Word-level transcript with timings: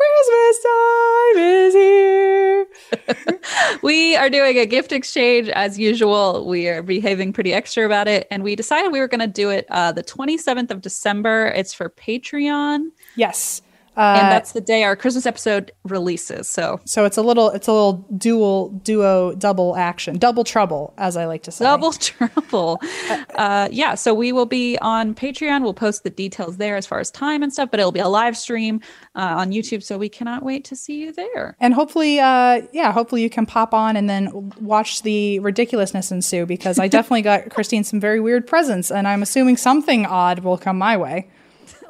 Christmas 0.00 0.64
time 0.64 1.42
is 1.42 1.74
here. 1.74 2.66
we 3.82 4.16
are 4.16 4.30
doing 4.30 4.56
a 4.58 4.64
gift 4.64 4.92
exchange 4.92 5.48
as 5.50 5.78
usual. 5.78 6.46
We 6.46 6.68
are 6.68 6.82
behaving 6.82 7.32
pretty 7.32 7.52
extra 7.52 7.84
about 7.84 8.08
it. 8.08 8.26
And 8.30 8.42
we 8.42 8.56
decided 8.56 8.92
we 8.92 9.00
were 9.00 9.08
going 9.08 9.20
to 9.20 9.26
do 9.26 9.50
it 9.50 9.66
uh, 9.68 9.92
the 9.92 10.02
27th 10.02 10.70
of 10.70 10.80
December. 10.80 11.48
It's 11.48 11.74
for 11.74 11.90
Patreon. 11.90 12.92
Yes. 13.16 13.60
Uh, 13.96 14.18
and 14.20 14.32
that's 14.32 14.52
the 14.52 14.60
day 14.60 14.84
our 14.84 14.96
Christmas 14.96 15.26
episode 15.26 15.72
releases. 15.84 16.48
So, 16.48 16.80
so 16.84 17.04
it's 17.04 17.16
a 17.16 17.22
little, 17.22 17.50
it's 17.50 17.66
a 17.66 17.72
little 17.72 18.06
dual, 18.16 18.70
duo, 18.70 19.34
double 19.34 19.76
action, 19.76 20.16
double 20.18 20.44
trouble, 20.44 20.94
as 20.96 21.16
I 21.16 21.26
like 21.26 21.42
to 21.44 21.50
say. 21.50 21.64
Double 21.64 21.92
trouble. 21.92 22.80
uh, 23.34 23.68
yeah. 23.70 23.94
So 23.94 24.14
we 24.14 24.32
will 24.32 24.46
be 24.46 24.78
on 24.78 25.14
Patreon. 25.14 25.62
We'll 25.62 25.74
post 25.74 26.04
the 26.04 26.10
details 26.10 26.56
there 26.56 26.76
as 26.76 26.86
far 26.86 27.00
as 27.00 27.10
time 27.10 27.42
and 27.42 27.52
stuff, 27.52 27.70
but 27.70 27.80
it'll 27.80 27.92
be 27.92 28.00
a 28.00 28.08
live 28.08 28.36
stream 28.36 28.80
uh, 29.14 29.34
on 29.38 29.50
YouTube. 29.50 29.82
So 29.82 29.98
we 29.98 30.08
cannot 30.08 30.42
wait 30.42 30.64
to 30.66 30.76
see 30.76 31.00
you 31.00 31.12
there. 31.12 31.56
And 31.60 31.74
hopefully, 31.74 32.20
uh, 32.20 32.62
yeah, 32.72 32.92
hopefully 32.92 33.22
you 33.22 33.30
can 33.30 33.44
pop 33.44 33.74
on 33.74 33.96
and 33.96 34.08
then 34.08 34.52
watch 34.60 35.02
the 35.02 35.40
ridiculousness 35.40 36.10
ensue 36.10 36.46
because 36.46 36.78
I 36.78 36.88
definitely 36.96 37.22
got 37.22 37.50
Christine 37.50 37.84
some 37.84 38.00
very 38.00 38.20
weird 38.20 38.46
presents, 38.46 38.90
and 38.90 39.06
I'm 39.08 39.22
assuming 39.22 39.56
something 39.56 40.06
odd 40.06 40.40
will 40.40 40.58
come 40.58 40.78
my 40.78 40.96
way. 40.96 41.28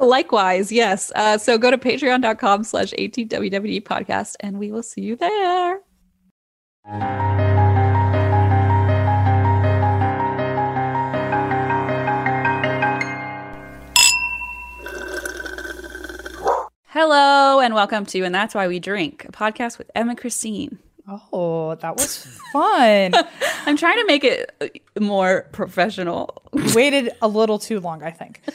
Likewise, 0.00 0.72
yes. 0.72 1.12
Uh, 1.14 1.36
so 1.36 1.58
go 1.58 1.70
to 1.70 1.76
patreon.com 1.76 2.64
slash 2.64 2.92
ATWWD 2.92 3.82
podcast 3.82 4.34
and 4.40 4.58
we 4.58 4.72
will 4.72 4.82
see 4.82 5.02
you 5.02 5.14
there. 5.14 5.80
Hello 16.86 17.60
and 17.60 17.74
welcome 17.74 18.06
to 18.06 18.22
And 18.22 18.34
That's 18.34 18.54
Why 18.54 18.68
We 18.68 18.80
Drink, 18.80 19.26
a 19.26 19.32
podcast 19.32 19.76
with 19.76 19.90
Em 19.94 20.08
and 20.08 20.18
Christine. 20.18 20.78
Oh, 21.30 21.74
that 21.74 21.96
was 21.96 22.24
fun. 22.52 23.12
I'm 23.66 23.76
trying 23.76 23.98
to 23.98 24.06
make 24.06 24.24
it 24.24 24.82
more 24.98 25.46
professional. 25.52 26.42
Waited 26.74 27.10
a 27.20 27.28
little 27.28 27.58
too 27.58 27.80
long, 27.80 28.02
I 28.02 28.12
think. 28.12 28.40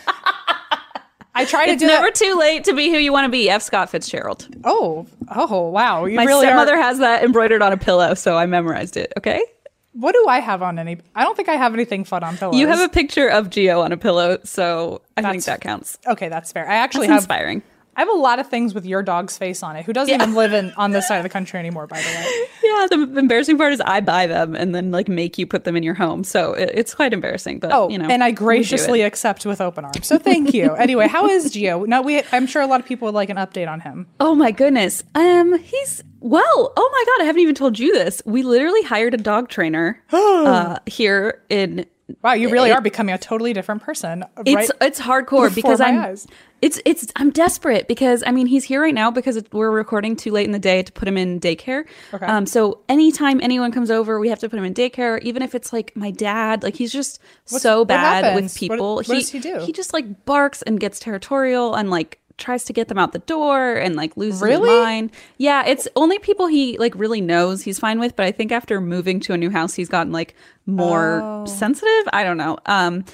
I 1.36 1.46
try 1.46 1.66
to 1.66 1.74
it's 1.74 1.82
do 1.82 1.88
never 1.88 2.08
that. 2.08 2.16
too 2.16 2.38
late 2.40 2.64
to 2.64 2.74
be 2.74 2.90
who 2.90 2.98
you 2.98 3.12
want 3.12 3.26
to 3.26 3.30
be. 3.30 3.50
F. 3.50 3.62
Scott 3.62 3.90
Fitzgerald. 3.90 4.48
Oh, 4.64 5.06
oh, 5.30 5.70
wow! 5.70 6.06
You 6.06 6.16
My 6.16 6.24
really 6.24 6.46
stepmother 6.46 6.76
are... 6.76 6.82
has 6.82 7.00
that 7.00 7.24
embroidered 7.24 7.62
on 7.62 7.74
a 7.74 7.78
pillow, 7.78 8.14
so 8.14 8.38
I 8.38 8.46
memorized 8.46 8.96
it. 8.96 9.12
Okay. 9.18 9.44
What 9.92 10.14
do 10.14 10.26
I 10.28 10.40
have 10.40 10.62
on 10.62 10.80
any? 10.80 10.98
I 11.14 11.24
don't 11.24 11.38
think 11.38 11.48
I 11.48 11.56
have 11.56 11.74
anything 11.74 12.04
fun 12.04 12.24
on 12.24 12.38
pillows. 12.38 12.58
You 12.58 12.68
have 12.68 12.82
a 12.82 12.90
picture 12.90 13.30
of 13.30 13.50
Geo 13.50 13.82
on 13.82 13.92
a 13.92 13.98
pillow, 13.98 14.40
so 14.44 15.02
I 15.16 15.22
that's, 15.22 15.34
think 15.34 15.44
that 15.46 15.62
counts. 15.62 15.98
Okay, 16.06 16.28
that's 16.28 16.52
fair. 16.52 16.68
I 16.70 16.76
actually 16.76 17.08
that's 17.08 17.24
have 17.24 17.24
inspiring. 17.24 17.64
I 17.96 18.02
have 18.02 18.10
a 18.10 18.14
lot 18.14 18.40
of 18.40 18.48
things 18.48 18.74
with 18.74 18.86
your 18.86 19.02
dog's 19.02 19.38
face 19.38 19.64
on 19.64 19.76
it, 19.76 19.86
who 19.86 19.94
doesn't 19.94 20.14
yeah. 20.14 20.22
even 20.22 20.36
live 20.36 20.54
in 20.54 20.74
on 20.74 20.92
this 20.92 21.08
side 21.08 21.18
of 21.18 21.24
the 21.24 21.30
country 21.30 21.60
anymore, 21.60 21.88
by 21.88 22.02
the 22.02 22.08
way. 22.08 22.48
Yeah, 22.66 22.88
the 22.90 23.20
embarrassing 23.20 23.58
part 23.60 23.74
is 23.74 23.82
I 23.82 24.02
buy 24.02 24.26
them 24.26 24.56
and 24.56 24.74
then 24.74 24.90
like 24.90 25.08
make 25.08 25.38
you 25.38 25.46
put 25.46 25.66
them 25.66 25.76
in 25.76 25.84
your 25.84 25.94
home, 25.94 26.24
so 26.24 26.54
it, 26.54 26.72
it's 26.74 26.96
quite 26.96 27.14
embarrassing. 27.14 27.60
But 27.60 27.72
oh, 27.72 27.90
you 27.90 28.00
know, 28.00 28.08
and 28.10 28.24
I 28.24 28.32
graciously 28.32 29.02
accept 29.02 29.46
with 29.46 29.62
open 29.62 29.86
arms. 29.86 30.06
So 30.08 30.18
thank 30.18 30.52
you. 30.54 30.74
anyway, 30.76 31.08
how 31.08 31.28
is 31.28 31.52
Geo? 31.52 31.86
Now 31.86 32.02
we. 32.02 32.24
I'm 32.32 32.48
sure 32.48 32.64
a 32.64 32.68
lot 32.68 32.80
of 32.80 32.88
people 32.88 33.06
would 33.06 33.14
like 33.14 33.30
an 33.30 33.38
update 33.38 33.70
on 33.70 33.82
him. 33.82 34.08
Oh 34.20 34.34
my 34.34 34.50
goodness, 34.50 35.04
um, 35.14 35.58
he's 35.60 36.04
well. 36.22 36.74
Oh 36.76 36.90
my 36.92 37.14
god, 37.14 37.24
I 37.24 37.26
haven't 37.28 37.42
even 37.42 37.56
told 37.56 37.78
you 37.78 37.94
this. 37.94 38.22
We 38.26 38.42
literally 38.42 38.82
hired 38.82 39.14
a 39.14 39.18
dog 39.18 39.48
trainer 39.48 40.02
uh, 40.12 40.80
here 40.88 41.44
in 41.50 41.86
Wow, 42.22 42.34
you 42.34 42.50
really 42.50 42.70
it, 42.70 42.74
are 42.74 42.82
becoming 42.82 43.16
a 43.16 43.18
totally 43.18 43.52
different 43.54 43.82
person. 43.82 44.22
Right 44.38 44.48
it's 44.48 44.72
it's 44.80 45.00
hardcore 45.00 45.54
because 45.54 45.82
I'm 45.82 46.00
eyes. 46.00 46.28
it's 46.62 46.80
it's 46.86 47.12
I'm 47.16 47.32
desperate 47.32 47.88
because 47.88 48.24
I 48.28 48.32
mean 48.32 48.46
he's 48.46 48.64
here 48.64 48.80
right 48.80 48.94
now 48.94 49.10
because 49.10 49.42
we're 49.52 49.72
recording 49.72 50.16
too 50.16 50.32
late 50.32 50.46
in 50.46 50.52
the 50.52 50.60
day 50.60 50.84
to 50.84 50.92
put 50.92 51.08
him 51.08 51.18
in 51.18 51.40
daycare. 51.40 51.86
Okay. 52.14 52.26
Um, 52.26 52.46
so 52.46 52.82
anytime 52.90 53.42
anyone 53.42 53.72
comes 53.72 53.90
over, 53.90 54.20
we 54.20 54.30
have 54.30 54.40
to 54.40 54.50
put 54.50 54.60
him 54.60 54.66
in 54.66 54.76
daycare. 54.76 55.20
Even 55.24 55.42
if 55.42 55.56
it's 55.56 55.74
like 55.74 55.96
my 55.96 56.12
dad, 56.12 56.62
like 56.62 56.76
he's 56.76 56.94
just 56.94 57.20
What's, 57.50 57.64
so 57.64 57.86
bad 57.86 58.36
with 58.36 58.56
people. 58.56 58.96
What, 58.96 59.08
what 59.08 59.18
he, 59.18 59.22
does 59.22 59.32
he 59.32 59.40
do? 59.40 59.60
He 59.62 59.72
just 59.72 59.92
like 59.92 60.26
barks 60.26 60.62
and 60.62 60.80
gets 60.80 61.00
territorial 61.00 61.74
and 61.74 61.90
like 61.90 62.20
tries 62.38 62.66
to 62.66 62.74
get 62.74 62.88
them 62.90 62.98
out 62.98 63.14
the 63.14 63.20
door 63.20 63.76
and 63.76 63.96
like 63.96 64.16
loses 64.18 64.42
really? 64.42 64.70
his 64.70 64.84
mind. 64.84 65.12
Yeah, 65.38 65.66
it's 65.66 65.88
only 65.96 66.20
people 66.20 66.48
he 66.48 66.78
like 66.78 66.94
really 66.96 67.22
knows 67.22 67.62
he's 67.62 67.80
fine 67.80 68.00
with, 68.00 68.16
but 68.16 68.26
I 68.26 68.32
think 68.32 68.52
after 68.52 68.82
moving 68.82 69.20
to 69.22 69.34
a 69.34 69.38
new 69.38 69.50
house 69.50 69.74
he's 69.74 69.90
gotten 69.90 70.12
like 70.12 70.36
more 70.66 71.22
oh. 71.24 71.46
sensitive. 71.46 72.10
I 72.12 72.24
don't 72.24 72.38
know. 72.38 72.58
Um 72.66 73.06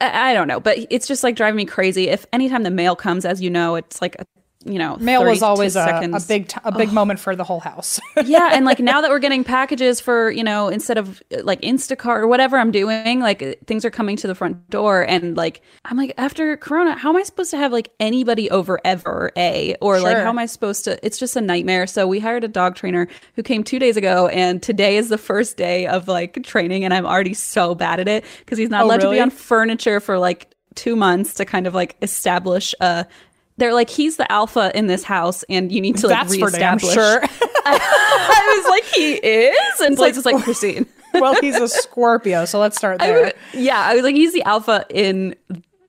I, 0.00 0.30
I 0.30 0.34
don't 0.34 0.48
know, 0.48 0.60
but 0.60 0.78
it's 0.90 1.06
just 1.06 1.22
like 1.22 1.36
driving 1.36 1.56
me 1.56 1.64
crazy. 1.64 2.08
If 2.08 2.26
anytime 2.32 2.62
the 2.62 2.70
mail 2.70 2.96
comes, 2.96 3.24
as 3.24 3.42
you 3.42 3.50
know, 3.50 3.76
it's 3.76 4.00
like 4.00 4.16
a 4.18 4.26
you 4.64 4.78
know, 4.78 4.96
mail 4.96 5.24
was 5.24 5.42
always 5.42 5.76
a, 5.76 6.10
a, 6.12 6.20
big 6.26 6.48
t- 6.48 6.60
a 6.64 6.72
big 6.72 6.92
moment 6.92 7.20
for 7.20 7.36
the 7.36 7.44
whole 7.44 7.60
house. 7.60 8.00
yeah, 8.24 8.50
and 8.52 8.64
like 8.64 8.78
now 8.78 9.00
that 9.02 9.10
we're 9.10 9.18
getting 9.18 9.44
packages 9.44 10.00
for 10.00 10.30
you 10.30 10.42
know 10.42 10.68
instead 10.68 10.96
of 10.96 11.22
like 11.42 11.60
Instacart 11.60 12.20
or 12.20 12.26
whatever 12.26 12.56
I'm 12.56 12.70
doing, 12.70 13.20
like 13.20 13.42
uh, 13.42 13.54
things 13.66 13.84
are 13.84 13.90
coming 13.90 14.16
to 14.16 14.26
the 14.26 14.34
front 14.34 14.70
door, 14.70 15.02
and 15.02 15.36
like 15.36 15.60
I'm 15.84 15.96
like 15.96 16.14
after 16.16 16.56
Corona, 16.56 16.96
how 16.96 17.10
am 17.10 17.16
I 17.16 17.22
supposed 17.22 17.50
to 17.50 17.58
have 17.58 17.72
like 17.72 17.90
anybody 18.00 18.50
over 18.50 18.80
ever? 18.84 19.30
A 19.36 19.76
or 19.80 19.96
sure. 19.96 20.04
like 20.04 20.16
how 20.16 20.30
am 20.30 20.38
I 20.38 20.46
supposed 20.46 20.84
to? 20.84 21.04
It's 21.04 21.18
just 21.18 21.36
a 21.36 21.40
nightmare. 21.40 21.86
So 21.86 22.06
we 22.06 22.18
hired 22.18 22.44
a 22.44 22.48
dog 22.48 22.74
trainer 22.74 23.06
who 23.34 23.42
came 23.42 23.64
two 23.64 23.78
days 23.78 23.96
ago, 23.96 24.28
and 24.28 24.62
today 24.62 24.96
is 24.96 25.10
the 25.10 25.18
first 25.18 25.56
day 25.56 25.86
of 25.86 26.08
like 26.08 26.42
training, 26.42 26.84
and 26.84 26.94
I'm 26.94 27.06
already 27.06 27.34
so 27.34 27.74
bad 27.74 28.00
at 28.00 28.08
it 28.08 28.24
because 28.38 28.58
he's 28.58 28.70
not 28.70 28.82
oh, 28.82 28.86
allowed 28.86 29.02
really? 29.02 29.16
to 29.16 29.18
be 29.18 29.22
on 29.22 29.30
furniture 29.30 30.00
for 30.00 30.18
like 30.18 30.54
two 30.74 30.96
months 30.96 31.34
to 31.34 31.44
kind 31.44 31.66
of 31.66 31.74
like 31.74 31.96
establish 32.02 32.74
a 32.80 33.06
they're 33.56 33.74
like 33.74 33.90
he's 33.90 34.16
the 34.16 34.30
alpha 34.30 34.72
in 34.74 34.86
this 34.86 35.04
house 35.04 35.44
and 35.48 35.70
you 35.70 35.80
need 35.80 35.96
to 35.98 36.08
like 36.08 36.18
That's 36.28 36.32
reestablish. 36.32 36.94
For 36.94 37.20
damn 37.20 37.28
sure. 37.28 37.48
I 37.66 38.62
was 38.62 38.70
like 38.70 38.84
he 38.84 39.14
is 39.14 39.80
and 39.80 39.96
Blaze 39.96 40.16
was 40.16 40.26
like 40.26 40.36
Christine. 40.44 40.86
well, 41.14 41.34
he's 41.40 41.56
a 41.56 41.68
Scorpio, 41.82 42.44
so 42.44 42.58
let's 42.58 42.76
start 42.76 42.98
there. 42.98 43.26
I 43.26 43.32
yeah, 43.52 43.80
I 43.80 43.94
was 43.94 44.02
like 44.02 44.14
he's 44.14 44.32
the 44.32 44.42
alpha 44.42 44.84
in 44.90 45.36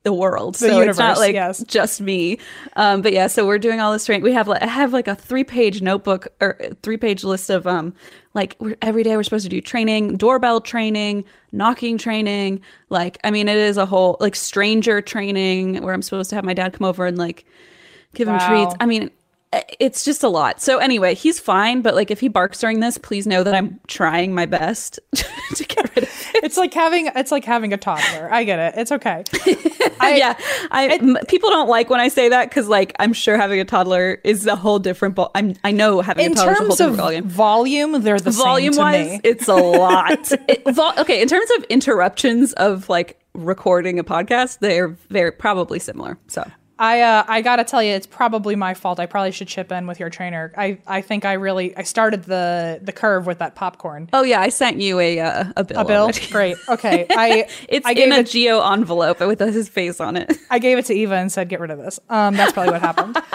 the 0.04 0.12
world. 0.12 0.54
The 0.54 0.58
so 0.58 0.66
universe, 0.66 0.90
it's 0.90 0.98
not 0.98 1.18
like 1.18 1.34
yes. 1.34 1.64
just 1.64 2.00
me. 2.00 2.38
Um, 2.76 3.02
but 3.02 3.12
yeah, 3.12 3.26
so 3.26 3.44
we're 3.44 3.58
doing 3.58 3.80
all 3.80 3.92
this 3.92 4.04
training. 4.06 4.22
We 4.22 4.32
have 4.32 4.46
like 4.46 4.62
I 4.62 4.66
have 4.66 4.92
like 4.92 5.08
a 5.08 5.16
three 5.16 5.42
page 5.42 5.82
notebook 5.82 6.28
or 6.40 6.58
three 6.82 6.96
page 6.96 7.24
list 7.24 7.50
of 7.50 7.66
um 7.66 7.92
like 8.36 8.54
every 8.82 9.02
day 9.02 9.16
we're 9.16 9.22
supposed 9.22 9.46
to 9.46 9.48
do 9.48 9.62
training, 9.62 10.18
doorbell 10.18 10.60
training, 10.60 11.24
knocking 11.52 11.96
training. 11.96 12.60
Like 12.90 13.18
I 13.24 13.30
mean, 13.30 13.48
it 13.48 13.56
is 13.56 13.78
a 13.78 13.86
whole 13.86 14.18
like 14.20 14.36
stranger 14.36 15.00
training 15.00 15.82
where 15.82 15.94
I'm 15.94 16.02
supposed 16.02 16.28
to 16.30 16.36
have 16.36 16.44
my 16.44 16.52
dad 16.52 16.74
come 16.74 16.84
over 16.84 17.06
and 17.06 17.16
like 17.16 17.46
give 18.14 18.28
wow. 18.28 18.38
him 18.38 18.48
treats. 18.48 18.76
I 18.78 18.84
mean, 18.84 19.10
Uh, 19.52 19.60
it's 19.78 20.04
just 20.04 20.22
a 20.24 20.28
lot. 20.28 20.60
So 20.60 20.78
anyway, 20.78 21.14
he's 21.14 21.38
fine, 21.38 21.80
but 21.80 21.94
like 21.94 22.10
if 22.10 22.18
he 22.20 22.28
barks 22.28 22.58
during 22.60 22.80
this, 22.80 22.98
please 22.98 23.26
know 23.28 23.44
that 23.44 23.54
I'm 23.54 23.78
trying 23.86 24.34
my 24.34 24.44
best 24.44 24.98
to 25.14 25.64
get 25.64 25.88
rid 25.94 26.04
of 26.04 26.26
it. 26.34 26.44
It's 26.44 26.56
like 26.56 26.74
having 26.74 27.08
it's 27.14 27.30
like 27.30 27.44
having 27.44 27.72
a 27.72 27.76
toddler. 27.76 28.28
I 28.32 28.42
get 28.44 28.58
it. 28.58 28.74
It's 28.76 28.90
okay. 28.92 29.22
I, 30.00 30.16
yeah, 30.16 30.38
I 30.70 30.98
m- 31.00 31.16
people 31.28 31.48
don't 31.50 31.68
like 31.68 31.88
when 31.90 32.00
I 32.00 32.08
say 32.08 32.28
that 32.30 32.50
because 32.50 32.68
like 32.68 32.94
I'm 32.98 33.12
sure 33.12 33.36
having 33.36 33.60
a 33.60 33.64
toddler 33.64 34.20
is 34.24 34.46
a 34.46 34.56
whole 34.56 34.78
different. 34.80 35.14
Ball- 35.14 35.30
I'm 35.34 35.54
I 35.64 35.70
know 35.70 36.00
having 36.00 36.26
In 36.26 36.32
a 36.32 36.34
toddler 36.34 36.52
is 36.52 36.58
a 36.58 36.60
whole 36.62 36.68
terms 36.68 36.80
of 36.80 36.90
different 36.96 37.26
volume. 37.26 37.28
volume, 37.92 38.02
they're 38.02 38.20
the 38.20 38.30
Volume 38.32 38.72
same 38.74 38.82
wise, 38.82 39.20
it's 39.24 39.48
a 39.48 39.54
lot. 39.54 40.32
It- 40.48 40.62
vol- 40.74 40.98
okay, 40.98 41.22
in 41.22 41.28
terms 41.28 41.50
of 41.56 41.64
interruptions 41.64 42.52
of 42.54 42.88
like 42.88 43.18
recording 43.34 43.98
a 44.00 44.04
podcast, 44.04 44.58
they're 44.58 44.88
very 45.08 45.30
probably 45.32 45.78
similar. 45.78 46.18
So 46.26 46.44
I 46.78 47.00
uh, 47.00 47.24
I 47.26 47.40
gotta 47.40 47.64
tell 47.64 47.82
you, 47.82 47.92
it's 47.92 48.06
probably 48.06 48.54
my 48.54 48.74
fault. 48.74 49.00
I 49.00 49.06
probably 49.06 49.32
should 49.32 49.48
chip 49.48 49.72
in 49.72 49.86
with 49.86 49.98
your 49.98 50.10
trainer. 50.10 50.52
I, 50.56 50.78
I 50.86 51.00
think 51.00 51.24
I 51.24 51.34
really 51.34 51.76
I 51.76 51.82
started 51.84 52.24
the 52.24 52.80
the 52.82 52.92
curve 52.92 53.26
with 53.26 53.38
that 53.38 53.54
popcorn. 53.54 54.10
oh 54.12 54.22
yeah, 54.22 54.40
I 54.40 54.50
sent 54.50 54.80
you 54.80 55.00
a 55.00 55.20
uh, 55.20 55.44
a 55.56 55.64
bill. 55.64 55.78
A 55.78 55.84
bill, 55.84 56.02
already. 56.02 56.26
great. 56.30 56.56
Okay, 56.68 57.06
I 57.10 57.48
It's 57.68 57.86
I 57.86 57.92
in 57.92 58.12
a 58.12 58.16
it 58.18 58.26
geo 58.28 58.60
envelope 58.60 59.20
with 59.20 59.40
his 59.40 59.68
face 59.68 60.00
on 60.00 60.16
it. 60.16 60.36
I 60.50 60.58
gave 60.58 60.76
it 60.78 60.84
to 60.86 60.94
Eva 60.94 61.14
and 61.14 61.32
said 61.32 61.48
get 61.48 61.60
rid 61.60 61.70
of 61.70 61.78
this. 61.78 61.98
Um, 62.10 62.34
that's 62.36 62.52
probably 62.52 62.72
what 62.72 62.82
happened. 62.82 63.16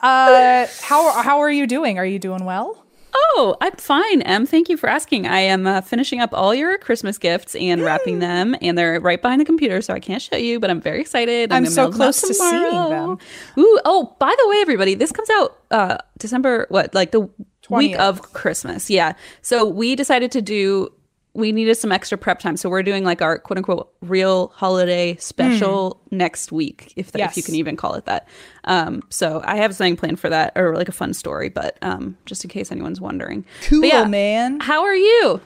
Uh, 0.00 0.66
how 0.82 1.22
how 1.22 1.40
are 1.40 1.50
you 1.50 1.66
doing? 1.66 1.98
Are 1.98 2.04
you 2.04 2.18
doing 2.18 2.44
well? 2.44 2.83
Oh, 3.16 3.56
I'm 3.60 3.72
fine, 3.76 4.22
Em. 4.22 4.44
Thank 4.44 4.68
you 4.68 4.76
for 4.76 4.88
asking. 4.88 5.26
I 5.26 5.38
am 5.38 5.66
uh, 5.66 5.80
finishing 5.80 6.20
up 6.20 6.30
all 6.32 6.54
your 6.54 6.76
Christmas 6.78 7.16
gifts 7.16 7.54
and 7.54 7.82
wrapping 7.82 8.18
them, 8.18 8.56
and 8.60 8.76
they're 8.76 9.00
right 9.00 9.20
behind 9.22 9.40
the 9.40 9.44
computer, 9.44 9.80
so 9.82 9.94
I 9.94 10.00
can't 10.00 10.20
show 10.20 10.36
you. 10.36 10.58
But 10.58 10.70
I'm 10.70 10.80
very 10.80 11.00
excited. 11.00 11.52
I'm 11.52 11.62
gonna 11.64 11.70
so 11.74 11.82
mail 11.82 11.90
them 11.92 12.02
out 12.02 12.04
close 12.04 12.20
to 12.22 12.34
seeing 12.34 12.90
them. 12.90 13.18
Ooh! 13.58 13.80
Oh, 13.84 14.16
by 14.18 14.34
the 14.36 14.48
way, 14.48 14.56
everybody, 14.60 14.94
this 14.94 15.12
comes 15.12 15.30
out 15.30 15.58
uh 15.70 15.98
December 16.18 16.66
what? 16.70 16.94
Like 16.94 17.12
the 17.12 17.28
week 17.70 17.98
of 17.98 18.20
Christmas. 18.32 18.90
Yeah. 18.90 19.14
So 19.42 19.64
we 19.64 19.94
decided 19.96 20.32
to 20.32 20.42
do. 20.42 20.92
We 21.34 21.50
needed 21.50 21.74
some 21.76 21.90
extra 21.90 22.16
prep 22.16 22.38
time, 22.38 22.56
so 22.56 22.68
we're 22.70 22.84
doing 22.84 23.02
like 23.04 23.20
our 23.20 23.38
quote 23.38 23.58
unquote 23.58 23.92
real 24.00 24.48
holiday 24.54 25.16
special 25.16 26.00
next 26.12 26.52
week, 26.52 26.92
if 26.94 27.10
that, 27.12 27.20
if 27.30 27.36
you 27.36 27.42
can 27.42 27.56
even 27.56 27.76
call 27.76 27.94
it 27.94 28.04
that. 28.06 28.28
Um, 28.64 29.02
so 29.10 29.42
I 29.44 29.56
have 29.56 29.74
something 29.74 29.96
planned 29.96 30.20
for 30.20 30.30
that, 30.30 30.52
or 30.54 30.76
like 30.76 30.88
a 30.88 30.92
fun 30.92 31.12
story, 31.12 31.48
but 31.48 31.76
um, 31.82 32.16
just 32.24 32.44
in 32.44 32.50
case 32.50 32.70
anyone's 32.70 33.00
wondering. 33.00 33.44
Cool, 33.64 33.84
yeah, 33.84 34.04
man. 34.04 34.60
How 34.60 34.84
are 34.84 34.94
you? 34.94 35.40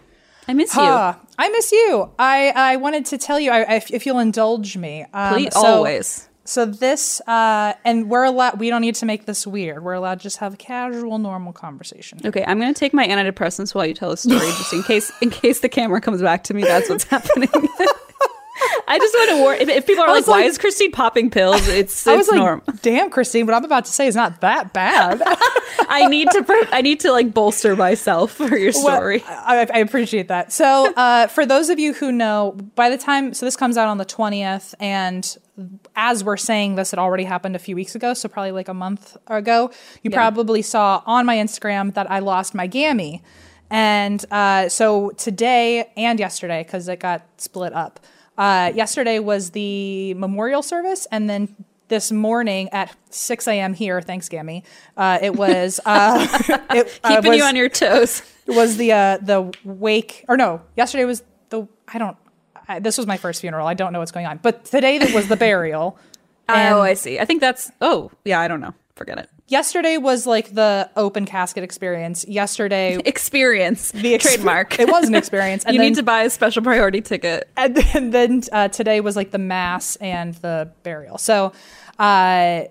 I 0.47 0.55
miss 0.55 0.75
you. 0.75 0.83
Ah, 0.83 1.19
I 1.39 1.49
miss 1.51 1.73
you. 1.73 2.11
I, 2.19 2.53
I 2.55 2.77
wanted 2.77 3.05
to 3.07 3.19
tell 3.19 3.41
you, 3.41 3.51
I, 3.51 3.77
if, 3.77 3.91
if 3.91 4.07
you'll 4.07 4.19
indulge 4.19 4.77
me. 4.77 5.05
Um, 5.13 5.35
Please, 5.35 5.55
so- 5.55 5.65
always. 5.65 6.28
So 6.49 6.65
this, 6.65 7.21
uh, 7.27 7.75
and 7.85 8.09
we're 8.09 8.25
allowed. 8.25 8.59
We 8.59 8.71
don't 8.71 8.81
need 8.81 8.95
to 8.95 9.07
make 9.07 9.27
this 9.27 9.47
weird. 9.47 9.85
We're 9.85 9.93
allowed 9.93 10.21
to 10.21 10.23
just 10.23 10.39
have 10.39 10.55
a 10.55 10.57
casual, 10.57 11.19
normal 11.19 11.53
conversation. 11.53 12.21
Okay, 12.25 12.43
I'm 12.47 12.59
gonna 12.59 12.73
take 12.73 12.95
my 12.95 13.07
antidepressants 13.07 13.75
while 13.75 13.85
you 13.85 13.93
tell 13.93 14.09
the 14.09 14.17
story, 14.17 14.39
just 14.39 14.73
in 14.73 14.83
case 14.83 15.13
in 15.21 15.29
case 15.29 15.61
the 15.61 15.69
camera 15.69 16.01
comes 16.01 16.23
back 16.23 16.45
to 16.45 16.55
me. 16.55 16.63
That's 16.63 16.89
what's 16.89 17.05
happening. 17.11 17.51
I 18.89 18.99
just 18.99 19.15
want 19.15 19.31
to 19.31 19.37
warn 19.37 19.59
if, 19.61 19.69
if 19.69 19.87
people 19.87 20.05
are 20.05 20.09
like, 20.09 20.27
was 20.27 20.29
"Why 20.29 20.43
is 20.43 20.59
Christine 20.59 20.93
popping 20.93 21.31
pills?" 21.31 21.69
It's 21.69 22.07
I 22.07 22.17
was 22.17 22.27
it's 22.27 22.33
like, 22.33 22.41
norm. 22.41 22.63
"Damn, 22.83 23.11
Christine, 23.11 23.47
what 23.47 23.55
I'm 23.55 23.65
about 23.65 23.85
to 23.85 23.93
say 23.93 24.07
is 24.07 24.17
not 24.17 24.41
that 24.41 24.73
bad." 24.73 25.23
I 25.91 26.07
need 26.09 26.31
to 26.31 26.69
I 26.73 26.81
need 26.81 27.01
to 27.01 27.13
like 27.13 27.33
bolster 27.33 27.77
myself 27.77 28.33
for 28.33 28.57
your 28.57 28.73
Well, 28.75 28.97
story. 28.97 29.23
I, 29.27 29.67
I 29.73 29.79
appreciate 29.79 30.29
that. 30.29 30.53
So, 30.53 30.93
uh, 30.95 31.27
for 31.29 31.47
those 31.47 31.69
of 31.69 31.79
you 31.79 31.93
who 31.95 32.13
know, 32.13 32.57
by 32.75 32.91
the 32.91 32.99
time 32.99 33.35
so 33.35 33.47
this 33.47 33.57
comes 33.57 33.77
out 33.77 33.89
on 33.89 33.99
the 33.99 34.05
twentieth, 34.05 34.75
and 34.81 35.37
as 35.97 36.23
we're 36.25 36.37
saying 36.37 36.77
this, 36.77 36.93
it 36.93 36.99
already 36.99 37.25
happened 37.25 37.57
a 37.57 37.59
few 37.59 37.75
weeks 37.77 37.95
ago, 37.95 38.15
so 38.15 38.29
probably 38.29 38.53
like 38.53 38.69
a 38.69 38.75
month 38.75 39.17
ago. 39.27 39.71
You 40.03 40.11
probably 40.11 40.63
saw 40.63 41.03
on 41.07 41.27
my 41.27 41.37
Instagram 41.37 41.95
that 41.95 42.11
I 42.11 42.21
lost 42.21 42.55
my 42.55 42.67
gammy, 42.67 43.23
and 43.71 44.25
uh, 44.31 44.69
so 44.69 45.11
today 45.11 45.91
and 45.97 46.19
yesterday 46.19 46.63
because 46.63 46.89
it 46.89 47.01
got 47.01 47.27
split 47.39 47.73
up. 47.73 48.01
Uh, 48.39 48.73
yesterday 48.75 49.19
was 49.19 49.51
the 49.51 50.15
memorial 50.15 50.63
service, 50.63 51.07
and 51.11 51.29
then 51.29 51.55
this 51.89 52.11
morning 52.13 52.69
at 52.71 52.95
6 53.11 53.49
a.m. 53.49 53.75
here, 53.75 54.01
thanks, 54.01 54.29
Gammy. 54.29 54.63
Uh, 54.97 55.19
it 55.21 55.35
was 55.35 55.81
uh, 55.85 56.27
it, 56.71 57.01
uh, 57.03 57.17
Keeping 57.17 57.31
was- 57.31 57.39
you 57.39 57.45
on 57.45 57.57
your 57.57 57.69
toes. 57.69 58.23
It 58.47 58.55
was 58.55 58.79
the 58.79 58.93
uh 58.93 59.19
the 59.19 59.53
wake 59.63 60.25
or 60.27 60.39
no 60.39 60.63
yesterday 60.75 61.05
was 61.05 61.23
the 61.51 61.69
i 61.87 61.99
don't 61.99 62.17
I, 62.67 62.79
this 62.79 62.97
was 62.97 63.07
my 63.07 63.19
first 63.19 63.43
funeral 63.43 63.67
i 63.67 63.75
don't 63.75 63.93
know 63.93 63.99
what's 63.99 64.11
going 64.11 64.25
on 64.25 64.39
but 64.39 64.65
today 64.65 64.99
was 65.13 65.29
the 65.29 65.37
burial 65.37 65.99
oh, 66.49 66.81
I 66.81 66.95
see. 66.95 67.19
I 67.19 67.27
think 67.27 67.43
that's. 67.43 67.71
Oh, 67.83 68.11
yeah. 68.25 68.41
I 68.41 68.49
don't 68.49 68.61
know. 68.61 68.75
Forget 68.97 69.19
it. 69.19 69.31
Yesterday 69.49 69.97
was 69.97 70.27
like 70.27 70.55
the 70.55 70.89
open 70.97 71.27
casket 71.27 71.65
experience 71.65 72.27
yesterday 72.29 72.99
Experience. 73.05 73.91
the 73.93 74.15
ex- 74.15 74.25
trademark. 74.25 74.79
it 74.79 74.89
was 74.89 75.09
an 75.09 75.15
experience 75.15 75.65
and 75.65 75.75
you 75.75 75.81
then, 75.81 75.91
need 75.91 75.97
to 75.97 76.03
buy 76.03 76.23
a 76.23 76.31
special 76.31 76.63
priority 76.63 77.01
ticket. 77.01 77.49
and 77.57 77.75
then, 77.77 77.87
and 77.95 78.13
then 78.13 78.43
uh, 78.53 78.69
today 78.69 79.01
was 79.01 79.17
like 79.17 79.31
the 79.31 79.39
mass 79.39 79.97
and 79.97 80.35
the 80.37 80.71
burial 80.83 81.19
so 81.19 81.53
uh 81.99 82.63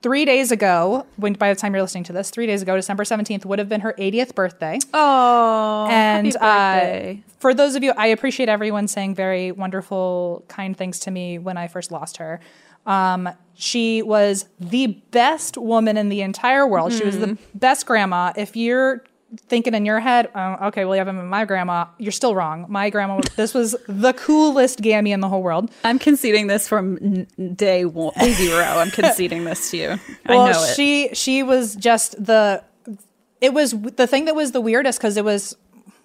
three 0.00 0.24
days 0.24 0.52
ago 0.52 1.04
when 1.16 1.32
by 1.32 1.52
the 1.52 1.58
time 1.58 1.74
you're 1.74 1.82
listening 1.82 2.04
to 2.04 2.12
this 2.12 2.30
three 2.30 2.46
days 2.46 2.62
ago 2.62 2.76
december 2.76 3.04
17th 3.04 3.44
would 3.44 3.58
have 3.58 3.68
been 3.68 3.80
her 3.80 3.94
80th 3.98 4.34
birthday 4.34 4.78
Oh, 4.94 5.86
and 5.90 6.36
uh, 6.36 7.14
for 7.38 7.54
those 7.54 7.76
of 7.76 7.82
you, 7.84 7.92
I 7.96 8.08
appreciate 8.08 8.48
everyone 8.48 8.88
saying 8.88 9.14
very 9.14 9.52
wonderful, 9.52 10.44
kind 10.48 10.76
things 10.76 10.98
to 11.00 11.10
me 11.10 11.38
when 11.38 11.56
I 11.56 11.68
first 11.68 11.92
lost 11.92 12.16
her. 12.16 12.40
Um, 12.88 13.28
she 13.54 14.02
was 14.02 14.46
the 14.58 14.86
best 15.10 15.56
woman 15.56 15.96
in 15.96 16.08
the 16.08 16.22
entire 16.22 16.66
world. 16.66 16.92
She 16.92 17.04
was 17.04 17.18
the 17.18 17.26
Mm-hmm. 17.28 17.58
best 17.58 17.86
grandma. 17.86 18.32
If 18.36 18.56
you're 18.56 19.04
thinking 19.48 19.74
in 19.74 19.84
your 19.84 20.00
head, 20.00 20.30
oh, 20.34 20.68
okay, 20.68 20.84
well, 20.86 20.94
you 20.94 21.00
haven't 21.00 21.16
met 21.16 21.24
my 21.26 21.44
grandma, 21.44 21.86
you're 21.98 22.12
still 22.12 22.34
wrong. 22.34 22.64
My 22.68 22.88
grandma, 22.88 23.20
this 23.36 23.52
was 23.52 23.76
the 23.86 24.14
coolest 24.14 24.80
gammy 24.80 25.12
in 25.12 25.20
the 25.20 25.28
whole 25.28 25.42
world. 25.42 25.70
I'm 25.84 25.98
conceding 25.98 26.46
this 26.46 26.66
from 26.66 26.96
n- 27.36 27.54
day 27.54 27.84
one, 27.84 28.14
zero. 28.24 28.62
I'm 28.64 28.90
conceding 28.90 29.44
this 29.44 29.70
to 29.72 29.76
you. 29.76 29.88
well, 30.26 30.40
I 30.42 30.52
know 30.52 30.62
it. 30.64 30.74
she 30.76 31.10
she 31.12 31.42
was 31.42 31.74
just 31.76 32.12
the. 32.24 32.64
It 33.40 33.52
was 33.52 33.72
the 33.72 34.06
thing 34.06 34.24
that 34.24 34.34
was 34.34 34.52
the 34.52 34.60
weirdest 34.60 34.98
because 34.98 35.16
it 35.16 35.24
was, 35.24 35.56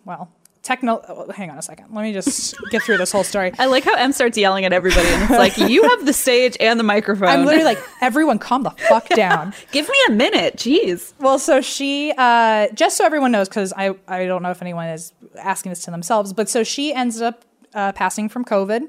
well, 0.06 0.30
techno. 0.64 1.28
Hang 1.36 1.52
on 1.52 1.58
a 1.58 1.62
second. 1.62 1.94
Let 1.94 2.02
me 2.04 2.14
just 2.14 2.56
get 2.72 2.82
through 2.84 2.98
this 2.98 3.12
whole 3.12 3.24
story. 3.24 3.52
I 3.60 3.68
like 3.68 3.84
how 3.84 3.94
M 3.96 4.12
starts 4.14 4.38
yelling 4.38 4.66
at 4.66 4.74
everybody, 4.74 5.08
and 5.08 5.24
it's 5.24 5.32
like 5.32 5.58
you 5.70 5.84
have 5.90 6.06
the 6.06 6.14
stage 6.14 6.58
and 6.60 6.80
the 6.80 6.84
microphone. 6.84 7.28
I'm 7.28 7.46
literally 7.46 7.66
like, 7.66 7.80
everyone, 8.02 8.40
calm 8.40 8.64
the 8.64 8.72
fuck 8.72 9.08
down. 9.10 9.54
give 9.72 9.88
me 9.88 9.96
a 10.08 10.12
minute. 10.14 10.56
Jeez. 10.56 11.14
Well, 11.20 11.38
so 11.38 11.62
she, 11.62 12.14
uh, 12.18 12.70
just 12.74 12.98
so 12.98 13.06
everyone 13.06 13.32
knows, 13.32 13.48
because 13.50 13.74
I, 13.76 13.94
I 14.08 14.26
don't 14.26 14.42
know 14.42 14.52
if 14.52 14.62
anyone 14.62 14.88
is 14.88 15.14
asking 15.38 15.70
this 15.72 15.84
to 15.84 15.92
themselves, 15.92 16.34
but 16.34 16.50
so 16.50 16.64
she 16.64 16.94
ends 16.94 17.22
up 17.22 17.44
uh, 17.74 17.92
passing 17.92 18.30
from 18.30 18.46
COVID. 18.46 18.88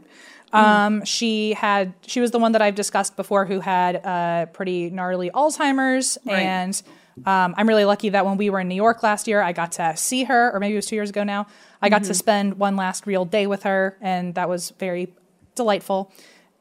Um, 0.53 1.05
She 1.05 1.55
had, 1.55 1.95
she 2.07 2.21
was 2.21 2.31
the 2.31 2.39
one 2.39 2.53
that 2.53 2.63
I've 2.63 2.77
discussed 2.77 3.17
before 3.17 3.45
who 3.45 3.59
had 3.59 3.97
uh, 4.07 4.47
pretty 4.47 4.89
gnarly 4.89 5.31
Alzheimer's. 5.31 6.17
Right. 6.25 6.39
And 6.43 6.81
um, 7.25 7.55
I'm 7.57 7.69
really 7.69 7.85
lucky 7.85 8.09
that 8.11 8.27
when 8.27 8.37
we 8.37 8.51
were 8.51 8.61
in 8.61 8.69
New 8.69 8.75
York 8.75 9.03
last 9.03 9.29
year, 9.29 9.41
I 9.41 9.53
got 9.53 9.73
to 9.73 9.97
see 9.97 10.25
her, 10.25 10.53
or 10.53 10.61
maybe 10.61 10.75
it 10.75 10.77
was 10.77 10.87
two 10.87 10.97
years 10.97 11.11
ago 11.11 11.23
now. 11.23 11.47
I 11.81 11.89
got 11.89 12.05
to 12.05 12.15
spend 12.15 12.59
one 12.59 12.77
last 12.77 13.07
real 13.07 13.25
day 13.25 13.47
with 13.47 13.63
her, 13.65 13.97
and 14.01 14.35
that 14.35 14.49
was 14.49 14.71
very 14.79 15.13
delightful. 15.55 16.13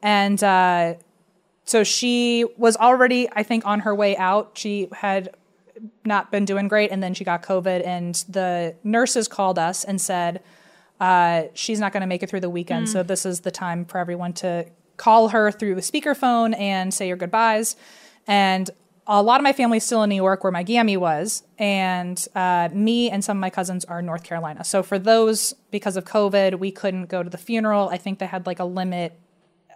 And 0.02 0.42
uh, 0.44 0.94
so 1.64 1.82
she 1.82 2.44
was 2.56 2.76
already, 2.76 3.28
I 3.32 3.42
think, 3.42 3.66
on 3.66 3.80
her 3.80 3.94
way 3.94 4.16
out. 4.16 4.52
She 4.54 4.88
had 4.92 5.34
not 6.04 6.30
been 6.30 6.44
doing 6.44 6.68
great, 6.68 6.90
and 6.90 7.02
then 7.02 7.14
she 7.14 7.24
got 7.24 7.42
COVID, 7.42 7.84
and 7.84 8.14
the 8.28 8.76
nurses 8.84 9.28
called 9.28 9.58
us 9.58 9.82
and 9.82 10.00
said 10.00 10.42
uh, 11.00 11.44
she's 11.54 11.80
not 11.80 11.92
going 11.92 12.02
to 12.02 12.06
make 12.06 12.22
it 12.22 12.30
through 12.30 12.40
the 12.40 12.50
weekend. 12.50 12.88
So 12.88 13.02
this 13.02 13.26
is 13.26 13.40
the 13.40 13.50
time 13.50 13.84
for 13.84 13.98
everyone 13.98 14.34
to 14.34 14.66
call 14.96 15.28
her 15.28 15.50
through 15.50 15.74
a 15.74 15.80
speakerphone 15.80 16.56
and 16.56 16.94
say 16.94 17.08
your 17.08 17.16
goodbyes. 17.16 17.76
And 18.26 18.70
a 19.06 19.22
lot 19.22 19.38
of 19.38 19.44
my 19.44 19.52
family's 19.52 19.84
still 19.84 20.02
in 20.02 20.10
New 20.10 20.16
York, 20.16 20.44
where 20.44 20.50
my 20.50 20.62
gammy 20.62 20.96
was, 20.96 21.42
and 21.58 22.26
uh, 22.34 22.68
me 22.72 23.10
and 23.10 23.22
some 23.22 23.36
of 23.36 23.40
my 23.40 23.50
cousins 23.50 23.84
are 23.84 23.98
in 23.98 24.06
North 24.06 24.24
Carolina. 24.24 24.64
So 24.64 24.82
for 24.82 24.98
those, 24.98 25.54
because 25.70 25.96
of 25.96 26.04
COVID, 26.04 26.58
we 26.58 26.70
couldn't 26.70 27.06
go 27.06 27.22
to 27.22 27.28
the 27.28 27.38
funeral. 27.38 27.88
I 27.90 27.98
think 27.98 28.18
they 28.18 28.26
had 28.26 28.46
like 28.46 28.60
a 28.60 28.64
limit 28.64 29.18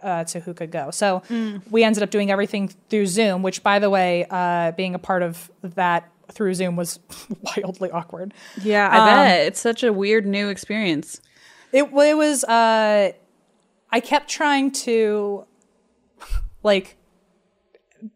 uh, 0.01 0.23
to 0.25 0.39
who 0.39 0.53
could 0.53 0.71
go. 0.71 0.91
So 0.91 1.21
we 1.69 1.83
ended 1.83 2.03
up 2.03 2.09
doing 2.09 2.31
everything 2.31 2.69
through 2.89 3.05
Zoom, 3.05 3.43
which, 3.43 3.61
by 3.61 3.79
the 3.79 3.89
way, 3.89 4.25
uh, 4.29 4.71
being 4.71 4.95
a 4.95 4.99
part 4.99 5.21
of 5.21 5.51
that 5.61 6.09
through 6.31 6.53
Zoom 6.53 6.75
was 6.75 6.99
wildly 7.57 7.91
awkward. 7.91 8.33
Yeah, 8.61 8.89
I 8.91 9.05
bet 9.05 9.47
it's 9.47 9.59
such 9.59 9.83
a 9.83 9.91
weird 9.93 10.25
new 10.25 10.49
experience. 10.49 11.21
It, 11.71 11.83
it 11.83 12.17
was, 12.17 12.43
uh, 12.45 13.11
I 13.91 13.99
kept 13.99 14.29
trying 14.29 14.71
to 14.71 15.45
like 16.63 16.95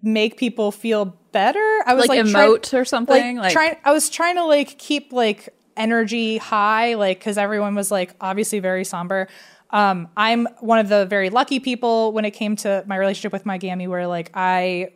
make 0.02 0.38
people 0.38 0.72
feel 0.72 1.06
better. 1.32 1.60
I 1.86 1.94
was 1.94 2.08
Like, 2.08 2.20
like, 2.24 2.32
try- 2.32 2.48
emote 2.48 2.74
or 2.80 2.86
something. 2.86 3.38
Like, 3.38 3.54
trying 3.54 3.76
i 3.84 3.92
was 3.92 4.10
trying 4.10 4.36
to 4.36 4.46
like 4.46 4.78
keep 4.78 5.12
like 5.12 5.50
energy 5.76 6.38
high 6.38 6.94
like 6.94 7.18
because 7.20 7.38
everyone 7.38 7.74
was 7.74 7.90
like 7.90 8.14
obviously 8.22 8.60
very 8.60 8.84
somber 8.86 9.28
um 9.72 10.08
i'm 10.16 10.46
one 10.60 10.78
of 10.78 10.88
the 10.88 11.08
very 11.08 11.32
lucky 11.32 11.60
people 11.60 12.12
when 12.12 12.26
it 12.26 12.32
came 12.32 12.56
to 12.56 12.84
my 12.86 12.96
relationship 12.96 13.34
with 13.34 13.44
my 13.44 13.58
gammy 13.58 13.88
where 13.88 14.06
like 14.06 14.30
i 14.36 14.92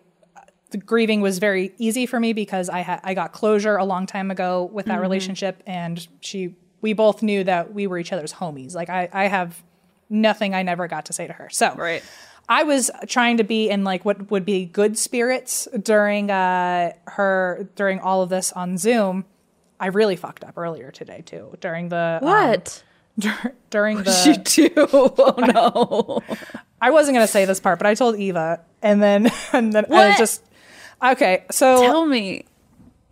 the 0.69 0.77
grieving 0.77 1.21
was 1.21 1.39
very 1.39 1.71
easy 1.77 2.05
for 2.05 2.19
me 2.19 2.33
because 2.33 2.67
I 2.69 2.81
had 2.81 2.99
I 3.03 3.13
got 3.13 3.31
closure 3.31 3.77
a 3.77 3.85
long 3.85 4.05
time 4.05 4.29
ago 4.29 4.65
with 4.71 4.85
that 4.87 4.95
Mm-hmm. 4.95 5.01
relationship, 5.01 5.63
and 5.65 6.05
she 6.19 6.55
we 6.81 6.91
both 6.91 7.23
knew 7.23 7.45
that 7.45 7.73
we 7.73 7.87
were 7.87 7.97
each 7.97 8.11
other's 8.11 8.33
homies. 8.33 8.75
Like 8.75 8.89
I 8.89 9.07
I 9.13 9.27
have 9.27 9.63
nothing 10.09 10.53
I 10.53 10.63
never 10.63 10.87
got 10.89 11.05
to 11.05 11.13
say 11.13 11.25
to 11.25 11.31
her. 11.31 11.47
So 11.49 11.73
Right. 11.75 12.03
I 12.49 12.63
was 12.63 12.89
trying 13.07 13.37
to 13.37 13.43
be 13.43 13.69
in 13.69 13.83
like 13.83 14.05
what 14.05 14.31
would 14.31 14.45
be 14.45 14.65
good 14.65 14.97
spirits 14.97 15.67
during 15.81 16.31
uh 16.31 16.93
her 17.07 17.67
during 17.75 17.99
all 17.99 18.21
of 18.21 18.29
this 18.29 18.51
on 18.53 18.77
Zoom. 18.77 19.25
I 19.79 19.87
really 19.87 20.15
fucked 20.15 20.43
up 20.43 20.57
earlier 20.57 20.91
today 20.91 21.21
too 21.25 21.57
during 21.59 21.89
the 21.89 22.19
um, 22.21 22.25
What? 22.27 22.83
dur- 23.19 23.53
during 23.69 23.97
you 23.99 24.03
the 24.03 24.41
do? 24.43 24.69
Oh 24.93 26.21
no. 26.23 26.35
I 26.81 26.91
wasn't 26.91 27.15
gonna 27.15 27.27
say 27.27 27.45
this 27.45 27.59
part, 27.59 27.79
but 27.79 27.87
I 27.87 27.95
told 27.95 28.15
Eva, 28.17 28.61
and 28.81 29.01
then 29.01 29.29
and 29.53 29.73
then 29.73 29.85
I 29.91 30.09
was 30.09 30.17
just 30.17 30.43
okay. 31.03 31.43
So 31.51 31.81
Tell 31.81 32.05
me. 32.05 32.45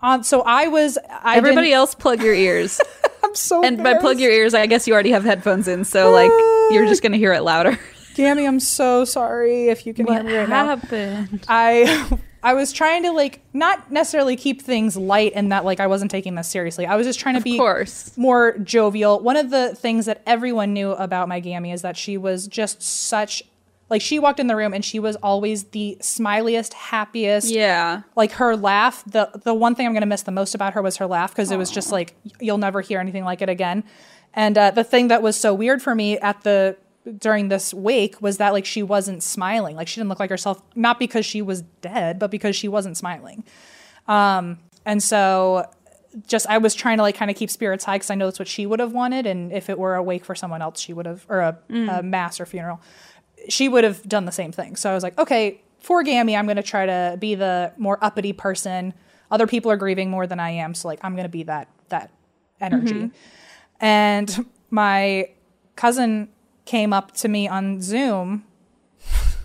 on 0.01 0.23
so 0.23 0.41
I 0.43 0.67
was 0.67 0.97
I 1.09 1.35
Everybody 1.37 1.73
else 1.73 1.93
plug 1.95 2.21
your 2.21 2.33
ears. 2.33 2.79
I'm 3.23 3.33
so 3.35 3.63
and 3.65 3.83
by 3.83 3.95
plug 3.95 4.19
your 4.19 4.31
ears, 4.31 4.53
I 4.53 4.65
guess 4.67 4.87
you 4.87 4.93
already 4.93 5.11
have 5.11 5.23
headphones 5.25 5.67
in, 5.67 5.83
so 5.83 6.11
like 6.11 6.31
you're 6.71 6.85
just 6.85 7.01
gonna 7.03 7.17
hear 7.17 7.33
it 7.33 7.41
louder. 7.41 7.77
Gammy. 8.15 8.45
I'm 8.47 8.59
so 8.59 9.05
sorry 9.05 9.67
if 9.67 9.85
you 9.85 9.93
can 9.93 10.07
hear 10.07 10.15
What 10.15 10.25
me 10.25 10.35
right 10.35 10.49
now. 10.49 10.65
happened? 10.75 11.45
I 11.47 12.19
I 12.43 12.53
was 12.53 12.71
trying 12.73 13.03
to 13.03 13.11
like 13.11 13.41
not 13.53 13.91
necessarily 13.91 14.35
keep 14.35 14.61
things 14.61 14.95
light 14.97 15.31
and 15.35 15.51
that 15.51 15.65
like 15.65 15.79
I 15.79 15.87
wasn't 15.87 16.11
taking 16.11 16.35
this 16.35 16.47
seriously. 16.47 16.85
I 16.85 16.95
was 16.95 17.05
just 17.07 17.19
trying 17.19 17.35
to 17.35 17.41
be 17.41 17.57
course. 17.57 18.15
more 18.17 18.57
jovial. 18.59 19.19
One 19.19 19.35
of 19.37 19.49
the 19.49 19.75
things 19.75 20.05
that 20.05 20.21
everyone 20.25 20.73
knew 20.73 20.91
about 20.91 21.27
my 21.27 21.39
Gammy 21.39 21.71
is 21.71 21.81
that 21.81 21.97
she 21.97 22.17
was 22.17 22.47
just 22.47 22.81
such 22.81 23.43
like 23.89 24.01
she 24.01 24.17
walked 24.17 24.39
in 24.39 24.47
the 24.47 24.55
room 24.55 24.73
and 24.73 24.83
she 24.83 24.97
was 24.99 25.15
always 25.17 25.65
the 25.65 25.97
smiliest, 26.01 26.73
happiest. 26.73 27.51
Yeah. 27.51 28.01
Like 28.15 28.31
her 28.33 28.55
laugh, 28.55 29.03
the 29.05 29.29
the 29.43 29.53
one 29.53 29.75
thing 29.75 29.85
I'm 29.87 29.93
gonna 29.93 30.05
miss 30.05 30.23
the 30.23 30.31
most 30.31 30.55
about 30.55 30.73
her 30.73 30.81
was 30.81 30.97
her 30.97 31.07
laugh 31.07 31.31
because 31.31 31.51
it 31.51 31.57
was 31.57 31.69
just 31.71 31.91
like 31.91 32.13
you'll 32.39 32.57
never 32.57 32.81
hear 32.81 32.99
anything 32.99 33.23
like 33.23 33.41
it 33.41 33.49
again. 33.49 33.83
And 34.33 34.57
uh, 34.57 34.71
the 34.71 34.83
thing 34.83 35.07
that 35.07 35.21
was 35.21 35.35
so 35.37 35.53
weird 35.53 35.81
for 35.81 35.95
me 35.95 36.17
at 36.19 36.43
the 36.43 36.75
during 37.17 37.49
this 37.49 37.73
wake 37.73 38.21
was 38.21 38.37
that 38.37 38.53
like 38.53 38.65
she 38.65 38.83
wasn't 38.83 39.23
smiling. 39.23 39.75
Like 39.75 39.87
she 39.87 39.99
didn't 39.99 40.09
look 40.09 40.19
like 40.19 40.29
herself, 40.29 40.61
not 40.75 40.99
because 40.99 41.25
she 41.25 41.41
was 41.41 41.61
dead, 41.81 42.19
but 42.19 42.31
because 42.31 42.55
she 42.55 42.67
wasn't 42.67 42.97
smiling. 42.97 43.43
Um, 44.07 44.59
and 44.85 45.01
so 45.01 45.69
just 46.27 46.47
I 46.47 46.57
was 46.57 46.73
trying 46.75 46.97
to 46.97 47.03
like 47.03 47.15
kind 47.15 47.29
of 47.29 47.37
keep 47.37 47.49
spirits 47.49 47.83
high 47.83 47.95
because 47.95 48.09
I 48.09 48.15
know 48.15 48.25
that's 48.25 48.39
what 48.39 48.47
she 48.47 48.65
would 48.65 48.79
have 48.79 48.93
wanted. 48.93 49.25
And 49.25 49.51
if 49.51 49.69
it 49.69 49.77
were 49.77 49.95
a 49.95 50.03
wake 50.03 50.25
for 50.25 50.35
someone 50.35 50.61
else, 50.61 50.79
she 50.79 50.93
would 50.93 51.05
have 51.05 51.25
or 51.29 51.39
a, 51.39 51.57
a 51.69 52.03
mass 52.03 52.39
or 52.39 52.45
funeral, 52.45 52.81
she 53.49 53.67
would 53.67 53.83
have 53.83 54.07
done 54.07 54.25
the 54.25 54.31
same 54.31 54.51
thing. 54.51 54.75
So 54.75 54.89
I 54.89 54.93
was 54.93 55.03
like, 55.03 55.17
okay, 55.19 55.61
for 55.79 56.03
Gammy, 56.03 56.35
I'm 56.35 56.45
going 56.45 56.55
to 56.57 56.63
try 56.63 56.85
to 56.85 57.17
be 57.19 57.35
the 57.35 57.73
more 57.77 58.03
uppity 58.03 58.33
person. 58.33 58.93
Other 59.29 59.45
people 59.47 59.69
are 59.71 59.77
grieving 59.77 60.09
more 60.09 60.25
than 60.25 60.39
I 60.39 60.51
am, 60.51 60.73
so 60.73 60.87
like 60.87 60.99
I'm 61.03 61.13
going 61.13 61.25
to 61.25 61.29
be 61.29 61.43
that 61.43 61.67
that 61.89 62.11
energy. 62.61 63.11
And 63.79 64.47
my 64.69 65.29
cousin 65.75 66.29
came 66.65 66.91
up 66.91 67.11
to 67.13 67.27
me 67.27 67.47
on 67.47 67.81
Zoom 67.81 68.43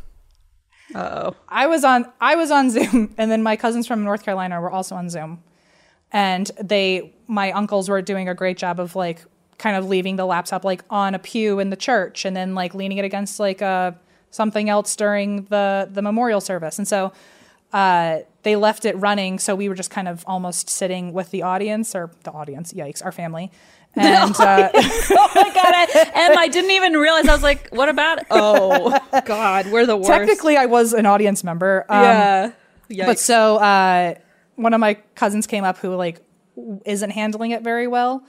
Oh. 0.94 1.36
I 1.48 1.66
was 1.66 1.84
on 1.84 2.06
I 2.20 2.34
was 2.34 2.50
on 2.50 2.70
Zoom 2.70 3.14
and 3.18 3.30
then 3.30 3.42
my 3.42 3.56
cousins 3.56 3.86
from 3.86 4.02
North 4.04 4.24
Carolina 4.24 4.60
were 4.60 4.70
also 4.70 4.96
on 4.96 5.08
Zoom. 5.08 5.42
And 6.12 6.50
they 6.60 7.14
my 7.28 7.52
uncles 7.52 7.88
were 7.88 8.02
doing 8.02 8.28
a 8.28 8.34
great 8.34 8.58
job 8.58 8.80
of 8.80 8.96
like 8.96 9.24
kind 9.58 9.76
of 9.76 9.88
leaving 9.88 10.16
the 10.16 10.24
laptop 10.24 10.64
like 10.64 10.82
on 10.90 11.14
a 11.14 11.18
pew 11.18 11.60
in 11.60 11.70
the 11.70 11.76
church 11.76 12.24
and 12.24 12.34
then 12.34 12.54
like 12.54 12.74
leaning 12.74 12.98
it 12.98 13.04
against 13.04 13.38
like 13.38 13.62
uh 13.62 13.92
something 14.30 14.68
else 14.68 14.96
during 14.96 15.44
the 15.44 15.88
the 15.90 16.02
memorial 16.02 16.40
service. 16.40 16.78
And 16.78 16.88
so 16.88 17.12
uh 17.72 18.20
they 18.42 18.56
left 18.56 18.84
it 18.84 18.96
running 18.96 19.38
so 19.38 19.54
we 19.54 19.68
were 19.68 19.74
just 19.74 19.90
kind 19.90 20.08
of 20.08 20.24
almost 20.26 20.68
sitting 20.68 21.12
with 21.12 21.30
the 21.30 21.42
audience 21.42 21.94
or 21.94 22.10
the 22.24 22.32
audience, 22.32 22.72
yikes, 22.72 23.04
our 23.04 23.12
family. 23.12 23.52
And 23.96 24.34
uh, 24.36 24.70
oh 24.74 25.30
my 25.34 25.50
god! 25.52 25.74
I, 25.74 26.10
Em, 26.14 26.38
I 26.38 26.46
didn't 26.46 26.70
even 26.70 26.92
realize. 26.92 27.26
I 27.26 27.32
was 27.32 27.42
like, 27.42 27.70
"What 27.70 27.88
about?" 27.88 28.20
Oh 28.30 28.96
God, 29.24 29.66
we're 29.66 29.84
the 29.84 29.96
worst. 29.96 30.08
technically 30.08 30.56
I 30.56 30.66
was 30.66 30.92
an 30.92 31.06
audience 31.06 31.42
member. 31.42 31.84
Um, 31.88 32.52
yeah. 32.88 33.06
But 33.06 33.18
so 33.18 33.56
uh, 33.56 34.14
one 34.54 34.74
of 34.74 34.80
my 34.80 34.94
cousins 35.16 35.48
came 35.48 35.64
up 35.64 35.78
who 35.78 35.96
like 35.96 36.20
isn't 36.84 37.10
handling 37.10 37.50
it 37.50 37.62
very 37.62 37.88
well, 37.88 38.22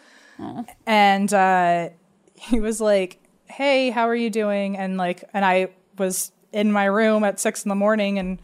and 0.88 1.32
uh, 1.32 1.90
he 2.34 2.60
was 2.60 2.82
like, 2.82 3.20
"Hey, 3.46 3.92
how 3.92 4.08
are 4.10 4.16
you 4.16 4.32
doing?" 4.32 4.78
And 4.78 4.98
like, 4.98 5.24
and 5.32 5.46
I 5.46 5.68
was 5.98 6.32
in 6.52 6.72
my 6.72 6.86
room 6.86 7.24
at 7.24 7.40
six 7.40 7.64
in 7.64 7.70
the 7.70 7.76
morning, 7.76 8.18
and 8.18 8.40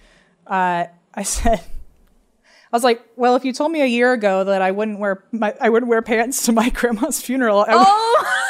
uh, 0.46 0.86
I 1.16 1.24
said. 1.24 1.64
I 2.72 2.76
was 2.76 2.84
like, 2.84 3.02
well, 3.16 3.36
if 3.36 3.46
you 3.46 3.54
told 3.54 3.72
me 3.72 3.82
a 3.82 3.86
year 3.86 4.12
ago 4.14 4.44
that 4.44 4.62
I 4.62 4.72
wouldn't 4.72 5.00
wear 5.00 5.24
my, 5.32 5.54
I 5.62 5.70
wouldn't 5.70 5.90
wear 5.90 6.02
pants 6.02 6.46
to 6.46 6.52
my 6.52 6.70
grandma's 6.74 7.22
funeral, 7.22 7.66
I, 7.68 7.76
would- 7.76 7.86
oh. 7.88 8.48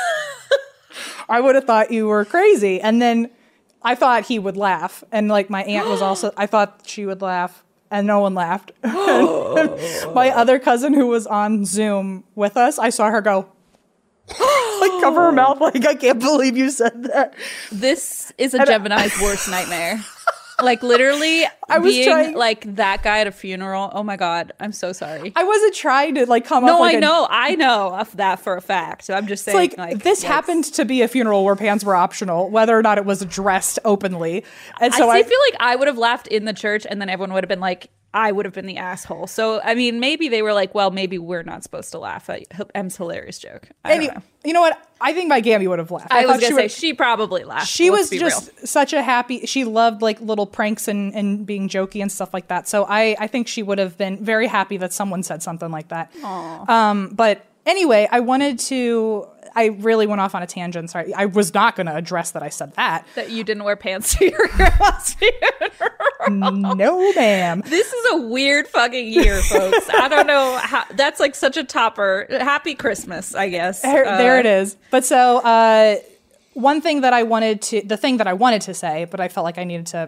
I 1.30 1.40
would 1.40 1.56
have 1.56 1.66
thought 1.66 1.92
you 1.92 2.08
were 2.08 2.26
crazy. 2.26 2.82
And 2.82 3.02
then 3.02 3.30
I 3.84 3.96
thought 3.96 4.26
he 4.26 4.40
would 4.40 4.58
laugh. 4.58 5.04
And 5.12 5.28
like 5.28 5.50
my 5.50 5.64
aunt 5.64 5.88
was 5.88 6.02
also, 6.02 6.32
I 6.36 6.46
thought 6.48 6.82
she 6.86 7.06
would 7.06 7.22
laugh. 7.22 7.64
And 7.90 8.06
no 8.06 8.20
one 8.20 8.34
laughed. 8.34 8.74
my 8.84 10.32
other 10.36 10.60
cousin 10.60 10.94
who 10.94 11.08
was 11.08 11.26
on 11.26 11.64
Zoom 11.66 12.26
with 12.36 12.58
us, 12.58 12.78
I 12.78 12.90
saw 12.90 13.10
her 13.10 13.22
go, 13.22 13.48
like 14.28 15.02
cover 15.02 15.22
her 15.28 15.32
mouth, 15.32 15.62
like, 15.62 15.86
I 15.86 15.96
can't 15.96 16.20
believe 16.20 16.58
you 16.58 16.70
said 16.70 17.04
that. 17.04 17.34
This 17.72 18.34
is 18.38 18.54
a 18.54 18.66
Gemini's 18.66 19.18
worst 19.22 19.50
nightmare. 19.50 20.04
Like 20.62 20.82
literally, 20.82 21.46
I 21.70 21.78
was 21.80 21.94
being 21.94 22.08
trying- 22.08 22.36
like 22.36 22.76
that 22.76 23.04
guy 23.04 23.20
at 23.20 23.28
a 23.28 23.32
funeral. 23.32 23.92
Oh 23.94 24.02
my 24.04 24.16
god, 24.18 24.54
I'm 24.60 24.72
so 24.72 24.92
sorry. 24.92 25.32
I 25.36 25.44
wasn't 25.44 25.76
trying 25.76 26.16
to 26.16 26.26
like 26.26 26.46
come 26.46 26.64
up 26.64 26.68
no, 26.68 26.80
like 26.80 26.96
I 26.96 26.98
a- 26.98 27.02
know, 27.02 27.28
I 27.30 27.56
know 27.56 27.94
of 27.96 28.16
that 28.18 28.40
for 28.40 28.56
a 28.58 28.62
fact. 28.62 29.04
So 29.06 29.14
I'm 29.14 29.28
just 29.28 29.46
saying, 29.46 29.56
like, 29.58 29.78
like, 29.78 30.04
this 30.04 30.24
yikes. 30.24 30.28
happened 30.28 30.64
to 30.74 30.84
be 30.86 31.02
a 31.04 31.08
funeral 31.08 31.46
where 31.46 31.56
pants 31.56 31.84
were 31.84 31.96
optional, 31.96 32.50
whether 32.50 32.78
or 32.78 32.82
not 32.82 32.98
it 32.98 33.06
was 33.06 33.22
addressed 33.22 33.78
openly. 33.86 34.44
And 34.82 34.94
so 34.94 35.10
I 35.10 35.18
I, 35.18 35.24
feel 35.24 35.40
like 35.52 35.56
I 35.60 35.76
would 35.76 35.88
have 35.88 35.98
laughed 35.98 36.28
in 36.28 36.46
the 36.46 36.54
church, 36.54 36.88
and 36.90 37.00
then 37.00 37.10
everyone 37.10 37.34
would 37.34 37.44
have 37.44 37.50
been 37.50 37.60
like, 37.60 37.90
I 38.14 38.32
would 38.32 38.46
have 38.46 38.54
been 38.54 38.66
the 38.66 38.78
asshole. 38.78 39.28
So 39.28 39.62
I 39.64 39.76
mean, 39.76 40.00
maybe 40.00 40.28
they 40.30 40.42
were 40.42 40.54
like, 40.54 40.74
well, 40.74 40.92
maybe 40.92 41.18
we're 41.18 41.44
not 41.44 41.64
supposed 41.64 41.92
to 41.92 42.00
laugh 42.00 42.30
at 42.30 42.44
M's 42.74 42.98
hilarious 42.98 43.38
joke. 43.38 43.70
I 43.84 43.98
don't 43.98 44.16
know. 44.16 44.22
you 44.44 44.54
know 44.54 44.62
what? 44.62 44.82
I 45.00 45.14
think 45.14 45.30
my 45.30 45.40
Gammy 45.42 45.68
would 45.68 45.78
have 45.78 45.92
laughed. 45.92 46.12
I, 46.12 46.26
was 46.26 46.32
thought 46.38 46.42
gonna 46.42 46.48
she 46.50 46.56
say 46.56 46.62
would- 46.64 46.72
she 46.72 46.94
probably 46.94 47.44
laughed. 47.44 47.68
she 47.68 47.92
was 47.92 48.10
just 48.10 48.52
real. 48.58 48.66
such 48.66 48.94
a 48.94 49.04
happy 49.04 49.46
she 49.46 49.64
loved 49.66 50.02
like 50.02 50.20
little 50.22 50.48
pranks 50.48 50.88
and, 50.88 51.14
and 51.14 51.46
being 51.46 51.70
jokey 51.70 52.02
and 52.02 52.12
stuff 52.12 52.34
like 52.34 52.48
that 52.48 52.68
so 52.68 52.86
i 52.90 53.16
i 53.20 53.28
think 53.28 53.48
she 53.48 53.62
would 53.62 53.78
have 53.78 53.98
been 53.98 54.24
very 54.24 54.48
happy 54.48 54.78
that 54.78 54.92
someone 54.94 55.22
said 55.22 55.44
something 55.44 55.70
like 55.70 55.90
that 55.90 56.12
um 56.24 57.10
but 57.14 57.46
anyway 57.68 58.08
i 58.12 58.20
wanted 58.20 58.58
to 58.58 59.28
i 59.58 59.66
really 59.66 60.08
went 60.08 60.22
off 60.22 60.34
on 60.36 60.42
a 60.42 60.48
tangent 60.48 60.90
sorry 60.90 61.14
i 61.14 61.26
was 61.26 61.54
not 61.54 61.76
going 61.76 61.86
to 61.88 61.96
address 61.96 62.32
that 62.32 62.44
i 62.44 62.50
said 62.50 62.72
that 62.76 63.06
that 63.16 63.30
you 63.32 63.44
didn't 63.44 63.64
wear 63.66 63.76
pants 63.76 64.16
to 64.16 64.26
your 64.30 64.48
grandma's 64.56 65.14
funeral. 65.16 66.72
no 66.72 67.12
ma'am 67.14 67.62
This 67.66 67.92
is 67.92 68.06
a 68.14 68.18
weird 68.28 68.68
fucking 68.68 69.08
year, 69.08 69.42
folks. 69.42 69.90
I 69.90 70.08
don't 70.08 70.28
know 70.28 70.58
how. 70.62 70.84
That's 70.94 71.20
like 71.20 71.36
such 71.36 71.58
a 71.58 71.64
topper. 71.64 72.28
Happy 72.30 72.76
Christmas, 72.76 73.34
I 73.36 73.50
guess. 73.50 73.82
there, 73.82 74.04
there 74.06 74.36
Uh, 74.36 74.40
it 74.40 74.46
is 74.46 74.78
but 74.92 75.06
so 75.06 75.38
uh 75.40 75.96
one 76.54 76.82
thing 76.82 77.02
that 77.02 77.14
i 77.14 77.24
wanted 77.24 77.62
to 77.62 77.82
the 77.82 77.98
thing 77.98 78.18
that 78.18 78.28
i 78.28 78.34
wanted 78.34 78.62
to 78.64 78.74
say 78.74 79.06
but 79.12 79.20
i 79.20 79.28
felt 79.28 79.44
like 79.44 79.58
i 79.58 79.64
needed 79.64 79.86
to 79.88 80.00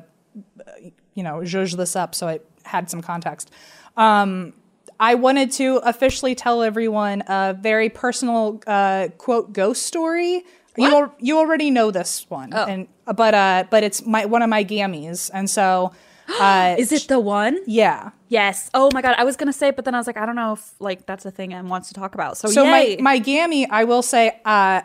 uh, 0.67 0.71
you 1.13 1.23
know 1.23 1.35
zhuzh 1.41 1.75
this 1.77 1.95
up 1.95 2.15
so 2.15 2.27
it 2.27 2.45
had 2.63 2.89
some 2.89 3.01
context 3.01 3.51
um 3.97 4.53
I 4.99 5.15
wanted 5.15 5.51
to 5.53 5.77
officially 5.77 6.35
tell 6.35 6.61
everyone 6.61 7.23
a 7.27 7.55
very 7.59 7.89
personal 7.89 8.61
uh, 8.67 9.07
quote 9.17 9.53
ghost 9.53 9.83
story. 9.83 10.43
You 10.77 10.87
al- 10.95 11.15
you 11.19 11.37
already 11.37 11.71
know 11.71 11.91
this 11.91 12.25
one, 12.29 12.53
Oh. 12.53 12.63
and 12.65 12.87
but 13.05 13.33
uh, 13.33 13.63
but 13.69 13.83
it's 13.83 14.05
my 14.05 14.25
one 14.25 14.41
of 14.41 14.49
my 14.49 14.63
gammies, 14.63 15.29
and 15.33 15.49
so 15.49 15.91
uh, 16.39 16.75
Is 16.79 16.91
it 16.91 17.07
the 17.07 17.19
one? 17.19 17.59
yeah. 17.65 18.11
Yes. 18.29 18.69
Oh 18.75 18.89
my 18.93 19.01
god, 19.01 19.15
I 19.17 19.23
was 19.23 19.35
gonna 19.35 19.51
say, 19.53 19.71
but 19.71 19.83
then 19.85 19.95
I 19.95 19.97
was 19.97 20.05
like, 20.07 20.15
I 20.17 20.25
don't 20.25 20.35
know 20.35 20.53
if 20.53 20.73
like 20.79 21.05
that's 21.05 21.25
a 21.25 21.31
thing 21.31 21.53
Em 21.53 21.67
wants 21.67 21.87
to 21.89 21.93
talk 21.95 22.13
about. 22.13 22.37
So, 22.37 22.47
So 22.49 22.63
yay. 22.63 22.97
my 22.97 23.01
my 23.01 23.17
gammy, 23.17 23.67
I 23.69 23.83
will 23.85 24.03
say, 24.03 24.39
uh, 24.45 24.81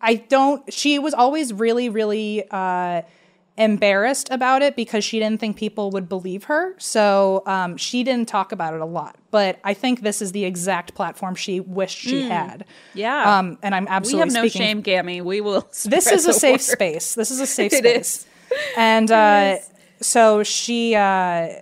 I 0.00 0.14
don't. 0.28 0.70
She 0.72 0.98
was 0.98 1.14
always 1.14 1.52
really 1.52 1.88
really 1.88 2.44
uh, 2.50 3.02
embarrassed 3.58 4.28
about 4.30 4.62
it 4.62 4.76
because 4.76 5.04
she 5.04 5.18
didn't 5.18 5.40
think 5.40 5.56
people 5.56 5.90
would 5.90 6.08
believe 6.08 6.44
her. 6.44 6.74
So 6.78 7.42
um, 7.46 7.76
she 7.76 8.02
didn't 8.04 8.28
talk 8.28 8.52
about 8.52 8.74
it 8.74 8.80
a 8.80 8.84
lot. 8.86 9.16
But 9.30 9.58
I 9.64 9.74
think 9.74 10.00
this 10.02 10.20
is 10.20 10.32
the 10.32 10.44
exact 10.44 10.94
platform 10.94 11.34
she 11.34 11.60
wished 11.60 11.96
she 11.98 12.22
had. 12.28 12.64
Yeah. 12.94 13.38
Um, 13.38 13.58
and 13.62 13.74
I'm 13.74 13.86
absolutely. 13.88 14.28
we 14.28 14.34
have 14.34 14.42
no 14.44 14.48
shame, 14.48 14.80
Gammy. 14.80 15.20
We 15.20 15.40
will. 15.40 15.66
This 15.84 16.06
is 16.10 16.26
a 16.26 16.32
safe 16.32 16.52
word. 16.54 16.60
space. 16.60 17.14
This 17.14 17.30
is 17.30 17.40
a 17.40 17.46
safe 17.58 17.72
It 17.72 17.78
space. 17.78 18.18
is. 18.18 18.26
And 18.76 19.10
uh, 19.10 19.56
so 20.00 20.42
she. 20.42 20.94
Uh, 20.94 21.60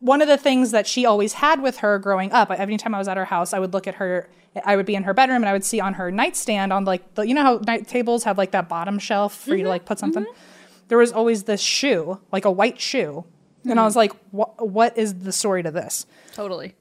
one 0.00 0.22
of 0.22 0.28
the 0.28 0.36
things 0.36 0.70
that 0.70 0.86
she 0.86 1.04
always 1.04 1.34
had 1.34 1.62
with 1.62 1.78
her 1.78 1.98
growing 1.98 2.32
up, 2.32 2.50
every 2.50 2.76
time 2.76 2.94
I 2.94 2.98
was 2.98 3.08
at 3.08 3.16
her 3.16 3.26
house, 3.26 3.52
I 3.52 3.58
would 3.58 3.72
look 3.72 3.86
at 3.86 3.96
her. 3.96 4.28
I 4.64 4.76
would 4.76 4.86
be 4.86 4.94
in 4.94 5.04
her 5.04 5.14
bedroom 5.14 5.42
and 5.42 5.48
I 5.48 5.52
would 5.52 5.64
see 5.64 5.78
on 5.78 5.94
her 5.94 6.10
nightstand 6.10 6.72
on 6.72 6.84
like 6.84 7.14
the 7.14 7.22
you 7.22 7.34
know 7.34 7.42
how 7.42 7.58
night 7.58 7.86
tables 7.86 8.24
have 8.24 8.38
like 8.38 8.50
that 8.52 8.68
bottom 8.68 8.98
shelf 8.98 9.36
for 9.36 9.54
you 9.54 9.64
to 9.64 9.68
like 9.68 9.84
put 9.84 9.98
mm-hmm. 9.98 10.06
something. 10.06 10.24
Mm-hmm. 10.24 10.88
There 10.88 10.98
was 10.98 11.12
always 11.12 11.44
this 11.44 11.60
shoe, 11.60 12.18
like 12.32 12.46
a 12.46 12.50
white 12.50 12.80
shoe, 12.80 13.24
And 13.62 13.72
I 13.72 13.74
mm-hmm. 13.74 13.84
was 13.84 13.96
like, 13.96 14.12
"Wha- 14.32 14.54
what 14.58 14.96
is 14.96 15.14
the 15.20 15.32
story 15.32 15.62
to 15.62 15.70
this? 15.70 16.06
Totally. 16.32 16.74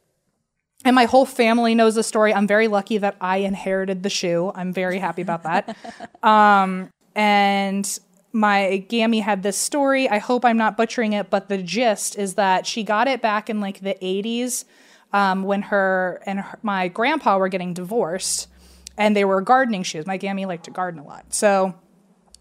And 0.86 0.96
my 0.96 1.06
whole 1.06 1.26
family 1.26 1.76
knows 1.76 1.96
the 1.96 2.04
story. 2.04 2.34
I'm 2.34 2.48
very 2.48 2.68
lucky 2.68 2.98
that 3.00 3.18
I 3.20 3.38
inherited 3.38 4.04
the 4.04 4.10
shoe. 4.10 4.52
I'm 4.56 4.72
very 4.72 5.00
happy 5.00 5.22
about 5.22 5.44
that. 5.44 5.76
um, 6.24 6.90
and 7.16 8.00
my 8.38 8.86
Gammy 8.88 9.20
had 9.20 9.42
this 9.42 9.58
story. 9.58 10.08
I 10.08 10.20
hope 10.20 10.46
I'm 10.46 10.58
not 10.58 10.78
butchering 10.78 11.14
it, 11.14 11.32
but 11.32 11.50
the 11.50 11.58
gist 11.58 12.18
is 12.18 12.36
that 12.36 12.68
she 12.68 12.84
got 12.84 13.08
it 13.08 13.20
back 13.20 13.50
in 13.50 13.60
like 13.60 13.80
the 13.80 13.96
80s 14.00 14.64
um, 15.12 15.42
when 15.44 15.64
her 15.64 16.22
and 16.26 16.42
her, 16.42 16.60
my 16.62 16.88
grandpa 16.88 17.40
were 17.40 17.48
getting 17.48 17.74
divorced, 17.74 18.48
and 18.96 19.16
they 19.16 19.26
were 19.26 19.42
gardening 19.42 19.82
shoes. 19.82 20.06
My 20.06 20.18
Gammy 20.18 20.46
liked 20.46 20.66
to 20.66 20.72
garden 20.72 21.00
a 21.00 21.04
lot, 21.04 21.34
so 21.34 21.74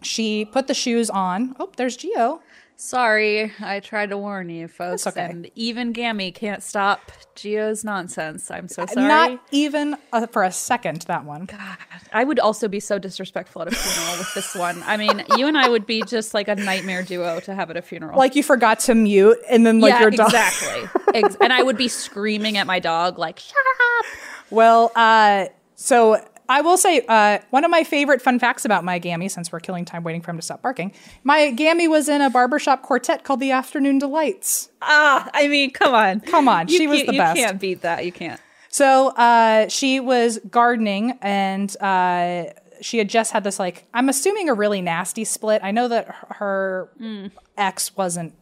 she 0.03 0.45
put 0.45 0.67
the 0.67 0.75
shoes 0.75 1.09
on. 1.09 1.57
Oh, 1.59 1.73
there's 1.77 1.97
Geo. 1.97 2.43
Sorry, 2.79 3.51
I 3.59 3.81
tried 3.81 4.11
to 4.11 4.19
warn 4.19 4.51
you, 4.51 4.69
folks. 4.69 5.05
That's 5.05 5.17
okay. 5.17 5.31
And 5.31 5.51
even 5.55 5.93
Gammy 5.93 6.31
can't 6.31 6.63
stop 6.63 7.11
Geo's 7.35 7.85
nonsense. 7.85 8.51
I'm 8.51 8.69
so 8.69 8.85
sorry. 8.85 9.09
Not 9.09 9.41
even 9.51 9.97
uh, 10.13 10.27
for 10.27 10.43
a 10.43 10.53
second. 10.53 11.01
That 11.03 11.25
one. 11.25 11.47
God, 11.47 11.79
I 12.13 12.23
would 12.23 12.39
also 12.39 12.69
be 12.69 12.79
so 12.79 12.99
disrespectful 12.99 13.63
at 13.63 13.69
a 13.69 13.71
funeral 13.71 14.19
with 14.19 14.35
this 14.35 14.55
one. 14.55 14.83
I 14.85 14.99
mean, 14.99 15.25
you 15.39 15.47
and 15.47 15.57
I 15.57 15.71
would 15.71 15.87
be 15.87 16.03
just 16.03 16.35
like 16.35 16.49
a 16.49 16.55
nightmare 16.55 17.03
duo 17.03 17.41
to 17.41 17.55
have 17.55 17.71
at 17.71 17.79
a 17.79 17.83
funeral. 17.83 18.19
Like 18.19 18.37
you 18.37 18.43
forgot 18.43 18.81
to 18.81 18.95
mute, 18.95 19.39
and 19.49 19.65
then 19.65 19.81
like 19.81 19.95
yeah, 19.95 20.01
your 20.03 20.11
dog. 20.11 20.27
exactly. 20.29 20.83
And 21.41 21.51
I 21.51 21.63
would 21.63 21.79
be 21.79 21.89
screaming 21.89 22.59
at 22.59 22.67
my 22.67 22.79
dog, 22.79 23.19
like, 23.19 23.39
"Shut 23.39 23.57
up!" 23.57 24.07
Well, 24.51 24.93
uh, 24.95 25.47
so 25.77 26.23
I 26.49 26.61
will 26.61 26.77
say 26.77 27.05
uh, 27.09 27.39
one 27.51 27.65
of 27.65 27.71
my 27.71 27.83
favorite 27.85 28.23
fun 28.23 28.39
facts 28.39 28.65
about 28.65 28.85
my 28.85 28.99
Gammy, 28.99 29.29
since 29.29 29.51
we're 29.51 29.61
killing 29.61 29.85
time 29.85 30.03
waiting 30.05 30.23
for 30.23 30.31
him 30.31 30.37
to 30.37 30.43
stop 30.43 30.63
barking, 30.63 30.93
my 31.25 31.51
Gammy 31.51 31.89
was 31.89 32.09
in 32.09 32.21
a 32.21 32.31
barbershop 32.31 32.83
quartet 32.83 33.25
called 33.25 33.41
the 33.41 33.51
Afternoon 33.51 33.99
Delights. 33.99 34.71
Ah, 34.83 35.29
I 35.35 35.49
mean, 35.49 35.71
come 35.73 35.95
on, 35.95 36.21
Come 36.21 36.49
on, 36.49 36.69
You 36.69 36.79
she 36.79 36.87
was 36.87 37.05
the 37.05 37.13
you 37.13 37.19
best. 37.19 37.39
You 37.39 37.45
can't 37.47 37.61
beat 37.61 37.81
that. 37.83 38.05
You 38.05 38.13
can't. 38.13 38.41
So 38.69 39.09
uh, 39.09 39.69
she 39.69 40.01
was 40.01 40.39
gardening 40.51 41.19
and 41.23 41.75
uh, 41.81 42.45
she 42.83 42.99
had 42.99 43.09
just 43.09 43.33
had 43.33 43.43
this, 43.43 43.59
like, 43.59 43.87
I'm 43.95 44.09
assuming 44.09 44.49
a 44.49 44.55
really 44.55 44.83
nasty 44.83 45.25
split. 45.25 45.63
I 45.65 45.71
know 45.71 45.89
that 45.89 46.15
her 46.37 46.91
Mm. 47.01 47.31
ex 47.57 47.97
wasn't 47.97 48.35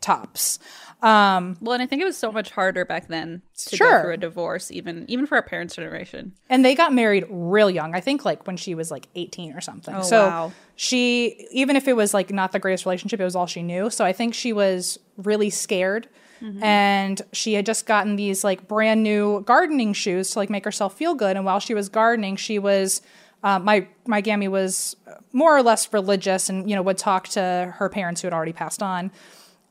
tops. 0.00 0.58
Um, 1.02 1.56
Well, 1.60 1.74
and 1.74 1.82
I 1.82 1.86
think 1.86 2.00
it 2.00 2.04
was 2.04 2.16
so 2.16 2.30
much 2.30 2.50
harder 2.52 2.84
back 2.84 3.08
then 3.08 3.42
to 3.66 3.76
Sure. 3.76 3.90
go 3.98 4.02
through 4.02 4.12
a 4.14 4.16
divorce, 4.16 4.70
even 4.70 5.04
even 5.08 5.26
for 5.26 5.34
our 5.36 5.42
parents' 5.42 5.74
generation. 5.74 6.32
and 6.48 6.64
they 6.64 6.74
got 6.74 6.92
married 6.94 7.26
real 7.28 7.68
young. 7.70 7.94
I 7.94 8.00
think 8.00 8.24
like 8.24 8.46
when 8.46 8.56
she 8.56 8.74
was 8.74 8.90
like 8.90 9.08
18 9.14 9.52
or 9.54 9.60
something. 9.60 9.94
Oh, 9.96 10.02
so 10.02 10.26
wow. 10.28 10.52
she, 10.76 11.46
even 11.50 11.76
if 11.76 11.88
it 11.88 11.94
was 11.96 12.14
like 12.14 12.30
not 12.30 12.52
the 12.52 12.58
greatest 12.58 12.86
relationship, 12.86 13.20
it 13.20 13.24
was 13.24 13.34
all 13.36 13.46
she 13.46 13.62
knew. 13.62 13.90
So 13.90 14.04
I 14.04 14.12
think 14.12 14.34
she 14.34 14.52
was 14.52 14.98
really 15.16 15.50
scared. 15.50 16.08
Mm-hmm. 16.40 16.62
And 16.64 17.22
she 17.32 17.54
had 17.54 17.64
just 17.66 17.86
gotten 17.86 18.16
these 18.16 18.42
like 18.42 18.66
brand 18.66 19.02
new 19.02 19.42
gardening 19.42 19.92
shoes 19.92 20.30
to 20.32 20.38
like 20.40 20.50
make 20.50 20.64
herself 20.64 20.96
feel 20.96 21.14
good. 21.14 21.36
And 21.36 21.44
while 21.44 21.60
she 21.60 21.72
was 21.74 21.88
gardening, 21.88 22.34
she 22.36 22.58
was, 22.58 23.00
uh, 23.44 23.58
my, 23.60 23.86
my 24.06 24.20
Gammy 24.20 24.48
was 24.48 24.96
more 25.32 25.56
or 25.56 25.62
less 25.62 25.92
religious 25.92 26.48
and, 26.48 26.68
you 26.68 26.74
know, 26.74 26.82
would 26.82 26.98
talk 26.98 27.28
to 27.28 27.72
her 27.76 27.88
parents 27.88 28.20
who 28.22 28.26
had 28.26 28.32
already 28.34 28.52
passed 28.52 28.82
on, 28.82 29.12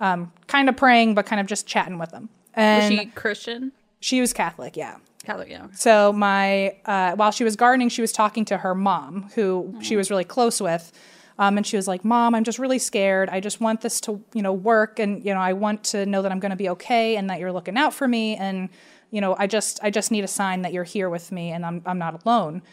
um, 0.02 0.34
kind 0.48 0.68
of 0.68 0.76
praying, 0.76 1.16
but 1.16 1.26
kind 1.26 1.40
of 1.40 1.48
just 1.48 1.66
chatting 1.66 1.98
with 1.98 2.12
them. 2.12 2.28
Was 2.58 2.90
she 2.90 3.06
Christian? 3.06 3.72
she 4.02 4.20
was 4.20 4.34
Catholic, 4.34 4.76
yeah. 4.76 4.98
Catholic, 5.24 5.50
yeah. 5.50 5.68
So 5.74 6.12
my 6.12 6.76
uh, 6.86 7.14
while 7.16 7.32
she 7.32 7.44
was 7.44 7.56
gardening, 7.56 7.90
she 7.90 8.02
was 8.02 8.12
talking 8.12 8.44
to 8.46 8.58
her 8.58 8.76
mom, 8.76 9.30
who 9.36 9.76
she 9.82 9.96
was 9.96 10.10
really 10.10 10.24
close 10.24 10.60
with, 10.60 10.92
um, 11.38 11.58
and 11.58 11.66
she 11.66 11.78
was 11.78 11.88
like, 11.88 12.04
"Mom, 12.04 12.34
I'm 12.34 12.44
just 12.44 12.58
really 12.58 12.80
scared. 12.80 13.30
I 13.30 13.40
just 13.40 13.62
want 13.62 13.82
this 13.82 14.02
to 14.02 14.22
you 14.34 14.42
know 14.42 14.52
work, 14.52 15.00
and 15.00 15.24
you 15.24 15.34
know 15.34 15.40
I 15.40 15.54
want 15.54 15.84
to 15.86 16.08
know 16.08 16.24
that 16.24 16.32
I'm 16.32 16.40
going 16.40 16.50
to 16.50 16.58
be 16.58 16.70
okay, 16.70 17.16
and 17.16 17.30
that 17.30 17.40
you're 17.40 17.52
looking 17.52 17.78
out 17.78 17.94
for 17.94 18.08
me, 18.08 18.36
and 18.36 18.70
you 19.12 19.22
know 19.22 19.36
I 19.38 19.46
just 19.46 19.80
I 19.84 19.92
just 19.92 20.10
need 20.10 20.24
a 20.24 20.28
sign 20.28 20.64
that 20.64 20.74
you're 20.74 20.84
here 20.84 21.10
with 21.10 21.32
me, 21.32 21.52
and 21.52 21.66
I'm 21.66 21.84
I'm 21.86 22.00
not 22.00 22.26
alone." 22.26 22.64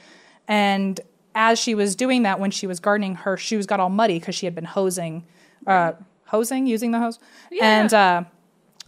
And 0.48 0.98
as 1.34 1.58
she 1.58 1.74
was 1.74 1.94
doing 1.94 2.22
that, 2.22 2.40
when 2.40 2.50
she 2.50 2.66
was 2.66 2.80
gardening, 2.80 3.14
her 3.14 3.36
shoes 3.36 3.66
got 3.66 3.78
all 3.78 3.90
muddy 3.90 4.18
because 4.18 4.34
she 4.34 4.46
had 4.46 4.54
been 4.54 4.64
hosing, 4.64 5.24
uh, 5.66 5.92
hosing 6.28 6.66
using 6.66 6.90
the 6.92 6.98
hose, 7.00 7.18
Yeah. 7.50 7.80
and. 7.80 7.92
Uh, 7.94 8.24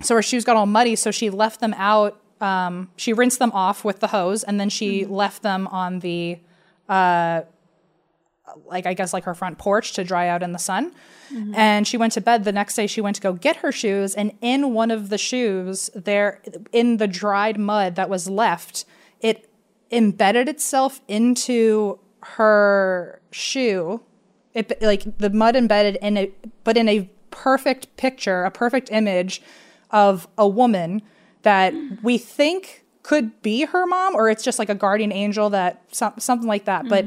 so 0.03 0.14
her 0.14 0.22
shoes 0.22 0.46
got 0.46 0.57
all 0.57 0.64
muddy, 0.64 0.96
so 0.96 1.11
she 1.11 1.29
left 1.29 1.61
them 1.61 1.74
out. 1.76 2.18
Um, 2.40 2.88
she 2.96 3.12
rinsed 3.12 3.38
them 3.38 3.53
off 3.53 3.85
with 3.85 4.00
the 4.00 4.07
hose, 4.07 4.42
and 4.42 4.59
then 4.59 4.70
she 4.70 5.05
left 5.05 5.42
them 5.42 5.66
on 5.66 5.98
the, 5.98 6.38
uh, 6.88 7.42
like 8.64 8.87
I 8.87 8.94
guess 8.94 9.12
like 9.12 9.24
her 9.24 9.35
front 9.35 9.59
porch 9.59 9.92
to 9.92 10.05
dry 10.05 10.29
out 10.29 10.42
in 10.42 10.53
the 10.53 10.59
sun. 10.59 10.92
And 11.55 11.87
she 11.87 11.98
went 11.98 12.14
to 12.14 12.22
bed. 12.22 12.44
The 12.44 12.50
next 12.50 12.76
day, 12.76 12.87
she 12.87 13.03
went 13.03 13.14
to 13.16 13.22
go 13.22 13.35
get 13.35 13.57
her 13.57 13.70
shoes, 13.70 14.14
and 14.14 14.33
in 14.40 14.72
one 14.72 14.90
of 14.90 15.11
the 15.11 15.18
shoes, 15.18 15.90
there 15.94 16.40
in 16.72 16.96
the 16.96 17.07
dried 17.07 17.59
mud 17.59 17.94
that 17.96 18.09
was 18.09 18.26
left, 18.26 18.87
it 19.20 19.50
embedded 19.92 20.48
itself 20.48 21.03
into 21.09 21.98
her 22.38 23.20
shoe. 23.31 24.00
It 24.55 24.81
like 24.83 25.18
the 25.18 25.29
mud 25.29 25.57
embedded 25.57 25.96
in 26.00 26.16
it, 26.16 26.64
but 26.64 26.79
in 26.79 26.88
a 26.88 27.11
perfect 27.31 27.97
picture, 27.97 28.45
a 28.45 28.51
perfect 28.51 28.90
image 28.90 29.43
of 29.90 30.29
a 30.38 30.49
woman 30.49 31.03
that 31.43 31.75
we 32.03 32.19
think 32.19 32.85
could 33.03 33.40
be 33.43 33.64
her 33.64 33.87
mom, 33.87 34.14
or 34.14 34.29
it's 34.29 34.45
just 34.45 34.59
like 34.59 34.69
a 34.69 34.75
guardian 34.75 35.12
angel 35.12 35.51
that 35.51 35.83
some, 35.90 36.12
something 36.19 36.47
like 36.49 36.66
that. 36.66 36.88
But 36.88 37.07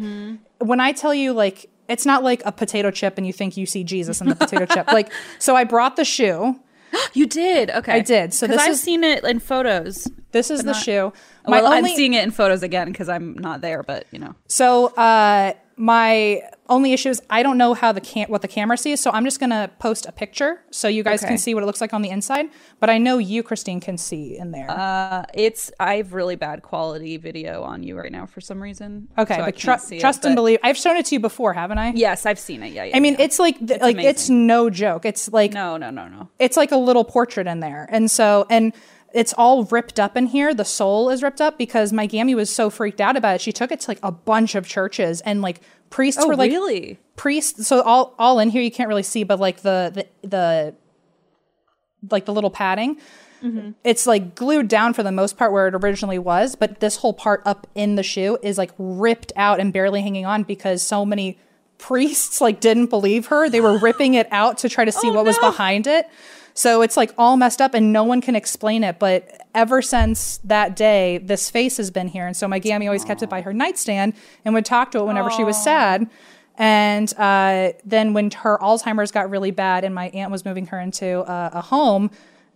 when 0.60 0.80
I 0.80 0.92
tell 0.92 1.14
you, 1.14 1.34
like, 1.34 1.70
it's 1.88 2.06
not 2.06 2.24
like 2.24 2.42
a 2.46 2.52
potato 2.52 2.92
chip 2.92 3.18
and 3.18 3.28
you 3.28 3.34
think 3.34 3.58
you 3.58 3.66
see 3.66 3.84
Jesus 3.84 4.22
in 4.22 4.28
the 4.30 4.36
potato 4.36 4.66
chip. 4.66 4.88
Like, 4.88 5.12
so 5.38 5.56
I 5.56 5.64
brought 5.64 5.96
the 5.96 6.06
shoe. 6.06 6.60
You 7.14 7.26
did? 7.26 7.72
Okay. 7.72 7.92
I 7.92 8.00
did. 8.02 8.36
so 8.36 8.46
this 8.46 8.62
I've 8.62 8.74
is- 8.74 8.82
seen 8.82 9.04
it 9.04 9.24
in 9.24 9.40
photos. 9.40 10.08
This 10.32 10.52
is 10.52 10.64
the 10.64 10.74
shoe. 10.74 11.12
My 11.48 11.62
well, 11.62 11.74
only, 11.74 11.90
I'm 11.90 11.96
seeing 11.96 12.14
it 12.14 12.24
in 12.24 12.30
photos 12.30 12.62
again 12.62 12.88
because 12.92 13.10
I'm 13.10 13.34
not 13.34 13.62
there, 13.62 13.82
but 13.82 14.06
you 14.12 14.20
know. 14.20 14.36
So 14.48 14.88
uh, 14.96 15.54
my 15.76 16.42
only 16.70 16.94
issue 16.94 17.10
is 17.10 17.22
I 17.30 17.44
don't 17.44 17.58
know 17.58 17.74
how 17.74 17.92
the 17.92 18.00
cam- 18.02 18.30
what 18.30 18.42
the 18.42 18.48
camera 18.48 18.78
sees, 18.78 19.00
so 19.02 19.12
I'm 19.12 19.26
just 19.26 19.40
gonna 19.40 19.70
post 19.80 20.06
a 20.08 20.12
picture 20.12 20.62
so 20.72 20.88
you 20.88 21.04
guys 21.04 21.22
Okay. 21.22 21.30
can 21.30 21.38
see 21.38 21.54
what 21.54 21.62
it 21.64 21.66
looks 21.66 21.82
like 21.82 21.94
on 21.94 22.02
the 22.02 22.10
inside. 22.10 22.46
But 22.80 22.90
I 22.90 22.98
know 22.98 23.18
you, 23.18 23.44
Christine, 23.44 23.80
can 23.82 23.98
see 23.98 24.38
in 24.38 24.52
there. 24.52 24.70
Uh, 24.72 25.26
it's 25.34 25.72
I 25.80 25.96
have 25.98 26.14
really 26.14 26.36
bad 26.36 26.62
quality 26.62 27.18
video 27.18 27.64
on 27.64 27.84
you 27.84 27.98
right 27.98 28.12
now 28.12 28.26
for 28.26 28.40
some 28.42 28.62
reason. 28.64 29.10
okay, 29.18 29.36
so 29.36 29.40
but 29.46 29.56
can't 29.58 29.80
tru- 29.82 29.88
see 29.90 29.98
it, 29.98 30.02
trust 30.02 30.24
and 30.26 30.34
but- 30.36 30.42
believe. 30.42 30.60
I've 30.64 30.78
shown 30.78 30.96
it 30.98 31.06
to 31.08 31.16
you 31.16 31.20
before, 31.20 31.54
haven't 31.54 31.78
I? 31.80 31.92
Yes, 31.96 32.26
I've 32.26 32.40
seen 32.40 32.64
it. 32.64 32.72
Yeah, 32.74 32.86
yeah. 32.86 32.96
I 32.96 33.00
mean, 33.02 33.14
yeah. 33.20 33.26
it's 33.26 33.40
like 33.40 33.60
th- 33.66 33.82
like 33.82 33.98
it's 33.98 34.30
no 34.30 34.70
joke. 34.70 35.06
It's 35.06 35.32
like 35.34 35.54
no, 35.54 35.76
no, 35.78 35.90
no, 35.90 36.08
no. 36.08 36.30
it's 36.40 36.56
like 36.58 36.72
a 36.72 36.78
little 36.78 37.04
portrait 37.04 37.46
in 37.48 37.60
there. 37.60 37.88
And 37.92 38.10
so, 38.10 38.46
and 38.50 38.74
it's 39.14 39.32
all 39.38 39.66
ripped 39.66 40.00
up 40.00 40.18
in 40.18 40.26
here. 40.26 40.56
The 40.56 40.66
soul 40.66 41.10
is 41.12 41.22
ripped 41.22 41.40
up 41.40 41.56
because 41.58 41.94
my 41.94 42.08
Gammy 42.08 42.34
was 42.34 42.50
so 42.50 42.72
freaked 42.72 43.00
out 43.00 43.16
about 43.16 43.36
it. 43.36 43.42
She 43.42 43.52
took 43.52 43.72
it 43.72 43.82
to 43.82 43.92
like 43.92 44.00
a 44.02 44.12
bunch 44.12 44.56
of 44.56 44.66
churches 44.66 45.22
and 45.22 45.42
like 45.44 45.62
priests 45.94 46.22
Oh, 46.24 46.28
were 46.28 46.36
like 46.36 46.52
really? 46.52 47.00
priests. 47.16 47.68
So 47.68 47.82
all 47.82 48.16
all 48.18 48.40
in 48.40 48.50
here 48.50 48.62
you 48.62 48.72
can't 48.72 48.90
really 48.90 49.04
see, 49.04 49.24
but 49.24 49.40
like 49.40 49.62
the 49.62 49.92
the 50.22 50.28
the 50.28 50.76
like 52.10 52.26
the 52.26 52.34
little 52.34 52.50
padding. 52.50 52.98
Mm-hmm. 53.44 53.72
It's 53.84 54.08
like 54.08 54.36
glued 54.36 54.70
down 54.70 54.94
for 54.94 55.04
the 55.04 55.12
most 55.12 55.38
part 55.38 55.52
where 55.52 55.68
it 55.68 55.76
originally 55.76 56.18
was, 56.18 56.56
but 56.56 56.80
this 56.80 56.96
whole 56.98 57.14
part 57.14 57.42
up 57.46 57.68
in 57.76 57.96
the 57.96 58.04
shoe 58.04 58.38
is 58.42 58.58
like 58.58 58.72
ripped 58.78 59.34
out 59.36 59.60
and 59.60 59.72
barely 59.74 60.02
hanging 60.02 60.26
on 60.26 60.44
because 60.44 60.82
so 60.82 61.06
many 61.06 61.38
priests 61.78 62.40
like 62.42 62.60
didn't 62.62 62.88
believe 62.88 63.28
her. 63.28 63.50
They 63.50 63.62
were 63.62 63.78
ripping 63.78 64.14
it 64.16 64.28
out 64.32 64.58
to 64.60 64.70
try 64.70 64.86
to 64.86 64.92
see 64.92 65.10
Oh, 65.10 65.14
what 65.14 65.26
was 65.26 65.38
behind 65.40 65.88
it. 65.88 66.08
So 66.54 66.82
it's 66.82 66.96
like 66.98 67.14
all 67.18 67.36
messed 67.38 67.62
up 67.62 67.74
and 67.74 67.92
no 67.92 68.04
one 68.04 68.22
can 68.22 68.36
explain 68.36 68.84
it. 68.84 69.00
But 69.00 69.42
ever 69.56 69.82
since 69.82 70.38
that 70.44 70.76
day, 70.76 71.18
this 71.18 71.50
face 71.50 71.78
has 71.78 71.90
been 71.92 72.08
here. 72.08 72.28
And 72.28 72.36
so 72.38 72.48
my 72.48 72.60
Gammy 72.60 72.88
always 72.88 73.04
kept 73.04 73.24
it 73.24 73.30
by 73.30 73.42
her 73.42 73.54
nightstand 73.54 74.14
and 74.46 74.54
would 74.54 74.66
talk 74.66 74.92
to 74.92 75.00
it 75.00 75.06
whenever 75.06 75.32
she 75.32 75.44
was 75.44 75.62
sad. 75.62 76.10
And 76.58 77.12
uh, 77.18 77.72
then 77.84 78.14
when 78.14 78.30
her 78.32 78.60
Alzheimer's 78.60 79.12
got 79.12 79.30
really 79.30 79.52
bad 79.52 79.84
and 79.84 79.96
my 79.96 80.10
aunt 80.10 80.32
was 80.32 80.46
moving 80.46 80.68
her 80.68 80.80
into 80.80 81.22
a, 81.30 81.52
a 81.56 81.62
home, 81.62 82.12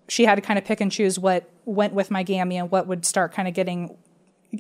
she 0.07 0.25
had 0.25 0.35
to 0.35 0.41
kind 0.41 0.59
of 0.59 0.65
pick 0.65 0.79
and 0.79 0.91
choose 0.91 1.17
what 1.17 1.49
went 1.65 1.93
with 1.93 2.11
my 2.11 2.21
Gammy 2.23 2.57
and 2.57 2.69
what 2.69 2.85
would 2.87 3.05
start 3.05 3.33
kind 3.33 3.47
of 3.47 3.53
getting 3.53 3.97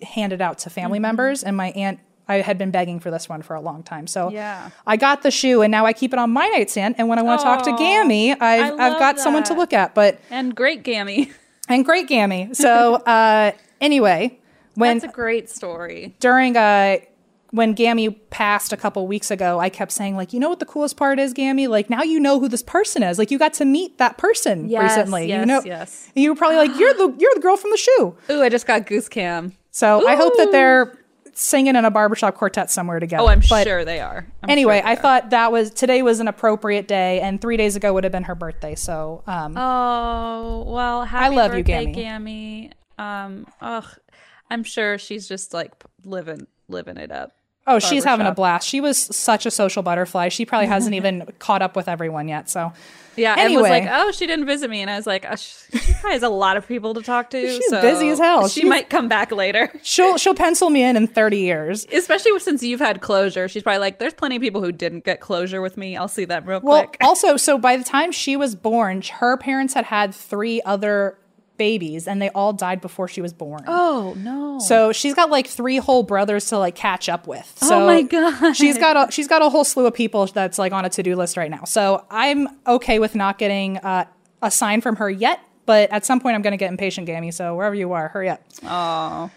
handed 0.01 0.41
out 0.41 0.57
to 0.59 0.69
Mm-hmm. 0.69 0.75
family 0.81 0.99
members. 0.99 1.43
And 1.43 1.55
my 1.55 1.69
aunt, 1.71 1.99
I 2.27 2.35
had 2.41 2.57
been 2.57 2.71
begging 2.71 2.99
for 2.99 3.09
this 3.11 3.29
one 3.29 3.41
for 3.41 3.55
a 3.55 3.61
long 3.61 3.83
time. 3.83 4.07
So 4.07 4.29
Yeah. 4.29 4.69
I 4.85 4.97
got 4.97 5.21
the 5.23 5.31
shoe 5.31 5.61
and 5.61 5.71
now 5.71 5.85
I 5.85 5.93
keep 5.93 6.13
it 6.13 6.19
on 6.19 6.31
my 6.31 6.47
nightstand. 6.47 6.95
And 6.97 7.07
when 7.07 7.19
I 7.19 7.21
want 7.21 7.39
to 7.41 7.43
talk 7.45 7.63
to 7.63 7.71
Gammy, 7.77 8.33
I've, 8.33 8.79
I 8.79 8.87
I've 8.87 8.99
got 8.99 9.19
someone 9.19 9.43
to 9.45 9.53
look 9.53 9.73
at. 9.73 9.95
But 9.95 10.19
And 10.29 10.55
great 10.55 10.83
Gammy. 10.83 11.31
and 11.69 11.85
great 11.85 12.07
Gammy. 12.07 12.53
So 12.53 12.95
uh, 12.95 13.51
anyway, 13.81 14.39
when 14.75 14.99
That's 14.99 15.11
a 15.11 15.15
great 15.15 15.49
story. 15.49 16.15
during 16.19 16.55
uh 16.57 16.97
when 17.51 17.71
Gammy 17.73 18.09
passed 18.09 18.73
a 18.73 18.77
couple 18.77 19.07
weeks 19.07 19.31
ago, 19.31 19.57
I 19.57 19.69
kept 19.69 19.93
saying 19.93 20.17
like, 20.17 20.33
you 20.33 20.39
know 20.39 20.49
what 20.49 20.59
the 20.59 20.65
coolest 20.65 20.97
part 20.97 21.17
is, 21.17 21.31
Gammy? 21.31 21.67
Like 21.67 21.89
now 21.89 22.03
you 22.03 22.19
know 22.19 22.41
who 22.41 22.49
this 22.49 22.61
person 22.61 23.03
is. 23.03 23.17
Like 23.17 23.31
you 23.31 23.39
got 23.39 23.53
to 23.53 23.65
meet 23.65 23.97
that 23.99 24.17
person 24.17 24.67
Yes, 24.69 24.97
recently. 24.97 25.31
you 25.31 25.45
know, 25.45 25.61
yes. 25.65 26.11
And 26.13 26.23
you 26.23 26.31
were 26.31 26.35
probably 26.35 26.57
like, 26.57 26.77
you're 26.77 26.93
the 26.93 27.15
you're 27.17 27.31
the 27.35 27.39
girl 27.39 27.55
from 27.55 27.71
the 27.71 27.77
shoe. 27.77 28.17
Ooh, 28.29 28.41
I 28.41 28.49
just 28.49 28.67
got 28.67 28.85
goose 28.85 29.07
cam. 29.07 29.53
So 29.71 30.05
I 30.07 30.15
hope 30.15 30.33
that 30.37 30.51
they're 30.51 30.96
singing 31.39 31.75
in 31.75 31.85
a 31.85 31.91
barbershop 31.91 32.35
quartet 32.35 32.71
somewhere 32.71 32.99
together. 32.99 33.23
Oh, 33.23 33.27
I'm 33.27 33.41
But 33.47 33.63
sure 33.65 33.85
they 33.85 33.99
are. 33.99 34.25
I'm 34.43 34.49
anyway, 34.49 34.77
sure 34.77 34.81
they 34.83 34.87
I 34.89 34.93
are. 34.93 34.95
thought 34.95 35.29
that 35.29 35.51
was 35.51 35.69
today 35.71 36.01
was 36.01 36.19
an 36.19 36.27
appropriate 36.27 36.87
day, 36.87 37.21
and 37.21 37.39
three 37.39 37.57
days 37.57 37.75
ago 37.75 37.93
would 37.93 38.03
have 38.03 38.11
been 38.11 38.23
her 38.23 38.35
birthday. 38.35 38.73
So, 38.75 39.23
um, 39.27 39.55
Oh 39.57 40.63
well, 40.67 41.05
happy 41.05 41.35
love 41.35 41.53
you, 41.53 41.59
birthday, 41.63 41.85
Gammy. 41.93 41.93
Gammy. 41.93 42.71
Um, 42.97 43.47
ugh, 43.61 43.85
I'm 44.49 44.63
sure 44.63 44.97
she's 44.97 45.27
just 45.27 45.53
like 45.53 45.71
living 46.03 46.47
living 46.67 46.97
it 46.97 47.11
up. 47.11 47.33
oh, 47.67 47.79
she's 47.79 48.03
having 48.03 48.25
a 48.25 48.33
blast. 48.33 48.67
She 48.67 48.81
was 48.81 48.97
such 48.97 49.45
a 49.45 49.51
social 49.51 49.83
butterfly. 49.83 50.29
She 50.29 50.45
probably 50.45 50.67
hasn't 50.67 50.95
even 50.99 51.27
caught 51.37 51.61
up 51.61 51.75
with 51.75 51.87
everyone 51.87 52.27
yet. 52.27 52.49
So, 52.49 52.73
Yeah, 53.17 53.35
and 53.37 53.49
he 53.49 53.57
was 53.57 53.69
like, 53.69 53.85
"Oh, 53.89 54.11
she 54.11 54.27
didn't 54.27 54.45
visit 54.45 54.69
me," 54.69 54.81
and 54.81 54.89
I 54.89 54.95
was 54.95 55.07
like, 55.07 55.25
oh, 55.29 55.35
"She 55.35 55.93
probably 55.93 56.11
has 56.11 56.23
a 56.23 56.29
lot 56.29 56.55
of 56.57 56.67
people 56.67 56.93
to 56.93 57.01
talk 57.01 57.29
to. 57.31 57.41
She's 57.55 57.67
so 57.69 57.81
busy 57.81 58.09
as 58.09 58.19
hell. 58.19 58.47
She 58.47 58.61
She's- 58.61 58.69
might 58.69 58.89
come 58.89 59.07
back 59.07 59.31
later." 59.31 59.71
she'll 59.83 60.17
she'll 60.17 60.35
pencil 60.35 60.69
me 60.69 60.83
in 60.83 60.95
in 60.95 61.07
30 61.07 61.37
years. 61.39 61.85
Especially 61.91 62.37
since 62.39 62.61
you've 62.63 62.79
had 62.79 63.01
closure, 63.01 63.47
she's 63.47 63.63
probably 63.63 63.79
like, 63.79 63.99
"There's 63.99 64.13
plenty 64.13 64.35
of 64.37 64.41
people 64.41 64.61
who 64.63 64.71
didn't 64.71 65.03
get 65.03 65.19
closure 65.19 65.61
with 65.61 65.77
me. 65.77 65.97
I'll 65.97 66.07
see 66.07 66.25
them 66.25 66.45
real 66.45 66.61
Well, 66.63 66.85
quick." 66.85 66.97
also, 67.01 67.37
so 67.37 67.57
by 67.57 67.75
the 67.77 67.83
time 67.83 68.11
she 68.11 68.35
was 68.37 68.55
born, 68.55 69.01
her 69.19 69.35
parents 69.37 69.73
had 69.73 69.85
had 69.85 70.13
three 70.13 70.61
other 70.63 71.17
babies, 71.57 72.07
and 72.07 72.21
they 72.21 72.29
all 72.29 72.53
died 72.53 72.81
before 72.81 73.07
she 73.07 73.21
was 73.21 73.33
born. 73.33 73.63
Oh 73.67 74.15
no! 74.17 74.59
So 74.59 74.91
she's 74.91 75.13
got 75.13 75.29
like 75.29 75.47
three 75.47 75.77
whole 75.77 76.03
brothers 76.03 76.45
to 76.47 76.57
like 76.57 76.75
catch 76.75 77.09
up 77.09 77.27
with. 77.27 77.51
So 77.57 77.83
Oh 77.83 77.85
my 77.85 78.01
God. 78.03 78.53
She's 78.55 78.77
got 78.77 79.09
a 79.09 79.11
she's 79.11 79.27
got 79.27 79.41
a 79.41 79.49
whole 79.49 79.63
slew 79.63 79.85
of 79.85 79.93
people 79.93 80.25
that's 80.27 80.57
like 80.57 80.71
on 80.73 80.85
a 80.85 80.89
to 80.89 81.03
do 81.03 81.15
list 81.15 81.37
right 81.37 81.51
now. 81.51 81.63
So 81.65 82.05
I'm 82.09 82.47
okay 82.65 82.99
with 82.99 83.15
not 83.15 83.37
getting 83.37 83.77
uh, 83.77 84.05
a 84.41 84.51
sign 84.51 84.81
from 84.81 84.97
her 84.97 85.09
yet, 85.09 85.39
but 85.65 85.91
at 85.91 86.05
some 86.05 86.19
point 86.19 86.35
I'm 86.35 86.41
going 86.41 86.51
to 86.51 86.57
get 86.57 86.69
impatient, 86.71 87.07
Gammy. 87.07 87.31
So 87.31 87.55
wherever 87.55 87.75
you 87.75 87.93
are, 87.93 88.07
hurry 88.07 88.29
up. 88.29 88.41
oh, 88.63 89.29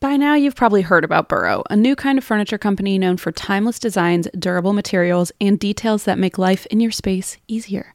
By 0.00 0.16
now, 0.16 0.34
you've 0.34 0.54
probably 0.56 0.82
heard 0.82 1.04
about 1.04 1.28
Burrow, 1.28 1.62
a 1.68 1.76
new 1.76 1.94
kind 1.96 2.16
of 2.18 2.24
furniture 2.24 2.58
company 2.58 2.98
known 2.98 3.16
for 3.16 3.32
timeless 3.32 3.78
designs, 3.78 4.28
durable 4.38 4.72
materials, 4.72 5.30
and 5.40 5.58
details 5.58 6.04
that 6.04 6.18
make 6.18 6.38
life 6.38 6.64
in 6.66 6.80
your 6.80 6.90
space 6.92 7.36
easier. 7.48 7.94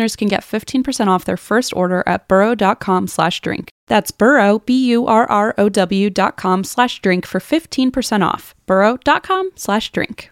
listeners 0.01 0.15
can 0.15 0.27
get 0.27 0.41
15% 0.41 1.07
off 1.07 1.25
their 1.25 1.37
first 1.37 1.73
order 1.75 2.03
at 2.07 2.27
burrow.com 2.27 3.07
slash 3.07 3.41
drink. 3.41 3.69
That's 3.87 4.11
burrow, 4.11 4.59
B-U-R-R-O-W 4.59 6.09
dot 6.09 6.37
com 6.37 6.63
slash 6.63 7.01
drink 7.01 7.25
for 7.25 7.39
15% 7.39 8.25
off. 8.25 8.55
burrow.com 8.65 9.51
slash 9.55 9.91
drink. 9.91 10.31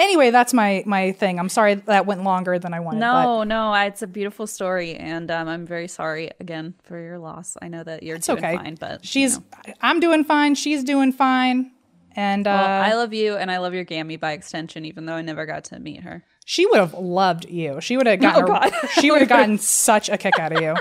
Anyway, 0.00 0.30
that's 0.30 0.52
my 0.54 0.82
my 0.86 1.12
thing. 1.12 1.38
I'm 1.38 1.48
sorry 1.50 1.74
that 1.74 2.06
went 2.06 2.24
longer 2.24 2.58
than 2.58 2.72
I 2.74 2.80
wanted. 2.80 3.00
but 3.00 3.12
no, 3.12 3.44
no, 3.44 3.74
it's 3.74 4.00
a 4.02 4.06
beautiful 4.06 4.46
story, 4.46 4.94
and 4.96 5.30
um, 5.30 5.46
I'm 5.46 5.66
very 5.66 5.88
sorry 5.88 6.30
again 6.40 6.74
for 6.82 6.98
your 6.98 7.18
loss. 7.18 7.56
I 7.60 7.68
know 7.68 7.84
that 7.84 8.02
you're 8.02 8.16
it's 8.16 8.26
doing 8.26 8.38
okay. 8.38 8.56
fine, 8.56 8.76
but 8.80 9.02
you 9.04 9.08
she's 9.08 9.38
know. 9.38 9.44
I'm 9.82 10.00
doing 10.00 10.24
fine. 10.24 10.54
She's 10.54 10.82
doing 10.84 11.12
fine. 11.12 11.70
And 12.16 12.46
uh, 12.48 12.50
I 12.50 12.94
love 12.94 13.12
you, 13.12 13.36
and 13.36 13.50
I 13.52 13.58
love 13.58 13.72
your 13.74 13.84
Gammy 13.84 14.16
by 14.16 14.32
extension, 14.32 14.84
even 14.84 15.06
though 15.06 15.14
I 15.14 15.22
never 15.22 15.46
got 15.46 15.64
to 15.64 15.78
meet 15.78 16.02
her. 16.02 16.24
she 16.44 16.66
would 16.66 16.80
have 16.80 16.94
loved 16.94 17.48
you. 17.48 17.80
She 17.80 17.96
would 17.96 18.06
have 18.08 18.20
gotten. 18.26 18.44
Oh, 18.44 18.46
God. 18.48 18.72
she 19.00 19.10
would 19.12 19.20
have 19.20 19.28
gotten 19.38 19.58
such 19.58 20.08
a 20.08 20.16
kick 20.18 20.38
out 20.38 20.52
of 20.52 20.60
you. 20.60 20.74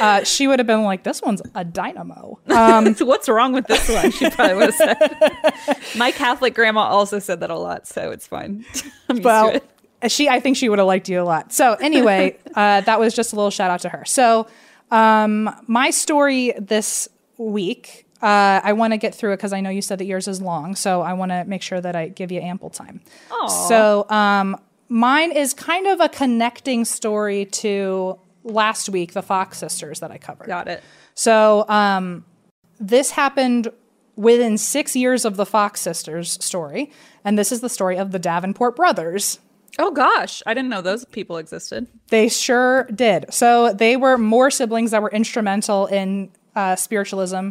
Uh, 0.00 0.24
she 0.24 0.46
would 0.46 0.58
have 0.58 0.66
been 0.66 0.84
like, 0.84 1.02
"This 1.02 1.22
one's 1.22 1.42
a 1.54 1.64
dynamo." 1.64 2.38
Um, 2.48 2.94
So 2.94 3.04
what's 3.12 3.28
wrong 3.28 3.52
with 3.52 3.66
this 3.66 3.88
one? 3.88 4.10
She 4.10 4.28
probably 4.30 4.54
would 4.56 4.72
have 4.72 4.74
said. 4.74 5.78
My 5.96 6.10
Catholic 6.10 6.54
grandma 6.54 6.82
also 6.82 7.18
said 7.18 7.40
that 7.40 7.50
a 7.50 7.58
lot, 7.58 7.86
so 7.86 8.10
it's 8.10 8.26
fine. 8.26 8.64
I'm 9.08 9.22
well, 9.22 9.60
it. 10.02 10.12
she 10.12 10.28
I 10.28 10.40
think 10.40 10.56
she 10.56 10.68
would 10.68 10.78
have 10.78 10.86
liked 10.86 11.08
you 11.08 11.20
a 11.20 11.24
lot. 11.24 11.52
So 11.52 11.74
anyway, 11.74 12.38
uh, 12.54 12.80
that 12.82 12.98
was 12.98 13.14
just 13.14 13.32
a 13.32 13.36
little 13.36 13.50
shout 13.50 13.70
out 13.70 13.80
to 13.80 13.88
her. 13.88 14.04
So 14.04 14.46
um, 14.90 15.50
my 15.66 15.90
story 15.90 16.52
this 16.58 17.08
week, 17.38 18.06
uh, 18.22 18.60
I 18.62 18.72
want 18.72 18.92
to 18.92 18.98
get 18.98 19.14
through 19.14 19.32
it 19.32 19.36
because 19.38 19.52
I 19.52 19.60
know 19.60 19.70
you 19.70 19.82
said 19.82 19.98
that 19.98 20.04
yours 20.04 20.28
is 20.28 20.40
long. 20.40 20.76
So 20.76 21.02
I 21.02 21.12
want 21.14 21.32
to 21.32 21.44
make 21.44 21.62
sure 21.62 21.80
that 21.80 21.96
I 21.96 22.08
give 22.08 22.30
you 22.30 22.40
ample 22.40 22.70
time. 22.70 23.00
So 23.48 24.06
um, 24.10 24.56
mine 24.88 25.32
is 25.32 25.54
kind 25.54 25.86
of 25.86 26.00
a 26.00 26.08
connecting 26.08 26.84
story 26.84 27.46
to 27.46 28.18
last 28.44 28.88
week, 28.88 29.12
the 29.12 29.22
Fox 29.22 29.58
sisters 29.58 30.00
that 30.00 30.10
I 30.10 30.18
covered. 30.18 30.46
Got 30.46 30.68
it. 30.68 30.82
So 31.14 31.68
um, 31.68 32.24
this 32.80 33.10
happened 33.10 33.68
within 34.16 34.58
six 34.58 34.94
years 34.94 35.24
of 35.24 35.36
the 35.36 35.46
Fox 35.46 35.80
sisters 35.80 36.42
story, 36.44 36.90
and 37.24 37.38
this 37.38 37.52
is 37.52 37.60
the 37.60 37.68
story 37.68 37.96
of 37.96 38.12
the 38.12 38.18
Davenport 38.18 38.76
brothers. 38.76 39.38
Oh 39.78 39.90
gosh, 39.90 40.42
I 40.44 40.52
didn't 40.52 40.68
know 40.68 40.82
those 40.82 41.04
people 41.06 41.38
existed. 41.38 41.86
They 42.08 42.28
sure 42.28 42.84
did. 42.94 43.32
So 43.32 43.72
they 43.72 43.96
were 43.96 44.18
more 44.18 44.50
siblings 44.50 44.90
that 44.90 45.00
were 45.00 45.10
instrumental 45.10 45.86
in 45.86 46.30
uh, 46.54 46.76
spiritualism, 46.76 47.50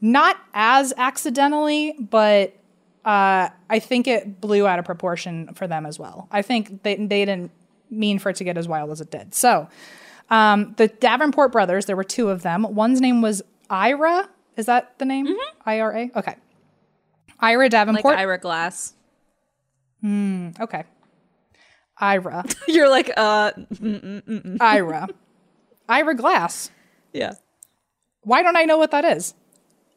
not 0.00 0.36
as 0.52 0.92
accidentally, 0.96 1.94
but 1.98 2.56
uh, 3.04 3.48
I 3.68 3.78
think 3.78 4.08
it 4.08 4.40
blew 4.40 4.66
out 4.66 4.78
of 4.78 4.84
proportion 4.84 5.54
for 5.54 5.68
them 5.68 5.86
as 5.86 5.98
well. 5.98 6.28
I 6.30 6.42
think 6.42 6.82
they 6.82 6.96
they 6.96 7.24
didn't 7.24 7.52
mean 7.88 8.18
for 8.18 8.30
it 8.30 8.36
to 8.36 8.44
get 8.44 8.56
as 8.58 8.68
wild 8.68 8.90
as 8.90 9.00
it 9.00 9.10
did. 9.10 9.34
So, 9.34 9.68
um, 10.30 10.74
the 10.76 10.88
Davenport 10.88 11.52
brothers, 11.52 11.86
there 11.86 11.96
were 11.96 12.04
two 12.04 12.30
of 12.30 12.42
them. 12.42 12.62
One's 12.74 13.00
name 13.00 13.20
was 13.22 13.42
Ira. 13.68 14.28
Is 14.56 14.66
that 14.66 14.98
the 14.98 15.04
name? 15.04 15.28
I 15.66 15.80
R 15.80 15.96
A. 15.96 16.10
Okay. 16.16 16.36
Ira 17.40 17.68
Davenport. 17.68 18.04
Like 18.04 18.18
Ira 18.18 18.38
Glass. 18.38 18.94
Hmm. 20.00 20.50
okay. 20.60 20.84
Ira. 21.98 22.44
You're 22.68 22.88
like, 22.88 23.10
uh, 23.16 23.52
Ira. 24.60 25.08
Ira 25.88 26.14
Glass. 26.14 26.70
yeah. 27.12 27.34
Why 28.22 28.42
don't 28.42 28.56
I 28.56 28.64
know 28.64 28.76
what 28.76 28.90
that 28.90 29.04
is? 29.04 29.34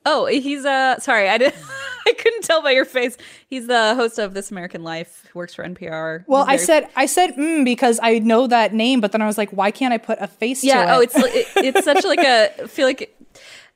Oh, 0.05 0.25
he's 0.25 0.65
uh 0.65 0.97
sorry, 0.99 1.27
I 1.29 1.37
did 1.37 1.53
I 2.07 2.13
couldn't 2.13 2.43
tell 2.43 2.61
by 2.61 2.71
your 2.71 2.85
face. 2.85 3.17
He's 3.47 3.67
the 3.67 3.95
host 3.95 4.19
of 4.19 4.33
This 4.33 4.51
American 4.51 4.83
Life, 4.83 5.27
who 5.31 5.39
works 5.39 5.53
for 5.53 5.63
NPR. 5.63 6.23
Well, 6.27 6.45
I 6.47 6.57
said 6.57 6.87
I 6.95 7.05
said 7.05 7.35
mm 7.35 7.63
because 7.63 7.99
I 8.03 8.19
know 8.19 8.47
that 8.47 8.73
name, 8.73 8.99
but 8.99 9.11
then 9.11 9.21
I 9.21 9.25
was 9.25 9.37
like, 9.37 9.49
why 9.51 9.71
can't 9.71 9.93
I 9.93 9.97
put 9.97 10.17
a 10.19 10.27
face 10.27 10.61
to 10.61 10.67
it? 10.67 10.69
Yeah, 10.69 10.95
oh, 10.95 11.01
it's 11.01 11.15
it, 11.15 11.47
it's 11.57 11.85
such 11.85 12.03
like 12.03 12.19
a 12.19 12.63
I 12.63 12.67
feel 12.67 12.87
like 12.87 13.15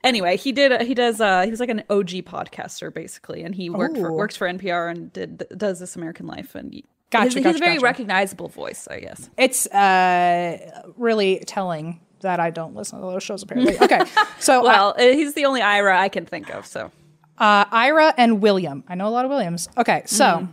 Anyway, 0.03 0.37
he 0.37 0.51
did 0.51 0.81
he 0.83 0.93
does 0.93 1.19
uh 1.19 1.41
he 1.41 1.51
was 1.51 1.59
like 1.59 1.69
an 1.69 1.83
OG 1.89 2.09
podcaster 2.25 2.93
basically 2.93 3.43
and 3.43 3.55
he 3.55 3.69
worked 3.69 3.97
for 3.97 4.11
works 4.11 4.35
for 4.35 4.47
NPR 4.47 4.91
and 4.91 5.11
did 5.11 5.43
does 5.57 5.79
This 5.79 5.95
American 5.95 6.27
Life 6.27 6.55
and 6.55 6.73
he, 6.73 6.85
Gotcha, 7.09 7.39
he's, 7.39 7.55
a 7.55 7.57
very 7.57 7.75
gotcha. 7.75 7.83
recognizable 7.85 8.49
voice, 8.49 8.85
I 8.89 8.99
guess. 8.99 9.29
it's 9.37 9.65
uh 9.67 10.91
really 10.97 11.39
telling 11.47 12.01
that 12.19 12.39
I 12.39 12.49
don't 12.49 12.75
listen 12.75 12.99
to 12.99 13.05
those 13.05 13.23
shows 13.23 13.43
apparently. 13.43 13.77
Okay, 13.79 14.01
so 14.39 14.63
Well, 14.63 14.93
uh, 14.97 15.01
he's 15.01 15.33
the 15.33 15.45
only 15.45 15.61
Ira 15.61 15.99
I 15.99 16.09
can 16.09 16.25
think 16.25 16.53
of, 16.53 16.65
so 16.65 16.91
uh, 17.37 17.65
Ira 17.71 18.13
and 18.17 18.41
William. 18.41 18.83
I 18.87 18.95
know 18.95 19.07
a 19.07 19.09
lot 19.09 19.25
of 19.25 19.29
Williams. 19.31 19.69
Okay, 19.77 20.03
so 20.05 20.47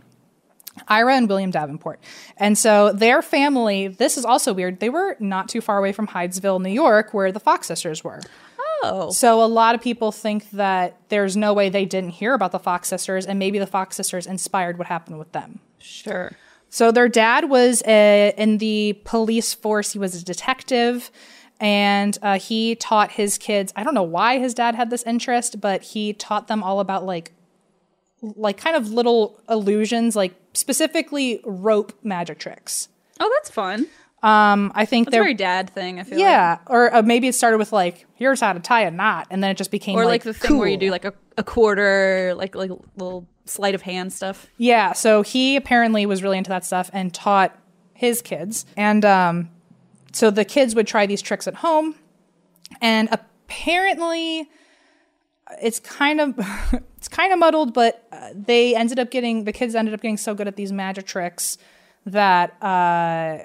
Ira 0.87 1.15
and 1.15 1.29
William 1.29 1.51
Davenport. 1.51 1.99
And 2.37 2.57
so 2.57 2.91
their 2.91 3.21
family, 3.21 3.87
this 3.87 4.17
is 4.17 4.25
also 4.25 4.53
weird. 4.53 4.79
They 4.79 4.89
were 4.89 5.15
not 5.19 5.49
too 5.49 5.61
far 5.61 5.77
away 5.77 5.91
from 5.91 6.07
Hydesville, 6.07 6.61
New 6.61 6.69
York, 6.69 7.13
where 7.13 7.31
the 7.31 7.39
Fox 7.39 7.67
sisters 7.67 8.03
were. 8.03 8.21
Oh. 8.83 9.09
So 9.11 9.41
a 9.41 9.47
lot 9.47 9.73
of 9.73 9.81
people 9.81 10.11
think 10.11 10.49
that 10.51 10.97
there's 11.09 11.37
no 11.37 11.53
way 11.53 11.69
they 11.69 11.85
didn't 11.85 12.11
hear 12.11 12.33
about 12.33 12.51
the 12.51 12.59
Fox 12.59 12.87
sisters, 12.89 13.25
and 13.25 13.39
maybe 13.39 13.57
the 13.57 13.67
Fox 13.67 13.95
sisters 13.95 14.27
inspired 14.27 14.77
what 14.77 14.87
happened 14.87 15.17
with 15.17 15.31
them. 15.31 15.59
Sure. 15.79 16.33
So 16.69 16.91
their 16.91 17.07
dad 17.07 17.49
was 17.49 17.81
uh, 17.83 18.33
in 18.37 18.57
the 18.57 18.99
police 19.05 19.53
force. 19.53 19.93
He 19.93 19.99
was 19.99 20.21
a 20.21 20.25
detective, 20.25 21.09
and 21.59 22.17
uh, 22.21 22.39
he 22.39 22.75
taught 22.75 23.11
his 23.11 23.37
kids. 23.37 23.71
I 23.75 23.83
don't 23.83 23.93
know 23.93 24.03
why 24.03 24.39
his 24.39 24.53
dad 24.53 24.75
had 24.75 24.89
this 24.89 25.03
interest, 25.03 25.61
but 25.61 25.81
he 25.81 26.13
taught 26.13 26.47
them 26.47 26.63
all 26.63 26.79
about 26.79 27.05
like, 27.05 27.31
like 28.21 28.57
kind 28.57 28.75
of 28.75 28.89
little 28.91 29.39
illusions, 29.49 30.15
like 30.15 30.33
specifically 30.53 31.41
rope 31.45 31.93
magic 32.03 32.39
tricks. 32.39 32.89
Oh, 33.19 33.31
that's 33.37 33.49
fun. 33.49 33.87
Um, 34.23 34.71
I 34.73 34.85
think 34.85 35.05
That's 35.05 35.13
a 35.13 35.17
they're 35.17 35.23
very 35.23 35.33
dad 35.35 35.69
thing, 35.69 35.99
I 35.99 36.03
feel 36.03 36.17
like. 36.17 36.23
yeah, 36.23 36.57
or 36.65 36.93
uh, 36.95 37.03
maybe 37.03 37.27
it 37.27 37.35
started 37.35 37.59
with 37.59 37.71
like, 37.71 38.07
here's 38.15 38.41
how 38.41 38.53
to 38.53 38.59
tie 38.59 38.81
a 38.81 38.89
knot, 38.89 39.27
and 39.29 39.43
then 39.43 39.51
it 39.51 39.57
just 39.57 39.69
became 39.69 39.99
Or 39.99 40.05
like, 40.05 40.23
the 40.23 40.33
thing 40.33 40.57
where 40.57 40.67
you 40.67 40.77
do 40.77 40.89
like 40.89 41.05
a, 41.05 41.13
a 41.37 41.43
quarter, 41.43 42.33
like 42.35 42.55
like 42.55 42.71
little 42.97 43.27
sleight 43.45 43.75
of 43.75 43.83
hand 43.83 44.11
stuff. 44.11 44.47
Yeah, 44.57 44.93
so 44.93 45.21
he 45.21 45.55
apparently 45.55 46.07
was 46.07 46.23
really 46.23 46.39
into 46.39 46.49
that 46.49 46.65
stuff 46.65 46.89
and 46.91 47.13
taught 47.13 47.55
his 47.93 48.23
kids. 48.23 48.65
And 48.75 49.05
um, 49.05 49.51
so 50.15 50.31
the 50.31 50.45
kids 50.45 50.75
would 50.75 50.87
try 50.87 51.05
these 51.05 51.21
tricks 51.21 51.45
at 51.47 51.55
home. 51.55 51.95
And 52.81 53.09
apparently 53.11 54.49
it's 55.61 55.79
kind 55.79 56.21
of 56.21 56.33
it's 56.97 57.07
kind 57.07 57.33
of 57.33 57.39
muddled, 57.39 57.73
but 57.73 58.07
uh, 58.11 58.29
they 58.33 58.75
ended 58.75 58.97
up 58.97 59.11
getting 59.11 59.43
the 59.43 59.51
kids 59.51 59.75
ended 59.75 59.93
up 59.93 60.01
getting 60.01 60.17
so 60.17 60.33
good 60.33 60.47
at 60.47 60.55
these 60.55 60.71
magic 60.71 61.05
tricks 61.05 61.57
that 62.05 62.61
uh, 62.63 63.39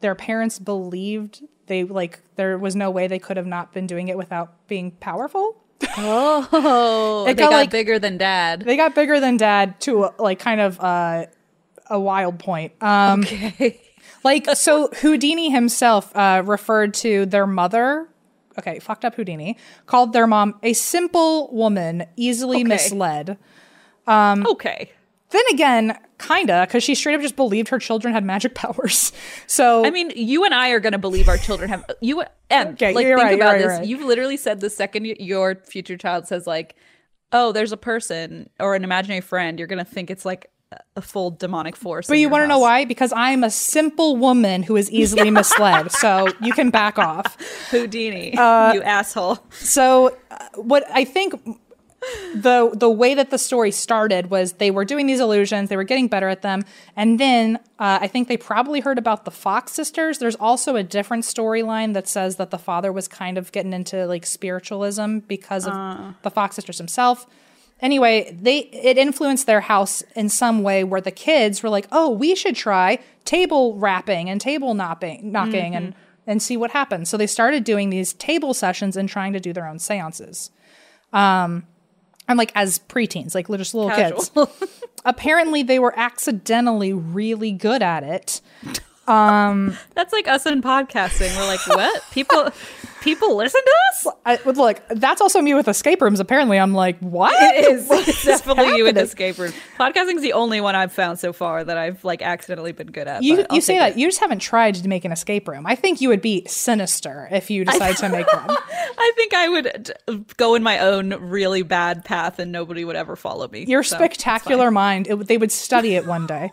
their 0.00 0.14
parents 0.14 0.58
believed 0.58 1.42
they 1.66 1.84
like 1.84 2.18
there 2.36 2.58
was 2.58 2.74
no 2.74 2.90
way 2.90 3.06
they 3.06 3.18
could 3.18 3.36
have 3.36 3.46
not 3.46 3.72
been 3.72 3.86
doing 3.86 4.08
it 4.08 4.16
without 4.18 4.66
being 4.66 4.90
powerful. 4.90 5.62
Oh, 5.96 7.22
they 7.26 7.34
got, 7.34 7.50
got, 7.50 7.56
like- 7.56 7.70
bigger 7.70 7.98
than 7.98 8.18
dad. 8.18 8.62
They 8.62 8.76
got 8.76 8.94
bigger 8.94 9.20
than 9.20 9.36
dad 9.36 9.80
to 9.82 10.04
uh, 10.04 10.12
like 10.18 10.38
kind 10.40 10.60
of 10.60 10.80
uh, 10.80 11.26
a 11.88 12.00
wild 12.00 12.38
point. 12.40 12.72
Um, 12.82 13.20
Okay. 13.22 13.80
Like, 14.22 14.48
so 14.54 14.88
Houdini 15.00 15.50
himself 15.50 16.14
uh, 16.16 16.42
referred 16.44 16.94
to 16.94 17.26
their 17.26 17.46
mother, 17.46 18.08
okay, 18.58 18.78
fucked 18.78 19.04
up 19.04 19.14
Houdini, 19.14 19.56
called 19.86 20.12
their 20.12 20.26
mom 20.26 20.54
a 20.62 20.72
simple 20.74 21.48
woman, 21.52 22.04
easily 22.16 22.58
Okay. 22.58 22.64
misled. 22.68 23.38
okay. 24.08 24.90
Then 25.30 25.42
again, 25.52 25.96
kinda, 26.18 26.66
because 26.66 26.82
she 26.82 26.96
straight 26.96 27.14
up 27.14 27.20
just 27.20 27.36
believed 27.36 27.68
her 27.68 27.78
children 27.78 28.12
had 28.12 28.24
magic 28.24 28.54
powers. 28.56 29.12
So, 29.46 29.84
I 29.86 29.90
mean, 29.90 30.10
you 30.16 30.44
and 30.44 30.52
I 30.52 30.70
are 30.70 30.80
going 30.80 30.92
to 30.92 30.98
believe 30.98 31.28
our 31.28 31.36
children 31.36 31.70
have 31.70 31.84
you 32.00 32.24
and 32.50 32.70
Okay, 32.70 32.92
like 32.92 33.06
you're 33.06 33.16
think 33.16 33.26
right, 33.30 33.34
about 33.36 33.52
right, 33.52 33.58
this. 33.58 33.78
right. 33.78 33.86
You've 33.86 34.02
literally 34.02 34.36
said 34.36 34.60
the 34.60 34.70
second 34.70 35.04
your 35.04 35.54
future 35.54 35.96
child 35.96 36.26
says 36.26 36.48
like, 36.48 36.74
"Oh, 37.30 37.52
there's 37.52 37.70
a 37.70 37.76
person 37.76 38.50
or 38.58 38.74
an 38.74 38.82
imaginary 38.82 39.20
friend," 39.20 39.56
you're 39.60 39.68
going 39.68 39.78
to 39.78 39.84
think 39.90 40.10
it's 40.10 40.24
like 40.24 40.50
a- 40.96 41.00
full 41.02 41.30
demonic 41.30 41.76
force. 41.76 42.06
but 42.06 42.18
you 42.18 42.28
want 42.28 42.42
to 42.44 42.46
know 42.48 42.58
why? 42.58 42.84
Because 42.84 43.12
I'm 43.16 43.42
a 43.44 43.50
simple 43.50 44.16
woman 44.16 44.62
who 44.62 44.76
is 44.76 44.90
easily 44.90 45.30
misled. 45.40 45.90
So 45.92 46.28
you 46.40 46.52
can 46.52 46.70
back 46.70 46.98
off. 46.98 47.36
Houdini, 47.70 48.36
Uh, 48.36 48.72
you 48.74 48.82
asshole. 48.82 49.38
So 49.50 50.16
uh, 50.30 50.36
what 50.56 50.84
I 50.92 51.04
think 51.04 51.34
the 52.34 52.70
the 52.74 52.88
way 52.88 53.12
that 53.14 53.30
the 53.30 53.36
story 53.36 53.70
started 53.70 54.30
was 54.30 54.54
they 54.54 54.70
were 54.70 54.86
doing 54.86 55.06
these 55.06 55.20
illusions, 55.20 55.68
they 55.68 55.76
were 55.76 55.84
getting 55.84 56.08
better 56.08 56.28
at 56.30 56.40
them, 56.40 56.64
and 56.96 57.20
then 57.20 57.56
uh, 57.78 57.98
I 58.00 58.06
think 58.06 58.26
they 58.28 58.38
probably 58.38 58.80
heard 58.80 58.96
about 58.96 59.26
the 59.26 59.30
Fox 59.30 59.72
sisters. 59.72 60.18
There's 60.18 60.36
also 60.36 60.76
a 60.76 60.82
different 60.82 61.24
storyline 61.24 61.92
that 61.94 62.08
says 62.08 62.36
that 62.36 62.50
the 62.50 62.58
father 62.58 62.90
was 62.90 63.06
kind 63.06 63.36
of 63.36 63.52
getting 63.52 63.74
into 63.74 64.06
like 64.06 64.24
spiritualism 64.24 65.18
because 65.18 65.66
of 65.66 65.74
the 66.22 66.30
Fox 66.30 66.56
sisters 66.56 66.78
himself. 66.78 67.26
Anyway, 67.82 68.36
they 68.40 68.58
it 68.58 68.98
influenced 68.98 69.46
their 69.46 69.62
house 69.62 70.02
in 70.14 70.28
some 70.28 70.62
way 70.62 70.84
where 70.84 71.00
the 71.00 71.10
kids 71.10 71.62
were 71.62 71.70
like, 71.70 71.86
"Oh, 71.90 72.10
we 72.10 72.34
should 72.34 72.56
try 72.56 72.98
table 73.24 73.76
rapping 73.76 74.28
and 74.28 74.40
table 74.40 74.74
knocking, 74.74 75.32
knocking 75.32 75.74
and 75.74 75.94
and 76.26 76.42
see 76.42 76.56
what 76.56 76.72
happens." 76.72 77.08
So 77.08 77.16
they 77.16 77.26
started 77.26 77.64
doing 77.64 77.90
these 77.90 78.12
table 78.12 78.54
sessions 78.54 78.96
and 78.96 79.08
trying 79.08 79.32
to 79.32 79.40
do 79.40 79.52
their 79.52 79.66
own 79.66 79.78
séances. 79.78 80.50
Um 81.12 81.66
and 82.28 82.38
like 82.38 82.52
as 82.54 82.78
preteens, 82.80 83.34
like 83.34 83.48
just 83.48 83.74
little 83.74 83.90
kids. 83.90 84.30
Apparently 85.04 85.62
they 85.62 85.78
were 85.78 85.98
accidentally 85.98 86.92
really 86.92 87.52
good 87.52 87.82
at 87.82 88.02
it. 88.02 88.40
Um, 89.06 89.76
that's 89.94 90.12
like 90.12 90.28
us 90.28 90.46
in 90.46 90.62
podcasting. 90.62 91.36
We're 91.36 91.46
like, 91.46 91.66
what? 91.66 92.02
People 92.12 92.50
people 93.00 93.34
listen 93.36 93.60
to 93.64 93.74
us? 94.10 94.16
I, 94.26 94.50
look, 94.50 94.80
that's 94.88 95.20
also 95.22 95.40
me 95.40 95.54
with 95.54 95.68
escape 95.68 96.02
rooms. 96.02 96.20
Apparently, 96.20 96.58
I'm 96.58 96.74
like, 96.74 96.98
what? 97.00 97.32
It 97.56 97.70
is. 97.72 97.88
It's 98.10 98.24
definitely 98.24 98.76
you 98.76 98.86
in 98.86 98.94
happening? 98.96 99.04
escape 99.04 99.38
room. 99.38 99.52
Podcasting's 99.78 100.20
the 100.22 100.32
only 100.34 100.60
one 100.60 100.74
I've 100.74 100.92
found 100.92 101.18
so 101.18 101.32
far 101.32 101.64
that 101.64 101.76
I've 101.78 102.04
like 102.04 102.22
accidentally 102.22 102.72
been 102.72 102.88
good 102.88 103.08
at. 103.08 103.22
You, 103.22 103.46
you 103.50 103.60
say 103.60 103.78
that 103.78 103.92
it. 103.92 103.98
you 103.98 104.06
just 104.06 104.20
haven't 104.20 104.40
tried 104.40 104.74
to 104.76 104.88
make 104.88 105.04
an 105.04 105.12
escape 105.12 105.48
room. 105.48 105.66
I 105.66 105.74
think 105.74 106.00
you 106.00 106.08
would 106.10 106.20
be 106.22 106.44
sinister 106.46 107.28
if 107.30 107.50
you 107.50 107.64
decide 107.64 107.96
to 107.98 108.08
make 108.08 108.30
one. 108.32 108.46
I 108.50 109.12
think 109.16 109.34
I 109.34 109.48
would 109.48 109.92
d- 110.06 110.24
go 110.36 110.54
in 110.54 110.62
my 110.62 110.78
own 110.80 111.10
really 111.14 111.62
bad 111.62 112.04
path 112.04 112.38
and 112.38 112.52
nobody 112.52 112.84
would 112.84 112.96
ever 112.96 113.16
follow 113.16 113.48
me. 113.48 113.64
Your 113.66 113.82
So, 113.82 113.96
spectacular 113.96 114.70
mind, 114.70 115.06
it, 115.08 115.26
they 115.26 115.38
would 115.38 115.52
study 115.52 115.94
it 115.94 116.06
one 116.06 116.26
day. 116.26 116.52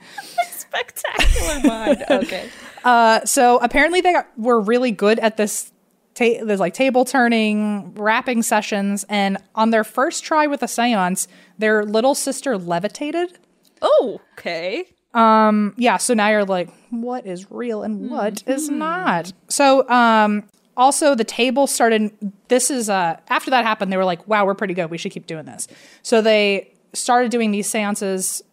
Spectacular 0.70 1.60
mind. 1.68 2.06
Okay. 2.10 2.50
Uh, 2.84 3.24
so 3.26 3.58
apparently 3.60 4.02
they 4.02 4.14
got, 4.14 4.28
were 4.38 4.60
really 4.60 4.92
good 4.92 5.20
at 5.20 5.38
this. 5.38 5.72
Ta- 6.16 6.44
there's 6.44 6.60
like 6.60 6.74
table 6.74 7.06
turning, 7.06 7.94
rapping 7.96 8.42
sessions, 8.42 9.06
and 9.10 9.38
on 9.56 9.70
their 9.72 9.84
first 9.84 10.24
try 10.24 10.48
with 10.48 10.64
a 10.64 10.68
séance, 10.68 11.28
their 11.58 11.84
little 11.86 12.16
sister 12.16 12.58
levitated. 12.58 13.38
Oh, 13.82 14.20
okay. 14.34 14.86
Um, 15.14 15.74
Yeah, 15.78 15.98
so 15.98 16.14
now 16.14 16.30
you're 16.30 16.46
like, 16.46 16.70
what 16.90 17.26
is 17.26 17.52
real 17.52 17.84
and 17.84 18.10
what 18.10 18.44
is 18.48 18.70
not? 18.70 19.32
So, 19.50 19.88
um, 19.90 20.44
also 20.76 21.16
the 21.16 21.24
table 21.24 21.66
started. 21.68 22.12
This 22.50 22.70
is 22.70 22.90
uh, 22.90 23.20
after 23.30 23.50
that 23.52 23.66
happened, 23.66 23.92
they 23.92 23.98
were 23.98 24.06
like, 24.06 24.28
wow, 24.28 24.46
we're 24.46 24.54
pretty 24.56 24.74
good. 24.76 24.90
We 24.92 24.98
should 24.98 25.12
keep 25.12 25.26
doing 25.28 25.46
this. 25.46 25.68
So 26.04 26.22
they 26.22 26.72
started 26.94 27.32
doing 27.32 27.52
these 27.52 27.68
seances 27.70 28.44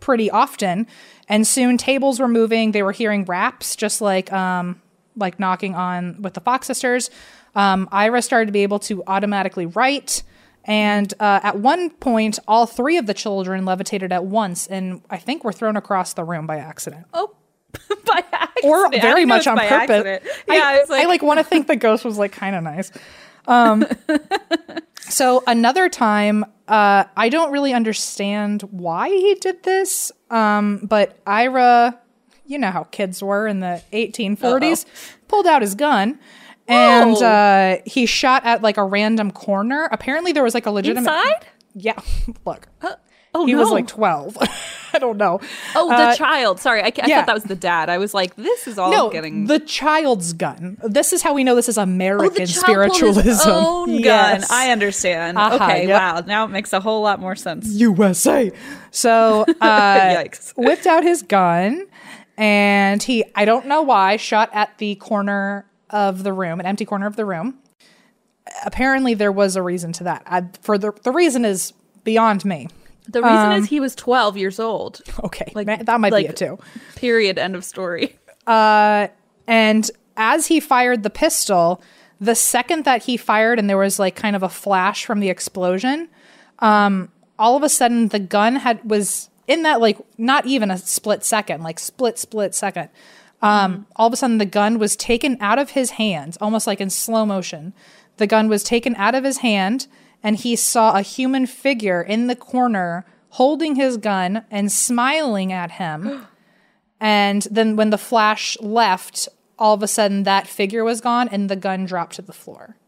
pretty 0.00 0.30
often, 0.30 0.86
and 1.28 1.46
soon 1.46 1.76
tables 1.76 2.20
were 2.20 2.28
moving. 2.28 2.72
They 2.72 2.82
were 2.82 2.92
hearing 2.92 3.24
raps, 3.24 3.76
just 3.76 4.00
like 4.00 4.32
um, 4.32 4.80
like 5.16 5.38
knocking 5.40 5.74
on 5.74 6.20
with 6.22 6.34
the 6.34 6.40
Fox 6.40 6.66
sisters. 6.66 7.10
Um, 7.54 7.88
Ira 7.90 8.20
started 8.22 8.46
to 8.46 8.52
be 8.52 8.62
able 8.62 8.78
to 8.80 9.02
automatically 9.06 9.66
write. 9.66 10.22
And 10.64 11.12
uh, 11.20 11.40
at 11.42 11.58
one 11.58 11.90
point, 11.90 12.38
all 12.48 12.66
three 12.66 12.96
of 12.98 13.06
the 13.06 13.14
children 13.14 13.64
levitated 13.64 14.10
at 14.12 14.24
once, 14.24 14.66
and 14.66 15.00
I 15.08 15.16
think 15.16 15.44
were 15.44 15.52
thrown 15.52 15.76
across 15.76 16.14
the 16.14 16.24
room 16.24 16.44
by 16.46 16.56
accident, 16.58 17.06
Oh, 17.14 17.34
by 18.04 18.24
accident. 18.32 18.64
or 18.64 18.90
very 18.90 19.24
much 19.24 19.46
on 19.46 19.56
purpose. 19.58 19.70
accident. 19.72 20.22
Yeah, 20.48 20.54
I, 20.64 20.74
it's 20.80 20.90
like, 20.90 21.04
I 21.04 21.06
like 21.06 21.22
want 21.22 21.38
to 21.38 21.44
think 21.48 21.68
the 21.68 21.76
ghost 21.76 22.04
was 22.04 22.18
like 22.18 22.32
kind 22.32 22.56
of 22.56 22.64
nice. 22.64 22.90
Um, 23.46 23.84
so 25.00 25.42
another 25.46 25.88
time, 25.88 26.44
uh, 26.68 27.04
I 27.16 27.28
don't 27.28 27.52
really 27.52 27.72
understand 27.72 28.62
why 28.62 29.08
he 29.08 29.34
did 29.36 29.62
this, 29.62 30.12
um, 30.30 30.80
but 30.82 31.18
Ira, 31.26 31.98
you 32.46 32.58
know 32.58 32.70
how 32.70 32.84
kids 32.84 33.22
were 33.22 33.46
in 33.46 33.60
the 33.60 33.82
1840s, 33.92 34.86
pulled 35.28 35.46
out 35.46 35.62
his 35.62 35.74
gun. 35.74 36.18
And 36.68 37.16
uh, 37.16 37.76
he 37.86 38.06
shot 38.06 38.44
at 38.44 38.60
like 38.60 38.76
a 38.76 38.82
random 38.82 39.30
corner. 39.30 39.88
Apparently, 39.92 40.32
there 40.32 40.42
was 40.42 40.52
like 40.52 40.66
a 40.66 40.70
legitimate. 40.72 41.08
Inside? 41.08 41.46
Yeah. 41.76 42.00
Look. 42.44 42.68
Oh 43.36 43.46
he 43.46 43.54
was 43.54 43.70
like 43.70 43.86
12. 43.86 44.36
I 44.94 44.98
don't 44.98 45.18
know. 45.18 45.40
Oh, 45.74 45.88
the 45.88 45.94
Uh, 45.94 46.14
child. 46.16 46.58
Sorry, 46.58 46.80
I, 46.80 46.86
I 46.86 46.92
yeah. 47.06 47.16
thought 47.18 47.26
that 47.26 47.34
was 47.34 47.44
the 47.44 47.54
dad. 47.56 47.90
I 47.90 47.98
was 47.98 48.14
like, 48.14 48.34
this 48.36 48.66
is 48.66 48.78
all 48.78 48.90
no, 48.90 49.10
getting. 49.10 49.46
the 49.46 49.58
child's 49.58 50.32
gun. 50.32 50.78
This 50.82 51.12
is 51.12 51.20
how 51.20 51.34
we 51.34 51.44
know 51.44 51.54
this 51.54 51.68
is 51.68 51.76
Oh, 51.76 51.82
American 51.82 52.32
the 52.44 52.46
spiritualism. 52.46 53.48
own 53.50 53.90
Yes. 53.98 54.48
gun. 54.48 54.58
I 54.58 54.70
understand. 54.70 55.36
Uh-huh, 55.36 55.56
okay, 55.64 55.86
yep. 55.86 56.00
wow. 56.00 56.20
Now 56.26 56.44
it 56.46 56.48
makes 56.48 56.72
a 56.72 56.80
whole 56.80 57.02
lot 57.02 57.20
more 57.20 57.36
sense. 57.36 57.66
USA. 57.74 58.50
So 58.90 59.44
uh, 59.60 60.14
Yikes. 60.16 60.54
whipped 60.56 60.86
out 60.86 61.02
his 61.02 61.22
gun 61.22 61.86
and 62.38 63.02
he, 63.02 63.22
I 63.34 63.44
don't 63.44 63.66
know 63.66 63.82
why, 63.82 64.16
shot 64.16 64.48
at 64.54 64.78
the 64.78 64.94
corner 64.94 65.66
of 65.90 66.22
the 66.22 66.32
room, 66.32 66.58
an 66.58 66.64
empty 66.66 66.84
corner 66.86 67.06
of 67.06 67.16
the 67.16 67.26
room. 67.26 67.58
Apparently, 68.64 69.12
there 69.14 69.32
was 69.32 69.56
a 69.56 69.62
reason 69.62 69.92
to 69.94 70.04
that. 70.04 70.22
I, 70.26 70.44
for 70.62 70.78
the 70.78 70.92
the 71.02 71.10
reason 71.12 71.44
is 71.44 71.72
beyond 72.04 72.44
me. 72.44 72.68
The 73.08 73.22
reason 73.22 73.36
Um, 73.52 73.52
is 73.62 73.66
he 73.66 73.80
was 73.80 73.94
12 73.94 74.36
years 74.36 74.58
old. 74.60 75.00
Okay, 75.24 75.50
Like- 75.54 75.84
that 75.86 76.00
might 76.00 76.10
be 76.10 76.16
like- 76.16 76.26
it 76.30 76.36
too. 76.36 76.58
Period. 76.96 77.38
End 77.38 77.54
of 77.54 77.64
story. 77.64 78.16
Uh, 78.46 79.08
and 79.46 79.90
as 80.16 80.46
he 80.46 80.60
fired 80.60 81.02
the 81.02 81.10
pistol, 81.10 81.80
the 82.20 82.34
second 82.34 82.84
that 82.84 83.02
he 83.04 83.16
fired, 83.16 83.58
and 83.58 83.68
there 83.68 83.76
was 83.76 83.98
like 83.98 84.14
kind 84.16 84.34
of 84.36 84.42
a 84.42 84.48
flash 84.48 85.04
from 85.04 85.20
the 85.20 85.28
explosion, 85.28 86.08
um, 86.60 87.10
all 87.38 87.56
of 87.56 87.62
a 87.62 87.68
sudden 87.68 88.08
the 88.08 88.18
gun 88.18 88.56
had 88.56 88.88
was 88.88 89.28
in 89.46 89.62
that 89.62 89.80
like 89.80 89.98
not 90.18 90.46
even 90.46 90.70
a 90.70 90.78
split 90.78 91.24
second, 91.24 91.62
like 91.62 91.78
split 91.78 92.18
split 92.18 92.54
second. 92.54 92.88
Um, 93.42 93.86
all 93.96 94.06
of 94.06 94.12
a 94.12 94.16
sudden 94.16 94.38
the 94.38 94.46
gun 94.46 94.78
was 94.78 94.96
taken 94.96 95.36
out 95.40 95.58
of 95.58 95.70
his 95.70 95.90
hands, 95.92 96.38
almost 96.40 96.66
like 96.66 96.80
in 96.80 96.88
slow 96.90 97.26
motion. 97.26 97.74
The 98.16 98.26
gun 98.26 98.48
was 98.48 98.62
taken 98.64 98.96
out 98.96 99.14
of 99.14 99.24
his 99.24 99.38
hand, 99.38 99.86
and 100.22 100.36
he 100.36 100.56
saw 100.56 100.96
a 100.96 101.02
human 101.02 101.46
figure 101.46 102.02
in 102.02 102.26
the 102.26 102.36
corner 102.36 103.04
holding 103.30 103.76
his 103.76 103.96
gun 103.96 104.44
and 104.50 104.72
smiling 104.72 105.52
at 105.52 105.72
him. 105.72 106.26
And 106.98 107.46
then 107.50 107.76
when 107.76 107.90
the 107.90 107.98
flash 107.98 108.58
left, 108.58 109.28
all 109.58 109.74
of 109.74 109.82
a 109.82 109.86
sudden 109.86 110.22
that 110.22 110.46
figure 110.46 110.82
was 110.82 111.02
gone 111.02 111.28
and 111.28 111.50
the 111.50 111.54
gun 111.54 111.84
dropped 111.84 112.14
to 112.14 112.22
the 112.22 112.32
floor. 112.32 112.78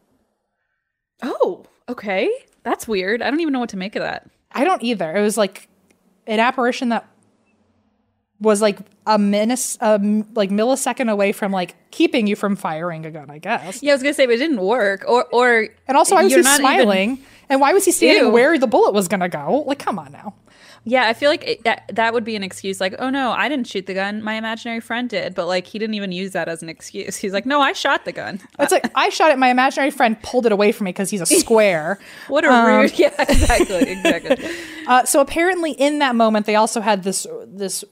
Oh, 1.21 1.65
okay. 1.87 2.27
That's 2.63 2.87
weird. 2.87 3.21
I 3.21 3.29
don't 3.29 3.39
even 3.39 3.53
know 3.53 3.59
what 3.59 3.69
to 3.69 3.77
make 3.77 3.95
of 3.95 4.01
that. 4.01 4.27
I 4.51 4.63
don't 4.63 4.81
either. 4.81 5.15
It 5.15 5.21
was 5.21 5.37
like 5.37 5.67
an 6.25 6.39
apparition 6.39 6.89
that 6.89 7.07
was 8.41 8.61
like 8.61 8.79
a 9.05 9.17
minis, 9.17 9.77
um, 9.81 10.25
like 10.33 10.49
millisecond 10.49 11.11
away 11.11 11.31
from 11.31 11.51
like 11.51 11.75
keeping 11.91 12.25
you 12.27 12.35
from 12.35 12.55
firing 12.55 13.05
a 13.05 13.11
gun, 13.11 13.29
I 13.29 13.37
guess. 13.39 13.83
Yeah, 13.83 13.91
I 13.91 13.95
was 13.95 14.01
gonna 14.03 14.13
say, 14.13 14.25
but 14.25 14.35
it 14.35 14.37
didn't 14.37 14.61
work. 14.61 15.03
Or, 15.07 15.25
or, 15.33 15.67
And 15.87 15.97
also, 15.97 16.15
why 16.15 16.23
was 16.23 16.33
he 16.33 16.41
not 16.41 16.59
even- 16.59 16.61
smiling? 16.61 17.19
and 17.49 17.59
why 17.59 17.73
was 17.73 17.83
he 17.85 17.91
standing 17.91 18.25
Ew. 18.25 18.29
where 18.31 18.57
the 18.57 18.67
bullet 18.67 18.93
was 18.93 19.07
gonna 19.07 19.27
go? 19.29 19.63
Like, 19.67 19.79
come 19.79 19.99
on 19.99 20.11
now. 20.11 20.35
Yeah, 20.83 21.07
I 21.07 21.13
feel 21.13 21.29
like 21.29 21.47
it, 21.47 21.63
that 21.63 21.89
that 21.93 22.13
would 22.13 22.23
be 22.23 22.35
an 22.35 22.43
excuse. 22.43 22.79
Like, 22.79 22.95
oh 22.99 23.09
no, 23.09 23.31
I 23.31 23.49
didn't 23.49 23.67
shoot 23.67 23.85
the 23.85 23.93
gun. 23.93 24.23
My 24.23 24.35
imaginary 24.35 24.79
friend 24.79 25.09
did. 25.09 25.35
But 25.35 25.47
like, 25.47 25.67
he 25.67 25.79
didn't 25.79 25.95
even 25.95 26.11
use 26.11 26.31
that 26.31 26.47
as 26.47 26.61
an 26.61 26.69
excuse. 26.69 27.15
He's 27.17 27.33
like, 27.33 27.45
no, 27.45 27.61
I 27.61 27.73
shot 27.73 28.05
the 28.05 28.11
gun. 28.11 28.39
It's 28.59 28.71
like 28.71 28.91
I 28.95 29.09
shot 29.09 29.31
it. 29.31 29.37
My 29.37 29.49
imaginary 29.49 29.91
friend 29.91 30.21
pulled 30.21 30.45
it 30.45 30.51
away 30.51 30.71
from 30.71 30.85
me 30.85 30.89
because 30.91 31.09
he's 31.09 31.21
a 31.21 31.25
square. 31.43 31.99
What 32.27 32.45
a 32.45 32.49
rude. 32.49 32.89
Yeah, 32.99 33.13
exactly, 33.17 33.91
exactly. 33.91 34.49
Uh, 34.87 35.05
so 35.05 35.21
apparently, 35.21 35.71
in 35.71 35.99
that 35.99 36.15
moment, 36.15 36.45
they 36.45 36.55
also 36.55 36.81
had 36.81 37.03
this 37.03 37.25
this 37.45 37.83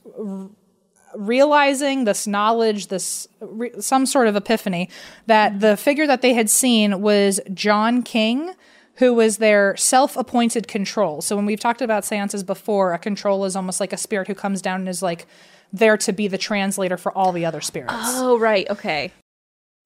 realizing, 1.14 2.04
this 2.04 2.26
knowledge, 2.26 2.88
this 2.88 3.28
re- 3.40 3.72
some 3.80 4.06
sort 4.06 4.28
of 4.28 4.36
epiphany 4.36 4.88
that 5.26 5.60
the 5.60 5.76
figure 5.76 6.06
that 6.06 6.22
they 6.22 6.34
had 6.34 6.50
seen 6.50 7.00
was 7.00 7.40
John 7.52 8.02
King, 8.02 8.52
who 8.98 9.14
was 9.14 9.38
their 9.38 9.76
self-appointed 9.76 10.68
control. 10.68 11.22
So 11.22 11.36
when 11.36 11.46
we've 11.46 11.60
talked 11.60 11.82
about 11.82 12.04
seances 12.04 12.42
before, 12.42 12.92
a 12.92 12.98
control 12.98 13.44
is 13.44 13.54
almost 13.56 13.80
like 13.80 13.92
a 13.92 13.96
spirit 13.96 14.26
who 14.26 14.34
comes 14.34 14.60
down 14.60 14.80
and 14.80 14.88
is 14.88 15.02
like 15.02 15.26
there 15.72 15.96
to 15.98 16.12
be 16.12 16.28
the 16.28 16.38
translator 16.38 16.96
for 16.96 17.16
all 17.16 17.32
the 17.32 17.44
other 17.44 17.60
spirits. 17.60 17.92
oh 17.96 18.38
right, 18.38 18.68
okay. 18.70 19.12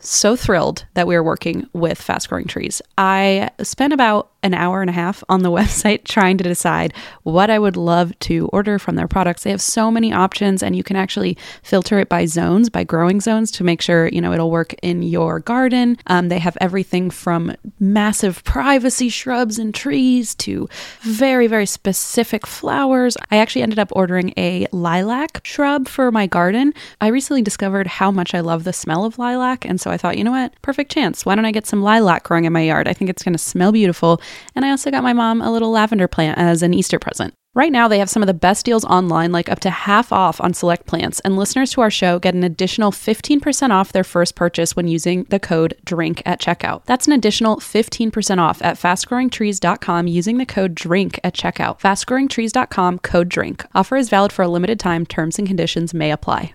so 0.00 0.36
thrilled 0.36 0.86
that 0.94 1.06
we 1.06 1.14
are 1.14 1.22
working 1.22 1.68
with 1.72 2.00
Fast 2.00 2.28
Growing 2.28 2.46
Trees. 2.46 2.82
I 2.96 3.50
spent 3.62 3.92
about 3.92 4.30
an 4.42 4.54
hour 4.54 4.80
and 4.80 4.90
a 4.90 4.94
half 4.94 5.22
on 5.28 5.42
the 5.42 5.50
website 5.60 6.04
trying 6.04 6.38
to 6.38 6.44
decide 6.44 6.94
what 7.22 7.50
I 7.50 7.58
would 7.58 7.76
love 7.76 8.18
to 8.20 8.48
order 8.48 8.78
from 8.78 8.96
their 8.96 9.08
products. 9.08 9.42
They 9.42 9.50
have 9.50 9.60
so 9.60 9.90
many 9.90 10.12
options 10.12 10.62
and 10.62 10.74
you 10.74 10.82
can 10.82 10.96
actually 10.96 11.36
filter 11.62 11.98
it 11.98 12.08
by 12.08 12.26
zones, 12.26 12.70
by 12.70 12.84
growing 12.84 13.20
zones 13.20 13.50
to 13.52 13.64
make 13.64 13.82
sure, 13.82 14.08
you 14.08 14.20
know, 14.20 14.32
it'll 14.32 14.50
work 14.50 14.74
in 14.82 15.02
your 15.02 15.40
garden. 15.40 15.98
Um, 16.06 16.28
they 16.28 16.38
have 16.38 16.56
everything 16.60 17.10
from 17.10 17.54
massive 17.78 18.42
privacy 18.44 19.08
shrubs 19.08 19.58
and 19.58 19.74
trees 19.74 20.34
to 20.36 20.68
very, 21.02 21.46
very 21.46 21.66
specific 21.66 22.46
flowers. 22.46 23.16
I 23.30 23.36
actually 23.36 23.62
ended 23.62 23.78
up 23.78 23.92
ordering 23.92 24.32
a 24.36 24.66
lilac 24.72 25.40
shrub 25.44 25.88
for 25.88 26.10
my 26.10 26.26
garden. 26.26 26.72
I 27.00 27.08
recently 27.08 27.42
discovered 27.42 27.86
how 27.86 28.10
much 28.10 28.34
I 28.34 28.40
love 28.40 28.64
the 28.64 28.72
smell 28.72 29.04
of 29.04 29.18
lilac. 29.18 29.64
And 29.64 29.80
so 29.80 29.89
I 29.90 29.96
thought, 29.96 30.18
you 30.18 30.24
know 30.24 30.30
what? 30.30 30.52
Perfect 30.62 30.90
chance. 30.92 31.26
Why 31.26 31.34
don't 31.34 31.44
I 31.44 31.52
get 31.52 31.66
some 31.66 31.82
lilac 31.82 32.24
growing 32.24 32.44
in 32.44 32.52
my 32.52 32.62
yard? 32.62 32.88
I 32.88 32.92
think 32.92 33.10
it's 33.10 33.22
going 33.22 33.34
to 33.34 33.38
smell 33.38 33.72
beautiful. 33.72 34.20
And 34.54 34.64
I 34.64 34.70
also 34.70 34.90
got 34.90 35.02
my 35.02 35.12
mom 35.12 35.42
a 35.42 35.50
little 35.50 35.70
lavender 35.70 36.08
plant 36.08 36.38
as 36.38 36.62
an 36.62 36.74
Easter 36.74 36.98
present. 36.98 37.34
Right 37.52 37.72
now, 37.72 37.88
they 37.88 37.98
have 37.98 38.08
some 38.08 38.22
of 38.22 38.28
the 38.28 38.34
best 38.34 38.64
deals 38.64 38.84
online, 38.84 39.32
like 39.32 39.48
up 39.48 39.58
to 39.60 39.70
half 39.70 40.12
off 40.12 40.40
on 40.40 40.54
select 40.54 40.86
plants. 40.86 41.18
And 41.20 41.36
listeners 41.36 41.72
to 41.72 41.80
our 41.80 41.90
show 41.90 42.20
get 42.20 42.34
an 42.34 42.44
additional 42.44 42.92
15% 42.92 43.70
off 43.70 43.90
their 43.90 44.04
first 44.04 44.36
purchase 44.36 44.76
when 44.76 44.86
using 44.86 45.24
the 45.24 45.40
code 45.40 45.74
DRINK 45.84 46.22
at 46.24 46.40
checkout. 46.40 46.84
That's 46.84 47.08
an 47.08 47.12
additional 47.12 47.56
15% 47.56 48.38
off 48.38 48.62
at 48.62 48.76
fastgrowingtrees.com 48.76 50.06
using 50.06 50.38
the 50.38 50.46
code 50.46 50.76
DRINK 50.76 51.18
at 51.24 51.34
checkout. 51.34 51.80
Fastgrowingtrees.com 51.80 53.00
code 53.00 53.28
DRINK. 53.28 53.66
Offer 53.74 53.96
is 53.96 54.08
valid 54.08 54.32
for 54.32 54.42
a 54.42 54.48
limited 54.48 54.78
time. 54.78 55.04
Terms 55.04 55.36
and 55.36 55.48
conditions 55.48 55.92
may 55.92 56.12
apply. 56.12 56.54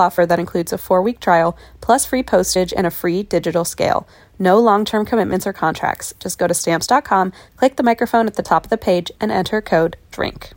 offer 0.01 0.25
that 0.25 0.39
includes 0.39 0.73
a 0.73 0.77
four 0.77 1.01
week 1.01 1.19
trial, 1.19 1.57
plus 1.79 2.05
free 2.05 2.23
postage 2.23 2.73
and 2.75 2.85
a 2.85 2.91
free 2.91 3.23
digital 3.23 3.63
scale. 3.63 4.07
No 4.39 4.59
long 4.59 4.85
term 4.85 5.05
commitments 5.05 5.45
or 5.45 5.53
contracts. 5.53 6.13
Just 6.19 6.39
go 6.39 6.47
to 6.47 6.53
stamps.com, 6.53 7.31
click 7.55 7.75
the 7.75 7.83
microphone 7.83 8.27
at 8.27 8.35
the 8.35 8.43
top 8.43 8.65
of 8.65 8.69
the 8.69 8.77
page, 8.77 9.11
and 9.21 9.31
enter 9.31 9.61
code 9.61 9.95
DRINK. 10.11 10.51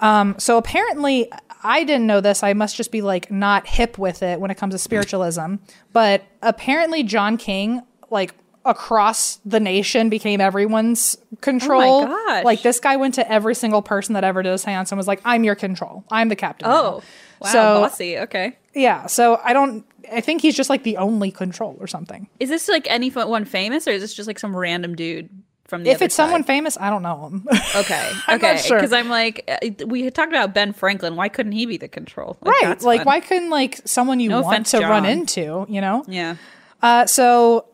Um, 0.00 0.34
so 0.38 0.58
apparently, 0.58 1.32
I 1.62 1.84
didn't 1.84 2.06
know 2.06 2.20
this. 2.20 2.42
I 2.42 2.52
must 2.52 2.76
just 2.76 2.92
be 2.92 3.02
like 3.02 3.30
not 3.30 3.66
hip 3.66 3.98
with 3.98 4.22
it 4.22 4.40
when 4.40 4.50
it 4.50 4.56
comes 4.56 4.74
to 4.74 4.78
spiritualism. 4.78 5.56
But 5.92 6.24
apparently, 6.42 7.02
John 7.02 7.36
King, 7.38 7.82
like 8.10 8.34
across 8.66 9.36
the 9.44 9.60
nation, 9.60 10.08
became 10.10 10.40
everyone's 10.40 11.16
control. 11.40 12.06
gosh. 12.06 12.44
Like 12.44 12.62
this 12.62 12.80
guy 12.80 12.96
went 12.96 13.14
to 13.14 13.30
every 13.32 13.54
single 13.54 13.82
person 13.82 14.14
that 14.14 14.24
ever 14.24 14.42
did 14.42 14.52
a 14.52 14.58
seance 14.58 14.90
and 14.92 14.98
was 14.98 15.06
like, 15.08 15.20
"I'm 15.24 15.44
your 15.44 15.54
control. 15.54 16.04
I'm 16.10 16.28
the 16.28 16.36
captain." 16.36 16.68
now." 16.68 16.76
Oh, 16.76 17.02
wow, 17.40 17.48
So- 17.50 17.80
bossy. 17.82 18.18
Okay. 18.18 18.56
yeah. 18.74 19.06
So 19.06 19.40
I 19.42 19.52
don't. 19.52 19.84
I 20.12 20.20
think 20.20 20.40
he's 20.42 20.54
just 20.56 20.70
like 20.70 20.82
the 20.84 20.98
only 20.98 21.30
control 21.30 21.76
or 21.80 21.86
something. 21.86 22.28
Is 22.38 22.48
this 22.48 22.68
like 22.68 22.86
anyone 22.90 23.44
famous, 23.44 23.88
or 23.88 23.90
is 23.92 24.02
this 24.02 24.14
just 24.14 24.26
like 24.26 24.38
some 24.38 24.54
random 24.54 24.94
dude 24.94 25.28
from 25.66 25.82
the? 25.82 25.90
If 25.90 26.00
it's 26.02 26.14
someone 26.14 26.44
famous, 26.44 26.78
I 26.80 26.90
don't 26.90 27.02
know 27.02 27.26
him. 27.26 27.46
okay, 27.76 28.12
I'm 28.28 28.36
okay, 28.36 28.62
because 28.68 28.92
I'm 28.92 29.08
like, 29.08 29.44
uh, 29.48 29.84
we 29.86 30.02
had 30.04 30.14
talked 30.14 30.30
about 30.32 30.54
Ben 30.54 30.72
Franklin. 30.72 31.16
Why 31.16 31.28
couldn't 31.28 31.52
he 31.52 31.66
be 31.66 31.76
the 31.76 31.88
control? 31.88 32.36
Like, 32.40 32.62
right. 32.62 32.82
Like, 32.82 32.98
fun. 33.00 33.06
why 33.06 33.20
couldn't 33.20 33.50
like 33.50 33.80
someone 33.84 34.20
you 34.20 34.28
No 34.28 34.42
want 34.42 34.54
offense, 34.54 34.70
to 34.72 34.80
run 34.80 35.04
into? 35.06 35.66
You 35.68 35.80
know. 35.80 36.04
Yeah. 36.06 36.36
Uh, 36.82 37.06
so 37.06 37.66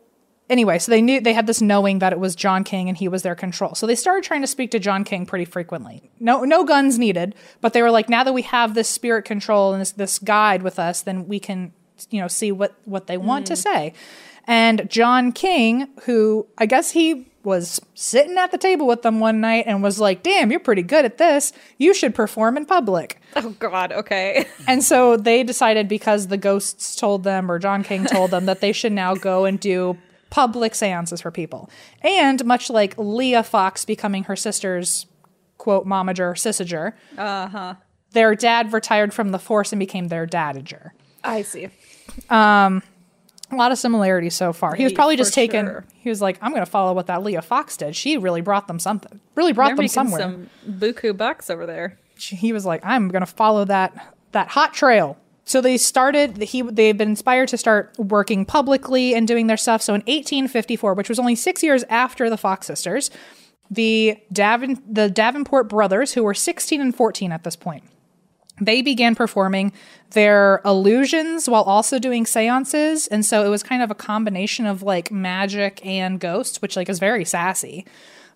anyway, 0.53 0.79
so 0.79 0.91
they 0.91 1.01
knew 1.01 1.19
they 1.19 1.33
had 1.33 1.47
this 1.47 1.61
knowing 1.61 1.99
that 1.99 2.13
it 2.13 2.19
was 2.19 2.35
John 2.35 2.63
King 2.63 2.87
and 2.87 2.97
he 2.97 3.07
was 3.07 3.23
their 3.23 3.35
control. 3.35 3.73
So 3.75 3.87
they 3.87 3.95
started 3.95 4.23
trying 4.23 4.41
to 4.41 4.47
speak 4.47 4.71
to 4.71 4.79
John 4.79 5.03
King 5.03 5.25
pretty 5.25 5.45
frequently. 5.45 6.11
No, 6.19 6.43
no 6.43 6.63
guns 6.63 6.97
needed, 6.97 7.35
but 7.59 7.73
they 7.73 7.81
were 7.81 7.91
like, 7.91 8.07
now 8.07 8.23
that 8.23 8.33
we 8.33 8.43
have 8.43 8.75
this 8.75 8.87
spirit 8.87 9.25
control 9.25 9.73
and 9.73 9.81
this, 9.81 9.91
this 9.91 10.19
guide 10.19 10.61
with 10.61 10.77
us, 10.79 11.01
then 11.01 11.27
we 11.27 11.39
can, 11.39 11.73
you 12.11 12.21
know, 12.21 12.27
see 12.29 12.51
what 12.51 12.75
what 12.85 13.07
they 13.07 13.17
want 13.17 13.47
to 13.47 13.53
mm. 13.53 13.57
say. 13.57 13.93
And 14.45 14.89
John 14.89 15.31
King, 15.31 15.87
who 16.03 16.47
I 16.57 16.67
guess 16.67 16.91
he 16.91 17.27
was 17.43 17.81
sitting 17.93 18.37
at 18.37 18.51
the 18.51 18.57
table 18.57 18.87
with 18.87 19.01
them 19.01 19.19
one 19.19 19.41
night 19.41 19.65
and 19.67 19.81
was 19.81 19.99
like, 19.99 20.23
"Damn, 20.23 20.51
you're 20.51 20.59
pretty 20.59 20.83
good 20.83 21.03
at 21.03 21.17
this. 21.17 21.51
You 21.77 21.93
should 21.93 22.13
perform 22.13 22.57
in 22.57 22.65
public." 22.65 23.19
Oh 23.35 23.49
God. 23.59 23.91
Okay. 23.91 24.45
And 24.67 24.83
so 24.83 25.17
they 25.17 25.43
decided 25.43 25.89
because 25.89 26.27
the 26.27 26.37
ghosts 26.37 26.95
told 26.95 27.23
them, 27.23 27.51
or 27.51 27.59
John 27.59 27.83
King 27.83 28.05
told 28.05 28.31
them, 28.31 28.45
that 28.45 28.61
they 28.61 28.71
should 28.71 28.93
now 28.93 29.15
go 29.15 29.45
and 29.45 29.59
do 29.59 29.97
public 30.33 30.73
seances 30.73 31.21
for 31.21 31.29
people. 31.29 31.69
And 32.01 32.43
much 32.43 32.71
like 32.71 32.95
Leah 32.97 33.43
Fox 33.43 33.85
becoming 33.85 34.23
her 34.23 34.35
sister's 34.35 35.05
quote 35.59 35.85
momager, 35.85 36.33
sysager, 36.33 36.93
uh-huh. 37.15 37.75
their 38.13 38.33
dad 38.33 38.73
retired 38.73 39.13
from 39.13 39.29
the 39.29 39.37
force 39.37 39.71
and 39.71 39.79
became 39.79 40.07
their 40.07 40.25
dadager. 40.25 40.89
I 41.23 41.43
see. 41.43 41.69
A 42.31 42.81
lot 43.55 43.71
of 43.71 43.77
similarities 43.77 44.33
so 44.33 44.53
far. 44.53 44.73
He 44.73 44.83
was 44.83 44.93
probably 44.93 45.17
just 45.17 45.35
taken. 45.35 45.67
sure. 45.67 45.85
He 45.93 46.09
was 46.09 46.19
like, 46.19 46.39
"I'm 46.41 46.49
going 46.49 46.65
to 46.65 46.71
follow 46.71 46.93
what 46.93 47.05
that 47.05 47.21
Leah 47.21 47.43
Fox 47.43 47.77
did. 47.77 47.95
She 47.95 48.17
really 48.17 48.41
brought 48.41 48.67
them 48.67 48.79
something. 48.79 49.19
Really 49.35 49.53
brought 49.53 49.67
They're 49.67 49.75
them 49.75 49.87
somewhere." 49.87 50.19
some 50.19 50.49
buku 50.67 51.15
bucks 51.15 51.51
over 51.51 51.67
there. 51.67 51.99
he 52.17 52.51
was 52.51 52.65
like, 52.65 52.83
I'm 52.83 53.09
going 53.09 53.21
to 53.21 53.27
follow 53.27 53.65
that 53.65 54.15
that 54.31 54.47
hot 54.47 54.73
trail. 54.73 55.19
So 55.45 55.61
they 55.61 55.77
started. 55.77 56.37
He 56.37 56.61
they've 56.61 56.97
been 56.97 57.09
inspired 57.09 57.49
to 57.49 57.57
start 57.57 57.93
working 57.97 58.45
publicly 58.45 59.13
and 59.13 59.27
doing 59.27 59.47
their 59.47 59.57
stuff. 59.57 59.81
So 59.81 59.93
in 59.93 60.01
1854, 60.01 60.93
which 60.93 61.09
was 61.09 61.19
only 61.19 61.35
six 61.35 61.61
years 61.61 61.83
after 61.89 62.29
the 62.29 62.37
Fox 62.37 62.67
sisters, 62.67 63.11
the 63.69 64.17
Davin 64.33 64.81
the 64.87 65.09
Davenport 65.09 65.67
brothers, 65.67 66.13
who 66.13 66.23
were 66.23 66.33
16 66.33 66.79
and 66.79 66.95
14 66.95 67.31
at 67.31 67.43
this 67.43 67.55
point, 67.55 67.83
they 68.61 68.81
began 68.81 69.15
performing 69.15 69.73
their 70.11 70.61
illusions 70.63 71.49
while 71.49 71.63
also 71.63 71.99
doing 71.99 72.25
seances. 72.25 73.07
And 73.07 73.25
so 73.25 73.45
it 73.45 73.49
was 73.49 73.63
kind 73.63 73.81
of 73.81 73.91
a 73.91 73.95
combination 73.95 74.65
of 74.65 74.81
like 74.83 75.11
magic 75.11 75.85
and 75.85 76.19
ghosts, 76.19 76.61
which 76.61 76.75
like 76.75 76.87
is 76.87 76.99
very 76.99 77.25
sassy. 77.25 77.85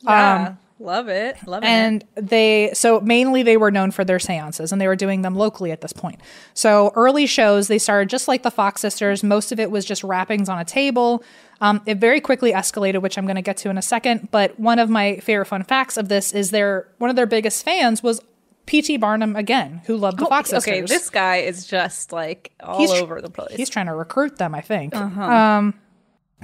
Yeah. 0.02 0.48
Um, 0.50 0.58
love 0.80 1.08
it. 1.08 1.38
Love 1.48 1.64
it. 1.64 1.68
And 1.68 2.06
they, 2.16 2.72
so 2.74 3.00
mainly 3.00 3.44
they 3.44 3.58
were 3.58 3.72
known 3.72 3.92
for 3.92 4.04
their 4.04 4.20
seances 4.20 4.72
and 4.72 4.80
they 4.82 4.88
were 4.88 4.96
doing 4.96 5.22
them 5.22 5.36
locally 5.36 5.72
at 5.72 5.82
this 5.82 5.94
point. 5.94 6.20
So 6.54 6.92
early 6.96 7.26
shows, 7.26 7.68
they 7.68 7.80
started 7.80 8.10
just 8.10 8.28
like 8.28 8.44
the 8.44 8.52
Fox 8.52 8.82
sisters. 8.82 9.24
Most 9.24 9.52
of 9.52 9.60
it 9.60 9.72
was 9.72 9.86
just 9.86 10.04
rappings 10.04 10.50
on 10.50 10.60
a 10.60 10.66
table. 10.66 11.24
Um, 11.62 11.82
it 11.86 11.98
very 11.98 12.22
quickly 12.22 12.52
escalated, 12.52 13.02
which 13.02 13.18
I'm 13.18 13.26
going 13.26 13.36
to 13.36 13.42
get 13.42 13.58
to 13.58 13.70
in 13.70 13.78
a 13.78 13.82
second. 13.82 14.30
But 14.32 14.60
one 14.60 14.80
of 14.80 14.90
my 14.90 15.18
favorite 15.18 15.46
fun 15.46 15.64
facts 15.64 15.98
of 15.98 16.10
this 16.10 16.34
is 16.34 16.52
their, 16.52 16.88
one 17.00 17.10
of 17.10 17.16
their 17.16 17.26
biggest 17.26 17.66
fans 17.66 18.04
was 18.04 18.22
P.T. 18.68 18.98
Barnum 18.98 19.36
again, 19.36 19.82
who 19.86 19.96
loved 19.96 20.20
the 20.20 20.26
Fox 20.26 20.50
sisters. 20.50 20.72
okay, 20.72 20.82
this 20.82 21.10
guy 21.10 21.38
is 21.38 21.66
just 21.66 22.12
like 22.12 22.52
all 22.60 22.78
He's 22.80 22.92
over 22.92 23.22
the 23.22 23.30
place. 23.30 23.56
He's 23.56 23.70
trying 23.70 23.86
to 23.86 23.96
recruit 23.96 24.38
them, 24.38 24.54
I 24.54 24.62
think. 24.62 24.94
Um, 24.94 25.74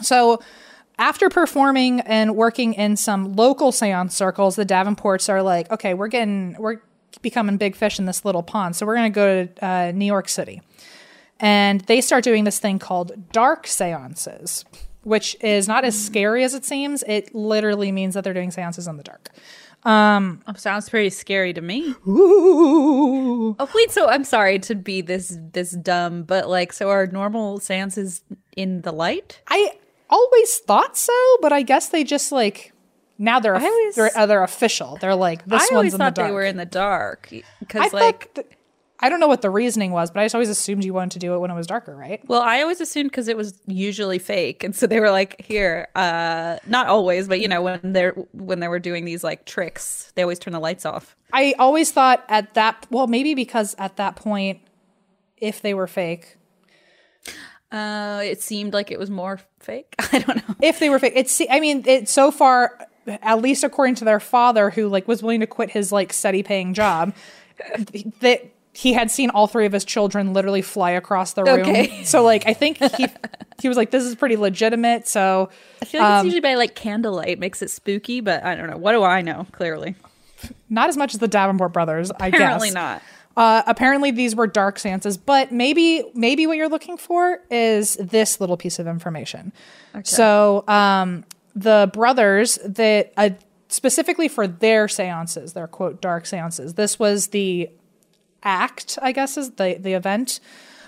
so 0.01 0.39
after 0.97 1.29
performing 1.29 2.01
and 2.01 2.35
working 2.35 2.73
in 2.73 2.95
some 2.97 3.33
local 3.33 3.71
seance 3.71 4.15
circles, 4.15 4.55
the 4.55 4.65
Davenports 4.65 5.29
are 5.29 5.41
like, 5.41 5.71
okay, 5.71 5.93
we're 5.93 6.07
getting, 6.07 6.55
we're 6.59 6.81
becoming 7.21 7.57
big 7.57 7.75
fish 7.75 7.99
in 7.99 8.05
this 8.05 8.25
little 8.25 8.43
pond. 8.43 8.75
So 8.75 8.85
we're 8.85 8.95
going 8.95 9.11
to 9.11 9.15
go 9.15 9.45
to 9.45 9.65
uh, 9.65 9.91
New 9.93 10.05
York 10.05 10.29
City. 10.29 10.61
And 11.39 11.81
they 11.81 11.99
start 11.99 12.23
doing 12.23 12.43
this 12.43 12.59
thing 12.59 12.79
called 12.79 13.31
dark 13.31 13.67
seances, 13.67 14.65
which 15.03 15.35
is 15.41 15.67
not 15.67 15.83
as 15.83 16.01
scary 16.01 16.43
as 16.43 16.53
it 16.53 16.63
seems. 16.63 17.03
It 17.03 17.35
literally 17.35 17.91
means 17.91 18.13
that 18.13 18.23
they're 18.23 18.33
doing 18.33 18.51
seances 18.51 18.87
in 18.87 18.97
the 18.97 19.03
dark. 19.03 19.29
Oh, 19.85 20.53
sounds 20.55 20.89
pretty 20.89 21.09
scary 21.09 21.51
to 21.53 21.61
me. 21.61 21.93
Ooh. 22.07 23.55
Oh 23.59 23.69
wait, 23.75 23.91
so 23.91 24.07
I'm 24.07 24.23
sorry 24.23 24.59
to 24.59 24.75
be 24.75 25.01
this 25.01 25.37
this 25.51 25.71
dumb, 25.71 26.23
but 26.23 26.47
like, 26.47 26.71
so 26.71 26.89
are 26.89 27.05
normal 27.07 27.59
seances 27.59 28.21
in 28.55 28.81
the 28.81 28.93
light? 28.93 29.41
I 29.49 29.73
always 30.13 30.57
thought 30.59 30.95
so, 30.97 31.13
but 31.41 31.51
I 31.51 31.61
guess 31.63 31.89
they 31.89 32.03
just 32.03 32.31
like 32.31 32.71
now 33.17 33.39
they're 33.39 33.55
always- 33.55 33.95
they're, 33.95 34.11
uh, 34.17 34.25
they're 34.25 34.43
official. 34.43 34.97
They're 35.01 35.15
like 35.15 35.45
this 35.45 35.61
I 35.61 35.65
one's 35.65 35.71
always 35.71 35.93
in 35.93 35.99
the 35.99 36.05
thought 36.05 36.15
dark. 36.15 36.27
they 36.27 36.33
were 36.33 36.43
in 36.43 36.57
the 36.57 36.65
dark 36.65 37.29
I 37.31 37.43
because 37.59 37.93
like, 37.93 38.33
th- 38.33 38.47
I 38.99 39.09
don't 39.09 39.19
know 39.19 39.27
what 39.27 39.41
the 39.41 39.49
reasoning 39.49 39.91
was, 39.91 40.11
but 40.11 40.21
I 40.21 40.25
just 40.25 40.35
always 40.35 40.49
assumed 40.49 40.85
you 40.85 40.93
wanted 40.93 41.11
to 41.13 41.19
do 41.19 41.33
it 41.33 41.39
when 41.39 41.51
it 41.51 41.55
was 41.55 41.67
darker, 41.67 41.93
right? 41.95 42.21
well, 42.29 42.41
I 42.41 42.61
always 42.61 42.79
assumed 42.79 43.09
because 43.11 43.27
it 43.27 43.35
was 43.35 43.53
usually 43.67 44.17
fake, 44.19 44.63
and 44.63 44.73
so 44.75 44.87
they 44.87 44.99
were 45.01 45.11
like, 45.11 45.41
here, 45.41 45.87
uh, 45.95 46.57
not 46.67 46.87
always, 46.87 47.27
but 47.27 47.39
you 47.41 47.47
know, 47.49 47.61
when 47.61 47.79
they're 47.93 48.13
when 48.33 48.59
they 48.61 48.67
were 48.69 48.79
doing 48.79 49.03
these 49.03 49.21
like 49.23 49.45
tricks, 49.45 50.11
they 50.15 50.21
always 50.21 50.39
turn 50.39 50.53
the 50.53 50.59
lights 50.59 50.85
off. 50.85 51.15
I 51.33 51.53
always 51.59 51.91
thought 51.91 52.23
at 52.29 52.53
that 52.53 52.87
well, 52.91 53.07
maybe 53.07 53.33
because 53.35 53.75
at 53.77 53.97
that 53.97 54.15
point, 54.15 54.61
if 55.37 55.61
they 55.61 55.73
were 55.73 55.87
fake, 55.87 56.37
Uh, 57.71 58.21
it 58.23 58.39
seemed 58.41 58.71
like 58.73 58.91
it 58.91 58.99
was 58.99 59.09
more 59.09 59.39
fake. 59.63 59.93
I 60.11 60.19
don't 60.19 60.47
know. 60.47 60.55
if 60.61 60.79
they 60.79 60.89
were 60.89 60.99
fake, 60.99 61.13
it's 61.15 61.41
I 61.49 61.59
mean, 61.59 61.83
it 61.87 62.09
so 62.09 62.31
far, 62.31 62.77
at 63.07 63.41
least 63.41 63.63
according 63.63 63.95
to 63.95 64.05
their 64.05 64.19
father, 64.19 64.69
who 64.69 64.87
like 64.87 65.07
was 65.07 65.21
willing 65.23 65.39
to 65.41 65.47
quit 65.47 65.69
his 65.71 65.91
like 65.91 66.13
steady 66.13 66.43
paying 66.43 66.73
job, 66.73 67.13
that 68.21 68.45
he 68.75 68.93
had 68.93 69.11
seen 69.11 69.29
all 69.29 69.45
three 69.47 69.65
of 69.67 69.71
his 69.71 69.85
children 69.85 70.33
literally 70.33 70.61
fly 70.63 70.91
across 70.91 71.33
the 71.33 71.43
room. 71.43 71.59
Okay. 71.61 72.03
So 72.05 72.23
like, 72.23 72.47
I 72.47 72.53
think 72.53 72.77
he 72.95 73.07
he 73.61 73.67
was 73.67 73.77
like, 73.77 73.91
this 73.91 74.03
is 74.03 74.15
pretty 74.15 74.35
legitimate. 74.35 75.07
So 75.07 75.49
I 75.81 75.85
feel 75.85 76.01
like 76.01 76.09
Um, 76.09 76.17
it's 76.17 76.25
usually 76.25 76.41
by 76.41 76.55
like 76.55 76.73
candlelight 76.75 77.37
makes 77.39 77.61
it 77.61 77.69
spooky, 77.69 78.19
but 78.19 78.43
I 78.43 78.55
don't 78.55 78.69
know. 78.69 78.77
What 78.77 78.93
do 78.93 79.03
I 79.03 79.21
know? 79.21 79.45
Clearly, 79.51 79.95
not 80.69 80.89
as 80.89 80.97
much 80.97 81.13
as 81.13 81.19
the 81.19 81.27
Davenport 81.27 81.71
brothers, 81.71 82.11
I 82.19 82.27
apparently 82.27 82.69
guess. 82.69 82.73
not. 82.73 83.01
Uh, 83.35 83.63
apparently, 83.65 84.11
these 84.11 84.35
were 84.35 84.47
dark 84.47 84.77
seances, 84.77 85.17
but 85.17 85.51
maybe 85.51 86.03
maybe 86.13 86.45
what 86.45 86.57
you're 86.57 86.69
looking 86.69 86.97
for 86.97 87.39
is 87.49 87.95
this 87.95 88.39
little 88.39 88.57
piece 88.57 88.77
of 88.79 88.87
information. 88.87 89.51
So, 90.03 90.63
um, 90.67 91.25
the 91.55 91.89
brothers 91.93 92.59
that 92.63 93.13
uh, 93.17 93.31
specifically 93.73 94.27
for 94.27 94.47
their 94.47 94.87
seances, 94.87 95.53
their 95.53 95.67
quote 95.67 96.01
dark 96.01 96.25
seances. 96.25 96.75
This 96.75 96.99
was 96.99 97.27
the 97.27 97.69
act, 98.43 98.99
I 99.01 99.11
guess, 99.11 99.37
is 99.37 99.51
the 99.51 99.77
the 99.79 99.93
event. 99.93 100.39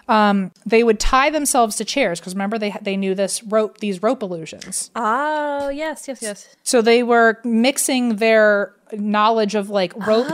Um, 0.08 0.52
they 0.68 0.84
would 0.84 1.00
tie 1.00 1.32
themselves 1.32 1.78
to 1.78 1.86
chairs 1.86 2.20
because 2.20 2.36
remember 2.36 2.60
they 2.60 2.76
they 2.82 2.96
knew 2.96 3.16
this 3.16 3.42
rope 3.44 3.80
these 3.80 4.04
rope 4.04 4.22
illusions. 4.22 4.92
Oh 4.96 5.70
yes, 5.70 6.08
yes, 6.08 6.22
yes. 6.22 6.56
So 6.64 6.82
they 6.82 7.02
were 7.02 7.40
mixing 7.44 8.18
their 8.18 8.74
knowledge 8.94 9.56
of 9.56 9.70
like 9.70 9.96
rope 10.06 10.28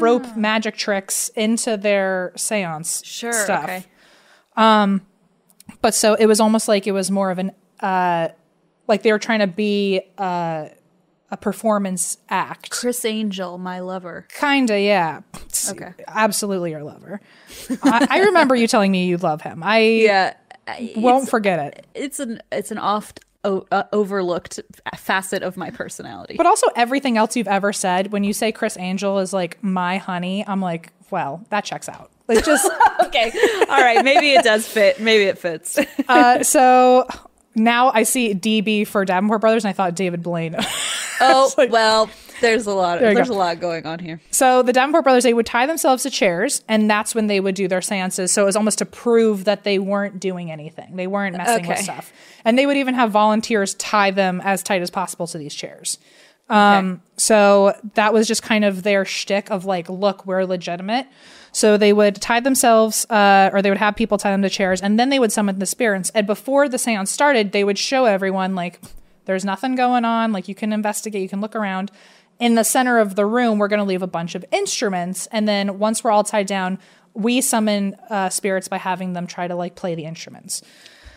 rope 0.00 0.36
magic 0.36 0.76
tricks 0.76 1.28
into 1.36 1.76
their 1.76 2.32
seance 2.36 3.02
Sure. 3.04 3.32
stuff. 3.32 3.64
Okay. 3.64 3.86
But 5.82 5.94
so 5.94 6.14
it 6.14 6.26
was 6.26 6.40
almost 6.40 6.68
like 6.68 6.86
it 6.86 6.92
was 6.92 7.10
more 7.10 7.30
of 7.30 7.38
an 7.38 7.52
uh 7.80 8.28
like 8.88 9.02
they 9.02 9.12
were 9.12 9.18
trying 9.18 9.40
to 9.40 9.46
be 9.46 10.00
uh 10.18 10.68
a 11.28 11.36
performance 11.36 12.18
act. 12.28 12.70
Criss 12.70 13.04
Angel, 13.04 13.58
my 13.58 13.80
lover. 13.80 14.28
Kinda, 14.38 14.80
yeah. 14.80 15.22
Okay. 15.70 15.92
Absolutely 16.06 16.70
your 16.70 16.84
lover. 16.84 17.20
I, 17.82 18.06
I 18.08 18.18
remember 18.20 18.54
you 18.54 18.68
telling 18.68 18.92
me 18.92 19.06
you 19.06 19.16
love 19.16 19.42
him. 19.42 19.60
I 19.64 19.78
Yeah, 20.06 20.34
won't 20.94 21.28
forget 21.28 21.58
it. 21.58 21.86
it's 21.96 22.20
an 22.20 22.40
it's 22.52 22.70
an 22.70 22.78
oft 22.78 23.20
o- 23.46 23.66
uh, 23.72 23.84
overlooked 23.92 24.60
facet 24.96 25.42
of 25.42 25.56
my 25.56 25.70
personality. 25.70 26.34
But 26.36 26.44
also 26.46 26.66
everything 26.76 27.16
else 27.16 27.36
you've 27.36 27.48
ever 27.48 27.72
said, 27.72 28.12
when 28.12 28.24
you 28.24 28.32
say 28.34 28.52
Criss 28.52 28.76
Angel 28.78 29.18
is 29.20 29.32
like 29.32 29.62
my 29.62 29.96
honey, 29.96 30.44
I'm 30.46 30.60
like, 30.60 30.92
well, 31.10 31.44
that 31.50 31.64
checks 31.64 31.88
out. 31.88 32.10
Like 32.28 32.44
just 32.44 32.68
okay. 33.04 33.32
All 33.70 33.80
right. 33.80 34.04
Maybe 34.04 34.32
it 34.32 34.42
does 34.44 34.66
fit. 34.68 35.00
Maybe 35.00 35.24
it 35.24 35.38
fits. 35.38 35.78
uh, 36.08 36.42
so 36.42 37.06
now 37.54 37.90
I 37.94 38.02
see 38.02 38.34
DB 38.34 38.86
for 38.86 39.04
Davenport 39.04 39.40
Brothers, 39.40 39.64
and 39.64 39.70
I 39.70 39.72
thought 39.72 39.94
David 39.94 40.22
Blaine. 40.22 40.56
Oh 41.18 41.50
like- 41.56 41.72
well, 41.72 42.10
there's 42.40 42.66
a 42.66 42.74
lot. 42.74 43.00
you 43.00 43.14
there's 43.14 43.28
go. 43.28 43.34
a 43.34 43.38
lot 43.38 43.60
going 43.60 43.86
on 43.86 43.98
here. 43.98 44.20
So 44.30 44.62
the 44.62 44.72
Davenport 44.72 45.04
brothers, 45.04 45.24
they 45.24 45.34
would 45.34 45.46
tie 45.46 45.66
themselves 45.66 46.02
to 46.04 46.10
chairs, 46.10 46.62
and 46.68 46.90
that's 46.90 47.14
when 47.14 47.26
they 47.26 47.40
would 47.40 47.54
do 47.54 47.68
their 47.68 47.82
seances. 47.82 48.32
So 48.32 48.42
it 48.42 48.46
was 48.46 48.56
almost 48.56 48.78
to 48.78 48.86
prove 48.86 49.44
that 49.44 49.64
they 49.64 49.78
weren't 49.78 50.20
doing 50.20 50.50
anything. 50.50 50.96
They 50.96 51.06
weren't 51.06 51.36
messing 51.36 51.66
with 51.66 51.78
stuff. 51.78 52.12
And 52.44 52.58
they 52.58 52.66
would 52.66 52.76
even 52.76 52.94
have 52.94 53.10
volunteers 53.10 53.74
tie 53.74 54.10
them 54.10 54.40
as 54.44 54.62
tight 54.62 54.82
as 54.82 54.90
possible 54.90 55.26
to 55.28 55.38
these 55.38 55.54
chairs. 55.54 55.98
Um, 56.48 57.02
so 57.16 57.76
that 57.94 58.12
was 58.12 58.28
just 58.28 58.42
kind 58.42 58.64
of 58.64 58.82
their 58.82 59.04
shtick 59.04 59.50
of 59.50 59.64
like, 59.64 59.88
look, 59.88 60.26
we're 60.26 60.44
legitimate. 60.44 61.06
So 61.52 61.76
they 61.76 61.92
would 61.92 62.16
tie 62.16 62.40
themselves, 62.40 63.06
uh, 63.10 63.50
or 63.52 63.62
they 63.62 63.70
would 63.70 63.78
have 63.78 63.96
people 63.96 64.18
tie 64.18 64.30
them 64.30 64.42
to 64.42 64.50
chairs, 64.50 64.80
and 64.82 64.98
then 64.98 65.08
they 65.08 65.18
would 65.18 65.32
summon 65.32 65.58
the 65.58 65.66
spirits. 65.66 66.10
And 66.10 66.26
before 66.26 66.68
the 66.68 66.78
seance 66.78 67.10
started, 67.10 67.52
they 67.52 67.64
would 67.64 67.78
show 67.78 68.04
everyone 68.04 68.54
like, 68.54 68.80
there's 69.24 69.44
nothing 69.44 69.74
going 69.74 70.04
on. 70.04 70.32
Like 70.32 70.48
you 70.48 70.54
can 70.54 70.72
investigate, 70.72 71.22
you 71.22 71.28
can 71.28 71.40
look 71.40 71.56
around. 71.56 71.90
In 72.38 72.54
the 72.54 72.64
center 72.64 72.98
of 72.98 73.14
the 73.14 73.24
room, 73.24 73.58
we're 73.58 73.68
going 73.68 73.78
to 73.78 73.84
leave 73.84 74.02
a 74.02 74.06
bunch 74.06 74.34
of 74.34 74.44
instruments, 74.52 75.26
and 75.32 75.48
then 75.48 75.78
once 75.78 76.04
we're 76.04 76.10
all 76.10 76.24
tied 76.24 76.46
down, 76.46 76.78
we 77.14 77.40
summon 77.40 77.96
uh, 78.10 78.28
spirits 78.28 78.68
by 78.68 78.76
having 78.76 79.14
them 79.14 79.26
try 79.26 79.48
to 79.48 79.54
like 79.54 79.74
play 79.74 79.94
the 79.94 80.04
instruments. 80.04 80.60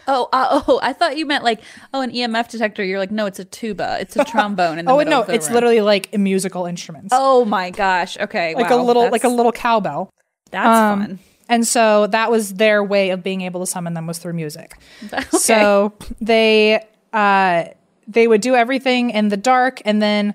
Oh, 0.07 0.29
uh, 0.31 0.61
oh! 0.67 0.79
I 0.81 0.93
thought 0.93 1.17
you 1.17 1.25
meant 1.25 1.43
like 1.43 1.61
oh, 1.93 2.01
an 2.01 2.11
EMF 2.11 2.49
detector. 2.49 2.83
You're 2.83 2.99
like, 2.99 3.11
no, 3.11 3.25
it's 3.25 3.37
a 3.39 3.45
tuba. 3.45 3.97
It's 3.99 4.15
a 4.15 4.23
trombone. 4.31 4.79
In 4.79 4.85
the 4.85 4.91
Oh 4.91 5.01
no, 5.01 5.23
the 5.23 5.33
it's 5.35 5.47
room. 5.47 5.55
literally 5.55 5.81
like 5.81 6.17
musical 6.17 6.65
instruments, 6.65 7.09
Oh 7.15 7.43
my 7.45 7.69
gosh. 7.69 8.17
Okay. 8.17 8.55
like 8.55 8.69
wow, 8.69 8.81
a 8.81 8.83
little 8.83 9.09
like 9.11 9.23
a 9.25 9.29
little 9.29 9.51
cowbell. 9.51 10.09
That's 10.51 10.65
Um, 10.67 10.99
fun. 11.01 11.19
And 11.49 11.67
so 11.67 12.07
that 12.07 12.31
was 12.31 12.53
their 12.55 12.83
way 12.83 13.09
of 13.09 13.23
being 13.23 13.41
able 13.41 13.59
to 13.59 13.65
summon 13.65 13.93
them 13.93 14.07
was 14.07 14.19
through 14.19 14.33
music. 14.33 14.79
Okay. 15.13 15.25
So 15.37 15.93
they 16.21 16.83
uh, 17.13 17.65
they 18.07 18.27
would 18.27 18.41
do 18.41 18.55
everything 18.55 19.09
in 19.11 19.27
the 19.27 19.37
dark, 19.37 19.81
and 19.85 20.01
then 20.01 20.33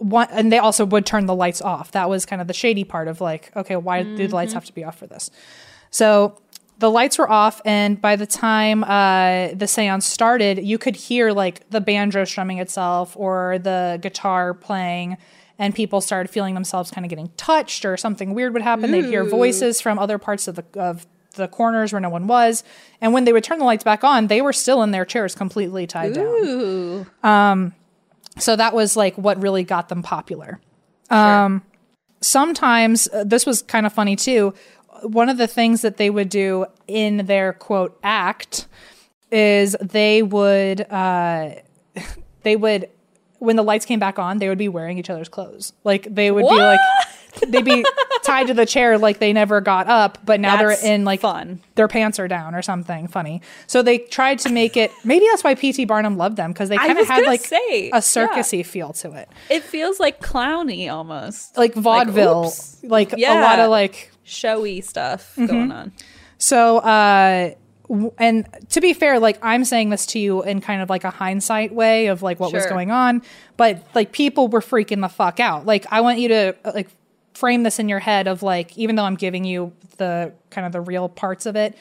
one, 0.00 0.26
and 0.32 0.50
they 0.52 0.58
also 0.58 0.84
would 0.84 1.06
turn 1.06 1.26
the 1.26 1.34
lights 1.34 1.62
off. 1.62 1.92
That 1.92 2.08
was 2.10 2.26
kind 2.26 2.42
of 2.42 2.48
the 2.48 2.52
shady 2.54 2.82
part 2.84 3.06
of 3.06 3.20
like, 3.20 3.52
okay, 3.56 3.76
why 3.76 4.02
do 4.02 4.16
the 4.16 4.24
Mm-hmm. 4.24 4.34
lights 4.34 4.52
have 4.54 4.64
to 4.64 4.74
be 4.74 4.82
off 4.82 4.98
for 4.98 5.06
this? 5.06 5.30
So 5.90 6.36
the 6.78 6.90
lights 6.90 7.18
were 7.18 7.30
off, 7.30 7.60
and 7.64 8.00
by 8.00 8.16
the 8.16 8.26
time 8.26 8.82
uh, 8.84 9.48
the 9.54 9.66
seance 9.68 10.06
started, 10.06 10.64
you 10.64 10.78
could 10.78 10.96
hear 10.96 11.32
like 11.32 11.68
the 11.70 11.80
banjo 11.80 12.24
strumming 12.24 12.58
itself 12.58 13.14
or 13.16 13.58
the 13.58 13.98
guitar 14.00 14.54
playing, 14.54 15.16
and 15.58 15.74
people 15.74 16.00
started 16.00 16.30
feeling 16.30 16.54
themselves 16.54 16.90
kind 16.90 17.04
of 17.04 17.10
getting 17.10 17.28
touched, 17.36 17.84
or 17.84 17.96
something 17.98 18.32
weird 18.32 18.54
would 18.54 18.62
happen. 18.62 18.90
They'd 18.92 19.04
hear 19.04 19.24
voices 19.24 19.80
from 19.82 19.98
other 19.98 20.16
parts 20.18 20.48
of 20.48 20.54
the 20.56 20.64
of 20.80 21.06
the 21.34 21.46
corners 21.46 21.92
where 21.92 22.00
no 22.00 22.08
one 22.08 22.26
was, 22.26 22.64
and 23.00 23.12
when 23.12 23.24
they 23.24 23.32
would 23.32 23.44
turn 23.44 23.58
the 23.58 23.64
lights 23.64 23.84
back 23.84 24.02
on, 24.02 24.28
they 24.28 24.40
were 24.40 24.52
still 24.52 24.82
in 24.82 24.90
their 24.90 25.04
chairs, 25.04 25.34
completely 25.34 25.86
tied 25.86 26.14
down. 26.14 26.24
Ooh. 26.26 27.06
So 28.40 28.56
that 28.56 28.74
was 28.74 28.96
like 28.96 29.16
what 29.16 29.40
really 29.40 29.64
got 29.64 29.88
them 29.88 30.02
popular. 30.02 30.60
Um, 31.10 31.62
sometimes 32.20 33.08
uh, 33.12 33.24
this 33.24 33.46
was 33.46 33.62
kind 33.62 33.86
of 33.86 33.92
funny 33.92 34.16
too. 34.16 34.54
One 35.02 35.28
of 35.28 35.38
the 35.38 35.46
things 35.46 35.82
that 35.82 35.96
they 35.96 36.10
would 36.10 36.28
do 36.28 36.66
in 36.86 37.26
their 37.26 37.52
quote 37.52 37.98
act 38.02 38.66
is 39.30 39.76
they 39.80 40.22
would 40.22 40.82
uh, 40.90 41.50
they 42.42 42.56
would 42.56 42.88
when 43.38 43.56
the 43.56 43.62
lights 43.62 43.86
came 43.86 43.98
back 43.98 44.18
on, 44.18 44.38
they 44.38 44.48
would 44.48 44.58
be 44.58 44.68
wearing 44.68 44.98
each 44.98 45.08
other's 45.10 45.28
clothes. 45.28 45.72
Like 45.82 46.06
they 46.14 46.30
would 46.30 46.46
be 46.48 46.56
like 46.56 46.80
they'd 47.48 47.64
be 47.64 47.84
tied 48.22 48.46
to 48.48 48.54
the 48.54 48.66
chair 48.66 48.98
like 48.98 49.18
they 49.18 49.32
never 49.32 49.60
got 49.60 49.86
up, 49.88 50.18
but 50.24 50.40
now 50.40 50.56
That's 50.56 50.80
they're 50.82 50.92
in 50.94 51.04
like 51.04 51.20
fun. 51.20 51.60
their 51.74 51.88
pants 51.88 52.18
are 52.18 52.28
down 52.28 52.54
or 52.54 52.62
something 52.62 53.08
funny. 53.08 53.42
So 53.66 53.82
they 53.82 53.98
tried 53.98 54.38
to 54.40 54.50
make 54.50 54.76
it. 54.76 54.90
Maybe 55.04 55.26
that's 55.30 55.42
why 55.44 55.54
P.T. 55.54 55.84
Barnum 55.86 56.16
loved 56.16 56.36
them 56.36 56.52
because 56.52 56.68
they 56.68 56.76
kind 56.76 56.98
of 56.98 57.06
had 57.08 57.24
like 57.26 57.40
say, 57.40 57.90
a 57.90 57.98
circusy 57.98 58.64
feel 58.64 58.92
to 58.94 59.12
it, 59.12 59.28
It 59.48 59.62
feels 59.62 59.98
like 60.00 60.20
clowny 60.20 60.90
almost. 60.92 61.56
like 61.56 61.74
vaudeville, 61.74 62.46
oops. 62.46 62.78
like, 62.82 63.12
a 63.12 63.16
lot 63.40 63.58
of 63.58 63.70
like. 63.70 64.10
Showy 64.24 64.80
stuff 64.80 65.32
Mm-hmm. 65.36 65.46
going 65.46 65.72
on. 65.72 65.92
So, 66.38 66.78
uh, 66.78 67.52
and 68.18 68.46
to 68.68 68.80
be 68.80 68.92
fair, 68.92 69.18
like 69.18 69.38
I'm 69.42 69.64
saying 69.64 69.90
this 69.90 70.06
to 70.06 70.20
you 70.20 70.42
in 70.44 70.60
kind 70.60 70.80
of 70.82 70.88
like 70.88 71.02
a 71.02 71.10
hindsight 71.10 71.72
way 71.74 72.06
of 72.06 72.22
like 72.22 72.38
what 72.38 72.52
was 72.52 72.64
going 72.66 72.92
on, 72.92 73.22
but 73.56 73.84
like 73.94 74.12
people 74.12 74.46
were 74.46 74.60
freaking 74.60 75.00
the 75.00 75.08
fuck 75.08 75.40
out. 75.40 75.66
Like 75.66 75.86
I 75.90 76.00
want 76.00 76.20
you 76.20 76.28
to 76.28 76.56
uh, 76.64 76.72
like 76.74 76.88
frame 77.40 77.62
this 77.62 77.78
in 77.78 77.88
your 77.88 77.98
head 77.98 78.28
of 78.28 78.42
like 78.42 78.76
even 78.76 78.96
though 78.96 79.04
I'm 79.04 79.16
giving 79.16 79.44
you 79.44 79.72
the 79.96 80.32
kind 80.50 80.66
of 80.66 80.72
the 80.72 80.80
real 80.80 81.08
parts 81.08 81.46
of 81.46 81.56
it. 81.56 81.76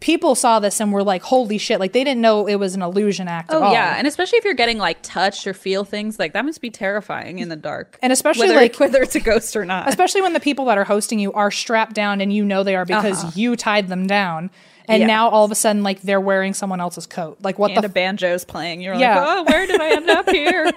People 0.00 0.34
saw 0.34 0.60
this 0.60 0.80
and 0.80 0.94
were 0.94 1.02
like, 1.02 1.20
"Holy 1.22 1.58
shit!" 1.58 1.78
Like 1.78 1.92
they 1.92 2.04
didn't 2.04 2.22
know 2.22 2.46
it 2.46 2.54
was 2.54 2.74
an 2.74 2.80
illusion 2.80 3.28
act. 3.28 3.50
at 3.50 3.56
Oh 3.56 3.64
all. 3.64 3.72
yeah, 3.74 3.96
and 3.98 4.06
especially 4.06 4.38
if 4.38 4.46
you're 4.46 4.54
getting 4.54 4.78
like 4.78 5.02
touched 5.02 5.46
or 5.46 5.52
feel 5.52 5.84
things 5.84 6.18
like 6.18 6.32
that 6.32 6.42
must 6.46 6.62
be 6.62 6.70
terrifying 6.70 7.38
in 7.38 7.50
the 7.50 7.56
dark. 7.56 7.98
And 8.00 8.10
especially, 8.10 8.48
whether, 8.48 8.60
like- 8.60 8.80
whether 8.80 9.02
it's 9.02 9.14
a 9.14 9.20
ghost 9.20 9.56
or 9.56 9.66
not. 9.66 9.88
especially 9.90 10.22
when 10.22 10.32
the 10.32 10.40
people 10.40 10.64
that 10.66 10.78
are 10.78 10.84
hosting 10.84 11.18
you 11.18 11.34
are 11.34 11.50
strapped 11.50 11.92
down 11.92 12.22
and 12.22 12.32
you 12.32 12.46
know 12.46 12.62
they 12.62 12.76
are 12.76 12.86
because 12.86 13.24
uh-huh. 13.24 13.32
you 13.34 13.56
tied 13.56 13.88
them 13.88 14.06
down 14.06 14.50
and. 14.90 15.00
Yeah. 15.00 15.06
now 15.06 15.28
all 15.28 15.44
of 15.44 15.50
a 15.50 15.54
sudden 15.54 15.82
like 15.82 16.02
they're 16.02 16.20
wearing 16.20 16.52
someone 16.54 16.80
else's 16.80 17.06
coat 17.06 17.38
like 17.42 17.58
what 17.58 17.70
and 17.70 17.82
the 17.82 17.88
a 17.88 17.92
banjo's 17.92 18.44
playing. 18.44 18.80
You're 18.80 18.94
Yeah. 18.94 19.18
like, 19.20 19.26
oh, 19.38 19.42
where 19.52 19.66
did 19.66 19.80
I 19.80 19.90
end 19.96 20.10
up 20.10 20.28
here? 20.30 20.70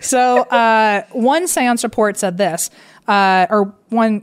so 0.00 0.42
uh 0.42 1.02
one 1.12 1.46
seance 1.48 1.82
report 1.84 2.16
said 2.16 2.36
this 2.38 2.70
uh 3.08 3.46
or 3.50 3.74
one 3.90 4.22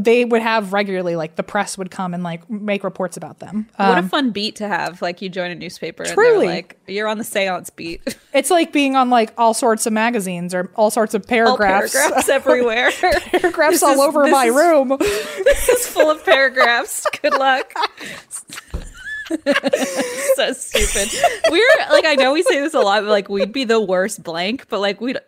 they 0.00 0.24
would 0.24 0.42
have 0.42 0.72
regularly 0.72 1.14
like 1.14 1.36
the 1.36 1.44
press 1.44 1.78
would 1.78 1.92
come 1.92 2.12
and 2.12 2.24
like 2.24 2.50
make 2.50 2.82
reports 2.82 3.16
about 3.16 3.38
them 3.38 3.68
what 3.76 3.96
a 3.96 4.02
fun 4.02 4.32
beat 4.32 4.56
to 4.56 4.66
have! 4.66 5.00
Like 5.00 5.22
you 5.22 5.28
join 5.28 5.52
a 5.52 5.54
newspaper, 5.54 6.02
and 6.02 6.10
Um, 6.10 6.16
Truly. 6.16 6.46
they're 6.48 6.56
like, 6.56 6.76
you're 6.88 7.06
on 7.06 7.18
the 7.18 7.22
seance 7.24 7.70
beat. 7.70 8.16
it's 8.34 8.50
like 8.50 8.72
being 8.72 8.96
on 8.96 9.10
like 9.10 9.32
all 9.38 9.54
sorts 9.54 9.86
of 9.86 9.92
magazines 9.92 10.54
or 10.54 10.72
all 10.74 10.90
sorts 10.90 11.14
of 11.14 11.22
all 11.22 11.28
paragraphs 11.28 11.92
paragraphs 11.92 12.28
everywhere. 12.38 12.90
paragraphs 12.90 13.74
This 13.74 13.82
all 13.84 13.92
is- 13.92 14.00
over 14.00 14.26
my 14.26 14.46
is- 14.46 14.54
room 14.56 14.88
this 14.98 15.68
is 15.68 15.86
full 15.86 16.10
of 16.10 16.24
paragraphs. 16.24 17.06
Good 17.22 17.34
luck. 17.38 17.72
so 20.34 20.52
stupid. 20.52 21.08
We're 21.50 21.68
like, 21.90 22.04
I 22.04 22.14
know 22.14 22.32
we 22.32 22.42
say 22.42 22.60
this 22.60 22.74
a 22.74 22.80
lot, 22.80 23.02
but 23.02 23.10
like, 23.10 23.28
we'd 23.28 23.52
be 23.52 23.64
the 23.64 23.80
worst 23.80 24.22
blank. 24.22 24.68
But 24.68 24.80
like, 24.80 25.00
we'd. 25.00 25.18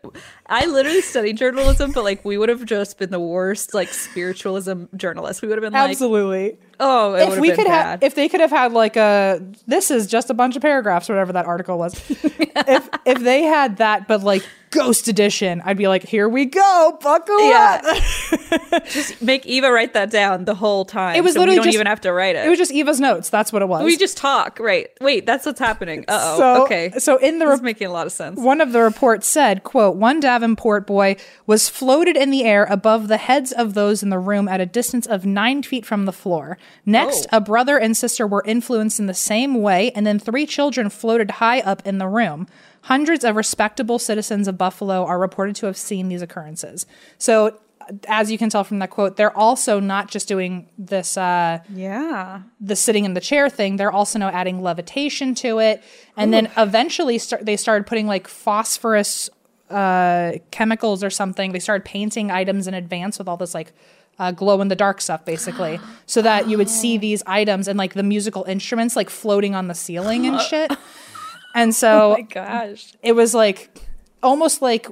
I 0.47 0.67
literally 0.67 1.01
studied 1.01 1.37
journalism, 1.37 1.93
but 1.93 2.05
like, 2.05 2.25
we 2.25 2.39
would 2.39 2.49
have 2.49 2.65
just 2.65 2.99
been 2.99 3.11
the 3.11 3.21
worst 3.21 3.75
like 3.75 3.89
spiritualism 3.89 4.85
journalists. 4.97 5.43
We 5.43 5.49
would 5.49 5.59
have 5.59 5.63
been 5.65 5.73
like, 5.73 5.91
absolutely 5.91 6.59
oh, 6.81 7.15
it 7.15 7.23
if 7.23 7.31
would 7.31 7.41
we 7.41 7.49
have 7.49 7.57
been 7.57 7.67
could 7.67 7.73
have 7.73 8.03
if 8.03 8.15
they 8.15 8.29
could 8.29 8.41
have 8.41 8.51
had 8.51 8.73
like 8.73 8.97
a 8.97 9.41
this 9.67 9.91
is 9.91 10.07
just 10.07 10.31
a 10.31 10.35
bunch 10.35 10.57
of 10.57 10.63
paragraphs 10.63 11.09
whatever 11.09 11.33
that 11.33 11.47
article 11.47 11.79
was 11.79 11.95
if 12.11 12.89
if 13.05 13.19
they 13.21 13.43
had 13.43 13.79
that 13.79 14.07
but 14.09 14.23
like 14.23 14.47
ghost 14.71 15.09
edition 15.09 15.63
i'd 15.65 15.79
be 15.79 15.89
like 15.89 16.03
here 16.05 16.29
we 16.29 16.45
go 16.45 16.99
buckle 17.03 17.49
Yeah. 17.49 17.81
up 17.83 18.85
just 18.85 19.21
make 19.23 19.47
Eva 19.47 19.73
write 19.73 19.95
that 19.95 20.11
down 20.11 20.45
the 20.45 20.55
whole 20.55 20.85
time. 20.85 21.17
It 21.17 21.25
was 21.25 21.33
so 21.35 21.41
literally 21.41 21.55
we 21.55 21.57
don't 21.57 21.65
just- 21.67 21.75
even 21.75 21.87
have 21.87 22.01
to 22.03 22.13
write 22.13 22.37
it. 22.37 22.45
it 22.47 22.49
was 22.51 22.59
just 22.59 22.71
eva's 22.73 23.01
notes 23.01 23.31
that's 23.31 23.51
what 23.53 23.63
it 23.63 23.69
was 23.69 23.83
we 23.85 23.97
just 23.97 24.17
talk, 24.19 24.59
right? 24.61 24.89
Wait, 25.01 25.25
that's 25.27 25.47
what's 25.47 25.59
happening. 25.59 26.05
Uh 26.07 26.19
oh. 26.21 26.39
so 26.39 26.65
okay. 26.65 26.93
so 26.99 27.17
in 27.17 27.39
the 27.39 27.47
this 27.47 27.55
is 27.55 27.61
re- 27.61 27.65
making 27.65 27.87
a 27.87 27.93
lot 27.93 28.07
of 28.07 28.13
sense. 28.13 28.39
one 28.39 28.61
of 28.61 28.73
the 28.73 28.81
reports 28.81 29.27
said 29.27 29.65
quote 29.65 29.97
one 29.97 30.21
davenport 30.21 30.87
boy 30.87 31.17
was 31.47 31.69
floated 31.69 32.17
in 32.17 32.31
the 32.31 32.45
air 32.45 32.65
above 32.69 33.09
the 33.09 33.17
heads 33.17 33.53
of 33.53 33.73
those 33.75 34.03
in 34.03 34.11
the 34.11 34.19
room 34.19 34.49
at 34.49 34.61
a 34.61 34.67
distance 34.67 35.07
of 35.07 35.25
nine 35.25 35.63
feet 35.63 35.87
from 35.87 36.05
the 36.05 36.13
floor 36.13 36.59
next 36.87 37.27
Oh. 37.33 37.37
a 37.39 37.41
brother 37.41 37.79
and 37.79 37.97
sister 37.97 38.27
were 38.27 38.43
influenced 38.47 38.99
in 39.01 39.07
the 39.07 39.15
same 39.15 39.61
way 39.63 39.91
and 39.93 40.07
then 40.07 40.19
three 40.19 40.47
children 40.47 40.89
floated 40.91 41.33
high 41.33 41.61
up 41.61 41.87
in 41.87 41.99
the 41.99 42.09
room 42.09 42.47
hundreds 42.83 43.25
of 43.25 43.37
respectable 43.37 43.99
citizens 43.99 44.49
of 44.49 44.57
buffalo 44.59 45.05
are 45.05 45.19
reported 45.19 45.57
to 45.57 45.67
have 45.67 45.77
seen 45.77 46.09
these 46.09 46.23
occurrences 46.23 46.87
so 47.19 47.59
as 48.07 48.31
you 48.31 48.37
can 48.37 48.51
tell 48.51 48.65
from 48.65 48.81
that 48.81 48.91
quote 48.91 49.17
they're 49.17 49.35
also 49.37 49.81
not 49.81 50.09
just 50.11 50.29
doing 50.29 50.69
this 50.77 51.17
uh 51.17 51.59
Yeah. 51.75 52.43
the 52.61 52.77
sitting 52.77 53.05
in 53.07 53.15
the 53.15 53.21
chair 53.21 53.49
thing, 53.49 53.77
they're 53.77 53.91
also 53.91 54.19
now 54.19 54.29
adding 54.29 54.63
levitation 54.63 55.35
to 55.37 55.59
it. 55.59 55.83
And 56.15 56.31
then 56.31 56.51
eventually 56.59 57.17
start, 57.17 57.47
they 57.47 57.57
started 57.57 57.87
putting 57.87 58.07
like 58.07 58.29
phosphorus 58.29 59.31
uh, 59.71 60.33
chemicals 60.51 61.03
or 61.05 61.09
something. 61.11 61.53
They 61.53 61.59
started 61.61 61.85
painting 61.87 62.31
items 62.31 62.67
in 62.67 62.75
advance 62.75 63.19
with 63.19 63.27
all 63.29 63.37
this 63.39 63.55
like 63.55 63.73
uh, 64.19 64.31
glow 64.33 64.61
in 64.61 64.69
the 64.69 64.77
dark 64.77 65.01
stuff, 65.01 65.25
basically, 65.25 65.79
so 66.07 66.23
that 66.23 66.49
you 66.49 66.59
would 66.59 66.69
see 66.69 66.99
these 66.99 67.23
items 67.27 67.69
and 67.69 67.79
like 67.79 67.95
the 67.95 68.03
musical 68.03 68.45
instruments 68.45 68.97
like 68.97 69.11
floating 69.11 69.55
on 69.55 69.69
the 69.69 69.75
ceiling 69.75 70.27
and 70.27 70.41
shit. 70.51 70.73
And 71.55 71.75
so 71.75 72.13
Oh 72.13 72.13
my 72.13 72.23
gosh. 72.23 72.93
it 73.03 73.13
was 73.13 73.35
like 73.35 73.71
almost 74.23 74.61
like 74.63 74.87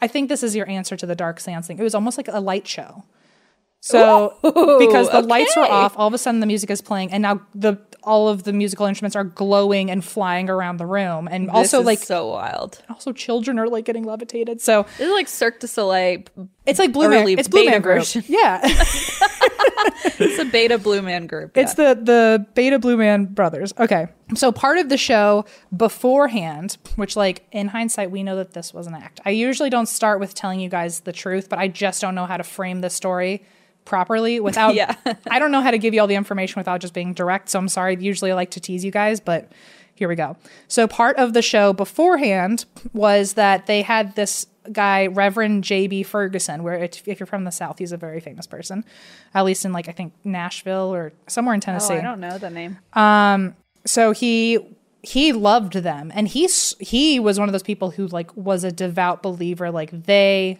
I 0.00 0.06
think 0.06 0.28
this 0.28 0.42
is 0.42 0.54
your 0.54 0.68
answer 0.68 0.96
to 0.96 1.04
the 1.04 1.16
dark 1.16 1.40
seance 1.40 1.66
thing. 1.66 1.78
It 1.78 1.82
was 1.82 1.94
almost 1.96 2.16
like 2.16 2.28
a 2.28 2.40
light 2.40 2.66
show. 2.66 3.04
So 3.80 4.36
because 4.42 5.10
the 5.10 5.20
lights 5.20 5.54
were 5.56 5.62
off, 5.64 5.94
all 5.98 6.06
of 6.08 6.14
a 6.14 6.18
sudden 6.18 6.40
the 6.40 6.46
music 6.46 6.70
is 6.70 6.80
playing, 6.80 7.12
and 7.12 7.22
now 7.22 7.40
the 7.54 7.76
all 8.04 8.28
of 8.28 8.42
the 8.44 8.52
musical 8.52 8.86
instruments 8.86 9.16
are 9.16 9.24
glowing 9.24 9.90
and 9.90 10.04
flying 10.04 10.48
around 10.50 10.76
the 10.76 10.86
room, 10.86 11.28
and 11.30 11.50
also 11.50 11.78
This 11.78 11.80
is 11.80 11.86
like 11.86 11.98
so 12.00 12.28
wild. 12.28 12.82
also 12.88 13.12
children 13.12 13.58
are 13.58 13.68
like 13.68 13.84
getting 13.84 14.04
levitated. 14.04 14.60
So 14.60 14.84
This 14.98 15.08
is 15.08 15.12
like 15.12 15.28
Cirque 15.28 15.60
du 15.60 15.66
Soleil. 15.66 16.22
it's 16.66 16.78
like 16.78 16.92
Blue 16.92 17.08
Man. 17.08 17.26
It's 17.28 17.48
Blue 17.48 17.64
Man 17.64 17.80
Group. 17.82 17.98
version. 17.98 18.22
Yeah, 18.28 18.60
It's 20.16 20.38
a 20.38 20.44
beta 20.44 20.78
Blue 20.78 21.02
Man 21.02 21.26
group. 21.26 21.56
it's 21.56 21.74
the 21.74 21.98
the 22.00 22.46
Beta 22.54 22.78
Blue 22.78 22.96
Man 22.96 23.26
brothers. 23.26 23.72
Okay, 23.78 24.06
so 24.34 24.52
part 24.52 24.78
of 24.78 24.88
the 24.88 24.96
show 24.96 25.44
beforehand, 25.76 26.76
which 26.96 27.16
like 27.16 27.46
in 27.52 27.68
hindsight 27.68 28.10
we 28.10 28.22
know 28.22 28.36
that 28.36 28.52
this 28.52 28.72
was 28.74 28.86
an 28.86 28.94
act. 28.94 29.20
I 29.24 29.30
usually 29.30 29.70
don't 29.70 29.86
start 29.88 30.20
with 30.20 30.34
telling 30.34 30.60
you 30.60 30.68
guys 30.68 31.00
the 31.00 31.12
truth, 31.12 31.48
but 31.48 31.58
I 31.58 31.68
just 31.68 32.00
don't 32.00 32.14
know 32.14 32.26
how 32.26 32.36
to 32.36 32.44
frame 32.44 32.80
the 32.80 32.90
story 32.90 33.44
properly 33.84 34.40
without. 34.48 34.74
Yeah. 34.74 34.94
I 35.30 35.38
don't 35.38 35.52
know 35.52 35.60
how 35.60 35.70
to 35.70 35.78
give 35.78 35.94
you 35.94 36.00
all 36.00 36.06
the 36.06 36.14
information 36.14 36.60
without 36.60 36.80
just 36.80 36.94
being 36.94 37.12
direct. 37.14 37.48
So 37.48 37.58
I'm 37.58 37.68
sorry. 37.68 37.96
Usually 37.98 38.30
I 38.30 38.34
like 38.34 38.50
to 38.52 38.60
tease 38.60 38.84
you 38.84 38.90
guys, 38.90 39.20
but 39.20 39.50
here 39.94 40.08
we 40.08 40.16
go. 40.16 40.36
So 40.68 40.88
part 40.88 41.16
of 41.16 41.32
the 41.34 41.42
show 41.42 41.72
beforehand 41.72 42.64
was 42.92 43.34
that 43.34 43.66
they 43.66 43.82
had 43.82 44.16
this 44.16 44.46
guy, 44.72 45.06
Reverend 45.06 45.62
J.B. 45.62 46.04
Ferguson, 46.04 46.62
where 46.62 46.74
it, 46.74 47.02
if 47.06 47.20
you're 47.20 47.26
from 47.26 47.44
the 47.44 47.52
South, 47.52 47.78
he's 47.78 47.92
a 47.92 47.96
very 47.96 48.18
famous 48.20 48.46
person, 48.46 48.84
at 49.34 49.44
least 49.44 49.64
in 49.64 49.72
like, 49.72 49.88
I 49.88 49.92
think 49.92 50.12
Nashville 50.24 50.92
or 50.92 51.12
somewhere 51.26 51.54
in 51.54 51.60
Tennessee. 51.60 51.94
oh, 51.94 51.98
I 51.98 52.02
don't 52.02 52.20
know 52.20 52.38
the 52.38 52.50
name. 52.50 52.78
Um, 52.94 53.54
so 53.84 54.12
he 54.12 54.58
he 55.02 55.34
loved 55.34 55.74
them 55.74 56.10
and 56.14 56.26
he's 56.26 56.74
he 56.80 57.20
was 57.20 57.38
one 57.38 57.46
of 57.46 57.52
those 57.52 57.62
people 57.62 57.90
who 57.90 58.06
like 58.06 58.34
was 58.36 58.64
a 58.64 58.72
devout 58.72 59.22
believer 59.22 59.70
like 59.70 59.90
they 60.04 60.58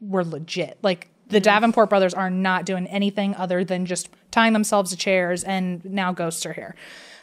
were 0.00 0.24
legit 0.24 0.78
like 0.80 1.09
the 1.30 1.40
davenport 1.40 1.88
brothers 1.88 2.12
are 2.14 2.30
not 2.30 2.64
doing 2.66 2.86
anything 2.88 3.34
other 3.36 3.64
than 3.64 3.86
just 3.86 4.08
tying 4.30 4.52
themselves 4.52 4.90
to 4.90 4.96
chairs 4.96 5.42
and 5.44 5.84
now 5.84 6.12
ghosts 6.12 6.44
are 6.46 6.52
here. 6.52 6.74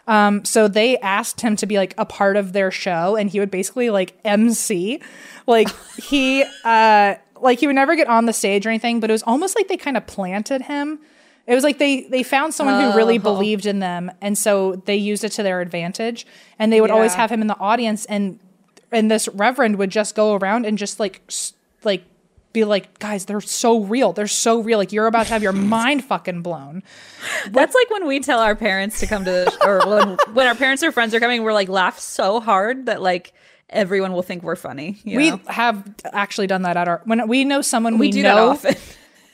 Um, 0.08 0.46
so 0.46 0.68
they 0.68 0.98
asked 1.00 1.42
him 1.42 1.56
to 1.58 1.66
be 1.66 1.78
like 1.78 1.94
a 1.98 2.06
part 2.06 2.38
of 2.38 2.54
their 2.54 2.72
show 2.72 3.16
and 3.18 3.30
he 3.30 3.40
would 3.42 3.52
basically 3.52 3.90
like 3.90 4.18
mc 4.24 5.02
like 5.46 5.68
he 5.98 6.46
uh 6.64 7.16
like 7.42 7.60
he 7.60 7.68
would 7.68 7.76
never 7.76 7.96
get 7.98 8.08
on 8.08 8.26
the 8.26 8.32
stage 8.34 8.66
or 8.66 8.70
anything 8.70 9.00
but 9.02 9.10
it 9.10 9.14
was 9.14 9.24
almost 9.24 9.56
like 9.58 9.68
they 9.68 9.78
kind 9.78 9.98
of 9.98 10.08
planted 10.08 10.62
him. 10.64 11.00
It 11.46 11.56
was 11.56 11.64
like 11.64 11.78
they 11.78 12.02
they 12.02 12.24
found 12.24 12.54
someone 12.54 12.82
who 12.82 12.98
really 12.98 13.18
believed 13.20 13.66
in 13.66 13.80
them, 13.80 14.12
and 14.20 14.38
so 14.38 14.76
they 14.86 14.98
used 14.98 15.24
it 15.24 15.30
to 15.34 15.44
their 15.44 15.62
advantage. 15.62 16.28
And 16.60 16.74
they 16.74 16.82
would 16.82 16.92
always 16.92 17.14
have 17.14 17.32
him 17.32 17.40
in 17.40 17.48
the 17.48 17.58
audience, 17.58 18.04
and 18.06 18.38
and 18.92 19.10
this 19.10 19.30
reverend 19.30 19.78
would 19.78 19.90
just 19.90 20.14
go 20.14 20.34
around 20.36 20.66
and 20.66 20.78
just 20.78 21.00
like 21.00 21.22
s- 21.30 21.54
like 21.86 22.04
be 22.62 22.66
like, 22.66 23.00
guys, 23.00 23.26
they're 23.26 23.42
so 23.42 23.82
real. 23.82 24.14
They're 24.14 24.28
so 24.28 24.60
real. 24.62 24.78
Like 24.78 24.92
you're 24.92 25.08
about 25.08 25.28
to 25.28 25.34
have 25.34 25.44
your 25.44 25.52
mind 25.78 26.04
fucking 26.06 26.42
blown. 26.42 26.84
That's 27.50 27.74
like 27.76 27.90
when 27.90 28.08
we 28.08 28.20
tell 28.20 28.40
our 28.40 28.56
parents 28.56 29.00
to 29.02 29.08
come 29.08 29.26
to 29.26 29.32
the 29.32 29.58
or 29.66 29.88
when, 29.90 30.18
when 30.34 30.48
our 30.48 30.56
parents 30.56 30.84
or 30.84 30.92
friends 30.92 31.14
are 31.14 31.20
coming, 31.20 31.44
we're 31.44 31.54
like 31.54 31.70
laugh 31.70 32.00
so 32.00 32.40
hard 32.40 32.86
that 32.88 33.02
like 33.02 33.34
everyone 33.70 34.14
will 34.14 34.24
think 34.24 34.44
we're 34.44 34.56
funny. 34.56 34.98
You 35.04 35.18
We 35.18 35.32
know? 35.32 35.40
have 35.48 35.84
actually 36.06 36.48
done 36.48 36.62
that 36.64 36.78
at 36.78 36.88
our 36.88 37.02
when 37.06 37.28
we 37.28 37.44
know 37.44 37.62
someone 37.62 37.98
we, 37.98 38.08
we 38.08 38.12
do 38.12 38.24
that 38.24 38.38
often. 38.38 38.76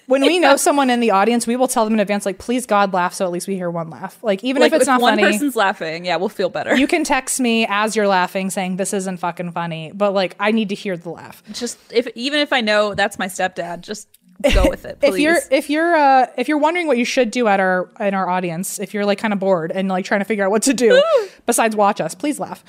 When 0.07 0.21
we 0.21 0.39
know 0.39 0.55
someone 0.57 0.89
in 0.89 0.99
the 0.99 1.11
audience, 1.11 1.47
we 1.47 1.55
will 1.55 1.67
tell 1.67 1.85
them 1.85 1.93
in 1.93 1.99
advance, 1.99 2.25
like, 2.25 2.37
please 2.37 2.65
God 2.65 2.93
laugh, 2.93 3.13
so 3.13 3.25
at 3.25 3.31
least 3.31 3.47
we 3.47 3.55
hear 3.55 3.69
one 3.69 3.89
laugh. 3.89 4.17
Like 4.21 4.43
even 4.43 4.61
like 4.61 4.71
if 4.71 4.77
it's 4.77 4.87
not 4.87 5.01
one 5.01 5.13
funny, 5.17 5.23
person's 5.31 5.55
laughing, 5.55 6.05
yeah, 6.05 6.17
we'll 6.17 6.29
feel 6.29 6.49
better. 6.49 6.75
you 6.75 6.87
can 6.87 7.03
text 7.03 7.39
me 7.39 7.65
as 7.69 7.95
you're 7.95 8.07
laughing 8.07 8.49
saying 8.49 8.77
this 8.77 8.93
isn't 8.93 9.17
fucking 9.17 9.51
funny, 9.51 9.91
but 9.93 10.13
like 10.13 10.35
I 10.39 10.51
need 10.51 10.69
to 10.69 10.75
hear 10.75 10.97
the 10.97 11.09
laugh. 11.09 11.41
just 11.51 11.77
if 11.91 12.07
even 12.15 12.39
if 12.39 12.51
I 12.53 12.61
know 12.61 12.93
that's 12.93 13.17
my 13.17 13.27
stepdad, 13.27 13.81
just 13.81 14.07
go 14.53 14.67
with 14.69 14.85
it. 14.85 14.99
Please. 14.99 15.13
If 15.13 15.19
you're 15.19 15.37
if 15.51 15.69
you're 15.69 15.95
uh 15.95 16.27
if 16.37 16.47
you're 16.47 16.57
wondering 16.57 16.87
what 16.87 16.97
you 16.97 17.05
should 17.05 17.31
do 17.31 17.47
at 17.47 17.59
our 17.59 17.89
in 17.99 18.13
our 18.13 18.29
audience, 18.29 18.79
if 18.79 18.93
you're 18.93 19.05
like 19.05 19.19
kind 19.19 19.33
of 19.33 19.39
bored 19.39 19.71
and 19.71 19.87
like 19.87 20.05
trying 20.05 20.21
to 20.21 20.25
figure 20.25 20.43
out 20.43 20.51
what 20.51 20.63
to 20.63 20.73
do 20.73 21.01
besides 21.45 21.75
watch 21.75 22.01
us, 22.01 22.13
please 22.15 22.39
laugh. 22.39 22.63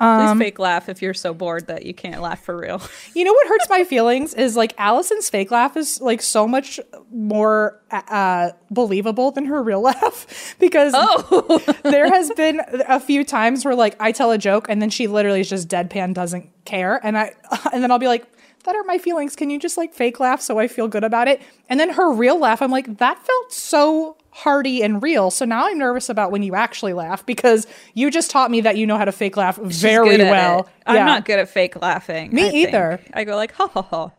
Please 0.00 0.38
fake 0.38 0.58
laugh 0.58 0.88
if 0.88 1.02
you're 1.02 1.14
so 1.14 1.34
bored 1.34 1.66
that 1.66 1.84
you 1.84 1.92
can't 1.92 2.22
laugh 2.22 2.42
for 2.42 2.56
real. 2.56 2.80
You 3.14 3.24
know 3.24 3.32
what 3.32 3.48
hurts 3.48 3.68
my 3.68 3.84
feelings 3.84 4.34
is 4.34 4.56
like 4.56 4.74
Allison's 4.78 5.28
fake 5.28 5.50
laugh 5.50 5.76
is 5.76 6.00
like 6.00 6.22
so 6.22 6.46
much 6.46 6.80
more 7.12 7.80
uh 7.90 8.50
believable 8.70 9.30
than 9.30 9.44
her 9.46 9.62
real 9.62 9.80
laugh 9.90 10.54
because 10.58 10.92
there 11.82 12.08
has 12.08 12.30
been 12.32 12.60
a 12.88 13.00
few 13.00 13.24
times 13.24 13.64
where 13.64 13.74
like 13.74 13.96
I 14.00 14.12
tell 14.12 14.30
a 14.30 14.38
joke 14.38 14.66
and 14.68 14.80
then 14.80 14.90
she 14.90 15.06
literally 15.06 15.40
is 15.40 15.50
just 15.50 15.68
deadpan 15.68 16.14
doesn't 16.14 16.50
care 16.64 17.00
and 17.04 17.18
I 17.18 17.34
and 17.72 17.82
then 17.82 17.90
I'll 17.90 17.98
be 17.98 18.08
like 18.08 18.26
that 18.64 18.76
are 18.76 18.84
my 18.84 18.98
feelings. 18.98 19.36
Can 19.36 19.50
you 19.50 19.58
just 19.58 19.76
like 19.76 19.92
fake 19.94 20.20
laugh 20.20 20.40
so 20.40 20.58
I 20.58 20.68
feel 20.68 20.86
good 20.86 21.04
about 21.04 21.28
it? 21.28 21.40
And 21.68 21.80
then 21.80 21.90
her 21.90 22.12
real 22.12 22.38
laugh 22.38 22.62
I'm 22.62 22.70
like 22.70 22.98
that 22.98 23.18
felt 23.26 23.52
so 23.52 24.16
hearty 24.32 24.82
and 24.82 25.02
real 25.02 25.30
so 25.30 25.44
now 25.44 25.66
I'm 25.66 25.76
nervous 25.78 26.08
about 26.08 26.30
when 26.30 26.42
you 26.42 26.54
actually 26.54 26.92
laugh 26.92 27.26
because 27.26 27.66
you 27.94 28.10
just 28.10 28.30
taught 28.30 28.50
me 28.50 28.60
that 28.60 28.76
you 28.76 28.86
know 28.86 28.96
how 28.96 29.04
to 29.04 29.12
fake 29.12 29.36
laugh 29.36 29.56
very 29.56 30.18
well. 30.18 30.68
I'm 30.86 30.96
Yeah. 30.96 31.04
not 31.04 31.24
good 31.24 31.38
at 31.40 31.48
fake 31.48 31.80
laughing. 31.80 32.32
Me 32.32 32.46
I 32.46 32.50
think. 32.50 32.68
either. 32.68 33.00
I 33.12 33.24
go 33.24 33.34
like 33.36 33.52
ha 33.52 33.66
ha 33.68 33.82
ha. 33.82 34.10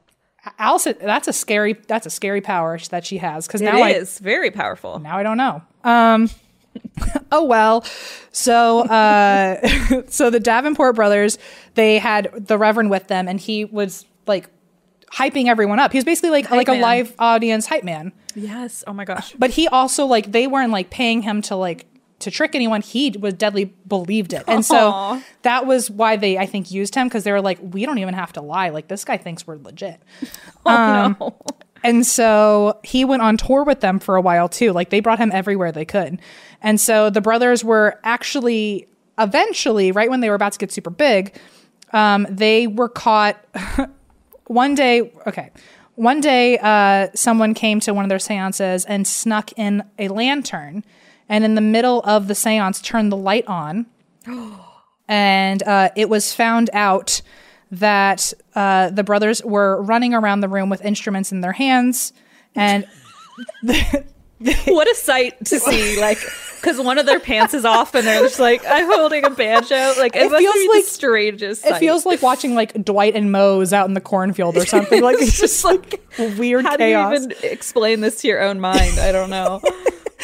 Allison, 0.59 0.95
that's 0.99 1.27
a 1.27 1.33
scary 1.33 1.73
that's 1.87 2.05
a 2.05 2.09
scary 2.09 2.41
power 2.41 2.77
that 2.89 3.05
she 3.05 3.19
has 3.19 3.47
because 3.47 3.61
It 3.61 3.65
now 3.65 3.81
I 3.81 3.91
is 3.91 4.19
very 4.19 4.51
powerful. 4.51 4.99
now 4.99 5.17
I 5.17 5.23
don't 5.23 5.37
know. 5.37 5.61
Um, 5.83 6.29
oh 7.31 7.43
well. 7.45 7.85
So 8.31 8.81
uh, 8.81 9.65
so 10.07 10.29
the 10.29 10.39
Davenport 10.39 10.95
brothers 10.95 11.37
they 11.75 11.99
had 11.99 12.31
the 12.47 12.57
Reverend 12.57 12.89
with 12.89 13.07
them, 13.07 13.27
and 13.27 13.39
he 13.39 13.65
was 13.65 14.05
like 14.27 14.49
hyping 15.13 15.45
everyone 15.47 15.79
up. 15.79 15.91
He 15.91 15.97
was 15.97 16.05
basically 16.05 16.31
like 16.31 16.49
like 16.49 16.67
a 16.67 16.73
live 16.73 17.13
audience 17.19 17.65
hype 17.67 17.83
man. 17.83 18.11
Yes. 18.35 18.83
Oh 18.87 18.93
my 18.93 19.05
gosh. 19.05 19.33
But 19.37 19.51
he 19.51 19.67
also 19.67 20.05
like 20.05 20.31
they 20.31 20.47
weren't 20.47 20.71
like 20.71 20.89
paying 20.89 21.21
him 21.21 21.41
to 21.43 21.55
like 21.55 21.85
to 22.19 22.31
trick 22.31 22.53
anyone. 22.55 22.81
He 22.81 23.15
was 23.19 23.33
deadly 23.33 23.73
believed 23.87 24.33
it, 24.33 24.43
and 24.47 24.63
so 24.65 25.21
that 25.41 25.65
was 25.65 25.89
why 25.89 26.15
they 26.17 26.37
I 26.37 26.45
think 26.45 26.71
used 26.71 26.93
him 26.95 27.07
because 27.07 27.23
they 27.23 27.31
were 27.31 27.41
like 27.41 27.59
we 27.61 27.85
don't 27.85 27.97
even 27.97 28.13
have 28.13 28.33
to 28.33 28.41
lie. 28.41 28.69
Like 28.69 28.87
this 28.87 29.03
guy 29.05 29.17
thinks 29.17 29.45
we're 29.45 29.57
legit. 29.57 30.01
Oh 30.65 31.15
no. 31.19 31.35
And 31.83 32.05
so 32.05 32.79
he 32.83 33.03
went 33.05 33.23
on 33.23 33.37
tour 33.37 33.63
with 33.63 33.79
them 33.81 33.97
for 33.99 34.15
a 34.15 34.21
while 34.21 34.47
too. 34.47 34.71
Like 34.71 34.91
they 34.91 34.99
brought 34.99 35.17
him 35.17 35.31
everywhere 35.33 35.71
they 35.71 35.85
could. 35.85 36.21
And 36.61 36.79
so 36.79 37.09
the 37.09 37.21
brothers 37.21 37.63
were 37.63 37.99
actually 38.03 38.87
eventually, 39.17 39.91
right 39.91 40.09
when 40.09 40.19
they 40.19 40.29
were 40.29 40.35
about 40.35 40.53
to 40.53 40.59
get 40.59 40.71
super 40.71 40.91
big, 40.91 41.35
um, 41.91 42.27
they 42.29 42.67
were 42.67 42.89
caught 42.89 43.43
one 44.45 44.75
day. 44.75 45.11
Okay. 45.25 45.49
One 46.01 46.19
day, 46.19 46.57
uh, 46.57 47.09
someone 47.13 47.53
came 47.53 47.79
to 47.81 47.93
one 47.93 48.03
of 48.03 48.09
their 48.09 48.17
seances 48.17 48.85
and 48.85 49.05
snuck 49.05 49.51
in 49.55 49.83
a 49.99 50.07
lantern, 50.07 50.83
and 51.29 51.43
in 51.43 51.53
the 51.53 51.61
middle 51.61 52.01
of 52.01 52.27
the 52.27 52.33
seance, 52.33 52.81
turned 52.81 53.11
the 53.11 53.17
light 53.17 53.45
on. 53.45 53.85
and 55.07 55.61
uh, 55.61 55.89
it 55.95 56.09
was 56.09 56.33
found 56.33 56.71
out 56.73 57.21
that 57.69 58.33
uh, 58.55 58.89
the 58.89 59.03
brothers 59.03 59.43
were 59.43 59.79
running 59.79 60.15
around 60.15 60.39
the 60.39 60.49
room 60.49 60.71
with 60.71 60.83
instruments 60.83 61.31
in 61.31 61.41
their 61.41 61.51
hands, 61.51 62.13
and 62.55 62.87
what 64.65 64.89
a 64.89 64.95
sight 64.95 65.43
to 65.45 65.59
see! 65.59 65.99
Like, 65.99 66.17
because 66.59 66.79
one 66.79 66.97
of 66.97 67.05
their 67.05 67.19
pants 67.19 67.53
is 67.53 67.65
off 67.65 67.95
and 67.95 68.05
they're 68.05 68.19
just 68.21 68.39
like, 68.39 68.63
I'm 68.67 68.85
holding 68.91 69.25
a 69.25 69.29
banjo. 69.31 69.93
Like, 69.97 70.15
it, 70.15 70.31
It 70.31 70.37
feels 70.37 70.67
like- 70.67 70.83
the 70.85 70.89
strangest. 70.89 71.65
it 71.65 71.69
sight. 71.69 71.79
feels 71.79 72.05
like 72.05 72.21
watching 72.21 72.53
like 72.55 72.73
Dwight 72.83 73.15
and 73.15 73.31
Mose 73.31 73.73
out 73.73 73.87
in 73.87 73.93
the 73.93 74.01
cornfield 74.01 74.57
or 74.57 74.65
something. 74.67 75.01
Like 75.01 75.17
it's 75.19 75.39
just 75.39 75.63
like 75.63 76.01
weird 76.37 76.65
How 76.65 76.77
chaos. 76.77 77.13
do 77.13 77.21
you 77.23 77.31
even 77.31 77.51
explain 77.51 78.01
this 78.01 78.21
to 78.21 78.27
your 78.27 78.41
own 78.41 78.59
mind? 78.59 78.99
I 78.99 79.11
don't 79.11 79.29
know. 79.29 79.61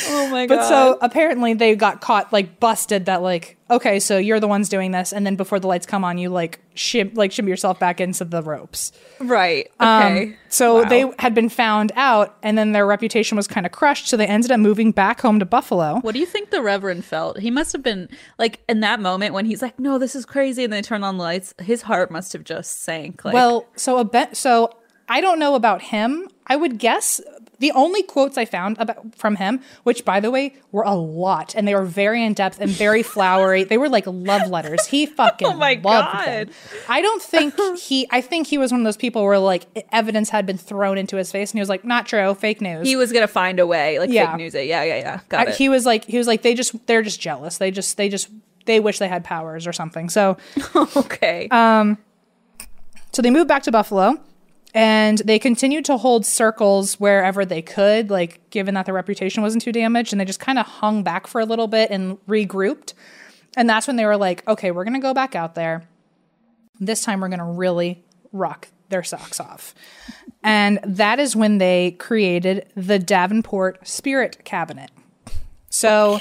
oh 0.07 0.29
my 0.29 0.45
god! 0.45 0.55
But 0.57 0.67
so 0.67 0.97
apparently 1.01 1.53
they 1.53 1.75
got 1.75 2.01
caught 2.01 2.31
like 2.33 2.59
busted 2.59 3.05
that 3.05 3.21
like 3.21 3.57
okay 3.69 3.99
so 3.99 4.17
you're 4.17 4.39
the 4.39 4.47
ones 4.47 4.69
doing 4.69 4.91
this 4.91 5.11
and 5.11 5.25
then 5.25 5.35
before 5.35 5.59
the 5.59 5.67
lights 5.67 5.85
come 5.85 6.05
on 6.05 6.17
you 6.17 6.29
like 6.29 6.61
shim 6.75 7.13
like 7.17 7.31
shimmy 7.33 7.49
yourself 7.49 7.79
back 7.79 7.99
into 7.99 8.23
the 8.23 8.41
ropes. 8.41 8.91
right. 9.19 9.69
Um, 9.79 10.03
Okay. 10.13 10.37
so 10.49 10.75
Wow. 10.83 10.89
they 10.89 11.11
had 11.19 11.33
been 11.35 11.49
found 11.49 11.91
out 11.95 12.37
and 12.43 12.57
then 12.57 12.71
their 12.71 12.85
reputation 12.85 13.35
was 13.35 13.47
kind 13.47 13.65
of 13.65 13.71
crushed 13.71 14.07
so 14.07 14.15
they 14.15 14.27
ended 14.27 14.51
up 14.51 14.59
moving 14.59 14.91
back 14.91 15.19
home 15.21 15.39
to 15.39 15.45
Buffalo. 15.45 15.99
What 16.01 16.13
do 16.13 16.19
you 16.19 16.25
think 16.25 16.49
the 16.51 16.61
Reverend 16.61 17.03
felt? 17.03 17.39
He 17.39 17.51
must 17.51 17.73
have 17.73 17.83
been 17.83 18.07
like 18.37 18.61
in 18.69 18.79
that 18.81 18.99
moment 19.01 19.33
when 19.33 19.45
he's 19.45 19.61
like, 19.61 19.77
"No, 19.79 19.97
this 19.97 20.15
is 20.15 20.25
crazy," 20.25 20.63
and 20.63 20.71
they 20.71 20.81
turn 20.81 21.03
on 21.03 21.17
the 21.17 21.23
lights. 21.23 21.53
His 21.59 21.81
heart 21.81 22.09
must 22.11 22.31
have 22.33 22.43
just 22.43 22.83
sank. 22.83 23.25
Like, 23.25 23.33
Well, 23.33 23.65
so 23.75 23.97
a 23.97 24.05
bet. 24.05 24.37
So 24.37 24.69
I 25.09 25.19
don't 25.21 25.39
know 25.39 25.55
about 25.55 25.81
him. 25.81 26.27
I 26.47 26.55
would 26.55 26.79
guess 26.79 27.21
the 27.59 27.71
only 27.71 28.03
quotes 28.03 28.37
I 28.37 28.45
found 28.45 28.77
about 28.79 29.15
from 29.15 29.35
him, 29.37 29.61
which 29.83 30.05
by 30.05 30.19
the 30.19 30.29
way 30.29 30.55
were 30.71 30.83
a 30.83 30.93
lot, 30.93 31.55
and 31.55 31.67
they 31.67 31.73
were 31.73 31.85
very 31.85 32.23
in 32.23 32.33
depth 32.33 32.61
and 32.61 32.69
very 32.69 33.01
flowery. 33.15 33.63
They 33.63 33.77
were 33.79 33.89
like 33.89 34.05
love 34.07 34.47
letters. 34.49 34.85
He 34.85 35.05
fucking 35.19 35.47
Oh 35.47 35.53
my 35.55 35.73
loved 35.73 35.83
God. 35.83 36.25
them. 36.27 36.49
I 36.87 37.01
don't 37.01 37.21
think 37.21 37.55
he. 37.79 38.07
I 38.11 38.21
think 38.21 38.45
he 38.47 38.57
was 38.57 38.71
one 38.71 38.81
of 38.81 38.85
those 38.85 38.95
people 38.97 39.23
where 39.23 39.39
like 39.39 39.65
evidence 39.91 40.29
had 40.29 40.45
been 40.45 40.57
thrown 40.57 40.97
into 40.97 41.17
his 41.17 41.31
face, 41.31 41.51
and 41.51 41.57
he 41.57 41.61
was 41.61 41.69
like, 41.69 41.83
"Not 41.83 42.05
true, 42.05 42.33
fake 42.35 42.61
news." 42.61 42.87
he 42.87 42.95
was 42.95 43.11
gonna 43.11 43.27
find 43.27 43.59
a 43.59 43.65
way, 43.67 43.97
like 43.99 44.09
Yeah. 44.11 44.27
fake 44.31 44.37
news 44.37 44.55
it. 44.55 44.67
Yeah, 44.67 44.83
yeah, 44.83 44.97
yeah. 44.97 45.19
Got 45.29 45.47
I- 45.47 45.51
it. 45.51 45.57
he 45.57 45.67
was 45.69 45.85
like, 45.85 46.05
he 46.05 46.17
was 46.19 46.27
like, 46.27 46.43
they 46.43 46.53
just, 46.53 46.85
they're 46.85 47.01
just 47.01 47.19
jealous. 47.19 47.57
They 47.57 47.71
just, 47.71 47.97
they 47.97 48.07
just, 48.07 48.29
they 48.65 48.79
wish 48.79 48.99
they 48.99 49.07
had 49.07 49.23
powers 49.23 49.65
or 49.65 49.73
something. 49.73 50.09
So, 50.09 50.37
okay. 50.95 51.47
Uh, 51.49 51.95
so 53.13 53.21
they 53.23 53.31
moved 53.31 53.47
back 53.47 53.63
to 53.63 53.71
Buffalo, 53.71 54.19
And 54.73 55.19
they 55.19 55.39
continued 55.39 55.85
to 55.85 55.97
hold 55.97 56.25
circles 56.25 56.99
wherever 56.99 57.45
they 57.45 57.61
could, 57.61 58.09
like 58.09 58.49
given 58.49 58.75
that 58.75 58.85
their 58.85 58.95
reputation 58.95 59.41
wasn't 59.41 59.63
too 59.63 59.71
damaged, 59.71 60.13
and 60.13 60.19
they 60.19 60.25
just 60.25 60.39
kind 60.39 60.59
of 60.59 60.65
hung 60.65 61.03
back 61.03 61.25
for 61.27 61.41
a 61.41 61.45
little 61.45 61.67
bit 61.67 61.89
and 61.89 62.17
regrouped. 62.27 62.93
And 63.55 63.69
that's 63.69 63.87
when 63.87 63.95
they 63.95 64.05
were 64.05 64.17
like, 64.17 64.47
okay, 64.47 64.71
we're 64.71 64.83
gonna 64.83 64.99
go 64.99 65.13
back 65.13 65.35
out 65.35 65.55
there. 65.55 65.87
This 66.79 67.03
time 67.03 67.21
we're 67.21 67.29
gonna 67.29 67.51
really 67.51 68.03
rock 68.31 68.67
their 68.89 69.03
socks 69.03 69.39
off. 69.39 69.73
And 70.43 70.79
that 70.83 71.19
is 71.19 71.35
when 71.35 71.57
they 71.57 71.91
created 71.99 72.71
the 72.75 72.99
Davenport 72.99 73.87
Spirit 73.87 74.43
Cabinet. 74.45 74.91
So, 75.69 76.19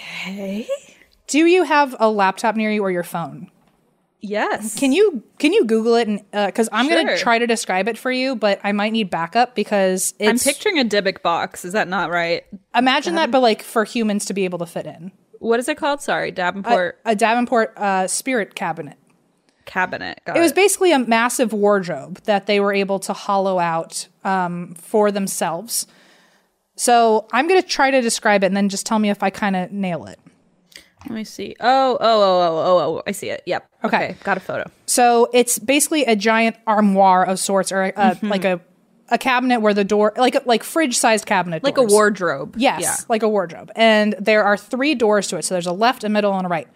do 1.27 1.47
you 1.47 1.63
have 1.65 1.95
a 1.99 2.11
laptop 2.11 2.57
near 2.57 2.71
you 2.71 2.83
or 2.83 2.91
your 2.91 3.03
phone? 3.03 3.51
Yes. 4.21 4.79
Can 4.79 4.93
you 4.93 5.23
can 5.39 5.53
you 5.53 5.65
Google 5.65 5.95
it 5.95 6.09
and 6.09 6.21
because 6.33 6.69
I'm 6.73 6.89
gonna 6.89 7.19
try 7.19 7.39
to 7.39 7.47
describe 7.47 7.89
it 7.89 7.99
for 7.99 8.11
you, 8.11 8.35
but 8.35 8.61
I 8.65 8.73
might 8.73 8.93
need 8.93 9.11
backup 9.11 9.55
because 9.55 10.15
I'm 10.21 10.39
picturing 10.39 10.79
a 10.79 10.85
Dybbuk 10.85 11.23
box. 11.23 11.65
Is 11.65 11.73
that 11.73 11.89
not 11.89 12.11
right? 12.11 12.45
imagine 12.75 13.15
that, 13.17 13.31
but 13.31 13.41
like 13.41 13.63
for 13.63 13.85
humans 13.85 14.25
to 14.27 14.35
be 14.35 14.45
able 14.45 14.59
to 14.61 14.67
fit 14.67 14.87
in 14.87 15.13
What 15.39 15.61
is 15.61 15.69
it 15.69 15.77
called? 15.77 16.01
Sorry, 16.01 16.31
Davenport 16.31 16.99
a 17.05 17.15
Davenport 17.15 17.77
uh, 17.77 18.07
Spirit 18.09 18.55
Cabinet. 18.55 18.97
cabinet. 19.67 20.21
Got 20.25 20.37
It 20.37 20.41
was 20.41 20.53
basically 20.53 20.93
a 20.93 20.99
massive 20.99 21.53
wardrobe 21.53 22.23
that 22.23 22.47
they 22.47 22.59
were 22.59 22.73
able 22.73 22.99
to 23.01 23.13
hollow 23.13 23.59
out 23.59 24.09
um, 24.25 24.75
for 24.75 25.13
themselves. 25.13 25.87
So 26.75 27.27
I'm 27.33 27.49
gonna 27.49 27.63
try 27.63 27.91
to 27.91 28.01
describe 28.01 28.43
it 28.43 28.47
and 28.47 28.57
then 28.57 28.69
just 28.69 28.87
tell 28.87 28.99
me 28.99 29.11
if 29.11 29.23
I 29.23 29.31
kind 29.31 29.57
of 29.57 29.73
nail 29.73 30.07
it. 30.07 30.19
Let 31.09 31.15
me 31.15 31.25
see. 31.25 31.55
Oh, 31.61 31.97
oh, 31.99 31.99
oh, 32.01 32.41
oh, 32.41 32.59
oh, 32.59 32.97
oh. 32.99 33.03
I 33.07 33.13
see 33.13 33.31
it. 33.31 33.43
Yep. 33.47 33.69
Okay. 33.85 34.17
Got 34.25 34.37
a 34.37 34.41
photo. 34.41 34.71
So 34.87 35.29
it's 35.33 35.59
basically 35.59 36.05
a 36.05 36.17
giant 36.17 36.57
armoire 36.67 37.25
of 37.25 37.39
sorts, 37.39 37.73
or 37.73 37.85
a, 37.85 37.93
Mm-hmm. 37.93 38.29
like 38.29 38.45
a 38.45 38.61
a 39.09 39.19
cabinet 39.19 39.61
where 39.61 39.73
the 39.73 39.85
door, 39.85 40.13
like 40.17 40.45
like 40.47 40.65
fridge 40.65 40.99
sized 40.99 41.27
cabinet, 41.27 41.63
Like 41.63 41.77
doors. 41.77 41.93
a 41.93 41.95
wardrobe. 41.95 42.57
Yes, 42.59 42.81
Yeah. 42.83 42.97
like 43.09 43.23
a 43.23 43.29
wardrobe. 43.29 43.71
And 43.77 44.17
there 44.19 44.43
are 44.43 44.57
three 44.57 44.97
doors 44.97 45.29
to 45.29 45.37
it. 45.37 45.45
So 45.45 45.55
there's 45.55 45.69
a 45.69 45.73
left, 45.73 46.03
a 46.03 46.09
middle, 46.09 46.35
and 46.37 46.45
a 46.45 46.49
right. 46.49 46.67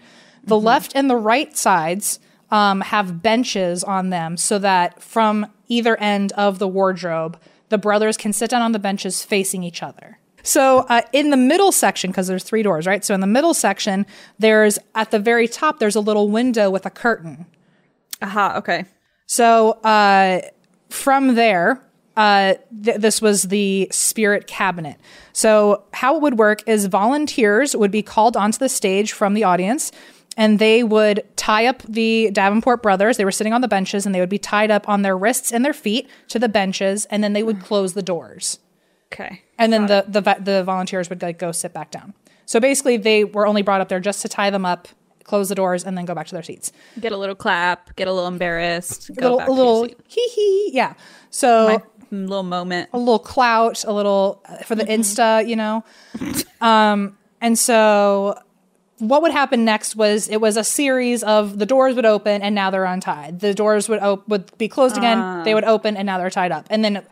The 0.45 0.55
Mm-hmm. 0.55 0.65
left 0.67 0.93
and 0.95 1.11
the 1.11 1.17
right 1.17 1.57
sides 1.57 2.21
um, 2.53 2.83
have 2.83 3.21
benches 3.21 3.83
on 3.83 4.11
them 4.11 4.37
so 4.37 4.61
that 4.61 5.03
from 5.03 5.47
either 5.67 5.97
end 5.99 6.31
of 6.33 6.61
the 6.61 6.69
wardrobe, 6.69 7.37
the 7.69 7.79
brothers 7.79 8.17
can 8.17 8.33
sit 8.33 8.51
down 8.51 8.63
on 8.63 8.71
the 8.71 8.79
benches 8.79 9.25
facing 9.25 9.65
each 9.65 9.83
other. 9.83 10.19
So 10.43 10.81
uh, 10.89 11.03
in 11.13 11.31
the 11.31 11.37
middle 11.37 11.73
section, 11.73 12.11
because 12.11 12.27
there's 12.27 12.45
three 12.45 12.63
doors, 12.63 12.87
right? 12.87 13.05
So 13.05 13.15
in 13.15 13.21
the 13.21 13.27
middle 13.27 13.55
section, 13.55 14.07
there's 14.39 14.79
at 14.95 15.11
the 15.11 15.19
very 15.19 15.49
top, 15.49 15.79
there's 15.79 15.97
a 15.97 16.01
little 16.01 16.29
window 16.29 16.71
with 16.71 16.87
a 16.87 16.91
curtain. 16.91 17.47
Aha. 18.23 18.57
Okay. 18.59 18.85
So 19.27 19.73
uh, 19.85 20.41
from 20.89 21.35
there, 21.35 21.83
uh, 22.17 22.55
th- 22.85 22.99
this 22.99 23.23
was 23.23 23.45
the 23.45 23.89
spirit 23.91 24.47
cabinet. 24.47 24.97
So 25.33 25.85
how 25.93 26.17
it 26.17 26.23
would 26.23 26.39
work 26.39 26.67
is 26.69 26.87
volunteers 26.87 27.77
would 27.77 27.91
be 27.91 28.03
called 28.03 28.37
onto 28.37 28.59
the 28.59 28.69
stage 28.69 29.13
from 29.13 29.35
the 29.35 29.45
audience, 29.45 29.93
and 30.37 30.59
they 30.59 30.83
would 30.83 31.25
tie 31.37 31.67
up 31.67 31.83
the 31.83 32.31
Davenport 32.33 32.83
brothers. 32.83 33.17
They 33.17 33.25
were 33.25 33.33
sitting 33.33 33.53
on 33.53 33.61
the 33.61 33.69
benches, 33.69 34.05
and 34.05 34.15
they 34.15 34.21
would 34.21 34.29
be 34.29 34.39
tied 34.39 34.71
up 34.71 34.89
on 34.89 35.03
their 35.03 35.17
wrists 35.17 35.53
and 35.53 35.65
their 35.65 35.73
feet 35.73 36.09
to 36.29 36.39
the 36.39 36.49
benches, 36.49 37.07
and 37.07 37.23
then 37.23 37.33
they 37.33 37.43
would 37.43 37.61
close 37.61 37.95
the 37.95 38.03
doors 38.03 38.59
Okay. 39.13 39.43
and 39.59 39.73
then 39.73 39.87
the, 39.87 40.05
the 40.09 40.21
the 40.41 40.63
volunteers 40.65 41.09
would 41.11 41.21
like 41.23 41.39
go 41.39 41.51
sit 41.53 41.73
back 41.73 41.91
down. 41.91 42.15
So 42.47 42.61
basically, 42.61 42.97
they 42.97 43.25
were 43.25 43.47
only 43.47 43.63
brought 43.63 43.81
up 43.81 43.89
there 43.89 44.01
just 44.01 44.23
to 44.23 44.29
tie 44.29 44.51
them 44.51 44.65
up, 44.67 44.89
close 45.25 45.49
the 45.49 45.55
doors, 45.55 45.85
and 45.85 45.97
then 45.97 46.05
go 46.05 46.15
back 46.15 46.27
to 46.29 46.35
their 46.35 46.43
seats. 46.43 46.73
Get 47.01 47.13
a 47.13 47.17
little 47.17 47.35
clap. 47.37 47.95
Get 47.97 48.09
a 48.09 48.13
little 48.13 48.29
embarrassed. 48.29 49.11
A 49.11 49.13
Go 49.15 49.37
little, 49.37 49.49
a 49.49 49.55
little 49.55 49.89
to 49.89 49.95
hee 50.09 50.29
hee, 50.35 50.71
yeah. 50.73 50.95
So 51.31 51.81
My 52.11 52.17
little 52.17 52.43
moment. 52.43 52.89
a 52.93 52.99
little 52.99 53.19
clout, 53.21 53.85
a 53.85 53.93
little 53.93 54.43
uh, 54.49 54.59
for 54.59 54.75
the 54.75 54.85
Mm-hmm. 54.85 55.01
Insta, 55.01 55.47
you 55.47 55.55
know. 55.57 55.85
um, 56.61 57.17
and 57.41 57.59
so 57.59 58.37
what 58.99 59.23
would 59.23 59.33
happen 59.33 59.65
next 59.65 59.97
was 59.97 60.29
it 60.29 60.41
was 60.41 60.57
a 60.57 60.65
series 60.65 61.23
of 61.23 61.59
the 61.59 61.67
doors 61.67 61.95
would 61.95 62.05
open 62.05 62.43
and 62.43 62.55
now 62.55 62.71
they're 62.71 62.85
untied. 62.85 63.41
The 63.41 63.55
doors 63.55 63.89
would 63.89 64.01
op- 64.01 64.29
would 64.29 64.57
be 64.59 64.69
closed 64.69 64.97
again, 64.97 65.19
Ah. 65.19 65.43
they 65.45 65.55
would 65.55 65.65
open 65.65 65.97
and 65.97 66.05
now 66.07 66.19
they're 66.19 66.31
tied 66.31 66.53
up. 66.53 66.67
And 66.69 66.85
then 66.85 67.03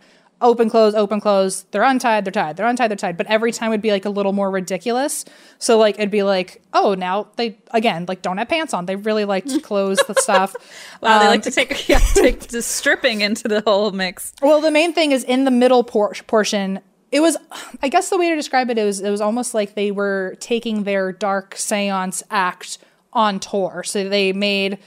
open 0.41 0.71
close 0.71 0.95
open 0.95 1.21
close 1.21 1.63
they're 1.73 1.83
untied 1.83 2.25
they're 2.25 2.31
tied 2.31 2.57
they're 2.57 2.67
untied 2.67 2.89
they're 2.91 2.97
tied 2.97 3.17
but 3.17 3.27
every 3.27 3.51
time 3.51 3.71
would 3.71 3.83
be 3.83 3.91
like 3.91 4.05
a 4.05 4.11
little 4.11 4.33
more 4.33 4.51
ridiculous 4.51 5.25
so 5.59 5.77
like 5.77 5.97
it'd 5.97 6.11
be 6.13 6.23
like 6.23 6.63
oh 6.75 6.95
now 6.95 7.27
they 7.37 7.59
again 7.73 8.05
like 8.07 8.23
don't 8.23 8.39
have 8.39 8.49
pants 8.49 8.73
on 8.73 8.87
they 8.87 8.95
really 8.95 9.25
like 9.25 9.45
to 9.45 9.61
close 9.71 9.99
the 10.07 10.15
stuff 10.15 10.55
Wow, 11.03 11.19
they 11.19 11.25
Um, 11.27 11.31
like 11.31 11.43
to 11.43 11.51
take 11.51 11.89
yeah, 11.89 11.99
take 12.15 12.41
the 12.49 12.63
stripping 12.63 13.21
into 13.21 13.49
the 13.49 13.61
whole 13.63 13.91
mix. 13.93 14.33
Well, 14.43 14.61
the 14.61 14.71
main 14.71 14.93
thing 14.93 15.13
is 15.13 15.23
in 15.25 15.45
the 15.45 15.51
middle 15.51 15.85
por- 15.85 16.15
portion. 16.27 16.81
It 17.13 17.21
was, 17.21 17.37
I 17.83 17.89
guess, 17.89 18.11
the 18.11 18.19
way 18.19 18.29
to 18.31 18.37
describe 18.37 18.69
it 18.71 18.79
is 18.79 19.01
it 19.01 19.11
was 19.11 19.21
almost 19.21 19.55
like 19.55 19.75
they 19.75 19.91
were 19.93 20.37
taking 20.41 20.83
their 20.85 21.13
dark 21.13 21.55
seance 21.57 22.23
act 22.31 22.79
on 23.13 23.39
tour. 23.41 23.83
So 23.85 24.09
they 24.09 24.33
made, 24.33 24.79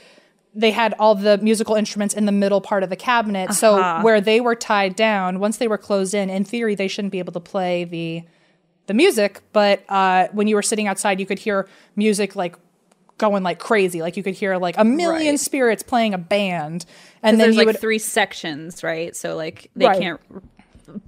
they 0.54 0.70
had 0.70 0.94
all 0.98 1.14
the 1.14 1.38
musical 1.38 1.74
instruments 1.76 2.14
in 2.14 2.26
the 2.26 2.32
middle 2.32 2.60
part 2.60 2.82
of 2.82 2.90
the 2.90 2.96
cabinet. 2.96 3.54
So 3.54 4.02
where 4.02 4.20
they 4.20 4.40
were 4.40 4.54
tied 4.54 4.94
down, 4.96 5.38
once 5.38 5.56
they 5.56 5.66
were 5.68 5.78
closed 5.78 6.12
in, 6.14 6.28
in 6.28 6.44
theory, 6.44 6.74
they 6.74 6.88
shouldn't 6.88 7.12
be 7.12 7.18
able 7.18 7.32
to 7.32 7.40
play 7.40 7.84
the 7.84 8.22
the 8.86 8.94
music. 8.94 9.40
But 9.52 9.82
uh, 9.88 10.28
when 10.32 10.46
you 10.48 10.54
were 10.56 10.62
sitting 10.62 10.86
outside, 10.88 11.20
you 11.20 11.26
could 11.26 11.38
hear 11.38 11.68
music 11.96 12.36
like 12.36 12.56
going 13.18 13.42
like 13.42 13.58
crazy. 13.60 14.02
Like 14.02 14.16
you 14.16 14.22
could 14.22 14.34
hear 14.34 14.56
like 14.58 14.76
a 14.76 14.84
million 14.84 15.32
Right. 15.34 15.40
spirits 15.40 15.82
playing 15.82 16.12
a 16.14 16.18
band, 16.18 16.84
and 17.22 17.38
then 17.40 17.46
There's 17.46 17.54
you 17.54 17.60
like 17.60 17.66
would 17.66 17.78
three 17.80 17.98
sections, 17.98 18.82
right? 18.82 19.14
So 19.16 19.36
like 19.36 19.70
they 19.76 19.86
Right. 19.86 19.98
can't 20.00 20.20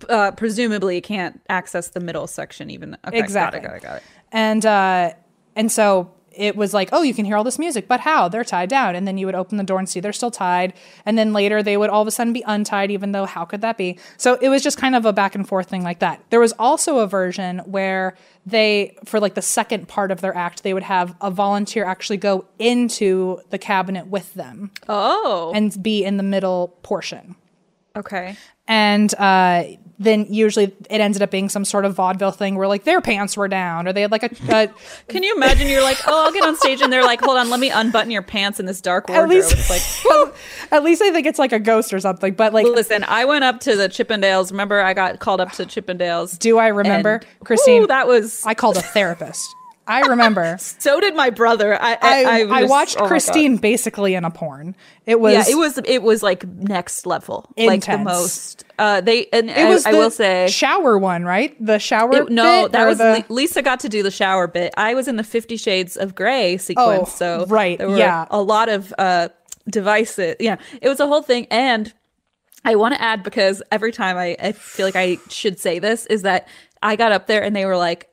uh 0.09 0.31
presumably 0.31 1.01
can't 1.01 1.41
access 1.49 1.89
the 1.89 2.01
middle 2.01 2.27
section 2.27 2.71
even. 2.71 2.97
Okay, 3.07 3.19
Exactly. 3.19 3.61
Got 3.61 3.67
it, 3.67 3.69
got 3.69 3.77
it, 3.77 3.83
got 3.83 3.97
it. 3.99 4.03
and 4.33 4.65
uh 4.67 5.11
and 5.57 5.71
so 5.71 6.11
it 6.37 6.57
was 6.57 6.75
like 6.75 6.89
oh 6.93 7.03
you 7.03 7.15
can 7.15 7.25
hear 7.25 7.37
all 7.37 7.45
this 7.45 7.59
music 7.59 7.89
but 7.89 8.01
how? 8.01 8.29
They're 8.29 8.45
tied 8.45 8.69
down. 8.69 8.95
And 8.97 9.07
then 9.07 9.19
you 9.19 9.27
would 9.27 9.35
open 9.35 9.57
the 9.59 9.65
door 9.65 9.79
and 9.79 9.89
see 9.89 10.01
they're 10.01 10.13
still 10.13 10.31
tied. 10.31 10.75
And 11.07 11.17
then 11.19 11.33
later 11.33 11.63
they 11.63 11.77
would 11.77 11.91
all 11.91 12.03
of 12.03 12.09
a 12.09 12.11
sudden 12.11 12.33
be 12.33 12.43
untied 12.47 12.91
even 12.91 13.13
though 13.13 13.25
how 13.27 13.45
could 13.45 13.61
that 13.63 13.77
be? 13.79 13.99
So 14.17 14.39
it 14.41 14.49
was 14.49 14.63
just 14.63 14.79
kind 14.79 14.95
of 14.97 15.05
a 15.05 15.13
back 15.13 15.35
and 15.35 15.47
forth 15.47 15.69
thing 15.69 15.83
like 15.83 16.01
that. 16.01 16.23
There 16.31 16.41
was 16.41 16.53
also 16.59 16.99
a 16.99 17.07
version 17.07 17.59
where 17.61 18.17
they 18.47 18.97
for 19.05 19.21
like 19.21 19.35
the 19.35 19.43
second 19.43 19.89
part 19.89 20.11
of 20.11 20.21
their 20.21 20.37
act 20.37 20.63
they 20.63 20.75
would 20.75 20.83
have 20.83 21.15
a 21.21 21.31
volunteer 21.31 21.85
actually 21.85 22.19
go 22.19 22.45
into 22.59 23.41
the 23.51 23.59
cabinet 23.59 24.07
with 24.09 24.35
them 24.35 24.71
Oh. 24.89 25.53
and 25.55 25.83
be 25.83 26.05
in 26.05 26.17
the 26.19 26.23
middle 26.23 26.77
portion. 26.83 27.37
Okay. 27.97 28.37
and 28.67 29.15
uh, 29.15 29.65
then 29.99 30.27
usually 30.29 30.65
it 30.65 31.01
ended 31.01 31.23
up 31.23 31.31
being 31.31 31.49
some 31.49 31.65
sort 31.65 31.85
of 31.85 31.95
vaudeville 31.95 32.33
thing 32.33 32.57
where 32.57 32.67
like 32.67 32.85
their 32.85 33.01
pants 33.01 33.37
were 33.37 33.49
down 33.49 33.87
or 33.87 33.93
they 33.93 34.01
had 34.03 34.11
like 34.11 34.23
a, 34.25 34.31
a 34.53 34.69
Can 35.09 35.23
you 35.23 35.35
imagine 35.37 35.69
you're 35.69 35.83
like, 35.83 35.99
oh, 36.07 36.25
I'll 36.27 36.33
get 36.33 36.43
on 36.45 36.57
stage 36.57 36.81
and 36.81 36.93
they're 36.93 37.05
like, 37.05 37.21
hold 37.21 37.37
on, 37.39 37.49
let 37.51 37.61
me 37.61 37.71
unbutton 37.71 38.11
your 38.11 38.23
pants 38.23 38.59
in 38.59 38.67
this 38.67 38.81
dark 38.81 39.09
wardrobe. 39.09 39.31
least- 39.31 39.53
it's 39.53 39.71
like, 39.71 40.35
At 40.73 40.83
least 40.83 41.03
I 41.03 41.13
think 41.13 41.27
it's 41.27 41.39
like 41.39 41.53
a 41.53 41.59
ghost 41.61 41.93
or 41.95 42.01
something. 42.01 42.35
But 42.35 42.53
like, 42.53 42.67
listen, 42.67 43.05
I 43.05 43.25
went 43.25 43.45
up 43.45 43.61
to 43.61 43.77
the 43.77 43.89
Chippendales. 43.89 44.51
Remember, 44.51 44.81
I 44.81 44.95
got 44.95 45.21
called 45.21 45.41
up 45.41 45.53
to 45.53 45.65
Chippendales. 45.65 46.39
do 46.39 46.59
I 46.59 46.69
remember, 46.69 47.15
and- 47.17 47.27
Christine? 47.45 47.83
Ooh, 47.83 47.87
that 47.87 48.07
was. 48.07 48.45
I 48.45 48.55
called 48.55 48.77
a 48.77 48.83
therapist. 48.83 49.55
I 49.87 50.01
remember. 50.03 50.57
so 50.61 51.01
did 51.01 51.15
my 51.15 51.31
brother. 51.31 51.75
I 51.81 51.99
I, 52.01 52.25
I, 52.25 52.61
I, 52.61 52.65
watched 52.65 52.97
oh. 52.99 53.07
Christine 53.07 53.57
basically 53.57 54.15
in 54.15 54.25
a 54.25 54.31
porn. 54.31 54.75
It 55.07 55.21
was. 55.21 55.33
Yeah, 55.33 55.55
it 55.55 55.57
was 55.57 55.79
it 55.85 56.03
was 56.03 56.23
like 56.23 56.47
next 56.47 57.07
level, 57.07 57.51
like 57.57 57.85
the 57.85 57.99
most. 57.99 58.65
Uh, 58.79 59.01
they 59.01 59.27
and 59.33 59.51
It 59.51 59.69
was. 59.69 59.87
I, 59.87 59.91
I 59.91 59.93
will 59.93 60.11
say 60.11 60.49
shower 60.49 60.99
one, 60.99 61.25
right? 61.25 61.55
The 61.65 61.79
shower. 61.79 62.23
It- 62.23 62.31
no, 62.31 62.69
that 62.69 62.87
was 62.87 62.99
the, 62.99 63.25
Lisa 63.29 63.63
got 63.63 63.81
to 63.81 63.89
do 63.89 64.03
the 64.03 64.11
shower 64.11 64.47
bit. 64.47 64.73
I 64.77 64.95
was 64.95 65.09
in 65.09 65.17
the 65.17 65.25
Fifty 65.25 65.57
Shades 65.57 65.97
of 65.97 66.15
Grey 66.15 66.57
sequence, 66.57 67.11
Oh, 67.11 67.17
so 67.17 67.47
right, 67.47 67.79
there 67.79 67.91
were 67.91 67.99
yeah. 67.99 68.27
a 68.31 68.41
lot 68.41 68.69
of 68.69 68.95
uh, 68.99 69.29
devices. 69.69 70.37
Yeah, 70.41 70.57
it 70.81 70.89
was 70.89 71.01
a 71.01 71.07
whole 71.07 71.23
thing, 71.23 71.47
and 71.51 71.93
I 72.65 72.77
want 72.77 72.95
to 72.95 73.03
add 73.03 73.23
because 73.23 73.63
every 73.71 73.93
time 73.93 74.17
I, 74.17 74.37
I 74.41 74.53
feel 74.53 74.87
like 74.87 74.97
I 74.97 75.19
should 75.29 75.61
say 75.61 75.79
this 75.79 76.07
is 76.07 76.23
that 76.23 76.49
I 76.83 76.97
got 76.97 77.13
up 77.13 77.27
there 77.27 77.43
and 77.43 77.55
they 77.55 77.67
were 77.67 77.77
like, 77.77 78.09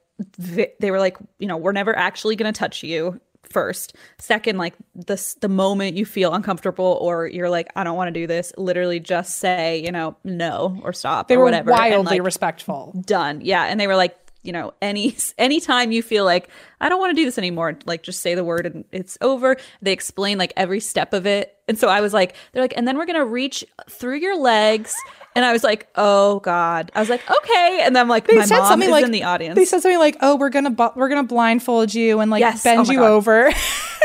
th- 0.54 0.74
they 0.80 0.92
were 0.92 1.00
like, 1.00 1.18
you 1.40 1.48
know, 1.48 1.58
we're 1.58 1.72
never 1.72 1.96
actually 1.96 2.36
going 2.36 2.52
to 2.52 2.58
touch 2.58 2.84
you. 2.84 3.20
First, 3.50 3.96
second, 4.18 4.58
like 4.58 4.76
this, 4.96 5.34
the 5.36 5.50
moment 5.50 5.98
you 5.98 6.06
feel 6.06 6.34
uncomfortable 6.34 6.98
or 7.02 7.28
you're 7.28 7.50
like, 7.50 7.68
I 7.76 7.84
don't 7.84 7.98
want 7.98 8.08
to 8.08 8.18
do 8.18 8.26
this, 8.26 8.54
literally 8.56 9.00
just 9.02 9.40
say, 9.40 9.84
you 9.84 9.92
know, 9.92 10.16
no 10.24 10.80
or 10.84 10.94
stop 10.94 11.28
they 11.28 11.36
or 11.36 11.40
were 11.40 11.46
whatever. 11.46 11.72
and, 11.72 11.80
wildly 11.80 12.20
like, 12.20 12.26
respectful. 12.26 12.94
done. 13.06 13.42
Yeah. 13.42 13.64
And 13.64 13.78
they 13.78 13.88
were 13.88 13.98
like, 13.98 14.16
you 14.44 14.52
know, 14.52 14.74
any 14.82 15.16
anytime 15.38 15.92
you 15.92 16.02
feel 16.04 16.26
like 16.26 16.50
I 16.80 16.90
don't 16.90 17.00
want 17.00 17.12
to 17.16 17.22
do 17.22 17.26
this 17.26 17.38
anymore, 17.38 17.78
like 17.86 18.04
just 18.04 18.22
say 18.22 18.36
the 18.36 18.44
word 18.44 18.66
and 18.66 18.86
it's 18.92 19.18
over. 19.22 19.58
They 19.82 19.92
explain 19.94 20.38
like 20.38 20.54
every 20.58 20.80
step 20.80 21.14
of 21.14 21.26
it. 21.28 21.56
And 21.68 21.78
so 21.78 21.88
I 21.88 22.02
was 22.02 22.14
like, 22.14 22.36
they're 22.52 22.62
like, 22.64 22.74
and 22.76 22.88
then 22.88 22.98
we're 22.98 23.06
gonna 23.06 23.26
reach 23.26 23.64
through 23.90 24.18
your 24.18 24.38
legs. 24.38 24.94
And 25.36 25.46
I 25.46 25.54
was 25.54 25.64
like, 25.64 25.88
oh 25.96 26.40
God. 26.42 26.92
I 26.94 27.00
was 27.00 27.10
like, 27.10 27.22
okay. 27.30 27.82
And 27.84 27.96
then 27.96 28.02
I'm 28.02 28.10
like, 28.10 28.28
They 28.28 28.36
my 28.38 28.46
said 28.46 28.58
mom 28.58 28.68
something 28.68 28.90
is 28.90 28.92
like 28.92 29.06
in 29.06 29.12
the 29.12 29.24
audience. 29.24 29.56
They 29.56 29.66
said 29.66 29.82
something 29.82 30.00
like, 30.00 30.18
"Oh, 30.22 30.36
we're 30.36 30.50
gonna 30.50 30.72
bu- 30.72 30.90
we're 30.96 31.08
gonna 31.10 31.24
blindfold 31.24 31.94
you 31.94 32.20
and 32.20 32.30
like 32.30 32.42
Yes. 32.42 32.64
bend 32.64 32.88
Oh 32.90 32.92
you 32.92 33.04
over." 33.04 33.52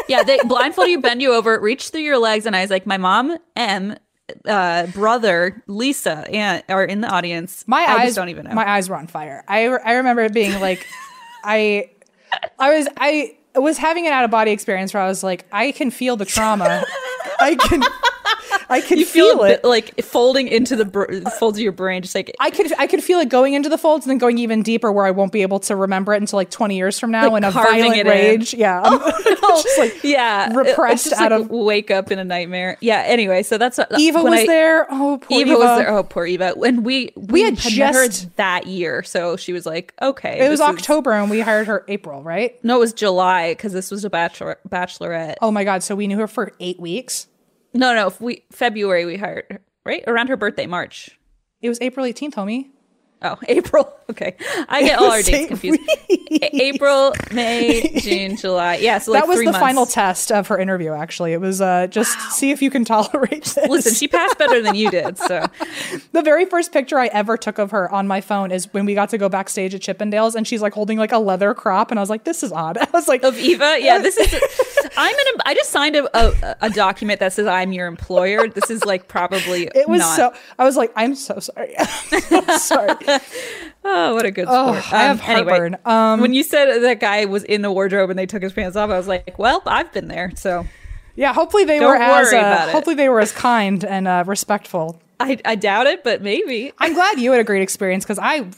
yeah, 0.09 0.22
they 0.22 0.39
blindfold 0.45 0.89
you, 0.89 1.01
bend 1.01 1.20
you 1.22 1.32
over, 1.34 1.59
reach 1.59 1.89
through 1.89 2.03
your 2.03 2.18
legs, 2.18 2.47
and 2.47 2.55
I 2.55 2.61
was 2.61 2.70
like, 2.70 2.87
my 2.87 2.97
mom 2.99 3.37
M 3.57 3.97
uh, 4.45 4.87
brother, 4.89 5.62
Lisa, 5.66 6.24
and 6.31 6.62
are 6.68 6.85
in 6.85 7.01
the 7.01 7.09
audience. 7.09 7.64
My 7.66 7.83
I 7.83 8.03
eyes 8.03 8.14
don't 8.14 8.29
even 8.29 8.45
know. 8.47 8.55
My 8.55 8.68
eyes 8.68 8.89
were 8.89 8.97
on 8.97 9.07
fire. 9.07 9.45
I 9.49 9.66
I 9.66 9.93
remember 9.95 10.22
it 10.22 10.33
being 10.33 10.61
like, 10.61 10.87
I, 11.45 11.91
I 12.59 12.77
was 12.77 12.89
I 12.97 13.37
was 13.55 13.79
having 13.79 14.07
an 14.07 14.12
out 14.12 14.24
of 14.24 14.31
body 14.31 14.51
experience 14.51 14.93
where 14.93 15.03
I 15.03 15.09
was 15.09 15.22
like, 15.22 15.47
I 15.53 15.72
can 15.72 15.91
feel 15.91 16.16
the 16.16 16.24
trauma. 16.24 16.85
I 17.41 17.55
can, 17.55 17.83
I 18.69 18.81
can 18.81 18.99
feel, 19.05 19.37
feel, 19.39 19.45
it. 19.45 19.64
like 19.64 20.03
folding 20.03 20.49
into 20.49 20.77
the 20.77 20.85
br- 20.85 21.21
folds 21.39 21.59
of 21.59 21.62
your 21.62 21.73
brain, 21.73 22.03
just 22.03 22.14
like 22.14 22.35
I 22.41 22.51
could 22.51 22.73
I 22.79 22.87
could 22.87 23.03
feel 23.03 23.19
it 23.21 23.29
going 23.29 23.55
into 23.55 23.69
the 23.69 23.79
folds 23.79 24.05
and 24.07 24.11
then 24.11 24.19
going 24.19 24.39
even 24.39 24.62
deeper 24.62 24.91
where 24.91 25.07
I 25.07 25.11
won't 25.12 25.33
be 25.33 25.43
able 25.43 25.61
to 25.61 25.77
remember 25.77 26.14
it 26.14 26.21
until 26.21 26.37
like 26.39 26.51
20 26.51 26.77
years 26.77 26.99
from 26.99 27.11
now 27.11 27.29
Like 27.31 27.39
in 27.39 27.45
a 27.45 27.51
violent 27.51 27.97
it 27.97 28.07
in. 28.07 28.07
rage. 28.07 28.55
Yeah. 28.55 28.81
I'm 28.83 28.99
oh, 29.03 29.62
just 29.62 29.79
like 29.79 30.03
yeah, 30.05 30.53
repressed 30.55 31.07
it's 31.07 31.11
just 31.11 31.23
out 31.23 31.31
like 31.33 31.41
of 31.43 31.51
wake 31.51 31.91
up 31.91 32.11
in 32.11 32.19
a 32.19 32.25
nightmare. 32.25 32.77
Yeah. 32.81 33.03
Anyway, 33.07 33.43
so 33.43 33.59
that's 33.59 33.79
what 33.79 33.89
Eva 33.99 34.23
was 34.23 34.33
I- 34.41 34.47
there. 34.47 34.87
Oh, 34.91 35.19
poor 35.23 35.41
Eva, 35.41 35.51
Eva, 35.51 35.59
was 35.59 35.79
there. 35.79 35.91
Oh, 35.91 36.03
poor 36.03 36.27
Eva. 36.27 36.53
When 36.57 36.83
we 36.83 37.12
we, 37.17 37.43
had 37.43 37.59
had, 37.59 37.95
her 37.95 38.07
just- 38.07 38.35
that 38.37 38.67
year, 38.67 39.03
so 39.03 39.37
she 39.37 39.53
was 39.53 39.67
like, 39.67 39.95
okay, 40.03 40.39
It 40.45 40.49
was 40.51 40.59
this 40.61 40.69
is- 40.69 40.75
October 40.77 41.12
and 41.12 41.31
we 41.31 41.41
hired 41.41 41.67
her 41.69 41.85
April, 41.89 42.23
right? 42.23 42.62
no, 42.64 42.77
it 42.77 42.81
was 42.81 42.93
July 42.93 43.53
because 43.53 43.73
this 43.73 43.91
was 43.91 44.05
a 44.05 44.11
bachelor 44.11 44.59
bachelorette. 44.69 45.37
Oh 45.41 45.51
my 45.51 45.64
god, 45.64 45.83
so 45.83 45.95
we 45.95 46.07
knew 46.07 46.19
her 46.19 46.27
for 46.27 46.53
8 46.61 46.81
weeks. 46.81 47.27
No, 47.77 47.95
no, 47.95 48.12
we 48.20 48.45
February 48.51 49.05
we 49.05 49.16
hired 49.16 49.61
right 49.85 50.03
around 50.07 50.29
her 50.29 50.37
birthday, 50.37 50.66
March. 50.66 51.18
It 51.61 51.68
was 51.68 51.79
April 51.81 52.07
18th, 52.07 52.35
homie. 52.35 52.70
Oh, 53.23 53.37
April. 53.49 53.93
Okay, 54.09 54.37
I 54.69 54.83
get 54.85 54.99
all 55.01 55.11
our 55.11 55.23
dates 55.23 55.49
confused. 55.49 55.81
A- 56.11 56.62
April, 56.62 57.12
May, 57.33 57.99
June, 57.99 58.37
July. 58.41 58.77
Yeah, 58.77 58.99
so 58.99 59.11
like 59.12 59.23
that 59.23 59.29
was 59.29 59.39
the 59.39 59.45
months. 59.47 59.59
final 59.59 59.87
test 59.87 60.31
of 60.31 60.47
her 60.49 60.59
interview 60.59 60.93
actually. 60.93 61.33
It 61.33 61.41
was 61.41 61.61
uh 61.61 61.87
just 61.89 62.17
see 62.33 62.51
if 62.53 62.62
you 62.62 62.71
can 62.71 62.85
tolerate 62.85 63.45
this. 63.45 63.69
Listen, 63.69 63.95
she 63.95 64.07
passed 64.07 64.39
better 64.39 64.62
than 64.62 64.75
you 64.77 64.91
did. 64.91 65.19
So 65.19 65.47
The 66.12 66.23
very 66.23 66.45
first 66.45 66.73
picture 66.73 66.99
I 66.99 67.07
ever 67.07 67.37
took 67.37 67.59
of 67.59 67.71
her 67.73 67.91
on 67.91 68.07
my 68.07 68.21
phone 68.21 68.53
is 68.53 68.73
when 68.73 68.85
we 68.87 68.95
got 68.95 69.09
to 69.11 69.19
go 69.19 69.29
backstage 69.29 69.75
at 69.75 69.81
Chippendales 69.81 70.35
and 70.35 70.47
she's 70.47 70.62
like 70.62 70.75
holding 70.75 70.99
like 70.99 71.12
a 71.12 71.19
leather 71.19 71.53
crop 71.55 71.91
and 71.91 71.99
I 71.99 72.03
was 72.03 72.11
like, 72.11 72.25
this 72.25 72.43
is 72.43 72.53
odd. 72.53 72.79
I 72.79 72.87
was 72.93 73.09
like, 73.09 73.23
of 73.25 73.37
Eva, 73.39 73.79
yeah, 73.81 73.99
this 73.99 74.17
is. 74.19 74.33
I'm 74.97 75.12
gonna. 75.17 75.43
I 75.47 75.55
just 75.55 75.71
signed 75.71 75.97
a, 75.97 76.09
a, 76.17 76.57
a 76.62 76.71
document 76.71 77.19
that 77.21 77.33
says 77.33 77.47
I'm 77.47 77.73
your 77.73 77.87
employer. 77.89 78.47
This 78.49 78.71
is 78.71 78.85
like 78.85 79.09
probably. 79.09 79.69
it 79.75 79.89
was 79.89 80.01
not. 80.01 80.17
so, 80.17 80.33
I 80.59 80.64
was 80.64 80.77
like, 80.77 80.93
I'm 80.97 81.14
so 81.14 81.39
sorry. 81.41 81.75
I'm 81.79 81.87
so 82.21 82.41
sorry. 82.59 82.95
Oh, 83.88 84.14
what 84.14 84.26
a 84.26 84.32
good 84.32 84.46
Oh, 84.48 84.72
sport. 84.80 84.92
I 84.92 85.04
have 85.04 85.20
heartburn. 85.20 85.76
Um, 85.84 86.20
when 86.20 86.34
you 86.34 86.42
said 86.42 86.80
that 86.82 86.98
guy 86.98 87.24
was 87.26 87.44
in 87.44 87.62
the 87.62 87.70
wardrobe 87.70 88.11
and 88.11 88.18
they 88.18 88.26
took 88.26 88.42
his 88.42 88.52
pants 88.52 88.76
off, 88.76 88.90
I 88.90 88.96
was 88.98 89.07
like, 89.07 89.38
well, 89.38 89.62
I've 89.64 89.92
been 89.92 90.09
there, 90.09 90.32
so 90.34 90.66
Yeah, 91.14 91.32
hopefully 91.32 91.64
they 91.64 91.78
Don't 91.78 91.90
were 91.90 91.96
as 91.96 92.32
uh, 92.32 92.70
hopefully 92.72 92.96
they 92.96 93.09
were 93.09 93.20
as 93.20 93.30
kind 93.30 93.84
and 93.84 94.09
uh, 94.09 94.24
respectful. 94.26 95.00
I, 95.20 95.38
I 95.44 95.54
doubt 95.54 95.86
it, 95.86 96.02
but 96.02 96.20
maybe. 96.20 96.72
I'm 96.78 96.94
glad 96.94 97.20
you 97.20 97.30
had 97.30 97.40
a 97.40 97.44
great 97.44 97.62
experience 97.62 98.04
because 98.04 98.18
I 98.20 98.48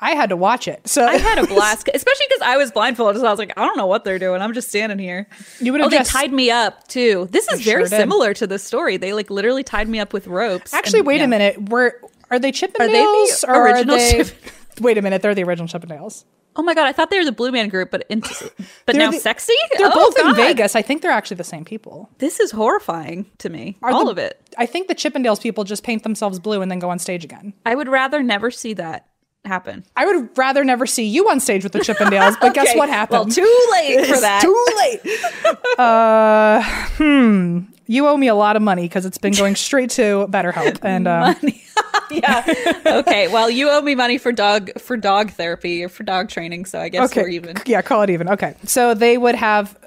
I 0.00 0.10
had 0.12 0.28
to 0.28 0.36
watch 0.36 0.68
it. 0.68 0.86
So 0.86 1.04
I 1.04 1.16
had 1.16 1.38
a 1.38 1.46
blast, 1.52 1.88
especially 1.92 2.26
because 2.28 2.42
I 2.42 2.56
was 2.56 2.70
blindfolded. 2.70 3.20
So 3.22 3.26
I 3.26 3.30
was 3.30 3.38
like, 3.38 3.52
I 3.56 3.64
don't 3.66 3.76
know 3.76 3.86
what 3.86 4.04
they're 4.04 4.18
doing. 4.20 4.40
I'm 4.40 4.52
just 4.54 4.68
standing 4.68 4.98
here. 5.00 5.26
You 5.60 5.72
would 5.72 5.80
Oh, 5.80 5.88
have 5.88 5.92
they 5.92 6.04
tied 6.04 6.32
me 6.32 6.50
up 6.50 6.86
too. 6.88 7.26
This 7.32 7.48
is 7.48 7.58
They 7.58 7.64
very 7.64 7.82
sure 7.88 7.98
similar 7.98 8.34
to 8.34 8.46
the 8.46 8.58
story. 8.58 8.98
They 8.98 9.12
like 9.14 9.30
literally 9.30 9.62
tied 9.64 9.88
me 9.88 9.98
up 9.98 10.12
with 10.12 10.26
ropes. 10.28 10.72
actually. 10.74 11.00
and- 11.00 11.06
Wait 11.08 11.18
yeah. 11.18 11.24
a 11.24 11.28
minute. 11.28 11.68
Were 11.70 12.00
are 12.34 12.38
they 12.38 12.52
Chippendales 12.52 12.80
Are 12.80 12.88
they 12.88 13.26
the 13.40 13.44
or 13.48 13.62
original 13.64 13.94
are 13.96 13.98
they? 13.98 14.24
Wait 14.80 14.98
a 14.98 15.02
minute. 15.02 15.22
They're 15.22 15.34
the 15.34 15.44
original 15.44 15.68
Chippendales. 15.68 16.24
Oh 16.56 16.62
my 16.62 16.74
god, 16.74 16.86
I 16.86 16.92
thought 16.92 17.10
they 17.10 17.18
were 17.18 17.24
the 17.24 17.32
Blue 17.32 17.50
Man 17.50 17.68
Group, 17.68 17.90
but 17.90 18.06
in, 18.08 18.22
but 18.86 18.94
now 18.94 19.10
the- 19.10 19.18
sexy. 19.18 19.54
They're 19.76 19.88
Oh, 19.92 20.12
both 20.12 20.18
in 20.24 20.34
Vegas. 20.36 20.76
I 20.76 20.82
think 20.82 21.02
they're 21.02 21.10
actually 21.10 21.36
the 21.38 21.42
same 21.44 21.64
people. 21.64 22.10
This 22.18 22.38
is 22.38 22.52
horrifying 22.52 23.26
to 23.38 23.48
me. 23.48 23.76
Are 23.82 23.90
All 23.90 24.04
the- 24.04 24.12
of 24.12 24.18
it. 24.18 24.40
I 24.56 24.66
think 24.66 24.86
the 24.86 24.94
Chippendales 24.94 25.40
people 25.40 25.64
just 25.64 25.82
paint 25.82 26.04
themselves 26.04 26.38
blue 26.38 26.62
and 26.62 26.70
then 26.70 26.78
go 26.78 26.90
on 26.90 26.98
stage 27.00 27.24
again. 27.24 27.54
I 27.66 27.74
would 27.74 27.88
rather 27.88 28.22
never 28.22 28.52
see 28.52 28.72
that 28.74 29.08
happen. 29.44 29.84
I 29.96 30.06
would 30.06 30.38
rather 30.38 30.62
never 30.64 30.86
see 30.86 31.04
you 31.06 31.28
on 31.28 31.40
stage 31.40 31.64
with 31.64 31.72
the 31.72 31.80
Chippendales, 31.80 32.36
but 32.40 32.54
guess 32.54 32.72
what 32.76 32.88
happened? 32.88 33.26
Well, 33.26 33.28
too 33.34 33.66
late 33.72 34.06
for 34.06 34.20
that. 34.20 34.40
Too 34.40 34.66
late. 34.78 35.78
uh, 35.78 36.62
hmm. 36.96 37.60
You 37.86 38.08
owe 38.08 38.16
me 38.16 38.28
a 38.28 38.34
lot 38.34 38.56
of 38.56 38.62
money 38.62 38.82
because 38.82 39.04
it's 39.04 39.18
been 39.18 39.34
going 39.34 39.56
straight 39.56 39.90
to 39.90 40.26
BetterHelp, 40.28 40.78
and 40.82 41.06
uh, 41.06 41.34
yeah. 42.10 42.80
Okay. 42.86 43.28
Well, 43.28 43.50
you 43.50 43.68
owe 43.70 43.82
me 43.82 43.94
money 43.94 44.18
for 44.18 44.32
dog 44.32 44.70
for 44.80 44.96
dog 44.96 45.30
therapy 45.32 45.84
or 45.84 45.88
for 45.88 46.02
dog 46.02 46.28
training, 46.28 46.64
so 46.64 46.80
I 46.80 46.88
guess 46.88 47.10
okay, 47.10 47.22
we're 47.22 47.28
even. 47.28 47.56
yeah, 47.66 47.82
call 47.82 48.02
it 48.02 48.10
even. 48.10 48.28
Okay, 48.28 48.54
so 48.64 48.94
they 48.94 49.18
would 49.18 49.34
have. 49.34 49.78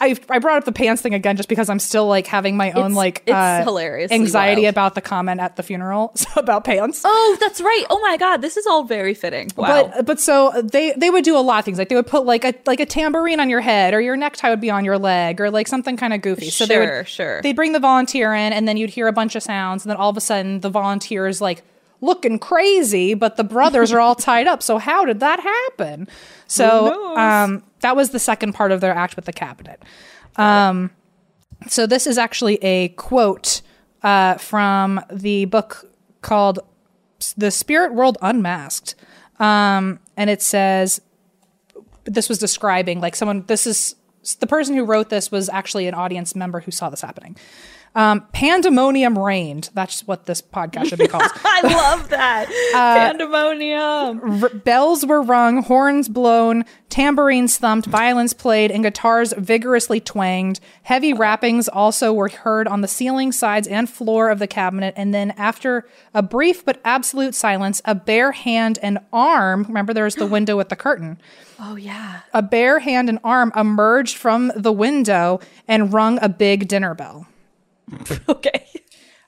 I, 0.00 0.16
I 0.30 0.38
brought 0.38 0.56
up 0.56 0.64
the 0.64 0.72
pants 0.72 1.02
thing 1.02 1.12
again 1.14 1.36
just 1.36 1.48
because 1.48 1.68
I'm 1.68 1.78
still 1.78 2.06
like 2.06 2.26
having 2.26 2.56
my 2.56 2.70
own 2.72 2.86
It's- 2.92 2.96
like 2.96 3.22
it's 3.26 3.34
uh, 3.34 3.62
hilariously 3.64 4.14
anxiety 4.16 4.62
wild. 4.62 4.72
about 4.74 4.94
the 4.94 5.00
comment 5.02 5.40
at 5.40 5.56
the 5.56 5.62
funeral 5.62 6.14
about 6.36 6.64
pants. 6.64 7.02
Oh, 7.04 7.36
that's 7.40 7.60
right. 7.60 7.84
Oh 7.90 8.00
my 8.00 8.16
god, 8.16 8.38
this 8.42 8.56
is 8.56 8.66
all 8.66 8.84
very 8.84 9.12
fitting. 9.14 9.50
Wow. 9.56 9.90
But 9.92 10.06
but 10.06 10.20
so 10.20 10.52
they 10.64 10.92
they 10.96 11.10
would 11.10 11.24
do 11.24 11.36
a 11.36 11.40
lot 11.40 11.58
of 11.58 11.64
things 11.66 11.76
like 11.78 11.88
they 11.90 11.96
would 11.96 12.06
put 12.06 12.24
like 12.24 12.44
a 12.44 12.54
like 12.66 12.80
a 12.80 12.86
tambourine 12.86 13.40
on 13.40 13.50
your 13.50 13.60
head 13.60 13.92
or 13.92 14.00
your 14.00 14.16
necktie 14.16 14.48
would 14.50 14.60
be 14.60 14.70
on 14.70 14.84
your 14.84 14.98
leg 14.98 15.40
or 15.40 15.50
like 15.50 15.68
something 15.68 15.96
kind 15.96 16.12
of 16.14 16.22
goofy. 16.22 16.50
So 16.50 16.64
they 16.66 16.74
Sure, 16.76 16.96
would 16.98 17.08
sure. 17.08 17.42
They'd 17.42 17.56
bring 17.56 17.72
the 17.72 17.80
volunteer 17.80 18.32
in 18.34 18.52
and 18.54 18.66
then 18.66 18.76
you'd 18.76 18.90
hear 18.90 19.06
a 19.06 19.12
bunch 19.12 19.36
of 19.36 19.42
sounds 19.42 19.84
and 19.84 19.90
then 19.90 19.96
all 19.98 20.08
of 20.10 20.16
a 20.16 20.20
sudden 20.22 20.60
the 20.60 20.70
volunteers 20.70 21.40
like 21.40 21.62
looking 22.00 22.38
crazy, 22.38 23.12
but 23.12 23.36
the 23.36 23.44
brothers 23.44 23.92
are 23.92 24.00
all 24.00 24.14
tied 24.14 24.46
up. 24.46 24.62
So 24.62 24.78
how 24.78 25.04
did 25.04 25.20
that 25.20 25.40
happen? 25.40 26.08
So 26.46 27.14
um 27.16 27.62
that 27.80 27.96
was 27.96 28.10
the 28.10 28.18
second 28.18 28.52
part 28.52 28.72
of 28.72 28.80
their 28.80 28.94
act 28.94 29.16
with 29.16 29.24
the 29.24 29.32
cabinet. 29.32 29.82
Um 30.36 30.90
so 31.68 31.86
this 31.86 32.06
is 32.06 32.18
actually 32.18 32.56
a 32.62 32.88
quote 32.90 33.60
uh, 34.02 34.36
from 34.36 35.00
the 35.12 35.44
book 35.46 35.90
called 36.22 36.60
"The 37.36 37.50
Spirit 37.50 37.94
World 37.94 38.16
Unmasked," 38.22 38.94
um, 39.38 40.00
and 40.16 40.30
it 40.30 40.42
says 40.42 41.00
this 42.04 42.28
was 42.28 42.38
describing 42.38 43.00
like 43.00 43.14
someone. 43.14 43.44
This 43.46 43.66
is 43.66 43.96
the 44.38 44.46
person 44.46 44.74
who 44.74 44.84
wrote 44.84 45.10
this 45.10 45.30
was 45.30 45.48
actually 45.48 45.86
an 45.86 45.94
audience 45.94 46.34
member 46.34 46.60
who 46.60 46.70
saw 46.70 46.88
this 46.88 47.02
happening. 47.02 47.36
Um, 47.92 48.24
pandemonium 48.32 49.18
reigned. 49.18 49.70
That's 49.74 50.06
what 50.06 50.26
this 50.26 50.40
podcast 50.40 50.86
should 50.86 51.00
be 51.00 51.08
called. 51.08 51.24
I 51.44 51.62
love 51.62 52.08
that 52.10 52.48
Uh, 52.74 52.94
pandemonium. 52.94 54.42
R- 54.44 54.48
bells 54.50 55.04
were 55.04 55.20
rung, 55.22 55.62
horns 55.64 56.08
blown, 56.08 56.64
tambourines 56.88 57.56
thumped, 57.58 57.88
violins 57.88 58.32
played, 58.32 58.70
and 58.70 58.84
guitars 58.84 59.34
vigorously 59.36 59.98
twanged. 59.98 60.60
Heavy 60.84 61.12
rappings 61.12 61.68
also 61.68 62.12
were 62.12 62.28
heard 62.28 62.68
on 62.68 62.80
the 62.80 62.86
ceiling, 62.88 63.32
sides, 63.32 63.66
and 63.66 63.90
floor 63.90 64.30
of 64.30 64.38
the 64.38 64.46
cabinet. 64.46 64.94
And 64.96 65.12
then, 65.12 65.32
after 65.32 65.84
a 66.14 66.22
brief 66.22 66.64
but 66.64 66.80
absolute 66.84 67.34
silence, 67.34 67.82
a 67.84 67.96
bare 67.96 68.30
hand 68.32 68.78
and 68.82 68.98
arm 69.12 69.64
remember, 69.64 69.92
there 69.92 70.04
was 70.04 70.14
the 70.14 70.26
window 70.26 70.56
with 70.56 70.68
the 70.68 70.76
curtain. 70.76 71.18
Oh 71.62 71.76
yeah. 71.76 72.20
A 72.32 72.40
bare 72.40 72.78
hand 72.78 73.10
and 73.10 73.18
arm 73.22 73.52
emerged 73.54 74.16
from 74.16 74.50
the 74.56 74.72
window 74.72 75.40
and 75.68 75.92
rung 75.92 76.18
a 76.22 76.28
big 76.30 76.68
dinner 76.68 76.94
bell. 76.94 77.26
Okay. 78.28 78.66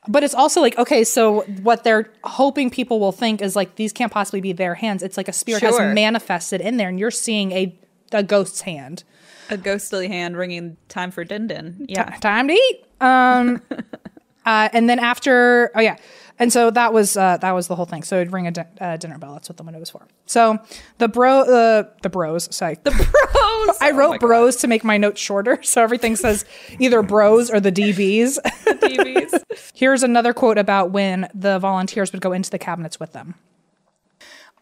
But 0.09 0.25
it's 0.25 0.35
also 0.35 0.61
like, 0.61 0.77
okay, 0.79 1.05
so 1.05 1.43
what 1.63 1.85
they're 1.85 2.11
hoping 2.25 2.71
people 2.71 2.99
will 2.99 3.13
think 3.13 3.41
is 3.41 3.55
like 3.55 3.77
these 3.77 3.93
can't 3.93 4.11
possibly 4.11 4.41
be 4.41 4.53
their 4.53 4.75
hands. 4.75 5.01
It's 5.03 5.17
like 5.17 5.29
a 5.29 5.33
spirit 5.33 5.61
Sure. 5.61 5.81
has 5.81 5.95
manifested 5.95 6.61
in 6.61 6.77
there, 6.77 6.89
and 6.89 6.99
you're 6.99 7.13
seeing 7.13 7.53
a 7.53 7.79
a 8.11 8.23
ghost's 8.25 8.63
hand. 8.63 9.05
A 9.49 9.57
ghostly 9.57 10.09
hand 10.09 10.37
ringing 10.37 10.77
time 10.89 11.11
for 11.13 11.23
din 11.25 11.47
din. 11.47 11.87
Yeah. 11.89 12.05
Time 12.19 12.49
to 12.49 12.55
eat. 12.55 12.85
Um, 13.01 13.63
uh, 14.45 14.69
and 14.73 14.89
then 14.91 14.99
after, 14.99 15.71
oh 15.77 15.81
yeah, 15.81 15.97
and 16.43 16.53
so 16.53 16.70
that 16.70 16.93
was 16.93 17.16
uh, 17.16 17.36
that 17.38 17.53
was 17.53 17.68
the 17.68 17.76
whole 17.76 17.86
thing. 17.86 18.03
So 18.03 18.16
it'd 18.16 18.32
ring 18.32 18.47
a 18.47 18.51
di- 18.51 18.66
uh, 18.80 18.97
dinner 18.97 19.16
bell. 19.18 19.32
That's 19.34 19.49
what 19.49 19.57
the 19.57 19.62
window 19.62 19.78
was 19.80 19.90
for. 19.90 20.07
So 20.26 20.59
the 20.99 21.09
bro, 21.09 21.40
uh, 21.43 21.84
the 22.03 22.11
bros, 22.11 22.55
sorry, 22.55 22.76
the 22.82 22.90
Bros. 22.90 23.76
I 23.80 23.90
Oh 23.93 23.97
wrote 23.97 24.11
God. 24.12 24.20
bros 24.26 24.57
to 24.57 24.66
make 24.66 24.82
my 24.84 24.99
notes 24.99 25.20
shorter, 25.20 25.59
so 25.62 25.82
everything 25.82 26.16
says 26.16 26.45
either 26.78 27.03
bros 27.03 27.51
or 27.51 27.61
the 27.61 27.70
DBs. 27.72 28.38
DBs. 28.66 29.45
Here's 29.74 30.03
another 30.03 30.32
quote 30.32 30.59
about 30.59 30.90
when 30.90 31.28
the 31.32 31.59
volunteers 31.61 32.12
would 32.12 32.20
go 32.20 32.32
into 32.32 32.51
the 32.51 32.59
cabinets 32.59 32.99
with 32.99 33.12
them. 33.12 33.36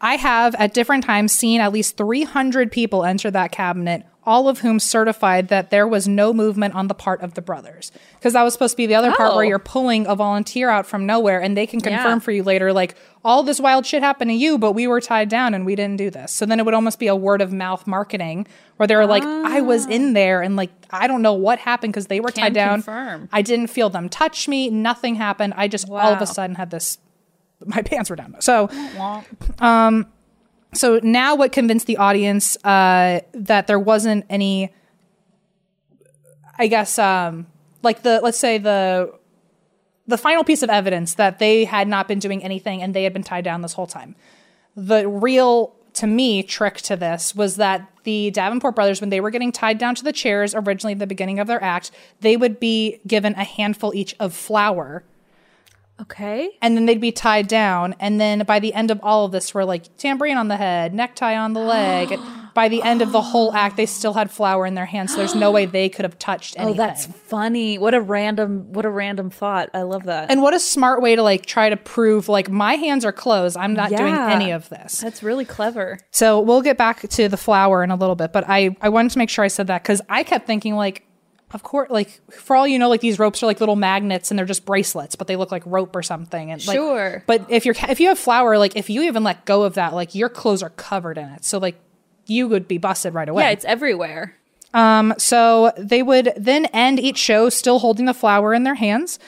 I 0.03 0.15
have 0.15 0.55
at 0.55 0.73
different 0.73 1.03
times 1.03 1.31
seen 1.31 1.61
at 1.61 1.71
least 1.71 1.95
300 1.95 2.71
people 2.71 3.05
enter 3.05 3.29
that 3.31 3.51
cabinet, 3.51 4.03
all 4.23 4.47
of 4.49 4.59
whom 4.59 4.79
certified 4.79 5.47
that 5.49 5.69
there 5.69 5.87
was 5.87 6.07
no 6.07 6.33
movement 6.33 6.73
on 6.73 6.87
the 6.87 6.95
part 6.95 7.21
of 7.21 7.35
the 7.35 7.41
brothers. 7.41 7.91
Because 8.15 8.33
that 8.33 8.41
was 8.41 8.53
supposed 8.53 8.73
to 8.73 8.77
be 8.77 8.87
the 8.87 8.95
other 8.95 9.11
part 9.11 9.35
where 9.35 9.45
Oh. 9.45 9.47
you're 9.47 9.59
pulling 9.59 10.07
a 10.07 10.15
volunteer 10.15 10.69
out 10.69 10.87
from 10.87 11.05
nowhere 11.05 11.39
and 11.39 11.55
they 11.55 11.67
can 11.67 11.79
confirm 11.81 12.13
Yeah. 12.13 12.19
for 12.19 12.31
you 12.31 12.41
later, 12.43 12.73
like, 12.73 12.95
all 13.23 13.43
this 13.43 13.59
wild 13.59 13.85
shit 13.85 14.01
happened 14.01 14.29
to 14.31 14.35
you, 14.35 14.57
but 14.57 14.71
we 14.73 14.87
were 14.87 15.01
tied 15.01 15.29
down 15.29 15.53
and 15.53 15.65
we 15.67 15.75
didn't 15.75 15.97
do 15.97 16.09
this. 16.09 16.31
So 16.31 16.47
then 16.47 16.59
it 16.59 16.65
would 16.65 16.73
almost 16.73 16.97
be 16.97 17.05
a 17.07 17.15
word 17.15 17.41
of 17.41 17.53
mouth 17.53 17.85
marketing 17.85 18.47
where 18.77 18.87
they 18.87 18.95
were 18.95 19.05
like, 19.05 19.23
I 19.23 19.61
was 19.61 19.85
in 19.85 20.09
ah. 20.09 20.13
there 20.13 20.41
and 20.41 20.55
like, 20.55 20.71
I 20.89 21.05
don't 21.07 21.21
know 21.21 21.33
what 21.33 21.59
happened 21.59 21.93
because 21.93 22.07
they 22.07 22.19
were 22.19 22.31
Can 22.31 22.43
tied 22.45 22.53
down. 22.55 22.73
confirm. 22.81 23.29
I 23.31 23.43
didn't 23.43 23.67
feel 23.67 23.91
them 23.91 24.09
touch 24.09 24.47
me. 24.47 24.69
Nothing 24.71 25.15
happened. 25.15 25.53
I 25.57 25.67
just 25.67 25.87
all 25.89 25.99
of 26.13 26.21
a 26.21 26.25
sudden 26.27 26.55
had 26.55 26.71
this. 26.71 26.97
My 27.65 27.81
pants 27.81 28.09
were 28.09 28.15
down. 28.15 28.35
So, 28.39 28.69
um, 29.59 30.07
so 30.73 30.99
now 31.03 31.35
what 31.35 31.51
convinced 31.51 31.87
the 31.87 31.97
audience 31.97 32.57
uh, 32.63 33.21
that 33.33 33.67
there 33.67 33.79
wasn't 33.79 34.25
any? 34.29 34.73
I 36.57 36.67
guess 36.67 36.99
um, 36.99 37.47
like 37.83 38.03
the 38.03 38.19
let's 38.21 38.37
say 38.37 38.57
the 38.57 39.13
the 40.07 40.17
final 40.17 40.43
piece 40.43 40.61
of 40.61 40.69
evidence 40.69 41.15
that 41.15 41.39
they 41.39 41.65
had 41.65 41.87
not 41.87 42.07
been 42.07 42.19
doing 42.19 42.43
anything 42.43 42.81
and 42.81 42.93
they 42.93 43.03
had 43.03 43.13
been 43.13 43.23
tied 43.23 43.43
down 43.43 43.61
this 43.61 43.73
whole 43.73 43.87
time. 43.87 44.15
The 44.75 45.07
real, 45.07 45.75
to 45.93 46.07
me, 46.07 46.43
trick 46.43 46.77
to 46.77 46.95
this 46.95 47.35
was 47.35 47.55
that 47.57 47.87
the 48.03 48.31
Davenport 48.31 48.75
brothers, 48.75 48.99
when 48.99 49.09
they 49.09 49.21
were 49.21 49.29
getting 49.29 49.51
tied 49.51 49.77
down 49.77 49.95
to 49.95 50.03
the 50.03 50.11
chairs 50.11 50.55
originally 50.55 50.93
at 50.93 50.99
the 50.99 51.07
beginning 51.07 51.39
of 51.39 51.47
their 51.47 51.63
act, 51.63 51.91
they 52.21 52.35
would 52.35 52.59
be 52.59 52.99
given 53.07 53.33
a 53.35 53.43
handful 53.43 53.93
each 53.93 54.15
of 54.19 54.33
flour 54.33 55.03
Okay. 56.01 56.49
and 56.61 56.75
then 56.75 56.85
they'd 56.85 57.01
be 57.01 57.11
tied 57.11 57.47
down. 57.47 57.95
And 57.99 58.19
then 58.19 58.43
by 58.45 58.59
the 58.59 58.73
end 58.73 58.91
of 58.91 58.99
all 59.03 59.25
of 59.25 59.31
this, 59.31 59.53
we're 59.53 59.63
like 59.63 59.95
tambourine 59.97 60.37
on 60.37 60.47
the 60.47 60.57
head, 60.57 60.93
necktie 60.93 61.35
on 61.37 61.53
the 61.53 61.59
leg. 61.59 62.11
And 62.11 62.21
by 62.53 62.67
the 62.67 62.81
end 62.83 63.01
of 63.01 63.11
the 63.13 63.21
whole 63.21 63.53
act, 63.53 63.77
they 63.77 63.85
still 63.85 64.13
had 64.13 64.29
flour 64.29 64.65
in 64.65 64.73
their 64.73 64.85
hands. 64.85 65.11
So 65.11 65.17
there's 65.17 65.35
no 65.35 65.51
way 65.51 65.65
they 65.65 65.87
could 65.87 66.03
have 66.03 66.19
touched 66.19 66.57
anything. 66.57 66.79
Oh, 66.79 66.85
that's 66.85 67.05
funny. 67.05 67.77
What 67.77 67.93
a 67.93 68.01
random 68.01 68.73
what 68.73 68.85
a 68.85 68.89
random 68.89 69.29
thought. 69.29 69.69
I 69.73 69.83
love 69.83 70.03
that. 70.03 70.29
and 70.31 70.41
what 70.41 70.53
a 70.53 70.59
smart 70.59 71.01
way 71.01 71.15
to 71.15 71.23
like 71.23 71.45
try 71.45 71.69
to 71.69 71.77
prove 71.77 72.27
like 72.27 72.49
my 72.49 72.75
hands 72.75 73.05
are 73.05 73.13
closed. 73.13 73.55
I'm 73.55 73.73
not 73.73 73.89
doing 73.89 74.13
any 74.15 74.51
of 74.51 74.67
this. 74.69 74.99
That's 74.99 75.23
really 75.23 75.45
clever. 75.45 75.99
So 76.11 76.39
we'll 76.41 76.61
get 76.61 76.77
back 76.77 77.07
to 77.07 77.29
the 77.29 77.37
flour 77.37 77.83
in 77.83 77.91
a 77.91 77.95
little 77.95 78.15
bit, 78.15 78.33
but 78.33 78.43
I 78.47 78.75
I 78.81 78.89
wanted 78.89 79.11
to 79.11 79.17
make 79.17 79.29
sure 79.29 79.45
I 79.45 79.49
said 79.49 79.67
that 79.67 79.83
because 79.83 80.01
I 80.09 80.23
kept 80.23 80.45
thinking 80.47 80.75
like, 80.75 81.05
of 81.53 81.63
course, 81.63 81.89
like 81.89 82.21
for 82.31 82.55
all 82.55 82.67
you 82.67 82.79
know, 82.79 82.89
like 82.89 83.01
these 83.01 83.19
ropes 83.19 83.43
are 83.43 83.45
like 83.45 83.59
little 83.59 83.75
magnets 83.75 84.31
and 84.31 84.37
they're 84.37 84.45
just 84.45 84.65
bracelets, 84.65 85.15
but 85.15 85.27
they 85.27 85.35
look 85.35 85.51
like 85.51 85.63
rope 85.65 85.95
or 85.95 86.03
something. 86.03 86.51
And 86.51 86.65
like, 86.65 86.75
Sure. 86.75 87.23
But 87.27 87.45
if 87.49 87.65
you're 87.65 87.75
if 87.89 87.99
you 87.99 88.07
have 88.09 88.19
flour, 88.19 88.57
like 88.57 88.75
if 88.75 88.89
you 88.89 89.03
even 89.03 89.23
let 89.23 89.45
go 89.45 89.63
of 89.63 89.73
that, 89.75 89.93
like 89.93 90.15
your 90.15 90.29
clothes 90.29 90.63
are 90.63 90.69
covered 90.71 91.17
in 91.17 91.27
it, 91.29 91.43
so 91.45 91.57
like 91.57 91.79
you 92.25 92.47
would 92.47 92.67
be 92.67 92.77
busted 92.77 93.13
right 93.13 93.27
away. 93.27 93.43
Yeah, 93.43 93.49
it's 93.49 93.65
everywhere. 93.65 94.35
Um, 94.73 95.13
so 95.17 95.73
they 95.77 96.01
would 96.01 96.33
then 96.37 96.65
end 96.67 96.99
each 96.99 97.17
show 97.17 97.49
still 97.49 97.79
holding 97.79 98.05
the 98.05 98.13
flour 98.13 98.53
in 98.53 98.63
their 98.63 98.75
hands. 98.75 99.19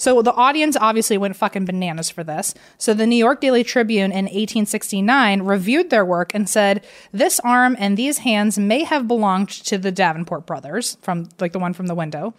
So 0.00 0.22
the 0.22 0.32
audience 0.32 0.78
obviously 0.80 1.18
went 1.18 1.36
fucking 1.36 1.66
bananas 1.66 2.08
for 2.08 2.24
this. 2.24 2.54
So 2.78 2.94
the 2.94 3.06
New 3.06 3.16
York 3.16 3.42
Daily 3.42 3.62
Tribune 3.62 4.12
in 4.12 4.24
1869 4.24 5.42
reviewed 5.42 5.90
their 5.90 6.06
work 6.06 6.34
and 6.34 6.48
said, 6.48 6.84
"This 7.12 7.38
arm 7.40 7.76
and 7.78 7.98
these 7.98 8.18
hands 8.18 8.58
may 8.58 8.84
have 8.84 9.06
belonged 9.06 9.50
to 9.50 9.76
the 9.76 9.92
Davenport 9.92 10.46
brothers 10.46 10.96
from 11.02 11.28
like 11.38 11.52
the 11.52 11.58
one 11.58 11.74
from 11.74 11.86
the 11.86 11.94
window." 11.94 12.32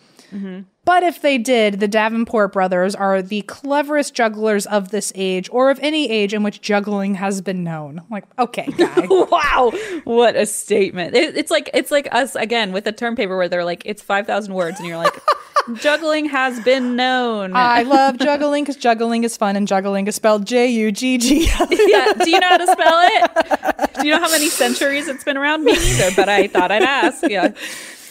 But 0.86 1.04
if 1.04 1.22
they 1.22 1.38
did, 1.38 1.80
the 1.80 1.88
Davenport 1.88 2.54
brothers 2.54 2.96
are 2.96 3.22
the 3.22 3.42
cleverest 3.44 4.14
jugglers 4.14 4.66
of 4.66 4.90
this 4.90 5.12
age, 5.14 5.50
or 5.52 5.70
of 5.70 5.80
any 5.82 6.10
age 6.10 6.34
in 6.34 6.42
which 6.42 6.62
juggling 6.62 7.16
has 7.16 7.42
been 7.42 7.64
known. 7.64 8.02
Like, 8.10 8.24
okay, 8.40 8.68
guy. 8.78 9.08
wow, 9.10 9.72
what 10.06 10.36
a 10.36 10.46
statement! 10.46 11.16
It, 11.16 11.38
it's 11.38 11.52
like 11.52 11.70
it's 11.74 11.92
like 11.92 12.08
us 12.12 12.36
again 12.36 12.72
with 12.72 12.86
the 12.86 12.92
term 12.92 13.16
paper 13.16 13.38
where 13.38 13.50
they're 13.50 13.66
like 13.66 13.84
it's 13.86 14.02
five 14.02 14.26
thousand 14.26 14.54
words, 14.54 14.80
and 14.80 14.88
you're 14.88 14.98
like, 14.98 15.14
juggling 15.76 16.26
has 16.26 16.60
been 16.62 16.96
known. 16.96 17.56
I 17.56 17.84
love 17.84 18.18
juggling 18.18 18.64
because 18.64 18.78
juggling 18.78 19.24
is 19.24 19.38
fun 19.38 19.56
and 19.56 19.68
juggling 19.68 20.08
is 20.08 20.16
spelled 20.16 20.46
J 20.46 20.68
U 20.68 20.92
G 20.92 21.18
G. 21.18 21.46
yeah, 21.46 22.14
do 22.14 22.30
you 22.30 22.40
know 22.40 22.48
how 22.48 22.58
to 22.58 22.68
spell 22.68 23.00
it? 23.04 23.94
Do 24.00 24.08
you 24.08 24.14
know 24.14 24.20
how 24.20 24.32
many 24.32 24.50
centuries 24.50 25.08
it's 25.08 25.24
been 25.24 25.38
around? 25.38 25.64
Me 25.64 25.74
neither, 25.74 26.12
but 26.16 26.30
I 26.30 26.48
thought 26.48 26.72
I'd 26.72 26.84
ask. 26.84 27.24
Yeah. 27.30 27.54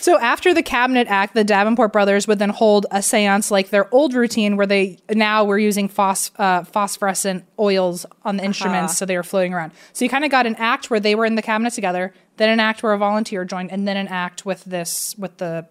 So 0.00 0.18
after 0.18 0.54
the 0.54 0.62
Cabinet 0.62 1.08
Act, 1.08 1.34
the 1.34 1.44
Davenport 1.44 1.92
brothers 1.92 2.26
would 2.26 2.38
then 2.38 2.48
hold 2.48 2.86
a 2.90 3.00
séance 3.00 3.50
like 3.50 3.68
their 3.68 3.92
old 3.94 4.14
routine, 4.14 4.56
where 4.56 4.66
they 4.66 4.96
now 5.10 5.44
were 5.44 5.58
using 5.58 5.88
phos- 5.88 6.30
uh, 6.38 6.62
phosphorescent 6.62 7.44
oils 7.58 8.06
on 8.24 8.38
the 8.38 8.44
instruments, 8.44 8.96
so 8.96 9.04
they 9.04 9.16
were 9.16 9.22
floating 9.22 9.52
around. 9.52 9.72
So 9.92 10.06
you 10.06 10.08
kind 10.08 10.24
of 10.24 10.30
got 10.30 10.46
an 10.46 10.54
act 10.56 10.88
where 10.88 11.00
they 11.00 11.14
were 11.14 11.26
in 11.26 11.34
the 11.34 11.42
cabinet 11.42 11.74
together, 11.74 12.14
then 12.38 12.48
an 12.48 12.60
act 12.60 12.82
where 12.82 12.94
a 12.94 12.98
volunteer 12.98 13.44
joined, 13.44 13.70
and 13.72 13.86
then 13.86 13.98
an 13.98 14.08
act 14.08 14.46
with 14.46 14.64
this 14.64 15.14
with 15.18 15.36
the 15.36 15.66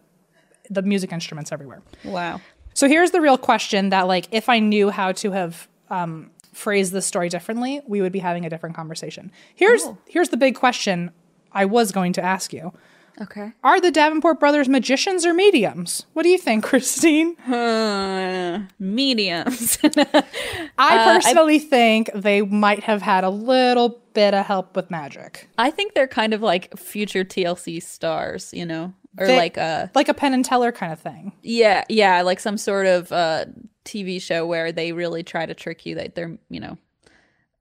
the 0.69 0.81
music 0.81 1.11
instruments 1.11 1.51
everywhere. 1.51 1.81
Wow. 2.03 2.41
So 2.73 2.87
here's 2.87 3.11
the 3.11 3.21
real 3.21 3.37
question 3.37 3.89
that 3.89 4.07
like 4.07 4.27
if 4.31 4.49
I 4.49 4.59
knew 4.59 4.89
how 4.89 5.11
to 5.13 5.31
have 5.31 5.67
um, 5.89 6.31
phrased 6.53 6.93
this 6.93 7.05
story 7.05 7.29
differently, 7.29 7.81
we 7.87 8.01
would 8.01 8.11
be 8.11 8.19
having 8.19 8.45
a 8.45 8.49
different 8.49 8.75
conversation. 8.75 9.31
Here's 9.55 9.85
here's 10.05 10.29
the 10.29 10.37
big 10.37 10.55
question 10.55 11.11
I 11.51 11.65
was 11.65 11.91
going 11.91 12.13
to 12.13 12.23
ask 12.23 12.53
you. 12.53 12.73
Okay. 13.21 13.51
Are 13.65 13.81
the 13.81 13.91
Davenport 13.91 14.39
brothers 14.39 14.69
magicians 14.69 15.25
or 15.25 15.33
mediums? 15.33 16.05
What 16.13 16.23
do 16.23 16.29
you 16.29 16.37
think, 16.37 16.63
Christine? 16.69 17.37
Uh, 17.39 18.65
mediums. 18.79 19.77
I 20.77 21.03
personally 21.03 21.59
think 21.59 22.09
they 22.15 22.41
might 22.41 22.83
have 22.83 23.01
had 23.01 23.25
a 23.25 23.29
little 23.29 23.99
bit 24.13 24.33
of 24.33 24.45
help 24.45 24.75
with 24.75 24.89
magic. 24.89 25.49
I 25.57 25.69
think 25.69 25.95
they're 25.95 26.07
kind 26.07 26.33
of 26.33 26.41
like 26.41 26.77
future 26.77 27.25
TLC 27.25 27.83
stars, 27.83 28.53
you 28.53 28.65
know, 28.65 28.93
or 29.19 29.27
They- 29.27 29.37
like 29.37 29.57
a 29.57 29.91
Like 29.95 30.09
a 30.09 30.13
Penn 30.13 30.33
and 30.33 30.43
Teller 30.45 30.71
kind 30.71 30.91
of 30.93 30.99
thing. 30.99 31.33
yeah, 31.43 31.83
yeah, 31.89 32.21
like 32.21 32.39
some 32.39 32.57
sort 32.57 32.85
of 32.87 33.11
uh, 33.11 33.45
TV 33.85 34.21
show 34.21 34.45
where 34.47 34.71
they 34.71 34.91
really 34.93 35.23
try 35.23 35.45
to 35.45 35.53
trick 35.53 35.85
you 35.85 35.95
that 35.95 36.15
they're, 36.15 36.37
you 36.49 36.59
know, 36.59 36.77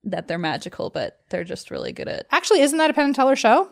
that 0.04 0.28
they're 0.28 0.38
magical, 0.38 0.90
but 0.90 1.20
they're 1.30 1.44
just 1.44 1.70
really 1.70 1.92
good 1.92 2.08
at. 2.08 2.26
Actually, 2.30 2.60
isn't 2.60 2.78
that 2.78 2.90
a 2.90 2.94
Penn 2.94 3.06
and 3.06 3.14
Teller 3.14 3.36
show? 3.36 3.68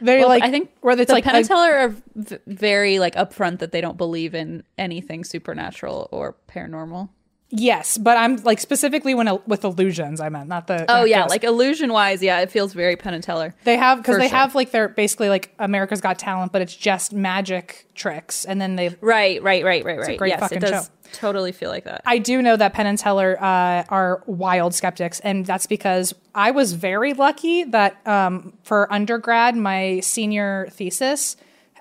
Very 0.00 0.20
Well, 0.20 0.30
like 0.30 0.42
I 0.42 0.50
think 0.50 0.70
where 0.80 0.98
it's 0.98 1.08
the 1.08 1.12
like 1.12 1.24
Penn 1.24 1.36
and 1.36 1.44
Teller 1.46 1.72
are 1.74 1.88
v- 2.16 2.38
very 2.46 2.98
like 2.98 3.14
upfront 3.16 3.58
that 3.58 3.70
they 3.70 3.82
don't 3.82 3.98
believe 3.98 4.34
in 4.34 4.62
anything 4.78 5.24
supernatural 5.24 6.08
or 6.10 6.36
paranormal. 6.48 7.10
Yes, 7.50 7.98
but 7.98 8.16
I'm 8.16 8.36
like 8.36 8.60
specifically 8.60 9.14
when 9.14 9.38
with 9.46 9.64
illusions. 9.64 10.20
I 10.20 10.28
meant 10.28 10.48
not 10.48 10.66
the. 10.66 10.84
Oh 10.88 11.04
yeah, 11.04 11.18
ghosts. 11.18 11.30
like 11.30 11.44
illusion 11.44 11.92
wise, 11.92 12.22
yeah, 12.22 12.40
it 12.40 12.50
feels 12.50 12.72
very 12.72 12.96
Penn 12.96 13.14
and 13.14 13.22
Teller. 13.22 13.54
They 13.64 13.76
have 13.76 13.98
because 13.98 14.18
they 14.18 14.28
sure. 14.28 14.38
have 14.38 14.54
like 14.54 14.70
they're 14.70 14.88
basically 14.88 15.28
like 15.28 15.52
America's 15.58 16.00
Got 16.00 16.18
Talent, 16.18 16.52
but 16.52 16.62
it's 16.62 16.74
just 16.74 17.12
magic 17.12 17.86
tricks, 17.94 18.44
and 18.44 18.60
then 18.60 18.76
they. 18.76 18.96
Right, 19.00 19.42
right, 19.42 19.64
right, 19.64 19.84
right, 19.84 19.98
right. 19.98 20.18
great 20.18 20.30
yes, 20.30 20.40
fucking 20.40 20.58
it 20.58 20.60
does 20.62 20.86
show. 20.86 20.90
totally 21.12 21.52
feel 21.52 21.70
like 21.70 21.84
that. 21.84 22.02
I 22.06 22.18
do 22.18 22.42
know 22.42 22.56
that 22.56 22.72
Penn 22.72 22.86
and 22.86 22.98
Teller 22.98 23.36
uh, 23.40 23.84
are 23.88 24.22
wild 24.26 24.74
skeptics, 24.74 25.20
and 25.20 25.44
that's 25.44 25.66
because 25.66 26.14
I 26.34 26.50
was 26.50 26.72
very 26.72 27.14
lucky 27.14 27.64
that 27.64 28.06
um, 28.06 28.54
for 28.62 28.92
undergrad, 28.92 29.56
my 29.56 30.00
senior 30.00 30.68
thesis 30.70 31.36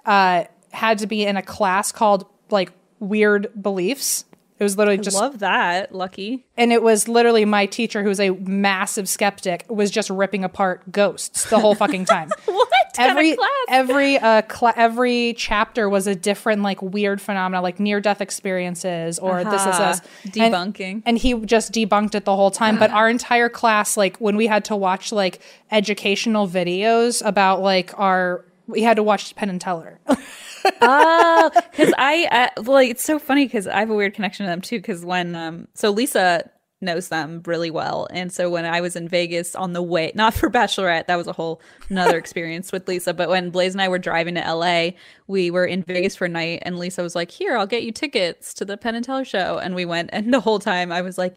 uh, 0.05 0.45
had 0.72 0.99
to 0.99 1.07
be 1.07 1.26
in 1.26 1.38
a 1.38 1.41
class 1.41 1.91
called 1.91 2.26
like 2.49 2.72
weird 2.99 3.49
beliefs. 3.59 4.26
It 4.60 4.64
was 4.64 4.78
literally 4.78 4.97
just 4.99 5.16
Love 5.16 5.39
that, 5.39 5.95
Lucky. 5.95 6.45
and 6.57 6.74
it 6.74 6.84
was 6.84 7.07
literally 7.07 7.45
my 7.45 7.66
teacher 7.66 8.03
who's 8.03 8.20
a 8.20 8.32
massive 8.32 9.07
skeptic 9.07 9.66
was 9.70 9.89
just 9.89 10.10
ripping 10.10 10.43
apart 10.43 10.91
ghosts 10.91 11.49
the 11.49 11.57
whole 11.60 11.76
fucking 11.76 12.03
time 12.05 12.30
What 12.45 12.68
every 12.97 13.36
class? 13.38 13.49
every 13.70 14.18
uh 14.18 14.41
cla 14.43 14.74
every 14.76 15.34
chapter 15.38 15.88
was 15.88 16.07
a 16.07 16.16
different 16.16 16.62
like 16.64 16.82
weird 16.82 17.22
phenomena 17.22 17.62
like 17.62 17.80
near 17.80 18.01
death 18.01 18.20
experiences 18.20 19.18
or 19.20 19.43
this 19.45 19.66
is 19.66 19.78
this 19.78 20.01
And- 20.36 20.53
Debunking. 20.53 21.03
and, 21.05 21.18
he 21.18 21.34
just 21.45 21.72
debunked 21.72 22.16
it 22.16 22.26
the 22.26 22.36
whole 22.36 22.51
time 22.51 22.78
but 22.78 22.91
our 22.91 23.10
entire 23.10 23.47
class 23.47 23.95
like 23.95 24.18
when 24.18 24.36
we 24.36 24.47
had 24.47 24.66
to 24.66 24.76
watch 24.76 25.12
like 25.14 25.39
educational 25.72 26.47
videos 26.49 27.26
about 27.26 27.62
like 27.62 27.97
our 27.97 28.43
we 28.68 28.82
had 28.84 28.97
to 28.97 29.03
watch 29.03 29.34
Penn 29.36 29.49
and 29.49 29.62
Teller 29.62 29.99
oh, 30.82 31.51
because 31.72 31.93
I 31.97 32.51
uh, 32.57 32.62
like 32.64 32.89
it's 32.89 33.03
so 33.03 33.20
funny 33.20 33.45
because 33.45 33.68
I 33.68 33.80
have 33.80 33.89
a 33.89 33.95
weird 33.95 34.14
connection 34.14 34.45
to 34.45 34.49
them 34.49 34.62
too. 34.62 34.78
Because 34.78 35.05
when 35.05 35.36
um, 35.36 35.68
so 35.74 35.91
Lisa 35.91 36.49
knows 36.82 37.10
them 37.10 37.41
really 37.45 37.70
well, 37.70 38.07
and 38.12 38.32
so 38.32 38.49
when 38.49 38.66
I 38.66 38.82
was 38.82 38.95
in 38.95 39.07
Vegas 39.07 39.55
on 39.55 39.74
the 39.74 39.82
way, 39.82 40.12
not 40.16 40.34
for 40.34 40.49
Bachelorette, 40.49 41.07
that 41.07 41.18
was 41.18 41.28
a 41.28 41.34
whole 41.34 41.62
another 41.89 42.18
experience 42.24 42.72
with 42.72 42.88
Lisa. 42.88 43.14
But 43.14 43.30
when 43.30 43.49
Blaze 43.49 43.74
and 43.74 43.82
I 43.82 43.88
were 43.88 43.99
driving 43.99 44.36
to 44.36 44.53
LA, 44.53 44.91
we 45.28 45.51
were 45.51 45.66
in 45.66 45.84
Vegas 45.84 46.16
for 46.16 46.26
a 46.26 46.30
night, 46.30 46.64
and 46.64 46.78
Lisa 46.80 47.03
was 47.03 47.16
like, 47.16 47.32
"Here, 47.32 47.57
I'll 47.57 47.68
get 47.68 47.84
you 47.84 47.91
tickets 47.91 48.53
to 48.55 48.66
the 48.66 48.78
Penn 48.78 48.95
and 48.95 49.05
Teller 49.05 49.26
show," 49.26 49.57
and 49.57 49.76
we 49.76 49.86
went. 49.86 50.10
And 50.14 50.34
the 50.34 50.41
whole 50.41 50.60
time, 50.60 50.91
I 50.91 51.01
was 51.01 51.18
like 51.18 51.36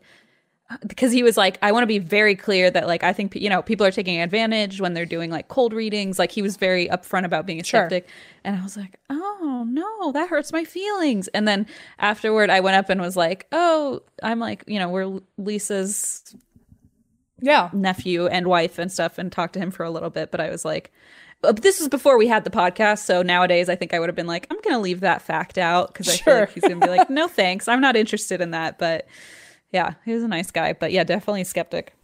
because 0.87 1.12
he 1.12 1.23
was 1.23 1.37
like 1.37 1.59
i 1.62 1.73
want 1.73 1.83
to 1.83 1.87
be 1.87 1.99
very 1.99 2.35
clear 2.35 2.70
that 2.70 2.87
like 2.87 3.03
i 3.03 3.12
think 3.12 3.35
you 3.35 3.49
know 3.49 3.62
people 3.62 3.85
are 3.87 3.91
taking 3.91 4.20
advantage 4.20 4.81
when 4.81 4.95
they're 4.95 5.07
doing 5.07 5.31
like 5.31 5.49
cold 5.49 5.73
readings. 5.73 6.18
Like 6.18 6.31
he 6.33 6.43
was 6.43 6.57
very 6.57 6.89
upfront 6.89 7.25
about 7.25 7.47
being 7.47 7.61
a 7.61 7.64
Sure. 7.64 7.81
skeptic. 7.83 8.09
And 8.45 8.57
i 8.57 8.62
was 8.62 8.77
like 8.77 8.99
oh 9.11 9.64
no 9.68 10.12
that 10.12 10.29
hurts 10.29 10.53
my 10.53 10.64
feelings. 10.64 11.29
And 11.29 11.47
then 11.47 11.66
afterward 11.99 12.51
i 12.51 12.61
went 12.61 12.77
up 12.77 12.91
and 12.91 13.01
was 13.01 13.16
like 13.16 13.47
oh 13.53 14.01
i'm 14.23 14.39
like 14.39 14.64
you 14.66 14.79
know 14.79 14.89
we're 14.89 15.20
lisa's 15.39 16.35
yeah. 17.41 17.70
nephew 17.73 18.27
and 18.27 18.47
wife 18.47 18.79
and 18.79 18.91
stuff 18.91 19.18
and 19.18 19.33
talked 19.33 19.55
to 19.55 19.61
him 19.61 19.70
for 19.70 19.85
a 19.85 19.91
little 19.91 20.11
bit. 20.11 20.31
But 20.31 20.41
i 20.41 20.51
was 20.51 20.64
like 20.64 20.93
uh, 21.45 21.51
this 21.51 21.81
was 21.81 21.89
before 21.89 22.16
we 22.16 22.29
had 22.29 22.45
the 22.45 22.51
podcast. 22.51 23.01
So 23.01 23.23
nowadays 23.23 23.68
i 23.68 23.75
think 23.75 23.93
i 23.93 23.99
would 23.99 24.09
have 24.09 24.16
been 24.16 24.27
like 24.29 24.47
i'm 24.51 24.61
gonna 24.62 24.79
leave 24.81 25.01
that 25.01 25.23
fact 25.23 25.59
out 25.59 25.89
because 25.89 26.09
i 26.09 26.16
feel 26.16 26.35
like 26.35 26.53
he's 26.53 26.62
gonna 26.62 26.77
be 26.77 26.87
like 26.89 27.11
no 27.11 27.29
thanks. 27.29 27.68
I'm 27.68 27.81
not 27.81 27.97
interested 27.97 28.41
in 28.41 28.53
that. 28.53 28.79
But 28.79 29.07
yeah 29.73 29.95
he 30.05 30.12
was 30.12 30.23
a 30.23 30.29
nice 30.29 30.51
guy 30.51 30.73
but 30.73 30.93
yeah 30.93 31.05
definitely 31.05 31.41
a 31.41 31.45
skeptic 31.45 31.95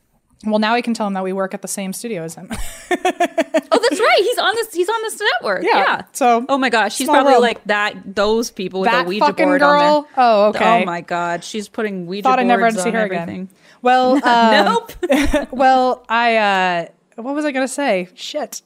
well 0.44 0.58
now 0.58 0.74
I 0.74 0.82
can 0.82 0.94
tell 0.94 1.06
him 1.06 1.14
that 1.14 1.24
we 1.24 1.32
work 1.32 1.52
at 1.54 1.62
the 1.62 1.68
same 1.68 1.92
studio 1.92 2.22
as 2.22 2.34
him 2.36 2.48
oh 2.50 2.56
that's 2.90 4.00
right 4.00 4.18
he's 4.20 4.38
on 4.38 4.54
this 4.54 4.72
he's 4.74 4.88
on 4.88 5.02
this 5.02 5.20
network 5.20 5.62
Yeah, 5.64 5.76
yeah, 5.78 6.02
so, 6.12 6.46
oh 6.48 6.58
my 6.58 6.70
gosh 6.70 6.94
she's 6.94 7.08
probably 7.08 7.32
world. 7.32 7.42
like 7.42 7.64
that 7.64 8.14
those 8.14 8.50
people 8.50 8.80
with 8.80 8.90
That 8.90 9.04
a 9.06 9.08
ouija 9.08 9.32
board 9.32 9.60
girl? 9.60 9.70
on 9.70 10.02
there 10.04 10.12
Oh, 10.16 10.44
okay. 10.50 10.82
oh 10.82 10.84
my 10.84 11.00
god 11.00 11.42
she's 11.44 11.68
putting 11.68 12.06
ouija 12.06 12.22
thought 12.22 12.38
I 12.38 12.42
boards 12.42 12.48
never 12.48 12.64
had 12.66 12.74
to 12.74 12.82
see 12.82 12.90
her 12.90 12.98
everything. 12.98 13.28
again 13.28 13.48
well 13.82 14.12
um, 14.24 14.64
nope 14.64 15.48
well 15.52 16.04
I 16.08 16.36
uh 16.36 16.86
what 17.22 17.34
was 17.34 17.44
I 17.44 17.50
gonna 17.52 17.66
say 17.68 18.08
shit 18.14 18.62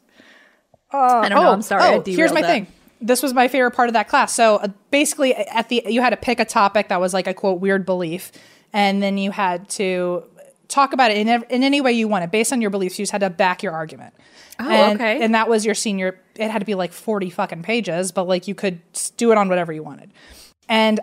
i 0.91 1.23
don't 1.23 1.31
know 1.31 1.49
oh, 1.49 1.53
i'm 1.53 1.63
sorry 1.63 1.83
I 1.83 1.95
oh, 1.95 2.03
here's 2.05 2.35
my 2.35 2.43
that. 2.43 2.47
thing. 2.49 2.67
this 3.01 3.23
was 3.23 3.33
my 3.33 3.49
favorite 3.49 3.71
part 3.71 3.89
of 3.89 3.95
that 3.95 4.09
class. 4.09 4.35
So 4.35 4.57
uh, 4.57 4.69
basically, 4.91 5.35
at 5.35 5.71
the 5.71 5.83
you 5.87 6.03
had 6.03 6.11
to 6.11 6.19
pick 6.19 6.39
a 6.39 6.45
topic 6.45 6.89
that 6.89 7.01
was 7.01 7.15
like 7.15 7.27
a 7.27 7.33
quote 7.33 7.61
weird 7.61 7.87
belief, 7.87 8.31
and 8.73 9.03
then 9.03 9.19
you 9.19 9.31
had 9.31 9.69
to 9.71 10.25
talk 10.69 10.93
about 10.93 11.11
it 11.11 11.19
in 11.19 11.29
in 11.29 11.63
any 11.63 11.81
way 11.81 11.93
you 11.93 12.09
wanted 12.09 12.31
based 12.31 12.53
on 12.53 12.61
your 12.61 12.71
beliefs. 12.71 12.99
You 12.99 13.03
just 13.03 13.13
had 13.13 13.21
to 13.21 13.31
back 13.31 13.63
your 13.63 13.73
argument. 13.73 14.15
Oh, 14.59 14.69
and, 14.69 15.01
okay. 15.01 15.23
And 15.23 15.35
that 15.35 15.49
was 15.49 15.65
your 15.65 15.75
senior. 15.75 16.19
It 16.37 16.51
had 16.51 16.61
to 16.61 16.65
be 16.65 16.75
like 16.75 16.93
forty 16.93 17.31
fucking 17.31 17.63
pages, 17.63 18.13
but 18.13 18.27
like 18.27 18.49
you 18.49 18.55
could 18.55 18.81
do 19.17 19.33
it 19.33 19.39
on 19.39 19.49
whatever 19.49 19.73
you 19.73 19.83
wanted. 19.83 20.13
And 20.69 21.01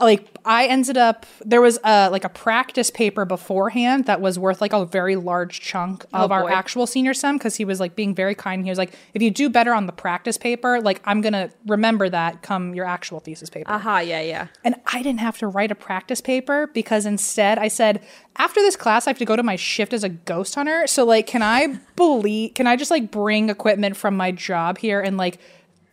like 0.00 0.26
I 0.44 0.66
ended 0.66 0.96
up 0.96 1.26
there 1.44 1.60
was 1.60 1.78
a 1.84 2.08
like 2.10 2.24
a 2.24 2.28
practice 2.28 2.90
paper 2.90 3.24
beforehand 3.24 4.06
that 4.06 4.20
was 4.20 4.38
worth 4.38 4.60
like 4.60 4.72
a 4.72 4.84
very 4.86 5.16
large 5.16 5.60
chunk 5.60 6.04
oh, 6.12 6.24
of 6.24 6.32
our 6.32 6.50
actual 6.50 6.86
senior 6.86 7.14
sem 7.14 7.36
because 7.36 7.56
he 7.56 7.64
was 7.64 7.80
like 7.80 7.94
being 7.94 8.14
very 8.14 8.34
kind. 8.34 8.64
He 8.64 8.70
was 8.70 8.78
like, 8.78 8.94
if 9.14 9.22
you 9.22 9.30
do 9.30 9.50
better 9.50 9.74
on 9.74 9.86
the 9.86 9.92
practice 9.92 10.38
paper, 10.38 10.80
like 10.80 11.00
I'm 11.04 11.20
gonna 11.20 11.50
remember 11.66 12.08
that 12.08 12.42
come 12.42 12.74
your 12.74 12.86
actual 12.86 13.20
thesis 13.20 13.50
paper. 13.50 13.70
Aha, 13.70 14.00
yeah, 14.00 14.20
yeah. 14.20 14.46
And 14.64 14.76
I 14.86 15.02
didn't 15.02 15.20
have 15.20 15.38
to 15.38 15.46
write 15.46 15.70
a 15.70 15.74
practice 15.74 16.20
paper 16.20 16.68
because 16.68 17.06
instead 17.06 17.58
I 17.58 17.68
said, 17.68 18.02
after 18.36 18.60
this 18.60 18.76
class, 18.76 19.06
I 19.06 19.10
have 19.10 19.18
to 19.18 19.24
go 19.24 19.36
to 19.36 19.42
my 19.42 19.56
shift 19.56 19.92
as 19.92 20.04
a 20.04 20.08
ghost 20.08 20.54
hunter. 20.54 20.86
So 20.86 21.04
like, 21.04 21.26
can 21.26 21.42
I 21.42 21.78
believe? 21.96 22.54
Can 22.54 22.66
I 22.66 22.76
just 22.76 22.90
like 22.90 23.10
bring 23.10 23.50
equipment 23.50 23.96
from 23.96 24.16
my 24.16 24.32
job 24.32 24.78
here 24.78 25.00
and 25.00 25.16
like 25.16 25.38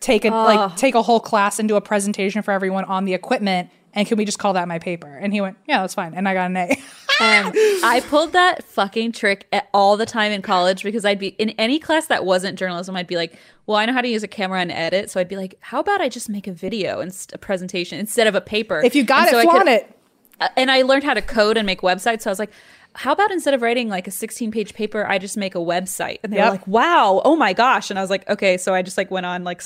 take 0.00 0.24
a 0.24 0.30
like 0.30 0.76
take 0.76 0.94
a 0.94 1.02
whole 1.02 1.20
class 1.20 1.58
and 1.58 1.68
do 1.68 1.76
a 1.76 1.80
presentation 1.80 2.42
for 2.42 2.52
everyone 2.52 2.84
on 2.84 3.04
the 3.04 3.14
equipment? 3.14 3.70
And 3.94 4.06
can 4.06 4.16
we 4.18 4.24
just 4.24 4.38
call 4.38 4.52
that 4.52 4.68
my 4.68 4.78
paper? 4.78 5.08
And 5.08 5.32
he 5.32 5.40
went, 5.40 5.56
yeah, 5.66 5.80
that's 5.80 5.94
fine. 5.94 6.14
And 6.14 6.28
I 6.28 6.34
got 6.34 6.50
an 6.50 6.56
A. 6.56 6.76
Um, 7.20 7.50
I 7.82 8.00
pulled 8.08 8.32
that 8.34 8.62
fucking 8.62 9.10
trick 9.10 9.48
at 9.52 9.68
all 9.74 9.96
the 9.96 10.06
time 10.06 10.30
in 10.30 10.40
college 10.40 10.84
because 10.84 11.04
I'd 11.04 11.18
be 11.18 11.28
in 11.30 11.50
any 11.58 11.80
class 11.80 12.06
that 12.06 12.24
wasn't 12.24 12.56
journalism. 12.56 12.94
I'd 12.94 13.08
be 13.08 13.16
like, 13.16 13.36
"Well, 13.66 13.76
I 13.76 13.86
know 13.86 13.92
how 13.92 14.02
to 14.02 14.06
use 14.08 14.22
a 14.22 14.28
camera 14.28 14.60
and 14.60 14.70
edit," 14.70 15.10
so 15.10 15.18
I'd 15.18 15.26
be 15.26 15.34
like, 15.34 15.56
"How 15.58 15.80
about 15.80 16.00
I 16.00 16.08
just 16.08 16.28
make 16.28 16.46
a 16.46 16.52
video 16.52 17.00
and 17.00 17.12
a 17.32 17.38
presentation 17.38 17.98
instead 17.98 18.28
of 18.28 18.36
a 18.36 18.40
paper?" 18.40 18.82
if 18.84 18.94
you 18.94 19.02
got 19.02 19.26
And 19.26 19.28
it, 19.36 19.42
so 19.42 19.42
flaunt 19.50 19.68
it. 19.68 19.98
uh, 20.40 20.46
and 20.56 20.70
I 20.70 20.82
learned 20.82 21.02
how 21.02 21.12
to 21.14 21.20
code 21.22 21.56
and 21.56 21.66
make 21.66 21.80
websites. 21.80 22.20
So 22.22 22.30
I 22.30 22.32
was 22.32 22.38
like, 22.38 22.52
how 22.94 23.10
about 23.14 23.32
instead 23.32 23.52
of 23.52 23.62
writing 23.62 23.88
like 23.88 24.06
a 24.06 24.12
16 24.12 24.52
page 24.52 24.72
paper, 24.74 25.04
I 25.04 25.18
just 25.18 25.36
make 25.36 25.56
a 25.56 25.58
website? 25.58 26.20
And 26.22 26.32
they 26.32 26.36
Yep. 26.36 26.44
were 26.46 26.50
like, 26.52 26.66
wow, 26.68 27.20
oh 27.24 27.34
my 27.34 27.52
gosh. 27.52 27.90
And 27.90 27.98
I 27.98 28.02
was 28.02 28.10
like, 28.10 28.28
okay. 28.30 28.58
So 28.58 28.74
I 28.74 28.82
just 28.82 28.96
like 28.96 29.10
went 29.10 29.26
on 29.26 29.42
like 29.42 29.60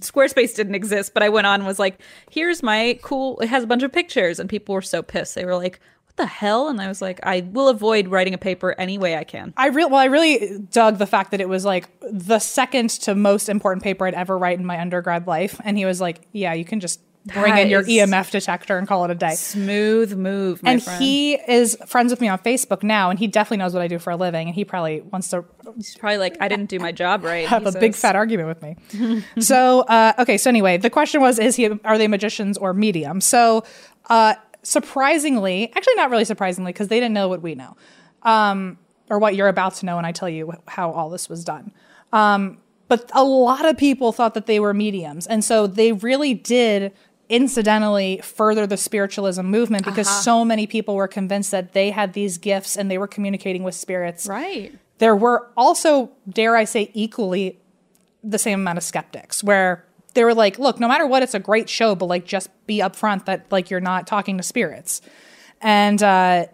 Squarespace 0.00 0.54
didn't 0.54 0.74
exist, 0.74 1.14
but 1.14 1.22
I 1.22 1.28
went 1.28 1.46
on 1.46 1.60
and 1.60 1.66
was 1.66 1.78
like, 1.78 2.00
here's 2.30 2.62
my 2.62 2.98
cool, 3.02 3.38
it 3.40 3.48
has 3.48 3.64
a 3.64 3.66
bunch 3.66 3.82
of 3.82 3.92
pictures. 3.92 4.38
And 4.38 4.48
people 4.48 4.74
were 4.74 4.82
so 4.82 5.02
pissed. 5.02 5.34
They 5.34 5.44
were 5.44 5.56
like, 5.56 5.80
what 6.06 6.16
the 6.16 6.26
hell? 6.26 6.68
And 6.68 6.80
I 6.80 6.88
was 6.88 7.02
like, 7.02 7.20
I 7.24 7.40
will 7.40 7.68
avoid 7.68 8.08
writing 8.08 8.34
a 8.34 8.38
paper 8.38 8.74
any 8.78 8.98
way 8.98 9.16
I 9.16 9.24
can. 9.24 9.52
I 9.56 9.68
real 9.68 9.90
well, 9.90 9.98
I 9.98 10.06
really 10.06 10.58
dug 10.70 10.98
the 10.98 11.06
fact 11.06 11.30
that 11.32 11.40
it 11.40 11.48
was 11.48 11.64
like 11.64 11.88
the 12.00 12.38
second 12.38 12.90
to 12.90 13.14
most 13.14 13.48
important 13.48 13.82
paper 13.82 14.06
I'd 14.06 14.14
ever 14.14 14.38
write 14.38 14.58
in 14.58 14.66
my 14.66 14.80
undergrad 14.80 15.26
life. 15.26 15.60
And 15.64 15.76
he 15.76 15.84
was 15.84 16.00
like, 16.00 16.26
"Yeah, 16.32 16.52
you 16.52 16.64
can 16.64 16.80
just 16.80 17.00
bring 17.26 17.56
in 17.56 17.68
your 17.68 17.82
EMF 17.82 18.30
detector 18.30 18.78
and 18.78 18.86
call 18.86 19.04
it 19.04 19.10
a 19.10 19.14
day." 19.14 19.34
Smooth 19.34 20.14
move, 20.14 20.62
my 20.62 20.72
and 20.72 20.82
friend. 20.82 21.02
he 21.02 21.34
is 21.34 21.76
friends 21.86 22.12
with 22.12 22.20
me 22.20 22.28
on 22.28 22.38
Facebook 22.38 22.82
now, 22.82 23.10
and 23.10 23.18
he 23.18 23.26
definitely 23.26 23.58
knows 23.58 23.72
what 23.72 23.82
I 23.82 23.88
do 23.88 23.98
for 23.98 24.10
a 24.10 24.16
living, 24.16 24.48
and 24.48 24.54
he 24.54 24.64
probably 24.64 25.00
wants 25.00 25.28
to 25.30 25.44
He's 25.76 25.96
probably 25.96 26.18
like, 26.18 26.36
I 26.40 26.48
didn't 26.48 26.66
do 26.66 26.78
my 26.78 26.92
job 26.92 27.24
right. 27.24 27.46
have 27.46 27.62
he 27.62 27.68
a 27.68 27.72
big 27.72 27.94
fat 27.94 28.14
argument 28.14 28.48
with 28.48 28.62
me. 28.62 29.24
so, 29.40 29.80
uh, 29.80 30.12
okay, 30.20 30.38
so 30.38 30.48
anyway, 30.48 30.76
the 30.76 30.90
question 30.90 31.20
was: 31.20 31.38
Is 31.38 31.56
he? 31.56 31.68
Are 31.84 31.98
they 31.98 32.08
magicians 32.08 32.56
or 32.58 32.74
medium? 32.74 33.20
So, 33.20 33.64
uh, 34.08 34.34
surprisingly, 34.62 35.72
actually, 35.74 35.94
not 35.94 36.10
really 36.10 36.24
surprisingly, 36.24 36.72
because 36.72 36.88
they 36.88 37.00
didn't 37.00 37.14
know 37.14 37.28
what 37.28 37.42
we 37.42 37.54
know, 37.54 37.76
um, 38.22 38.78
or 39.10 39.18
what 39.18 39.34
you're 39.34 39.48
about 39.48 39.74
to 39.76 39.86
know, 39.86 39.96
when 39.96 40.04
I 40.04 40.12
tell 40.12 40.28
you 40.28 40.52
how 40.68 40.90
all 40.90 41.10
this 41.10 41.28
was 41.28 41.44
done. 41.44 41.72
Um, 42.12 42.58
but 42.86 43.10
a 43.14 43.24
lot 43.24 43.64
of 43.64 43.76
people 43.76 44.12
thought 44.12 44.34
that 44.34 44.46
they 44.46 44.60
were 44.60 44.74
mediums, 44.74 45.26
and 45.26 45.44
so 45.44 45.66
they 45.66 45.92
really 45.92 46.34
did 46.34 46.92
incidentally 47.28 48.20
further 48.22 48.66
the 48.66 48.76
spiritualism 48.76 49.42
movement 49.42 49.84
because 49.84 50.08
so 50.08 50.44
many 50.44 50.66
people 50.66 50.94
were 50.94 51.08
convinced 51.08 51.50
that 51.50 51.72
they 51.72 51.90
had 51.90 52.12
these 52.12 52.38
gifts 52.38 52.76
and 52.76 52.90
they 52.90 52.98
were 52.98 53.06
communicating 53.06 53.62
with 53.62 53.74
spirits 53.74 54.26
Right. 54.26 54.72
there 54.98 55.16
were 55.16 55.48
also, 55.56 56.10
dare 56.28 56.56
I 56.56 56.64
say, 56.64 56.90
equally 56.94 57.58
the 58.22 58.38
same 58.38 58.60
amount 58.60 58.78
of 58.78 58.84
skeptics 58.84 59.42
where 59.42 59.84
they 60.14 60.22
were 60.24 60.34
like, 60.34 60.58
look, 60.58 60.78
no 60.78 60.86
matter 60.88 61.06
what, 61.06 61.22
it's 61.22 61.34
a 61.34 61.40
great 61.40 61.68
show, 61.68 61.94
but 61.94 62.06
like 62.06 62.24
just 62.24 62.48
be 62.66 62.78
upfront 62.78 63.24
that 63.24 63.50
like 63.50 63.70
you're 63.70 63.80
not 63.80 64.06
talking 64.06 64.36
to 64.36 64.42
spirits. 64.42 65.00
And 65.60 66.02
uh, 66.02 66.46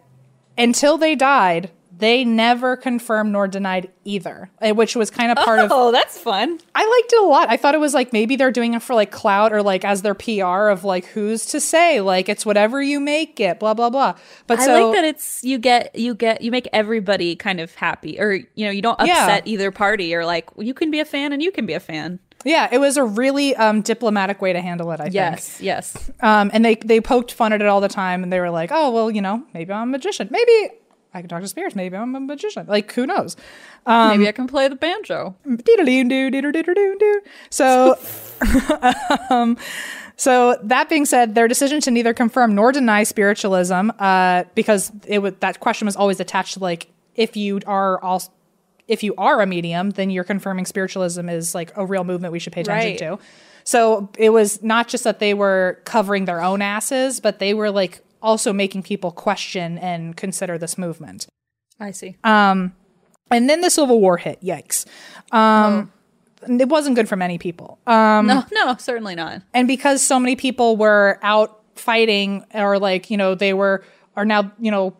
until 0.56 0.96
they 0.98 1.14
died, 1.14 1.70
they 2.00 2.24
never 2.24 2.76
confirmed 2.76 3.32
nor 3.32 3.46
denied 3.46 3.90
either, 4.04 4.50
eh, 4.60 4.72
which 4.72 4.96
was 4.96 5.10
kind 5.10 5.30
of 5.30 5.36
part 5.44 5.58
of 5.60 5.70
Oh, 5.72 5.92
that's 5.92 6.18
fun. 6.18 6.58
I 6.74 6.84
liked 6.84 7.12
it 7.12 7.22
a 7.22 7.26
lot. 7.26 7.48
I 7.50 7.56
thought 7.56 7.74
it 7.74 7.80
was 7.80 7.94
like 7.94 8.12
maybe 8.12 8.34
they're 8.36 8.50
doing 8.50 8.74
it 8.74 8.82
for 8.82 8.94
like 8.94 9.10
clout 9.10 9.52
or 9.52 9.62
like 9.62 9.84
as 9.84 10.02
their 10.02 10.14
PR 10.14 10.68
of 10.68 10.82
like 10.84 11.04
who's 11.06 11.46
to 11.46 11.60
say 11.60 12.00
like 12.00 12.28
it's 12.28 12.44
whatever 12.44 12.82
you 12.82 12.98
make 13.00 13.38
it, 13.40 13.60
blah 13.60 13.74
blah 13.74 13.90
blah. 13.90 14.14
But 14.46 14.58
I 14.60 14.64
so 14.66 14.86
like 14.88 14.96
that 14.96 15.04
it's 15.04 15.44
you 15.44 15.58
get 15.58 15.94
you 15.94 16.14
get 16.14 16.42
you 16.42 16.50
make 16.50 16.68
everybody 16.72 17.36
kind 17.36 17.60
of 17.60 17.74
happy, 17.76 18.18
or 18.18 18.32
you 18.32 18.64
know 18.66 18.70
you 18.70 18.82
don't 18.82 18.98
Yeah. 19.06 19.22
upset 19.24 19.46
either 19.46 19.70
party, 19.70 20.14
or 20.14 20.24
like 20.26 20.48
you 20.58 20.74
can 20.74 20.90
be 20.90 20.98
a 21.00 21.04
fan 21.04 21.32
and 21.32 21.42
you 21.42 21.52
can 21.52 21.66
be 21.66 21.74
a 21.74 21.80
fan. 21.80 22.18
yeah, 22.42 22.68
it 22.72 22.78
was 22.78 22.96
a 22.96 23.04
really 23.04 23.54
um, 23.56 23.82
diplomatic 23.82 24.40
way 24.40 24.52
to 24.54 24.62
handle 24.62 24.90
it. 24.92 25.00
I 25.00 25.04
think. 25.04 25.14
Yes, 25.14 25.60
yes. 25.60 26.10
Um, 26.20 26.50
and 26.54 26.64
they 26.64 26.76
they 26.76 26.98
poked 27.00 27.32
fun 27.32 27.52
at 27.52 27.60
it 27.60 27.66
all 27.68 27.82
the 27.82 27.88
time, 27.88 28.22
and 28.22 28.32
they 28.32 28.40
were 28.40 28.48
like, 28.50 28.70
"Oh 28.72 28.90
well, 28.90 29.10
you 29.10 29.20
know, 29.20 29.44
maybe 29.52 29.70
I'm 29.72 29.82
a 29.88 29.92
magician. 29.92 30.28
Maybe 30.30 30.70
I 31.12 31.20
can 31.20 31.28
talk 31.28 31.42
to 31.42 31.48
spirits. 31.48 31.74
Maybe 31.74 31.96
I'm 31.96 32.14
a 32.14 32.20
magician. 32.20 32.66
Like 32.66 32.92
who 32.92 33.06
knows?" 33.06 33.36
Maybe 33.86 34.28
I 34.28 34.32
can 34.32 34.46
play 34.46 34.68
the 34.68 34.76
banjo. 34.76 35.34
So, 37.50 37.96
um, 39.30 39.56
so 40.16 40.58
that 40.62 40.88
being 40.88 41.06
said, 41.06 41.34
their 41.34 41.48
decision 41.48 41.80
to 41.82 41.90
neither 41.90 42.12
confirm 42.14 42.54
nor 42.54 42.72
deny 42.72 43.02
spiritualism, 43.04 43.90
uh, 43.98 44.44
because 44.54 44.92
it 45.06 45.20
would 45.20 45.40
that 45.40 45.60
question 45.60 45.86
was 45.86 45.96
always 45.96 46.20
attached 46.20 46.54
to 46.54 46.60
like 46.60 46.88
if 47.14 47.36
you 47.36 47.60
are 47.66 48.00
all 48.02 48.22
if 48.86 49.02
you 49.02 49.14
are 49.16 49.40
a 49.40 49.46
medium, 49.46 49.90
then 49.90 50.10
you're 50.10 50.24
confirming 50.24 50.66
spiritualism 50.66 51.28
is 51.28 51.54
like 51.54 51.72
a 51.76 51.86
real 51.86 52.02
movement 52.04 52.32
we 52.32 52.38
should 52.40 52.52
pay 52.52 52.62
attention 52.62 52.90
Right. 52.90 52.98
to. 52.98 53.18
So 53.62 54.08
it 54.18 54.30
was 54.30 54.62
not 54.62 54.88
just 54.88 55.04
that 55.04 55.20
they 55.20 55.32
were 55.32 55.78
covering 55.84 56.24
their 56.24 56.42
own 56.42 56.60
asses, 56.60 57.20
but 57.20 57.38
they 57.38 57.54
were 57.54 57.70
like 57.70 58.00
also 58.22 58.52
making 58.52 58.82
people 58.82 59.10
question 59.10 59.78
and 59.78 60.16
consider 60.16 60.58
this 60.58 60.76
movement. 60.78 61.26
I 61.78 61.90
see. 61.92 62.16
Um, 62.24 62.74
And 63.30 63.48
then 63.48 63.60
the 63.60 63.70
Civil 63.70 64.00
War 64.00 64.16
hit. 64.16 64.40
Yikes. 64.42 64.86
Um, 65.32 65.92
It 66.48 66.68
wasn't 66.68 66.96
good 66.96 67.08
for 67.08 67.16
many 67.16 67.38
people. 67.38 67.78
Um, 67.86 68.26
no, 68.26 68.44
no, 68.52 68.76
certainly 68.78 69.14
not. 69.14 69.42
and 69.54 69.68
because 69.68 70.02
so 70.02 70.18
many 70.18 70.36
people 70.36 70.76
were 70.76 71.18
out 71.22 71.60
fighting 71.74 72.44
or 72.54 72.78
like, 72.78 73.10
you 73.10 73.16
know, 73.16 73.34
they 73.34 73.52
were, 73.54 73.82
are 74.16 74.24
now, 74.24 74.50
you 74.58 74.70
know, 74.70 74.94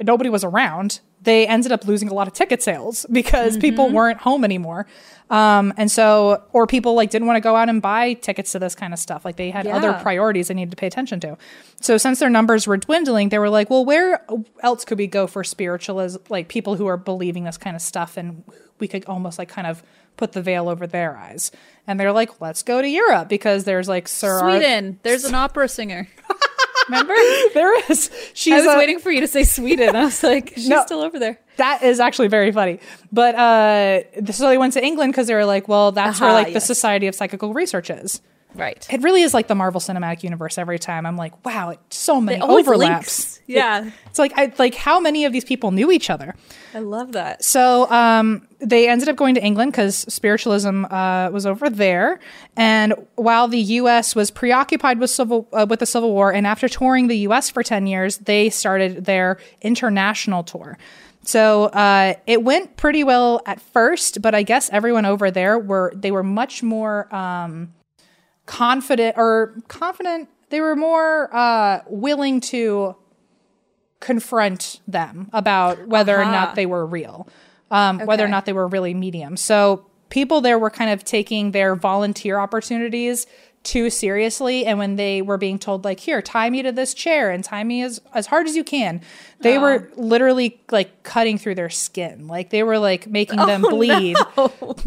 nobody 0.00 0.30
was 0.30 0.44
around, 0.44 1.00
they 1.22 1.46
ended 1.46 1.72
up 1.72 1.84
losing 1.86 2.08
a 2.08 2.14
lot 2.14 2.26
of 2.28 2.32
ticket 2.34 2.62
sales 2.62 3.04
because 3.10 3.56
people 3.58 3.90
weren't 3.90 4.18
home 4.18 4.44
anymore. 4.44 4.86
Um, 5.30 5.74
and 5.76 5.90
so, 5.90 6.42
or 6.52 6.66
people 6.66 6.94
like 6.94 7.10
didn't 7.10 7.26
want 7.26 7.36
to 7.36 7.40
go 7.40 7.54
out 7.54 7.68
and 7.68 7.82
buy 7.82 8.14
tickets 8.14 8.52
to 8.52 8.58
this 8.58 8.74
kind 8.74 8.92
of 8.92 8.98
stuff. 8.98 9.24
Like 9.24 9.36
they 9.36 9.50
had 9.50 9.66
other 9.66 9.92
priorities 9.94 10.48
they 10.48 10.54
needed 10.54 10.70
to 10.70 10.76
pay 10.76 10.86
attention 10.86 11.20
to. 11.20 11.36
So 11.80 11.98
since 11.98 12.18
their 12.18 12.30
numbers 12.30 12.66
were 12.66 12.76
dwindling, 12.78 13.28
they 13.28 13.38
were 13.38 13.50
like, 13.50 13.68
well, 13.68 13.84
where 13.84 14.24
else 14.62 14.84
could 14.84 14.98
we 14.98 15.06
go 15.06 15.26
for 15.26 15.44
spiritualism? 15.44 16.20
Like 16.28 16.48
people 16.48 16.76
who 16.76 16.86
are 16.86 16.96
believing 16.96 17.44
this 17.44 17.58
kind 17.58 17.76
of 17.76 17.82
stuff 17.82 18.16
and 18.16 18.42
we 18.78 18.88
could 18.88 19.04
almost 19.04 19.38
like 19.38 19.48
kind 19.48 19.66
of 19.66 19.82
put 20.16 20.32
the 20.32 20.42
veil 20.42 20.68
over 20.68 20.86
their 20.86 21.16
eyes. 21.16 21.50
And 21.86 21.98
they're 21.98 22.12
like, 22.12 22.40
let's 22.40 22.62
go 22.62 22.82
to 22.82 22.88
Europe 22.88 23.28
because 23.28 23.64
there's 23.64 23.88
like 23.88 24.08
Sir 24.08 24.40
Ar- 24.40 24.50
Sweden. 24.50 24.98
There's 25.02 25.24
an 25.24 25.34
opera 25.34 25.68
singer. 25.68 26.08
Remember? 26.88 27.14
there 27.54 27.90
is. 27.90 28.10
She's 28.34 28.52
I 28.54 28.56
was 28.58 28.74
a- 28.74 28.78
waiting 28.78 28.98
for 28.98 29.10
you 29.10 29.20
to 29.20 29.28
say 29.28 29.44
Sweden. 29.44 29.94
I 29.96 30.04
was 30.04 30.22
like, 30.22 30.52
she's 30.54 30.68
No. 30.68 30.82
still 30.84 31.00
over 31.00 31.18
there. 31.18 31.38
That 31.56 31.82
is 31.82 32.00
actually 32.00 32.28
very 32.28 32.52
funny. 32.52 32.80
But 33.12 33.34
uh, 33.34 34.32
so 34.32 34.48
they 34.48 34.58
went 34.58 34.72
to 34.74 34.84
England 34.84 35.12
because 35.12 35.26
they 35.26 35.34
were 35.34 35.44
like, 35.44 35.68
well, 35.68 35.92
that's 35.92 36.20
where 36.20 36.30
Aha, 36.30 36.36
like 36.38 36.52
the. 36.52 36.60
Society 36.60 37.06
of 37.06 37.14
Psychical 37.14 37.52
Research 37.54 37.90
is. 37.90 38.20
Right. 38.58 38.86
It 38.90 39.02
really 39.02 39.22
is 39.22 39.32
like 39.32 39.46
the 39.46 39.54
Marvel 39.54 39.80
Cinematic 39.80 40.24
Universe 40.24 40.58
every 40.58 40.80
time. 40.80 41.06
I'm 41.06 41.16
like, 41.16 41.46
wow, 41.46 41.70
it, 41.70 41.78
so 41.90 42.20
many 42.20 42.42
overlaps. 42.42 42.78
links. 42.78 43.40
Yeah. 43.46 43.90
It's 44.06 44.18
like, 44.18 44.32
I, 44.36 44.52
like 44.58 44.74
how 44.74 44.98
many 44.98 45.24
of 45.24 45.32
these 45.32 45.44
people 45.44 45.70
knew 45.70 45.92
each 45.92 46.10
other? 46.10 46.34
I 46.74 46.80
love 46.80 47.12
that. 47.12 47.44
So 47.44 47.88
um, 47.88 48.48
they 48.58 48.88
ended 48.88 49.08
up 49.08 49.14
going 49.14 49.36
to 49.36 49.42
England 49.42 49.72
because 49.72 49.98
spiritualism 50.12 50.86
uh, 50.86 51.30
was 51.30 51.46
over 51.46 51.70
there. 51.70 52.18
And 52.56 52.94
while 53.14 53.46
the 53.46 53.60
U.S. 53.60 54.16
was 54.16 54.32
preoccupied 54.32 54.98
with 54.98 55.10
civil 55.10 55.48
uh, 55.52 55.66
with 55.68 55.78
the 55.78 55.86
Civil 55.86 56.12
War, 56.12 56.32
and 56.32 56.46
after 56.46 56.68
touring 56.68 57.06
the 57.06 57.18
U.S. 57.18 57.50
for 57.50 57.62
ten 57.62 57.86
years, 57.86 58.18
they 58.18 58.50
started 58.50 59.04
their 59.04 59.38
international 59.62 60.42
tour. 60.42 60.76
So 61.22 61.64
uh, 61.66 62.14
it 62.26 62.42
went 62.42 62.76
pretty 62.76 63.04
well 63.04 63.40
at 63.46 63.60
first, 63.60 64.20
but 64.22 64.34
I 64.34 64.42
guess 64.42 64.70
everyone 64.70 65.04
over 65.04 65.30
there 65.30 65.58
were 65.58 65.92
they 65.94 66.10
were 66.10 66.22
much 66.22 66.62
more 66.62 67.14
um, 67.14 67.72
confident 68.48 69.16
or 69.16 69.54
confident. 69.68 70.28
They 70.48 70.60
were 70.60 70.74
more 70.74 71.32
uh, 71.32 71.82
willing 71.86 72.40
to 72.40 72.96
confront 74.00 74.80
them 74.88 75.28
about 75.32 75.86
whether 75.86 76.18
or 76.18 76.24
not 76.24 76.54
they 76.54 76.66
were 76.66 76.86
real, 76.86 77.28
um, 77.70 78.00
whether 78.00 78.24
or 78.24 78.28
not 78.28 78.46
they 78.46 78.52
were 78.52 78.66
really 78.66 78.94
medium. 78.94 79.36
So 79.36 79.86
people 80.08 80.40
there 80.40 80.58
were 80.58 80.70
kind 80.70 80.90
of 80.90 81.04
taking 81.04 81.50
their 81.50 81.76
volunteer 81.76 82.38
opportunities 82.38 83.26
too 83.64 83.90
seriously 83.90 84.64
and 84.64 84.78
when 84.78 84.96
they 84.96 85.20
were 85.20 85.36
being 85.36 85.58
told 85.58 85.84
like 85.84 86.00
here 86.00 86.22
tie 86.22 86.48
me 86.48 86.62
to 86.62 86.70
this 86.70 86.94
chair 86.94 87.30
and 87.30 87.42
tie 87.42 87.64
me 87.64 87.82
as 87.82 88.00
as 88.14 88.26
hard 88.26 88.46
as 88.46 88.56
you 88.56 88.62
can 88.62 89.00
they 89.40 89.58
were 89.58 89.90
literally 89.96 90.60
like 90.70 91.02
cutting 91.02 91.38
through 91.38 91.54
their 91.54 91.70
skin. 91.70 92.26
Like 92.26 92.50
they 92.50 92.62
were 92.62 92.78
like 92.78 93.06
making 93.06 93.38
them 93.38 93.62
bleed 93.70 94.16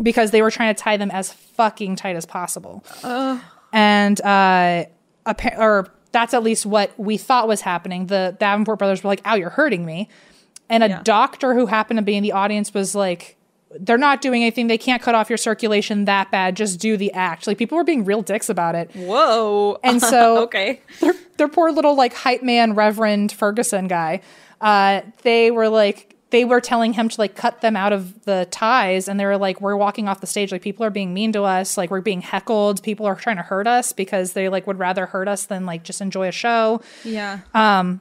because 0.01 0.31
they 0.31 0.41
were 0.41 0.51
trying 0.51 0.73
to 0.73 0.81
tie 0.81 0.97
them 0.97 1.11
as 1.11 1.31
fucking 1.31 1.95
tight 1.95 2.15
as 2.15 2.25
possible 2.25 2.83
and 3.73 4.19
uh 4.21 4.85
appa- 5.25 5.57
or 5.59 5.87
that's 6.11 6.33
at 6.33 6.43
least 6.43 6.65
what 6.65 6.91
we 6.99 7.17
thought 7.17 7.47
was 7.47 7.61
happening 7.61 8.07
the 8.07 8.35
davenport 8.39 8.79
brothers 8.79 9.03
were 9.03 9.07
like 9.09 9.21
ow 9.25 9.35
you're 9.35 9.49
hurting 9.51 9.85
me 9.85 10.07
and 10.69 10.83
a 10.83 10.89
Yeah. 10.89 11.01
doctor 11.03 11.53
who 11.53 11.65
happened 11.67 11.97
to 11.97 12.03
be 12.03 12.15
in 12.15 12.23
the 12.23 12.31
audience 12.31 12.73
was 12.73 12.95
like 12.95 13.37
they're 13.79 13.97
not 13.97 14.19
doing 14.21 14.41
anything 14.41 14.67
they 14.67 14.77
can't 14.77 15.01
cut 15.01 15.15
off 15.15 15.29
your 15.29 15.37
circulation 15.37 16.03
that 16.05 16.29
bad 16.31 16.55
just 16.57 16.79
do 16.79 16.97
the 16.97 17.11
act 17.13 17.47
like 17.47 17.57
people 17.57 17.77
were 17.77 17.83
being 17.85 18.03
real 18.03 18.21
dicks 18.21 18.49
about 18.49 18.75
it 18.75 18.91
Whoa. 18.95 19.79
and 19.83 20.01
so 20.01 20.39
okay. 20.43 20.81
their, 20.99 21.13
their 21.37 21.47
poor 21.47 21.71
little 21.71 21.95
like 21.95 22.13
hype 22.13 22.43
man 22.43 22.73
reverend 22.75 23.31
ferguson 23.31 23.87
guy 23.87 24.19
uh 24.59 25.01
they 25.23 25.51
were 25.51 25.69
like 25.69 26.15
they 26.31 26.45
were 26.45 26.61
telling 26.61 26.93
him 26.93 27.09
to 27.09 27.21
like 27.21 27.35
cut 27.35 27.61
them 27.61 27.75
out 27.75 27.93
of 27.93 28.23
the 28.23 28.47
ties 28.51 29.07
and 29.07 29.19
they 29.19 29.25
were 29.25 29.37
like 29.37 29.61
we're 29.61 29.75
walking 29.75 30.07
off 30.07 30.21
the 30.21 30.27
stage. 30.27 30.51
Like 30.51 30.61
people 30.61 30.85
are 30.85 30.89
being 30.89 31.13
mean 31.13 31.33
to 31.33 31.43
us. 31.43 31.77
Like 31.77 31.91
we're 31.91 32.01
being 32.01 32.21
heckled. 32.21 32.81
People 32.83 33.05
are 33.05 33.15
trying 33.15 33.35
to 33.35 33.43
hurt 33.43 33.67
us 33.67 33.91
because 33.91 34.33
they 34.33 34.49
like 34.49 34.65
would 34.65 34.79
rather 34.79 35.05
hurt 35.05 35.27
us 35.27 35.45
than 35.45 35.65
like 35.65 35.83
just 35.83 36.01
enjoy 36.01 36.29
a 36.29 36.31
show. 36.31 36.81
Yeah. 37.03 37.41
Um 37.53 37.99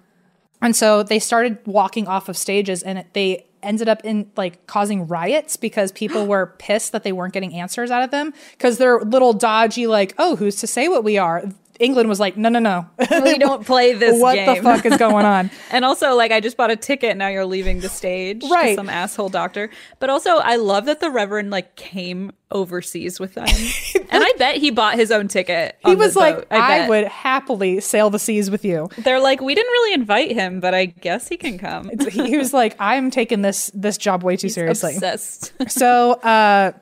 and 0.63 0.77
so 0.77 1.03
they 1.03 1.19
started 1.19 1.59
walking 1.67 2.07
off 2.07 2.29
of 2.29 2.37
stages 2.37 2.83
and 2.83 3.05
they 3.15 3.47
ended 3.63 3.89
up 3.89 4.05
in 4.05 4.31
like 4.37 4.65
causing 4.67 5.09
riots 5.09 5.57
because 5.57 5.91
people 5.91 6.27
were 6.29 6.55
pissed 6.59 6.93
that 6.93 7.03
they 7.03 7.13
weren't 7.13 7.35
getting 7.35 7.55
answers 7.55 7.91
out 7.91 8.03
of 8.03 8.13
them 8.13 8.33
because 8.53 8.79
they're 8.79 9.01
little 9.01 9.33
dodgy 9.33 9.89
like 9.89 10.15
oh 10.19 10.37
who's 10.37 10.57
to 10.57 10.69
say 10.69 10.89
what 10.89 11.03
we 11.03 11.19
are 11.19 11.45
england 11.81 12.09
was 12.09 12.21
like 12.21 12.37
no 12.37 12.49
no 12.49 12.59
no 12.59 12.87
we 13.25 13.39
don't 13.39 13.67
play 13.73 13.93
this 13.95 14.13
game. 14.13 14.21
what 14.21 14.35
game. 14.35 14.55
the 14.55 14.63
fuck 14.63 14.85
is 14.87 14.97
going 14.97 15.25
on 15.27 15.51
And 15.73 15.85
also, 15.85 16.15
like, 16.17 16.33
I 16.33 16.41
just 16.41 16.57
bought 16.57 16.73
a 16.73 16.77
ticket. 16.77 17.17
Now 17.17 17.29
you're 17.29 17.45
leaving 17.47 17.79
the 17.79 17.89
stage, 17.89 18.43
Right. 18.51 18.75
Some 18.75 18.89
asshole 18.89 19.29
doctor. 19.29 19.71
But 20.01 20.11
also, 20.11 20.39
I 20.39 20.57
love 20.57 20.87
that 20.87 20.99
the 21.01 21.11
Reverend 21.11 21.51
like 21.51 21.77
came 21.77 22.33
overseas 22.51 23.21
with 23.21 23.35
them, 23.35 23.47
and 24.11 24.25
I 24.25 24.33
bet 24.37 24.57
he 24.57 24.71
bought 24.73 24.97
his 24.97 25.13
own 25.13 25.29
ticket. 25.29 25.77
he 25.87 25.95
was 25.95 26.17
like 26.17 26.37
boat. 26.37 26.47
I, 26.51 26.79
bet. 26.81 26.89
would 26.89 27.05
happily 27.07 27.81
sail 27.81 28.11
the 28.11 28.19
seas 28.19 28.51
with 28.51 28.65
you 28.65 28.89
They're 28.99 29.21
like, 29.21 29.41
we 29.41 29.55
didn't 29.55 29.71
really 29.71 29.95
invite 29.95 30.33
him, 30.33 30.59
but 30.59 30.75
I 30.75 30.87
guess 30.87 31.29
he 31.29 31.37
can 31.37 31.57
come. 31.59 31.91
he, 32.11 32.27
he 32.27 32.37
was 32.37 32.53
like 32.53 32.75
i'm 32.81 33.11
taking 33.13 33.43
this 33.43 33.71
this 33.75 33.97
job 33.97 34.25
way 34.25 34.37
too 34.37 34.49
seriously 34.49 34.95
Obsessed. 34.95 35.53
so 35.71 36.13
uh, 36.15 36.73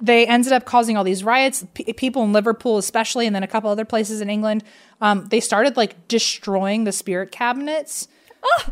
they 0.00 0.26
ended 0.26 0.52
up 0.52 0.64
causing 0.64 0.96
all 0.96 1.04
these 1.04 1.24
riots. 1.24 1.64
P- 1.74 1.92
people 1.92 2.22
in 2.24 2.32
Liverpool, 2.32 2.78
especially, 2.78 3.26
and 3.26 3.34
then 3.34 3.42
a 3.42 3.48
couple 3.48 3.70
other 3.70 3.84
places 3.84 4.20
in 4.20 4.30
England, 4.30 4.64
um, 5.00 5.26
they 5.26 5.40
started 5.40 5.76
like 5.76 6.08
destroying 6.08 6.84
the 6.84 6.92
spirit 6.92 7.32
cabinets. 7.32 8.08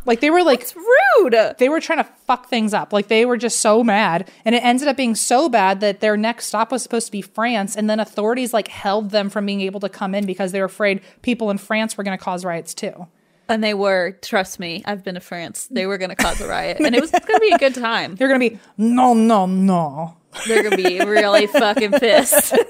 like 0.05 0.21
they 0.21 0.31
were 0.31 0.45
like 0.45 0.67
Rude. 1.19 1.37
they 1.59 1.69
were 1.69 1.81
trying 1.81 1.99
to 1.99 2.11
fuck 2.27 2.49
things 2.49 2.73
up. 2.73 2.93
Like 2.93 3.09
they 3.09 3.25
were 3.25 3.37
just 3.37 3.61
so 3.61 3.83
mad, 3.83 4.31
and 4.45 4.55
it 4.55 4.65
ended 4.65 4.89
up 4.89 4.97
being 4.97 5.15
so 5.15 5.49
bad 5.49 5.81
that 5.81 6.01
their 6.01 6.17
next 6.17 6.47
stop 6.47 6.71
was 6.71 6.83
supposed 6.83 7.07
to 7.07 7.13
be 7.13 7.23
France, 7.23 7.77
and 7.77 7.91
then 7.91 7.99
authorities 7.99 8.55
like 8.55 8.69
held 8.69 9.11
them 9.11 9.29
from 9.29 9.47
being 9.47 9.61
able 9.61 9.81
to 9.81 9.89
come 9.89 10.15
in 10.15 10.25
because 10.27 10.53
they 10.53 10.61
were 10.61 10.67
afraid 10.67 11.01
people 11.23 11.51
in 11.51 11.59
France 11.59 11.97
were 11.97 12.05
going 12.05 12.17
to 12.17 12.23
cause 12.23 12.45
riots 12.45 12.75
too. 12.75 13.09
And 13.49 13.63
they 13.63 13.75
were, 13.75 14.19
trust 14.23 14.59
me, 14.59 14.83
I've 14.87 15.05
been 15.05 15.15
to 15.15 15.21
France. 15.21 15.69
They 15.71 15.87
were 15.87 15.99
going 15.99 16.11
to 16.11 16.17
cause 16.17 16.41
a 16.41 16.49
riot, 16.49 16.79
and 16.81 16.95
it 16.95 17.01
was 17.01 17.11
going 17.13 17.23
to 17.27 17.41
be 17.41 17.51
a 17.51 17.59
good 17.59 17.75
time. 17.75 18.17
They're 18.17 18.29
going 18.29 18.41
to 18.41 18.51
be 18.51 18.59
no, 18.77 19.15
no, 19.15 19.47
no. 19.47 20.17
They're 20.47 20.63
going 20.63 20.77
to 20.77 20.83
be 20.83 20.99
really 21.01 21.47
fucking 21.47 21.93
pissed. 21.93 22.55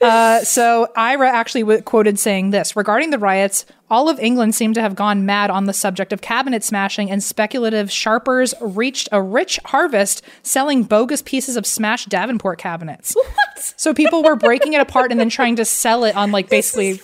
Uh, 0.00 0.42
so 0.44 0.88
Ira 0.96 1.28
actually 1.28 1.60
w- 1.60 1.82
quoted 1.82 2.18
saying 2.18 2.50
this 2.50 2.74
regarding 2.74 3.10
the 3.10 3.18
riots. 3.18 3.66
All 3.90 4.08
of 4.08 4.18
England 4.18 4.54
seemed 4.54 4.76
to 4.76 4.80
have 4.80 4.94
gone 4.94 5.26
mad 5.26 5.50
on 5.50 5.66
the 5.66 5.74
subject 5.74 6.14
of 6.14 6.22
cabinet 6.22 6.64
smashing, 6.64 7.10
and 7.10 7.22
speculative 7.22 7.92
sharpers 7.92 8.54
reached 8.62 9.10
a 9.12 9.20
rich 9.20 9.60
harvest 9.66 10.22
selling 10.42 10.84
bogus 10.84 11.20
pieces 11.20 11.58
of 11.58 11.66
smashed 11.66 12.08
Davenport 12.08 12.58
cabinets. 12.58 13.14
What? 13.14 13.74
So 13.76 13.92
people 13.92 14.22
were 14.22 14.36
breaking 14.36 14.72
it 14.72 14.80
apart 14.80 15.10
and 15.10 15.20
then 15.20 15.28
trying 15.28 15.56
to 15.56 15.66
sell 15.66 16.04
it 16.04 16.16
on 16.16 16.32
like 16.32 16.48
basically, 16.48 17.02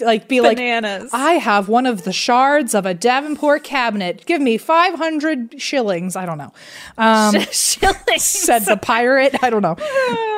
like 0.00 0.28
be 0.28 0.40
Bananas. 0.40 1.12
like, 1.12 1.22
I 1.22 1.32
have 1.34 1.68
one 1.68 1.86
of 1.86 2.04
the 2.04 2.12
shards 2.12 2.74
of 2.74 2.84
a 2.86 2.94
Davenport 2.94 3.62
cabinet. 3.64 4.24
Give 4.26 4.40
me 4.40 4.58
five 4.58 4.94
hundred 4.94 5.60
shillings. 5.60 6.16
I 6.16 6.26
don't 6.26 6.38
know 6.38 6.52
Um 6.98 7.34
said 7.50 8.60
the 8.60 8.76
pirate. 8.80 9.36
I 9.42 9.50
don't 9.50 9.62
know. 9.62 9.76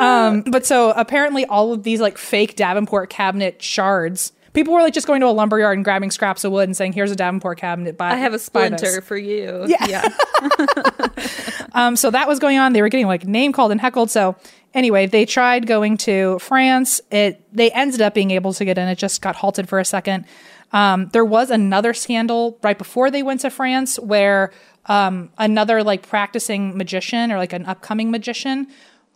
Um, 0.01 0.43
but 0.43 0.66
so 0.66 0.91
apparently, 0.91 1.45
all 1.47 1.73
of 1.73 1.83
these 1.83 2.01
like 2.01 2.19
fake 2.19 2.57
Davenport 2.57 3.09
cabinet 3.11 3.62
shards, 3.62 4.33
people 4.53 4.74
were 4.74 4.83
like 4.83 4.93
just 4.95 5.07
going 5.07 5.20
to 5.20 5.27
a 5.27 5.33
lumberyard 5.33 5.78
and 5.78 5.85
grabbing 5.85 6.11
scraps 6.11 6.45
of 6.45 6.53
wood 6.53 6.69
and 6.69 6.77
saying, 6.77 6.93
"Here's 6.93 7.11
a 7.11 7.16
Davenport 7.16 7.59
cabinet." 7.59 7.97
Buy, 7.97 8.11
I 8.12 8.16
have 8.16 8.35
a 8.35 8.39
splinter 8.39 9.01
for 9.01 9.16
you. 9.16 9.65
Yeah. 9.66 10.09
Um, 11.73 11.95
so 11.95 12.11
that 12.11 12.27
was 12.27 12.39
going 12.39 12.57
on. 12.57 12.73
They 12.73 12.81
were 12.81 12.89
getting 12.89 13.07
like 13.07 13.27
name 13.27 13.53
called 13.53 13.70
and 13.70 13.78
heckled. 13.81 14.11
So 14.11 14.35
anyway, 14.77 15.07
they 15.07 15.24
tried 15.24 15.66
going 15.66 15.97
to 15.98 16.39
France. 16.39 17.01
It 17.11 17.43
they 17.53 17.73
ended 17.73 18.01
up 18.03 18.15
being 18.15 18.31
able 18.31 18.53
to 18.53 18.65
get 18.65 18.78
in. 18.78 18.86
It 18.86 18.98
just 18.98 19.20
got 19.20 19.35
halted 19.35 19.69
for 19.69 19.81
a 19.81 19.85
second. 19.85 20.27
Um, 20.73 21.09
there 21.12 21.24
was 21.24 21.51
another 21.51 21.94
scandal 21.94 22.59
right 22.62 22.77
before 22.77 23.11
they 23.11 23.23
went 23.23 23.40
to 23.40 23.51
France 23.51 23.98
where 23.98 24.53
um, 24.86 25.31
another 25.39 25.82
like 25.82 26.07
practicing 26.07 26.77
magician 26.77 27.32
or 27.32 27.39
like 27.39 27.53
an 27.53 27.65
upcoming 27.66 28.11
magician 28.11 28.69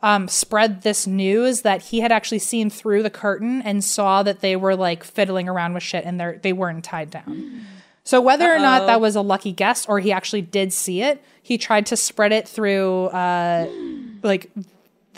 um, 0.02 0.28
spread 0.28 0.82
this 0.82 1.06
news 1.06 1.62
that 1.62 1.82
he 1.82 2.00
had 2.00 2.10
actually 2.10 2.38
seen 2.38 2.70
through 2.70 3.02
the 3.02 3.10
curtain 3.10 3.60
and 3.62 3.84
saw 3.84 4.22
that 4.22 4.40
they 4.40 4.56
were 4.56 4.74
like 4.74 5.04
fiddling 5.04 5.48
around 5.48 5.74
with 5.74 5.82
shit 5.82 6.04
and 6.04 6.18
they 6.18 6.38
they 6.42 6.52
weren't 6.52 6.84
tied 6.84 7.10
down. 7.10 7.66
So 8.02 8.20
whether 8.20 8.50
or 8.50 8.58
not 8.58 8.86
that 8.86 9.00
was 9.00 9.14
a 9.14 9.20
lucky 9.20 9.52
guess 9.52 9.86
or 9.86 10.00
he 10.00 10.10
actually 10.10 10.42
did 10.42 10.72
see 10.72 11.02
it, 11.02 11.22
he 11.42 11.58
tried 11.58 11.86
to 11.86 11.96
spread 11.96 12.32
it 12.32 12.48
through 12.48 13.06
uh 13.06 13.68
like 14.22 14.50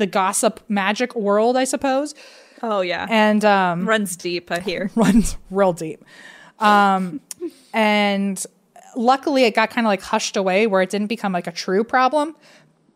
the 0.03 0.07
gossip 0.07 0.59
magic 0.69 1.15
world, 1.15 1.57
I 1.57 1.62
suppose. 1.62 2.12
Oh, 2.61 2.81
yeah. 2.81 3.07
And 3.09 3.45
um 3.45 3.89
Runs 3.89 4.16
deep, 4.16 4.51
I 4.51 4.59
hear. 4.59 4.91
runs 4.97 5.37
real 5.49 5.73
deep. 5.73 6.05
Um 6.59 7.20
and 7.73 8.45
luckily 8.97 9.45
it 9.45 9.55
got 9.55 9.70
kind 9.70 9.87
of 9.87 9.89
like 9.89 10.03
hushed 10.03 10.37
away 10.37 10.66
where 10.66 10.83
it 10.83 10.91
didn't 10.91 11.07
become 11.07 11.33
like 11.33 11.47
a 11.47 11.53
true 11.53 11.85
problem. 11.85 12.35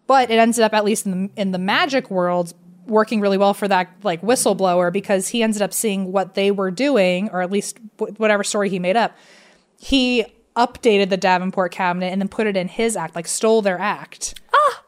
But 0.09 0.31
it 0.31 0.39
ended 0.39 0.61
up 0.61 0.75
at 0.75 0.85
least 0.85 1.07
in 1.07 1.13
the 1.13 1.41
in 1.41 1.53
the 1.53 1.59
magic 1.59 2.11
world 2.11 2.53
working 2.87 3.21
really 3.21 3.39
well 3.39 3.55
for 3.55 3.69
that 3.69 3.89
like 4.03 4.21
whistleblower 4.23 4.93
because 4.93 5.29
he 5.29 5.45
ended 5.45 5.63
up 5.63 5.73
seeing 5.73 6.11
what 6.13 6.35
they 6.35 6.51
were 6.51 6.71
doing 6.73 7.29
or 7.31 7.41
at 7.41 7.51
least 7.51 7.79
wh- 7.99 8.19
whatever 8.21 8.45
story 8.45 8.69
he 8.69 8.79
made 8.79 8.97
up 8.97 9.17
he 9.79 10.25
updated 10.57 11.11
the 11.11 11.17
Davenport 11.17 11.71
cabinet 11.73 12.13
and 12.13 12.21
then 12.21 12.29
put 12.29 12.47
it 12.47 12.57
in 12.57 12.69
his 12.69 12.97
act, 12.97 13.15
like 13.15 13.27
stole 13.27 13.63
their 13.63 13.79
act. 13.79 14.41
Ah. 14.55 14.83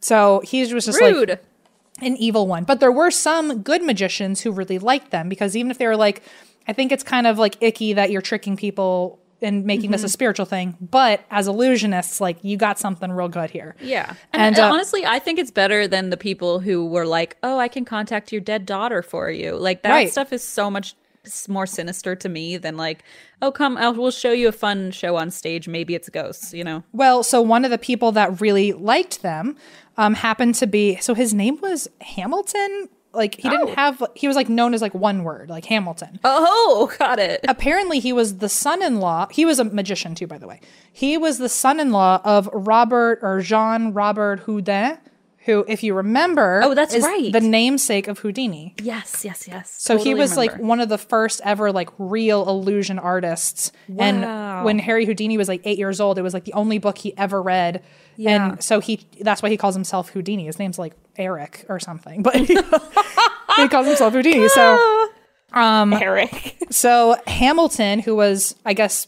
So 0.00 0.40
he 0.44 0.60
was 0.60 0.84
just 0.86 1.00
Rude. 1.00 1.30
like 1.30 1.44
an 2.00 2.16
evil 2.16 2.46
one. 2.46 2.64
But 2.64 2.80
there 2.80 2.92
were 2.92 3.10
some 3.10 3.62
good 3.62 3.82
magicians 3.82 4.40
who 4.42 4.50
really 4.52 4.78
liked 4.78 5.10
them 5.10 5.28
because 5.28 5.56
even 5.56 5.70
if 5.70 5.78
they 5.78 5.86
were 5.86 5.96
like, 5.96 6.22
I 6.66 6.72
think 6.72 6.92
it's 6.92 7.02
kind 7.02 7.26
of 7.26 7.38
like 7.38 7.56
icky 7.60 7.94
that 7.94 8.10
you're 8.10 8.22
tricking 8.22 8.56
people 8.56 9.18
and 9.40 9.64
making 9.64 9.92
this 9.92 10.02
a 10.02 10.08
spiritual 10.08 10.46
thing. 10.46 10.76
But 10.80 11.20
as 11.30 11.46
illusionists, 11.46 12.20
like 12.20 12.38
you 12.42 12.56
got 12.56 12.78
something 12.78 13.10
real 13.12 13.28
good 13.28 13.50
here. 13.50 13.76
Yeah. 13.80 14.14
And, 14.32 14.42
And, 14.42 14.58
uh, 14.58 14.72
honestly, 14.72 15.06
I 15.06 15.18
think 15.20 15.38
it's 15.38 15.52
better 15.52 15.86
than 15.86 16.10
the 16.10 16.16
people 16.16 16.58
who 16.58 16.86
were 16.86 17.06
like, 17.06 17.36
oh, 17.44 17.58
I 17.58 17.68
can 17.68 17.84
contact 17.84 18.32
your 18.32 18.40
dead 18.40 18.66
daughter 18.66 19.00
for 19.02 19.30
you. 19.30 19.56
Like, 19.56 19.82
that 19.82 19.90
Right. 19.92 20.10
stuff 20.10 20.32
is 20.32 20.42
so 20.42 20.70
much 20.70 20.94
more 21.48 21.66
sinister 21.66 22.14
to 22.16 22.28
me 22.28 22.56
than 22.56 22.76
like, 22.76 23.04
oh, 23.42 23.50
come, 23.52 23.76
I 23.76 23.88
will 23.88 24.02
we'll 24.02 24.10
show 24.10 24.32
you 24.32 24.48
a 24.48 24.52
fun 24.52 24.90
show 24.90 25.16
on 25.16 25.30
stage. 25.30 25.68
Maybe 25.68 25.94
it's 25.94 26.08
ghosts, 26.08 26.54
you 26.54 26.64
know? 26.64 26.82
Well, 26.92 27.22
so 27.22 27.40
one 27.42 27.64
of 27.64 27.70
the 27.70 27.78
people 27.78 28.12
that 28.12 28.40
really 28.40 28.72
liked 28.72 29.22
them 29.22 29.56
um, 29.96 30.14
happened 30.14 30.54
to 30.56 30.66
be 30.66 30.96
so 30.96 31.14
his 31.14 31.34
name 31.34 31.58
was 31.60 31.88
Hamilton. 32.00 32.88
Like 33.12 33.36
he 33.36 33.48
didn't 33.48 33.70
have 33.74 34.02
he 34.14 34.28
was 34.28 34.36
like 34.36 34.48
known 34.48 34.74
as 34.74 34.82
like 34.82 34.94
one 34.94 35.24
word, 35.24 35.48
like 35.48 35.64
Hamilton. 35.64 36.20
Oh, 36.24 36.92
got 36.98 37.18
it. 37.18 37.40
apparently 37.48 37.98
he 38.00 38.12
was 38.12 38.38
the 38.38 38.48
son-in-law 38.48 39.28
he 39.30 39.44
was 39.44 39.58
a 39.58 39.64
magician 39.64 40.14
too 40.14 40.26
by 40.26 40.38
the 40.38 40.46
way 40.46 40.60
he 40.92 41.16
was 41.16 41.38
the 41.38 41.48
son-in-law 41.48 42.20
of 42.24 42.48
robert 42.52 43.18
or 43.22 43.40
jean 43.40 43.92
robert 43.92 44.40
houdin 44.40 44.98
who 45.48 45.64
if 45.66 45.82
you 45.82 45.94
remember 45.94 46.60
Oh, 46.64 46.74
that's 46.74 46.94
is 46.94 47.02
right. 47.02 47.32
the 47.32 47.40
namesake 47.40 48.06
of 48.06 48.18
houdini 48.20 48.74
Yes, 48.82 49.24
yes, 49.24 49.48
yes. 49.48 49.74
so 49.78 49.94
he 49.96 49.98
Totally 50.04 50.14
was 50.20 50.36
like 50.36 50.56
one 50.58 50.78
of 50.80 50.88
the 50.88 50.98
first 50.98 51.40
ever 51.44 51.72
like 51.72 51.88
real 51.98 52.48
illusion 52.48 52.98
artists 52.98 53.72
Wow. 53.88 54.04
and 54.04 54.64
when 54.64 54.78
harry 54.78 55.06
houdini 55.06 55.36
was 55.38 55.48
like 55.48 55.62
eight 55.64 55.78
years 55.78 56.00
old 56.00 56.18
it 56.18 56.22
was 56.22 56.34
like 56.34 56.44
the 56.44 56.52
only 56.52 56.78
book 56.78 56.98
he 56.98 57.16
ever 57.16 57.40
read 57.42 57.82
Yeah. 58.16 58.50
and 58.52 58.62
so 58.62 58.80
he 58.80 59.06
that's 59.20 59.42
why 59.42 59.48
he 59.48 59.56
calls 59.56 59.74
himself 59.74 60.10
houdini 60.10 60.44
his 60.46 60.58
name's 60.58 60.78
like 60.78 60.94
eric 61.16 61.64
or 61.68 61.80
something 61.80 62.22
but 62.28 62.36
he, 62.36 62.54
he 63.56 63.68
calls 63.68 63.86
himself 63.86 64.12
houdini 64.12 64.46
so 64.48 65.08
um, 65.52 65.94
Eric. 65.94 66.58
so 66.70 67.16
Hamilton, 67.26 68.00
who 68.00 68.14
was, 68.14 68.54
I 68.66 68.74
guess, 68.74 69.06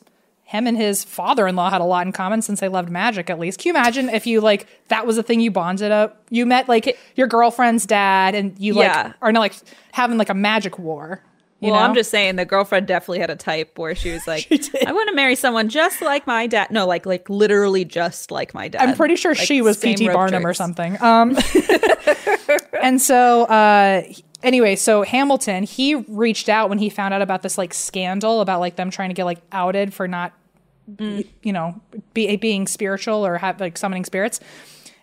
him 0.50 0.66
and 0.66 0.76
his 0.76 1.04
father-in-law 1.04 1.70
had 1.70 1.80
a 1.80 1.84
lot 1.84 2.04
in 2.04 2.12
common 2.12 2.42
since 2.42 2.58
they 2.58 2.66
loved 2.66 2.90
magic 2.90 3.30
at 3.30 3.38
least. 3.38 3.60
Can 3.60 3.68
you 3.68 3.78
imagine 3.78 4.08
if 4.08 4.26
you 4.26 4.40
like 4.40 4.66
that 4.88 5.06
was 5.06 5.14
the 5.14 5.22
thing 5.22 5.38
you 5.38 5.52
bonded 5.52 5.92
up? 5.92 6.24
You 6.28 6.44
met 6.44 6.68
like 6.68 6.98
your 7.14 7.28
girlfriend's 7.28 7.86
dad 7.86 8.34
and 8.34 8.58
you 8.58 8.74
like 8.74 8.86
Yeah. 8.86 9.12
are 9.22 9.30
now 9.30 9.38
like 9.38 9.54
having 9.92 10.18
like 10.18 10.28
a 10.28 10.34
magic 10.34 10.76
war. 10.76 11.22
You 11.60 11.70
well, 11.70 11.78
know? 11.78 11.86
I'm 11.86 11.94
just 11.94 12.10
saying 12.10 12.34
the 12.34 12.44
girlfriend 12.44 12.88
definitely 12.88 13.20
had 13.20 13.30
a 13.30 13.36
type 13.36 13.78
where 13.78 13.94
she 13.94 14.10
was 14.10 14.26
like, 14.26 14.48
I 14.50 14.90
want 14.90 15.08
to 15.10 15.14
marry 15.14 15.36
someone 15.36 15.68
just 15.68 16.02
like 16.02 16.26
my 16.26 16.48
dad. 16.48 16.72
No, 16.72 16.84
like 16.84 17.06
like 17.06 17.30
literally 17.30 17.84
just 17.84 18.32
like 18.32 18.52
my 18.52 18.66
dad. 18.66 18.82
I'm 18.88 18.96
pretty 18.96 19.14
sure 19.14 19.34
Like, 19.36 19.46
she 19.46 19.62
was 19.62 19.76
P.T. 19.76 20.08
Barnum 20.08 20.44
or 20.44 20.54
something. 20.54 21.00
Um, 21.00 21.38
and 22.82 23.00
so, 23.00 23.44
uh, 23.44 24.02
anyway, 24.42 24.74
so 24.74 25.02
Hamilton, 25.02 25.62
he 25.64 25.94
reached 25.94 26.48
out 26.48 26.68
when 26.68 26.78
he 26.78 26.88
found 26.88 27.14
out 27.14 27.22
about 27.22 27.42
this 27.42 27.56
like 27.58 27.74
scandal 27.74 28.40
about 28.40 28.58
like 28.60 28.76
them 28.76 28.90
trying 28.90 29.10
to 29.10 29.14
get 29.14 29.24
like 29.24 29.40
outed 29.52 29.94
for 29.94 30.08
not, 30.08 30.32
Mm. 30.96 31.26
you 31.42 31.52
know, 31.52 31.80
be, 32.14 32.36
being 32.36 32.66
spiritual 32.66 33.26
or 33.26 33.38
have 33.38 33.60
like 33.60 33.78
summoning 33.78 34.04
spirits. 34.04 34.40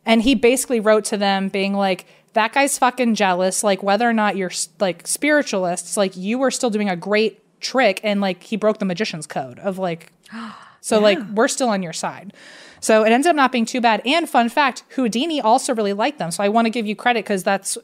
And 0.06 0.22
he 0.22 0.36
basically 0.36 0.80
wrote 0.80 1.06
to 1.06 1.18
them 1.18 1.50
being 1.50 1.74
like, 1.74 2.06
that 2.34 2.54
guy's 2.54 2.78
fucking 2.78 3.16
jealous. 3.16 3.64
Like, 3.64 3.84
whether 3.84 4.08
or 4.08 4.14
not 4.14 4.38
you're 4.38 4.52
like 4.80 5.08
spiritualists, 5.08 5.98
like, 5.98 6.16
you 6.16 6.38
were 6.38 6.52
still 6.52 6.70
doing 6.70 6.90
a 6.90 6.96
great 6.96 7.42
trick. 7.60 8.00
And 8.04 8.22
like, 8.22 8.44
he 8.44 8.56
broke 8.58 8.80
the 8.80 8.86
magician's 8.86 9.28
code 9.28 9.60
of 9.60 9.78
like, 9.78 10.12
so 10.82 11.00
like 11.00 11.20
we're 11.34 11.48
still 11.48 11.70
on 11.70 11.84
your 11.84 11.94
side. 11.94 12.34
So 12.80 13.04
it 13.04 13.12
ended 13.12 13.30
up 13.30 13.36
not 13.36 13.52
being 13.52 13.66
too 13.66 13.82
bad. 13.82 14.02
And 14.06 14.30
fun 14.30 14.50
fact, 14.50 14.84
Houdini 14.90 15.42
also 15.42 15.74
really 15.74 15.94
liked 15.94 16.20
them. 16.20 16.32
So 16.32 16.44
I 16.44 16.50
want 16.50 16.66
to 16.66 16.70
give 16.70 16.86
you 16.86 16.96
credit 16.96 17.26
because 17.26 17.44
that's 17.44 17.78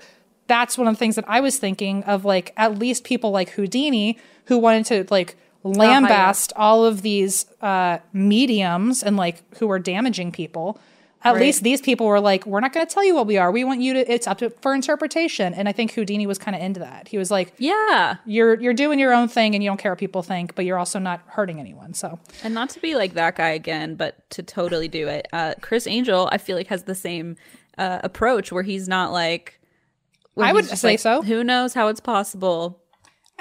that's 0.47 0.77
one 0.77 0.87
of 0.87 0.93
the 0.93 0.99
things 0.99 1.15
that 1.15 1.25
I 1.27 1.39
was 1.39 1.57
thinking 1.57 2.03
of 2.03 2.25
like 2.25 2.53
at 2.57 2.77
least 2.77 3.03
people 3.03 3.31
like 3.31 3.49
Houdini 3.51 4.17
who 4.45 4.57
wanted 4.57 4.85
to 4.87 5.05
like 5.09 5.37
lambast 5.63 6.51
all 6.55 6.85
of 6.85 7.01
these 7.01 7.45
uh 7.61 7.97
mediums 8.11 9.03
and 9.03 9.17
like 9.17 9.43
who 9.59 9.69
are 9.71 9.79
damaging 9.79 10.31
people. 10.31 10.79
At 11.25 11.35
Right. 11.35 11.41
least 11.43 11.63
these 11.63 11.79
people 11.79 12.05
were 12.07 12.19
like, 12.19 12.45
we're 12.45 12.59
not 12.59 12.73
going 12.73 12.85
to 12.85 12.93
tell 12.93 13.01
you 13.05 13.15
what 13.15 13.27
we 13.27 13.37
are. 13.37 13.49
We 13.49 13.63
want 13.63 13.79
you 13.79 13.93
to. 13.93 14.11
It's 14.13 14.27
up 14.27 14.39
to 14.39 14.49
for 14.49 14.73
interpretation. 14.75 15.53
And 15.53 15.69
I 15.69 15.71
think 15.71 15.93
Houdini 15.93 16.27
was 16.27 16.37
kind 16.37 16.53
of 16.53 16.61
into 16.61 16.81
that. 16.81 17.07
He 17.07 17.17
was 17.17 17.31
like, 17.31 17.53
Yeah. 17.57 18.15
you're 18.25 18.59
you're 18.59 18.73
doing 18.73 18.99
your 18.99 19.13
own 19.13 19.29
thing 19.29 19.55
and 19.55 19.63
you 19.63 19.69
don't 19.69 19.77
care 19.77 19.93
what 19.93 19.99
people 19.99 20.21
think, 20.21 20.53
but 20.53 20.65
you're 20.65 20.77
also 20.77 20.99
not 20.99 21.21
hurting 21.27 21.61
anyone. 21.61 21.93
So 21.93 22.19
And 22.43 22.53
not 22.53 22.69
to 22.71 22.81
be 22.81 22.95
like 22.95 23.13
that 23.13 23.37
guy 23.37 23.51
again, 23.51 23.95
but 23.95 24.29
to 24.31 24.43
totally 24.43 24.89
do 24.89 25.07
it. 25.07 25.29
Uh, 25.31 25.53
Criss 25.61 25.87
Angel, 25.87 26.27
I 26.29 26.37
feel 26.39 26.57
like 26.57 26.67
has 26.67 26.83
the 26.83 26.95
same 26.95 27.37
uh, 27.77 27.99
approach 28.03 28.51
where 28.51 28.63
he's 28.63 28.89
not 28.89 29.13
like. 29.13 29.61
where 30.33 30.45
I 30.45 30.51
would 30.51 30.65
say 30.65 30.89
like, 30.89 30.99
so. 30.99 31.21
Who 31.21 31.41
knows 31.41 31.73
how 31.73 31.87
it's 31.87 32.01
possible? 32.01 32.81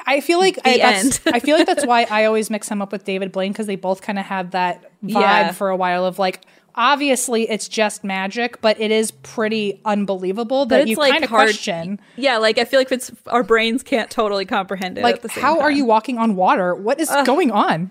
I 0.06 0.20
feel 0.20 0.38
like 0.38 0.58
I, 0.64 0.78
that's. 0.78 1.20
I 1.26 1.38
feel 1.38 1.56
like 1.56 1.66
that's 1.66 1.86
why 1.92 2.06
I 2.10 2.24
always 2.24 2.50
mix 2.50 2.68
him 2.68 2.82
up 2.82 2.92
with 2.92 3.04
David 3.04 3.30
Blaine 3.32 3.52
because 3.52 3.66
they 3.66 3.76
both 3.76 4.02
kind 4.02 4.18
of 4.18 4.24
had 4.24 4.50
that 4.52 4.82
vibe 5.04 5.10
Yeah. 5.20 5.52
for 5.52 5.68
a 5.70 5.76
while 5.76 6.04
of 6.04 6.18
like 6.18 6.40
obviously 6.74 7.48
it's 7.50 7.68
just 7.68 8.02
magic, 8.02 8.60
but 8.62 8.80
it 8.80 8.90
is 8.90 9.10
pretty 9.10 9.80
unbelievable 9.84 10.64
that 10.66 10.88
you 10.88 10.96
like, 10.96 11.12
kind 11.12 11.22
of 11.24 11.28
question 11.30 12.00
Yeah, 12.16 12.38
like 12.38 12.58
I 12.58 12.64
feel 12.64 12.80
like 12.80 12.90
it's 12.90 13.12
our 13.26 13.42
brains 13.42 13.82
can't 13.82 14.10
totally 14.10 14.46
comprehend 14.46 14.96
it. 14.98 15.04
like 15.04 15.16
at 15.16 15.22
the 15.22 15.28
same 15.28 15.42
how 15.42 15.60
are 15.60 15.70
you 15.70 15.84
walking 15.84 16.18
on 16.18 16.34
water? 16.34 16.74
What 16.74 16.98
is 16.98 17.10
going 17.24 17.50
on? 17.50 17.90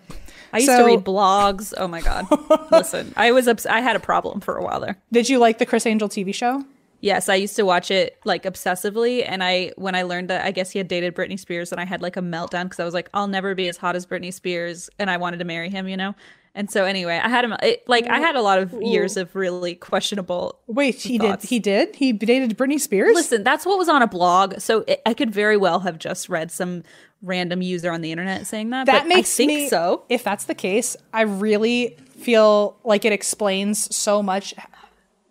I 0.51 0.57
used 0.57 0.67
So- 0.67 0.79
to 0.79 0.85
read 0.85 1.05
blogs. 1.05 1.73
Oh 1.77 1.87
my 1.87 2.01
god! 2.01 2.25
Listen, 2.71 3.13
I 3.15 3.31
was 3.31 3.47
ups- 3.47 3.65
I 3.67 3.79
had 3.79 3.95
a 3.95 3.99
problem 4.01 4.41
for 4.41 4.57
a 4.57 4.63
while 4.63 4.79
there. 4.81 4.97
Did 5.11 5.29
you 5.29 5.37
like 5.39 5.59
the 5.59 5.65
Criss 5.65 5.85
Angel 5.85 6.09
TV 6.09 6.33
show? 6.35 6.65
Yes, 7.01 7.29
I 7.29 7.35
used 7.35 7.55
to 7.55 7.63
watch 7.63 7.89
it 7.91 8.19
like 8.25 8.43
obsessively, 8.43 9.25
and 9.27 9.43
I 9.43 9.71
when 9.75 9.95
I 9.95 10.03
learned 10.03 10.29
that 10.29 10.45
I 10.45 10.51
guess 10.51 10.71
he 10.71 10.77
had 10.77 10.87
dated 10.87 11.15
Britney 11.15 11.39
Spears, 11.39 11.71
and 11.71 11.81
I 11.81 11.85
had 11.85 12.01
like 12.01 12.15
a 12.15 12.21
meltdown 12.21 12.63
because 12.65 12.79
I 12.79 12.85
was 12.85 12.93
like, 12.93 13.09
I'll 13.13 13.27
never 13.27 13.55
be 13.55 13.67
as 13.67 13.77
hot 13.77 13.95
as 13.95 14.05
Britney 14.05 14.31
Spears, 14.33 14.89
and 14.99 15.09
I 15.09 15.17
wanted 15.17 15.37
to 15.37 15.45
marry 15.45 15.69
him, 15.69 15.87
you 15.87 15.97
know. 15.97 16.13
And 16.53 16.69
so 16.69 16.83
anyway, 16.83 17.17
I 17.23 17.29
had 17.29 17.45
him 17.45 17.53
it, 17.63 17.87
like 17.87 18.07
I 18.07 18.19
had 18.19 18.35
a 18.35 18.41
lot 18.41 18.59
of 18.59 18.73
years 18.81 19.15
of 19.17 19.35
really 19.35 19.73
questionable. 19.73 20.59
Wait, 20.67 20.95
he 20.95 21.17
Thoughts. 21.17 21.43
did. 21.43 21.49
He 21.49 21.59
did. 21.59 21.95
He 21.95 22.11
dated 22.13 22.57
Britney 22.57 22.79
Spears. 22.79 23.15
Listen, 23.15 23.43
that's 23.43 23.65
what 23.65 23.77
was 23.77 23.87
on 23.89 24.01
a 24.01 24.07
blog, 24.07 24.59
so 24.59 24.83
it, 24.87 25.01
I 25.05 25.13
could 25.13 25.31
very 25.31 25.57
well 25.57 25.79
have 25.79 25.97
just 25.97 26.29
read 26.29 26.51
some 26.51 26.83
random 27.23 27.61
user 27.61 27.89
on 27.91 28.01
the 28.01 28.11
internet 28.11 28.45
saying 28.47 28.69
that. 28.71 28.85
that 28.87 29.07
makes 29.07 29.33
I 29.35 29.37
think 29.37 29.47
me 29.51 29.69
so. 29.69 30.03
If 30.09 30.23
that's 30.23 30.43
the 30.45 30.55
case, 30.55 30.97
I 31.13 31.21
really 31.21 31.95
feel 32.19 32.75
like 32.83 33.05
it 33.05 33.13
explains 33.13 33.95
so 33.95 34.21
much 34.21 34.53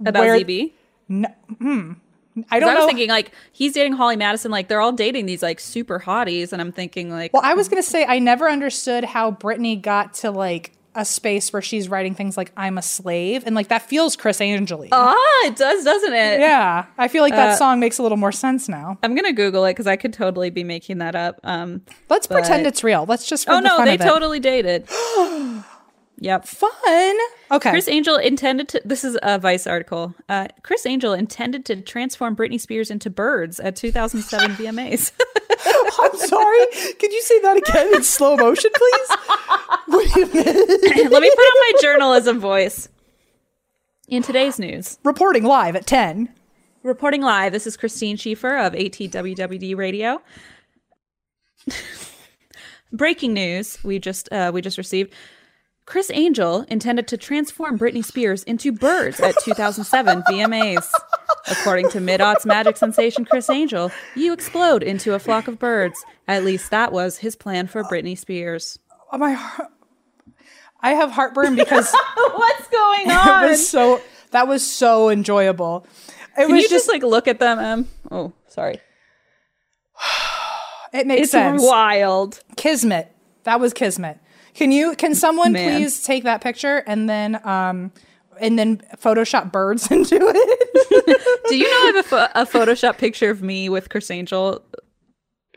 About 0.04 0.20
where- 0.20 0.38
ZB. 0.40 0.72
I 1.10 1.16
'Cause 1.16 2.60
don't 2.60 2.60
know. 2.60 2.68
I 2.68 2.74
was 2.74 2.78
know. 2.82 2.86
thinking 2.86 3.08
like 3.08 3.32
he's 3.52 3.72
dating 3.72 3.94
Holly 3.94 4.16
Madison, 4.16 4.50
like 4.50 4.68
they're 4.68 4.80
all 4.80 4.92
dating 4.92 5.26
these 5.26 5.42
like 5.42 5.58
super 5.60 5.98
hotties, 6.00 6.52
and 6.52 6.62
I'm 6.62 6.72
thinking 6.72 7.10
like, 7.10 7.32
Well, 7.32 7.42
I 7.44 7.54
was 7.54 7.68
gonna 7.68 7.82
say 7.82 8.04
I 8.06 8.18
never 8.20 8.48
understood 8.48 9.04
how 9.04 9.32
Britney 9.32 9.80
got 9.80 10.14
to 10.14 10.30
like 10.30 10.72
a 10.94 11.04
space 11.04 11.52
where 11.52 11.62
she's 11.62 11.88
writing 11.88 12.14
things 12.16 12.36
like 12.36 12.50
"I'm 12.56 12.76
a 12.78 12.82
slave" 12.82 13.44
and 13.46 13.54
like 13.54 13.68
that 13.68 13.82
feels 13.82 14.16
Criss 14.16 14.40
Angel. 14.40 14.86
ah, 14.92 15.14
it 15.46 15.54
does, 15.56 15.84
doesn't 15.84 16.12
it? 16.12 16.40
yeah, 16.40 16.86
I 16.98 17.06
feel 17.08 17.22
like 17.22 17.32
Uh, 17.32 17.36
that 17.36 17.58
song 17.58 17.78
makes 17.78 17.98
a 17.98 18.02
little 18.02 18.18
more 18.18 18.32
sense 18.32 18.68
now. 18.68 18.98
I'm 19.02 19.14
gonna 19.14 19.32
Google 19.32 19.64
it 19.66 19.70
because 19.70 19.86
I 19.86 19.96
could 19.96 20.12
totally 20.12 20.50
be 20.50 20.64
making 20.64 20.98
that 20.98 21.14
up. 21.14 21.38
Um, 21.44 21.82
Let's 22.08 22.26
pretend 22.26 22.66
it's 22.66 22.82
real. 22.82 23.06
Let's 23.08 23.26
just 23.28 23.48
oh 23.48 23.54
the 23.56 23.60
no, 23.60 23.76
fun 23.76 23.84
they 23.86 23.94
of 23.96 24.00
it. 24.00 24.04
totally 24.04 24.40
dated. 24.40 24.88
yep. 26.20 26.46
fun. 26.46 27.16
Okay, 27.50 27.70
Criss 27.70 27.88
Angel 27.88 28.16
intended 28.16 28.68
to. 28.68 28.82
This 28.84 29.02
is 29.02 29.18
a 29.22 29.38
Vice 29.38 29.66
article. 29.66 30.14
Uh, 30.28 30.46
Criss 30.62 30.86
Angel 30.86 31.12
intended 31.12 31.64
to 31.66 31.80
transform 31.80 32.36
Britney 32.36 32.60
Spears 32.60 32.90
into 32.90 33.10
birds 33.10 33.58
at 33.58 33.74
2007 33.74 34.50
VMAs. 34.52 35.12
I'm 36.00 36.16
sorry. 36.18 36.66
Could 36.98 37.12
you 37.12 37.22
say 37.22 37.40
that 37.40 37.56
again 37.56 37.94
in 37.96 38.02
slow 38.04 38.36
motion, 38.36 38.70
please? 38.74 39.08
Wait 39.88 40.16
a 40.16 40.26
minute. 40.34 41.10
Let 41.10 41.22
me 41.22 41.30
put 41.30 41.42
on 41.42 41.58
my 41.58 41.72
journalism 41.82 42.38
voice. 42.40 42.88
In 44.08 44.22
today's 44.22 44.58
news, 44.58 44.98
Reporting 45.04 45.44
live 45.44 45.76
at 45.76 45.86
ten. 45.86 46.28
reporting 46.82 47.22
live, 47.22 47.52
this 47.52 47.66
is 47.66 47.76
Christine 47.76 48.16
Schieffer 48.16 48.66
of 48.66 48.72
ATWWD 48.72 49.76
Radio. 49.76 50.20
Breaking 52.92 53.34
news: 53.34 53.78
We 53.84 53.98
just 53.98 54.28
uh, 54.32 54.50
we 54.52 54.60
just 54.62 54.78
received. 54.78 55.12
Criss 55.90 56.08
Angel 56.14 56.64
intended 56.68 57.08
to 57.08 57.16
transform 57.16 57.76
Britney 57.76 58.04
Spears 58.04 58.44
into 58.44 58.70
birds 58.70 59.18
at 59.18 59.34
2007 59.42 60.22
VMAs. 60.28 60.88
According 61.50 61.88
to 61.90 61.98
mid-aughts 62.00 62.46
magic 62.46 62.76
sensation 62.76 63.24
Criss 63.24 63.50
Angel, 63.50 63.90
you 64.14 64.32
explode 64.32 64.84
into 64.84 65.14
a 65.14 65.18
flock 65.18 65.48
of 65.48 65.58
birds. 65.58 66.00
At 66.28 66.44
least 66.44 66.70
that 66.70 66.92
was 66.92 67.18
his 67.18 67.34
plan 67.34 67.66
for 67.66 67.82
Britney 67.82 68.16
Spears. 68.16 68.78
Oh, 69.10 69.18
my 69.18 69.32
heart. 69.32 69.72
I 70.80 70.90
have 70.90 71.10
heartburn 71.10 71.56
because 71.56 71.92
What's 72.14 72.68
going 72.68 73.06
it 73.10 73.50
was 73.50 73.68
so 73.68 74.00
that 74.30 74.46
was 74.46 74.64
so 74.64 75.08
enjoyable. 75.08 75.84
It 76.38 76.46
Can 76.46 76.52
was 76.52 76.62
you 76.62 76.68
just, 76.68 76.86
just 76.86 76.88
like 76.88 77.02
look 77.02 77.26
at 77.26 77.40
them, 77.40 77.58
Em? 77.58 77.88
Oh, 78.12 78.32
sorry. 78.46 78.78
it 80.94 81.08
makes 81.08 81.22
It's 81.22 81.32
sense. 81.32 81.60
wild. 81.60 82.44
Kismet. 82.56 83.12
That 83.42 83.58
was 83.58 83.74
Kismet. 83.74 84.20
Can 84.60 84.72
you 84.72 84.94
can 84.94 85.14
someone 85.14 85.52
Man. 85.52 85.78
please 85.80 86.02
take 86.02 86.24
that 86.24 86.42
picture 86.42 86.84
and 86.86 87.08
then 87.08 87.40
um 87.48 87.92
and 88.38 88.58
then 88.58 88.82
Photoshop 88.98 89.50
birds 89.50 89.90
into 89.90 90.16
it? 90.20 91.44
Do 91.48 91.56
you 91.56 91.64
know 91.64 91.70
I 91.70 91.86
have 91.86 91.96
a, 91.96 92.02
pho- 92.02 92.28
a 92.34 92.44
Photoshop 92.44 92.98
picture 92.98 93.30
of 93.30 93.42
me 93.42 93.70
with 93.70 93.88
Criss 93.88 94.10
Angel? 94.10 94.62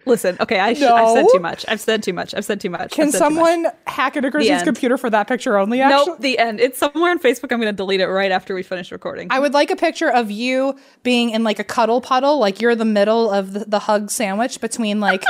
Listen, 0.06 0.38
okay, 0.40 0.58
I 0.58 0.74
sh- 0.74 0.84
I've 0.84 1.10
said 1.10 1.26
too 1.34 1.40
much. 1.42 1.66
I've 1.68 1.82
said 1.82 2.02
too 2.02 2.14
much. 2.14 2.34
I've 2.34 2.46
said 2.46 2.62
too 2.62 2.70
much. 2.70 2.92
Can 2.92 3.08
I've 3.08 3.12
said 3.12 3.20
too 3.20 3.36
much. 3.36 3.36
someone 3.36 3.68
hack 3.88 4.16
into 4.16 4.32
Christine's 4.32 4.60
end. 4.60 4.66
computer 4.68 4.98
for 4.98 5.10
that 5.10 5.28
picture 5.28 5.58
only? 5.58 5.82
Actually, 5.82 6.06
Nope, 6.06 6.20
the 6.22 6.40
end. 6.40 6.62
It's 6.62 6.78
somewhere 6.78 7.12
on 7.12 7.20
Facebook. 7.20 7.52
I'm 7.52 7.60
going 7.60 7.74
to 7.74 7.76
delete 7.76 8.00
it 8.00 8.08
right 8.08 8.32
after 8.32 8.56
we 8.56 8.64
finish 8.64 8.90
recording. 8.94 9.28
I 9.32 9.40
would 9.40 9.54
like 9.54 9.70
a 9.70 9.76
picture 9.76 10.10
of 10.10 10.32
you 10.32 10.78
being 11.04 11.32
in 11.32 11.44
like 11.44 11.60
a 11.60 11.64
cuddle 11.66 12.00
puddle, 12.00 12.40
like 12.40 12.62
you're 12.62 12.76
the 12.76 12.86
middle 12.86 13.30
of 13.32 13.52
the, 13.52 13.60
the 13.66 13.80
hug 13.80 14.12
sandwich 14.12 14.62
between 14.62 15.02
like 15.02 15.24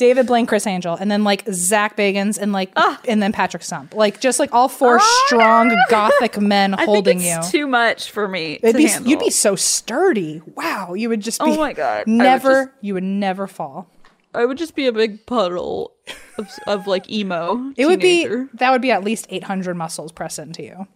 David 0.00 0.26
Blaine, 0.26 0.46
Criss 0.46 0.66
Angel, 0.66 0.94
and 0.96 1.10
then 1.10 1.24
like 1.24 1.44
Zach 1.52 1.94
Bagans 1.96 2.38
and 2.38 2.52
like 2.52 2.72
Ah. 2.74 2.98
and 3.06 3.22
then 3.22 3.32
Patrick 3.32 3.62
Stump. 3.62 3.94
Like 3.94 4.18
just 4.18 4.38
like 4.38 4.52
all 4.54 4.68
four 4.68 4.98
strong 5.26 5.76
gothic 5.90 6.40
men 6.40 6.72
I 6.78 6.86
holding 6.86 7.18
think 7.18 7.36
it's 7.38 7.52
you. 7.52 7.60
too 7.60 7.66
much 7.66 8.10
for 8.10 8.26
me 8.26 8.54
It'd 8.62 8.72
to 8.72 8.78
be, 8.78 8.86
handle. 8.86 9.10
you'd 9.10 9.20
be 9.20 9.28
so 9.30 9.56
sturdy. 9.56 10.40
Wow, 10.56 10.94
you 10.94 11.10
would 11.10 11.20
just 11.20 11.38
be. 11.38 11.50
Oh 11.50 11.56
my 11.56 11.74
God. 11.74 11.98
I 11.98 11.98
would 12.00 12.08
Never, 12.08 12.64
just- 12.66 12.76
you 12.80 12.94
would 12.94 13.04
never 13.04 13.46
fall. 13.46 13.90
I 14.34 14.44
would 14.46 14.56
just 14.58 14.74
be 14.74 14.86
a 14.86 14.92
big 14.92 15.26
puddle 15.26 15.92
of, 16.38 16.48
of 16.66 16.86
like 16.86 17.10
emo. 17.10 17.72
It 17.76 17.84
would 17.86 18.00
be 18.00 18.26
that 18.54 18.70
would 18.70 18.80
be 18.80 18.90
at 18.92 19.04
least 19.04 19.26
eight 19.28 19.44
hundred 19.44 19.76
muscles 19.76 20.12
pressed 20.12 20.38
into 20.38 20.62
you. 20.62 20.86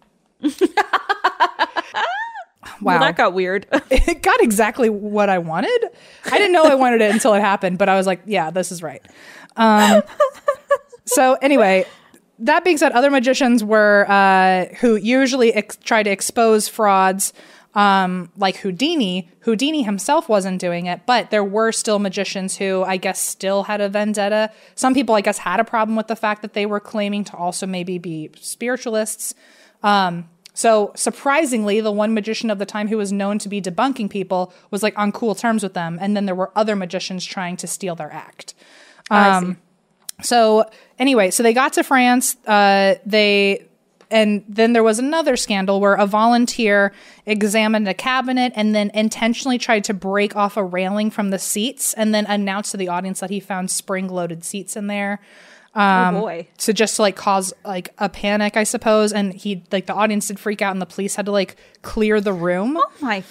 wow, 2.85 2.93
Well, 2.93 3.01
that 3.01 3.16
got 3.16 3.35
weird. 3.35 3.66
it 3.90 4.23
got 4.23 4.40
exactly 4.43 4.89
what 4.90 5.28
I 5.28 5.39
wanted. 5.39 5.89
I 6.27 6.39
didn't 6.39 6.52
know 6.52 6.65
I 6.65 6.74
wanted 6.74 7.01
it 7.01 7.11
until 7.11 7.35
it 7.35 7.40
happened, 7.40 7.78
but 7.78 7.89
I 7.89 7.97
was 7.97 8.06
like, 8.06 8.20
yeah, 8.27 8.51
this 8.51 8.70
is 8.70 8.82
right. 8.82 9.02
Um, 9.56 10.02
so 11.05 11.35
anyway, 11.43 11.86
that 12.40 12.65
being 12.65 12.78
said, 12.78 12.93
other 12.93 13.11
magicians 13.11 13.62
were 13.62 14.06
uh, 14.09 14.66
who 14.77 14.97
usually 14.97 15.52
ex- 15.55 15.77
try 15.77 16.02
to 16.02 16.11
expose 16.11 16.69
frauds. 16.69 17.32
um, 17.74 18.31
like 18.36 18.56
Houdini. 18.59 19.28
Houdini 19.40 19.82
himself 19.82 20.28
wasn't 20.28 20.61
doing 20.61 20.86
it, 20.86 21.01
but 21.06 21.31
there 21.31 21.43
were 21.44 21.73
still 21.73 21.98
magicians 21.98 22.56
who 22.56 22.85
I 22.85 22.97
guess 22.97 23.20
still 23.20 23.65
had 23.65 23.81
a 23.81 23.89
vendetta. 23.89 24.51
Some 24.77 24.94
people, 24.94 25.15
I 25.16 25.20
guess, 25.20 25.39
had 25.39 25.59
a 25.61 25.65
problem 25.65 25.97
with 25.97 26.06
the 26.06 26.15
fact 26.16 26.43
that 26.43 26.52
they 26.52 26.66
were 26.66 26.81
claiming 26.81 27.24
to 27.24 27.36
also 27.36 27.66
maybe 27.66 27.98
be 27.98 28.31
spiritualists. 28.40 29.35
Um, 29.82 30.28
so 30.55 30.93
surprisingly, 30.95 31.81
the 31.81 31.93
one 31.93 32.15
magician 32.15 32.49
of 32.49 32.61
the 32.61 32.67
time 32.67 32.87
who 32.89 32.97
was 32.97 33.13
known 33.13 33.41
to 33.41 33.49
be 33.49 33.61
debunking 33.61 34.09
people 34.09 34.55
was 34.71 34.85
like 34.85 34.97
on 34.97 35.11
cool 35.11 35.35
terms 35.35 35.65
with 35.65 35.75
them, 35.75 35.99
and 36.01 36.17
then 36.17 36.27
there 36.27 36.35
were 36.35 36.53
other 36.55 36.77
magicians 36.77 37.25
trying 37.25 37.57
to 37.59 37.67
steal 37.67 37.97
their 37.97 38.13
act. 38.13 38.55
Um, 39.11 39.59
so 40.23 40.71
anyway, 40.99 41.33
so 41.33 41.43
they 41.43 41.53
got 41.53 41.73
to 41.75 41.83
France. 41.83 42.37
Uh, 42.47 42.95
they 43.05 43.67
and 44.11 44.45
then 44.49 44.75
there 44.75 44.85
was 44.85 45.01
another 45.01 45.37
scandal 45.37 45.81
where 45.81 45.95
a 45.95 46.07
volunteer 46.07 46.93
examined 47.27 47.89
a 47.89 47.95
cabinet 47.95 48.53
and 48.55 48.73
then 48.73 48.91
intentionally 48.95 49.59
tried 49.59 49.83
to 49.85 49.95
break 49.95 50.37
off 50.37 50.57
a 50.57 50.63
railing 50.63 51.11
from 51.11 51.31
the 51.31 51.39
seats 51.39 51.95
and 51.95 52.15
then 52.15 52.27
announced 52.27 52.71
to 52.71 52.77
the 52.77 52.87
audience 52.87 53.19
that 53.21 53.31
he 53.31 53.41
found 53.41 53.73
spring-loaded 53.73 54.45
seats 54.45 54.77
in 54.77 54.87
there 54.87 55.21
oh 55.75 56.21
boy. 56.21 56.49
to 56.59 56.73
just 56.73 56.97
to 56.97 57.03
like 57.03 57.17
cause 57.17 57.53
like 57.65 57.93
a 57.99 58.09
panic, 58.09 58.57
I 58.57 58.65
suppose. 58.65 59.13
And 59.13 59.33
he 59.33 59.63
like 59.73 59.87
the 59.87 59.95
audience 59.95 60.29
did 60.29 60.39
freak 60.39 60.63
out, 60.63 60.73
and 60.73 60.81
the 60.83 60.87
police 60.87 61.17
had 61.17 61.27
to 61.27 61.33
like 61.33 61.57
clear 61.83 62.21
the 62.21 62.33
room. 62.33 62.77
Oh 62.77 62.93
my 63.01 63.23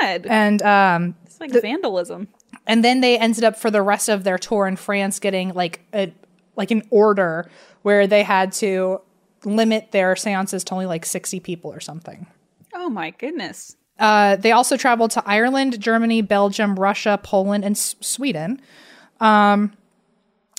god. 0.00 0.26
And 0.26 0.62
um, 0.62 1.14
it's 1.24 1.40
like 1.40 1.52
vandalism. 1.52 2.28
and 2.66 2.84
then 2.84 3.00
they 3.00 3.18
ended 3.18 3.44
up 3.44 3.56
for 3.56 3.70
the 3.70 3.82
rest 3.82 4.08
of 4.08 4.24
their 4.24 4.38
tour 4.38 4.66
in 4.66 4.76
France 4.76 5.18
getting 5.20 5.52
like 5.54 5.80
a 5.94 6.12
like 6.56 6.70
an 6.70 6.82
order 6.90 7.50
where 7.82 8.06
they 8.06 8.22
had 8.22 8.52
to 8.52 9.00
limit 9.44 9.90
their 9.92 10.14
seances 10.16 10.62
to 10.64 10.72
only 10.74 10.86
like 10.86 11.04
sixty 11.04 11.40
people 11.40 11.72
or 11.72 11.80
something. 11.80 12.26
Oh 12.74 12.88
my 12.88 13.10
goodness. 13.10 13.76
Uh, 13.98 14.34
they 14.36 14.50
also 14.50 14.76
traveled 14.76 15.10
to 15.12 15.22
Ireland, 15.26 15.78
Germany, 15.80 16.22
Belgium, 16.22 16.74
Russia, 16.78 17.20
Poland, 17.22 17.64
and 17.64 17.76
S- 17.76 17.94
Sweden. 18.00 18.60
Um, 19.20 19.74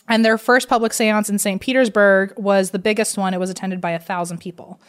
and 0.08 0.24
their 0.24 0.38
first 0.38 0.68
public 0.68 0.94
seance 0.94 1.30
in 1.30 1.40
St. 1.40 1.62
Petersburg 1.62 2.34
was 2.38 2.72
the 2.72 2.80
biggest 2.80 3.18
one. 3.18 3.34
It 3.34 3.40
was 3.40 3.50
attended 3.50 3.82
by 3.82 3.92
a 3.92 4.00
thousand 4.00 4.40
people. 4.40 4.80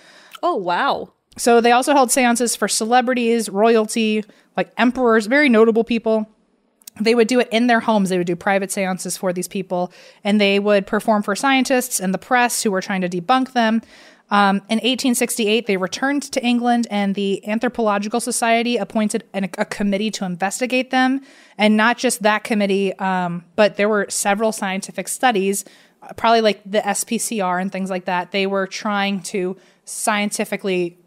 Oh 0.43 0.57
wow. 0.57 1.13
So 1.37 1.61
they 1.61 1.73
also 1.73 1.95
held 1.95 2.13
seances 2.13 2.55
for 2.55 2.69
celebrities, 2.69 3.49
royalty, 3.49 4.25
like 4.57 4.73
emperors, 4.79 5.27
very 5.27 5.49
notable 5.49 5.85
people. 5.85 6.29
They 7.01 7.17
would 7.17 7.27
do 7.27 7.41
it 7.41 7.49
in 7.51 7.67
their 7.67 7.81
homes. 7.81 8.09
They 8.09 8.19
would 8.19 8.27
do 8.27 8.37
private 8.37 8.71
seances 8.71 9.17
for 9.17 9.33
these 9.33 9.49
people, 9.49 9.93
and 10.23 10.41
they 10.41 10.61
would 10.61 10.87
perform 10.87 11.25
for 11.25 11.35
scientists 11.35 11.99
and 11.99 12.15
the 12.15 12.19
press 12.19 12.63
who 12.63 12.71
were 12.71 12.81
trying 12.81 13.01
to 13.01 13.09
debunk 13.09 13.53
them. 13.53 13.83
Um, 14.35 14.57
in 14.69 14.79
1868, 14.79 15.67
they 15.67 15.77
returned 15.77 16.25
to 16.33 16.45
England, 16.45 16.89
and 16.91 17.15
the 17.15 17.47
Anthropological 17.47 18.19
Society 18.19 18.77
appointed 18.77 19.23
an, 19.33 19.45
a 19.57 19.65
committee 19.65 20.11
to 20.11 20.25
investigate 20.25 20.91
them. 20.91 21.21
And 21.57 21.77
not 21.77 21.99
just 21.99 22.21
that 22.25 22.43
committee, 22.43 22.93
um, 22.99 23.45
but 23.55 23.77
there 23.77 23.89
were 23.89 24.07
several 24.09 24.51
scientific 24.51 25.07
studies, 25.07 25.65
uh, 26.03 26.15
probably 26.15 26.41
like 26.41 26.61
the 26.67 26.81
SPCR 26.81 27.63
and 27.63 27.71
things 27.71 27.91
like 27.91 28.07
that. 28.07 28.33
They 28.33 28.49
were 28.49 28.67
trying 28.67 29.23
to 29.35 29.57
scientifically 29.85 30.99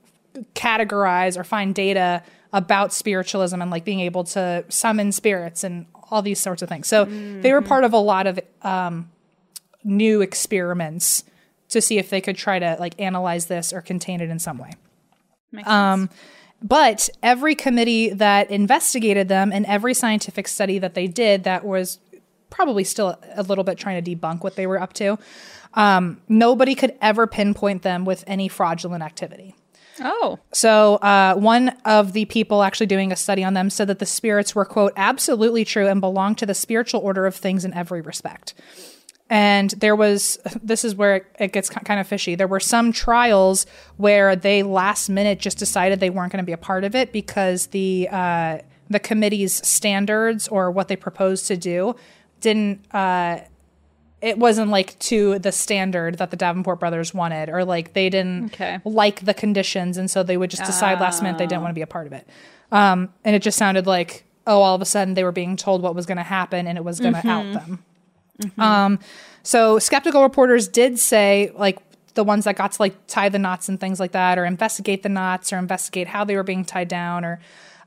categorize 0.56 1.38
or 1.38 1.44
find 1.44 1.76
data 1.76 2.24
about 2.54 2.94
spiritualism 2.94 3.62
and 3.62 3.70
like 3.70 3.84
being 3.84 4.00
able 4.00 4.24
to 4.24 4.64
summon 4.70 5.12
spirits 5.12 5.66
and 5.66 5.86
all 6.12 6.22
these 6.22 6.40
sorts 6.40 6.62
of 6.62 6.70
things. 6.70 6.88
So 6.88 7.04
they 7.04 7.52
were 7.52 7.62
part 7.62 7.84
of 7.84 7.92
a 7.92 7.98
lot 7.98 8.26
of 8.26 8.40
um, 8.62 9.12
new 9.84 10.22
experiments 10.22 11.26
to 11.70 11.82
see 11.82 11.98
if 11.98 12.10
they 12.10 12.22
could 12.22 12.38
try 12.38 12.60
to 12.60 12.78
like 12.80 13.00
analyze 13.00 13.48
this 13.48 13.74
or 13.74 13.82
contain 13.82 14.22
it 14.22 14.30
in 14.30 14.40
some 14.40 14.58
way. 14.58 14.72
Makes 15.52 15.68
Um, 15.68 16.10
but 16.62 17.10
every 17.22 17.56
committee 17.56 18.10
that 18.10 18.50
investigated 18.50 19.28
them 19.28 19.52
and 19.52 19.66
every 19.66 19.94
scientific 19.94 20.48
study 20.48 20.80
that 20.80 20.96
they 20.96 21.08
did 21.08 21.44
that 21.44 21.64
was 21.64 22.00
probably 22.50 22.84
still 22.84 23.20
a 23.36 23.44
little 23.44 23.64
bit 23.64 23.78
trying 23.78 24.04
to 24.04 24.16
debunk 24.16 24.44
what 24.44 24.56
they 24.56 24.66
were 24.66 24.82
up 24.82 24.94
to, 24.94 25.20
um, 25.76 26.20
nobody 26.28 26.74
could 26.74 26.96
ever 27.02 27.28
pinpoint 27.28 27.84
them 27.84 28.06
with 28.06 28.24
any 28.26 28.48
fraudulent 28.48 29.04
activity. 29.04 29.56
Oh. 30.00 30.40
So, 30.54 30.96
uh, 30.96 31.36
one 31.36 31.70
of 31.86 32.14
the 32.14 32.26
people 32.26 32.64
actually 32.64 32.86
doing 32.86 33.12
a 33.12 33.16
study 33.16 33.44
on 33.44 33.54
them 33.54 33.70
said 33.70 33.88
that 33.88 34.00
the 34.00 34.06
spirits 34.06 34.54
were, 34.54 34.66
quote, 34.66 34.94
absolutely 34.96 35.66
true 35.66 35.88
and 35.88 36.00
belonged 36.00 36.38
to 36.40 36.46
the 36.46 36.54
spiritual 36.54 37.02
order 37.02 37.26
of 37.26 37.36
things 37.36 37.66
in 37.66 37.74
every 37.74 38.02
respect. 38.02 38.54
And 39.30 39.72
there 39.72 39.96
was, 39.96 40.40
this 40.64 40.86
is 40.86 40.96
where 40.96 41.18
it, 41.18 41.26
it 41.40 41.52
gets 41.54 41.70
kind 41.70 42.00
of 42.00 42.08
fishy. 42.08 42.36
There 42.36 42.48
were 42.48 42.62
some 42.62 42.92
trials 42.94 43.66
where 43.98 44.36
they 44.36 44.64
last 44.64 45.10
minute 45.10 45.40
just 45.40 45.58
decided 45.58 46.00
they 46.00 46.10
weren't 46.10 46.32
going 46.32 46.42
to 46.44 46.46
be 46.46 46.54
a 46.54 46.58
part 46.58 46.84
of 46.86 46.96
it 46.96 47.12
because 47.12 47.68
the, 47.68 48.08
uh, 48.10 48.60
the 48.90 49.00
committee's 49.00 49.56
standards 49.68 50.48
or 50.48 50.72
what 50.72 50.88
they 50.88 50.96
proposed 50.96 51.46
to 51.48 51.58
do 51.58 51.96
didn't, 52.40 52.80
uh, 52.94 53.40
it 54.22 54.38
wasn't 54.38 54.72
like 54.72 54.98
to 55.00 55.38
the 55.40 55.52
standard 55.52 56.18
that 56.20 56.32
the 56.32 56.38
Davenport 56.38 56.80
brothers 56.80 57.14
wanted, 57.14 57.50
or 57.50 57.64
like 57.66 57.94
they 57.94 58.10
didn't 58.10 58.46
Okay. 58.46 58.80
like 58.84 59.26
the 59.26 59.34
conditions, 59.34 59.98
and 59.98 60.10
so 60.10 60.24
they 60.24 60.38
would 60.38 60.50
just 60.50 60.64
decide 60.66 61.00
last 61.00 61.22
minute 61.22 61.38
they 61.38 61.46
didn't 61.46 61.62
want 61.62 61.70
to 61.72 61.76
be 61.76 61.84
a 61.84 61.88
part 61.88 62.08
of 62.08 62.14
it. 62.14 62.28
Um, 62.72 63.10
and 63.24 63.36
it 63.36 63.44
just 63.44 63.60
sounded 63.60 63.86
like, 63.86 64.24
oh, 64.48 64.62
all 64.62 64.74
of 64.74 64.82
a 64.82 64.86
sudden 64.86 65.14
they 65.14 65.24
were 65.24 65.32
being 65.32 65.56
told 65.56 65.84
what 65.84 65.94
was 65.94 66.08
going 66.08 66.18
to 66.18 66.24
happen, 66.24 66.66
and 66.66 66.80
it 66.80 66.84
was 66.84 67.00
going 67.00 67.14
to 67.14 67.28
out 67.28 67.54
them. 67.54 67.84
Um, 68.58 69.00
so 69.44 69.80
skeptical 69.80 70.24
reporters 70.24 70.68
did 70.68 71.00
say, 71.00 71.52
like 71.56 71.80
the 72.14 72.24
ones 72.24 72.46
that 72.46 72.56
got 72.56 72.72
to 72.74 72.82
like 72.82 72.96
tie 73.08 73.30
the 73.30 73.40
knots 73.40 73.70
and 73.70 73.80
things 73.80 74.00
like 74.00 74.12
that, 74.12 74.38
or 74.38 74.46
investigate 74.46 75.04
the 75.04 75.10
knots, 75.10 75.54
or 75.54 75.58
investigate 75.58 76.08
how 76.08 76.24
they 76.24 76.36
were 76.36 76.44
being 76.44 76.66
tied 76.66 76.88
down, 76.88 77.24
or 77.24 77.40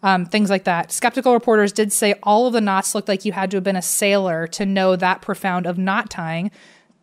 um, 0.02 0.24
things 0.24 0.50
like 0.50 0.64
that. 0.64 0.92
Skeptical 0.92 1.34
reporters 1.34 1.72
did 1.72 1.92
say 1.92 2.14
all 2.22 2.46
of 2.46 2.52
the 2.52 2.60
knots 2.60 2.94
looked 2.94 3.08
like 3.08 3.24
you 3.24 3.32
had 3.32 3.50
to 3.50 3.58
have 3.58 3.64
been 3.64 3.76
a 3.76 3.82
sailor 3.82 4.46
to 4.48 4.64
know 4.64 4.96
that 4.96 5.20
profound 5.20 5.66
of 5.66 5.78
knot 5.78 6.10
tying. 6.10 6.50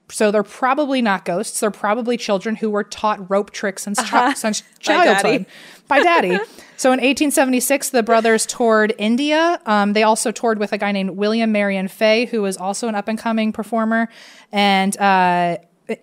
So 0.10 0.32
they're 0.32 0.42
probably 0.42 1.02
not 1.02 1.26
ghosts. 1.26 1.60
They're 1.60 1.70
probably 1.70 2.16
children 2.16 2.56
who 2.56 2.70
were 2.70 2.84
taught 2.84 3.30
rope 3.30 3.52
tricks 3.52 3.84
since, 3.84 4.02
chi- 4.10 4.34
since 4.34 4.64
childhood 4.80 5.46
by 5.88 6.02
daddy. 6.02 6.30
so 6.78 6.90
in 6.90 7.00
1876, 7.00 7.90
the 7.90 8.04
brothers 8.04 8.46
toured 8.46 8.94
India. 8.98 9.60
Um, 9.66 9.94
they 9.94 10.04
also 10.04 10.32
toured 10.32 10.60
with 10.60 10.74
a 10.74 10.78
guy 10.78 10.92
named 10.92 11.12
William 11.12 11.52
Marion 11.52 11.88
Fay, 11.88 12.26
who 12.26 12.42
was 12.42 12.58
also 12.58 12.88
an 12.88 12.96
up 12.96 13.08
and 13.08 13.18
coming 13.18 13.52
performer, 13.52 14.10
and 14.52 14.98
uh, 14.98 15.58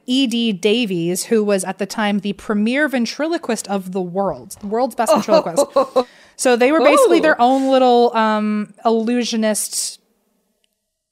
E.D. 0.06 0.52
Davies, 0.54 1.24
who 1.24 1.44
was 1.44 1.64
at 1.64 1.78
the 1.78 1.86
time 1.86 2.20
the 2.20 2.32
premier 2.34 2.88
ventriloquist 2.88 3.68
of 3.68 3.92
the 3.92 4.02
world, 4.02 4.56
the 4.60 4.66
world's 4.66 4.94
best 4.94 5.12
ventriloquist. 5.12 6.08
So 6.36 6.56
they 6.56 6.72
were 6.72 6.80
basically 6.80 7.18
Ooh. 7.18 7.22
their 7.22 7.40
own 7.40 7.70
little 7.70 8.14
um, 8.16 8.74
illusionist 8.84 10.00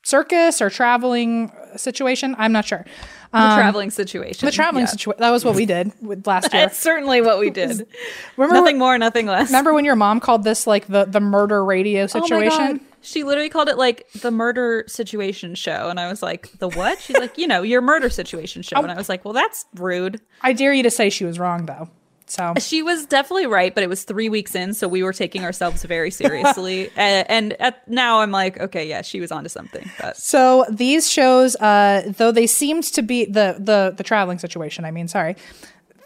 circus 0.05 0.61
or 0.61 0.69
traveling 0.69 1.53
situation. 1.77 2.35
I'm 2.39 2.53
not 2.53 2.65
sure. 2.65 2.85
The 3.32 3.38
um, 3.38 3.56
traveling 3.59 3.90
situation. 3.90 4.44
The 4.46 4.52
traveling 4.52 4.82
Yeah. 4.84 4.90
situation. 4.90 5.20
That 5.20 5.30
was 5.30 5.44
what 5.44 5.54
we 5.54 5.64
did 5.66 5.90
with 6.00 6.26
last 6.26 6.52
year. 6.52 6.62
That's 6.62 6.78
certainly 6.78 7.20
what 7.22 7.38
we 7.38 7.48
did. 7.50 7.86
Remember 8.36 8.54
nothing 8.60 8.78
more, 8.78 8.98
nothing 8.98 9.26
less. 9.26 9.48
Remember 9.48 9.72
when 9.72 9.84
your 9.86 9.96
mom 9.96 10.20
called 10.20 10.44
this 10.44 10.66
like 10.66 10.86
the 10.86 11.04
the 11.06 11.20
murder 11.20 11.64
radio 11.64 12.02
Oh 12.02 12.06
situation? 12.06 12.76
God. 12.76 12.80
She 13.00 13.24
literally 13.24 13.48
called 13.48 13.68
it 13.68 13.76
like 13.78 14.06
the 14.12 14.30
murder 14.30 14.84
situation 14.86 15.54
show. 15.56 15.88
And 15.88 15.98
I 15.98 16.09
was 16.09 16.22
like, 16.22 16.52
the 16.59 16.68
what? 16.68 17.00
She's 17.00 17.16
like, 17.18 17.36
you 17.36 17.48
know, 17.48 17.62
your 17.62 17.80
murder 17.80 18.10
situation 18.10 18.62
show. 18.62 18.76
Oh. 18.78 18.82
And 18.82 18.92
I 18.92 18.96
was 18.96 19.09
like, 19.09 19.24
well, 19.24 19.34
that's 19.34 19.64
rude. 19.74 20.20
I 20.42 20.52
dare 20.52 20.72
you 20.72 20.82
to 20.84 20.90
say 20.90 21.09
she 21.10 21.24
was 21.24 21.38
wrong 21.38 21.66
though. 21.66 21.88
So 22.32 22.54
She 22.59 22.82
was 22.82 23.04
definitely 23.04 23.46
right, 23.46 23.74
but 23.74 23.84
it 23.84 23.88
was 23.88 24.04
three 24.04 24.30
weeks 24.30 24.54
in. 24.54 24.72
So 24.72 24.88
we 24.88 25.02
were 25.02 25.12
taking 25.12 25.44
ourselves 25.44 25.84
very 25.84 26.10
seriously. 26.10 26.90
and 26.96 27.30
and 27.30 27.52
at, 27.60 27.86
now 27.86 28.20
I'm 28.20 28.30
like, 28.30 28.59
okay, 28.59 28.88
yeah, 28.88 29.02
she 29.02 29.20
was 29.20 29.30
onto 29.30 29.50
something. 29.50 29.90
But 30.00 30.16
so 30.16 30.64
these 30.70 31.10
shows, 31.10 31.56
uh, 31.56 32.10
though 32.16 32.32
they 32.32 32.46
seemed 32.46 32.84
to 32.84 33.02
be 33.02 33.26
the 33.26 33.56
the 33.59 33.92
the 33.94 34.02
traveling 34.02 34.38
situation. 34.38 34.86
I 34.86 34.90
mean, 34.90 35.09
sorry. 35.09 35.36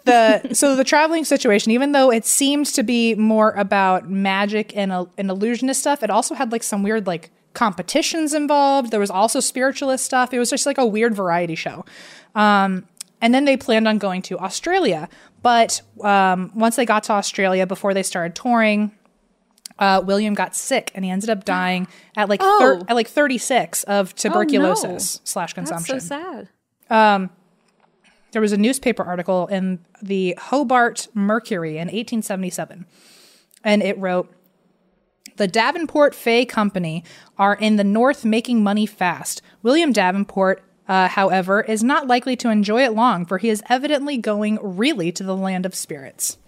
The 0.04 0.42
so 0.52 0.74
the 0.74 0.84
traveling 0.84 1.24
situation, 1.24 1.70
even 1.70 1.92
though 1.92 2.10
it 2.10 2.24
seemed 2.24 2.66
to 2.66 2.82
be 2.82 3.14
more 3.14 3.52
about 3.52 4.10
magic 4.10 4.76
and 4.76 4.90
uh, 4.90 5.06
and 5.16 5.30
illusionist 5.30 5.80
stuff, 5.80 6.02
it 6.02 6.10
also 6.10 6.34
had 6.34 6.50
like 6.50 6.64
some 6.64 6.82
weird 6.82 7.06
like 7.06 7.30
competitions 7.54 8.34
involved. 8.34 8.90
There 8.90 9.00
was 9.00 9.10
also 9.10 9.38
spiritualist 9.38 10.04
stuff. 10.04 10.34
It 10.34 10.40
was 10.40 10.50
just 10.50 10.66
like 10.66 10.78
a 10.78 10.86
weird 10.86 11.14
variety 11.14 11.54
show. 11.54 11.84
Um, 12.34 12.88
and 13.20 13.34
then 13.34 13.44
they 13.44 13.56
planned 13.56 13.88
on 13.88 13.98
going 13.98 14.22
to 14.22 14.38
Australia. 14.38 15.08
But 15.46 15.80
um, 16.02 16.50
once 16.56 16.74
they 16.74 16.84
got 16.84 17.04
to 17.04 17.12
Australia, 17.12 17.68
before 17.68 17.94
they 17.94 18.02
started 18.02 18.34
touring, 18.34 18.90
uh, 19.78 20.02
William 20.04 20.34
got 20.34 20.56
sick 20.56 20.90
and 20.94 21.04
he 21.04 21.10
ended 21.12 21.30
up 21.30 21.44
dying 21.44 21.86
at 22.16 22.28
like 22.28 22.40
thir- 22.40 22.78
Oh. 22.80 22.84
at 22.88 22.94
like 22.96 23.06
36 23.06 23.84
of 23.84 24.12
tuberculosis 24.16 25.20
slash 25.22 25.54
that's 25.54 25.70
consumption. 25.70 26.00
so 26.00 26.06
sad. 26.88 27.28
There 28.32 28.42
was 28.42 28.50
a 28.52 28.56
newspaper 28.56 29.04
article 29.04 29.46
in 29.46 29.78
the 30.02 30.34
Hobart 30.36 31.06
Mercury 31.14 31.74
in 31.78 31.86
1877, 31.86 32.84
and 33.62 33.82
it 33.84 33.96
wrote, 33.98 34.30
"The 35.36 35.46
Davenport 35.46 36.12
Fay 36.14 36.44
Company 36.44 37.04
are 37.38 37.54
in 37.54 37.76
the 37.76 37.84
North 37.84 38.24
making 38.24 38.62
money 38.64 38.84
fast. 38.84 39.42
William 39.62 39.92
Davenport." 39.92 40.64
Uh, 40.88 41.08
however, 41.08 41.62
is 41.62 41.82
not 41.82 42.06
likely 42.06 42.36
to 42.36 42.48
enjoy 42.48 42.84
it 42.84 42.92
long, 42.92 43.26
for 43.26 43.38
he 43.38 43.48
is 43.48 43.62
evidently 43.68 44.16
going 44.16 44.58
really 44.62 45.10
to 45.10 45.24
the 45.24 45.34
land 45.34 45.66
of 45.66 45.74
spirits. 45.74 46.38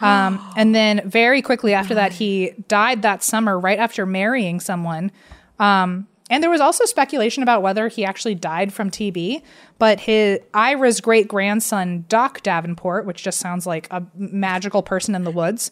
Um, 0.00 0.40
and 0.56 0.74
then 0.74 1.08
very 1.08 1.42
quickly 1.42 1.74
after 1.74 1.94
that, 1.94 2.12
he 2.12 2.52
died 2.68 3.02
that 3.02 3.22
summer, 3.22 3.58
right 3.58 3.78
after 3.78 4.06
marrying 4.06 4.60
someone. 4.60 5.12
Um, 5.58 6.08
and 6.28 6.42
there 6.42 6.50
was 6.50 6.60
also 6.60 6.84
speculation 6.86 7.42
about 7.42 7.62
whether 7.62 7.88
he 7.88 8.04
actually 8.04 8.34
died 8.34 8.72
from 8.72 8.90
TB. 8.90 9.42
But 9.78 10.00
his 10.00 10.40
Ira's 10.54 11.00
great 11.00 11.28
grandson, 11.28 12.04
Doc 12.08 12.42
Davenport, 12.42 13.06
which 13.06 13.22
just 13.22 13.38
sounds 13.38 13.66
like 13.66 13.86
a 13.90 14.02
magical 14.16 14.82
person 14.82 15.14
in 15.14 15.24
the 15.24 15.30
woods. 15.30 15.70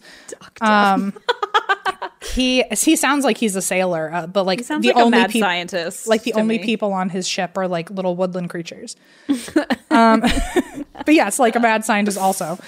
Um, 0.60 1.14
he 2.32 2.64
he 2.72 2.96
sounds 2.96 3.24
like 3.24 3.36
he's 3.38 3.56
a 3.56 3.62
sailor, 3.62 4.10
uh, 4.12 4.26
but 4.26 4.46
like 4.46 4.64
the 4.66 4.74
like 4.74 4.96
only 4.96 5.18
mad 5.18 5.30
peop- 5.30 5.42
scientist. 5.42 6.06
like 6.06 6.22
the 6.22 6.32
only 6.34 6.58
me. 6.58 6.64
people 6.64 6.92
on 6.92 7.08
his 7.08 7.26
ship 7.28 7.56
are 7.56 7.68
like 7.68 7.90
little 7.90 8.16
woodland 8.16 8.50
creatures. 8.50 8.96
um, 9.90 10.20
but 11.04 11.14
yes, 11.14 11.38
like 11.38 11.56
a 11.56 11.60
mad 11.60 11.84
scientist 11.84 12.18
also. 12.18 12.58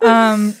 Um, 0.00 0.54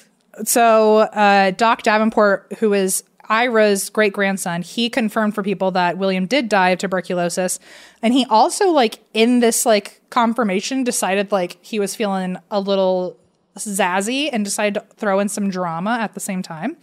so 0.44 0.98
uh, 0.98 1.50
Doc 1.52 1.82
Davenport, 1.82 2.54
who 2.58 2.72
is 2.72 3.04
Ira's 3.28 3.90
great 3.90 4.12
grandson, 4.12 4.62
he 4.62 4.88
confirmed 4.88 5.34
for 5.34 5.42
people 5.42 5.70
that 5.72 5.98
William 5.98 6.26
did 6.26 6.48
die 6.48 6.70
of 6.70 6.78
tuberculosis, 6.78 7.58
and 8.02 8.14
he 8.14 8.24
also 8.26 8.70
like 8.70 9.00
in 9.12 9.40
this 9.40 9.66
like 9.66 10.00
confirmation 10.10 10.84
decided 10.84 11.32
like 11.32 11.58
he 11.60 11.78
was 11.78 11.94
feeling 11.94 12.36
a 12.50 12.60
little 12.60 13.18
zazzy 13.58 14.30
and 14.32 14.44
decided 14.44 14.74
to 14.74 14.86
throw 14.96 15.18
in 15.18 15.28
some 15.28 15.50
drama 15.50 15.98
at 16.00 16.14
the 16.14 16.20
same 16.20 16.42
time. 16.42 16.76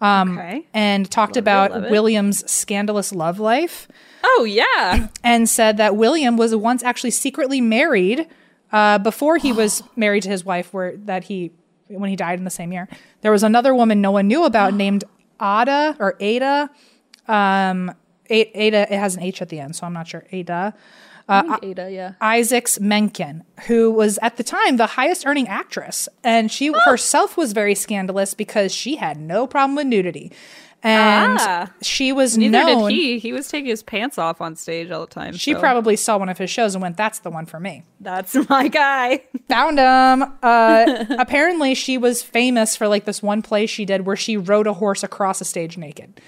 Um, 0.00 0.38
Okay. 0.38 0.66
And 0.74 1.10
talked 1.10 1.36
Love 1.36 1.42
about 1.42 1.84
it. 1.84 1.90
William's 1.90 2.48
scandalous 2.50 3.12
love 3.12 3.38
life 3.38 3.88
Oh 4.22 4.44
yeah. 4.44 5.08
and 5.22 5.48
said 5.48 5.76
that 5.76 5.96
William 5.96 6.36
was 6.36 6.54
once 6.56 6.82
actually 6.82 7.10
secretly 7.12 7.60
married 7.60 8.26
uh, 8.72 8.98
before 8.98 9.36
he 9.36 9.52
was 9.52 9.82
married 9.96 10.22
to 10.24 10.28
his 10.30 10.44
wife, 10.44 10.72
where 10.74 10.96
that 10.96 11.24
he 11.24 11.52
when 11.88 12.10
he 12.10 12.16
died 12.16 12.38
in 12.38 12.44
the 12.44 12.50
same 12.50 12.72
year. 12.72 12.88
There 13.20 13.30
was 13.30 13.42
another 13.42 13.74
woman 13.74 14.00
no 14.00 14.10
one 14.10 14.26
knew 14.26 14.44
about 14.44 14.74
named 14.84 15.04
Ada 15.40 15.96
or 16.00 16.16
Ada. 16.20 16.70
Um, 17.28 17.94
Ada 18.30 18.92
it 18.92 18.98
has 18.98 19.16
an 19.16 19.22
H 19.22 19.40
at 19.42 19.48
the 19.50 19.60
end, 19.60 19.76
so 19.76 19.86
I'm 19.86 19.92
not 19.92 20.08
sure. 20.08 20.24
Ada. 20.32 20.74
Uh, 21.28 21.58
Ada, 21.62 21.90
yeah. 21.90 22.12
Isaacs 22.20 22.78
Menken, 22.80 23.44
who 23.66 23.90
was 23.90 24.18
at 24.20 24.36
the 24.36 24.42
time 24.44 24.76
the 24.76 24.86
highest 24.88 25.26
earning 25.26 25.48
actress. 25.48 26.08
And 26.22 26.50
she 26.52 26.72
herself 26.84 27.36
was 27.36 27.52
very 27.52 27.74
scandalous 27.74 28.34
because 28.34 28.74
she 28.74 28.96
had 28.96 29.18
no 29.18 29.46
problem 29.46 29.74
with 29.76 29.86
nudity. 29.86 30.32
And 30.82 31.38
Ah. 31.40 31.70
she 31.80 32.12
was 32.12 32.36
Neither 32.36 32.50
known. 32.50 32.90
did 32.90 32.94
he. 32.94 33.18
He 33.18 33.32
was 33.32 33.48
taking 33.48 33.70
his 33.70 33.82
pants 33.82 34.18
off 34.18 34.42
on 34.42 34.54
stage 34.54 34.90
all 34.90 35.00
the 35.00 35.06
time. 35.06 35.32
She 35.34 35.54
so 35.54 35.58
probably 35.60 35.96
saw 35.96 36.18
one 36.18 36.28
of 36.28 36.36
his 36.36 36.50
shows 36.50 36.74
and 36.74 36.82
went, 36.82 36.98
"That's 36.98 37.20
the 37.20 37.30
one 37.30 37.46
for 37.46 37.58
me." 37.58 37.84
That's 38.00 38.34
my 38.50 38.68
guy. 38.68 39.22
Found 39.48 39.78
him. 39.78 40.30
Uh, 40.42 41.04
apparently, 41.18 41.74
she 41.74 41.96
was 41.96 42.22
famous 42.22 42.76
for 42.76 42.86
like 42.86 43.06
this 43.06 43.22
one 43.22 43.40
play 43.40 43.64
she 43.64 43.86
did 43.86 44.04
where 44.04 44.14
she 44.14 44.36
rode 44.36 44.66
a 44.66 44.74
horse 44.74 45.02
across 45.02 45.40
a 45.40 45.46
stage 45.46 45.78
naked. 45.78 46.20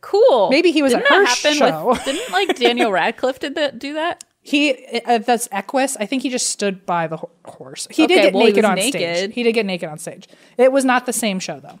Cool. 0.00 0.48
Maybe 0.48 0.70
he 0.72 0.80
was 0.80 0.92
didn't 0.94 1.04
at 1.06 1.12
her 1.12 1.24
happen 1.26 1.54
show. 1.54 1.88
With, 1.88 2.04
didn't 2.06 2.32
like 2.32 2.56
Daniel 2.56 2.90
Radcliffe 3.00 3.40
did 3.40 3.56
that 3.56 3.78
do 3.78 3.92
that? 3.92 4.24
He 4.48 5.00
uh, 5.04 5.18
that's 5.18 5.46
Equus. 5.52 5.96
I 6.00 6.06
think 6.06 6.22
he 6.22 6.30
just 6.30 6.48
stood 6.48 6.86
by 6.86 7.06
the 7.06 7.18
ho- 7.18 7.30
horse. 7.44 7.86
He 7.90 8.04
Okay, 8.04 8.14
did 8.14 8.22
get 8.22 8.34
well, 8.34 8.46
naked 8.46 8.64
on 8.64 8.76
naked. 8.76 8.92
stage. 9.00 9.34
He 9.34 9.42
did 9.42 9.52
get 9.52 9.66
naked 9.66 9.90
on 9.90 9.98
stage. 9.98 10.26
It 10.56 10.72
was 10.72 10.86
not 10.86 11.04
the 11.04 11.12
same 11.12 11.38
show 11.38 11.60
though. 11.60 11.78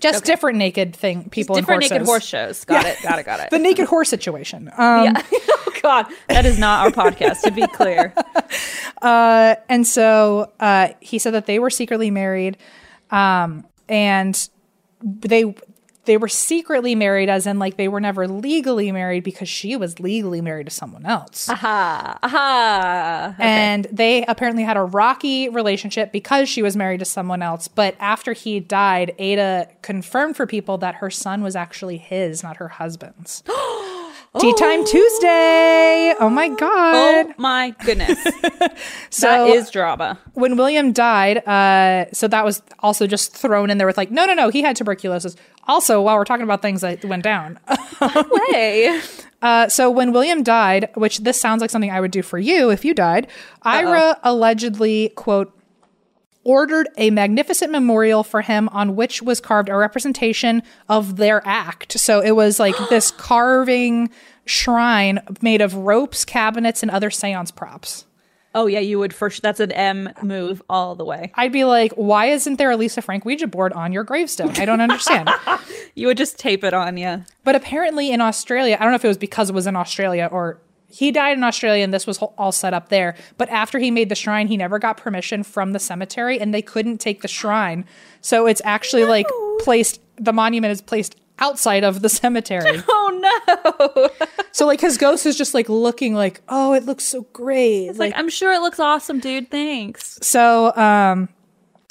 Just 0.00 0.24
different 0.24 0.58
naked 0.58 0.96
thing. 0.96 1.30
People 1.30 1.54
Different 1.54 1.84
in 1.84 1.90
naked 1.90 2.06
horse 2.06 2.26
shows. 2.26 2.64
Got 2.64 2.86
it. 2.86 2.98
Got 3.02 3.18
it. 3.20 3.24
Got 3.24 3.40
it. 3.40 3.50
The 3.50 3.58
naked 3.60 3.86
horse 3.86 4.08
situation. 4.08 4.68
Um, 4.76 5.04
yeah. 5.04 5.22
oh 5.32 5.72
God, 5.80 6.06
that 6.28 6.44
is 6.44 6.58
not 6.58 6.84
our 6.84 6.90
podcast. 6.90 7.42
To 7.42 7.50
be 7.52 7.66
clear. 7.68 8.12
and 9.02 9.86
so 9.86 10.52
uh, 10.58 10.88
he 11.00 11.18
said 11.20 11.34
that 11.34 11.46
they 11.46 11.58
were 11.60 11.70
secretly 11.70 12.10
married, 12.10 12.58
um, 13.12 13.64
and 13.88 14.48
they 15.02 15.54
they 16.06 16.16
were 16.16 16.28
secretly 16.28 16.94
married, 16.94 17.28
as 17.28 17.46
in 17.46 17.58
like 17.58 17.76
they 17.76 17.88
were 17.88 18.00
never 18.00 18.26
legally 18.26 18.90
married 18.92 19.24
because 19.24 19.48
she 19.48 19.76
was 19.76 20.00
legally 20.00 20.40
married 20.40 20.66
to 20.66 20.72
someone 20.72 21.04
else. 21.04 21.48
Aha. 21.48 22.18
Aha. 22.22 23.34
And 23.38 23.86
they 23.92 24.24
apparently 24.24 24.62
had 24.62 24.76
a 24.76 24.82
rocky 24.82 25.48
relationship 25.48 26.12
because 26.12 26.48
she 26.48 26.62
was 26.62 26.76
married 26.76 27.00
to 27.00 27.04
someone 27.04 27.42
else. 27.42 27.68
But 27.68 27.96
after 28.00 28.32
he 28.32 28.60
died, 28.60 29.14
Ada 29.18 29.68
confirmed 29.82 30.36
for 30.36 30.46
people 30.46 30.78
that 30.78 30.96
her 30.96 31.10
son 31.10 31.42
was 31.42 31.54
actually 31.54 31.98
his, 31.98 32.42
not 32.42 32.56
her 32.56 32.68
husband's. 32.68 33.42
Tea 34.38 34.52
Time 34.54 34.84
Tuesday. 34.84 36.14
Oh 36.20 36.28
my 36.30 36.48
God. 36.48 37.26
Oh 37.28 37.34
my 37.38 37.74
goodness. 37.84 38.22
so 39.10 39.26
that 39.26 39.48
is 39.48 39.70
drama. 39.70 40.18
when 40.34 40.56
William 40.56 40.92
died, 40.92 41.38
uh, 41.48 42.06
so 42.12 42.28
that 42.28 42.44
was 42.44 42.62
also 42.80 43.06
just 43.06 43.34
thrown 43.34 43.70
in 43.70 43.78
there 43.78 43.86
with 43.86 43.96
like, 43.96 44.10
no, 44.10 44.26
no, 44.26 44.34
no, 44.34 44.48
he 44.48 44.62
had 44.62 44.76
tuberculosis. 44.76 45.36
Also, 45.68 46.02
while 46.02 46.16
we're 46.16 46.24
talking 46.24 46.44
about 46.44 46.62
things 46.62 46.80
that 46.82 47.04
went 47.04 47.22
down, 47.22 47.58
Way. 48.52 49.00
uh, 49.42 49.68
so 49.68 49.90
when 49.90 50.12
William 50.12 50.42
died, 50.42 50.90
which 50.94 51.18
this 51.18 51.40
sounds 51.40 51.60
like 51.60 51.70
something 51.70 51.90
I 51.90 52.00
would 52.00 52.10
do 52.10 52.22
for 52.22 52.38
you 52.38 52.70
if 52.70 52.84
you 52.84 52.94
died, 52.94 53.28
Ira 53.62 54.18
allegedly 54.22 55.10
quote 55.16 55.55
ordered 56.46 56.88
a 56.96 57.10
magnificent 57.10 57.72
memorial 57.72 58.22
for 58.22 58.40
him 58.42 58.68
on 58.70 58.94
which 58.94 59.20
was 59.20 59.40
carved 59.40 59.68
a 59.68 59.76
representation 59.76 60.62
of 60.88 61.16
their 61.16 61.42
act. 61.44 61.98
So 61.98 62.20
it 62.20 62.30
was 62.30 62.60
like 62.60 62.76
this 62.88 63.10
carving 63.10 64.08
shrine 64.44 65.18
made 65.42 65.60
of 65.60 65.74
ropes, 65.74 66.24
cabinets, 66.24 66.82
and 66.82 66.90
other 66.90 67.10
seance 67.10 67.50
props. 67.50 68.04
Oh 68.54 68.66
yeah, 68.66 68.78
you 68.78 68.98
would 68.98 69.12
first. 69.12 69.42
That's 69.42 69.60
an 69.60 69.70
Em 69.72 70.08
move 70.22 70.62
all 70.70 70.94
the 70.94 71.04
way. 71.04 71.30
I'd 71.34 71.52
be 71.52 71.64
like, 71.64 71.92
why 71.92 72.26
isn't 72.26 72.56
there 72.56 72.70
a 72.70 72.76
Lisa 72.76 73.02
Frank 73.02 73.26
Ouija 73.26 73.46
board 73.46 73.74
on 73.74 73.92
your 73.92 74.02
gravestone? 74.04 74.50
I 74.56 74.64
don't 74.64 74.80
understand. 74.80 75.28
You 75.98 76.08
would 76.08 76.18
just 76.18 76.38
tape 76.38 76.62
it 76.62 76.74
on. 76.74 76.98
Yeah. 76.98 77.22
but 77.42 77.56
apparently 77.56 78.12
in 78.12 78.20
Australia, 78.20 78.76
I 78.78 78.82
don't 78.82 78.92
know 78.92 78.96
if 78.96 79.04
it 79.06 79.08
was 79.08 79.16
because 79.16 79.48
it 79.48 79.54
was 79.54 79.66
in 79.66 79.76
Australia 79.76 80.28
or 80.30 80.60
he 80.96 81.12
died 81.12 81.36
in 81.36 81.44
Australia 81.44 81.84
and 81.84 81.92
this 81.92 82.06
was 82.06 82.16
all 82.16 82.52
set 82.52 82.72
up 82.72 82.88
there. 82.88 83.16
But 83.36 83.50
after 83.50 83.78
he 83.78 83.90
made 83.90 84.08
the 84.08 84.14
shrine, 84.14 84.46
he 84.46 84.56
never 84.56 84.78
got 84.78 84.96
permission 84.96 85.42
from 85.42 85.72
the 85.72 85.78
cemetery 85.78 86.40
and 86.40 86.54
they 86.54 86.62
couldn't 86.62 86.98
take 86.98 87.20
the 87.20 87.28
shrine. 87.28 87.84
So 88.22 88.46
it's 88.46 88.62
actually 88.64 89.04
like 89.04 89.26
placed, 89.60 90.00
the 90.16 90.32
monument 90.32 90.72
is 90.72 90.80
placed 90.80 91.16
outside 91.38 91.84
of 91.84 92.00
the 92.00 92.08
cemetery. 92.08 92.82
Oh 92.88 93.06
no. 93.86 94.08
so 94.52 94.66
like 94.66 94.80
his 94.80 94.96
ghost 94.96 95.26
is 95.26 95.36
just 95.36 95.52
like 95.52 95.68
looking 95.68 96.14
like, 96.14 96.40
oh, 96.48 96.72
it 96.72 96.86
looks 96.86 97.04
so 97.04 97.22
great. 97.32 97.92
Like, 97.96 98.14
I'm 98.16 98.28
sure 98.28 98.52
it 98.52 98.60
looks 98.60 98.80
awesome, 98.80 99.20
dude. 99.20 99.50
Thanks. 99.50 100.18
So 100.22 100.74
um, 100.76 101.28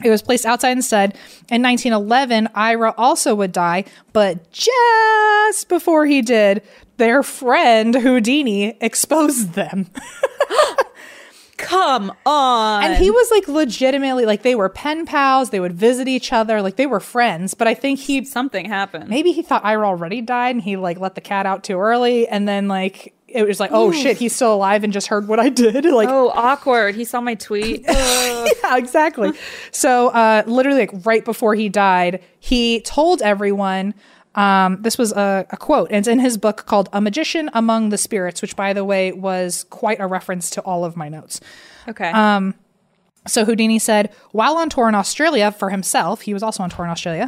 it 0.03 0.09
was 0.09 0.21
placed 0.21 0.45
outside 0.45 0.71
instead. 0.71 1.11
In 1.49 1.61
1911, 1.61 2.49
Ira 2.53 2.93
also 2.97 3.33
would 3.35 3.51
die, 3.51 3.85
but 4.13 4.51
just 4.51 5.69
before 5.69 6.05
he 6.05 6.21
did, 6.21 6.63
their 6.97 7.23
friend 7.23 7.93
Houdini 7.95 8.77
exposed 8.81 9.53
them. 9.53 9.87
Come 11.57 12.11
on. 12.25 12.83
And 12.83 12.95
he 13.01 13.09
was 13.09 13.31
like 13.31 13.47
legitimately 13.47 14.25
like 14.25 14.41
they 14.43 14.55
were 14.55 14.67
pen 14.67 15.05
pals, 15.05 15.51
they 15.51 15.61
would 15.61 15.71
visit 15.73 16.07
each 16.07 16.33
other, 16.33 16.61
like 16.61 16.75
they 16.75 16.85
were 16.85 16.99
friends, 16.99 17.53
but 17.53 17.65
I 17.67 17.73
think 17.73 17.97
he 17.99 18.25
something 18.25 18.65
happened. 18.65 19.09
maybe 19.09 19.31
he 19.31 19.41
thought 19.41 19.63
Ira 19.63 19.87
already 19.87 20.21
died 20.21 20.55
and 20.55 20.61
he 20.63 20.75
like 20.75 20.99
let 20.99 21.15
the 21.15 21.21
cat 21.21 21.45
out 21.45 21.63
too 21.63 21.77
early 21.79 22.27
and 22.27 22.45
then 22.47 22.67
like 22.67 23.13
it 23.27 23.47
was 23.47 23.59
like, 23.59 23.71
oh 23.73 23.91
shit, 23.91 24.17
he's 24.17 24.35
still 24.35 24.53
alive 24.53 24.83
and 24.83 24.91
just 24.93 25.07
heard 25.07 25.27
what 25.27 25.39
I 25.39 25.49
did. 25.49 25.85
Like 25.95 26.09
Oh, 26.09 26.29
awkward. 26.29 26.93
He 26.95 27.05
saw 27.05 27.21
my 27.21 27.35
tweet. 27.35 27.85
Yeah, 28.63 28.77
exactly. 28.77 29.31
So, 29.71 30.09
uh, 30.09 30.43
literally, 30.45 30.79
like 30.79 31.05
right 31.05 31.23
before 31.25 31.55
he 31.55 31.67
died, 31.69 32.21
he 32.39 32.81
told 32.81 33.21
everyone. 33.21 33.93
Um, 34.35 34.81
this 34.81 34.97
was 34.97 35.11
a, 35.13 35.45
a 35.49 35.57
quote, 35.57 35.89
and 35.89 35.97
it's 35.99 36.07
in 36.07 36.19
his 36.19 36.37
book 36.37 36.65
called 36.65 36.89
"A 36.93 37.01
Magician 37.01 37.49
Among 37.53 37.89
the 37.89 37.97
Spirits," 37.97 38.41
which, 38.41 38.55
by 38.55 38.73
the 38.73 38.83
way, 38.83 39.11
was 39.11 39.65
quite 39.69 39.99
a 39.99 40.07
reference 40.07 40.49
to 40.51 40.61
all 40.61 40.85
of 40.85 40.95
my 40.95 41.09
notes. 41.09 41.39
okay. 41.87 42.11
So 43.27 43.43
Houdini 43.43 43.79
said, 43.79 44.13
while 44.33 44.55
on 44.57 44.69
tour 44.69 44.87
in 44.87 44.93
Australia 44.93 45.51
for 45.51 45.71
himself, 45.71 46.21
he 46.21 46.33
was 46.33 46.43
also 46.43 46.61
on 46.61 46.69
tour 46.69 46.85
in 46.85 46.91
Australia, 46.91 47.27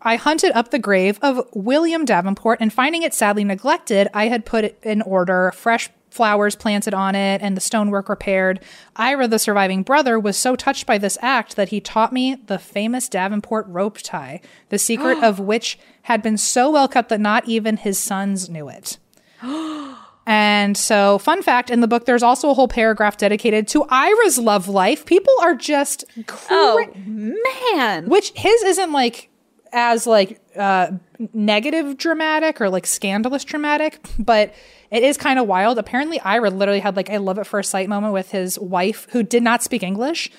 I 0.00 0.16
hunted 0.16 0.52
up 0.52 0.70
the 0.70 0.78
grave 0.78 1.18
of 1.20 1.46
William 1.52 2.06
Davenport 2.06 2.60
and 2.62 2.72
finding 2.72 3.02
it 3.02 3.12
sadly 3.12 3.44
neglected, 3.44 4.08
I 4.14 4.28
had 4.28 4.46
put 4.46 4.82
in 4.82 5.02
order, 5.02 5.52
fresh 5.54 5.90
flowers 6.14 6.54
planted 6.54 6.94
on 6.94 7.14
it, 7.16 7.42
and 7.42 7.56
the 7.56 7.60
stonework 7.60 8.08
repaired. 8.08 8.60
Ira, 8.94 9.26
the 9.26 9.38
surviving 9.38 9.82
brother, 9.82 10.18
was 10.18 10.36
so 10.36 10.54
touched 10.54 10.86
by 10.86 10.96
this 10.96 11.18
act 11.20 11.56
that 11.56 11.70
he 11.70 11.80
taught 11.80 12.12
me 12.12 12.36
the 12.46 12.58
famous 12.58 13.08
Davenport 13.08 13.66
rope 13.68 13.98
tie, 13.98 14.40
the 14.68 14.78
secret 14.78 15.22
of 15.22 15.40
which 15.50 15.78
had 16.02 16.22
been 16.22 16.36
so 16.36 16.70
well 16.70 16.86
kept 16.86 17.08
that 17.08 17.20
not 17.20 17.48
even 17.48 17.76
his 17.76 17.98
sons 17.98 18.48
knew 18.48 18.68
it. 18.68 18.98
And 20.26 20.74
so, 20.74 21.18
fun 21.18 21.42
fact 21.42 21.68
in 21.68 21.80
the 21.80 21.86
book, 21.86 22.06
there's 22.06 22.22
also 22.22 22.48
a 22.48 22.54
whole 22.54 22.66
paragraph 22.66 23.18
dedicated 23.18 23.68
to 23.68 23.84
Ira's 23.90 24.38
love 24.38 24.68
life. 24.68 25.04
People 25.04 25.34
are 25.42 25.54
just 25.54 26.06
cra- 26.26 26.46
oh 26.48 26.86
man. 26.96 28.08
which 28.08 28.32
his 28.34 28.62
isn't 28.62 28.90
like 28.90 29.28
as 29.70 30.06
like 30.06 30.40
uh 30.56 30.92
negative 31.34 31.98
dramatic 31.98 32.58
or 32.60 32.70
like 32.70 32.86
scandalous 32.86 33.44
dramatic, 33.44 33.98
but 34.18 34.54
it 34.94 35.02
is 35.02 35.16
kind 35.16 35.38
of 35.38 35.46
wild. 35.46 35.78
Apparently, 35.78 36.20
Ira 36.20 36.50
literally 36.50 36.80
had 36.80 36.96
like 36.96 37.10
a 37.10 37.18
love 37.18 37.38
at 37.38 37.46
first 37.46 37.70
sight 37.70 37.88
moment 37.88 38.12
with 38.12 38.30
his 38.30 38.58
wife 38.58 39.08
who 39.10 39.22
did 39.22 39.42
not 39.42 39.62
speak 39.62 39.82
English, 39.82 40.30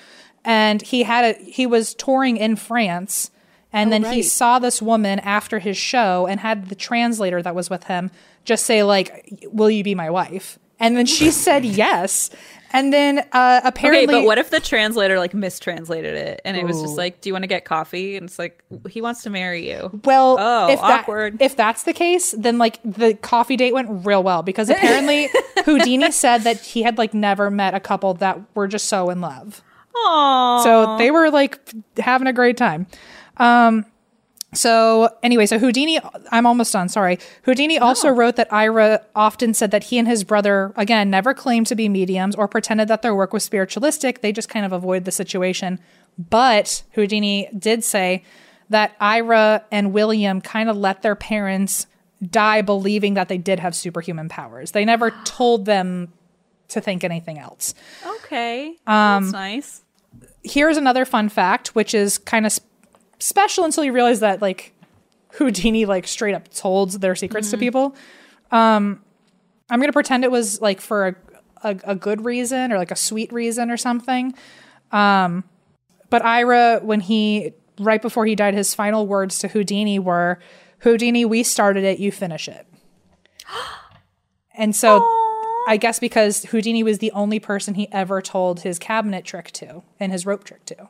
and 0.44 0.80
he 0.80 1.02
had 1.02 1.24
a 1.24 1.32
he 1.42 1.66
was 1.66 1.94
touring 1.94 2.36
in 2.38 2.56
France 2.56 3.30
And 3.72 3.88
oh, 3.88 3.90
then 3.90 4.14
he 4.14 4.22
saw 4.22 4.58
this 4.58 4.80
woman 4.80 5.18
after 5.20 5.58
his 5.58 5.76
show 5.76 6.26
and 6.26 6.40
had 6.40 6.68
the 6.70 6.74
translator 6.74 7.42
that 7.42 7.54
was 7.54 7.68
with 7.68 7.84
him 7.84 8.10
just 8.44 8.64
say 8.64 8.82
like, 8.82 9.28
"Will 9.52 9.70
you 9.70 9.84
be 9.84 9.94
my 9.94 10.08
wife?" 10.08 10.58
And 10.80 10.96
then 10.96 11.06
she 11.06 11.30
said 11.30 11.64
yes. 11.64 12.30
And 12.72 12.92
then 12.92 13.20
uh, 13.32 13.60
apparently, 13.64 14.04
Okay, 14.04 14.20
but 14.22 14.26
what 14.26 14.38
if 14.38 14.50
the 14.50 14.60
translator 14.60 15.18
like 15.18 15.34
mistranslated 15.34 16.14
it 16.14 16.40
and 16.44 16.56
it 16.56 16.64
was 16.64 16.80
just 16.82 16.96
like, 16.96 17.20
"Do 17.20 17.28
you 17.28 17.32
want 17.34 17.44
to 17.44 17.48
get 17.48 17.64
coffee?" 17.64 18.16
And 18.16 18.28
it's 18.28 18.38
like, 18.38 18.62
"He 18.90 19.00
wants 19.00 19.22
to 19.22 19.30
marry 19.30 19.70
you." 19.70 20.00
Well, 20.04 20.36
Oh, 20.38 20.68
if 20.68 20.80
that, 20.80 21.00
awkward. 21.00 21.40
if 21.40 21.56
that's 21.56 21.84
the 21.84 21.92
case, 21.92 22.34
then 22.36 22.58
like 22.58 22.80
the 22.84 23.14
coffee 23.14 23.56
date 23.56 23.72
went 23.72 24.04
real 24.06 24.22
well 24.22 24.42
because 24.42 24.68
apparently 24.68 25.28
Houdini 25.64 26.10
said 26.10 26.42
that 26.42 26.60
he 26.60 26.82
had 26.82 26.98
like 26.98 27.14
never 27.14 27.50
met 27.50 27.74
a 27.74 27.80
couple 27.80 28.14
that 28.14 28.40
were 28.54 28.68
just 28.68 28.88
so 28.88 29.10
in 29.10 29.20
love. 29.20 29.62
Aww. 29.94 30.62
So 30.62 30.98
they 30.98 31.10
were 31.10 31.30
like 31.30 31.58
having 31.98 32.26
a 32.26 32.32
great 32.32 32.56
time. 32.56 32.86
Um, 33.38 33.86
so 34.56 35.08
anyway, 35.22 35.46
so 35.46 35.58
Houdini, 35.58 35.98
I'm 36.32 36.46
almost 36.46 36.72
done. 36.72 36.88
Sorry. 36.88 37.18
Houdini 37.42 37.78
also 37.78 38.08
wrote 38.08 38.36
that 38.36 38.52
Ira 38.52 39.02
often 39.14 39.54
said 39.54 39.70
that 39.70 39.84
he 39.84 39.98
and 39.98 40.08
his 40.08 40.24
brother, 40.24 40.72
again, 40.76 41.10
never 41.10 41.34
claimed 41.34 41.66
to 41.68 41.74
be 41.74 41.88
mediums 41.88 42.34
or 42.34 42.48
pretended 42.48 42.88
that 42.88 43.02
their 43.02 43.14
work 43.14 43.32
was 43.32 43.44
spiritualistic. 43.44 44.20
They 44.22 44.32
just 44.32 44.48
kind 44.48 44.64
of 44.64 44.72
avoid 44.72 45.04
the 45.04 45.12
situation. 45.12 45.78
But 46.18 46.82
Houdini 46.92 47.48
did 47.56 47.84
say 47.84 48.24
that 48.70 48.96
Ira 49.00 49.64
and 49.70 49.92
William 49.92 50.40
kind 50.40 50.68
of 50.68 50.76
let 50.76 51.02
their 51.02 51.14
parents 51.14 51.86
die 52.30 52.62
believing 52.62 53.14
that 53.14 53.28
they 53.28 53.38
did 53.38 53.60
have 53.60 53.74
superhuman 53.74 54.28
powers. 54.28 54.70
They 54.72 54.84
never 54.84 55.10
told 55.24 55.66
them 55.66 56.12
to 56.68 56.80
think 56.80 57.04
anything 57.04 57.38
else 57.38 57.74
okay, 58.24 58.74
Um, 58.88 59.22
that's 59.26 59.32
nice. 59.32 59.82
here's 60.42 60.76
another 60.76 61.04
fun 61.04 61.28
fact, 61.28 61.76
which 61.76 61.94
is 61.94 62.18
kind 62.18 62.44
of 62.44 62.50
sp- 62.50 62.66
special 63.18 63.64
until 63.64 63.84
you 63.84 63.92
realize 63.92 64.20
that 64.20 64.42
like 64.42 64.74
Houdini 65.32 65.84
like 65.84 66.06
straight 66.06 66.34
up 66.34 66.48
told 66.52 66.92
their 67.00 67.14
secrets 67.14 67.50
to 67.50 67.58
people. 67.58 67.94
Um, 68.50 69.02
I'm 69.68 69.80
gonna 69.80 69.92
pretend 69.92 70.24
it 70.24 70.30
was 70.30 70.60
like 70.60 70.80
for 70.80 71.08
a, 71.08 71.14
a 71.62 71.80
a 71.84 71.94
good 71.94 72.24
reason 72.24 72.72
or 72.72 72.78
like 72.78 72.90
a 72.90 72.96
sweet 72.96 73.32
reason 73.32 73.70
or 73.70 73.76
something. 73.76 74.34
Um, 74.92 75.44
but 76.10 76.24
Ira, 76.24 76.80
when 76.82 77.00
he 77.00 77.52
right 77.78 78.00
before 78.00 78.26
he 78.26 78.34
died, 78.34 78.54
his 78.54 78.74
final 78.74 79.06
words 79.06 79.38
to 79.40 79.48
Houdini 79.48 79.98
were, 79.98 80.38
"Houdini, 80.80 81.24
we 81.24 81.42
started 81.42 81.84
it, 81.84 81.98
you 81.98 82.12
finish 82.12 82.48
it." 82.48 82.66
and 84.56 84.74
so. 84.74 85.04
I 85.68 85.78
guess 85.78 85.98
because 85.98 86.44
Houdini 86.44 86.84
was 86.84 86.98
the 86.98 87.10
only 87.10 87.40
person 87.40 87.74
he 87.74 87.90
ever 87.90 88.22
told 88.22 88.60
his 88.60 88.78
cabinet 88.78 89.24
trick 89.24 89.50
to 89.54 89.82
and 89.98 90.12
his 90.12 90.24
rope 90.24 90.44
trick 90.44 90.64
to. 90.66 90.88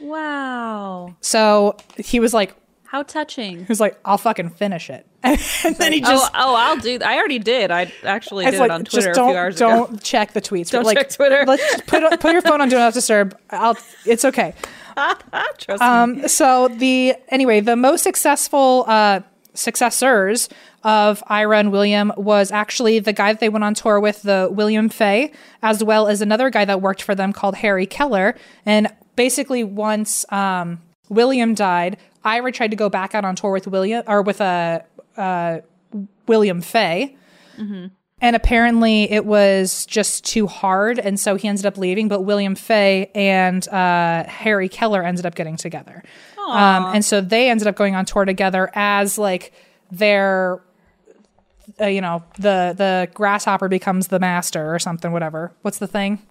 Wow, 0.00 1.16
So 1.20 1.76
he 1.96 2.20
was 2.20 2.34
like, 2.34 2.54
how 2.84 3.02
touching. 3.02 3.58
he 3.58 3.64
was 3.64 3.80
like, 3.80 3.98
I'll 4.04 4.18
fucking 4.18 4.50
finish 4.50 4.90
it. 4.90 5.06
and 5.22 5.38
then 5.76 5.92
he 5.92 6.00
just, 6.00 6.30
oh, 6.34 6.52
oh, 6.52 6.54
I'll 6.54 6.76
do. 6.76 6.98
I 7.04 7.16
already 7.16 7.40
did. 7.40 7.70
I 7.70 7.92
actually 8.04 8.46
I 8.46 8.50
did 8.50 8.60
was 8.60 8.66
it 8.66 8.70
on 8.70 8.84
Twitter 8.84 9.08
just 9.08 9.18
a 9.18 9.22
few 9.22 9.32
don't, 9.32 9.36
hours 9.36 9.56
don't 9.56 10.02
check 10.02 10.32
the 10.32 10.40
tweets. 10.40 10.70
Don't 10.70 10.84
like, 10.84 10.96
check 10.96 11.10
Twitter. 11.10 11.44
Let's 11.46 11.82
put 11.82 12.20
put 12.20 12.32
your 12.32 12.42
phone 12.42 12.60
on 12.60 12.68
do 12.68 12.76
not 12.76 12.94
disturb. 12.94 13.36
I'll. 13.50 13.76
It's 14.04 14.24
okay. 14.24 14.54
Trust 15.58 15.80
me. 15.80 15.86
Um, 15.86 16.28
so 16.28 16.68
the 16.68 17.14
anyway, 17.28 17.60
the 17.60 17.76
most 17.76 18.02
successful 18.02 18.84
uh, 18.86 19.20
successors 19.54 20.48
of 20.84 21.22
Ira 21.26 21.58
and 21.58 21.72
William 21.72 22.12
was 22.16 22.52
actually 22.52 23.00
the 23.00 23.12
guy 23.12 23.32
that 23.32 23.40
they 23.40 23.48
went 23.48 23.64
on 23.64 23.74
tour 23.74 23.98
with, 23.98 24.22
the 24.22 24.48
William 24.50 24.88
Fay, 24.88 25.32
as 25.60 25.82
well 25.82 26.06
as 26.06 26.20
another 26.20 26.50
guy 26.50 26.64
that 26.64 26.80
worked 26.80 27.02
for 27.02 27.14
them 27.14 27.32
called 27.32 27.56
Harry 27.56 27.86
Kellar. 27.86 28.36
And 28.64 28.88
basically, 29.16 29.64
once 29.64 30.24
um, 30.30 30.80
William 31.08 31.54
died, 31.54 31.96
Ira 32.24 32.52
tried 32.52 32.70
to 32.70 32.76
go 32.76 32.88
back 32.88 33.14
out 33.14 33.24
on 33.24 33.36
tour 33.36 33.52
with 33.52 33.66
William 33.66 34.02
or 34.06 34.22
with 34.22 34.40
a 34.40 34.84
uh, 35.16 35.58
William 36.26 36.60
Fay. 36.60 37.16
And 38.20 38.34
apparently 38.34 39.10
it 39.10 39.26
was 39.26 39.84
just 39.86 40.24
too 40.24 40.46
hard. 40.46 40.98
And 40.98 41.20
so 41.20 41.36
he 41.36 41.48
ended 41.48 41.66
up 41.66 41.76
leaving. 41.76 42.08
But 42.08 42.22
William 42.22 42.54
Fay 42.54 43.10
and 43.14 43.66
uh, 43.68 44.24
Harry 44.24 44.68
Kellar 44.68 45.02
ended 45.02 45.26
up 45.26 45.34
getting 45.34 45.56
together. 45.56 46.02
Um, 46.48 46.94
and 46.94 47.04
so 47.04 47.20
they 47.20 47.50
ended 47.50 47.66
up 47.66 47.76
going 47.76 47.94
on 47.94 48.04
tour 48.06 48.24
together 48.24 48.70
as 48.74 49.18
like 49.18 49.52
their, 49.90 50.62
uh, 51.80 51.86
you 51.86 52.00
know, 52.00 52.24
the 52.38 52.74
the 52.76 53.08
grasshopper 53.14 53.68
becomes 53.68 54.08
the 54.08 54.18
master 54.18 54.74
or 54.74 54.78
something, 54.78 55.12
whatever. 55.12 55.52
What's 55.62 55.78
the 55.78 55.88
thing? 55.88 56.22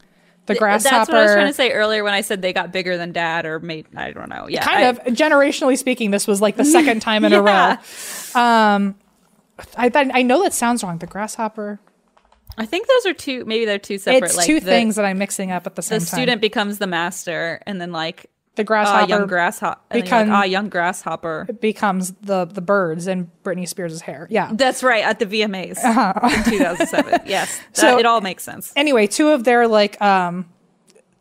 The 0.48 0.56
grasshopper. 0.56 0.96
That's 0.98 1.10
what 1.10 1.18
I 1.18 1.24
was 1.24 1.34
trying 1.34 1.48
to 1.48 1.54
say 1.54 1.72
earlier 1.72 2.04
when 2.04 2.14
I 2.14 2.22
said 2.22 2.42
they 2.42 2.54
got 2.54 2.72
bigger 2.72 2.98
than 2.98 3.12
dad 3.12 3.46
or 3.46 3.60
made. 3.60 3.88
I 3.96 4.12
don't 4.12 4.30
know. 4.30 4.48
Yeah, 4.48 4.64
kind 4.64 4.78
I- 4.78 4.90
of 4.90 4.98
generationally 5.16 5.78
speaking, 5.78 6.12
this 6.12 6.28
was 6.28 6.42
like 6.42 6.56
the 6.56 6.66
second 6.66 7.02
time 7.02 7.26
in 7.26 7.34
a 7.34 7.42
row. 7.42 7.78
Yeah. 8.36 8.92
I 9.78 9.90
I 10.14 10.22
know 10.22 10.44
that 10.44 10.54
sounds 10.54 10.84
wrong. 10.84 10.98
The 10.98 11.08
grasshopper. 11.08 11.80
I 12.58 12.66
think 12.66 12.88
those 12.88 13.06
are 13.08 13.14
two. 13.14 13.44
Maybe 13.46 13.66
they're 13.66 13.80
two 13.80 13.98
separate. 13.98 14.28
It's 14.28 14.38
like 14.38 14.46
two 14.46 14.60
the, 14.60 14.66
things 14.66 14.96
that 14.96 15.06
I'm 15.06 15.18
mixing 15.18 15.52
up 15.52 15.66
at 15.68 15.76
the 15.76 15.82
same 15.82 16.00
The 16.00 16.06
time. 16.06 16.18
student 16.20 16.42
becomes 16.42 16.78
the 16.78 16.88
master, 16.88 17.62
and 17.66 17.82
then 17.82 17.92
like 17.92 18.30
the 18.56 18.64
grasshopper 18.64 19.10
young 19.10 19.28
grasshopper. 19.28 19.80
become- 19.92 20.32
ah, 20.32 20.44
young 20.44 20.70
grasshopper. 20.70 21.48
becomes 21.62 22.12
the 22.22 22.46
the 22.46 22.62
birds 22.62 23.08
in 23.08 23.30
Britney 23.44 23.68
Spears' 23.68 24.02
hair. 24.02 24.28
Yeah. 24.30 24.52
That's 24.54 24.82
right 24.84 25.04
at 25.04 25.20
the 25.20 25.26
VMAs 25.26 25.78
in 26.38 26.44
2007. 26.52 27.22
Yes, 27.26 27.58
that, 27.58 27.78
So- 27.78 27.98
it 28.00 28.06
all 28.06 28.22
makes 28.22 28.44
sense. 28.44 28.72
anyway, 28.76 29.08
two 29.08 29.30
of 29.30 29.44
their 29.44 29.68
like 29.68 30.02
um 30.02 30.46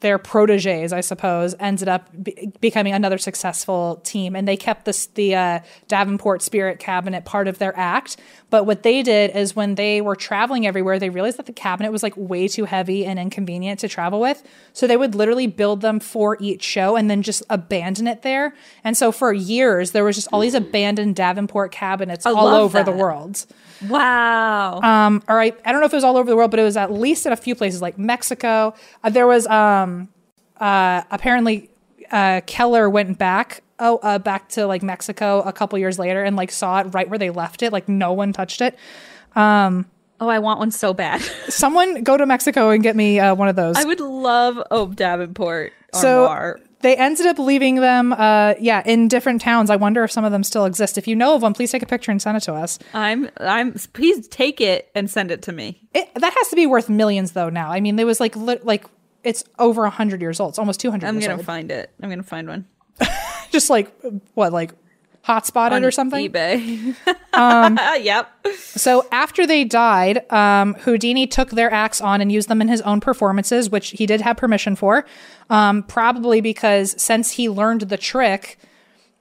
their 0.04 0.18
proteges, 0.18 0.92
I 0.92 1.00
suppose, 1.00 1.54
ended 1.58 1.88
up 1.88 2.10
be- 2.22 2.52
becoming 2.60 2.92
another 2.92 3.16
successful 3.16 4.02
team, 4.04 4.36
and 4.36 4.46
they 4.46 4.54
kept 4.54 4.84
this 4.84 5.06
the 5.06 5.34
uh, 5.34 5.60
Davenport 5.88 6.42
Spirit 6.42 6.78
Cabinet 6.78 7.24
part 7.24 7.48
of 7.48 7.56
their 7.56 7.74
act. 7.74 8.18
But 8.50 8.66
what 8.66 8.82
they 8.82 9.02
did 9.02 9.34
is 9.34 9.56
when 9.56 9.76
they 9.76 10.02
were 10.02 10.14
traveling 10.14 10.66
everywhere, 10.66 10.98
they 10.98 11.08
realized 11.08 11.38
that 11.38 11.46
the 11.46 11.54
cabinet 11.54 11.90
was 11.90 12.02
like 12.02 12.12
way 12.18 12.48
too 12.48 12.66
heavy 12.66 13.06
and 13.06 13.18
inconvenient 13.18 13.80
to 13.80 13.88
travel 13.88 14.20
with. 14.20 14.42
So 14.74 14.86
they 14.86 14.98
would 14.98 15.14
literally 15.14 15.46
build 15.46 15.80
them 15.80 16.00
for 16.00 16.36
each 16.38 16.62
show 16.62 16.96
and 16.96 17.10
then 17.10 17.22
just 17.22 17.42
abandon 17.48 18.06
it 18.06 18.20
there. 18.20 18.54
And 18.84 18.98
so 18.98 19.10
for 19.10 19.32
years, 19.32 19.92
there 19.92 20.04
was 20.04 20.16
just 20.16 20.28
all 20.32 20.40
these 20.40 20.54
abandoned 20.54 21.16
Davenport 21.16 21.72
cabinets 21.72 22.26
all 22.26 22.34
love 22.44 22.62
over 22.62 22.84
the 22.84 22.92
world. 22.92 23.46
Wow. 23.88 24.80
Um, 24.80 25.22
all 25.28 25.36
right, 25.36 25.58
I 25.64 25.72
don't 25.72 25.80
know 25.80 25.86
if 25.86 25.92
it 25.92 25.96
was 25.96 26.04
all 26.04 26.16
over 26.16 26.28
the 26.28 26.36
world, 26.36 26.50
but 26.50 26.60
it 26.60 26.64
was 26.64 26.76
at 26.76 26.92
least 26.92 27.26
in 27.26 27.32
a 27.32 27.36
few 27.36 27.54
places 27.54 27.82
like 27.82 27.98
Mexico. 27.98 28.74
Uh, 29.02 29.10
there 29.10 29.26
was 29.26 29.46
um, 29.46 30.08
uh, 30.58 31.02
apparently 31.10 31.70
uh, 32.10 32.40
Kellar 32.46 32.90
went 32.90 33.18
back 33.18 33.62
oh 33.80 33.98
uh, 33.98 34.18
back 34.18 34.48
to 34.50 34.66
like 34.66 34.82
Mexico 34.82 35.40
a 35.42 35.52
couple 35.52 35.78
years 35.78 35.98
later 35.98 36.22
and 36.22 36.36
like 36.36 36.50
saw 36.52 36.80
it 36.80 36.84
right 36.94 37.08
where 37.08 37.18
they 37.18 37.30
left 37.30 37.62
it, 37.62 37.72
like 37.72 37.88
no 37.88 38.12
one 38.12 38.32
touched 38.32 38.60
it. 38.60 38.78
oh, 40.20 40.28
I 40.28 40.38
want 40.38 40.60
one 40.60 40.70
so 40.70 40.94
bad. 40.94 41.20
Someone 41.48 42.02
go 42.02 42.16
to 42.16 42.26
Mexico 42.26 42.70
and 42.70 42.82
get 42.82 42.96
me 42.96 43.18
uh, 43.18 43.34
one 43.34 43.48
of 43.48 43.56
those. 43.56 43.76
I 43.76 43.84
would 43.84 44.00
love 44.00 44.62
oh 44.70 44.88
Davenport 44.88 45.72
so 45.92 46.26
Armoire. 46.26 46.60
They 46.84 46.96
ended 46.98 47.24
up 47.24 47.38
leaving 47.38 47.76
them, 47.76 48.12
uh, 48.12 48.52
yeah, 48.60 48.82
in 48.84 49.08
different 49.08 49.40
towns. 49.40 49.70
I 49.70 49.76
wonder 49.76 50.04
if 50.04 50.12
some 50.12 50.22
of 50.22 50.32
them 50.32 50.44
still 50.44 50.66
exist. 50.66 50.98
If 50.98 51.08
you 51.08 51.16
know 51.16 51.34
of 51.34 51.40
one, 51.40 51.54
please 51.54 51.72
take 51.72 51.82
a 51.82 51.86
picture 51.86 52.10
and 52.10 52.20
send 52.20 52.36
it 52.36 52.42
to 52.42 52.52
us. 52.52 52.78
I'm 52.92 53.30
I'm 53.38 53.72
please 53.94 54.28
take 54.28 54.60
it 54.60 54.90
and 54.94 55.10
send 55.10 55.30
it 55.30 55.40
to 55.42 55.52
me. 55.52 55.80
It, 55.94 56.14
that 56.14 56.34
has 56.34 56.48
to 56.48 56.56
be 56.56 56.66
worth 56.66 56.90
millions 56.90 57.32
though. 57.32 57.48
Now, 57.48 57.70
I 57.70 57.80
mean, 57.80 57.96
there 57.96 58.04
was 58.04 58.20
like 58.20 58.36
li- 58.36 58.60
like 58.62 58.84
it's 59.22 59.44
over 59.58 59.88
hundred 59.88 60.20
years 60.20 60.38
old. 60.40 60.50
It's 60.50 60.58
almost 60.58 60.78
two 60.78 60.90
hundred. 60.90 61.06
I'm 61.08 61.18
gonna 61.18 61.36
old. 61.36 61.46
find 61.46 61.72
it. 61.72 61.90
I'm 62.02 62.10
gonna 62.10 62.22
find 62.22 62.46
one. 62.48 62.66
just 63.50 63.70
like 63.70 63.90
what 64.34 64.52
like 64.52 64.74
hotspotted 65.24 65.82
or 65.82 65.90
something 65.90 66.30
eBay. 66.30 66.94
Um, 67.34 67.80
yep. 68.00 68.30
so 68.54 69.08
after 69.10 69.44
they 69.44 69.64
died 69.64 70.30
um, 70.30 70.74
houdini 70.74 71.26
took 71.26 71.50
their 71.50 71.72
acts 71.72 72.00
on 72.00 72.20
and 72.20 72.30
used 72.30 72.48
them 72.48 72.60
in 72.60 72.68
his 72.68 72.80
own 72.82 73.00
performances 73.00 73.68
which 73.68 73.90
he 73.90 74.06
did 74.06 74.20
have 74.20 74.36
permission 74.36 74.76
for 74.76 75.04
um, 75.50 75.82
probably 75.82 76.40
because 76.40 76.94
since 77.02 77.32
he 77.32 77.48
learned 77.48 77.82
the 77.82 77.96
trick 77.96 78.56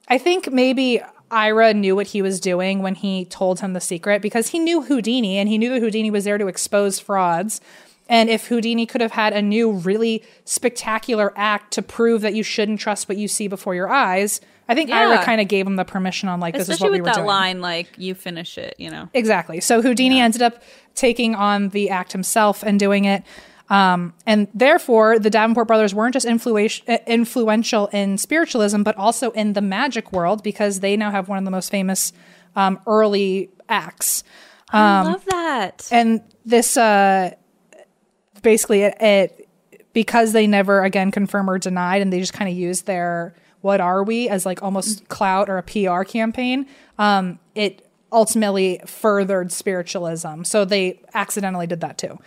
i 0.06 0.16
think 0.16 0.52
maybe 0.52 1.00
ira 1.32 1.74
knew 1.74 1.96
what 1.96 2.06
he 2.08 2.22
was 2.22 2.38
doing 2.38 2.82
when 2.82 2.94
he 2.94 3.24
told 3.24 3.58
him 3.58 3.72
the 3.72 3.80
secret 3.80 4.22
because 4.22 4.50
he 4.50 4.60
knew 4.60 4.82
houdini 4.82 5.38
and 5.38 5.48
he 5.48 5.58
knew 5.58 5.70
that 5.70 5.80
houdini 5.80 6.10
was 6.10 6.22
there 6.22 6.38
to 6.38 6.46
expose 6.46 7.00
frauds 7.00 7.60
and 8.08 8.28
if 8.28 8.48
Houdini 8.48 8.84
could 8.84 9.00
have 9.00 9.12
had 9.12 9.32
a 9.32 9.40
new, 9.40 9.72
really 9.72 10.22
spectacular 10.44 11.32
act 11.36 11.72
to 11.72 11.82
prove 11.82 12.20
that 12.20 12.34
you 12.34 12.42
shouldn't 12.42 12.80
trust 12.80 13.08
what 13.08 13.16
you 13.16 13.28
see 13.28 13.48
before 13.48 13.74
your 13.74 13.90
eyes, 13.90 14.42
I 14.68 14.74
think 14.74 14.90
Ira 14.90 15.22
kind 15.24 15.40
of 15.40 15.48
gave 15.48 15.66
him 15.66 15.76
the 15.76 15.84
permission 15.84 16.28
on 16.28 16.40
like 16.40 16.54
this 16.54 16.68
is 16.68 16.80
what 16.80 16.90
we 16.90 17.00
were 17.00 17.04
doing. 17.04 17.16
with 17.16 17.16
that 17.16 17.26
line, 17.26 17.60
like 17.60 17.88
you 17.98 18.14
finish 18.14 18.56
it. 18.56 18.74
You 18.78 18.90
know. 18.90 19.08
Exactly. 19.12 19.60
So 19.60 19.82
Houdini 19.82 20.20
ended 20.20 20.42
up 20.42 20.62
taking 20.94 21.34
on 21.34 21.70
the 21.70 21.90
act 21.90 22.12
himself 22.12 22.62
and 22.62 22.78
doing 22.78 23.04
it. 23.04 23.22
Um, 23.70 24.12
and 24.26 24.48
therefore, 24.54 25.18
the 25.18 25.30
Davenport 25.30 25.66
brothers 25.66 25.94
weren't 25.94 26.12
just 26.12 26.26
influential, 26.26 26.84
influential 27.06 27.86
in 27.88 28.18
spiritualism, 28.18 28.82
but 28.82 28.96
also 28.96 29.30
in 29.30 29.54
the 29.54 29.62
magic 29.62 30.12
world 30.12 30.42
because 30.42 30.80
they 30.80 30.96
now 30.96 31.10
have 31.10 31.28
one 31.28 31.38
of 31.38 31.44
the 31.44 31.50
most 31.50 31.70
famous 31.70 32.12
um, 32.56 32.78
early 32.86 33.50
acts. 33.68 34.22
I 34.70 35.02
love 35.02 35.24
that. 35.26 35.88
And 35.90 36.20
this, 36.44 36.76
uh, 36.76 37.34
basically, 38.42 38.82
it, 38.82 38.96
it 39.00 39.48
because 39.92 40.32
they 40.32 40.46
never 40.46 40.82
again 40.82 41.10
confirm 41.10 41.48
or 41.48 41.58
denied, 41.58 42.02
and 42.02 42.12
they 42.12 42.20
just 42.20 42.32
kind 42.32 42.50
of 42.50 42.56
used 42.56 42.86
their 42.86 43.34
what 43.64 43.80
are 43.80 44.02
we 44.04 44.28
as 44.28 44.44
like 44.44 44.62
almost 44.62 45.08
clout 45.08 45.48
or 45.48 45.56
a 45.56 45.62
PR 45.62 46.02
campaign, 46.04 46.66
um, 46.98 47.38
it 47.54 47.80
ultimately 48.12 48.78
furthered 48.86 49.50
spiritualism. 49.50 50.44
So 50.44 50.64
they 50.66 51.00
accidentally 51.14 51.66
did 51.66 51.80
that 51.80 51.96
too. 51.98 52.18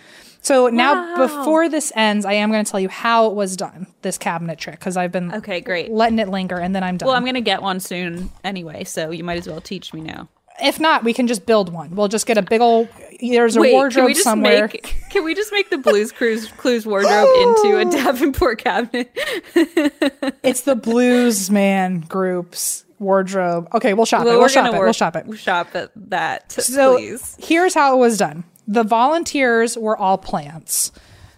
So 0.42 0.68
now, 0.68 1.16
before 1.18 1.70
this 1.70 1.92
ends, 1.96 2.26
I 2.26 2.34
am 2.34 2.52
going 2.52 2.64
to 2.64 2.72
tell 2.72 2.80
you 2.80 2.90
how 2.90 3.28
it 3.28 3.34
was 3.36 3.56
done, 3.58 3.86
this 4.02 4.18
cabinet 4.18 4.58
trick, 4.58 4.80
because 4.80 4.96
I've 4.98 5.12
been 5.12 5.34
Okay, 5.34 5.60
great. 5.62 5.92
letting 5.92 6.20
it 6.20 6.30
linger 6.30 6.58
and 6.58 6.74
then 6.76 6.84
I'm 6.84 6.98
done. 6.98 7.08
Well, 7.08 7.16
I'm 7.16 7.26
gonna 7.26 7.42
get 7.42 7.62
one 7.62 7.80
soon 7.80 8.30
anyway, 8.44 8.84
so 8.86 9.12
you 9.12 9.24
might 9.24 9.38
as 9.40 9.48
well 9.48 9.62
teach 9.62 9.94
me 9.94 10.02
now. 10.02 10.30
if 10.64 10.80
not, 10.80 11.04
we 11.04 11.14
can 11.14 11.28
just 11.28 11.46
build 11.46 11.72
one. 11.72 11.96
We'll 11.96 12.08
just 12.08 12.26
get 12.26 12.38
a 12.38 12.42
big 12.42 12.62
old, 12.62 12.88
there's 13.22 13.56
a 13.56 13.60
Wait, 13.62 13.74
wardrobe 13.74 13.94
can 14.02 14.06
we 14.06 14.14
just 14.14 14.24
somewhere. 14.24 14.68
make 14.68 14.96
can 15.10 15.24
we 15.24 15.34
just 15.36 15.52
make 15.52 15.70
the 15.70 15.78
Blues 15.78 16.12
Cruise 16.12 16.52
Clues 16.54 16.86
wardrobe 16.86 17.28
into 17.38 17.78
a 17.78 17.86
Davenport 17.92 18.60
cabinet? 18.60 19.12
It's 20.44 20.62
the 20.62 20.76
Blues 20.76 21.50
Man 21.52 22.02
Group's 22.02 22.86
wardrobe. 23.00 23.68
Okay, 23.74 23.94
we'll 23.94 24.06
shop 24.06 24.22
it. 24.22 24.26
Well, 24.26 24.40
We'll 24.40 24.48
shop 24.48 24.74
it. 24.74 24.80
We'll 24.80 24.94
shop 24.94 25.16
it. 25.16 25.26
We'll 25.26 25.38
shop 25.38 25.76
at 25.76 25.92
that, 26.10 26.52
So 26.52 26.96
please. 26.98 27.36
here's 27.40 27.74
how 27.74 27.96
it 27.96 28.00
was 28.00 28.18
done. 28.18 28.44
The 28.68 28.84
volunteers 28.84 29.78
were 29.78 29.98
all 29.98 30.18
plants. 30.18 30.92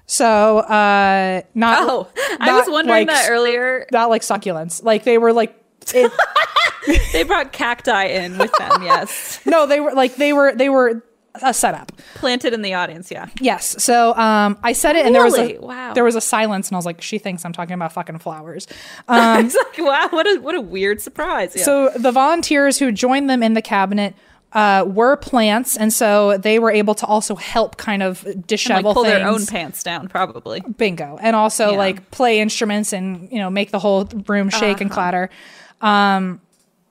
So 0.05 0.59
uh 0.59 1.41
not 1.53 1.77
Oh, 1.89 2.07
I 2.39 2.53
was 2.57 2.67
wondering 2.69 3.07
like- 3.07 3.15
that 3.15 3.29
earlier. 3.29 3.85
Not 3.91 4.09
like 4.09 4.21
succulents. 4.21 4.83
Like 4.83 5.03
they 5.03 5.17
were 5.17 5.33
like 5.33 5.55
it, 5.93 6.11
They 7.13 7.23
brought 7.23 7.51
cacti 7.51 8.05
in 8.05 8.37
with 8.37 8.51
them. 8.57 8.83
Yes, 8.83 9.39
no, 9.45 9.65
they 9.67 9.79
were 9.79 9.93
like 9.93 10.15
they 10.15 10.33
were 10.33 10.53
they 10.55 10.69
were 10.69 11.03
a 11.41 11.53
setup. 11.53 11.91
planted 12.15 12.53
in 12.53 12.61
the 12.61 12.73
audience. 12.73 13.11
Yeah. 13.11 13.27
Yes. 13.39 13.81
So 13.83 14.13
um 14.15 14.57
I 14.63 14.73
said 14.73 14.95
it 14.95 15.05
and 15.05 15.13
there 15.15 15.23
was 15.23 15.37
a 15.37 15.57
Wow. 15.59 15.93
there 15.93 16.03
was 16.03 16.15
a 16.15 16.21
silence 16.21 16.67
and 16.69 16.75
I 16.75 16.77
was 16.77 16.85
like, 16.85 17.01
she 17.01 17.17
thinks 17.19 17.45
I'm 17.45 17.53
talking 17.53 17.73
about 17.73 17.91
fucking 17.93 18.19
flowers. 18.19 18.67
Um, 19.07 19.45
it's 19.45 19.55
like 19.55 19.77
wow, 19.77 20.07
what 20.11 20.27
a 20.27 20.39
what 20.41 20.55
a 20.55 20.61
weird 20.61 21.01
surprise. 21.01 21.53
Yeah. 21.55 21.63
So 21.63 21.89
the 21.95 22.11
volunteers 22.11 22.77
who 22.79 22.91
joined 22.91 23.29
them 23.29 23.41
in 23.43 23.53
the 23.53 23.61
cabinet 23.61 24.15
uh, 24.51 24.83
were 24.87 25.15
plants, 25.15 25.77
and 25.77 25.93
so 25.93 26.35
they 26.39 26.57
were 26.57 26.71
able 26.71 26.95
to 26.95 27.05
also 27.05 27.35
help 27.35 27.77
kind 27.77 28.01
of 28.01 28.25
And, 28.25 28.35
like 28.37 28.47
dishevel 28.47 28.93
pull 28.93 29.03
things. 29.03 29.15
their 29.15 29.27
own 29.27 29.45
pants 29.45 29.83
down, 29.83 30.07
probably. 30.07 30.61
Bingo, 30.61 31.19
and 31.21 31.35
also 31.35 31.71
Yeah. 31.73 31.77
like 31.77 32.09
play 32.09 32.39
instruments 32.39 32.91
and 32.91 33.31
you 33.31 33.37
know 33.37 33.51
make 33.51 33.69
the 33.69 33.77
whole 33.77 34.05
room 34.27 34.49
shake 34.49 34.63
Uh-huh. 34.63 34.77
and 34.81 34.89
clatter. 34.91 35.29
Um, 35.81 36.41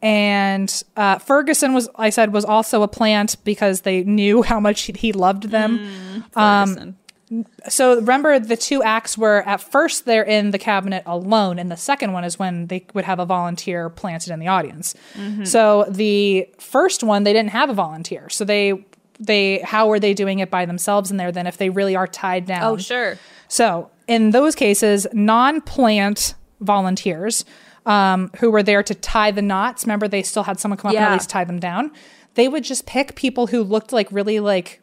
and 0.03 0.83
uh, 0.97 1.19
Ferguson 1.19 1.75
was, 1.75 1.89
I 1.97 2.11
said, 2.11 2.33
was 2.33 2.45
also 2.45 2.83
a 2.83 2.89
plant 2.89 3.37
because 3.45 3.83
they 3.83 4.05
knew 4.05 4.43
how 4.51 4.61
much 4.61 4.83
he, 4.83 4.93
he 4.93 5.13
loved 5.13 5.45
them. 5.45 5.79
Mm, 5.79 6.37
um, 6.37 6.69
Ferguson. 6.69 6.97
So 7.69 7.97
remember, 7.97 8.39
the 8.39 8.57
two 8.57 8.83
acts 8.83 9.19
were 9.19 9.43
at 9.47 9.61
first 9.61 10.07
they're 10.07 10.23
in 10.23 10.51
the 10.51 10.59
cabinet 10.59 11.03
alone, 11.05 11.59
and 11.59 11.71
the 11.71 11.77
second 11.77 12.13
one 12.13 12.25
is 12.25 12.39
when 12.39 12.69
they 12.69 12.87
would 12.95 13.05
have 13.05 13.19
a 13.19 13.27
volunteer 13.27 13.91
planted 13.91 14.33
in 14.33 14.41
the 14.41 14.49
audience. 14.49 14.95
Mm-hmm. 15.15 15.45
So 15.45 15.85
the 15.91 16.49
first 16.59 17.03
one 17.03 17.25
they 17.25 17.35
didn't 17.35 17.51
have 17.51 17.69
a 17.69 17.75
volunteer, 17.75 18.31
so 18.31 18.47
they 18.47 18.83
they 19.21 19.59
how 19.59 19.89
were 19.89 20.01
they 20.01 20.15
doing 20.15 20.39
it 20.39 20.51
by 20.51 20.65
themselves 20.65 21.11
in 21.11 21.19
there? 21.19 21.31
Then 21.31 21.47
if 21.47 21.59
they 21.59 21.69
really 21.69 21.97
are 21.97 22.07
tied 22.07 22.45
oh, 22.45 22.47
down, 22.47 22.63
oh 22.63 22.77
sure. 22.79 23.19
so 23.49 23.91
in 24.07 24.31
those 24.31 24.55
cases, 24.55 25.07
non-plant 25.13 26.35
volunteers 26.61 27.45
um, 27.89 28.31
who 28.39 28.51
were 28.51 28.63
there 28.63 28.83
to 28.83 28.95
tie 28.95 29.31
the 29.33 29.43
knots. 29.43 29.85
Remember, 29.85 30.07
they 30.07 30.23
still 30.23 30.45
had 30.45 30.61
someone 30.61 30.77
come 30.79 30.91
up 30.91 30.95
and 30.95 31.03
Yeah. 31.03 31.09
at 31.09 31.13
least 31.15 31.31
tie 31.31 31.45
them 31.45 31.59
down. 31.59 31.91
They 32.35 32.47
would 32.47 32.63
just 32.63 32.87
pick 32.87 33.15
people 33.17 33.49
who 33.49 33.63
looked 33.65 33.93
like 33.93 34.07
really 34.13 34.39
like 34.41 34.81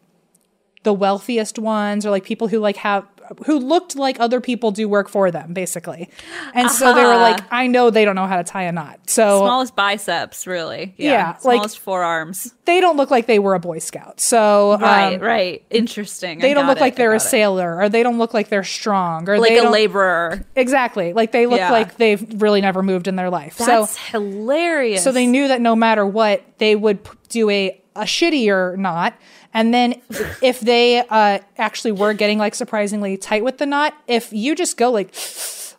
the 0.84 0.94
wealthiest 0.94 1.58
ones, 1.60 2.06
or 2.06 2.10
like 2.12 2.24
people 2.26 2.48
who 2.50 2.60
like 2.60 2.78
have 2.78 3.06
who 3.46 3.60
looked 3.60 3.96
like 3.96 4.20
other 4.20 4.40
people 4.42 4.72
do 4.72 4.88
work 4.90 5.10
for 5.10 5.32
them, 5.32 5.54
basically. 5.54 6.10
And 6.54 6.70
so 6.72 6.94
they 6.94 7.04
were 7.04 7.12
Uh-huh. 7.14 7.22
like, 7.22 7.42
I 7.52 7.68
know 7.68 7.90
they 7.90 8.06
don't 8.06 8.16
know 8.16 8.28
how 8.28 8.38
to 8.38 8.44
tie 8.44 8.64
a 8.64 8.72
knot, 8.72 9.00
so 9.08 9.40
Smallest 9.40 9.76
biceps, 9.76 10.48
really. 10.48 10.94
Yeah. 10.98 11.12
Yeah, 11.12 11.28
like- 11.44 11.56
Smallest 11.58 11.80
forearms. 11.80 12.54
they 12.66 12.80
don't 12.82 12.98
look 12.98 13.12
like 13.12 13.26
they 13.28 13.40
were 13.40 13.54
a 13.56 13.60
Boy 13.60 13.80
Scout. 13.80 14.20
So 14.20 14.74
um, 14.74 14.82
Right, 14.82 15.22
right. 15.22 15.64
Interesting. 15.70 16.40
I 16.40 16.42
They 16.42 16.54
don't 16.54 16.68
look 16.68 16.78
it, 16.78 16.82
like 16.82 16.96
they're 16.96 17.14
a 17.14 17.20
sailor, 17.20 17.78
or 17.80 17.90
they 17.90 18.04
don't 18.04 18.18
look 18.18 18.34
like 18.34 18.50
they're 18.50 18.64
strong, 18.64 19.30
or 19.30 19.40
Like 19.40 19.58
a 19.58 19.70
laborer. 19.70 20.46
Exactly. 20.56 21.14
Like 21.14 21.32
they 21.32 21.46
look 21.46 21.60
Yeah. 21.60 21.72
like 21.72 21.98
they've 21.98 22.42
really 22.42 22.62
never 22.62 22.82
moved 22.84 23.08
in 23.08 23.16
their 23.16 23.30
life. 23.30 23.58
That's 23.58 23.92
so 23.92 24.00
hilarious. 24.12 25.04
so 25.04 25.12
they 25.12 25.28
knew 25.28 25.48
that 25.48 25.62
no 25.62 25.76
matter 25.76 26.06
what, 26.06 26.44
they 26.58 26.76
would 26.76 27.04
p- 27.04 27.12
do 27.30 27.50
a 27.50 27.82
a 27.98 28.02
shittier 28.04 28.76
knot. 28.78 29.14
And 29.56 29.74
then 29.74 30.02
if 30.42 30.60
they 30.60 31.00
uh, 31.00 31.40
actually 31.58 31.94
were 31.94 32.14
getting 32.14 32.38
like 32.38 32.54
surprisingly 32.54 33.16
tight 33.16 33.44
with 33.44 33.58
the 33.58 33.66
knot, 33.66 33.96
if 34.06 34.32
you 34.34 34.54
just 34.54 34.76
go 34.78 34.92
like 34.92 35.16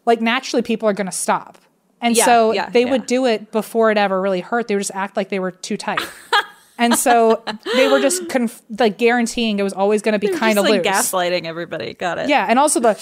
like 0.06 0.20
naturally 0.20 0.62
people 0.62 0.88
are 0.88 0.94
going 0.94 1.06
to 1.06 1.12
stop. 1.12 1.58
And 2.00 2.16
Yeah, 2.16 2.24
so 2.24 2.52
yeah, 2.52 2.70
they 2.70 2.84
yeah. 2.84 2.90
would 2.90 3.06
do 3.06 3.26
it 3.26 3.52
before 3.52 3.90
it 3.90 3.98
ever 3.98 4.20
really 4.20 4.40
hurt. 4.40 4.66
They 4.68 4.74
would 4.74 4.80
just 4.80 4.94
act 4.94 5.16
like 5.16 5.28
they 5.28 5.38
were 5.40 5.50
too 5.50 5.76
tight. 5.76 6.00
and 6.78 6.94
so 6.94 7.42
they 7.74 7.88
were 7.88 8.00
just 8.00 8.28
conf- 8.30 8.62
like 8.78 8.96
guaranteeing 8.98 9.58
it 9.58 9.62
was 9.62 9.72
always 9.72 10.00
going 10.02 10.18
to 10.18 10.18
be 10.18 10.28
kind 10.32 10.58
of 10.58 10.64
like 10.64 10.84
loose. 10.84 10.86
gaslighting 10.86 11.44
everybody. 11.44 11.92
Got 11.94 12.18
it. 12.18 12.28
Yeah, 12.30 12.46
and 12.48 12.58
also 12.58 12.80
the 12.80 12.94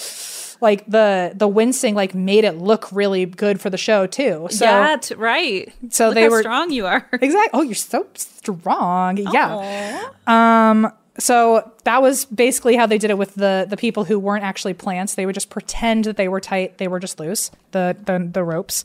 like 0.65 0.85
the 0.87 1.31
the 1.35 1.47
wincing 1.47 1.95
like 1.95 2.13
made 2.13 2.43
it 2.43 2.57
look 2.57 2.91
really 2.91 3.25
good 3.25 3.61
for 3.61 3.69
the 3.69 3.77
show 3.77 4.05
too. 4.07 4.47
So 4.49 4.65
yeah, 4.65 4.97
t- 4.97 5.15
right. 5.15 5.71
So 5.89 6.07
Look 6.07 6.15
they 6.15 6.23
how 6.23 6.29
were- 6.31 6.41
strong 6.41 6.71
you 6.71 6.85
are. 6.87 7.07
exactly. 7.13 7.51
Oh, 7.57 7.61
you're 7.61 7.75
so 7.75 8.05
strong. 8.15 9.15
Yeah. 9.17 10.09
Aw. 10.27 10.91
So 11.17 11.71
that 11.85 12.01
was 12.01 12.25
basically 12.25 12.75
how 12.75 12.85
they 12.87 12.97
did 12.97 13.09
it 13.09 13.17
with 13.17 13.35
the 13.35 13.65
the 13.69 13.77
people 13.77 14.03
who 14.03 14.19
weren't 14.19 14.43
actually 14.43 14.73
plants. 14.73 15.15
They 15.15 15.25
would 15.25 15.35
just 15.35 15.49
pretend 15.49 16.03
that 16.05 16.17
they 16.17 16.27
were 16.27 16.41
tight. 16.41 16.77
They 16.77 16.89
were 16.89 16.99
just 16.99 17.19
loose. 17.19 17.51
The 17.71 17.95
the, 18.03 18.29
the 18.31 18.43
ropes. 18.43 18.83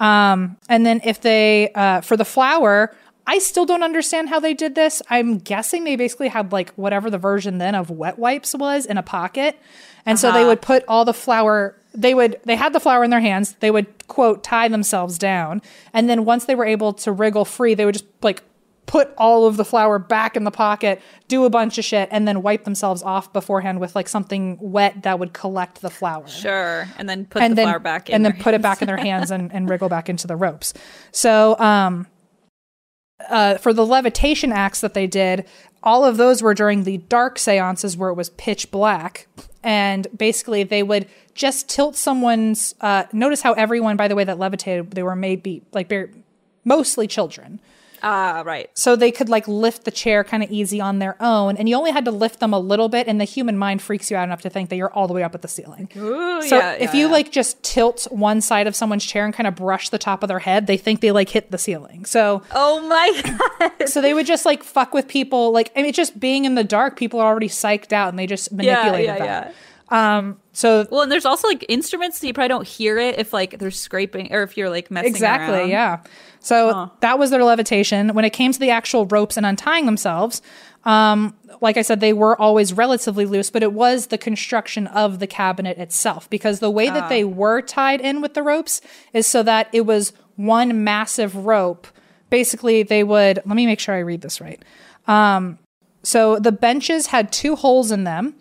Um, 0.00 0.56
and 0.68 0.84
then 0.84 1.00
if 1.04 1.20
they 1.20 1.70
uh, 1.74 2.00
for 2.00 2.16
the 2.16 2.24
flower. 2.24 2.94
I 3.30 3.40
still 3.40 3.66
don't 3.66 3.82
understand 3.82 4.30
how 4.30 4.40
they 4.40 4.54
did 4.54 4.74
this. 4.74 5.02
I'm 5.10 5.36
guessing 5.36 5.84
they 5.84 5.96
basically 5.96 6.28
had 6.28 6.50
like 6.50 6.70
whatever 6.76 7.10
the 7.10 7.18
version 7.18 7.58
then 7.58 7.74
of 7.74 7.90
wet 7.90 8.18
wipes 8.18 8.54
was 8.54 8.86
in 8.86 8.96
a 8.96 9.02
pocket. 9.02 9.58
And 10.08 10.18
so 10.18 10.32
they 10.32 10.44
would 10.44 10.62
put 10.62 10.84
all 10.88 11.04
the 11.04 11.14
flour 11.14 11.76
they 11.94 12.14
would 12.14 12.40
they 12.44 12.56
had 12.56 12.72
the 12.72 12.80
flour 12.80 13.02
in 13.04 13.10
their 13.10 13.20
hands. 13.20 13.54
They 13.60 13.70
would 13.70 14.06
quote 14.08 14.44
tie 14.44 14.68
themselves 14.68 15.18
down. 15.18 15.62
And 15.92 16.08
then 16.08 16.24
once 16.24 16.44
they 16.44 16.54
were 16.54 16.64
able 16.66 16.92
to 16.94 17.12
wriggle 17.12 17.44
free, 17.44 17.74
they 17.74 17.84
would 17.84 17.94
just 17.94 18.06
like 18.22 18.42
put 18.86 19.12
all 19.18 19.46
of 19.46 19.56
the 19.56 19.64
flour 19.64 19.98
back 19.98 20.36
in 20.36 20.44
the 20.44 20.50
pocket, 20.50 21.00
do 21.28 21.44
a 21.44 21.50
bunch 21.50 21.76
of 21.76 21.84
shit, 21.84 22.08
and 22.10 22.26
then 22.26 22.42
wipe 22.42 22.64
themselves 22.64 23.02
off 23.02 23.32
beforehand 23.32 23.80
with 23.80 23.94
like 23.94 24.08
something 24.08 24.56
wet 24.60 25.02
that 25.02 25.18
would 25.18 25.32
collect 25.34 25.82
the 25.82 25.90
flour. 25.90 26.26
Sure. 26.26 26.88
And 26.96 27.08
then 27.08 27.26
put 27.26 27.42
And 27.42 27.52
the 27.52 27.56
then, 27.56 27.66
flour 27.66 27.78
back 27.78 28.08
in. 28.08 28.14
and 28.14 28.24
then 28.24 28.32
their 28.32 28.42
put 28.42 28.54
it 28.54 28.62
back 28.62 28.80
in 28.80 28.86
their 28.86 28.96
hands 29.08 29.30
and, 29.30 29.52
and 29.52 29.68
wriggle 29.68 29.88
back 29.90 30.08
into 30.08 30.26
the 30.26 30.36
ropes. 30.36 30.72
So, 31.12 31.58
um, 31.58 32.06
uh, 33.28 33.58
for 33.58 33.72
the 33.72 33.84
levitation 33.84 34.52
acts 34.52 34.80
that 34.80 34.94
they 34.94 35.06
did, 35.06 35.44
all 35.82 36.04
of 36.04 36.16
those 36.16 36.42
were 36.42 36.54
during 36.54 36.84
the 36.84 36.98
dark 36.98 37.38
seances 37.38 37.96
where 37.96 38.10
it 38.10 38.14
was 38.14 38.30
pitch 38.30 38.70
black. 38.70 39.26
And 39.68 40.06
basically, 40.16 40.62
they 40.62 40.82
would 40.82 41.06
just 41.34 41.68
tilt 41.68 41.94
someone's. 41.94 42.74
Uh, 42.80 43.04
notice 43.12 43.42
how 43.42 43.52
everyone, 43.52 43.98
by 43.98 44.08
the 44.08 44.14
way, 44.14 44.24
that 44.24 44.38
levitated, 44.38 44.92
they 44.92 45.02
were 45.02 45.14
maybe 45.14 45.60
like 45.74 45.92
mostly 46.64 47.06
children. 47.06 47.60
Ah, 48.02 48.42
right. 48.44 48.70
So 48.74 48.96
they 48.96 49.10
could 49.10 49.28
like 49.28 49.46
lift 49.48 49.84
the 49.84 49.90
chair 49.90 50.24
kind 50.24 50.42
of 50.42 50.50
easy 50.50 50.80
on 50.80 50.98
their 50.98 51.16
own. 51.20 51.56
And 51.56 51.68
you 51.68 51.76
only 51.76 51.90
had 51.90 52.04
to 52.04 52.10
lift 52.10 52.40
them 52.40 52.52
a 52.52 52.58
little 52.58 52.88
bit. 52.88 53.06
And 53.08 53.20
the 53.20 53.24
human 53.24 53.56
mind 53.58 53.82
freaks 53.82 54.10
you 54.10 54.16
out 54.16 54.24
enough 54.24 54.42
to 54.42 54.50
think 54.50 54.68
that 54.70 54.76
you're 54.76 54.92
all 54.92 55.06
the 55.08 55.14
way 55.14 55.22
up 55.22 55.34
at 55.34 55.42
the 55.42 55.48
ceiling. 55.48 55.88
Ooh, 55.96 56.42
So 56.42 56.56
yeah, 56.58 56.72
if 56.72 56.94
yeah, 56.94 57.00
you 57.00 57.06
yeah. 57.06 57.12
like 57.12 57.32
just 57.32 57.62
tilt 57.62 58.06
one 58.10 58.40
side 58.40 58.66
of 58.66 58.76
someone's 58.76 59.04
chair 59.04 59.24
and 59.24 59.34
kind 59.34 59.46
of 59.46 59.54
brush 59.56 59.88
the 59.88 59.98
top 59.98 60.22
of 60.22 60.28
their 60.28 60.38
head, 60.38 60.66
they 60.66 60.76
think 60.76 61.00
they 61.00 61.10
like 61.12 61.28
hit 61.30 61.50
the 61.50 61.58
ceiling. 61.58 62.04
So 62.04 62.42
Oh 62.52 62.80
my 62.88 63.58
god. 63.78 63.88
so 63.88 64.00
they 64.00 64.14
would 64.14 64.26
just 64.26 64.44
like 64.46 64.62
fuck 64.62 64.94
with 64.94 65.08
people. 65.08 65.52
Like 65.52 65.72
I 65.76 65.82
mean, 65.82 65.92
just 65.92 66.18
being 66.18 66.44
in 66.44 66.54
the 66.54 66.64
dark, 66.64 66.96
people 66.96 67.20
are 67.20 67.26
already 67.26 67.48
psyched 67.48 67.92
out, 67.92 68.08
and 68.10 68.18
they 68.18 68.26
just 68.26 68.50
yeah, 68.52 68.56
manipulated 68.56 69.06
yeah, 69.06 69.18
that. 69.18 69.54
Um. 69.90 70.38
So 70.52 70.86
Well, 70.90 71.02
and 71.02 71.10
there's 71.12 71.24
also 71.24 71.48
like 71.48 71.64
instruments 71.68 72.18
that 72.18 72.26
you 72.26 72.34
probably 72.34 72.48
don't 72.48 72.66
hear 72.66 72.98
it 72.98 73.18
if 73.18 73.32
like 73.32 73.58
they're 73.58 73.70
scraping 73.70 74.32
or 74.32 74.42
if 74.42 74.56
you're 74.56 74.70
like 74.70 74.90
messing 74.90 75.06
around. 75.06 75.14
exactly, 75.14 75.58
around. 75.58 75.70
yeah. 75.70 76.00
So 76.40 76.92
that 77.00 77.18
was 77.18 77.30
their 77.30 77.44
levitation. 77.44 78.14
When 78.14 78.24
it 78.24 78.30
came 78.30 78.52
to 78.52 78.58
the 78.58 78.70
actual 78.70 79.06
ropes 79.06 79.36
and 79.36 79.44
untying 79.44 79.86
themselves, 79.86 80.40
um, 80.84 81.36
like 81.60 81.76
I 81.76 81.82
said, 81.82 82.00
they 82.00 82.12
were 82.12 82.40
always 82.40 82.72
relatively 82.72 83.26
loose, 83.26 83.50
but 83.50 83.62
it 83.62 83.72
was 83.72 84.06
the 84.06 84.18
construction 84.18 84.86
of 84.86 85.18
the 85.18 85.26
cabinet 85.26 85.78
itself 85.78 86.30
because 86.30 86.60
the 86.60 86.70
way 86.70 86.88
that 86.88 87.08
they 87.08 87.24
were 87.24 87.60
tied 87.60 88.00
in 88.00 88.20
with 88.20 88.34
the 88.34 88.42
ropes 88.42 88.80
is 89.12 89.26
so 89.26 89.42
that 89.42 89.68
it 89.72 89.82
was 89.82 90.12
one 90.36 90.84
massive 90.84 91.34
rope. 91.34 91.86
Basically, 92.30 92.82
they 92.84 93.02
would. 93.02 93.38
Let 93.38 93.56
me 93.56 93.66
make 93.66 93.80
sure 93.80 93.94
I 93.94 93.98
read 94.00 94.20
this 94.20 94.40
right. 94.40 94.62
Um, 95.06 95.58
so 96.02 96.38
the 96.38 96.52
benches 96.52 97.08
had 97.08 97.32
two 97.32 97.56
holes 97.56 97.90
in 97.90 98.04
them, 98.04 98.34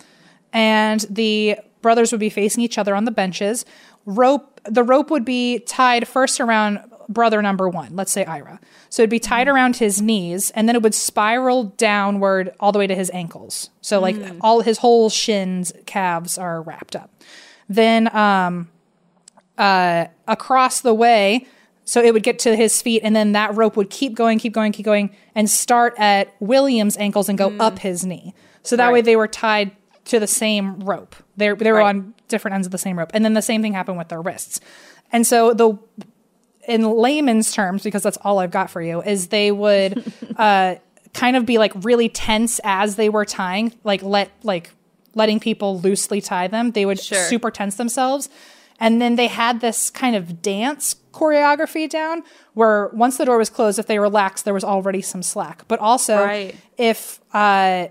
and 0.53 1.01
the 1.09 1.57
brothers 1.81 2.11
would 2.11 2.19
be 2.19 2.29
facing 2.29 2.63
each 2.63 2.77
other 2.77 2.95
on 2.95 3.05
the 3.05 3.11
benches. 3.11 3.65
Rope. 4.05 4.61
The 4.65 4.83
rope 4.83 5.09
would 5.09 5.25
be 5.25 5.59
tied 5.59 6.07
first 6.07 6.39
around 6.39 6.79
brother 7.09 7.41
number 7.41 7.69
one. 7.69 7.95
Let's 7.95 8.11
say 8.11 8.25
Ira. 8.25 8.59
So 8.89 9.01
it'd 9.01 9.09
be 9.09 9.19
tied 9.19 9.47
around 9.47 9.77
his 9.77 10.01
knees, 10.01 10.51
and 10.51 10.67
then 10.67 10.75
it 10.75 10.81
would 10.81 10.95
spiral 10.95 11.65
downward 11.77 12.53
all 12.59 12.71
the 12.71 12.79
way 12.79 12.87
to 12.87 12.95
his 12.95 13.09
ankles. 13.13 13.69
So 13.81 13.99
like 13.99 14.17
all 14.41 14.61
his 14.61 14.79
whole 14.79 15.09
shins, 15.09 15.71
calves 15.85 16.37
are 16.37 16.61
wrapped 16.61 16.95
up. 16.95 17.11
Then 17.69 18.13
um, 18.15 18.69
uh, 19.57 20.07
across 20.27 20.81
the 20.81 20.93
way 20.93 21.47
so 21.87 22.03
it 22.03 22.13
would 22.13 22.23
get 22.23 22.37
to 22.39 22.53
his 22.53 22.81
feet, 22.81 23.01
and 23.01 23.15
then 23.15 23.31
that 23.31 23.55
rope 23.55 23.77
would 23.77 23.89
keep 23.89 24.13
going, 24.13 24.39
keep 24.39 24.51
going, 24.51 24.73
keep 24.73 24.85
going, 24.85 25.09
and 25.33 25.49
start 25.49 25.93
at 25.97 26.35
William's 26.41 26.97
ankles 26.97 27.29
and 27.29 27.37
go 27.37 27.55
up 27.61 27.79
his 27.79 28.05
knee. 28.05 28.33
So 28.61 28.75
that 28.75 28.91
way 28.91 28.99
they 28.99 29.15
were 29.15 29.29
tied 29.29 29.71
to 30.07 30.19
the 30.19 30.27
same 30.27 30.79
rope. 30.81 31.15
They 31.37 31.51
they 31.53 31.71
were 31.71 31.79
Right. 31.79 31.87
on 31.95 32.13
different 32.27 32.55
ends 32.55 32.67
of 32.67 32.71
the 32.71 32.77
same 32.77 32.97
rope, 32.99 33.11
and 33.13 33.23
then 33.25 33.33
the 33.33 33.41
same 33.41 33.61
thing 33.61 33.73
happened 33.73 33.97
with 33.97 34.09
their 34.09 34.21
wrists. 34.21 34.59
And 35.11 35.25
so 35.25 35.53
the 35.53 35.77
in 36.67 36.83
layman's 36.83 37.53
terms, 37.53 37.83
because 37.83 38.03
that's 38.03 38.17
all 38.17 38.39
I've 38.39 38.51
got 38.51 38.69
for 38.69 38.81
you, 38.81 39.01
is 39.01 39.27
they 39.27 39.51
would 39.51 40.11
uh, 40.37 40.75
kind 41.13 41.37
of 41.37 41.45
be 41.45 41.57
like 41.57 41.71
really 41.83 42.09
tense 42.09 42.59
as 42.63 42.95
they 42.97 43.09
were 43.09 43.25
tying, 43.25 43.73
like 43.83 44.01
let 44.03 44.31
like 44.43 44.71
letting 45.15 45.39
people 45.39 45.79
loosely 45.79 46.21
tie 46.21 46.47
them. 46.47 46.71
They 46.71 46.85
would 46.85 46.99
Sure. 46.99 47.17
super 47.25 47.51
tense 47.51 47.75
themselves, 47.75 48.29
and 48.79 49.01
then 49.01 49.15
they 49.15 49.27
had 49.27 49.61
this 49.61 49.89
kind 49.89 50.15
of 50.15 50.41
dance 50.41 50.95
choreography 51.13 51.89
down 51.89 52.21
where 52.53 52.89
once 52.89 53.17
the 53.17 53.25
door 53.25 53.37
was 53.39 53.49
closed, 53.49 53.79
if 53.79 53.87
they 53.87 53.97
relaxed, 53.97 54.45
there 54.45 54.53
was 54.53 54.63
already 54.63 55.01
some 55.01 55.23
slack. 55.23 55.63
But 55.67 55.79
also, 55.79 56.23
Right. 56.23 56.55
if 56.77 57.19
uh, 57.33 57.87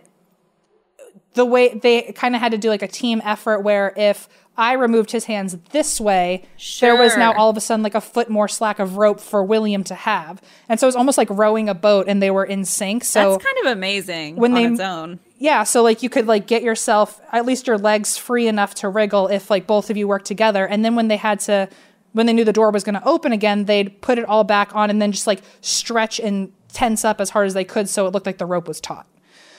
the 1.36 1.44
way 1.44 1.78
they 1.78 2.10
kind 2.12 2.34
of 2.34 2.40
had 2.40 2.50
to 2.52 2.58
do 2.58 2.68
like 2.68 2.82
a 2.82 2.88
team 2.88 3.22
effort 3.24 3.60
where 3.60 3.92
if 3.96 4.28
I 4.58 4.72
removed 4.72 5.10
his 5.10 5.26
hands 5.26 5.56
this 5.70 6.00
way, 6.00 6.44
there 6.80 6.96
was 6.96 7.14
now 7.16 7.34
all 7.34 7.50
of 7.50 7.56
a 7.56 7.60
sudden 7.60 7.82
like 7.82 7.94
a 7.94 8.00
foot 8.00 8.30
more 8.30 8.48
slack 8.48 8.78
of 8.78 8.96
rope 8.96 9.20
for 9.20 9.44
William 9.44 9.84
to 9.84 9.94
have. 9.94 10.40
And 10.68 10.80
so 10.80 10.86
it 10.86 10.88
was 10.88 10.96
almost 10.96 11.18
like 11.18 11.28
rowing 11.30 11.68
a 11.68 11.74
boat 11.74 12.06
and 12.08 12.22
they 12.22 12.30
were 12.30 12.44
in 12.44 12.64
sync. 12.64 13.04
So 13.04 13.32
That's 13.32 13.44
kind 13.44 13.56
of 13.66 13.72
amazing 13.72 14.36
when 14.36 14.52
on 14.52 14.56
they- 14.56 14.64
its 14.72 14.80
own. 14.80 15.20
yeah, 15.38 15.62
so 15.64 15.82
like 15.82 16.02
you 16.02 16.08
could 16.08 16.26
like 16.26 16.46
get 16.46 16.62
yourself 16.62 17.20
at 17.32 17.44
least 17.44 17.66
your 17.66 17.76
legs 17.76 18.16
free 18.16 18.48
enough 18.48 18.74
to 18.76 18.88
wriggle 18.88 19.28
if 19.28 19.50
like 19.50 19.66
both 19.66 19.90
of 19.90 19.96
you 19.98 20.08
work 20.08 20.24
together. 20.24 20.66
And 20.66 20.82
then 20.84 20.94
when 20.96 21.08
they 21.08 21.18
had 21.18 21.38
to 21.40 21.68
when 22.12 22.24
they 22.24 22.32
knew 22.32 22.44
the 22.44 22.52
door 22.54 22.70
was 22.70 22.82
going 22.82 22.94
to 22.94 23.06
open 23.06 23.32
again, 23.32 23.66
they'd 23.66 24.00
put 24.00 24.18
it 24.18 24.24
all 24.24 24.42
back 24.42 24.74
on 24.74 24.88
and 24.88 25.02
then 25.02 25.12
just 25.12 25.26
like 25.26 25.42
stretch 25.60 26.18
and 26.18 26.50
tense 26.72 27.04
up 27.04 27.20
as 27.20 27.28
hard 27.28 27.46
as 27.46 27.52
they 27.52 27.64
could 27.64 27.90
so 27.90 28.06
it 28.06 28.12
looked 28.14 28.24
like 28.24 28.38
the 28.38 28.46
rope 28.46 28.66
was 28.66 28.80
taut. 28.80 29.06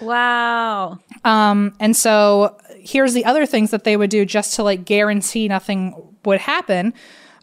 Wow. 0.02 1.00
And 1.24 1.96
so 1.96 2.58
here's 2.80 3.14
the 3.14 3.26
other 3.26 3.46
things 3.46 3.72
that 3.72 3.84
they 3.84 3.98
would 3.98 4.10
do 4.10 4.26
just 4.26 4.54
to 4.56 4.64
like 4.64 4.86
guarantee 4.86 5.48
nothing 5.48 5.96
would 6.26 6.40
happen. 6.40 6.94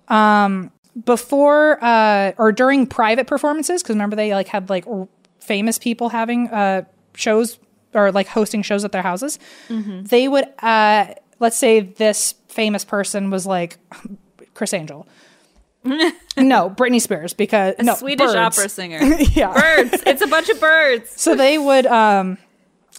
Um, 0.08 0.70
before 1.04 1.82
uh, 1.82 2.32
or 2.38 2.52
during 2.52 2.86
private 2.86 3.26
performances, 3.26 3.82
because 3.82 3.94
remember 3.96 4.14
they 4.16 4.32
like 4.32 4.48
had 4.48 4.70
like 4.70 4.86
r- 4.86 5.08
famous 5.40 5.78
people 5.78 6.10
having 6.10 6.48
uh, 6.48 6.84
shows 7.14 7.58
or 7.94 8.12
like 8.12 8.28
hosting 8.28 8.62
shows 8.62 8.84
at 8.84 8.92
their 8.92 9.02
houses. 9.02 9.38
They 9.68 10.28
would, 10.28 10.46
uh, 10.60 11.14
let's 11.40 11.56
say 11.56 11.80
this 11.80 12.34
famous 12.48 12.84
person 12.84 13.30
was 13.30 13.46
like 13.46 13.76
Criss 14.54 14.72
Angel. 14.72 15.06
no, 15.84 16.70
Britney 16.70 17.00
Spears 17.00 17.34
because 17.34 17.74
no 17.80 17.94
Swedish 17.94 18.32
birds. 18.32 18.58
opera 18.58 18.68
singer. 18.68 19.00
Yeah. 19.32 19.52
Birds. 19.52 20.02
It's 20.06 20.22
a 20.22 20.26
bunch 20.26 20.48
of 20.48 20.58
birds. 20.60 21.10
So 21.20 21.34
they 21.34 21.58
would, 21.58 21.86
um, 21.86 22.38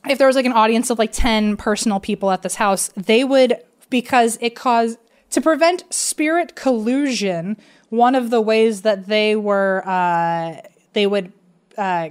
if 0.10 0.18
there 0.18 0.27
was 0.27 0.36
like 0.36 0.45
an 0.45 0.53
audience 0.53 0.90
of 0.90 0.99
like 0.99 1.11
10 1.11 1.57
personal 1.57 1.99
people 1.99 2.32
at 2.32 2.41
this 2.41 2.56
house, 2.56 2.90
they 2.95 3.23
would, 3.23 3.57
because 3.90 4.38
it 4.41 4.56
caused, 4.56 4.98
to 5.32 5.41
prevent 5.41 5.84
spirit 5.94 6.56
collusion, 6.56 7.57
one 7.90 8.15
of 8.15 8.30
the 8.30 8.41
ways 8.41 8.82
that 8.84 9.07
they 9.07 9.36
were, 9.36 9.84
uh, 9.86 10.61
they 10.94 11.07
would, 11.07 11.32
uh, 11.77 12.10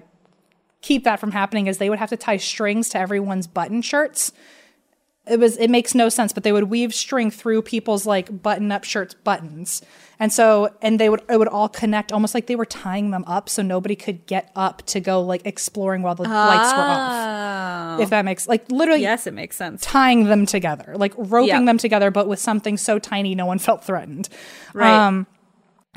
keep 0.83 1.05
that 1.05 1.19
from 1.19 1.33
happening 1.33 1.67
is 1.67 1.79
they 1.79 1.89
would 1.89 1.99
have 1.99 2.11
to 2.11 2.17
tie 2.17 2.37
strings 2.37 2.91
to 2.91 2.99
everyone's 2.99 3.47
button 3.47 3.81
shirts. 3.81 4.33
It 5.27 5.41
was 5.41 5.57
it 5.57 5.71
makes 5.71 5.95
no 5.95 6.09
sense, 6.11 6.33
but 6.35 6.43
they 6.43 6.53
would 6.53 6.65
weave 6.65 6.93
string 6.95 7.31
through 7.31 7.63
people's 7.63 8.05
like 8.05 8.43
button 8.43 8.71
up 8.71 8.85
shirts 8.85 9.15
buttons. 9.15 9.81
And 10.21 10.31
so 10.31 10.75
and 10.83 11.01
they 11.01 11.09
would 11.09 11.23
it 11.31 11.39
would 11.39 11.49
all 11.49 11.69
connect 11.71 12.13
almost 12.13 12.35
like 12.35 12.47
they 12.47 12.57
were 12.57 12.67
tying 12.67 13.11
them 13.11 13.25
up 13.27 13.49
so 13.49 13.63
nobody 13.63 13.97
could 13.97 14.27
get 14.27 14.53
up 14.55 14.83
to 14.87 15.01
go 15.01 15.23
like 15.23 15.41
exploring 15.47 16.03
while 16.03 16.15
the 16.15 16.25
lights 16.25 16.73
were 16.75 16.79
off. 16.83 17.99
Oh. 17.99 18.03
If 18.03 18.11
that 18.11 18.25
makes 18.27 18.47
like 18.47 18.71
literally 18.71 19.01
Yes, 19.01 19.27
it 19.27 19.33
makes 19.35 19.57
sense. 19.57 19.81
tying 19.83 20.25
them 20.25 20.45
together, 20.45 20.95
like 20.97 21.15
roping 21.17 21.65
them 21.65 21.79
together, 21.79 22.11
but 22.11 22.29
with 22.29 22.39
something 22.39 22.77
so 22.77 22.99
tiny 22.99 23.35
no 23.35 23.47
one 23.47 23.59
felt 23.59 23.83
threatened. 23.83 24.29
Right. 24.75 25.07
Um, 25.07 25.27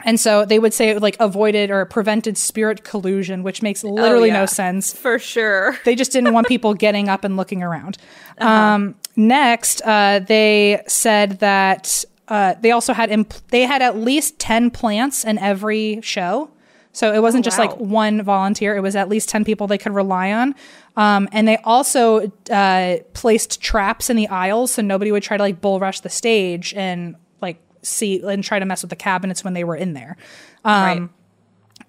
and 0.05 0.19
so 0.19 0.45
they 0.45 0.59
would 0.59 0.73
say 0.75 0.89
it 0.91 1.01
like 1.01 1.17
avoided 1.19 1.69
or 1.71 1.83
prevented 1.85 2.37
spirit 2.37 2.83
collusion, 2.83 3.41
which 3.43 3.61
makes 3.63 3.83
literally 3.83 4.29
no 4.29 4.37
Oh, 4.37 4.41
yeah. 4.41 4.45
sense. 4.45 4.93
For 4.93 5.17
sure. 5.19 5.75
They 5.85 5.95
just 5.95 6.11
didn't 6.11 6.33
want 6.33 6.47
people 6.47 6.75
getting 6.75 7.09
up 7.09 7.23
and 7.25 7.35
looking 7.35 7.61
around. 7.61 7.97
Uh-huh. 8.39 8.47
Um, 8.53 8.95
next, 9.18 9.81
uh, 9.84 10.19
they 10.19 10.81
said 10.88 11.39
that 11.39 12.06
uh, 12.30 12.56
they 12.61 12.72
also 12.72 12.94
had 12.94 13.10
they 13.49 13.64
had 13.64 13.81
at 13.81 13.98
least 13.98 14.39
ten 14.39 14.69
plants 14.69 15.26
in 15.26 15.38
every 15.38 15.99
show. 16.02 16.52
So 16.94 17.14
it 17.14 17.22
wasn't 17.22 17.45
just 17.45 17.60
like 17.60 17.72
Oh, 17.72 17.76
one 17.76 18.23
volunteer; 18.23 18.76
it 18.76 18.81
was 18.81 18.95
at 18.95 19.10
least 19.10 19.30
ten 19.30 19.44
people 19.44 19.68
they 19.68 19.77
could 19.77 19.94
rely 19.94 20.31
on. 20.31 20.56
Um, 20.95 21.30
and 21.31 21.48
they 21.48 21.57
also 21.57 22.31
uh, 22.49 22.98
placed 23.14 23.61
traps 23.61 24.10
in 24.10 24.18
the 24.18 24.27
aisles 24.30 24.73
so 24.73 24.81
nobody 24.81 25.11
would 25.11 25.22
try 25.22 25.38
to 25.38 25.44
like 25.44 25.61
bull 25.61 25.80
rush 25.80 25.99
the 25.99 26.10
stage 26.10 26.73
and 26.73 27.15
like 27.39 27.60
see 27.84 28.22
and 28.23 28.44
try 28.44 28.57
to 28.57 28.65
mess 28.65 28.81
with 28.81 28.89
the 28.89 28.95
cabinets 28.95 29.44
when 29.44 29.53
they 29.53 29.64
were 29.64 29.76
in 29.76 29.94
there. 29.94 30.18
Um, 30.65 30.84
right. 30.84 31.10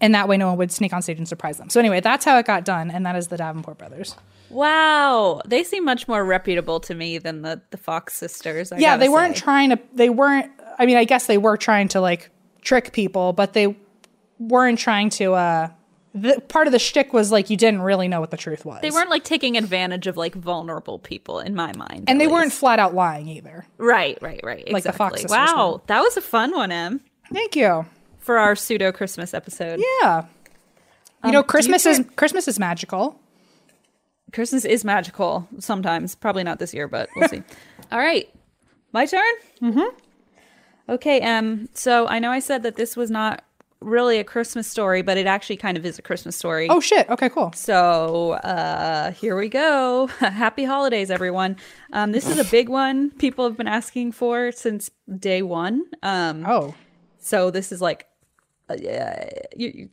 And 0.01 0.15
that 0.15 0.29
way, 0.29 0.37
no 0.37 0.49
one 0.49 0.59
would 0.59 0.71
sneak 0.71 0.93
on 0.93 1.03
stage 1.03 1.19
and 1.19 1.27
surprise 1.27 1.57
them. 1.59 1.71
So 1.71 1.81
anyway, 1.81 2.01
that's 2.01 2.25
how 2.25 2.39
it 2.39 2.47
got 2.47 2.65
done, 2.65 2.91
and 2.91 3.05
that 3.07 3.17
is 3.17 3.29
the 3.29 3.37
Davenport 3.39 3.79
brothers. 3.79 4.15
Wow. 4.51 5.43
They 5.47 5.65
seem 5.65 5.85
much 5.85 6.09
more 6.09 6.25
reputable 6.25 6.81
to 6.81 6.95
me 6.95 7.19
than 7.19 7.43
the, 7.43 7.61
the 7.71 7.77
Fox 7.77 8.15
sisters. 8.15 8.73
I 8.73 8.79
yeah 8.79 8.97
they 8.97 9.09
weren't 9.09 9.37
say. 9.37 9.43
trying 9.43 9.71
to 9.71 9.79
they 9.95 10.11
weren't 10.11 10.51
i 10.79 10.87
mean 10.87 10.97
i 10.97 11.05
guess 11.05 11.27
they 11.27 11.39
were 11.39 11.57
trying 11.57 11.89
to 11.89 12.01
like 12.01 12.31
trick 12.63 12.93
people 12.93 13.33
but 13.33 13.53
they 13.53 13.77
weren't 14.39 14.79
trying 14.79 15.11
to 15.11 15.35
uh 15.35 15.69
the 16.15 16.41
part 16.49 16.67
of 16.67 16.73
the 16.73 16.79
shtick 16.79 17.13
was 17.13 17.31
like 17.33 17.51
you 17.51 17.57
didn't 17.57 17.83
really 17.83 18.09
know 18.09 18.21
what 18.21 18.31
the 18.31 18.37
truth 18.37 18.65
was 18.65 18.81
They 18.81 18.91
weren't 18.91 19.11
like 19.11 19.25
taking 19.25 19.57
advantage 19.57 20.07
of 20.07 20.17
like 20.17 20.35
vulnerable 20.35 20.99
people 20.99 21.41
in 21.41 21.55
my 21.55 21.73
mind. 21.77 22.05
and 22.09 22.21
they 22.21 22.27
weren't 22.27 22.47
least. 22.47 22.59
flat 22.61 22.79
out 22.79 22.95
lying 22.95 23.29
either 23.29 23.67
right, 23.77 24.19
right, 24.23 24.41
right. 24.43 24.71
like 24.73 24.85
the 24.85 24.93
Fox 24.93 25.21
exactly. 25.23 25.37
sisters 25.47 25.55
Wow, 25.57 25.83
that 25.87 26.01
was 26.01 26.17
a 26.17 26.21
fun 26.23 26.53
one, 26.53 26.71
Em, 26.73 27.01
thank 27.33 27.55
you 27.57 27.85
for 28.19 28.39
our 28.39 28.55
pseudo 28.57 28.91
Christmas 28.93 29.35
episode. 29.35 29.81
yeah 30.01 30.25
you 31.25 31.33
know 31.33 31.39
Um, 31.41 31.43
you 31.43 31.43
christmas 31.45 31.87
is 31.87 31.99
care- 31.99 32.07
christmas 32.17 32.47
is 32.49 32.59
magical 32.59 33.19
Christmas 34.33 34.65
is 34.65 34.85
magical 34.85 35.49
sometimes. 35.59 36.15
Probably 36.15 36.45
not 36.45 36.59
this 36.59 36.75
year, 36.75 36.89
but 36.89 37.09
we'll 37.17 37.29
see. 37.29 37.43
All 37.93 37.99
right, 37.99 38.29
my 38.93 39.07
turn. 39.07 39.23
Mm-hmm. 39.63 39.97
Okay. 40.91 41.21
Um. 41.23 41.69
So 41.75 42.07
I 42.07 42.19
know 42.19 42.31
I 42.31 42.41
said 42.41 42.63
that 42.63 42.77
this 42.77 42.97
was 42.97 43.11
not 43.11 43.45
really 43.81 44.19
a 44.19 44.25
Christmas 44.25 44.67
story, 44.67 45.03
but 45.03 45.17
it 45.17 45.27
actually 45.27 45.57
kind 45.57 45.77
of 45.77 45.87
is 45.87 45.99
a 45.99 46.03
Christmas 46.03 46.37
story. 46.37 46.67
oh 46.69 46.81
shit 46.81 47.09
okay 47.09 47.29
cool 47.29 47.53
So 47.53 48.33
uh, 48.33 49.13
here 49.13 49.37
we 49.37 49.49
go. 49.49 50.07
Happy 50.19 50.65
holidays, 50.65 51.11
everyone. 51.13 51.57
Um, 51.93 52.11
this 52.11 52.29
is 52.29 52.39
a 52.39 52.45
big 52.51 52.69
one. 52.69 53.11
People 53.13 53.45
have 53.45 53.57
been 53.57 53.69
asking 53.69 54.13
for 54.13 54.51
since 54.51 54.91
day 55.21 55.43
one. 55.43 55.85
Um, 56.03 56.45
oh 56.45 56.75
so 57.29 57.51
this 57.51 57.73
is 57.73 57.81
like, 57.83 58.07
uh, 58.71 58.77
you, 59.55 59.73
you, 59.75 59.89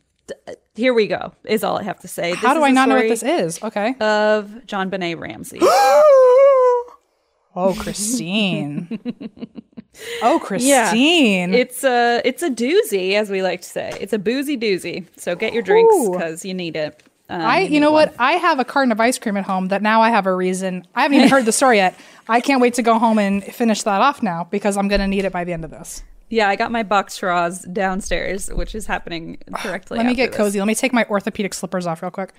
here 0.76 0.94
we 0.94 1.08
go. 1.08 1.34
Is 1.44 1.64
all 1.64 1.78
I 1.78 1.84
have 1.84 2.00
to 2.02 2.08
say. 2.08 2.32
This 2.32 2.40
how 2.40 2.54
do 2.54 2.60
is 2.60 2.66
i 2.66 2.72
not 2.72 2.90
know 2.90 2.96
what 2.96 3.08
this 3.08 3.24
is 3.24 3.62
okay 3.64 3.96
Of 4.00 4.50
JonBenét 4.66 5.20
Ramsey. 5.20 5.60
oh 7.58 7.74
christine 7.80 9.00
oh 10.22 10.40
christine 10.44 11.54
It's 11.54 11.84
a 11.84 12.22
it's 12.26 12.44
a 12.44 12.50
doozy, 12.50 13.14
as 13.14 13.30
we 13.30 13.42
like 13.42 13.62
to 13.62 13.70
say. 13.70 13.92
It's 14.00 14.14
a 14.14 14.20
boozy 14.20 14.58
doozy. 14.58 15.06
So 15.18 15.36
get 15.36 15.54
your 15.54 15.64
drinks 15.64 15.96
because 16.10 16.46
you 16.46 16.54
need 16.54 16.76
it. 16.76 17.04
Um, 17.28 17.42
I, 17.42 17.62
you 17.62 17.80
know 17.80 17.92
what? 17.92 18.14
I 18.20 18.34
have 18.34 18.60
a 18.60 18.66
carton 18.66 18.92
of 18.92 19.00
ice 19.00 19.18
cream 19.18 19.36
at 19.36 19.46
home 19.46 19.70
that 19.70 19.82
now 19.82 20.02
I 20.02 20.12
have 20.12 20.28
a 20.28 20.36
reason. 20.36 20.86
I 20.94 21.02
haven't 21.04 21.18
even 21.18 21.30
heard 21.36 21.46
the 21.46 21.52
story 21.52 21.78
yet. 21.78 21.96
I 22.30 22.40
can't 22.40 22.62
wait 22.62 22.76
to 22.76 22.84
go 22.84 23.00
home 23.00 23.18
and 23.18 23.44
finish 23.44 23.82
that 23.84 24.02
off 24.02 24.22
now 24.22 24.48
because 24.52 24.78
I'm 24.78 24.88
going 24.88 25.02
to 25.02 25.08
need 25.08 25.26
it 25.26 25.32
by 25.34 25.44
the 25.44 25.52
end 25.54 25.66
of 25.66 25.72
this. 25.72 26.04
Yeah, 26.36 26.50
I 26.50 26.56
got 26.58 26.70
my 26.72 26.84
box 26.84 27.14
straws 27.14 27.62
downstairs, 27.64 28.50
which 28.52 28.76
is 28.76 28.86
happening 28.86 29.38
directly. 29.64 29.98
Let 29.98 30.06
me 30.06 30.16
get 30.16 30.32
this. 30.32 30.38
cozy. 30.38 30.60
Let 30.60 30.68
me 30.68 30.76
take 30.76 30.92
my 30.92 31.06
orthopedic 31.06 31.54
slippers 31.54 31.88
off 31.88 32.02
real 32.02 32.12
quick. 32.12 32.34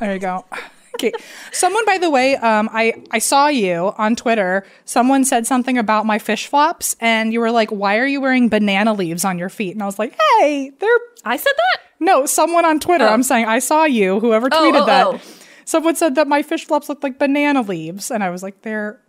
there 0.00 0.14
you 0.14 0.18
go. 0.18 0.44
Okay. 0.96 1.10
Someone, 1.52 1.86
by 1.86 1.96
the 1.96 2.10
way, 2.10 2.36
um, 2.36 2.68
I, 2.70 3.02
I 3.10 3.18
saw 3.18 3.48
you 3.48 3.94
on 3.96 4.14
Twitter. 4.14 4.62
Someone 4.84 5.24
said 5.24 5.46
something 5.46 5.78
about 5.78 6.04
my 6.04 6.18
fish 6.18 6.46
flops, 6.48 6.96
and 7.00 7.32
you 7.32 7.40
were 7.40 7.50
like, 7.50 7.70
Why 7.70 7.96
are 7.96 8.06
you 8.06 8.20
wearing 8.20 8.50
banana 8.50 8.92
leaves 8.92 9.24
on 9.24 9.38
your 9.38 9.48
feet? 9.48 9.72
And 9.72 9.82
I 9.82 9.86
was 9.86 9.98
like, 9.98 10.14
Hey, 10.38 10.70
they're. 10.78 10.98
I 11.24 11.38
said 11.38 11.54
that. 11.56 11.80
No, 11.98 12.26
someone 12.26 12.66
on 12.66 12.78
Twitter. 12.78 13.06
I'm 13.06 13.22
saying, 13.22 13.46
I 13.46 13.58
saw 13.58 13.84
you, 13.84 14.20
whoever 14.20 14.48
Oh, 14.52 14.70
tweeted 14.70 14.82
oh, 14.82 14.86
that. 14.86 15.06
oh. 15.06 15.20
Someone 15.64 15.96
said 15.96 16.14
that 16.16 16.28
my 16.28 16.42
fish 16.42 16.66
flops 16.66 16.90
looked 16.90 17.02
like 17.02 17.18
banana 17.18 17.62
leaves. 17.62 18.10
And 18.10 18.22
I 18.22 18.28
was 18.28 18.42
like, 18.42 18.60
They're 18.60 19.00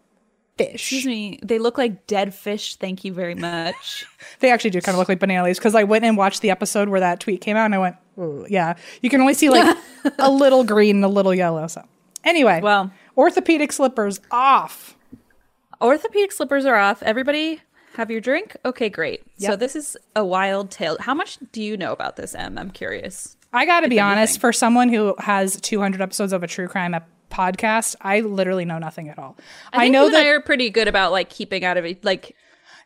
fish. 0.57 0.73
Excuse 0.75 1.05
me. 1.05 1.39
They 1.43 1.59
look 1.59 1.77
like 1.77 2.05
dead 2.07 2.33
fish. 2.33 2.75
Thank 2.75 3.03
you 3.03 3.13
very 3.13 3.35
much. 3.35 4.05
They 4.39 4.51
actually 4.51 4.71
do 4.71 4.81
kind 4.81 4.95
of 4.95 4.99
look 4.99 5.07
like 5.09 5.19
banana 5.19 5.43
leaves 5.45 5.57
because 5.59 5.75
I 5.75 5.83
went 5.83 6.03
and 6.05 6.17
watched 6.17 6.41
the 6.41 6.49
episode 6.51 6.89
where 6.89 6.99
that 6.99 7.19
tweet 7.21 7.39
came 7.41 7.55
out 7.55 7.65
and 7.65 7.75
I 7.75 7.77
went, 7.77 7.95
Ooh, 8.17 8.45
yeah. 8.49 8.75
You 9.01 9.09
can 9.09 9.21
only 9.21 9.33
see 9.33 9.49
like 9.49 9.77
a 10.19 10.29
little 10.31 10.63
green 10.65 10.97
and 10.97 11.05
a 11.05 11.07
little 11.07 11.33
yellow. 11.33 11.67
So, 11.67 11.81
anyway, 12.25 12.59
Well. 12.61 12.91
orthopedic 13.17 13.71
slippers 13.71 14.19
off. 14.31 14.97
Orthopedic 15.81 16.31
slippers 16.31 16.65
are 16.65 16.75
off. 16.75 17.01
Everybody 17.03 17.61
Have 17.95 18.09
your 18.11 18.21
drink? 18.21 18.55
Okay, 18.65 18.89
great. 18.89 19.21
So 19.37 19.55
this 19.55 19.75
is 19.75 19.95
a 20.15 20.25
wild 20.25 20.71
tale. 20.71 20.97
How 20.99 21.13
much 21.13 21.37
do 21.51 21.61
you 21.61 21.77
know 21.77 21.91
about 21.93 22.15
this, 22.15 22.33
Em? 22.35 22.57
I'm 22.57 22.71
curious. 22.71 23.37
I 23.53 23.65
got 23.65 23.81
to 23.81 23.87
be 23.89 23.99
honest, 23.99 24.39
for 24.39 24.51
someone 24.51 24.89
who 24.89 25.15
has 25.19 25.59
200 25.61 26.01
episodes 26.01 26.33
of 26.33 26.41
a 26.43 26.47
true 26.47 26.67
crime 26.67 26.93
ep- 26.95 27.07
podcast, 27.33 27.95
I 28.01 28.21
literally 28.21 28.65
know 28.65 28.77
nothing 28.77 29.09
at 29.09 29.17
all. 29.19 29.35
I, 29.73 29.85
I, 29.85 29.87
know 29.89 30.01
you 30.01 30.07
and 30.07 30.15
I 30.15 30.23
that 30.23 30.29
are 30.29 30.39
pretty 30.39 30.69
good 30.69 30.87
about 30.87 31.11
like 31.11 31.29
keeping 31.29 31.65
out 31.65 31.77
of 31.77 31.85
it, 31.85 32.05
like 32.05 32.35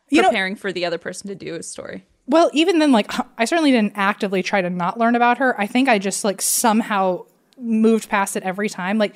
You 0.09 0.21
know- 0.21 0.29
preparing 0.29 0.55
for 0.55 0.71
the 0.71 0.85
other 0.85 0.97
person 0.97 1.27
to 1.27 1.35
do 1.35 1.55
a 1.55 1.63
story. 1.63 2.05
Well, 2.29 2.49
even 2.51 2.79
then, 2.79 2.91
like, 2.91 3.09
I 3.37 3.45
certainly 3.45 3.71
didn't 3.71 3.93
actively 3.95 4.43
try 4.43 4.61
to 4.61 4.69
not 4.69 4.99
learn 4.99 5.15
about 5.15 5.37
her. 5.37 5.57
I 5.57 5.65
think 5.65 5.87
I 5.87 5.97
just, 5.97 6.25
like, 6.25 6.41
somehow 6.41 7.23
moved 7.57 8.09
past 8.09 8.35
it 8.35 8.43
every 8.43 8.67
time. 8.67 8.97
Like, 8.97 9.15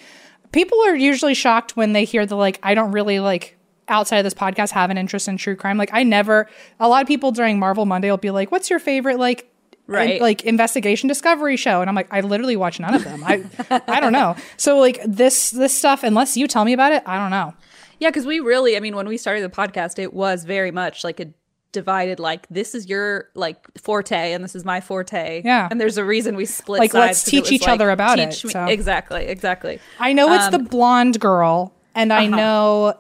people 0.54 0.82
are 0.86 0.96
usually 0.96 1.34
shocked 1.34 1.76
when 1.76 1.92
they 1.92 2.06
hear 2.06 2.26
the, 2.26 2.38
like, 2.38 2.58
I 2.64 2.74
don't 2.74 2.94
really, 2.94 3.20
like, 3.20 3.58
outside 3.90 4.20
of 4.20 4.24
this 4.24 4.34
podcast 4.34 4.72
have 4.72 4.90
an 4.92 4.98
interest 4.98 5.28
in 5.28 5.36
true 5.36 5.58
crime. 5.58 5.78
Like, 5.78 5.90
I 5.92 6.04
never, 6.04 6.48
a 6.80 6.88
lot 6.88 7.02
of 7.02 7.08
people 7.10 7.34
during 7.34 7.60
Marvel 7.60 7.86
Monday 7.86 8.10
will 8.10 8.16
be 8.16 8.32
like, 8.32 8.50
what's 8.50 8.70
your 8.70 8.80
favorite, 8.80 9.20
like, 9.20 9.51
Right. 9.92 10.16
in- 10.18 10.22
like 10.22 10.44
investigation 10.44 11.08
discovery 11.08 11.58
show 11.58 11.82
and 11.82 11.90
i'm 11.90 11.96
like 11.96 12.08
i 12.12 12.22
literally 12.22 12.56
watch 12.56 12.80
none 12.80 12.94
of 12.94 13.04
them 13.04 13.24
i 13.26 13.44
i 13.88 14.00
don't 14.00 14.14
know 14.14 14.36
so 14.58 14.80
like 14.80 15.00
this 15.06 15.52
this 15.52 15.78
stuff 15.78 16.04
unless 16.04 16.36
you 16.38 16.48
tell 16.48 16.64
me 16.66 16.74
about 16.74 16.92
it 16.94 17.04
i 17.06 17.18
don't 17.18 17.32
know 17.32 17.54
Yeah, 18.00 18.10
because 18.10 18.26
we 18.26 18.40
really, 18.40 18.76
I 18.76 18.80
mean, 18.80 18.96
when 18.96 19.08
we 19.08 19.16
started 19.18 19.44
the 19.44 19.56
podcast, 19.56 20.00
it 20.00 20.12
was 20.12 20.44
very 20.44 20.72
much 20.72 21.04
like 21.04 21.20
a 21.20 21.28
divided, 21.72 22.20
like 22.20 22.48
this 22.50 22.74
is 22.74 22.90
your 22.90 23.30
like 23.36 23.58
forte 23.78 24.34
and 24.34 24.44
this 24.44 24.56
is 24.56 24.66
my 24.66 24.82
forte. 24.82 25.44
Yeah. 25.46 25.68
and 25.70 25.80
there's 25.80 25.98
a 26.00 26.04
reason 26.04 26.36
we 26.36 26.46
split. 26.46 26.80
Like, 26.80 26.96
let's 26.96 27.24
teach 27.24 27.52
each 27.52 27.68
other 27.68 27.92
about 27.92 28.18
it, 28.18 28.34
so. 28.34 28.66
Exactly, 28.66 29.26
exactly. 29.28 29.80
I 30.00 30.14
know 30.14 30.34
it's 30.34 30.46
Um, 30.46 30.52
the 30.52 30.60
blonde 30.68 31.20
girl, 31.20 31.74
and 31.94 32.12
I 32.12 32.26
know, 32.26 32.96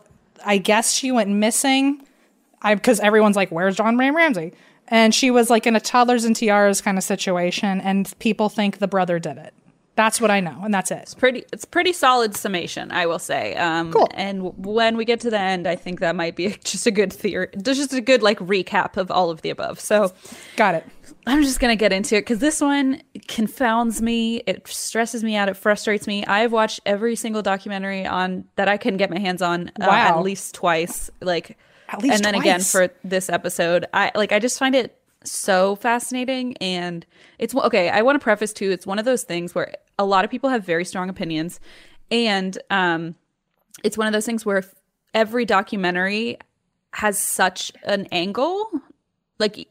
I 0.46 0.60
guess 0.60 0.94
she 0.94 1.12
went 1.12 1.32
missing. 1.32 2.06
I 2.62 2.76
because 2.76 3.00
everyone's 3.00 3.36
like, 3.36 3.50
"Where's 3.52 3.76
John 3.76 3.98
Ram 3.98 4.16
Ramsey?" 4.16 4.54
And 4.92 5.16
she 5.16 5.32
was 5.32 5.50
like 5.50 5.66
in 5.66 5.76
a 5.76 5.80
toddlers 5.80 6.26
and 6.26 6.36
tiaras 6.36 6.82
kind 6.82 6.98
of 6.98 7.04
situation, 7.04 7.82
and 7.82 8.12
people 8.20 8.50
think 8.50 8.78
the 8.78 8.88
brother 8.88 9.18
did 9.18 9.38
it. 9.38 9.54
That's 9.96 10.22
what 10.22 10.32
I 10.32 10.40
know, 10.40 10.58
and 10.64 10.74
that's 10.74 10.90
it. 10.90 11.00
It's 11.00 11.14
pretty 11.14 11.44
it's 11.52 11.66
pretty 11.66 11.92
solid 11.94 12.36
summation 12.36 12.92
i 12.92 13.06
will 13.06 13.20
say 13.20 13.56
um 13.56 13.92
Cool. 13.92 14.08
and 14.14 14.44
w- 14.44 14.54
when 14.58 14.96
we 14.98 15.04
get 15.06 15.20
to 15.22 15.30
the 15.30 15.38
end 15.40 15.68
i 15.68 15.76
think 15.76 16.00
that 16.00 16.16
might 16.16 16.36
be 16.36 16.48
just 16.64 16.88
a 16.88 16.92
good 16.92 17.12
theory 17.14 17.50
just 17.62 17.94
a 17.94 18.02
good 18.02 18.24
like 18.24 18.40
recap 18.40 18.96
of 18.98 19.12
all 19.12 19.30
of 19.30 19.42
the 19.42 19.50
above 19.50 19.80
so 19.80 20.12
Got 20.56 20.76
it. 20.76 20.86
i'm 21.28 21.44
just 21.44 21.60
gonna 21.60 21.76
get 21.76 21.92
into 21.94 22.16
it 22.16 22.22
because 22.22 22.40
this 22.40 22.62
one 22.62 23.02
confounds 23.28 24.02
me 24.02 24.38
it 24.48 24.66
stresses 24.68 25.24
me 25.24 25.36
out 25.36 25.50
it 25.50 25.58
frustrates 25.58 26.08
me 26.08 26.26
i've 26.26 26.52
watched 26.54 26.80
every 26.86 27.16
single 27.16 27.42
documentary 27.42 28.06
on 28.06 28.46
that 28.56 28.68
i 28.70 28.78
can 28.78 28.96
get 28.98 29.10
my 29.12 29.20
hands 29.20 29.42
on 29.42 29.72
uh, 29.80 29.86
at 29.90 30.22
least 30.22 30.56
twice 30.56 31.10
like 31.22 31.58
At 31.92 32.02
least 32.02 32.16
and 32.16 32.24
then 32.24 32.36
again 32.36 32.62
for 32.62 32.90
this 33.04 33.30
episode 33.30 33.86
i 33.94 34.12
like 34.16 34.32
i 34.32 34.40
just 34.40 34.58
find 34.58 34.76
it 34.76 34.98
so 35.24 35.76
fascinating 35.76 36.56
and 36.58 37.06
it's 37.38 37.54
okay 37.54 37.90
i 37.90 38.02
want 38.02 38.20
to 38.20 38.24
preface 38.24 38.54
too 38.54 38.72
it's 38.72 38.88
one 38.88 38.98
of 38.98 39.06
those 39.06 39.24
things 39.24 39.54
where 39.54 39.76
a 40.00 40.06
lot 40.06 40.26
of 40.26 40.32
people 40.32 40.50
have 40.50 40.66
very 40.66 40.86
strong 40.86 41.10
opinions 41.10 41.60
and 42.10 42.58
um 42.70 43.16
it's 43.84 43.98
one 43.98 44.08
of 44.08 44.14
those 44.14 44.26
things 44.26 44.46
where 44.46 44.64
every 45.14 45.46
documentary 45.46 46.38
has 46.94 47.18
such 47.20 47.72
an 47.84 48.08
angle 48.12 48.70
like 49.38 49.68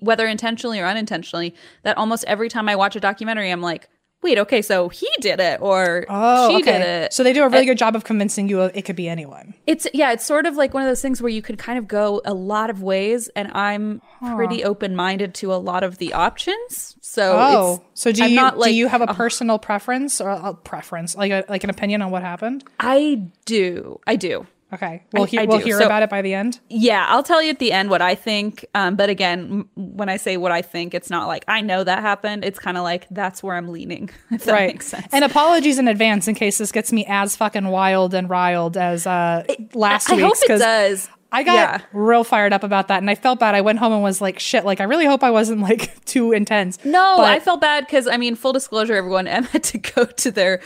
whether 0.00 0.26
intentionally 0.26 0.80
or 0.80 0.86
unintentionally 0.86 1.54
that 1.82 1.96
almost 1.96 2.24
every 2.24 2.48
time 2.48 2.68
i 2.68 2.76
watch 2.76 2.96
a 2.96 3.00
documentary 3.00 3.50
i'm 3.50 3.62
like 3.62 3.88
wait 4.22 4.38
okay 4.38 4.60
so 4.62 4.88
he 4.88 5.08
did 5.20 5.40
it 5.40 5.60
or 5.60 6.04
Oh, 6.08 6.50
she 6.50 6.56
okay. 6.62 6.72
did 6.78 6.80
it 6.82 7.12
So 7.12 7.22
they 7.24 7.32
do 7.32 7.42
a 7.44 7.48
really 7.48 7.64
good 7.66 7.78
job 7.78 7.96
of 7.96 8.04
convincing 8.04 8.48
you 8.48 8.60
it 8.62 8.82
could 8.82 8.96
be 8.96 9.08
anyone. 9.08 9.54
it's 9.66 9.86
yeah, 9.94 10.12
it's 10.12 10.24
sort 10.24 10.46
of 10.46 10.56
like 10.56 10.74
one 10.74 10.82
of 10.82 10.88
those 10.88 11.00
things 11.02 11.20
where 11.22 11.30
you 11.30 11.42
could 11.42 11.58
kind 11.58 11.78
of 11.78 11.88
go 11.88 12.20
a 12.24 12.34
lot 12.34 12.70
of 12.70 12.82
ways, 12.82 13.28
and 13.36 13.50
I'm 13.52 14.00
pretty 14.36 14.62
open 14.64 14.94
minded 14.94 15.34
to 15.36 15.52
a 15.52 15.56
lot 15.56 15.82
of 15.82 15.98
the 15.98 16.12
options. 16.12 16.96
So 17.00 17.36
Oh, 17.38 17.82
so 17.94 18.12
do 18.12 18.22
I'm 18.22 18.30
you 18.30 18.36
not 18.36 18.58
like 18.58 18.70
do 18.70 18.74
you 18.76 18.88
have 18.88 19.00
a 19.00 19.08
personal 19.14 19.58
preference 19.58 20.20
or 20.20 20.30
a 20.30 20.54
preference, 20.54 21.16
like 21.16 21.32
a, 21.32 21.44
like 21.48 21.64
an 21.64 21.70
opinion 21.70 22.02
on 22.02 22.10
what 22.10 22.22
happened? 22.22 22.64
I 22.78 23.22
do, 23.46 24.00
I 24.06 24.16
do. 24.16 24.46
Okay, 24.72 25.02
we'll, 25.12 25.24
I- 25.24 25.26
he- 25.26 25.38
I 25.38 25.44
we'll 25.46 25.58
hear 25.58 25.78
So- 25.78 25.86
about 25.86 26.02
it 26.02 26.10
by 26.10 26.22
the 26.22 26.32
end. 26.34 26.60
Yeah, 26.68 27.04
I'll 27.08 27.22
tell 27.22 27.42
you 27.42 27.50
at 27.50 27.58
the 27.58 27.72
end 27.72 27.90
what 27.90 28.00
I 28.02 28.14
think. 28.14 28.64
Um, 28.74 28.94
but 28.96 29.08
again, 29.10 29.66
m- 29.76 29.94
when 29.96 30.08
I 30.08 30.16
say 30.16 30.36
what 30.36 30.52
I 30.52 30.62
think, 30.62 30.94
it's 30.94 31.10
not 31.10 31.26
like 31.26 31.44
I 31.48 31.60
know 31.60 31.82
that 31.82 32.00
happened. 32.00 32.44
It's 32.44 32.58
kind 32.58 32.76
of 32.76 32.84
like 32.84 33.06
that's 33.10 33.42
where 33.42 33.56
I'm 33.56 33.68
leaning. 33.68 34.10
If 34.30 34.44
that 34.44 34.54
makes 34.68 34.86
sense. 34.86 35.08
And 35.12 35.24
apologies 35.24 35.78
in 35.78 35.88
advance 35.88 36.28
in 36.28 36.34
case 36.34 36.58
this 36.58 36.70
gets 36.72 36.92
me 36.92 37.04
as 37.08 37.34
fucking 37.36 37.66
wild 37.68 38.14
and 38.14 38.30
riled 38.30 38.76
as 38.76 39.06
uh, 39.06 39.44
last 39.74 40.08
I 40.10 40.14
hope 40.16 40.22
week's. 40.30 40.42
it 40.42 40.48
'cause 40.48 40.60
does. 40.60 41.08
I 41.32 41.42
got 41.44 41.52
Yeah. 41.54 41.78
real 41.92 42.24
fired 42.24 42.52
up 42.52 42.64
about 42.64 42.88
that, 42.88 42.98
and 42.98 43.08
I 43.08 43.14
felt 43.14 43.38
bad. 43.38 43.54
I 43.54 43.60
went 43.60 43.78
home 43.78 43.92
and 43.92 44.02
was 44.02 44.20
like, 44.20 44.38
"Shit!" 44.38 44.64
Like, 44.64 44.80
I 44.80 44.84
really 44.84 45.06
hope 45.06 45.22
I 45.22 45.30
wasn't 45.30 45.60
like 45.60 46.04
too 46.04 46.32
intense. 46.32 46.78
No, 46.84 47.14
But- 47.18 47.26
I 47.30 47.38
felt 47.40 47.60
bad 47.60 47.86
because 47.86 48.08
I 48.08 48.16
mean, 48.16 48.34
full 48.34 48.52
disclosure, 48.52 48.94
everyone, 48.96 49.26
Em 49.28 49.44
had 49.44 49.62
to 49.64 49.78
go 49.78 50.04
to 50.06 50.30
their 50.30 50.60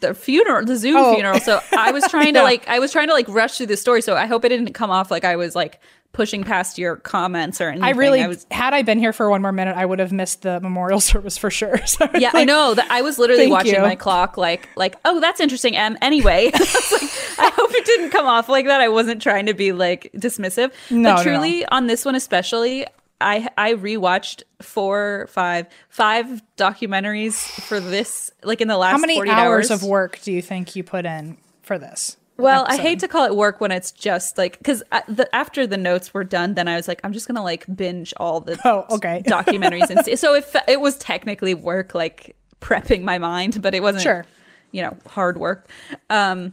the 0.00 0.14
funeral, 0.14 0.64
the 0.64 0.76
Zoom 0.76 0.96
Oh. 0.96 1.14
funeral. 1.14 1.38
So 1.40 1.60
I 1.76 1.92
was 1.92 2.04
trying 2.08 2.34
Yeah. 2.34 2.40
to 2.40 2.42
like, 2.42 2.66
I 2.68 2.78
was 2.80 2.90
trying 2.92 3.06
to 3.08 3.12
like 3.14 3.28
rush 3.28 3.56
through 3.58 3.66
the 3.66 3.76
story. 3.76 4.02
So 4.02 4.16
I 4.16 4.26
hope 4.26 4.44
it 4.44 4.48
didn't 4.48 4.72
come 4.72 4.90
off 4.90 5.10
like 5.10 5.24
I 5.24 5.36
was 5.36 5.54
like 5.54 5.78
pushing 6.12 6.42
past 6.42 6.76
your 6.76 6.96
comments 6.96 7.60
or 7.60 7.68
anything. 7.68 7.84
I 7.84 7.90
really, 7.90 8.20
I 8.20 8.26
was. 8.26 8.44
had 8.50 8.74
I 8.74 8.82
been 8.82 8.98
here 8.98 9.12
for 9.12 9.30
one 9.30 9.42
more 9.42 9.52
minute, 9.52 9.76
I 9.76 9.86
would 9.86 10.00
have 10.00 10.10
missed 10.12 10.42
the 10.42 10.60
memorial 10.60 11.00
service 11.12 11.38
for 11.38 11.50
sure. 11.50 11.78
So 11.86 12.08
Yeah, 12.18 12.30
I 12.34 12.44
know 12.44 12.74
that 12.74 12.90
I 12.90 13.02
was 13.02 13.18
literally 13.18 13.46
watching 13.46 13.74
you. 13.74 13.80
my 13.80 13.94
clock, 13.96 14.36
like, 14.36 14.68
like, 14.76 14.96
oh, 15.04 15.20
that's 15.20 15.40
interesting. 15.40 15.76
Em, 15.76 15.96
anyway, 16.02 16.50
I, 16.54 16.58
like, 16.58 17.38
I 17.38 17.50
hope 17.54 17.70
it 17.74 17.84
didn't 17.84 18.10
come 18.10 18.26
off 18.26 18.48
like 18.48 18.66
that. 18.66 18.80
I 18.80 18.88
wasn't 18.88 19.22
trying 19.22 19.46
to 19.46 19.54
be 19.54 19.72
like 19.72 20.10
dismissive, 20.16 20.72
No, 20.90 20.96
no, 20.98 21.14
but 21.14 21.16
no. 21.16 21.22
truly 21.22 21.64
on 21.66 21.86
this 21.86 22.04
one 22.04 22.14
especially, 22.16 22.86
I 23.20 23.48
I 23.56 23.74
rewatched 23.74 24.42
four, 24.62 25.28
five, 25.30 25.66
five 25.90 26.42
documentaries 26.56 27.34
for 27.62 27.78
this, 27.80 28.30
like 28.42 28.60
in 28.60 28.68
the 28.68 28.76
last 28.78 28.92
How 28.92 28.98
many 28.98 29.14
48 29.16 29.32
hours 29.32 29.70
of 29.70 29.82
work 29.82 30.20
do 30.22 30.32
you 30.32 30.42
think 30.42 30.74
you 30.74 30.82
put 30.82 31.04
in 31.06 31.36
for 31.62 31.78
this? 31.78 32.16
Well, 32.40 32.64
I 32.68 32.76
hate 32.76 32.98
to 33.00 33.08
call 33.08 33.24
it 33.26 33.34
work 33.36 33.60
when 33.60 33.70
it's 33.72 33.90
just 33.92 34.36
like 34.38 34.58
because 34.58 34.82
the, 35.08 35.28
after 35.34 35.66
the 35.66 35.76
notes 35.76 36.12
were 36.14 36.24
done, 36.24 36.54
then 36.54 36.68
I 36.68 36.76
was 36.76 36.88
like, 36.88 37.00
I'm 37.04 37.12
just 37.12 37.26
gonna 37.26 37.42
like 37.42 37.64
binge 37.74 38.12
all 38.16 38.40
the 38.40 38.58
Oh, 38.64 38.86
okay. 38.90 39.22
documentaries 39.26 39.90
and. 39.90 40.18
So 40.18 40.34
if 40.34 40.54
it 40.68 40.80
was 40.80 40.96
technically 40.98 41.54
work, 41.54 41.94
like 41.94 42.36
prepping 42.60 43.02
my 43.02 43.18
mind, 43.18 43.62
but 43.62 43.74
it 43.74 43.82
wasn't, 43.82 44.02
Sure. 44.02 44.24
you 44.72 44.82
know, 44.82 44.96
hard 45.06 45.38
work. 45.38 45.68
Um, 46.10 46.52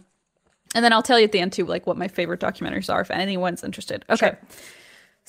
and 0.75 0.83
then 0.83 0.93
I'll 0.93 1.03
tell 1.03 1.17
you 1.19 1.25
at 1.25 1.31
the 1.31 1.39
end 1.39 1.53
too, 1.53 1.65
like 1.65 1.87
what 1.87 1.97
my 1.97 2.07
favorite 2.07 2.39
documentaries 2.39 2.93
are 2.93 3.01
if 3.01 3.09
anyone's 3.11 3.63
interested. 3.63 4.05
Okay. 4.09 4.27
Sure. 4.27 4.39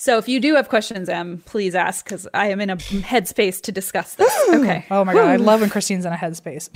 So 0.01 0.17
if 0.17 0.29
you 0.29 0.39
do 0.39 0.55
have 0.55 0.69
questions, 0.69 1.09
Em, 1.09 1.43
please 1.45 1.75
ask 1.75 2.05
because 2.05 2.25
I 2.33 2.47
am 2.47 2.61
in 2.61 2.69
a 2.69 2.77
headspace 2.77 3.61
to 3.63 3.71
discuss 3.73 4.15
this. 4.15 4.33
Okay. 4.49 4.85
Oh 4.89 5.03
my 5.03 5.13
god, 5.13 5.27
I 5.27 5.35
love 5.35 5.59
when 5.61 5.69
Christine's 5.69 6.05
in 6.05 6.13
a 6.13 6.15
headspace. 6.15 6.69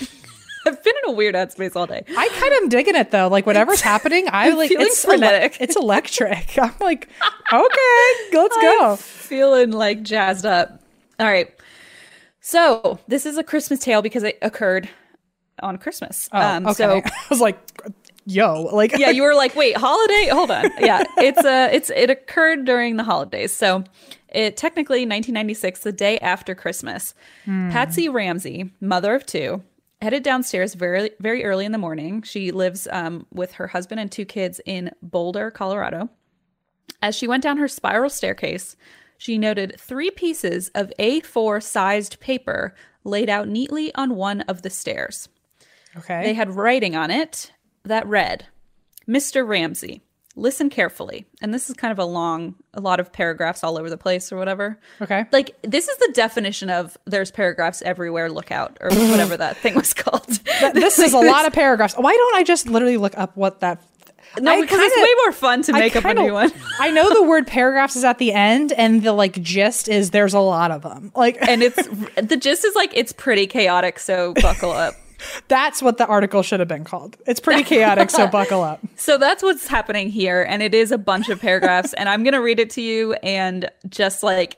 I've 0.66 0.84
been 0.84 0.93
in 1.04 1.14
a 1.14 1.14
weird 1.14 1.36
headspace 1.36 1.76
all 1.76 1.88
day. 1.88 2.04
I 2.08 2.30
kind 2.30 2.54
of 2.54 2.64
am 2.64 2.70
digging 2.70 2.96
it 2.96 3.12
though. 3.12 3.28
Like 3.28 3.46
whatever's 3.46 3.82
happening, 3.82 4.28
I 4.30 4.48
I'm 4.50 4.58
like 4.58 4.70
feeling 4.70 4.88
it's 4.88 5.04
frenetic. 5.04 5.58
it's 5.60 5.76
electric. 5.76 6.58
I'm 6.62 6.74
like, 6.80 7.10
okay, 7.52 8.14
let's 8.34 8.56
go. 8.56 8.92
I'm 8.92 8.98
feeling 8.98 9.72
like 9.72 10.04
jazzed 10.04 10.46
up. 10.46 10.82
All 11.20 11.28
right. 11.28 11.54
So 12.40 13.00
this 13.08 13.26
is 13.26 13.38
a 13.38 13.44
Christmas 13.44 13.80
tale 13.80 14.02
because 14.02 14.24
it 14.24 14.38
occurred 14.42 14.90
on 15.62 15.78
Christmas. 15.78 16.28
Oh, 16.32 16.58
okay. 16.58 16.74
So 16.74 17.02
I 17.06 17.12
was 17.30 17.40
like, 17.40 17.58
yo, 18.26 18.64
like 18.74 18.98
yeah, 18.98 19.10
you 19.10 19.24
were 19.24 19.36
like, 19.36 19.56
wait, 19.56 19.78
holiday? 19.78 20.30
Hold 20.32 20.52
on. 20.52 20.70
Yeah, 20.80 21.04
it's 21.18 21.44
uh 21.44 21.70
it's 21.72 21.90
it 21.90 22.10
occurred 22.10 22.66
during 22.66 22.98
the 22.98 23.04
holidays. 23.04 23.54
So 23.54 23.84
it 24.30 24.58
technically 24.58 25.02
1996, 25.02 25.82
the 25.82 25.92
day 25.92 26.18
after 26.20 26.56
Christmas. 26.56 27.14
Patsy 27.46 28.10
Ramsey, 28.10 28.72
mother 28.82 29.14
of 29.14 29.26
two, 29.28 29.64
headed 30.04 30.22
downstairs 30.22 30.74
very 30.74 31.12
very 31.20 31.44
early 31.44 31.66
in 31.66 31.72
the 31.72 31.78
morning. 31.78 32.22
She 32.22 32.52
lives 32.52 32.88
um, 32.92 33.26
with 33.34 33.54
her 33.54 33.68
husband 33.68 34.00
and 34.00 34.12
two 34.12 34.26
kids 34.26 34.60
in 34.66 34.92
Boulder, 35.02 35.50
Colorado. 35.50 36.10
As 37.02 37.16
she 37.16 37.28
went 37.28 37.44
down 37.44 37.58
her 37.58 37.68
spiral 37.68 38.10
staircase, 38.10 38.76
she 39.18 39.38
noted 39.38 39.80
three 39.80 40.12
pieces 40.12 40.70
of 40.76 40.92
A4 41.00 41.64
sized 41.64 42.20
paper 42.20 42.76
laid 43.04 43.30
out 43.30 43.48
neatly 43.48 43.94
on 43.96 44.16
one 44.16 44.42
of 44.42 44.62
the 44.62 44.70
stairs. 44.70 45.30
okay. 45.98 46.24
They 46.24 46.34
had 46.34 46.56
writing 46.56 46.96
on 46.96 47.10
it 47.10 47.52
that 47.84 48.08
read, 48.08 48.48
Mr. 49.08 49.48
Ramsey, 49.48 50.04
listen 50.36 50.70
carefully. 50.70 51.26
And 51.42 51.54
this 51.54 51.70
is 51.70 51.76
kind 51.76 51.92
of 51.92 52.00
a 52.00 52.06
long, 52.06 52.56
a 52.74 52.82
lot 52.82 53.00
of 53.00 53.14
paragraphs 53.14 53.64
all 53.64 53.78
over 53.78 53.90
the 53.90 53.98
place 53.98 54.32
or 54.32 54.38
whatever. 54.38 54.80
Okay. 55.02 55.26
Like, 55.32 55.56
this 55.62 55.88
is 55.88 55.98
the 55.98 56.12
definition 56.14 56.70
of 56.70 56.98
there's 57.06 57.30
paragraphs 57.32 57.82
everywhere, 57.84 58.32
look 58.32 58.52
out, 58.52 58.78
or 58.82 58.90
whatever 59.12 59.38
that 59.38 59.58
thing 59.58 59.76
was 59.76 59.94
called. 59.94 60.28
this 60.74 60.98
is 61.00 61.14
a 61.14 61.18
lot 61.32 61.46
of 61.46 61.54
paragraphs. 61.54 61.94
Why 61.96 62.14
don't 62.14 62.36
I 62.36 62.44
just 62.44 62.68
literally 62.68 62.98
look 62.98 63.18
up 63.18 63.36
what 63.38 63.60
that? 63.60 63.82
No, 64.40 64.52
I 64.52 64.62
because 64.62 64.80
it's 64.80 64.96
kinda- 64.96 65.08
way 65.08 65.14
more 65.26 65.32
fun 65.32 65.62
to 65.64 65.74
make 65.74 65.96
up 65.96 66.06
a 66.06 66.14
new 66.16 66.34
one. 66.34 66.52
I 66.80 66.90
know 66.90 67.14
the 67.14 67.22
word 67.22 67.46
paragraphs 67.46 67.96
is 67.96 68.04
at 68.04 68.18
the 68.18 68.34
end, 68.34 68.72
and 68.72 69.04
the 69.04 69.14
like 69.14 69.40
gist 69.44 69.88
is 69.88 70.10
there's 70.10 70.34
a 70.34 70.40
lot 70.40 70.72
of 70.72 70.82
them. 70.82 71.12
Like, 71.16 71.38
And 71.48 71.62
it's 71.62 71.76
the 72.20 72.38
gist 72.38 72.66
is 72.66 72.74
like 72.74 72.92
it's 72.96 73.12
pretty 73.14 73.46
chaotic, 73.46 74.00
so 74.00 74.34
buckle 74.42 74.72
up. 74.72 74.96
That's 75.48 75.82
what 75.82 75.98
the 75.98 76.06
article 76.06 76.44
should 76.44 76.60
have 76.60 76.70
been 76.70 76.84
called. 76.84 77.18
It's 77.26 77.40
pretty 77.40 77.64
chaotic, 77.64 78.10
so 78.10 78.28
buckle 78.32 78.64
up. 78.64 78.80
So 78.96 79.18
that's 79.18 79.44
what's 79.44 79.68
happening 79.68 80.10
here. 80.10 80.44
And 80.44 80.62
it 80.62 80.74
is 80.74 80.92
a 80.92 80.98
bunch 80.98 81.30
of 81.30 81.40
paragraphs. 81.40 81.94
and 81.94 82.10
I'm 82.10 82.24
going 82.24 82.34
to 82.34 82.42
read 82.42 82.60
it 82.60 82.70
to 82.72 82.82
you 82.82 83.14
and 83.24 83.70
just 83.90 84.24
like 84.24 84.58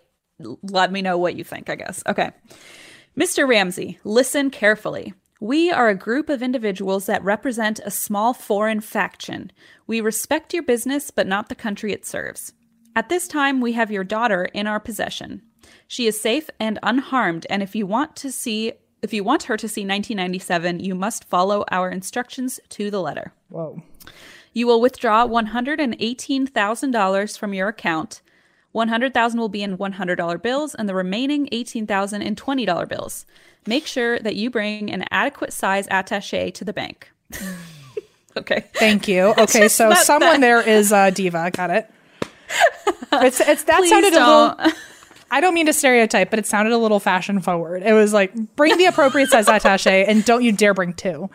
let 0.63 0.91
me 0.91 1.01
know 1.01 1.17
what 1.17 1.35
you 1.35 1.43
think, 1.43 1.69
I 1.69 1.75
guess. 1.75 2.03
Okay. 2.07 2.31
Mr. 3.17 3.47
Ramsey, 3.47 3.99
listen 4.03 4.49
carefully. 4.49 5.13
We 5.39 5.71
are 5.71 5.89
a 5.89 5.95
group 5.95 6.29
of 6.29 6.41
individuals 6.41 7.05
that 7.05 7.23
represent 7.23 7.79
a 7.83 7.91
small 7.91 8.33
foreign 8.33 8.81
faction. 8.81 9.51
We 9.87 10.01
respect 10.01 10.53
your 10.53 10.63
business, 10.63 11.11
but 11.11 11.27
not 11.27 11.49
the 11.49 11.55
country 11.55 11.93
it 11.93 12.05
serves. 12.05 12.53
At 12.95 13.09
this 13.09 13.27
time, 13.27 13.59
we 13.59 13.73
have 13.73 13.91
your 13.91 14.05
daughter 14.05 14.45
in 14.45 14.67
our 14.67 14.79
possession. 14.79 15.41
She 15.87 16.07
is 16.07 16.19
safe 16.19 16.49
and 16.59 16.79
unharmed, 16.81 17.45
and 17.49 17.61
if 17.61 17.75
you 17.75 17.85
want 17.85 18.15
to 18.17 18.31
see 18.31 18.73
if 19.05 19.13
you 19.13 19.23
want 19.23 19.43
her 19.43 19.55
to 19.55 19.67
see 19.69 19.81
1997, 19.81 20.81
you 20.81 20.93
must 20.95 21.23
follow 21.23 21.63
our 21.71 21.89
instructions 21.89 22.59
to 22.69 22.91
the 22.91 23.01
letter. 23.01 23.31
Whoa. 23.49 23.81
You 24.51 24.67
will 24.67 24.81
withdraw 24.81 25.25
$118,000 25.27 27.37
from 27.37 27.53
your 27.53 27.67
account. 27.69 28.21
100,000 28.71 29.39
will 29.39 29.49
be 29.49 29.61
in 29.63 29.77
$100 29.77 30.41
bills 30.41 30.75
and 30.75 30.89
the 30.89 30.95
remaining 30.95 31.47
18,000 31.51 32.21
in 32.21 32.35
$20 32.35 32.89
bills. 32.89 33.25
Make 33.67 33.87
sure 33.87 34.19
that 34.19 34.35
you 34.35 34.49
bring 34.49 34.91
an 34.91 35.05
adequate 35.11 35.53
size 35.53 35.87
attaché 35.87 36.53
to 36.53 36.65
the 36.65 36.73
bank. 36.73 37.09
okay. 38.37 38.65
Thank 38.73 39.07
you. 39.07 39.33
Okay, 39.39 39.67
so 39.69 39.93
someone 39.93 40.41
that- 40.41 40.41
there 40.41 40.61
is 40.67 40.91
uh, 40.91 41.09
diva. 41.11 41.51
Got 41.51 41.69
it. 41.71 41.89
It's 43.13 43.39
it's 43.39 43.63
that 43.63 43.77
Please 43.79 43.89
sounded 43.89 44.11
don't. 44.13 44.57
little. 44.59 44.73
I 45.35 45.41
don't 45.41 45.53
mean 45.53 45.65
to 45.65 45.73
stereotype, 45.73 46.29
but 46.29 46.39
it 46.39 46.45
sounded 46.45 46.71
a 46.71 46.77
little 46.77 47.01
fashion 47.01 47.41
forward. 47.41 47.83
It 47.83 47.91
was 47.91 48.13
like 48.13 48.33
bring 48.55 48.77
the 48.77 48.85
appropriate 48.85 49.29
size 49.29 49.47
attaché, 49.47 50.05
and 50.07 50.23
don't 50.23 50.43
you 50.43 50.53
dare 50.53 50.73
bring 50.73 50.93
two. 50.93 51.29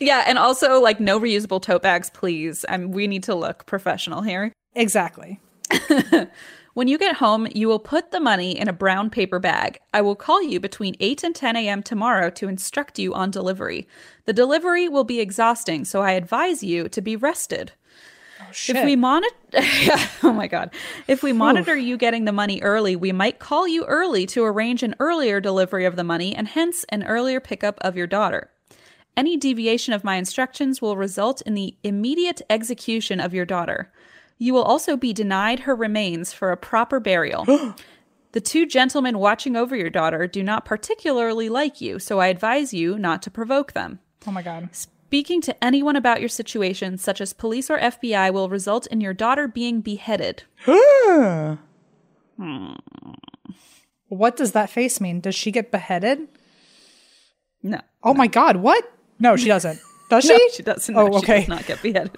Yeah, 0.00 0.22
and 0.26 0.36
also 0.36 0.82
like 0.82 1.00
no 1.00 1.18
reusable 1.18 1.62
tote 1.62 1.80
bags, 1.80 2.10
please. 2.10 2.66
Um, 2.68 2.90
we 2.90 3.06
need 3.06 3.22
to 3.22 3.34
look 3.34 3.64
professional 3.64 4.20
here. 4.20 4.52
Exactly. 4.74 5.40
When 6.78 6.86
you 6.86 6.96
get 6.96 7.16
home, 7.16 7.48
you 7.52 7.66
will 7.66 7.80
put 7.80 8.12
the 8.12 8.20
money 8.20 8.56
in 8.56 8.68
a 8.68 8.72
brown 8.72 9.10
paper 9.10 9.40
bag. 9.40 9.80
I 9.92 10.00
will 10.00 10.14
call 10.14 10.40
you 10.44 10.60
between 10.60 10.94
8 11.00 11.24
and 11.24 11.34
10 11.34 11.56
a.m. 11.56 11.82
tomorrow 11.82 12.30
to 12.30 12.46
instruct 12.46 13.00
you 13.00 13.12
on 13.14 13.32
delivery. 13.32 13.88
The 14.26 14.32
delivery 14.32 14.88
will 14.88 15.02
be 15.02 15.18
exhausting, 15.18 15.84
so 15.84 16.02
I 16.02 16.12
advise 16.12 16.62
you 16.62 16.88
to 16.90 17.00
be 17.00 17.16
rested. 17.16 17.72
Shit. 18.52 18.76
If 18.76 18.84
we 18.84 18.96
monitor, 18.96 19.34
oh 20.22 20.32
my 20.34 20.46
god, 20.46 20.70
if 21.06 21.22
we 21.22 21.32
monitor 21.32 21.76
you 21.76 21.96
getting 21.96 22.24
the 22.24 22.32
money 22.32 22.60
early, 22.62 22.96
we 22.96 23.12
might 23.12 23.38
call 23.38 23.66
you 23.66 23.84
early 23.84 24.26
to 24.26 24.44
arrange 24.44 24.82
an 24.82 24.94
earlier 25.00 25.40
delivery 25.40 25.84
of 25.84 25.96
the 25.96 26.04
money 26.04 26.34
and 26.34 26.48
hence 26.48 26.84
an 26.90 27.04
earlier 27.04 27.40
pickup 27.40 27.78
of 27.80 27.96
your 27.96 28.06
daughter. 28.06 28.50
Any 29.16 29.36
deviation 29.36 29.94
of 29.94 30.04
my 30.04 30.16
instructions 30.16 30.80
will 30.80 30.96
result 30.96 31.42
in 31.42 31.54
the 31.54 31.76
immediate 31.82 32.40
execution 32.48 33.18
of 33.18 33.34
your 33.34 33.44
daughter. 33.44 33.92
You 34.38 34.54
will 34.54 34.62
also 34.62 34.96
be 34.96 35.12
denied 35.12 35.60
her 35.60 35.74
remains 35.74 36.32
for 36.32 36.52
a 36.52 36.56
proper 36.56 37.00
burial. 37.00 37.44
the 38.32 38.40
two 38.40 38.64
gentlemen 38.64 39.18
watching 39.18 39.56
over 39.56 39.74
your 39.74 39.90
daughter 39.90 40.28
do 40.28 40.42
not 40.44 40.64
particularly 40.64 41.48
like 41.48 41.80
you, 41.80 41.98
so 41.98 42.20
I 42.20 42.28
advise 42.28 42.72
you 42.72 42.98
not 42.98 43.22
to 43.22 43.30
provoke 43.30 43.72
them. 43.72 43.98
oh 44.26 44.30
my 44.30 44.42
god. 44.42 44.68
Speaking 45.08 45.40
to 45.40 45.64
anyone 45.64 45.96
about 45.96 46.20
your 46.20 46.28
situation, 46.28 46.98
such 46.98 47.22
as 47.22 47.32
police 47.32 47.70
or 47.70 47.78
FBI, 47.78 48.30
will 48.30 48.50
result 48.50 48.86
in 48.88 49.00
your 49.00 49.14
daughter 49.14 49.48
being 49.48 49.80
beheaded. 49.80 50.42
What 54.08 54.36
does 54.36 54.52
that 54.52 54.68
face 54.68 55.00
mean? 55.00 55.20
Does 55.20 55.34
she 55.34 55.50
get 55.50 55.70
beheaded? 55.70 56.28
No. 57.62 57.80
Oh 58.02 58.12
my 58.12 58.26
god. 58.26 58.56
What? 58.56 58.84
No, 59.18 59.36
she 59.36 59.48
doesn't. 59.48 59.80
Does 60.10 60.24
she? 60.24 60.32
No, 60.32 60.38
she 60.54 60.62
doesn't. 60.62 60.94
Oh, 60.96 61.06
No, 61.06 61.12
She 61.12 61.24
okay. 61.24 61.38
does 61.40 61.48
not 61.48 61.66
get 61.66 61.82
beheaded. 61.82 62.10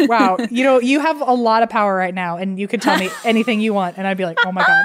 wow. 0.08 0.36
You 0.50 0.62
know, 0.64 0.80
you 0.80 1.00
have 1.00 1.20
a 1.20 1.32
lot 1.34 1.62
of 1.62 1.68
power 1.68 1.94
right 1.94 2.14
now, 2.14 2.36
and 2.38 2.58
you 2.58 2.66
could 2.68 2.80
tell 2.80 2.98
me 2.98 3.10
anything 3.24 3.60
you 3.60 3.74
want, 3.74 3.98
and 3.98 4.06
I'd 4.06 4.16
be 4.16 4.24
like, 4.24 4.38
oh 4.46 4.52
my 4.52 4.62
god. 4.64 4.84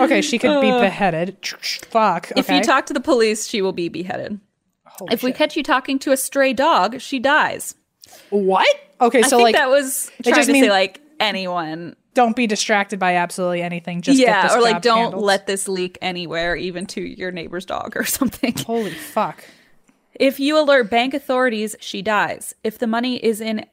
Okay, 0.00 0.20
she 0.22 0.38
could 0.38 0.60
be 0.62 0.70
beheaded. 0.70 1.36
Fuck. 1.90 2.30
Uh. 2.30 2.34
If 2.36 2.48
you 2.48 2.62
talk 2.62 2.86
to 2.86 2.94
the 2.94 3.00
police, 3.00 3.46
she 3.48 3.60
will 3.60 3.72
be 3.74 3.88
beheaded. 3.90 4.40
Holy 5.02 5.14
if 5.14 5.22
we 5.22 5.32
catch 5.32 5.56
you 5.56 5.62
talking 5.62 5.98
to 6.00 6.12
a 6.12 6.16
stray 6.16 6.52
dog, 6.52 7.00
she 7.00 7.18
dies. 7.18 7.74
what? 8.30 8.66
Okay, 9.00 9.20
I 9.20 9.22
so 9.22 9.36
think 9.38 9.42
like, 9.46 9.54
that 9.56 9.68
was 9.70 10.10
trying 10.22 10.34
just 10.36 10.46
to 10.46 10.52
means- 10.52 10.66
say 10.66 10.70
like 10.70 11.00
anyone. 11.20 11.96
don't 12.14 12.36
be 12.36 12.46
distracted 12.46 12.98
by 12.98 13.16
absolutely 13.16 13.62
anything. 13.62 14.02
Just 14.02 14.18
yeah, 14.18 14.54
or 14.54 14.60
like 14.60 14.82
don't 14.82 14.98
handled. 14.98 15.24
let 15.24 15.46
this 15.46 15.68
leak 15.68 15.98
anywhere, 16.02 16.54
even 16.56 16.86
to 16.86 17.00
your 17.00 17.30
neighbor's 17.30 17.64
dog 17.66 17.96
or 17.96 18.04
something. 18.18 18.54
Holy 18.66 18.90
fuck. 18.90 19.44
If 20.14 20.38
you 20.38 20.58
alert 20.60 20.90
bank 20.90 21.14
authorities, 21.14 21.74
she 21.80 22.02
dies. 22.02 22.54
If 22.62 22.78
the 22.78 22.86
money 22.86 23.16
is 23.16 23.40
in 23.40 23.64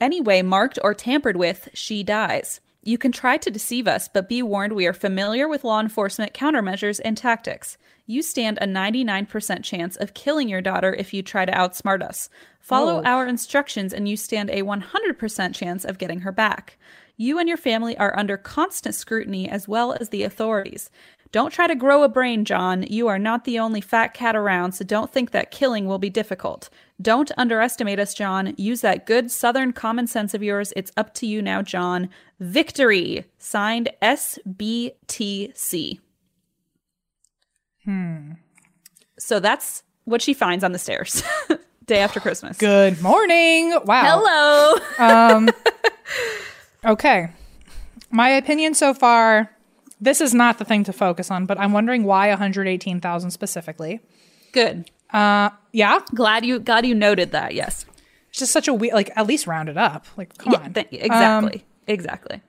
any 0.00 0.20
way 0.20 0.42
marked 0.42 0.78
or 0.82 0.94
tampered 0.94 1.36
with, 1.36 1.68
she 1.74 2.02
dies. 2.04 2.60
You 2.84 2.96
can 2.96 3.10
try 3.12 3.36
to 3.36 3.50
deceive 3.50 3.88
us, 3.88 4.08
but 4.08 4.28
be 4.28 4.40
warned 4.42 4.72
we 4.74 4.86
are 4.86 4.92
familiar 4.92 5.48
with 5.48 5.64
law 5.64 5.80
enforcement 5.80 6.32
countermeasures 6.32 7.00
and 7.04 7.16
tactics. 7.18 7.76
You 8.10 8.22
stand 8.22 8.56
a 8.60 8.66
99% 8.66 9.62
chance 9.62 9.94
of 9.96 10.14
killing 10.14 10.48
your 10.48 10.62
daughter 10.62 10.94
if 10.94 11.12
you 11.12 11.22
try 11.22 11.44
to 11.44 11.52
outsmart 11.52 12.02
us. 12.02 12.30
Follow 12.58 13.00
Oh. 13.00 13.04
our 13.04 13.26
instructions, 13.26 13.92
and 13.92 14.08
you 14.08 14.16
stand 14.16 14.48
a 14.48 14.62
100% 14.62 15.54
chance 15.54 15.84
of 15.84 15.98
getting 15.98 16.20
her 16.20 16.32
back. 16.32 16.78
You 17.18 17.38
and 17.38 17.46
your 17.48 17.58
family 17.58 17.98
are 17.98 18.18
under 18.18 18.38
constant 18.38 18.94
scrutiny 18.94 19.46
as 19.46 19.68
well 19.68 19.92
as 19.92 20.08
the 20.08 20.22
authorities. 20.22 20.88
Don't 21.32 21.50
try 21.52 21.66
to 21.66 21.74
grow 21.74 22.02
a 22.02 22.08
brain, 22.08 22.46
John. 22.46 22.82
You 22.88 23.08
are 23.08 23.18
not 23.18 23.44
the 23.44 23.58
only 23.58 23.82
fat 23.82 24.14
cat 24.14 24.34
around, 24.34 24.72
so 24.72 24.86
don't 24.86 25.12
think 25.12 25.32
that 25.32 25.50
killing 25.50 25.84
will 25.84 25.98
be 25.98 26.08
difficult. 26.08 26.70
Don't 27.02 27.30
underestimate 27.36 28.00
us, 28.00 28.14
John. 28.14 28.54
Use 28.56 28.80
that 28.80 29.04
good 29.04 29.30
southern 29.30 29.74
common 29.74 30.06
sense 30.06 30.32
of 30.32 30.42
yours. 30.42 30.72
It's 30.76 30.92
up 30.96 31.12
to 31.16 31.26
you 31.26 31.42
now, 31.42 31.60
John. 31.60 32.08
Victory. 32.40 33.26
Signed 33.36 33.90
SBTC. 34.00 36.00
Hmm. 37.88 38.32
So 39.18 39.40
that's 39.40 39.82
what 40.04 40.20
she 40.20 40.34
finds 40.34 40.62
on 40.62 40.72
the 40.72 40.78
stairs 40.78 41.22
day 41.86 42.00
after 42.00 42.20
Christmas. 42.20 42.58
Good 42.58 43.00
morning. 43.00 43.78
Wow. 43.86 44.20
Hello. 44.22 44.78
um, 45.38 45.48
Okay. 46.84 47.28
My 48.10 48.28
opinion 48.28 48.74
so 48.74 48.92
far, 48.92 49.50
this 50.00 50.20
is 50.20 50.34
not 50.34 50.58
the 50.58 50.64
thing 50.66 50.84
to 50.84 50.92
focus 50.92 51.30
on, 51.30 51.46
but 51.46 51.58
I'm 51.58 51.72
wondering 51.72 52.04
why 52.04 52.28
118,000 52.28 53.30
specifically. 53.30 54.00
Good. 54.52 54.90
Uh, 55.10 55.50
yeah, 55.72 56.00
Glad 56.14 56.44
you 56.44 56.58
glad 56.60 56.84
you 56.86 56.94
noted 56.94 57.32
that. 57.32 57.54
Yes. 57.54 57.86
it's 58.28 58.38
just 58.38 58.52
such 58.52 58.68
a 58.68 58.74
weird. 58.74 58.92
Like, 58.94 59.10
at 59.16 59.26
least 59.26 59.46
round 59.46 59.68
it 59.70 59.76
up. 59.78 60.06
Like, 60.16 60.36
come 60.38 60.52
Yeah, 60.52 60.60
on. 60.60 60.74
th- 60.74 60.88
exactly. 60.92 61.64
exactly. 61.86 62.42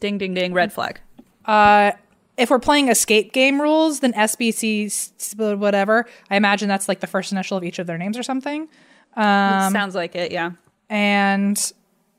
Ding 0.00 0.16
ding 0.18 0.32
ding. 0.34 0.52
Red 0.54 0.72
flag. 0.72 1.00
Uh, 1.44 1.92
if 2.40 2.50
we're 2.50 2.58
playing 2.58 2.88
escape 2.88 3.32
game 3.32 3.60
rules, 3.60 4.00
then 4.00 4.12
SBC 4.14 5.56
whatever. 5.58 6.06
I 6.30 6.36
imagine 6.36 6.68
that's 6.68 6.88
like 6.88 7.00
the 7.00 7.06
first 7.06 7.32
initial 7.32 7.56
of 7.56 7.64
each 7.64 7.78
of 7.78 7.86
their 7.86 7.98
names 7.98 8.16
or 8.16 8.22
something, 8.22 8.68
um, 9.16 9.72
Sounds 9.72 9.94
like 9.94 10.14
it. 10.14 10.32
Yeah. 10.32 10.52
and 10.88 11.72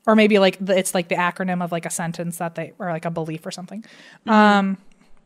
or 0.06 0.16
maybe 0.16 0.38
like 0.38 0.58
the, 0.64 0.76
it's 0.76 0.94
like 0.94 1.08
the 1.08 1.14
acronym 1.14 1.62
of 1.62 1.72
like 1.72 1.86
a 1.86 1.90
sentence 1.90 2.38
that 2.38 2.54
they 2.54 2.72
or 2.78 2.90
like 2.90 3.04
a 3.04 3.10
belief 3.10 3.46
or 3.46 3.50
something. 3.50 3.82
Mm-hmm. 3.82 4.30
Um, 4.30 4.78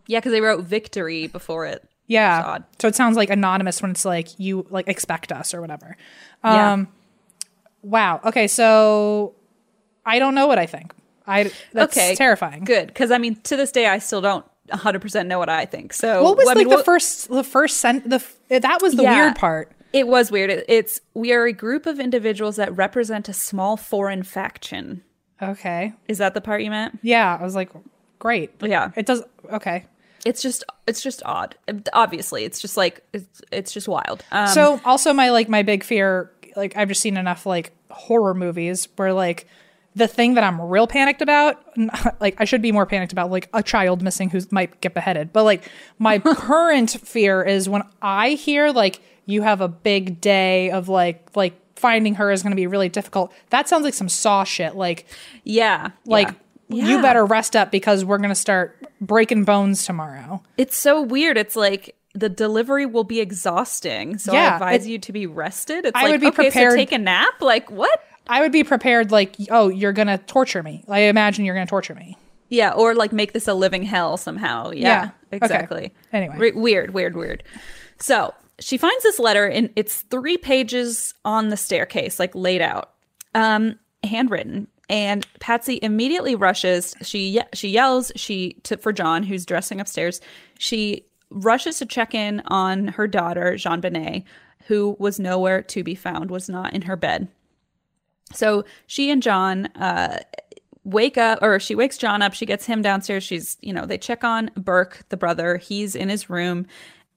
yeah, 0.07 0.19
because 0.19 0.33
they 0.33 0.41
wrote 0.41 0.65
victory 0.65 1.27
before 1.27 1.67
it. 1.67 1.85
Yeah. 2.07 2.59
So 2.79 2.89
it 2.89 2.95
sounds 2.95 3.17
like 3.17 3.31
anonymous 3.31 3.83
when 3.83 3.91
it's 3.91 4.05
like 4.05 4.39
you 4.39 4.67
like 4.71 4.89
expect 4.89 5.33
us 5.33 5.55
or 5.55 5.61
whatever. 5.61 5.97
Yeah. 6.45 6.73
Um 6.73 6.89
wow. 7.83 8.21
Okay, 8.25 8.47
so 8.47 9.35
I 10.05 10.19
don't 10.19 10.35
know 10.35 10.47
what 10.47 10.59
I 10.59 10.67
think. 10.67 10.93
I 11.27 11.51
that's 11.73 11.97
okay. 11.97 12.15
terrifying. 12.15 12.65
Good. 12.65 12.87
Because 12.89 13.11
I 13.11 13.19
mean, 13.19 13.37
to 13.43 13.57
this 13.57 13.73
day, 13.73 13.87
I 13.87 13.99
still 13.99 14.21
don't 14.21 14.47
100% 14.69 15.27
know 15.27 15.39
what 15.39 15.49
I 15.49 15.65
think. 15.65 15.93
So 15.93 16.23
What 16.23 16.37
was 16.37 16.47
I 16.47 16.51
like 16.51 16.57
mean, 16.59 16.69
the 16.69 16.77
what- 16.77 16.85
first 16.85 17.29
the 17.29 17.45
first 17.45 17.79
sent 17.79 18.09
the 18.11 18.23
that 18.49 18.81
was 18.83 18.95
the 18.95 19.03
Yeah. 19.05 19.25
weird 19.25 19.37
part. 19.37 19.73
It 19.93 20.07
was 20.09 20.31
weird. 20.31 20.51
It- 20.51 20.65
It's 20.69 21.01
we 21.15 21.33
are 21.33 21.45
a 21.45 21.53
group 21.53 21.87
of 21.87 21.99
individuals 22.01 22.57
that 22.57 22.75
represent 22.77 23.29
a 23.29 23.33
small 23.33 23.77
foreign 23.77 24.23
faction. 24.23 25.03
Okay. 25.43 25.93
Is 26.09 26.19
that 26.19 26.35
the 26.35 26.41
part 26.41 26.63
you 26.63 26.71
meant? 26.71 26.99
Yeah, 27.03 27.37
I 27.39 27.43
was 27.43 27.55
like 27.55 27.71
great. 28.19 28.51
Yeah. 28.61 28.91
It 28.97 29.07
does 29.07 29.23
okay. 29.53 29.85
It's 30.25 30.43
just 30.43 30.65
it's 30.87 31.03
just 31.03 31.23
odd. 31.25 31.55
Obviously, 31.93 32.45
it's 32.45 32.61
just 32.61 32.77
like 32.77 33.03
it's 33.13 33.41
it's 33.53 33.73
just 33.73 33.87
wild. 33.89 34.25
Um, 34.33 34.49
so 34.49 34.81
also 34.85 35.13
my 35.13 35.31
like 35.31 35.49
my 35.49 35.63
big 35.63 35.85
fear 35.85 36.31
like 36.57 36.77
I've 36.77 36.89
just 36.89 37.01
seen 37.01 37.17
enough 37.17 37.45
like 37.47 37.73
horror 37.91 38.35
movies 38.35 38.89
where 38.97 39.13
like 39.13 39.47
the 39.97 40.07
thing 40.07 40.35
that 40.35 40.45
I'm 40.45 40.61
real 40.61 40.87
panicked 40.87 41.23
about 41.23 41.61
like 42.21 42.37
I 42.39 42.45
should 42.45 42.63
be 42.63 42.71
more 42.71 42.87
panicked 42.87 43.13
about 43.13 43.31
like 43.31 43.49
a 43.53 43.63
child 43.63 44.03
missing 44.03 44.31
who 44.31 44.41
might 44.51 44.81
get 44.81 44.95
beheaded 44.95 45.33
but 45.33 45.43
like 45.45 45.69
my 45.99 46.19
current 46.47 46.91
fear 46.91 47.43
is 47.43 47.69
when 47.69 47.83
I 48.03 48.31
hear 48.31 48.71
like 48.71 49.01
you 49.25 49.43
have 49.43 49.61
a 49.61 49.69
big 49.69 50.21
day 50.21 50.71
of 50.71 50.89
like 50.89 51.29
like 51.35 51.55
finding 51.77 52.15
her 52.15 52.31
is 52.31 52.43
going 52.43 52.53
to 52.53 52.57
be 52.57 52.67
really 52.67 52.89
difficult 52.89 53.33
that 53.51 53.69
sounds 53.69 53.85
like 53.85 53.95
some 53.95 54.09
saw 54.09 54.45
shit 54.45 54.77
like 54.77 55.07
yeah, 55.45 55.91
like 56.05 56.29
yeah. 56.69 56.87
you 56.89 57.03
better 57.03 57.25
rest 57.25 57.57
up 57.57 57.71
because 57.71 58.05
we're 58.05 58.19
going 58.19 58.29
to 58.31 58.35
start 58.35 58.77
breaking 59.01 59.45
bones 59.45 59.85
tomorrow 59.85 60.43
It's 60.59 60.77
so 60.77 61.01
weird. 61.03 61.37
It's 61.39 61.55
like 61.57 61.95
the 62.15 62.29
delivery 62.31 62.87
will 62.87 63.05
be 63.05 63.21
exhausting. 63.21 64.17
So 64.19 64.33
Yeah, 64.33 64.53
I 64.53 64.55
advise 64.55 64.87
it- 64.87 64.91
you 64.91 64.99
to 65.01 65.13
be 65.13 65.27
rested. 65.27 65.85
It's 65.85 65.95
I 65.95 66.03
like, 66.05 66.13
would 66.13 66.21
be 66.23 66.27
okay, 66.29 66.45
prepared- 66.51 66.73
so 66.73 66.77
take 66.77 66.93
a 66.93 66.99
nap. 66.99 67.41
Like 67.41 67.71
what? 67.71 68.01
I 68.29 68.41
would 68.41 68.53
be 68.53 68.65
prepared, 68.65 69.11
like, 69.13 69.37
oh, 69.51 69.69
you're 69.69 69.93
gonna 69.93 70.19
torture 70.19 70.63
me. 70.63 70.85
I 70.89 71.01
imagine 71.01 71.45
you're 71.45 71.55
gonna 71.55 71.67
torture 71.67 71.95
me. 71.95 72.17
Yeah, 72.49 72.73
or 72.73 72.95
like 72.95 73.13
make 73.13 73.33
this 73.33 73.49
a 73.49 73.55
living 73.55 73.83
hell 73.83 74.17
somehow. 74.17 74.71
Yeah, 74.71 74.81
Yeah, 74.81 75.11
okay. 75.29 75.37
exactly. 75.45 75.93
Anyway. 76.13 76.37
Re- 76.39 76.53
weird, 76.53 76.95
weird, 76.95 77.17
weird. 77.17 77.43
So 77.99 78.35
she 78.61 78.79
finds 78.79 79.03
this 79.03 79.19
letter, 79.19 79.47
and 79.47 79.71
it's 79.77 80.03
three 80.03 80.37
pages 80.37 81.13
on 81.25 81.49
the 81.49 81.57
staircase, 81.57 82.19
like 82.19 82.35
laid 82.35 82.63
out, 82.63 82.93
um, 83.35 83.79
handwritten. 84.05 84.69
And 84.89 85.27
Patsy 85.41 85.81
immediately 85.83 86.37
rushes. 86.37 86.95
She 87.03 87.29
ye- 87.31 87.43
she 87.53 87.69
yells 87.69 88.13
she 88.15 88.53
to, 88.63 88.77
for 88.77 88.93
John, 88.93 89.25
who's 89.25 89.45
dressing 89.45 89.81
upstairs. 89.81 90.21
She 90.59 91.05
rushes 91.31 91.79
to 91.79 91.87
check 91.87 92.15
in 92.15 92.41
on 92.47 92.89
her 92.89 93.09
daughter 93.09 93.55
JonBenét, 93.55 94.23
who 94.69 94.97
was 95.01 95.19
nowhere 95.19 95.63
to 95.63 95.83
be 95.83 95.97
found, 95.97 96.31
was 96.31 96.49
not 96.49 96.73
in 96.73 96.83
her 96.83 96.95
bed. 96.97 97.27
So 98.33 98.65
she 98.87 99.11
and 99.11 99.23
John 99.23 99.67
uh, 99.77 100.19
wake 100.85 101.17
up, 101.17 101.39
or 101.43 101.59
she 101.61 101.75
wakes 101.75 101.97
John 101.99 102.23
up. 102.23 102.35
She 102.35 102.47
gets 102.47 102.67
him 102.67 102.83
downstairs. 102.83 103.23
She's, 103.25 103.57
you 103.61 103.73
know, 103.73 103.87
they 103.87 103.99
check 103.99 104.25
on 104.25 104.51
Burke, 104.57 105.05
the 105.09 105.17
brother. 105.17 105.57
He's 105.57 105.95
in 105.95 106.09
his 106.09 106.29
room. 106.31 106.67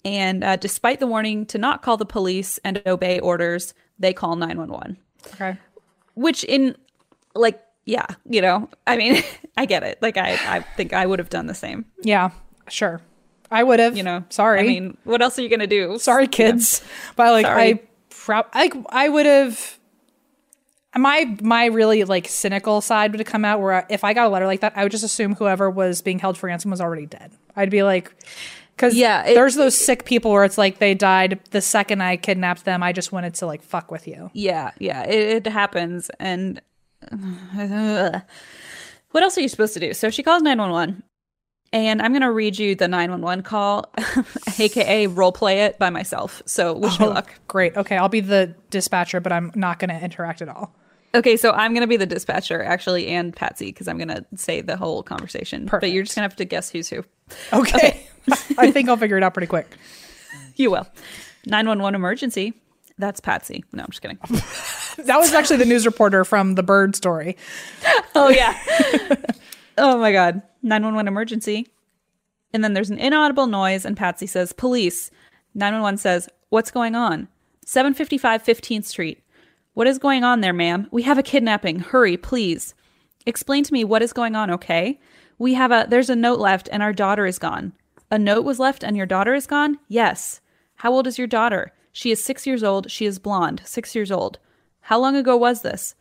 And 0.06 0.44
uh, 0.44 0.56
despite 0.56 1.00
the 1.00 1.08
warning 1.08 1.46
to 1.48 1.58
not 1.58 1.82
call 1.82 1.98
the 1.98 2.06
police 2.06 2.58
and 2.64 2.82
obey 2.86 3.20
orders, 3.20 3.74
they 3.98 4.14
call 4.14 4.36
911. 4.38 4.98
Okay. 5.34 5.58
Which, 6.16 6.44
in 6.46 6.76
like, 7.36 7.60
yeah, 7.86 8.06
you 8.30 8.42
know, 8.42 8.70
I 8.88 8.96
mean, 8.98 9.24
I 9.58 9.66
get 9.66 9.84
it. 9.84 10.02
Like, 10.02 10.16
I, 10.18 10.34
I 10.48 10.60
think 10.78 10.94
I 10.94 11.06
would 11.06 11.20
have 11.20 11.30
done 11.30 11.48
the 11.48 11.54
same, 11.56 11.86
Yeah, 12.02 12.30
sure. 12.70 13.02
I 13.52 13.64
would 13.64 13.80
have. 13.80 13.98
you 13.98 14.04
know. 14.04 14.24
Sorry. 14.30 14.60
I 14.60 14.64
mean, 14.64 14.96
what 15.06 15.22
else 15.24 15.40
are 15.40 15.42
you 15.42 15.50
going 15.50 15.60
to 15.60 15.68
do? 15.68 15.98
sorry, 15.98 16.28
kids. 16.28 16.84
But 17.16 17.32
like, 17.32 17.46
Sorry. 17.48 17.62
I, 17.74 17.82
prob- 18.12 18.50
like, 18.54 18.74
I 18.90 19.10
would 19.10 19.26
have. 19.26 19.79
My 20.98 21.38
my 21.42 21.66
really 21.66 22.04
like 22.04 22.28
cynical 22.28 22.82
side 22.82 23.12
would 23.12 23.20
have 23.20 23.28
come 23.28 23.46
out 23.46 23.62
where 23.62 23.86
if 23.90 24.04
I 24.04 24.14
got 24.14 24.26
a 24.26 24.30
letter 24.30 24.48
like 24.48 24.62
that, 24.62 24.74
I 24.76 24.84
would 24.84 24.92
just 24.92 25.04
assume 25.04 25.36
whoever 25.36 25.70
was 25.70 26.02
being 26.02 26.18
held 26.20 26.38
for 26.38 26.48
ransom 26.48 26.72
was 26.72 26.82
already 26.82 27.06
dead. 27.06 27.32
I'd 27.56 27.70
be 27.70 27.84
like, 27.84 28.12
because 28.76 28.96
Yeah, 28.96 29.24
it- 29.26 29.36
there's 29.36 29.54
those 29.56 29.78
sick 29.78 30.04
people 30.06 30.32
where 30.32 30.44
it's 30.46 30.58
like 30.58 30.80
they 30.80 30.96
died 30.96 31.40
the 31.52 31.62
second 31.62 32.02
I 32.02 32.18
kidnapped 32.18 32.66
them. 32.66 32.82
I 32.82 32.92
just 32.92 33.12
wanted 33.12 33.36
to 33.36 33.46
like 33.46 33.62
fuck 33.62 33.92
with 33.92 34.08
you. 34.08 34.32
Yeah, 34.34 34.72
yeah, 34.80 35.04
it, 35.04 35.46
it 35.46 35.52
happens. 35.52 36.10
And 36.20 36.60
what 39.12 39.24
else 39.24 39.38
are 39.38 39.42
you 39.42 39.48
supposed 39.50 39.74
to 39.76 39.80
do? 39.80 39.94
So 39.94 40.10
she 40.10 40.24
calls 40.24 40.42
911, 40.42 41.04
and 41.72 42.02
I'm 42.02 42.12
going 42.12 42.22
to 42.24 42.32
read 42.32 42.58
you 42.58 42.74
the 42.76 42.88
911 42.88 43.44
call, 43.44 43.86
aka 44.60 45.08
role 45.08 45.32
play 45.32 45.62
it 45.62 45.78
by 45.80 45.90
myself. 45.90 46.42
So 46.46 46.74
wish 46.74 47.00
me 47.00 47.06
Oh, 47.06 47.10
luck. 47.10 47.32
Great. 47.48 47.78
Okay, 47.78 47.96
I'll 47.98 48.10
be 48.10 48.22
the 48.22 48.56
dispatcher, 48.70 49.20
but 49.20 49.32
I'm 49.32 49.52
not 49.56 49.80
going 49.80 49.90
to 49.90 50.04
interact 50.04 50.42
at 50.42 50.50
all. 50.50 50.74
Okay, 51.16 51.38
so 51.38 51.52
I'm 51.52 51.74
going 51.74 51.82
to 51.82 51.88
be 51.88 51.98
the 51.98 52.06
dispatcher, 52.06 52.64
actually, 52.64 53.08
and 53.08 53.36
Patsy, 53.36 53.68
because 53.68 53.88
I'm 53.88 53.98
going 53.98 54.10
to 54.10 54.26
say 54.36 54.62
the 54.62 54.78
whole 54.78 55.02
conversation. 55.02 55.66
But 55.66 55.92
you're 55.92 56.04
just 56.04 56.16
going 56.16 56.22
to 56.22 56.30
have 56.30 56.36
to 56.38 56.46
guess 56.46 56.70
who's 56.70 56.90
who. 56.90 57.04
Okay. 57.52 58.06
I 58.58 58.72
think 58.72 58.90
I'll 58.90 58.98
figure 58.98 59.18
it 59.18 59.24
out 59.24 59.34
pretty 59.34 59.48
quick. 59.48 59.68
You 60.56 60.72
will. 60.72 60.88
911 61.46 61.96
emergency. 61.96 62.54
That's 63.00 63.20
Patsy. 63.22 63.64
No, 63.72 63.84
I'm 63.84 63.90
just 63.90 64.02
kidding. 64.02 64.20
That 65.06 65.18
was 65.18 65.34
actually 65.34 65.58
the 65.58 65.66
news 65.66 65.86
reporter 65.86 66.26
from 66.26 66.56
the 66.56 66.64
bird 66.64 66.94
story. 66.94 67.38
Oh 68.16 68.28
yeah. 68.28 68.60
oh 69.78 69.98
my 69.98 70.12
god. 70.12 70.42
911 70.62 71.08
emergency. 71.08 71.70
And 72.52 72.66
then 72.66 72.74
there's 72.74 72.90
an 72.90 72.98
inaudible 72.98 73.48
noise 73.48 73.86
and 73.86 73.96
Patsy 73.96 74.28
says, 74.28 74.52
"Police." 74.52 75.10
911 75.54 76.00
says, 76.00 76.28
"What's 76.50 76.70
going 76.70 76.96
on?" 76.96 77.30
755 77.66 78.44
15th 78.44 78.84
Street. 78.84 79.24
What 79.74 79.88
is 79.88 80.00
going 80.00 80.24
on 80.24 80.42
there, 80.42 80.54
ma'am? 80.54 80.88
We 80.92 81.04
have 81.04 81.18
a 81.18 81.24
kidnapping. 81.24 81.80
Hurry, 81.80 82.18
please. 82.18 82.74
Explain 83.26 83.64
to 83.64 83.74
me 83.74 83.84
what 83.84 84.02
is 84.02 84.14
going 84.14 84.36
on, 84.36 84.52
okay? 84.52 85.00
We 85.38 85.54
have 85.54 85.72
a 85.72 85.86
there's 85.90 86.10
a 86.10 86.16
note 86.16 86.40
left 86.40 86.68
and 86.72 86.84
our 86.84 86.94
daughter 86.94 87.26
is 87.26 87.40
gone. 87.40 87.74
A 88.12 88.18
note 88.18 88.44
was 88.44 88.60
left 88.60 88.84
and 88.84 88.98
your 88.98 89.06
daughter 89.06 89.34
is 89.34 89.48
gone? 89.48 89.78
Yes. 89.88 90.42
How 90.76 90.92
old 90.92 91.08
is 91.08 91.18
your 91.18 91.28
daughter? 91.28 91.72
She 91.92 92.12
is 92.12 92.24
6 92.24 92.48
years 92.48 92.64
old. 92.64 92.90
She 92.90 93.06
is 93.06 93.20
blonde. 93.20 93.62
6 93.66 93.96
years 93.96 94.12
old. 94.12 94.40
How 94.82 95.00
long 95.00 95.16
ago 95.16 95.38
was 95.38 95.62
this? 95.62 95.96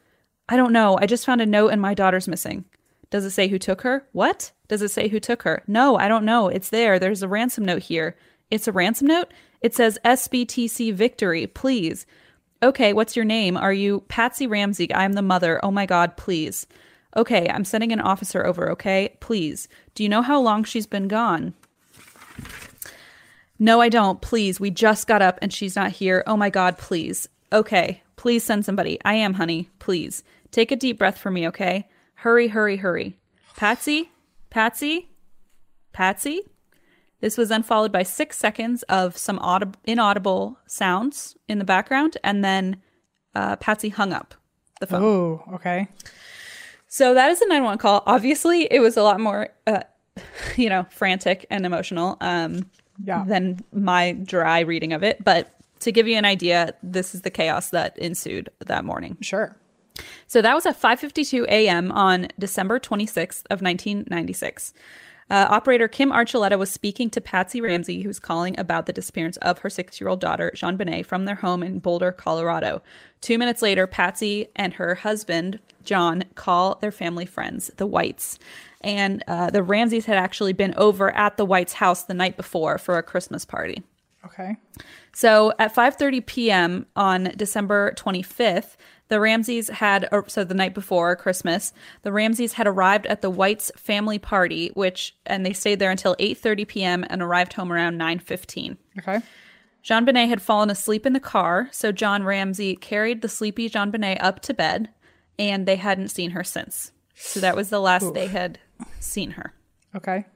I 0.49 0.57
don't 0.57 0.73
know. 0.73 0.99
I 0.99 1.07
just 1.07 1.27
found 1.27 1.40
a 1.40 1.47
note 1.47 1.69
and 1.69 1.81
my 1.81 1.95
daughter's 1.95 2.28
missing. 2.28 2.65
Does 3.11 3.24
it 3.24 3.31
say 3.31 3.49
who 3.49 3.59
took 3.59 3.82
her? 3.82 4.07
What? 4.12 4.53
Does 4.69 4.82
it 4.82 4.90
say 4.90 5.09
who 5.09 5.20
took 5.20 5.43
her? 5.43 5.62
No, 5.66 5.97
I 5.97 6.09
don't 6.09 6.24
know. 6.24 6.49
It's 6.49 6.70
there. 6.70 6.99
There's 6.99 7.23
a 7.23 7.28
ransom 7.28 7.65
note 7.65 7.82
here. 7.82 8.16
It's 8.51 8.69
a 8.69 8.73
ransom 8.73 9.09
note? 9.09 9.32
It 9.61 9.74
says 9.74 9.99
SBTC 10.05 10.95
Victory, 10.95 11.47
please. 11.47 12.07
Okay, 12.63 12.93
what's 12.93 13.15
your 13.15 13.25
name? 13.25 13.57
Are 13.57 13.73
you 13.73 14.01
Patsy 14.09 14.47
Ramsey? 14.47 14.93
I'm 14.93 15.13
the 15.13 15.23
mother. 15.23 15.61
Oh 15.63 15.71
my 15.71 15.87
God, 15.87 16.17
please. 16.17 16.67
Okay, 17.17 17.49
I'm 17.49 17.65
sending 17.65 17.93
an 17.93 18.01
officer 18.01 18.45
over, 18.45 18.71
okay? 18.73 19.17
Please. 19.21 19.69
Do 19.95 20.03
you 20.03 20.09
know 20.09 20.23
how 20.23 20.41
long 20.41 20.65
she's 20.65 20.87
been 20.87 21.09
gone? 21.09 21.55
No, 23.59 23.81
I 23.81 23.89
don't. 23.89 24.21
Please. 24.21 24.59
We 24.59 24.71
just 24.71 25.07
got 25.07 25.23
up 25.23 25.39
and 25.41 25.53
she's 25.53 25.77
not 25.77 25.93
here. 25.93 26.25
Oh 26.27 26.37
my 26.37 26.51
God, 26.51 26.79
please. 26.79 27.29
Okay. 27.53 28.03
Please 28.17 28.43
send 28.43 28.65
somebody. 28.65 28.99
I 29.05 29.15
am, 29.15 29.35
honey. 29.35 29.69
Please. 29.79 30.25
Take 30.51 30.73
a 30.73 30.77
deep 30.77 30.99
breath 30.99 31.19
for 31.19 31.31
me, 31.31 31.47
okay? 31.49 31.89
Hurry, 32.15 32.49
hurry, 32.49 32.77
hurry. 32.77 33.17
Patsy? 33.57 34.11
Patsy? 34.51 35.11
Patsy? 35.93 36.43
This 37.20 37.36
was 37.36 37.49
then 37.49 37.62
followed 37.62 37.90
by 37.93 38.03
six 38.05 38.39
seconds 38.39 38.82
of 38.85 39.16
some 39.16 39.39
audib- 39.40 39.74
inaudible 39.85 40.59
sounds 40.66 41.36
in 41.49 41.59
the 41.59 41.65
background, 41.65 42.16
and 42.23 42.45
then 42.45 42.81
uh, 43.35 43.57
Patsy 43.57 43.89
hung 43.89 44.12
up 44.12 44.35
the 44.81 44.86
phone. 44.86 45.03
Oh, 45.03 45.45
okay. 45.55 45.89
So 46.86 47.15
that 47.15 47.31
is 47.31 47.40
a 47.43 47.45
911 47.49 47.78
call. 47.78 48.03
Obviously, 48.07 48.62
it 48.73 48.81
was 48.81 48.97
a 48.97 49.03
lot 49.03 49.20
more, 49.20 49.49
uh, 49.66 49.82
you 50.57 50.69
know, 50.69 50.86
frantic 50.90 51.45
and 51.51 51.66
emotional 51.66 52.16
um, 52.20 52.70
Yeah. 53.05 53.24
than 53.27 53.61
my 53.73 54.12
dry 54.12 54.61
reading 54.61 54.93
of 54.93 55.03
it. 55.03 55.23
But 55.24 55.53
to 55.81 55.93
give 55.93 56.09
you 56.09 56.16
an 56.16 56.24
idea, 56.24 56.74
this 56.82 57.15
is 57.15 57.23
the 57.23 57.31
chaos 57.31 57.70
that 57.70 57.99
ensued 57.99 58.49
that 58.66 58.85
morning. 58.85 59.16
Sure. 59.20 59.55
So 60.28 60.40
that 60.43 60.55
was 60.55 60.65
at 60.66 60.81
5:52 60.81 61.47
a.m. 61.49 61.90
on 61.93 62.28
December 62.39 62.78
26th 62.78 63.43
of 63.51 63.61
1996. 63.61 64.73
Uh, 65.31 65.47
operator 65.51 65.89
Kim 65.89 66.11
Archuleta 66.11 66.59
was 66.59 66.71
speaking 66.71 67.11
to 67.11 67.21
Patsy 67.21 67.61
Ramsey, 67.61 68.03
who's 68.03 68.19
calling 68.19 68.59
about 68.59 68.87
the 68.87 68.93
disappearance 68.93 69.37
of 69.39 69.59
her 69.59 69.71
six-year-old 69.71 70.21
daughter, 70.21 70.51
JonBenét, 70.55 71.05
from 71.05 71.27
their 71.27 71.37
home 71.37 71.63
in 71.63 71.81
Boulder, 71.81 72.13
Colorado. 72.13 72.83
Two 73.21 73.37
minutes 73.37 73.61
later, 73.61 73.87
Patsy 73.87 74.49
and 74.57 74.75
her 74.75 74.95
husband, 74.95 75.59
John, 75.85 76.25
call 76.35 76.77
their 76.77 76.93
family 76.93 77.27
friends, 77.27 77.71
the 77.77 77.87
Whites. 77.87 78.39
And 78.81 79.23
uh, 79.27 79.51
the 79.51 79.63
Ramseys 79.63 80.07
had 80.07 80.17
actually 80.17 80.53
been 80.53 80.75
over 80.77 81.15
at 81.15 81.37
the 81.37 81.45
Whites' 81.45 81.75
house 81.75 82.05
the 82.05 82.15
night 82.15 82.37
before 82.37 82.79
for 82.79 82.97
a 82.97 83.03
Christmas 83.03 83.45
party. 83.45 83.83
Okay. 84.25 84.57
So 85.13 85.53
at 85.59 85.75
5:30 85.75 86.25
p.m. 86.27 86.87
on 86.97 87.33
December 87.37 87.93
25th, 87.97 88.77
the 89.09 89.21
Ramseys 89.21 89.69
had 89.69 90.09
so 90.27 90.45
the 90.45 90.55
night 90.55 90.75
before 90.75 91.17
Christmas, 91.17 91.73
the 92.03 92.13
Ramseys 92.13 92.55
had 92.55 92.67
arrived 92.67 93.07
at 93.07 93.23
the 93.23 93.31
Whites 93.31 93.71
family 93.77 94.19
party, 94.19 94.71
which 94.75 95.17
and 95.27 95.45
they 95.45 95.53
stayed 95.53 95.79
there 95.79 95.91
until 95.91 96.15
8:30 96.17 96.69
p.m. 96.69 97.05
and 97.09 97.23
arrived 97.23 97.55
home 97.55 97.73
around 97.73 97.99
9:15. 97.99 98.77
Okay. 98.99 99.21
JonBenét 99.85 100.29
had 100.29 100.43
fallen 100.43 100.71
asleep 100.71 101.07
in 101.07 101.15
the 101.15 101.21
car, 101.21 101.69
so 101.73 101.93
John 101.93 102.25
Ramsey 102.25 102.77
carried 102.77 103.23
the 103.23 103.29
sleepy 103.29 103.71
JonBenét 103.71 104.19
up 104.21 104.41
to 104.41 104.53
bed, 104.53 104.91
and 105.39 105.67
they 105.67 105.77
hadn't 105.77 106.09
seen 106.09 106.33
her 106.33 106.45
since. 106.45 106.93
So 107.15 107.41
that 107.41 107.57
was 107.57 107.71
the 107.71 107.81
last 107.81 108.13
they 108.13 108.27
had 108.27 108.59
seen 109.01 109.33
her. 109.33 109.55
Okay. 109.95 110.27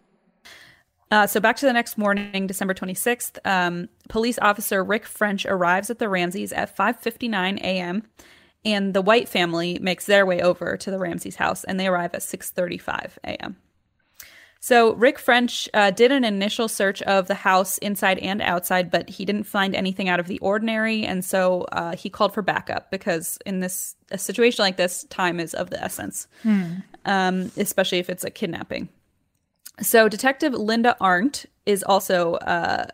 Uh, 1.11 1.27
so 1.27 1.39
back 1.41 1.57
to 1.57 1.67
the 1.67 1.73
next 1.75 1.99
morning, 1.99 2.47
December 2.47 2.73
26th, 2.73 3.39
um, 3.45 3.91
police 4.09 4.39
officer 4.41 4.83
Rick 4.83 5.05
French 5.05 5.45
arrives 5.45 5.91
at 5.91 5.99
the 5.99 6.09
Ramseys 6.09 6.53
at 6.53 6.75
5:59 6.75 7.59
a.m. 7.59 8.05
and 8.65 8.95
the 8.95 9.03
White 9.03 9.29
family 9.29 9.79
makes 9.81 10.07
their 10.07 10.25
way 10.25 10.41
over 10.41 10.77
to 10.77 10.91
the 10.91 10.99
Ramseys 10.99 11.37
house 11.37 11.65
and 11.65 11.79
they 11.79 11.87
arrive 11.87 12.15
at 12.15 12.23
6:35 12.23 13.19
a.m. 13.25 13.57
So 14.65 14.93
Rick 14.95 15.19
French 15.19 15.69
uh, 15.75 15.91
did 15.91 16.13
an 16.13 16.23
initial 16.23 16.69
search 16.69 17.03
of 17.03 17.27
the 17.27 17.35
house 17.35 17.79
inside 17.79 18.21
and 18.21 18.41
outside, 18.41 18.93
but 18.93 19.11
he 19.11 19.25
didn't 19.25 19.43
find 19.43 19.75
anything 19.75 20.09
out 20.09 20.21
of 20.21 20.29
the 20.29 20.39
ordinary, 20.39 21.05
and 21.05 21.25
so 21.25 21.63
uh, 21.73 21.97
he 21.97 22.09
called 22.09 22.33
for 22.33 22.43
backup 22.43 22.89
because 22.89 23.39
in 23.45 23.59
this 23.59 23.97
a 24.13 24.19
situation 24.19 24.63
like 24.63 24.77
this, 24.77 25.03
time 25.11 25.41
is 25.41 25.53
of 25.55 25.71
the 25.71 25.83
essence, 25.83 26.29
um, 27.07 27.51
especially 27.57 27.99
if 27.99 28.09
it's 28.09 28.23
a 28.23 28.31
kidnapping. 28.31 28.89
So 29.81 30.09
Detective 30.09 30.53
Linda 30.53 30.97
Arndt 31.01 31.47
is 31.67 31.83
also 31.83 32.35
uh, 32.35 32.87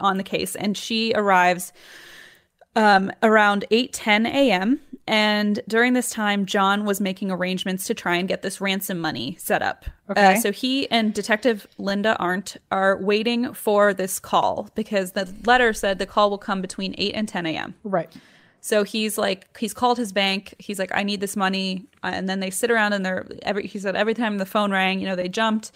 on 0.00 0.18
the 0.18 0.22
case, 0.22 0.54
and 0.54 0.76
she 0.76 1.12
arrives 1.16 1.72
um, 2.76 3.10
around 3.24 3.64
8:10 3.72 4.24
a.m. 4.28 4.80
and 5.08 5.60
during 5.66 5.94
this 5.94 6.10
time, 6.10 6.44
John 6.46 6.84
was 6.84 7.00
making 7.00 7.30
arrangements 7.30 7.86
to 7.86 7.94
try 7.94 8.16
and 8.16 8.28
get 8.28 8.42
this 8.42 8.60
ransom 8.60 8.98
money 8.98 9.36
set 9.40 9.62
up. 9.62 9.86
Okay. 10.10 10.34
Uh, 10.36 10.40
so 10.40 10.52
he 10.52 10.88
and 10.90 11.12
Detective 11.14 11.66
Linda 11.78 12.16
Arndt 12.18 12.58
are 12.70 12.96
waiting 12.98 13.52
for 13.54 13.94
this 13.94 14.20
call 14.20 14.68
because 14.74 15.12
the 15.12 15.34
letter 15.44 15.72
said 15.72 15.98
the 15.98 16.06
call 16.06 16.30
will 16.30 16.38
come 16.38 16.60
between 16.60 16.94
8 16.98 17.12
and 17.14 17.26
10 17.28 17.46
a.m. 17.46 17.74
Right. 17.84 18.12
So 18.60 18.82
he's 18.84 19.16
like, 19.16 19.56
he's 19.56 19.72
called 19.72 19.98
his 19.98 20.12
bank. 20.12 20.54
He's 20.58 20.78
like, 20.78 20.90
I 20.94 21.02
need 21.04 21.20
this 21.20 21.36
money. 21.36 21.86
Uh, 22.02 22.10
And 22.12 22.28
then 22.28 22.40
they 22.40 22.50
sit 22.50 22.70
around 22.70 22.92
and 22.92 23.06
they're 23.06 23.26
every. 23.42 23.66
He 23.66 23.78
said 23.78 23.96
every 23.96 24.14
time 24.14 24.36
the 24.38 24.46
phone 24.46 24.70
rang, 24.72 25.00
you 25.00 25.06
know, 25.06 25.16
they 25.16 25.28
jumped, 25.28 25.70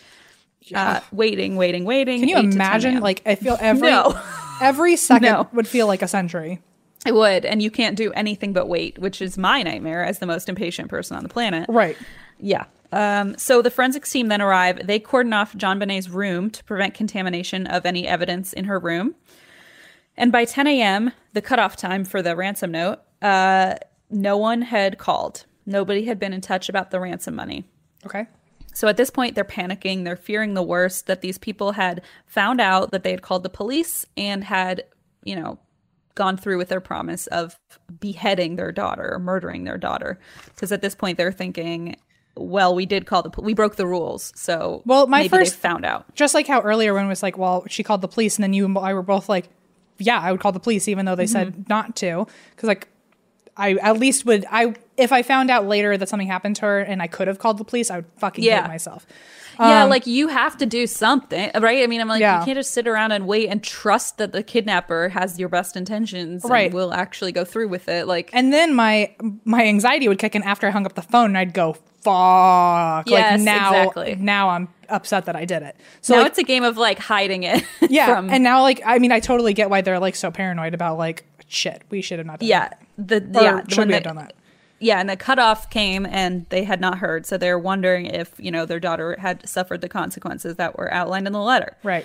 uh, 0.74 1.00
waiting, 1.12 1.56
waiting, 1.56 1.84
waiting. 1.84 2.20
Can 2.20 2.28
you 2.28 2.36
8 2.38 2.42
to 2.42 2.48
10 2.48 2.52
imagine? 2.52 3.00
Like 3.00 3.22
I 3.24 3.36
feel 3.36 3.56
every 3.60 3.88
No. 3.88 4.20
every 4.60 4.96
second 4.96 5.22
No. 5.32 5.48
would 5.52 5.66
feel 5.68 5.86
like 5.86 6.02
a 6.02 6.08
century. 6.08 6.60
It 7.04 7.14
would, 7.14 7.44
and 7.44 7.60
you 7.60 7.70
can't 7.70 7.96
do 7.96 8.12
anything 8.12 8.52
but 8.52 8.68
wait, 8.68 8.98
which 8.98 9.20
is 9.20 9.36
my 9.36 9.62
nightmare 9.62 10.04
as 10.04 10.20
the 10.20 10.26
most 10.26 10.48
impatient 10.48 10.88
person 10.88 11.16
on 11.16 11.22
the 11.22 11.28
planet. 11.28 11.66
Right. 11.68 11.96
Yeah. 12.38 12.66
Um, 12.92 13.36
so 13.38 13.62
the 13.62 13.70
forensics 13.70 14.10
team 14.10 14.28
then 14.28 14.42
arrive. 14.42 14.86
They 14.86 14.98
cordon 14.98 15.32
off 15.32 15.54
JonBenét's 15.54 16.10
room 16.10 16.50
to 16.50 16.62
prevent 16.64 16.94
contamination 16.94 17.66
of 17.66 17.86
any 17.86 18.06
evidence 18.06 18.52
in 18.52 18.64
her 18.64 18.78
room. 18.78 19.14
And 20.16 20.30
by 20.30 20.44
10 20.44 20.66
a.m., 20.66 21.12
the 21.32 21.42
cutoff 21.42 21.76
time 21.76 22.04
for 22.04 22.20
the 22.20 22.36
ransom 22.36 22.70
note, 22.70 23.00
uh, 23.22 23.76
no 24.10 24.36
one 24.36 24.62
had 24.62 24.98
called. 24.98 25.46
Nobody 25.64 26.04
had 26.04 26.18
been 26.18 26.32
in 26.32 26.42
touch 26.42 26.68
about 26.68 26.90
the 26.90 27.00
ransom 27.00 27.34
money. 27.34 27.64
Okay. 28.04 28.26
So 28.74 28.88
at 28.88 28.96
this 28.96 29.10
point, 29.10 29.34
they're 29.34 29.44
panicking. 29.44 30.04
They're 30.04 30.16
fearing 30.16 30.54
the 30.54 30.62
worst 30.62 31.06
that 31.06 31.20
these 31.20 31.38
people 31.38 31.72
had 31.72 32.02
found 32.26 32.60
out 32.60 32.90
that 32.90 33.04
they 33.04 33.10
had 33.10 33.22
called 33.22 33.42
the 33.42 33.50
police 33.50 34.06
and 34.16 34.44
had, 34.44 34.84
you 35.24 35.36
know, 35.36 35.58
gone 36.14 36.36
through 36.36 36.58
with 36.58 36.68
their 36.68 36.80
promise 36.80 37.26
of 37.28 37.58
beheading 38.00 38.56
their 38.56 38.72
daughter 38.72 39.14
or 39.14 39.18
murdering 39.18 39.64
their 39.64 39.78
daughter. 39.78 40.18
Because 40.54 40.72
at 40.72 40.82
this 40.82 40.94
point, 40.94 41.16
they're 41.18 41.32
thinking, 41.32 41.96
well, 42.36 42.74
we 42.74 42.86
did 42.86 43.06
call 43.06 43.22
the 43.22 43.40
we 43.40 43.54
broke 43.54 43.76
the 43.76 43.86
rules, 43.86 44.32
so 44.34 44.82
Well, 44.86 45.06
my 45.06 45.28
first- 45.28 45.54
found 45.56 45.84
out. 45.84 46.14
Just 46.14 46.34
like 46.34 46.46
how 46.46 46.60
earlier 46.62 46.94
when 46.94 47.04
it 47.04 47.08
was 47.08 47.22
like, 47.22 47.36
well, 47.38 47.64
she 47.68 47.82
called 47.82 48.00
the 48.00 48.08
police, 48.08 48.36
and 48.36 48.42
then 48.42 48.52
you 48.52 48.64
and 48.64 48.76
I 48.78 48.94
were 48.94 49.02
both 49.02 49.28
like, 49.28 49.48
yeah, 49.98 50.18
I 50.18 50.32
would 50.32 50.40
call 50.40 50.52
the 50.52 50.60
police, 50.60 50.88
even 50.88 51.04
though 51.06 51.14
they 51.14 51.24
Mm-hmm. 51.24 51.32
said 51.32 51.68
not 51.68 51.94
to, 51.96 52.26
because 52.50 52.66
like, 52.66 52.88
I 53.56 53.74
at 53.74 53.98
least 53.98 54.24
would 54.24 54.46
I 54.50 54.74
if 54.96 55.12
I 55.12 55.22
found 55.22 55.50
out 55.50 55.66
later 55.66 55.96
that 55.96 56.08
something 56.08 56.28
happened 56.28 56.56
to 56.56 56.62
her 56.62 56.80
and 56.80 57.02
I 57.02 57.06
could 57.06 57.28
have 57.28 57.38
called 57.38 57.58
the 57.58 57.64
police, 57.64 57.90
I 57.90 57.96
would 57.96 58.06
fucking 58.18 58.44
Yeah. 58.44 58.62
hate 58.62 58.68
myself. 58.68 59.06
yeah, 59.60 59.84
like 59.84 60.06
you 60.06 60.28
have 60.28 60.56
to 60.58 60.66
do 60.66 60.86
something, 60.86 61.50
right? 61.60 61.82
I 61.84 61.86
mean, 61.86 62.00
I'm 62.00 62.08
like, 62.08 62.16
Um, 62.16 62.20
Yeah. 62.22 62.38
you 62.40 62.44
can't 62.46 62.56
just 62.58 62.72
sit 62.72 62.88
around 62.88 63.12
and 63.12 63.26
wait 63.26 63.48
and 63.48 63.62
trust 63.62 64.18
that 64.18 64.32
the 64.32 64.42
kidnapper 64.42 65.10
has 65.10 65.38
your 65.38 65.48
best 65.48 65.76
intentions, 65.76 66.44
Right. 66.44 66.66
And 66.66 66.74
will 66.74 66.92
actually 66.92 67.32
go 67.32 67.44
through 67.44 67.68
with 67.68 67.88
it. 67.88 68.06
Like, 68.06 68.30
And 68.32 68.52
then 68.52 68.74
my 68.74 69.10
my 69.44 69.64
anxiety 69.66 70.08
would 70.08 70.18
kick 70.18 70.34
in 70.34 70.42
after 70.42 70.66
I 70.66 70.70
hung 70.70 70.84
up 70.86 70.94
the 70.94 71.02
phone, 71.02 71.26
and 71.26 71.38
I'd 71.38 71.52
go, 71.52 71.76
fuck. 72.02 73.08
Yes, 73.08 73.32
like 73.32 73.40
now, 73.40 73.68
exactly. 73.72 74.16
now 74.18 74.48
I'm 74.50 74.68
upset 74.88 75.24
that 75.26 75.36
I 75.36 75.44
did 75.44 75.62
it. 75.62 75.76
So 76.00 76.14
now 76.14 76.22
like, 76.22 76.30
it's 76.30 76.38
a 76.38 76.42
game 76.44 76.64
of 76.64 76.76
like 76.76 76.98
hiding 76.98 77.42
it. 77.44 77.64
yeah, 77.88 78.14
from, 78.14 78.30
and 78.30 78.42
now 78.42 78.62
like 78.62 78.80
I 78.84 78.98
mean 78.98 79.12
I 79.12 79.20
totally 79.20 79.52
get 79.54 79.70
why 79.70 79.80
they're 79.80 80.00
like 80.00 80.16
so 80.16 80.30
paranoid 80.30 80.74
about 80.74 80.98
like 80.98 81.24
shit. 81.48 81.82
We 81.90 82.02
should 82.02 82.18
have 82.18 82.26
not 82.26 82.40
done 82.40 82.48
yeah, 82.48 82.68
that. 82.98 83.32
the 83.32 83.42
yeah, 83.42 83.60
the 83.62 83.70
should 83.74 83.88
we 83.88 83.94
have 83.94 84.02
that- 84.02 84.08
done 84.08 84.16
that? 84.16 84.32
Yeah, 84.82 84.98
and 84.98 85.08
the 85.08 85.16
cutoff 85.16 85.70
came 85.70 86.04
and 86.06 86.44
they 86.48 86.64
had 86.64 86.80
not 86.80 86.98
heard, 86.98 87.24
so 87.24 87.38
they're 87.38 87.58
wondering 87.58 88.06
if 88.06 88.34
you 88.38 88.50
know 88.50 88.66
their 88.66 88.80
daughter 88.80 89.16
had 89.18 89.48
suffered 89.48 89.80
the 89.80 89.88
consequences 89.88 90.56
that 90.56 90.76
were 90.76 90.92
outlined 90.92 91.26
in 91.26 91.32
the 91.32 91.40
letter. 91.40 91.76
Right. 91.82 92.04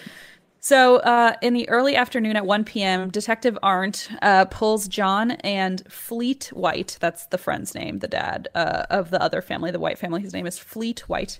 So, 0.59 0.97
uh, 0.97 1.35
in 1.41 1.53
the 1.53 1.69
early 1.69 1.95
afternoon 1.95 2.35
at 2.35 2.45
1 2.45 2.65
p.m., 2.65 3.09
Detective 3.09 3.57
Arndt 3.63 4.09
uh, 4.21 4.45
pulls 4.45 4.87
John 4.87 5.31
and 5.31 5.81
Fleet 5.91 6.49
White, 6.51 6.97
that's 6.99 7.25
the 7.27 7.37
friend's 7.37 7.73
name, 7.73 7.99
the 7.99 8.07
dad 8.07 8.49
uh, 8.53 8.83
of 8.89 9.11
the 9.11 9.21
other 9.21 9.41
family, 9.41 9.71
the 9.71 9.79
White 9.79 9.97
family. 9.97 10.21
His 10.21 10.33
name 10.33 10.47
is 10.47 10.59
Fleet 10.59 11.07
White. 11.07 11.39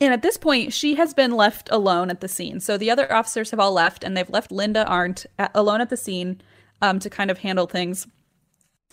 And 0.00 0.14
at 0.14 0.22
this 0.22 0.38
point, 0.38 0.72
she 0.72 0.94
has 0.94 1.12
been 1.12 1.32
left 1.32 1.68
alone 1.70 2.10
at 2.10 2.20
the 2.20 2.28
scene. 2.28 2.58
So 2.60 2.78
the 2.78 2.90
other 2.90 3.12
officers 3.12 3.50
have 3.50 3.60
all 3.60 3.72
left, 3.72 4.02
and 4.02 4.16
they've 4.16 4.30
left 4.30 4.50
Linda 4.50 4.86
Arndt 4.86 5.26
at, 5.38 5.50
alone 5.54 5.82
at 5.82 5.90
the 5.90 5.96
scene 5.96 6.40
um, 6.80 7.00
to 7.00 7.10
kind 7.10 7.30
of 7.30 7.38
handle 7.38 7.66
things. 7.66 8.06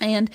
And 0.02 0.30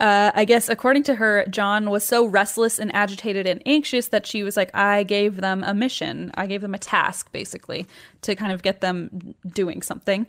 uh, 0.00 0.30
I 0.34 0.44
guess, 0.44 0.68
according 0.68 1.02
to 1.04 1.16
her, 1.16 1.44
John 1.50 1.90
was 1.90 2.06
so 2.06 2.24
restless 2.24 2.78
and 2.78 2.94
agitated 2.94 3.46
and 3.46 3.62
anxious 3.66 4.08
that 4.08 4.26
she 4.26 4.42
was 4.42 4.56
like, 4.56 4.74
I 4.74 5.02
gave 5.02 5.36
them 5.36 5.64
a 5.64 5.74
mission. 5.74 6.30
I 6.34 6.46
gave 6.46 6.60
them 6.60 6.74
a 6.74 6.78
task, 6.78 7.32
basically, 7.32 7.86
to 8.22 8.36
kind 8.36 8.52
of 8.52 8.62
get 8.62 8.80
them 8.80 9.34
doing 9.46 9.82
something. 9.82 10.26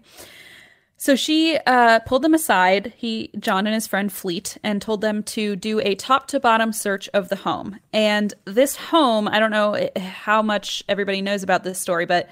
So 0.98 1.16
she 1.16 1.58
uh, 1.66 2.00
pulled 2.00 2.24
them 2.24 2.34
aside, 2.34 2.94
he, 2.98 3.32
John 3.40 3.66
and 3.66 3.74
his 3.74 3.88
friend 3.88 4.12
Fleet, 4.12 4.58
and 4.64 4.82
told 4.82 5.00
them 5.00 5.24
to 5.24 5.56
do 5.56 5.80
a 5.80 5.96
top 5.96 6.28
to 6.28 6.41
bottom 6.41 6.74
search 6.74 7.08
of 7.14 7.30
the 7.30 7.38
home. 7.38 7.80
And 7.94 8.34
this 8.44 8.76
home, 8.76 9.28
I 9.30 9.40
don't 9.40 9.52
know 9.52 9.76
eh, 9.76 9.98
how 9.98 10.41
much 10.41 10.84
everybody 10.90 11.22
knows 11.22 11.41
about 11.41 11.64
this 11.64 11.80
story, 11.80 12.06
but 12.06 12.28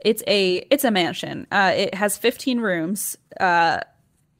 it's 0.00 0.24
a 0.26 0.66
it's 0.70 0.82
a 0.82 0.90
mansion. 0.90 1.46
Uh, 1.52 1.72
it 1.76 1.94
has 1.94 2.16
15 2.18 2.58
rooms. 2.58 3.16
Uh, 3.38 3.80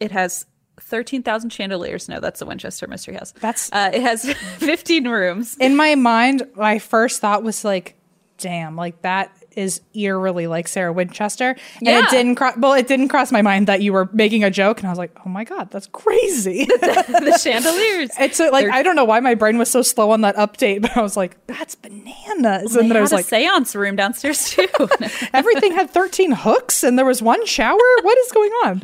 it 0.00 0.10
has 0.10 0.44
13,000 0.80 1.50
chandeliers. 1.50 2.08
No, 2.08 2.20
that's 2.20 2.40
the 2.40 2.46
Winchester 2.46 2.86
Mystery 2.86 3.14
House. 3.14 3.32
That's- 3.40 3.70
uh, 3.72 3.90
it 3.92 4.02
has 4.02 4.24
15 4.58 5.08
rooms. 5.08 5.56
In 5.60 5.76
my 5.76 5.94
mind, 5.94 6.46
my 6.54 6.78
first 6.78 7.20
thought 7.20 7.42
was 7.42 7.64
like, 7.64 7.94
damn, 8.38 8.76
like 8.76 9.02
that 9.02 9.32
is 9.58 9.80
eerily 9.94 10.46
like 10.46 10.68
Sarah 10.68 10.92
Winchester. 10.92 11.50
And 11.50 11.58
Yeah. 11.88 11.98
it 12.04 12.10
didn't 12.10 12.36
cross 12.36 12.54
well, 12.56 12.72
it 12.74 12.86
didn't 12.86 13.08
cross 13.08 13.32
my 13.32 13.42
mind 13.42 13.66
that 13.66 13.82
you 13.82 13.92
were 13.92 14.08
making 14.12 14.44
a 14.44 14.50
joke 14.50 14.78
and 14.78 14.86
I 14.86 14.90
was 14.90 14.98
like, 14.98 15.10
oh 15.26 15.28
my 15.28 15.44
God, 15.44 15.70
that's 15.70 15.88
crazy. 15.88 16.64
the 16.66 17.38
chandeliers. 17.42 18.10
it's 18.20 18.38
like 18.38 18.64
They're- 18.64 18.70
I 18.72 18.82
don't 18.82 18.94
know 18.96 19.04
why 19.04 19.20
my 19.20 19.34
brain 19.34 19.58
was 19.58 19.70
so 19.70 19.82
slow 19.82 20.12
on 20.12 20.20
that 20.22 20.36
update, 20.36 20.82
but 20.82 20.96
I 20.96 21.02
was 21.02 21.16
like, 21.16 21.36
that's 21.48 21.74
bananas. 21.74 22.72
They 22.74 22.80
and 22.80 22.90
then 22.90 22.96
I 22.96 23.00
was 23.00 23.12
a 23.12 23.16
like, 23.16 23.24
seance 23.26 23.74
room 23.74 23.96
downstairs 23.96 24.50
too. 24.50 24.66
everything 25.34 25.72
had 25.72 25.90
13 25.90 26.30
hooks 26.32 26.84
and 26.84 26.96
there 26.96 27.04
was 27.06 27.20
one 27.20 27.44
shower? 27.44 27.78
What 28.02 28.16
is 28.18 28.30
going 28.32 28.52
on? 28.64 28.82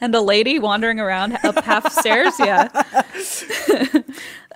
and 0.00 0.12
the 0.12 0.20
lady 0.20 0.58
wandering 0.58 0.98
around 1.00 1.38
up 1.44 1.62
half 1.64 1.92
stairs. 1.92 2.34
Yeah. 2.40 2.68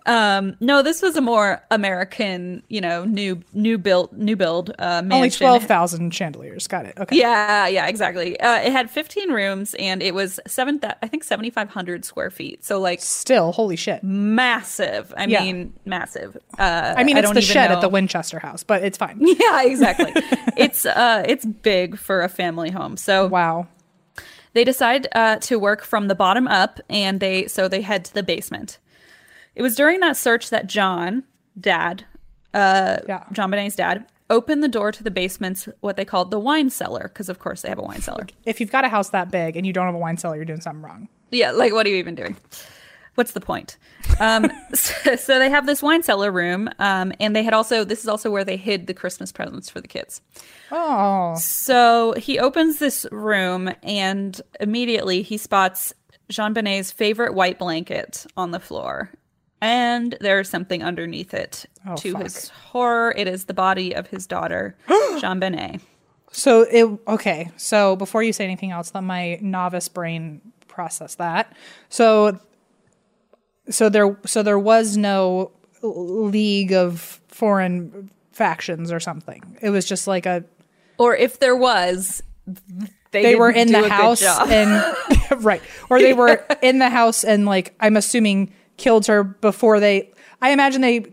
Um, 0.06 0.56
no, 0.60 0.82
this 0.82 1.02
was 1.02 1.16
a 1.16 1.20
more 1.20 1.62
American, 1.70 2.62
you 2.68 2.80
know, 2.80 3.04
new 3.04 3.40
new 3.52 3.76
built 3.78 4.12
new 4.12 4.34
build 4.36 4.70
uh, 4.78 5.02
mansion. 5.02 5.12
Only 5.12 5.30
12,000 5.30 6.14
chandeliers. 6.14 6.66
Got 6.66 6.86
it. 6.86 6.94
Okay. 6.98 7.16
Yeah, 7.16 7.66
yeah, 7.66 7.86
exactly. 7.86 8.38
Uh, 8.40 8.56
it 8.60 8.72
had 8.72 8.90
15 8.90 9.30
rooms 9.30 9.74
and 9.74 10.02
it 10.02 10.14
was 10.14 10.40
seven, 10.46 10.78
th- 10.80 10.94
I 11.02 11.06
think 11.06 11.22
7,500 11.24 12.04
square 12.04 12.30
feet. 12.30 12.64
So 12.64 12.80
like 12.80 13.00
Still, 13.00 13.52
holy 13.52 13.76
shit. 13.76 14.02
massive. 14.02 15.12
I 15.16 15.26
Yeah. 15.26 15.42
mean, 15.42 15.74
massive. 15.84 16.36
Uh, 16.58 16.94
I 16.96 17.04
mean, 17.04 17.16
it's 17.16 17.26
don't 17.26 17.34
the 17.34 17.40
even 17.42 17.52
shed 17.52 17.70
at 17.70 17.80
the 17.80 17.88
Winchester 17.88 18.38
house, 18.38 18.62
but 18.62 18.82
it's 18.82 18.96
fine. 18.98 19.18
Yeah, 19.40 19.62
exactly. 19.64 20.12
it's 20.56 20.86
uh, 20.86 21.24
it's 21.26 21.44
big 21.44 21.98
for 21.98 22.22
a 22.22 22.28
family 22.28 22.70
home. 22.70 22.96
So 22.96 23.26
Wow. 23.28 23.68
they 24.54 24.64
decide 24.64 25.08
uh, 25.14 25.36
to 25.40 25.58
work 25.58 25.84
from 25.84 26.08
the 26.08 26.14
bottom 26.14 26.48
up 26.48 26.80
and 26.88 27.20
they 27.20 27.46
so 27.48 27.68
they 27.68 27.82
head 27.82 28.04
to 28.06 28.14
the 28.14 28.22
basement 28.22 28.78
it 29.60 29.62
was 29.62 29.76
during 29.76 30.00
that 30.00 30.16
search 30.16 30.48
that 30.50 30.66
john 30.66 31.22
dad 31.60 32.04
uh, 32.54 32.96
Yeah. 33.06 33.24
JonBenét's 33.32 33.76
dad 33.76 34.06
opened 34.30 34.62
the 34.62 34.68
door 34.68 34.90
to 34.92 35.02
the 35.04 35.10
basement's 35.10 35.68
what 35.80 35.96
they 35.96 36.04
called 36.06 36.30
the 36.30 36.38
wine 36.40 36.70
cellar 36.70 37.04
because 37.08 37.28
of 37.28 37.38
course 37.38 37.60
they 37.62 37.68
have 37.68 37.78
a 37.78 37.82
wine 37.82 38.00
cellar 38.00 38.26
If 38.46 38.58
you've 38.60 38.72
got 38.72 38.84
a 38.84 38.88
house 38.88 39.10
that 39.10 39.30
big 39.30 39.56
and 39.56 39.66
you 39.66 39.72
don't 39.72 39.86
have 39.86 39.94
a 39.94 39.98
wine 39.98 40.16
cellar, 40.16 40.36
you're 40.36 40.44
doing 40.46 40.60
something 40.62 40.82
wrong. 40.82 41.08
yeah 41.30 41.50
like 41.50 41.72
what 41.74 41.84
are 41.86 41.90
you 41.90 41.96
even 41.96 42.14
doing 42.14 42.36
what's 43.16 43.32
the 43.32 43.40
point 43.40 43.76
um, 44.18 44.50
so, 44.74 45.16
so 45.16 45.38
they 45.38 45.50
have 45.50 45.66
this 45.66 45.82
wine 45.82 46.02
cellar 46.02 46.32
room 46.32 46.70
um, 46.78 47.12
and 47.20 47.36
they 47.36 47.42
had 47.42 47.52
also 47.52 47.84
this 47.84 48.00
is 48.00 48.08
also 48.08 48.30
where 48.30 48.44
they 48.44 48.56
hid 48.56 48.86
the 48.86 48.94
christmas 48.94 49.30
presents 49.32 49.68
for 49.68 49.80
the 49.80 49.88
kids 49.88 50.22
Oh. 50.72 51.34
So 51.36 52.14
he 52.16 52.38
opens 52.38 52.78
this 52.78 53.04
room 53.10 53.70
and 53.82 54.40
immediately 54.60 55.22
he 55.22 55.36
spots 55.36 55.92
JonBenét's 56.30 56.92
favorite 56.92 57.34
white 57.34 57.58
blanket 57.58 58.24
on 58.36 58.52
the 58.52 58.60
floor. 58.60 59.10
And 59.60 60.16
there's 60.20 60.48
something 60.48 60.82
underneath 60.82 61.34
it. 61.34 61.66
Oh, 61.86 61.96
to 61.96 62.12
fuck. 62.12 62.22
his 62.22 62.48
horror, 62.48 63.14
it 63.16 63.28
is 63.28 63.44
the 63.44 63.54
body 63.54 63.94
of 63.94 64.06
his 64.06 64.26
daughter, 64.26 64.76
JonBenét. 64.88 65.80
So 66.32 66.62
it 66.62 66.88
okay. 67.08 67.50
So 67.56 67.96
before 67.96 68.22
you 68.22 68.32
say 68.32 68.44
anything 68.44 68.70
else, 68.70 68.92
let 68.94 69.02
my 69.02 69.38
novice 69.42 69.88
brain 69.88 70.40
process 70.68 71.16
that. 71.16 71.52
So 71.88 72.38
so 73.68 73.88
there 73.88 74.18
so 74.24 74.42
there 74.42 74.58
was 74.58 74.96
no 74.96 75.50
league 75.82 76.72
of 76.72 77.20
foreign 77.28 78.10
factions 78.32 78.92
or 78.92 79.00
something. 79.00 79.58
It 79.60 79.70
was 79.70 79.84
just 79.86 80.06
like 80.06 80.26
a 80.26 80.44
Or 80.98 81.16
if 81.16 81.40
there 81.40 81.56
was, 81.56 82.22
they, 83.10 83.22
they 83.22 83.36
were 83.36 83.50
in 83.50 83.72
the 83.72 83.88
house 83.88 84.22
and 84.22 84.96
right 85.44 85.62
or 85.88 86.00
they 86.00 86.14
were 86.14 86.44
in 86.62 86.78
the 86.78 86.88
house 86.90 87.24
and 87.24 87.46
like 87.46 87.74
i'm 87.80 87.96
assuming 87.96 88.52
killed 88.80 89.06
her 89.06 89.22
before 89.22 89.78
they 89.78 90.10
i 90.42 90.50
imagine 90.50 90.80
they 90.80 91.04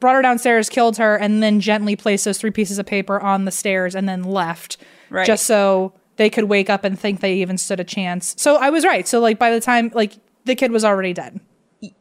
brought 0.00 0.14
her 0.14 0.22
downstairs 0.22 0.68
killed 0.68 0.96
her 0.96 1.14
and 1.16 1.42
then 1.42 1.60
gently 1.60 1.94
placed 1.94 2.24
those 2.24 2.38
three 2.38 2.50
pieces 2.50 2.78
of 2.78 2.86
paper 2.86 3.20
on 3.20 3.44
the 3.44 3.50
stairs 3.50 3.94
and 3.94 4.08
then 4.08 4.22
left 4.24 4.76
Right. 5.10 5.26
just 5.26 5.44
so 5.46 5.92
they 6.16 6.30
could 6.30 6.44
wake 6.44 6.70
up 6.70 6.84
and 6.84 6.98
think 6.98 7.20
they 7.20 7.34
even 7.34 7.58
stood 7.58 7.78
a 7.80 7.84
chance 7.84 8.34
so 8.38 8.56
i 8.56 8.70
was 8.70 8.84
right 8.84 9.06
so 9.06 9.20
like 9.20 9.38
by 9.38 9.50
the 9.50 9.60
time 9.60 9.90
like 9.94 10.14
the 10.46 10.54
kid 10.54 10.72
was 10.72 10.84
already 10.84 11.12
dead. 11.12 11.38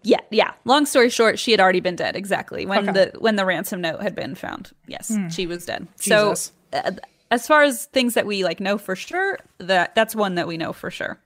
Yeah, 0.04 0.20
yeah. 0.30 0.52
Long 0.66 0.86
story 0.86 1.10
short, 1.10 1.40
she 1.40 1.52
had 1.52 1.60
already 1.62 1.80
been 1.82 1.96
dead. 1.96 2.16
Exactly 2.18 2.66
when 2.66 2.90
Okay. 2.90 2.92
the 3.12 3.20
when 3.20 3.36
the 3.38 3.46
ransom 3.46 3.80
note 3.82 4.02
had 4.02 4.14
been 4.16 4.36
found. 4.36 4.72
Yes, 4.88 5.14
she 5.30 5.46
was 5.48 5.66
dead. 5.66 5.88
Jesus. 6.00 6.52
So, 6.74 6.78
uh, 6.80 6.92
as 7.32 7.48
far 7.48 7.64
as 7.64 7.86
things 7.88 8.14
that 8.16 8.26
we 8.26 8.44
like 8.44 8.60
know 8.60 8.78
for 8.78 8.96
sure, 8.96 9.40
that 9.58 9.96
that's 9.96 10.16
one 10.16 10.36
that 10.36 10.48
we 10.48 10.58
know 10.58 10.72
for 10.74 10.90
sure. 10.92 11.18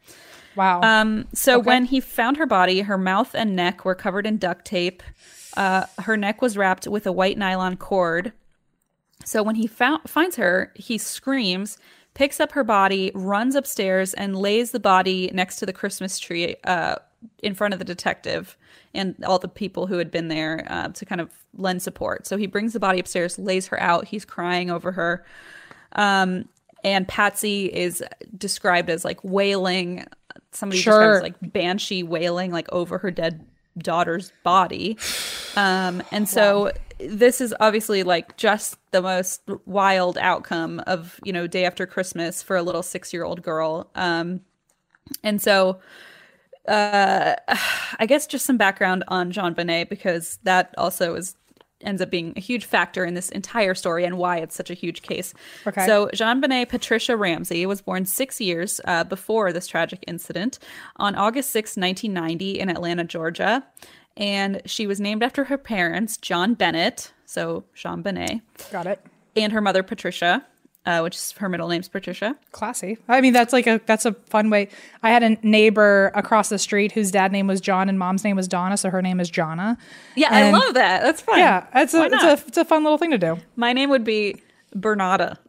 Wow. 0.55 0.81
Um, 0.81 1.27
so 1.33 1.59
when 1.59 1.85
he 1.85 1.99
found 1.99 2.37
her 2.37 2.45
body, 2.45 2.81
her 2.81 2.97
mouth 2.97 3.33
and 3.33 3.55
neck 3.55 3.85
were 3.85 3.95
covered 3.95 4.25
in 4.25 4.37
duct 4.37 4.65
tape. 4.65 5.01
Uh, 5.55 5.85
her 5.99 6.17
neck 6.17 6.41
was 6.41 6.57
wrapped 6.57 6.87
with 6.87 7.05
a 7.07 7.11
white 7.11 7.37
nylon 7.37 7.77
cord. 7.77 8.33
So 9.25 9.41
when 9.41 9.55
he 9.55 9.67
found, 9.67 10.09
finds 10.09 10.35
her, 10.35 10.71
he 10.75 10.97
screams, 10.97 11.77
picks 12.13 12.39
up 12.39 12.51
her 12.51 12.63
body, 12.63 13.11
runs 13.15 13.55
upstairs, 13.55 14.13
and 14.13 14.35
lays 14.35 14.71
the 14.71 14.79
body 14.79 15.31
next 15.33 15.57
to 15.57 15.65
the 15.65 15.73
Christmas 15.73 16.19
tree 16.19 16.55
uh, 16.65 16.95
in 17.41 17.53
front 17.55 17.73
of 17.73 17.79
the 17.79 17.85
detective 17.85 18.57
and 18.93 19.15
all 19.25 19.39
the 19.39 19.47
people 19.47 19.87
who 19.87 19.97
had 19.97 20.11
been 20.11 20.27
there 20.27 20.67
uh, 20.69 20.89
to 20.89 21.05
kind 21.05 21.21
of 21.21 21.31
lend 21.57 21.81
support. 21.81 22.27
So 22.27 22.37
he 22.37 22.45
brings 22.45 22.73
the 22.73 22.79
body 22.79 22.99
upstairs, 22.99 23.39
lays 23.39 23.67
her 23.67 23.79
out. 23.79 24.07
He's 24.07 24.25
crying 24.25 24.69
over 24.69 24.91
her. 24.91 25.25
Um, 25.93 26.47
and 26.83 27.07
Patsy 27.07 27.65
is 27.65 28.03
described 28.37 28.89
as 28.89 29.05
like 29.05 29.23
wailing. 29.23 30.05
Somebody 30.55 30.81
Sure. 30.81 31.13
describes 31.13 31.23
like 31.23 31.53
banshee 31.53 32.03
wailing 32.03 32.51
like 32.51 32.71
over 32.71 32.97
her 32.97 33.11
dead 33.11 33.45
daughter's 33.77 34.31
body. 34.43 34.97
Um, 35.55 36.03
and 36.11 36.27
so 36.29 36.71
this 36.99 37.41
is 37.41 37.53
obviously 37.59 38.03
like 38.03 38.37
just 38.37 38.77
the 38.91 39.01
most 39.01 39.41
wild 39.65 40.17
outcome 40.17 40.79
of 40.87 41.19
you 41.23 41.33
know 41.33 41.47
day 41.47 41.65
after 41.65 41.85
Christmas 41.85 42.41
for 42.43 42.55
a 42.55 42.63
little 42.63 42.83
six 42.83 43.13
year 43.13 43.23
old 43.23 43.41
girl. 43.41 43.89
Um, 43.95 44.41
and 45.23 45.41
so 45.41 45.79
uh, 46.67 47.35
I 47.99 48.05
guess 48.05 48.27
just 48.27 48.45
some 48.45 48.57
background 48.57 49.03
on 49.07 49.31
JonBenét 49.31 49.89
because 49.89 50.39
that 50.43 50.73
also 50.77 51.15
is 51.15 51.35
ends 51.83 52.01
up 52.01 52.09
being 52.09 52.33
a 52.35 52.39
huge 52.39 52.65
factor 52.65 53.05
in 53.05 53.13
this 53.13 53.29
entire 53.29 53.73
story 53.73 54.05
and 54.05 54.17
why 54.17 54.37
it's 54.37 54.55
such 54.55 54.69
a 54.69 54.73
huge 54.73 55.01
case. 55.01 55.33
Okay. 55.67 55.85
So 55.85 56.07
JonBenét 56.13 56.69
Patricia 56.69 57.15
Ramsey 57.17 57.65
was 57.65 57.81
born 57.81 58.05
six 58.05 58.39
years 58.41 58.79
uh, 58.85 59.03
before 59.03 59.51
this 59.53 59.67
tragic 59.67 60.03
incident 60.07 60.59
on 60.97 61.15
August 61.15 61.51
6, 61.51 61.77
1990 61.77 62.59
in 62.59 62.69
Atlanta, 62.69 63.03
Georgia. 63.03 63.63
And 64.15 64.61
she 64.65 64.85
was 64.85 64.99
named 64.99 65.23
after 65.23 65.45
her 65.45 65.57
parents, 65.57 66.17
John 66.17 66.53
Bennett, 66.53 67.11
so 67.25 67.63
JonBenét, 67.75 68.41
Got 68.71 68.85
it. 68.87 69.03
and 69.35 69.51
her 69.51 69.61
mother, 69.61 69.81
Patricia, 69.81 70.45
uh, 70.85 70.99
which 71.01 71.15
is 71.15 71.31
her 71.33 71.47
middle 71.49 71.67
name's 71.69 71.87
Patricia. 71.87 72.35
Classy. 72.51 72.97
I 73.07 73.21
mean, 73.21 73.33
that's 73.33 73.53
like 73.53 73.67
a 73.67 73.79
that's 73.85 74.05
a 74.05 74.13
fun 74.29 74.49
way. 74.49 74.69
I 75.01 75.09
had 75.11 75.23
a 75.23 75.37
neighbor 75.45 76.11
across 76.15 76.49
the 76.49 76.57
street 76.59 76.91
whose 76.91 77.09
dad 77.11 77.31
name 77.31 77.47
was 77.47 77.61
John 77.61 77.89
and 77.89 77.97
mom's 77.97 78.23
name 78.23 78.35
was 78.35 78.47
Donna, 78.47 78.75
so 78.77 78.89
her 78.89 79.01
name 79.01 79.19
is 79.19 79.31
Jonna. 79.31 79.77
Yeah, 80.15 80.29
And- 80.31 80.55
I 80.55 80.59
love 80.59 80.73
that. 80.73 81.01
That's 81.03 81.21
fun. 81.21 81.39
Yeah, 81.39 81.65
it's 81.75 81.93
a 81.93 82.03
it's 82.03 82.23
a 82.23 82.33
it's 82.47 82.57
a 82.57 82.65
fun 82.65 82.83
little 82.83 82.97
thing 82.97 83.11
to 83.11 83.17
do. 83.17 83.37
My 83.55 83.71
name 83.73 83.89
would 83.89 84.03
be 84.03 84.41
Bernada. 84.75 85.39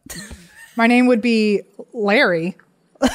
My 0.77 0.87
name 0.87 1.07
would 1.07 1.21
be 1.21 1.61
Larry. 1.93 2.55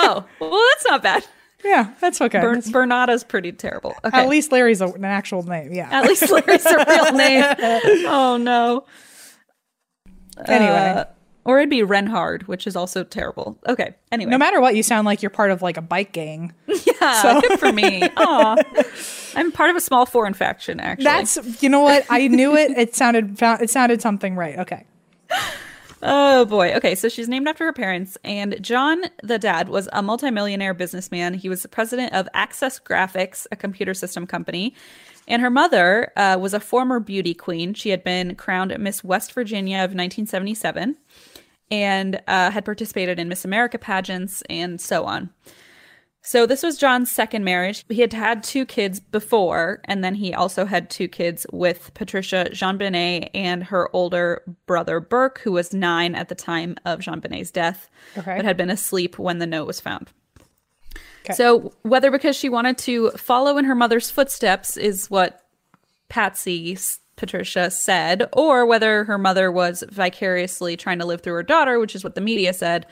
Oh, 0.00 0.24
well, 0.40 0.50
that's 0.70 0.84
not 0.86 1.02
bad. 1.02 1.26
Yeah, 1.64 1.92
that's 2.00 2.20
okay. 2.20 2.38
Ber- 2.40 2.54
That's- 2.54 2.70
Bernada's 2.70 3.24
pretty 3.24 3.50
terrible. 3.50 3.96
Okay. 4.04 4.16
At 4.16 4.28
least 4.28 4.52
Larry's 4.52 4.80
a, 4.80 4.86
an 4.86 5.04
actual 5.04 5.42
name. 5.42 5.72
Yeah. 5.72 5.88
At 5.90 6.04
least 6.06 6.30
Larry's 6.30 6.64
a 6.64 6.84
real 6.88 7.12
name. 7.14 7.44
Oh 8.06 8.36
no. 8.40 8.84
anyway, 10.46 10.94
Uh, 10.98 11.04
or 11.48 11.58
it'd 11.58 11.70
be 11.70 11.82
Renhard, 11.82 12.46
which 12.46 12.66
is 12.66 12.76
also 12.76 13.02
terrible. 13.02 13.58
Okay. 13.66 13.94
Anyway. 14.12 14.30
no 14.30 14.36
matter 14.36 14.60
what, 14.60 14.76
you 14.76 14.82
sound 14.82 15.06
like 15.06 15.22
you're 15.22 15.30
part 15.30 15.50
of 15.50 15.62
like 15.62 15.78
a 15.78 15.82
bike 15.82 16.12
gang. 16.12 16.52
yeah, 17.00 17.40
good 17.40 17.58
for 17.58 17.72
me. 17.72 18.02
Aw. 18.18 18.56
I'm 19.34 19.50
part 19.50 19.70
of 19.70 19.76
a 19.76 19.80
small 19.80 20.04
foreign 20.04 20.34
faction, 20.34 20.78
actually. 20.78 21.04
That's 21.04 21.62
you 21.62 21.70
know 21.70 21.80
what 21.80 22.04
I 22.10 22.28
knew 22.28 22.54
it. 22.54 22.72
It 22.72 22.94
sounded 22.94 23.38
it 23.40 23.70
sounded 23.70 24.02
something 24.02 24.36
right. 24.36 24.58
Okay. 24.58 24.84
Oh 26.02 26.44
boy. 26.44 26.74
Okay, 26.74 26.94
so 26.94 27.08
she's 27.08 27.30
named 27.30 27.48
after 27.48 27.64
her 27.64 27.72
parents, 27.72 28.18
and 28.22 28.62
John, 28.62 29.04
the 29.22 29.38
dad, 29.38 29.70
was 29.70 29.88
a 29.94 30.02
multimillionaire 30.02 30.74
businessman. 30.74 31.32
He 31.32 31.48
was 31.48 31.62
the 31.62 31.68
president 31.68 32.12
of 32.12 32.28
Access 32.34 32.78
Graphics, 32.78 33.46
a 33.50 33.56
computer 33.56 33.94
system 33.94 34.26
company. 34.26 34.74
And 35.26 35.42
her 35.42 35.50
mother 35.50 36.12
uh, 36.16 36.38
was 36.40 36.54
a 36.54 36.60
former 36.60 37.00
beauty 37.00 37.34
queen. 37.34 37.74
She 37.74 37.90
had 37.90 38.02
been 38.02 38.34
crowned 38.34 38.74
Miss 38.78 39.04
West 39.04 39.32
Virginia 39.32 39.76
of 39.78 39.90
1977 39.90 40.96
and 41.70 42.20
uh, 42.26 42.50
had 42.50 42.64
participated 42.64 43.18
in 43.18 43.28
Miss 43.28 43.44
America 43.44 43.78
pageants 43.78 44.42
and 44.48 44.80
so 44.80 45.04
on. 45.04 45.30
So 46.20 46.44
this 46.44 46.62
was 46.62 46.76
John's 46.76 47.10
second 47.10 47.44
marriage. 47.44 47.84
He 47.88 48.00
had 48.02 48.12
had 48.12 48.42
two 48.42 48.66
kids 48.66 49.00
before, 49.00 49.80
and 49.84 50.04
then 50.04 50.14
he 50.14 50.34
also 50.34 50.66
had 50.66 50.90
two 50.90 51.08
kids 51.08 51.46
with 51.52 51.92
Patricia 51.94 52.48
JonBenét 52.50 53.30
and 53.32 53.64
her 53.64 53.88
older 53.94 54.42
brother 54.66 55.00
Burke, 55.00 55.38
who 55.38 55.52
was 55.52 55.72
nine 55.72 56.14
at 56.14 56.28
the 56.28 56.34
time 56.34 56.76
of 56.84 56.98
JonBenét's 57.00 57.50
death, 57.50 57.88
Okay. 58.18 58.36
but 58.36 58.44
had 58.44 58.56
been 58.58 58.68
asleep 58.68 59.18
when 59.18 59.38
the 59.38 59.46
note 59.46 59.66
was 59.66 59.80
found. 59.80 60.10
Okay. 61.24 61.34
So 61.34 61.72
whether 61.82 62.10
because 62.10 62.36
she 62.36 62.48
wanted 62.48 62.76
to 62.78 63.10
follow 63.12 63.56
in 63.56 63.64
her 63.64 63.74
mother's 63.74 64.10
footsteps 64.10 64.76
is 64.76 65.08
what 65.08 65.44
Patsy 66.08 66.76
Patricia 67.18 67.70
said, 67.70 68.26
or 68.32 68.64
whether 68.64 69.04
her 69.04 69.18
mother 69.18 69.52
was 69.52 69.84
vicariously 69.90 70.76
trying 70.76 70.98
to 71.00 71.04
live 71.04 71.20
through 71.20 71.34
her 71.34 71.42
daughter, 71.42 71.78
which 71.78 71.94
is 71.94 72.02
what 72.02 72.14
the 72.14 72.20
media 72.22 72.54
said. 72.54 72.86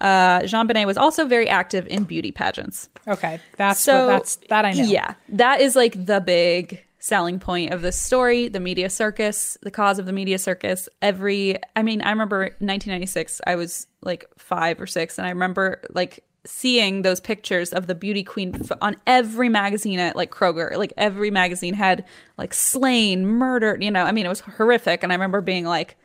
Uh, 0.00 0.40
JonBenét 0.40 0.86
was 0.86 0.96
also 0.96 1.26
very 1.26 1.48
active 1.48 1.86
in 1.88 2.04
beauty 2.04 2.32
pageants. 2.32 2.88
Okay. 3.06 3.38
That's 3.58 3.80
So 3.80 4.06
what, 4.06 4.12
that's 4.12 4.36
that 4.48 4.64
I 4.64 4.72
know. 4.72 4.84
Yeah, 4.84 5.14
that 5.28 5.60
is 5.60 5.76
like 5.76 6.06
the 6.06 6.20
big 6.20 6.82
selling 6.98 7.40
point 7.40 7.72
of 7.72 7.82
this 7.82 7.98
story 7.98 8.46
the 8.46 8.60
media 8.60 8.88
circus 8.88 9.58
the 9.62 9.72
cause 9.72 9.98
of 9.98 10.06
the 10.06 10.12
media 10.12 10.38
circus 10.38 10.88
every 11.02 11.56
i 11.74 11.82
mean 11.82 12.00
i 12.00 12.10
remember 12.10 12.42
1996 12.60 13.40
i 13.44 13.56
was 13.56 13.88
like 14.02 14.24
five 14.38 14.80
or 14.80 14.86
six 14.86 15.18
and 15.18 15.26
i 15.26 15.30
remember 15.30 15.82
like 15.90 16.22
seeing 16.44 17.02
those 17.02 17.20
pictures 17.20 17.72
of 17.72 17.86
the 17.86 17.94
beauty 17.94 18.24
queen 18.24 18.54
f- 18.68 18.76
on 18.80 18.96
every 19.06 19.48
magazine 19.48 19.98
at 20.00 20.16
like 20.16 20.30
kroger 20.30 20.76
like 20.76 20.92
every 20.96 21.30
magazine 21.30 21.72
had 21.74 22.04
like 22.36 22.52
slain 22.52 23.24
murdered 23.26 23.82
you 23.82 23.90
know 23.92 24.02
i 24.04 24.10
mean 24.10 24.26
it 24.26 24.28
was 24.28 24.40
horrific 24.40 25.04
and 25.04 25.12
i 25.12 25.14
remember 25.14 25.40
being 25.40 25.64
like 25.64 25.96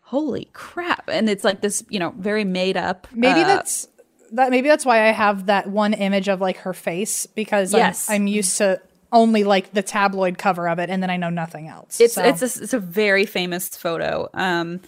holy 0.00 0.50
crap 0.52 1.08
and 1.08 1.30
it's 1.30 1.44
like 1.44 1.62
this 1.62 1.82
you 1.88 1.98
know 1.98 2.12
very 2.18 2.44
made 2.44 2.76
up 2.76 3.06
Maybe 3.12 3.40
uh, 3.40 3.46
that's 3.46 3.88
that. 4.32 4.50
Maybe 4.50 4.68
that's 4.68 4.84
why 4.84 5.08
I 5.08 5.12
have 5.12 5.46
that 5.46 5.68
one 5.68 5.94
image 5.94 6.28
of 6.28 6.40
like 6.40 6.58
her 6.58 6.72
face 6.74 7.26
because 7.26 7.72
I'm- 7.72 7.84
Yes. 7.86 8.10
I'm, 8.10 8.26
used 8.26 8.58
to 8.58 8.80
only 9.12 9.44
like 9.44 9.72
the 9.72 9.82
tabloid 9.82 10.36
cover 10.36 10.68
of 10.68 10.80
it, 10.80 10.90
and 10.90 11.00
then 11.00 11.10
I 11.10 11.16
know 11.16 11.30
nothing 11.30 11.68
else. 11.68 12.00
It's 12.00 12.14
So- 12.14 12.24
it's 12.24 12.42
a, 12.42 12.62
it's 12.64 12.74
a 12.74 12.80
very 12.80 13.24
famous 13.24 13.68
photo. 13.68 14.28
Um, 14.34 14.80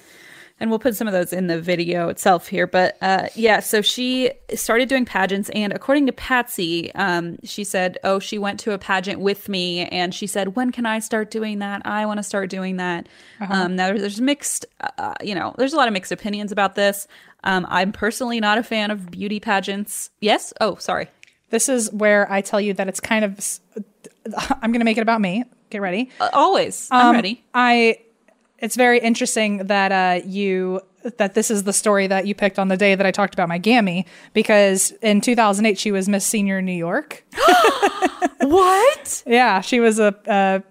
and 0.61 0.71
we'll 0.71 0.79
put 0.79 0.97
some 0.97 1.07
of 1.07 1.13
those 1.13 1.33
in 1.33 1.47
the 1.47 1.61
video 1.61 2.09
itself 2.09 2.49
here. 2.49 2.67
But 2.67 2.97
uh, 3.01 3.29
yeah, 3.35 3.61
so 3.61 3.81
she 3.83 4.31
started 4.55 4.89
doing 4.89 5.05
pageants, 5.05 5.51
and 5.51 5.73
according 5.73 6.07
to 6.07 6.13
Patsy, 6.13 6.93
um, 6.95 7.39
she 7.45 7.65
said, 7.65 7.99
"Oh, 8.05 8.19
she 8.19 8.39
went 8.39 8.59
to 8.61 8.73
a 8.73 8.79
pageant 8.79 9.21
with 9.21 9.49
me, 9.49 9.87
and 9.87 10.15
she 10.15 10.27
said, 10.27 10.57
when 10.57 10.73
can 10.73 10.87
I 10.87 10.99
start 10.99 11.31
doing 11.31 11.61
that? 11.61 11.83
I 11.85 12.07
want 12.07 12.19
to 12.19 12.23
start 12.25 12.51
doing 12.51 12.77
that." 12.79 13.09
Um, 13.49 13.77
now 13.77 13.87
there's, 13.89 14.01
there's 14.01 14.21
mixed, 14.21 14.67
uh, 14.99 15.15
you 15.23 15.35
know, 15.35 15.55
there's 15.59 15.73
a 15.73 15.77
lot 15.77 15.89
of 15.89 15.93
mixed 15.93 16.13
opinions 16.13 16.53
about 16.53 16.75
this. 16.75 17.07
Um, 17.45 17.67
I'm 17.69 17.93
personally 17.93 18.41
not 18.41 18.59
a 18.59 18.63
fan 18.63 18.91
of 18.91 19.11
beauty 19.11 19.39
pageants. 19.41 20.11
Yes. 20.21 20.53
Oh, 20.61 20.75
sorry. 20.77 21.09
This 21.51 21.69
is 21.69 21.91
where 21.93 22.31
I 22.31 22.41
tell 22.41 22.61
you 22.61 22.75
that 22.75 22.89
it's 22.89 23.01
kind 23.01 23.25
of. 23.25 23.61
I'm 24.61 24.73
going 24.73 24.81
to 24.81 24.85
make 24.85 24.99
it 24.99 25.03
about 25.03 25.21
me. 25.21 25.45
Get 25.71 25.81
ready. 25.81 26.11
Uh, 26.21 26.29
always, 26.33 26.89
I'm 26.91 27.07
Um, 27.07 27.15
ready. 27.15 27.45
I. 27.55 27.99
It's 28.61 28.77
very 28.77 28.99
interesting 28.99 29.59
that 29.67 29.93
uh, 29.93 30.27
you 30.27 30.81
that 31.17 31.35
this 31.35 31.51
is 31.51 31.63
the 31.63 31.73
story 31.73 32.07
that 32.09 32.27
you 32.27 32.35
picked 32.35 32.59
on 32.59 32.69
the 32.69 32.77
day 32.77 32.95
that 32.95 33.07
I 33.07 33.13
talked 33.13 33.33
about 33.33 33.49
my 33.49 33.59
gammy 33.59 34.05
because 34.33 34.91
in 35.01 35.21
2008 35.21 35.79
she 35.79 35.93
was 35.93 36.09
Miss 36.09 36.27
Senior 36.27 36.61
New 36.63 36.73
York. 36.73 37.25
What? 38.41 39.23
Yeah, 39.27 39.61
she 39.61 39.79
was 39.81 39.99
a, 39.99 40.15
a, 40.27 40.63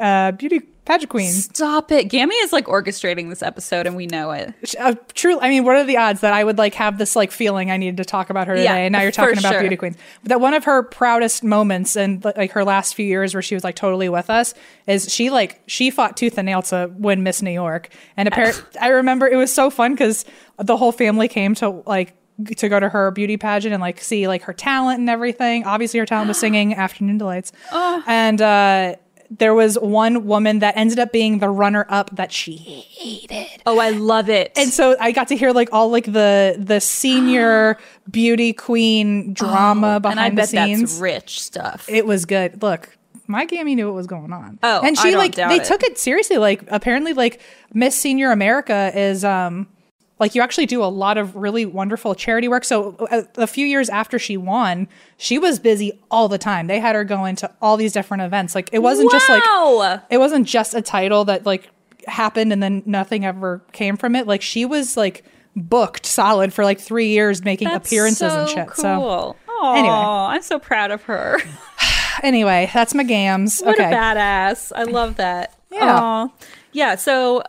a 0.00 0.32
beauty 0.32 0.60
pageant 0.86 1.10
queen. 1.10 1.30
Stop 1.30 1.92
it. 1.92 2.04
Gammy 2.04 2.34
is 2.36 2.52
like 2.52 2.66
orchestrating 2.66 3.28
this 3.28 3.42
episode, 3.42 3.86
and 3.86 3.94
we 3.96 4.06
know 4.06 4.30
it. 4.30 4.54
Uh, 4.78 4.94
true. 5.14 5.38
I 5.40 5.50
mean, 5.50 5.64
what 5.64 5.76
are 5.76 5.84
the 5.84 5.98
odds 5.98 6.20
that 6.20 6.32
I 6.32 6.42
would 6.42 6.56
like 6.56 6.74
have 6.74 6.96
this 6.96 7.14
like 7.14 7.30
feeling 7.30 7.70
I 7.70 7.76
needed 7.76 7.98
to 7.98 8.04
talk 8.04 8.30
about 8.30 8.46
her 8.46 8.54
today? 8.54 8.64
Yeah, 8.64 8.76
and 8.76 8.92
now 8.92 9.02
you're 9.02 9.10
talking 9.12 9.38
about 9.38 9.52
sure. 9.52 9.60
beauty 9.60 9.76
queens. 9.76 9.96
That 10.24 10.40
one 10.40 10.54
of 10.54 10.64
her 10.64 10.82
proudest 10.82 11.44
moments 11.44 11.96
and 11.96 12.24
like 12.24 12.52
her 12.52 12.64
last 12.64 12.94
few 12.94 13.04
years 13.04 13.34
where 13.34 13.42
she 13.42 13.54
was 13.54 13.64
like 13.64 13.76
totally 13.76 14.08
with 14.08 14.30
us 14.30 14.54
is 14.86 15.12
she 15.12 15.28
like 15.28 15.60
she 15.66 15.90
fought 15.90 16.16
tooth 16.16 16.38
and 16.38 16.46
nail 16.46 16.62
to 16.62 16.90
win 16.96 17.22
Miss 17.22 17.42
New 17.42 17.50
York. 17.50 17.90
And 18.16 18.28
apparently, 18.28 18.62
I 18.80 18.88
remember 18.88 19.26
it 19.26 19.36
was 19.36 19.52
so 19.52 19.68
fun 19.68 19.92
because 19.92 20.24
the 20.58 20.76
whole 20.76 20.92
family 20.92 21.28
came 21.28 21.54
to 21.56 21.68
like 21.86 22.14
to 22.58 22.68
go 22.68 22.78
to 22.78 22.88
her 22.88 23.10
beauty 23.12 23.36
pageant 23.38 23.72
and 23.72 23.80
like 23.80 23.98
see 24.00 24.28
like 24.28 24.42
her 24.42 24.52
talent 24.52 25.00
and 25.00 25.08
everything. 25.10 25.64
Obviously, 25.64 25.98
her 26.00 26.06
talent 26.06 26.28
was 26.28 26.38
singing 26.40 26.74
"Afternoon 26.74 27.18
Delights," 27.18 27.52
Oh. 27.72 28.02
and 28.06 28.40
uh, 28.40 28.96
there 29.30 29.54
was 29.54 29.78
one 29.78 30.26
woman 30.26 30.60
that 30.60 30.76
ended 30.76 30.98
up 30.98 31.12
being 31.12 31.38
the 31.38 31.48
runner 31.48 31.86
up 31.88 32.10
that 32.16 32.32
she 32.32 32.56
hated. 32.56 33.62
Oh, 33.66 33.78
I 33.78 33.90
love 33.90 34.28
it. 34.28 34.52
And 34.56 34.70
so 34.72 34.96
I 35.00 35.12
got 35.12 35.28
to 35.28 35.36
hear 35.36 35.52
like 35.52 35.68
all 35.72 35.90
like 35.90 36.04
the 36.06 36.56
the 36.58 36.80
senior 36.80 37.78
beauty 38.10 38.52
queen 38.52 39.32
drama 39.34 40.00
behind 40.00 40.06
Oh, 40.06 40.10
and 40.10 40.20
I 40.20 40.30
the 40.30 40.36
bet 40.36 40.48
scenes. 40.48 40.80
that's 40.92 41.00
rich 41.00 41.40
stuff. 41.40 41.86
It 41.88 42.06
was 42.06 42.24
good. 42.24 42.62
Look, 42.62 42.96
my 43.26 43.44
Gammy 43.44 43.74
knew 43.74 43.86
what 43.86 43.94
was 43.94 44.06
going 44.06 44.32
on. 44.32 44.58
Oh, 44.62 44.80
and 44.84 44.96
she 44.96 45.16
like 45.16 45.34
they 45.34 45.56
it. 45.56 45.64
took 45.64 45.82
it 45.82 45.98
seriously. 45.98 46.38
Like 46.38 46.62
apparently, 46.68 47.12
like 47.12 47.40
Miss 47.74 47.96
Senior 47.96 48.30
America 48.30 48.92
is 48.94 49.24
um 49.24 49.66
like 50.18 50.34
you 50.34 50.40
actually 50.42 50.66
do 50.66 50.82
a 50.82 50.86
lot 50.86 51.18
of 51.18 51.36
really 51.36 51.66
wonderful 51.66 52.14
charity 52.14 52.48
work. 52.48 52.64
So 52.64 52.96
a, 53.10 53.42
a 53.42 53.46
few 53.46 53.66
years 53.66 53.88
after 53.90 54.18
she 54.18 54.36
won, 54.36 54.88
she 55.18 55.38
was 55.38 55.58
busy 55.58 56.00
all 56.10 56.28
the 56.28 56.38
time. 56.38 56.66
They 56.68 56.78
had 56.80 56.94
her 56.94 57.04
going 57.04 57.36
to 57.36 57.50
all 57.60 57.76
these 57.76 57.92
different 57.92 58.22
events. 58.22 58.54
Like 58.54 58.70
it 58.72 58.78
wasn't 58.80 59.10
just 59.10 59.28
like 59.28 59.42
Wow. 59.44 60.02
it 60.10 60.18
wasn't 60.18 60.46
just 60.48 60.74
a 60.74 60.80
title 60.82 61.24
that 61.26 61.44
like 61.44 61.70
happened 62.06 62.52
and 62.52 62.62
then 62.62 62.82
nothing 62.86 63.24
ever 63.26 63.62
came 63.72 63.96
from 63.96 64.16
it. 64.16 64.26
Like 64.26 64.40
she 64.42 64.64
was 64.64 64.96
like 64.96 65.24
booked 65.54 66.06
solid 66.06 66.52
for 66.52 66.64
like 66.64 66.80
three 66.80 67.08
years 67.08 67.42
making 67.44 67.68
That's 67.68 67.88
appearances 67.88 68.32
so 68.32 68.40
and 68.40 68.48
shit. 68.48 68.66
Cool. 68.68 68.82
So 68.82 69.36
Oh, 69.58 69.72
Anyway. 69.74 69.94
I'm 69.94 70.42
so 70.42 70.58
proud 70.58 70.90
of 70.90 71.02
her. 71.04 71.38
anyway, 72.22 72.70
that's 72.74 72.94
my 72.94 73.02
gams. 73.04 73.60
What 73.60 73.78
okay. 73.78 73.88
a 73.90 73.92
badass. 73.94 74.72
I 74.74 74.82
love 74.84 75.16
that. 75.16 75.54
Yeah. 75.70 75.98
Aw. 75.98 76.28
Yeah. 76.72 76.94
So 76.96 77.42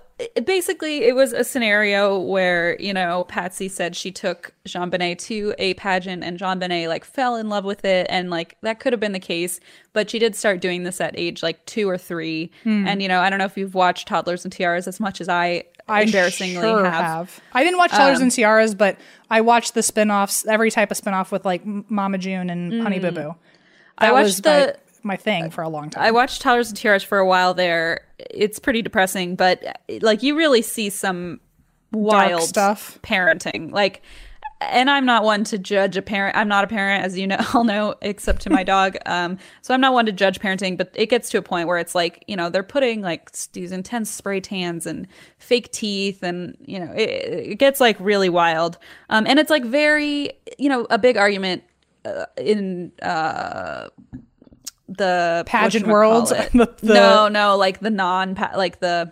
basically, 0.45 1.03
it 1.03 1.15
was 1.15 1.34
a 1.34 1.44
scenario 1.44 2.19
where, 2.19 2.80
you 2.81 2.94
know, 2.94 3.26
Patsy 3.27 3.68
said 3.68 3.95
she 3.95 4.11
took 4.11 4.53
JonBenét 4.68 5.19
to 5.19 5.53
a 5.60 5.73
pageant 5.76 6.23
and 6.23 6.39
JonBenét 6.39 6.88
like 6.88 7.06
fell 7.06 7.35
in 7.35 7.49
love 7.49 7.65
with 7.65 7.85
it. 7.85 8.07
And 8.10 8.30
like 8.30 8.57
that 8.61 8.80
could 8.80 8.94
have 8.94 8.99
been 8.99 9.11
the 9.11 9.19
case. 9.19 9.60
But 9.94 10.10
she 10.10 10.19
did 10.19 10.35
start 10.35 10.60
doing 10.60 10.84
this 10.84 10.99
at 10.99 11.14
age 11.18 11.44
like 11.44 11.64
two 11.65 11.88
or 11.89 11.98
three. 11.98 12.52
Hmm. 12.64 12.88
And, 12.88 13.02
you 13.02 13.07
know, 13.07 13.19
I 13.19 13.30
don't 13.30 13.39
know 13.39 13.45
if 13.45 13.57
you've 13.57 13.76
watched 13.76 14.07
Toddlers 14.07 14.44
and 14.44 14.53
Tiaras 14.53 14.88
as 14.88 14.99
much 14.99 15.22
as 15.22 15.30
I, 15.30 15.65
I 15.88 16.02
embarrassingly 16.02 16.61
sure 16.61 16.84
have. 16.89 17.39
I 17.53 17.64
didn't 17.64 17.77
watch 17.77 17.91
Toddlers 17.91 18.18
Um, 18.18 18.23
and 18.23 18.31
Tiaras, 18.31 18.76
but 18.76 18.98
I 19.30 19.41
watched 19.41 19.73
the 19.73 19.84
spin-offs, 19.84 20.45
every 20.45 20.69
type 20.72 20.91
of 20.91 20.98
spin-off 20.98 21.31
with 21.31 21.45
like 21.45 21.61
Mama 21.65 22.18
June 22.18 22.49
and 22.49 22.81
Honey 22.81 22.99
Boo 22.99 23.11
Boo. 23.11 23.19
Mm. 23.22 23.35
I 23.99 24.11
watched 24.11 24.44
the- 24.44 24.77
my, 25.08 25.18
thing 25.18 25.50
for 25.50 25.64
a 25.64 25.70
long 25.70 25.90
time. 25.90 26.04
I 26.04 26.12
watched 26.12 26.42
Toddlers 26.42 26.70
and 26.70 26.78
Tiaras 26.78 27.04
for 27.04 27.18
a 27.18 27.26
while 27.26 27.54
there. 27.54 28.06
It's 28.20 28.60
pretty 28.60 28.82
depressing, 28.82 29.36
but 29.36 29.64
like 30.02 30.24
you 30.24 30.38
really 30.38 30.62
see 30.62 30.90
some 30.90 31.40
wild 31.92 32.44
stuff. 32.44 33.00
parenting. 33.02 33.72
Like, 33.72 34.02
and 34.60 34.90
I'm 34.90 35.06
not 35.06 35.24
one 35.24 35.44
to 35.46 35.58
judge 35.58 35.98
a 35.98 36.02
parent. 36.02 36.36
I'm 36.36 36.48
not 36.48 36.64
a 36.64 36.68
parent, 36.68 37.06
as 37.06 37.18
you 37.18 37.28
know, 37.28 37.38
all 37.54 37.64
know, 37.64 37.96
except 38.02 38.42
to 38.44 38.50
my 38.50 38.64
dog. 38.76 38.98
Um, 39.06 39.38
so 39.62 39.74
I'm 39.74 39.82
not 39.82 39.94
one 39.94 40.06
to 40.08 40.12
judge 40.12 40.40
parenting, 40.40 40.78
but 40.78 40.92
it 40.96 41.08
gets 41.10 41.30
to 41.30 41.38
a 41.38 41.42
point 41.42 41.68
where 41.68 41.78
it's 41.78 41.96
like, 41.96 42.24
you 42.28 42.36
know, 42.36 42.50
they're 42.50 42.64
putting 42.64 43.02
like 43.02 43.32
these 43.54 43.72
intense 43.72 44.10
spray 44.10 44.40
tans 44.40 44.86
and 44.86 45.08
fake 45.38 45.72
teeth, 45.72 46.24
and 46.24 46.58
you 46.66 46.80
know, 46.80 46.92
it, 46.94 47.52
it 47.52 47.60
gets 47.60 47.80
like 47.80 47.98
really 48.00 48.30
wild. 48.30 48.78
Um, 49.10 49.28
and 49.28 49.40
it's 49.40 49.50
like 49.50 49.64
very, 49.64 50.32
you 50.58 50.70
know, 50.70 50.88
a 50.90 50.98
big 50.98 51.18
argument 51.18 51.64
uh, 52.06 52.26
in 52.38 52.92
uh 53.02 53.90
the 54.88 55.44
Pageant 55.46 55.86
whatchamacallit. 55.86 55.92
world? 55.92 56.28
The- 56.54 56.74
the- 56.86 56.94
no, 56.94 57.28
no, 57.28 57.58
like 57.58 57.80
the 57.80 57.90
non, 57.90 58.36
like 58.56 58.80
the 58.80 59.12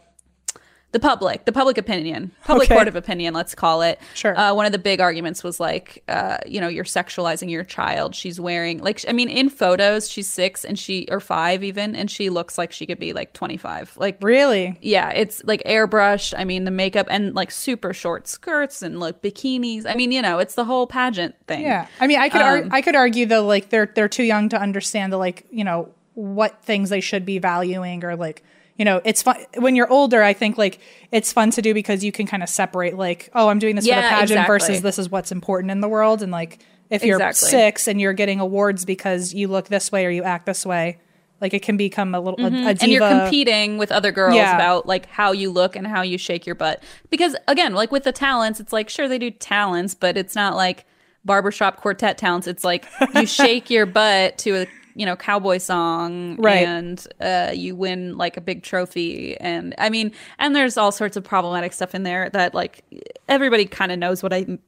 the 0.95 0.99
public, 1.01 1.43
the 1.43 1.51
public 1.51 1.77
opinion, 1.77 2.31
public 2.45 2.67
Okay. 2.69 2.75
court 2.75 2.87
of 2.87 2.95
opinion, 2.95 3.33
let's 3.33 3.53
call 3.53 3.81
it. 3.81 3.99
Sure. 4.13 4.33
Uh, 4.39 4.53
one 4.53 4.65
of 4.65 4.71
the 4.71 4.79
big 4.79 5.01
arguments 5.01 5.43
was 5.43 5.59
like, 5.59 6.01
uh, 6.07 6.37
you 6.45 6.61
know, 6.61 6.69
you're 6.69 6.85
sexualizing 6.85 7.51
your 7.51 7.65
child. 7.65 8.15
She's 8.15 8.39
wearing 8.39 8.79
like, 8.79 9.03
I 9.09 9.11
mean, 9.11 9.27
in 9.27 9.49
photos, 9.49 10.09
she's 10.09 10.29
six 10.29 10.63
and 10.63 10.79
she 10.79 11.05
or 11.11 11.19
five 11.19 11.65
even, 11.65 11.97
and 11.97 12.09
she 12.09 12.29
looks 12.29 12.57
like 12.57 12.71
she 12.71 12.85
could 12.85 12.97
be 12.97 13.11
like 13.11 13.33
25. 13.33 13.97
Like, 13.97 14.17
really? 14.21 14.77
yeah, 14.81 15.09
it's 15.09 15.43
like 15.43 15.61
airbrushed. 15.65 16.33
I 16.37 16.45
mean, 16.45 16.63
the 16.63 16.71
makeup 16.71 17.07
and 17.09 17.35
like 17.35 17.51
super 17.51 17.93
short 17.93 18.25
skirts 18.29 18.81
and 18.81 18.97
like 19.01 19.21
bikinis. 19.21 19.85
I 19.85 19.95
mean, 19.95 20.13
you 20.13 20.21
know, 20.21 20.39
it's 20.39 20.55
the 20.55 20.63
whole 20.63 20.87
pageant 20.87 21.35
thing. 21.47 21.63
Yeah. 21.63 21.87
I 21.99 22.07
mean, 22.07 22.19
I 22.21 22.29
could 22.29 22.41
ar- 22.41 22.57
Um, 22.59 22.69
I 22.71 22.81
could 22.81 22.95
argue 22.95 23.25
though, 23.25 23.45
like 23.45 23.69
they're 23.69 23.91
they're 23.93 24.07
too 24.07 24.23
young 24.23 24.47
to 24.49 24.57
understand 24.57 25.11
the 25.11 25.17
like 25.17 25.45
you 25.51 25.65
know 25.65 25.89
what 26.13 26.63
things 26.63 26.89
they 26.89 27.01
should 27.01 27.25
be 27.25 27.37
valuing 27.39 28.01
or 28.05 28.15
like 28.15 28.41
you 28.77 28.85
know 28.85 29.01
it's 29.05 29.21
fun 29.23 29.37
when 29.57 29.75
you're 29.75 29.89
older. 29.91 30.21
I 30.23 30.33
think 30.33 30.57
like 30.57 30.79
it's 31.11 31.31
fun 31.33 31.51
to 31.51 31.61
do 31.61 31.73
because 31.73 32.03
you 32.03 32.11
can 32.11 32.27
kind 32.27 32.43
of 32.43 32.49
separate 32.49 32.97
like 32.97 33.29
oh 33.33 33.49
I'm 33.49 33.59
doing 33.59 33.75
this 33.75 33.85
for 33.85 33.89
Yeah, 33.89 34.01
the 34.01 34.07
pageant 34.09 34.31
exactly. 34.39 34.53
versus 34.53 34.81
this 34.81 34.99
is 34.99 35.09
what's 35.09 35.31
important 35.31 35.71
in 35.71 35.81
the 35.81 35.87
world 35.87 36.21
and 36.21 36.31
like 36.31 36.59
if 36.89 37.03
you're 37.03 37.15
Exactly. 37.21 37.49
six 37.49 37.87
and 37.87 37.99
you're 37.99 38.13
getting 38.13 38.39
awards 38.39 38.85
because 38.85 39.33
you 39.33 39.47
look 39.47 39.67
this 39.69 39.91
way 39.91 40.05
or 40.05 40.09
you 40.11 40.21
act 40.23 40.45
this 40.45 40.65
way, 40.65 40.99
like 41.41 41.53
it 41.53 41.63
can 41.63 41.77
become 41.77 42.13
a 42.13 42.19
little 42.19 42.39
a, 42.39 42.47
a 42.47 42.49
diva. 42.49 42.59
Mm-hmm. 42.73 42.83
and 42.83 42.91
you're 42.91 43.09
competing 43.21 43.77
with 43.77 43.91
other 43.91 44.11
girls 44.11 44.35
Yeah. 44.35 44.53
about 44.55 44.85
like 44.85 45.07
how 45.07 45.31
you 45.31 45.49
look 45.51 45.75
and 45.75 45.87
how 45.87 46.01
you 46.03 46.17
shake 46.17 46.45
your 46.45 46.55
butt 46.55 46.83
because 47.09 47.35
again 47.47 47.73
like 47.73 47.91
with 47.91 48.03
the 48.03 48.11
talents 48.11 48.59
it's 48.59 48.71
like 48.73 48.89
sure 48.89 49.07
they 49.07 49.17
do 49.17 49.31
talents 49.31 49.95
but 49.95 50.15
it's 50.17 50.35
not 50.35 50.55
like 50.55 50.85
barbershop 51.23 51.77
quartet 51.77 52.17
talents 52.19 52.45
it's 52.45 52.63
like 52.63 52.85
you 53.15 53.25
shake 53.39 53.69
your 53.71 53.85
butt 53.87 54.37
to 54.37 54.61
a 54.61 54.67
you 54.95 55.05
know 55.05 55.15
cowboy 55.15 55.57
song 55.57 56.37
Right. 56.37 56.65
and 56.67 57.05
uh, 57.19 57.51
you 57.53 57.75
win 57.75 58.17
like 58.17 58.37
a 58.37 58.41
big 58.41 58.63
trophy 58.63 59.35
and 59.37 59.75
i 59.77 59.89
mean 59.89 60.11
and 60.39 60.55
there's 60.55 60.77
all 60.77 60.91
sorts 60.91 61.17
of 61.17 61.23
problematic 61.23 61.73
stuff 61.73 61.93
in 61.93 62.03
there 62.03 62.29
that 62.31 62.53
like 62.53 62.83
everybody 63.27 63.65
kind 63.65 63.91
of 63.91 63.99
knows 63.99 64.23
what 64.23 64.33
i'm 64.33 64.59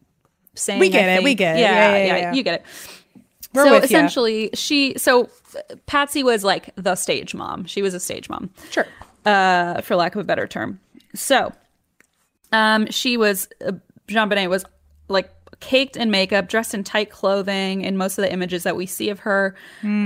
saying 0.56 0.80
We 0.80 0.90
get 0.90 1.08
it, 1.18 1.24
we 1.24 1.34
get 1.36 1.56
it. 1.56 1.62
yeah 1.62 1.96
Yeah, 1.98 2.06
yeah, 2.06 2.18
yeah. 2.18 2.34
you 2.34 2.44
get 2.44 2.56
it 2.62 2.66
We're 3.54 3.66
so 3.66 3.74
ya. 3.74 3.80
essentially 3.80 4.50
she 4.54 4.98
so 4.98 5.30
patsy 5.86 6.24
was 6.24 6.44
like 6.44 6.72
the 6.76 6.96
stage 6.96 7.34
mom 7.34 7.66
she 7.66 7.82
was 7.82 7.94
a 7.94 8.00
stage 8.00 8.28
mom 8.30 8.50
Sure. 8.70 8.86
uh, 9.26 9.82
for 9.82 9.96
lack 9.96 10.16
of 10.16 10.22
a 10.22 10.24
better 10.26 10.46
term. 10.48 10.80
So, 11.16 11.52
um, 12.52 12.88
she 12.92 13.18
was 13.18 13.48
uh, 13.66 13.72
JonBenét 14.08 14.50
was 14.50 14.64
like 15.10 15.30
caked 15.60 15.98
in 15.98 16.12
makeup, 16.12 16.48
dressed 16.48 16.74
in 16.74 16.84
tight 16.84 17.10
clothing. 17.10 17.82
In 17.82 17.98
most 17.98 18.18
of 18.18 18.24
the 18.24 18.32
images 18.32 18.64
that 18.64 18.76
we 18.76 18.86
see 18.86 19.10
of 19.10 19.20
her, 19.20 19.56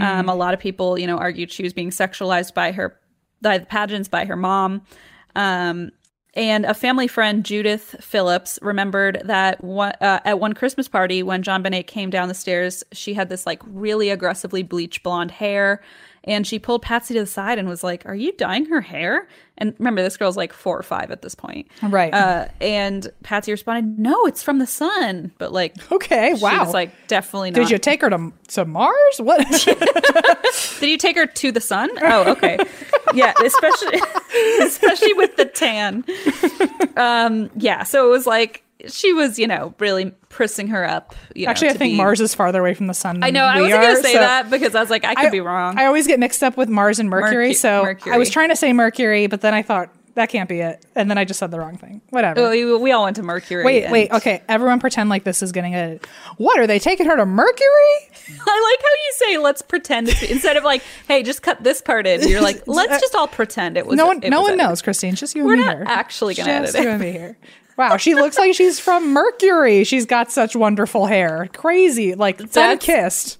um, 0.01 0.29
a 0.29 0.35
lot 0.35 0.53
of 0.53 0.59
people, 0.59 0.97
you 0.97 1.07
know, 1.07 1.17
argued 1.17 1.51
she 1.51 1.63
was 1.63 1.73
being 1.73 1.89
sexualized 1.89 2.53
by 2.53 2.71
her, 2.71 2.97
by 3.41 3.57
the 3.57 3.65
pageants, 3.65 4.07
by 4.07 4.25
her 4.25 4.35
mom. 4.35 4.81
Um, 5.35 5.91
and 6.33 6.65
a 6.65 6.73
family 6.73 7.07
friend, 7.07 7.43
Judith 7.43 7.97
Phillips, 7.99 8.57
remembered 8.61 9.21
that 9.25 9.61
one, 9.61 9.91
uh, 9.99 10.21
at 10.23 10.39
one 10.39 10.53
Christmas 10.53 10.87
party 10.87 11.23
when 11.23 11.43
JonBenét 11.43 11.87
came 11.87 12.09
down 12.09 12.29
the 12.29 12.33
stairs, 12.33 12.85
she 12.93 13.13
had 13.13 13.27
this 13.27 13.45
like 13.45 13.61
really 13.65 14.09
aggressively 14.09 14.63
bleached 14.63 15.03
blonde 15.03 15.31
hair. 15.31 15.81
And 16.23 16.45
she 16.45 16.59
pulled 16.59 16.83
Patsy 16.83 17.15
to 17.15 17.21
the 17.21 17.25
side 17.25 17.57
and 17.57 17.67
was 17.67 17.83
like, 17.83 18.05
Are 18.05 18.13
you 18.13 18.31
dyeing 18.33 18.65
her 18.67 18.79
hair? 18.81 19.27
And 19.57 19.73
remember, 19.79 20.01
this 20.03 20.17
girl's 20.17 20.37
like 20.37 20.53
four 20.53 20.77
or 20.77 20.83
five 20.83 21.09
at 21.11 21.21
this 21.23 21.33
point. 21.33 21.67
Right. 21.81 22.13
Uh, 22.13 22.47
and 22.61 23.07
Patsy 23.23 23.51
responded, 23.51 23.97
No, 23.97 24.25
it's 24.27 24.43
from 24.43 24.59
the 24.59 24.67
sun. 24.67 25.31
But 25.39 25.51
like, 25.51 25.75
Okay. 25.91 26.35
she 26.37 26.43
Wow. 26.43 26.63
was 26.65 26.73
like, 26.75 26.91
Definitely 27.07 27.51
not. 27.51 27.55
Did 27.61 27.71
you 27.71 27.77
take 27.79 28.01
her 28.01 28.09
to 28.11 28.31
to 28.49 28.65
Mars? 28.65 28.95
What? 29.17 29.39
Did 30.79 30.89
you 30.89 30.97
take 30.97 31.15
her 31.17 31.25
to 31.25 31.51
the 31.51 31.61
sun? 31.61 31.89
Oh, 32.01 32.31
okay. 32.33 32.57
yeah, 33.15 33.33
especially 33.43 33.99
especially 34.61 35.13
with 35.13 35.35
the 35.37 35.45
tan. 35.45 36.03
Um, 36.97 37.49
yeah, 37.55 37.83
so 37.83 38.07
it 38.07 38.11
was 38.11 38.27
like 38.27 38.63
she 38.87 39.13
was, 39.13 39.37
you 39.39 39.47
know, 39.47 39.73
really 39.79 40.13
pressing 40.31 40.67
her 40.69 40.83
up. 40.87 41.13
You 41.35 41.45
know, 41.45 41.51
Actually, 41.51 41.69
I 41.69 41.73
think 41.73 41.93
be- 41.93 41.97
Mars 41.97 42.19
is 42.21 42.33
farther 42.33 42.59
away 42.61 42.73
from 42.73 42.87
the 42.87 42.93
sun. 42.93 43.15
Than 43.15 43.23
I 43.23 43.29
know. 43.29 43.43
I 43.43 43.61
wasn't 43.61 43.81
gonna 43.81 43.95
say 44.01 44.13
so- 44.13 44.19
that 44.19 44.49
because 44.49 44.73
I 44.73 44.81
was 44.81 44.89
like, 44.89 45.05
I 45.05 45.13
could 45.15 45.27
I, 45.27 45.29
be 45.29 45.41
wrong. 45.41 45.77
I 45.77 45.85
always 45.85 46.07
get 46.07 46.19
mixed 46.19 46.41
up 46.43 46.57
with 46.57 46.69
Mars 46.69 46.99
and 46.99 47.09
Mercury. 47.09 47.51
Mercu- 47.51 47.55
so 47.55 47.95
I 48.11 48.17
was 48.17 48.29
trying 48.29 48.49
to 48.49 48.55
say 48.55 48.73
Mercury, 48.73 49.27
but 49.27 49.41
then 49.41 49.53
I 49.53 49.61
thought 49.61 49.89
that 50.15 50.27
can't 50.27 50.49
be 50.49 50.59
it, 50.59 50.85
and 50.93 51.09
then 51.09 51.17
I 51.17 51.23
just 51.23 51.39
said 51.39 51.51
the 51.51 51.59
wrong 51.59 51.77
thing. 51.77 52.01
Whatever. 52.09 52.49
we, 52.49 52.75
we 52.75 52.91
all 52.91 53.05
went 53.05 53.15
to 53.15 53.23
Mercury. 53.23 53.63
wait, 53.63 53.83
and- 53.83 53.93
wait. 53.93 54.11
Okay, 54.11 54.41
everyone 54.49 54.79
pretend 54.81 55.09
like 55.09 55.23
this 55.23 55.41
is 55.41 55.51
getting 55.53 55.73
a. 55.73 55.99
What 56.37 56.59
are 56.59 56.67
they 56.67 56.79
taking 56.79 57.05
her 57.07 57.15
to 57.15 57.25
Mercury? 57.25 57.61
I 58.27 58.75
like 58.75 58.81
how 58.81 58.89
you 58.89 59.13
say 59.13 59.37
let's 59.37 59.61
pretend 59.61 60.09
it's 60.09 60.21
instead 60.23 60.57
of 60.57 60.63
like, 60.65 60.81
hey, 61.07 61.23
just 61.23 61.41
cut 61.43 61.63
this 61.63 61.81
part 61.81 62.07
in. 62.07 62.27
You're 62.27 62.41
like, 62.41 62.63
let's 62.67 62.99
just 63.01 63.15
all 63.15 63.27
pretend 63.27 63.77
it 63.77 63.85
was. 63.85 63.95
no 63.97 64.05
one, 64.07 64.19
no 64.19 64.29
was 64.41 64.49
one 64.49 64.51
edited. 64.53 64.67
knows, 64.69 64.81
Christine. 64.81 65.15
Just 65.15 65.33
you 65.35 65.45
We're 65.45 65.53
and 65.53 65.61
me 65.61 65.67
not 65.67 65.75
here. 65.77 65.85
actually 65.87 66.35
gonna 66.35 66.61
Just 66.61 66.75
edit 66.75 66.83
you 66.83 66.89
it. 66.89 66.93
and 66.93 67.01
me 67.01 67.11
here. 67.13 67.37
Wow, 67.89 67.97
she 67.97 68.13
looks 68.15 68.37
like 68.37 68.53
she's 68.53 68.79
from 68.79 69.11
Mercury. 69.13 69.83
She's 69.83 70.05
got 70.05 70.31
such 70.31 70.55
wonderful 70.55 71.07
hair. 71.07 71.49
Crazy, 71.53 72.13
like 72.15 72.39
sun 72.51 72.77
kissed. 72.77 73.37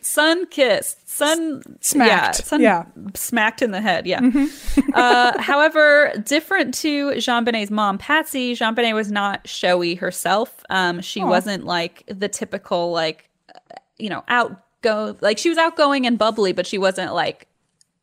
sun 0.00 0.46
kissed, 0.46 1.08
sun 1.08 1.62
Smacked. 1.80 2.10
yeah, 2.10 2.30
sun 2.32 2.60
Yeah. 2.60 2.84
smacked 3.14 3.62
in 3.62 3.70
the 3.70 3.80
head. 3.80 4.06
Yeah. 4.06 4.20
uh, 4.94 5.40
however, 5.40 6.12
different 6.24 6.74
to 6.78 7.10
JonBenét's 7.12 7.70
mom, 7.70 7.98
Patsy, 7.98 8.54
JonBenét 8.54 8.94
was 8.94 9.10
not 9.12 9.46
showy 9.48 9.94
herself. 9.94 10.64
Um, 10.68 11.00
she 11.00 11.22
wasn't 11.22 11.64
like 11.64 12.02
the 12.08 12.28
typical 12.28 12.90
like, 12.92 13.28
uh, 13.54 13.58
you 13.98 14.10
know, 14.10 14.24
outgo 14.28 15.16
like 15.20 15.38
she 15.38 15.48
was 15.48 15.58
outgoing 15.58 16.06
and 16.06 16.18
bubbly, 16.18 16.52
but 16.52 16.66
she 16.66 16.76
wasn't 16.78 17.14
like 17.14 17.46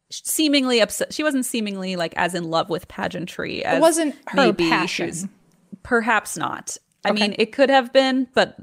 seemingly 0.09 0.79
upset. 0.81 1.13
She 1.13 1.23
wasn't 1.23 1.45
seemingly 1.45 1.95
like 1.95 2.13
as 2.17 2.35
in 2.35 2.49
love 2.49 2.69
with 2.69 2.87
pageantry 2.87 3.63
as 3.65 3.81
wasn't 3.81 4.15
her 4.27 4.35
maybe 4.37 4.63
she 4.65 4.69
passion. 4.69 5.29
Perhaps 5.83 6.37
not. 6.37 6.77
I 7.05 7.11
mean, 7.11 7.35
it 7.37 7.51
could 7.51 7.69
have 7.69 7.91
been, 7.91 8.27
but 8.33 8.57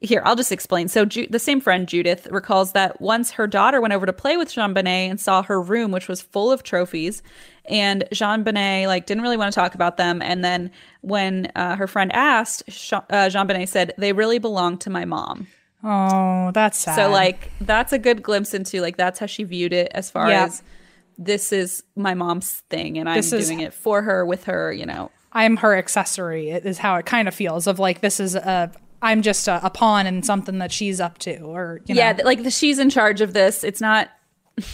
here, 0.00 0.22
I'll 0.24 0.36
just 0.36 0.52
explain. 0.52 0.88
So, 0.88 1.04
Ju- 1.04 1.26
the 1.28 1.38
same 1.38 1.60
friend, 1.60 1.86
Judith, 1.86 2.26
recalls 2.30 2.72
that 2.72 3.00
once 3.00 3.32
her 3.32 3.46
daughter 3.46 3.80
went 3.80 3.92
over 3.92 4.06
to 4.06 4.12
play 4.12 4.36
with 4.36 4.48
JonBenét 4.48 5.10
and 5.10 5.20
saw 5.20 5.42
her 5.42 5.60
room, 5.60 5.90
which 5.90 6.08
was 6.08 6.22
full 6.22 6.50
of 6.52 6.62
trophies, 6.62 7.22
and 7.66 8.04
JonBenét 8.12 8.86
like 8.86 9.04
didn't 9.06 9.22
really 9.22 9.36
want 9.36 9.52
to 9.52 9.58
talk 9.60 9.74
about 9.74 9.96
them. 9.98 10.22
And 10.22 10.42
then 10.44 10.70
when 11.02 11.50
uh, 11.56 11.76
her 11.76 11.86
friend 11.88 12.10
asked, 12.12 12.62
uh, 12.68 13.28
JonBenét 13.28 13.68
said, 13.68 13.92
"They 13.98 14.12
really 14.12 14.38
belong 14.38 14.78
to 14.78 14.90
my 14.90 15.04
mom." 15.04 15.48
Oh, 15.84 16.52
that's 16.54 16.78
sad. 16.78 16.94
So, 16.96 17.10
like, 17.10 17.50
that's 17.60 17.92
a 17.92 17.98
good 17.98 18.22
glimpse 18.22 18.54
into 18.54 18.80
like 18.80 18.96
that's 18.96 19.18
how 19.18 19.26
she 19.26 19.44
viewed 19.44 19.72
it 19.72 19.90
as 19.94 20.10
far 20.10 20.30
Yeah. 20.30 20.44
as 20.44 20.62
this 21.18 21.52
is 21.52 21.82
my 21.96 22.14
mom's 22.14 22.62
thing, 22.70 22.96
and 22.98 23.08
I'm 23.10 23.18
is- 23.18 23.30
doing 23.30 23.60
it 23.60 23.74
for 23.74 24.02
her 24.02 24.24
with 24.24 24.44
her. 24.44 24.72
You 24.72 24.86
know, 24.86 25.10
I'm 25.32 25.56
her 25.58 25.76
accessory. 25.76 26.50
It 26.50 26.64
is 26.66 26.78
how 26.78 26.96
it 26.96 27.06
kind 27.06 27.28
of 27.28 27.34
feels. 27.34 27.66
Of 27.66 27.78
like 27.78 28.00
this 28.00 28.20
is 28.20 28.34
a 28.34 28.72
I'm 29.02 29.22
just 29.22 29.46
a, 29.48 29.64
a 29.64 29.70
pawn 29.70 30.06
in 30.06 30.22
something 30.22 30.58
that 30.58 30.72
she's 30.72 31.00
up 31.00 31.18
to, 31.18 31.38
or 31.40 31.80
you 31.86 31.94
know. 31.94 32.00
yeah, 32.00 32.18
like 32.24 32.42
the, 32.42 32.50
she's 32.50 32.78
in 32.78 32.90
charge 32.90 33.20
of 33.20 33.32
this. 33.32 33.64
It's 33.64 33.80
not. 33.80 34.08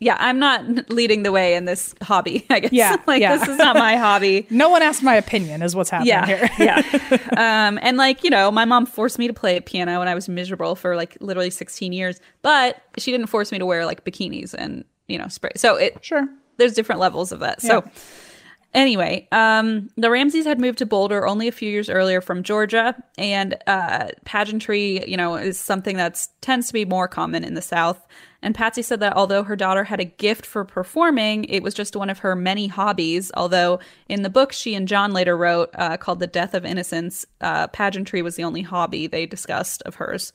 Yeah, 0.00 0.16
I'm 0.20 0.38
not 0.38 0.90
leading 0.90 1.24
the 1.24 1.32
way 1.32 1.54
in 1.56 1.64
this 1.64 1.92
hobby. 2.00 2.46
I 2.50 2.60
guess. 2.60 2.72
Yeah, 2.72 2.96
like 3.06 3.20
yeah. 3.20 3.36
this 3.36 3.48
is 3.48 3.58
not 3.58 3.74
my 3.76 3.96
hobby. 3.96 4.46
no 4.48 4.68
one 4.70 4.80
asked 4.80 5.02
my 5.02 5.16
opinion, 5.16 5.60
is 5.60 5.74
what's 5.74 5.90
happening 5.90 6.08
Yeah, 6.10 6.24
here. 6.26 6.48
yeah. 6.58 7.66
Um, 7.68 7.78
and 7.82 7.96
like 7.96 8.22
you 8.24 8.30
know, 8.30 8.50
my 8.52 8.64
mom 8.64 8.86
forced 8.86 9.18
me 9.18 9.26
to 9.26 9.34
play 9.34 9.58
piano 9.60 9.98
when 9.98 10.06
I 10.08 10.14
was 10.14 10.28
miserable 10.28 10.76
for 10.76 10.94
like 10.96 11.16
literally 11.20 11.50
16 11.50 11.92
years, 11.92 12.20
but 12.42 12.80
she 12.96 13.10
didn't 13.10 13.26
force 13.26 13.50
me 13.52 13.58
to 13.58 13.66
wear 13.66 13.84
like 13.84 14.04
bikinis 14.04 14.54
and 14.54 14.84
you 15.08 15.18
know 15.18 15.26
spray. 15.28 15.50
So 15.56 15.74
it 15.74 15.98
Sure. 16.02 16.26
there's 16.56 16.72
different 16.74 17.00
levels 17.00 17.32
of 17.32 17.40
that. 17.40 17.60
So 17.60 17.82
anyway, 18.74 19.28
um, 19.32 19.88
the 19.96 20.10
Ramseys 20.10 20.44
had 20.46 20.60
moved 20.60 20.78
to 20.78 20.86
Boulder 20.86 21.26
only 21.26 21.48
a 21.48 21.52
few 21.52 21.70
years 21.70 21.88
earlier 21.88 22.20
from 22.20 22.42
Georgia, 22.42 22.94
and 23.16 23.56
uh, 23.66 24.08
pageantry, 24.24 25.08
you 25.08 25.16
know, 25.16 25.36
is 25.36 25.58
something 25.58 25.96
that 25.96 26.26
tends 26.40 26.68
to 26.68 26.72
be 26.72 26.84
more 26.84 27.08
common 27.08 27.44
in 27.44 27.54
the 27.54 27.62
South. 27.62 28.06
And 28.40 28.54
Patsy 28.54 28.82
said 28.82 29.00
that 29.00 29.16
although 29.16 29.42
her 29.42 29.56
daughter 29.56 29.84
had 29.84 29.98
a 29.98 30.04
gift 30.04 30.46
for 30.46 30.64
performing, 30.64 31.44
it 31.44 31.62
was 31.62 31.74
just 31.74 31.96
one 31.96 32.08
of 32.08 32.20
her 32.20 32.36
many 32.36 32.68
hobbies. 32.68 33.32
Although 33.34 33.80
in 34.08 34.22
the 34.22 34.30
book 34.30 34.52
she 34.52 34.76
and 34.76 34.86
John 34.86 35.12
later 35.12 35.36
wrote, 35.36 35.70
uh, 35.74 35.96
called 35.96 36.20
"The 36.20 36.28
Death 36.28 36.54
of 36.54 36.64
Innocence," 36.64 37.26
uh, 37.40 37.66
pageantry 37.68 38.22
was 38.22 38.36
the 38.36 38.44
only 38.44 38.62
hobby 38.62 39.08
they 39.08 39.26
discussed 39.26 39.82
of 39.82 39.96
hers. 39.96 40.32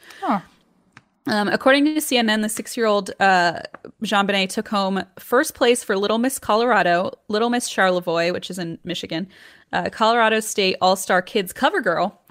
Um, 1.26 1.48
according 1.48 1.86
to 1.86 1.92
CNN, 1.96 2.42
the 2.42 2.50
six-year-old 2.50 3.12
uh, 3.20 3.62
JonBenét 4.04 4.50
took 4.50 4.68
home 4.68 5.04
first 5.18 5.56
place 5.56 5.84
for 5.84 5.98
Little 5.98 6.18
Miss 6.18 6.38
Colorado, 6.38 7.12
Little 7.30 7.50
Miss 7.50 7.68
Charlevoix, 7.68 8.32
which 8.34 8.50
is 8.50 8.60
in 8.60 8.78
Michigan, 8.84 9.28
uh, 9.72 9.90
Colorado 9.90 10.42
State 10.42 10.76
All-Star 10.82 11.22
Kids 11.22 11.54
Cover 11.54 11.80
Girl, 11.80 12.22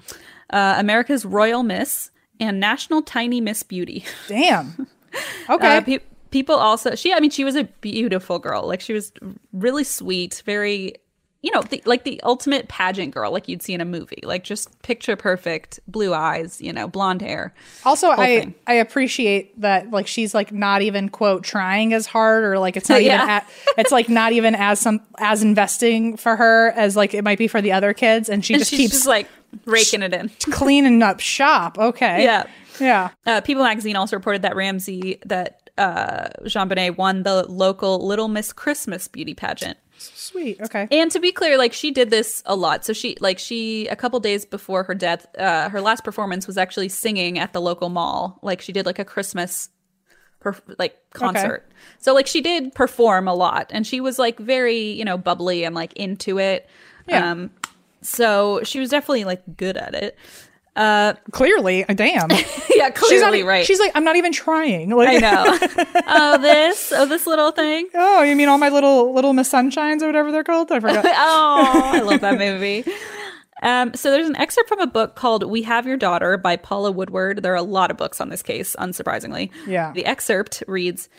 uh, 0.51 0.75
America's 0.77 1.25
Royal 1.25 1.63
Miss, 1.63 2.11
and 2.39 2.59
National 2.59 3.01
Tiny 3.01 3.41
Miss 3.41 3.63
Beauty. 3.63 4.05
Damn. 4.27 4.87
Okay. 5.49 5.77
Uh, 5.77 5.81
pe- 5.81 5.99
people 6.29 6.55
also, 6.55 6.93
she, 6.93 7.13
I 7.13 7.19
mean, 7.19 7.31
she 7.31 7.43
was 7.43 7.55
a 7.55 7.63
beautiful 7.63 8.37
girl. 8.37 8.67
Like 8.67 8.81
she 8.81 8.93
was 8.93 9.11
really 9.53 9.83
sweet, 9.83 10.43
very, 10.45 10.95
you 11.43 11.51
know, 11.51 11.61
the, 11.61 11.83
like 11.85 12.05
the 12.05 12.19
ultimate 12.23 12.69
pageant 12.69 13.13
girl, 13.13 13.29
like 13.29 13.47
you'd 13.49 13.61
see 13.61 13.73
in 13.73 13.81
a 13.81 13.85
movie. 13.85 14.21
Like 14.23 14.43
just 14.45 14.81
picture 14.81 15.15
perfect, 15.17 15.79
blue 15.89 16.13
eyes, 16.13 16.61
you 16.61 16.71
know, 16.71 16.87
blonde 16.87 17.21
hair. 17.21 17.53
also, 17.85 18.09
I 18.11 18.39
thing. 18.39 18.55
I 18.65 18.75
appreciate 18.75 19.59
that 19.59 19.91
like 19.91 20.07
she's 20.07 20.33
like 20.33 20.53
not 20.53 20.81
even 20.81 21.09
quote 21.09 21.43
trying 21.43 21.93
as 21.93 22.05
hard 22.07 22.45
or 22.45 22.57
like 22.59 22.77
it's 22.77 22.87
not 22.87 23.01
even 23.01 23.11
Yeah. 23.17 23.25
at, 23.43 23.49
it's 23.77 23.91
like 23.91 24.07
not 24.07 24.31
even 24.31 24.55
as 24.55 24.79
some 24.79 25.01
as 25.19 25.43
investing 25.43 26.15
for 26.15 26.37
her 26.37 26.71
as 26.77 26.95
like 26.95 27.13
it 27.13 27.23
might 27.25 27.37
be 27.37 27.49
for 27.49 27.61
the 27.61 27.73
other 27.73 27.93
kids, 27.93 28.29
and 28.29 28.43
she 28.45 28.53
And 28.53 28.61
just 28.61 28.71
keeps 28.71 28.93
just 28.93 29.07
like 29.07 29.27
raking 29.65 30.01
it 30.01 30.13
in. 30.13 30.29
cleaning 30.51 31.03
up 31.03 31.19
shop. 31.19 31.77
Okay. 31.77 32.23
Yeah. 32.23 32.43
Yeah. 32.79 33.09
Uh, 33.25 33.41
People 33.41 33.63
magazine 33.63 33.95
also 33.97 34.15
reported 34.15 34.41
that 34.43 34.55
Ramsey, 34.55 35.19
that 35.25 35.69
uh, 35.77 36.29
JonBenét 36.45 36.97
won 36.97 37.23
the 37.23 37.43
local 37.51 38.05
Little 38.07 38.29
Miss 38.29 38.53
Christmas 38.53 39.07
beauty 39.09 39.33
pageant. 39.33 39.77
Sweet. 40.13 40.61
Okay. 40.61 40.87
And 40.91 41.11
to 41.11 41.19
be 41.19 41.31
clear, 41.31 41.57
like 41.57 41.73
she 41.73 41.91
did 41.91 42.09
this 42.09 42.43
a 42.45 42.55
lot. 42.55 42.85
So 42.85 42.93
she, 42.93 43.17
like 43.19 43.39
she, 43.39 43.87
a 43.87 43.95
couple 43.95 44.19
days 44.19 44.45
before 44.45 44.83
her 44.83 44.95
death, 44.95 45.25
uh, 45.37 45.69
her 45.69 45.81
last 45.81 46.03
performance 46.03 46.47
was 46.47 46.57
actually 46.57 46.89
singing 46.89 47.39
at 47.39 47.53
the 47.53 47.61
local 47.61 47.89
mall. 47.89 48.39
Like 48.41 48.61
she 48.61 48.71
did 48.71 48.85
like 48.85 48.99
a 48.99 49.05
Christmas, 49.05 49.69
perf- 50.41 50.75
like 50.77 50.97
concert. 51.13 51.69
So 51.99 52.13
like 52.13 52.27
she 52.27 52.41
did 52.41 52.73
perform 52.73 53.27
a 53.27 53.33
lot, 53.33 53.71
and 53.73 53.85
she 53.85 54.01
was 54.01 54.19
like 54.19 54.39
very, 54.39 54.91
you 54.91 55.05
know, 55.05 55.17
bubbly 55.17 55.63
and 55.63 55.75
like 55.75 55.93
into 55.93 56.39
it. 56.39 56.69
Yeah. 57.07 57.31
Um, 57.31 57.51
so 58.01 58.61
she 58.63 58.79
was 58.79 58.89
definitely 58.89 59.23
like 59.23 59.57
good 59.57 59.77
at 59.77 59.95
it. 59.95 60.17
Clearly, 60.75 61.87
uh, 61.87 61.93
damn. 61.93 62.29
yeah, 62.31 62.37
she's 62.37 62.77
not, 62.79 62.95
clearly 62.95 63.43
right. 63.43 63.65
She's 63.65 63.79
like, 63.79 63.91
I'm 63.95 64.03
not 64.03 64.15
even 64.15 64.31
trying. 64.31 64.89
Like, 64.89 65.09
I 65.09 65.17
know. 65.17 65.43
oh, 66.07 66.37
this, 66.41 66.91
oh, 66.91 67.05
this 67.05 67.27
little 67.27 67.51
thing. 67.51 67.87
oh, 67.93 68.23
you 68.23 68.35
mean 68.35 68.49
all 68.49 68.57
my 68.57 68.69
little 68.69 69.13
little 69.13 69.33
Miss 69.33 69.51
Sunshines 69.51 70.01
or 70.01 70.07
whatever 70.07 70.31
they're 70.31 70.43
called? 70.43 70.71
I 70.71 70.79
forgot. 70.79 71.05
Oh, 71.05 71.81
I 71.85 71.99
love 71.99 72.21
that 72.21 72.37
movie. 72.37 72.83
Um, 73.61 73.93
so 73.93 74.11
there's 74.11 74.27
an 74.27 74.35
excerpt 74.35 74.67
from 74.67 74.79
a 74.79 74.87
book 74.87 75.15
called 75.15 75.43
"We 75.49 75.61
Have 75.63 75.87
Your 75.87 75.97
Daughter" 75.97 76.37
by 76.37 76.55
Paula 76.55 76.91
Woodward. 76.91 77.43
There 77.43 77.53
are 77.53 77.57
a 77.57 77.61
lot 77.61 77.91
of 77.91 77.97
books 77.97 78.19
on 78.19 78.29
this 78.29 78.43
case, 78.43 78.75
unsurprisingly. 78.77 79.51
Yeah. 79.67 79.91
The 79.93 80.05
excerpt 80.05 80.63
reads. 80.67 81.09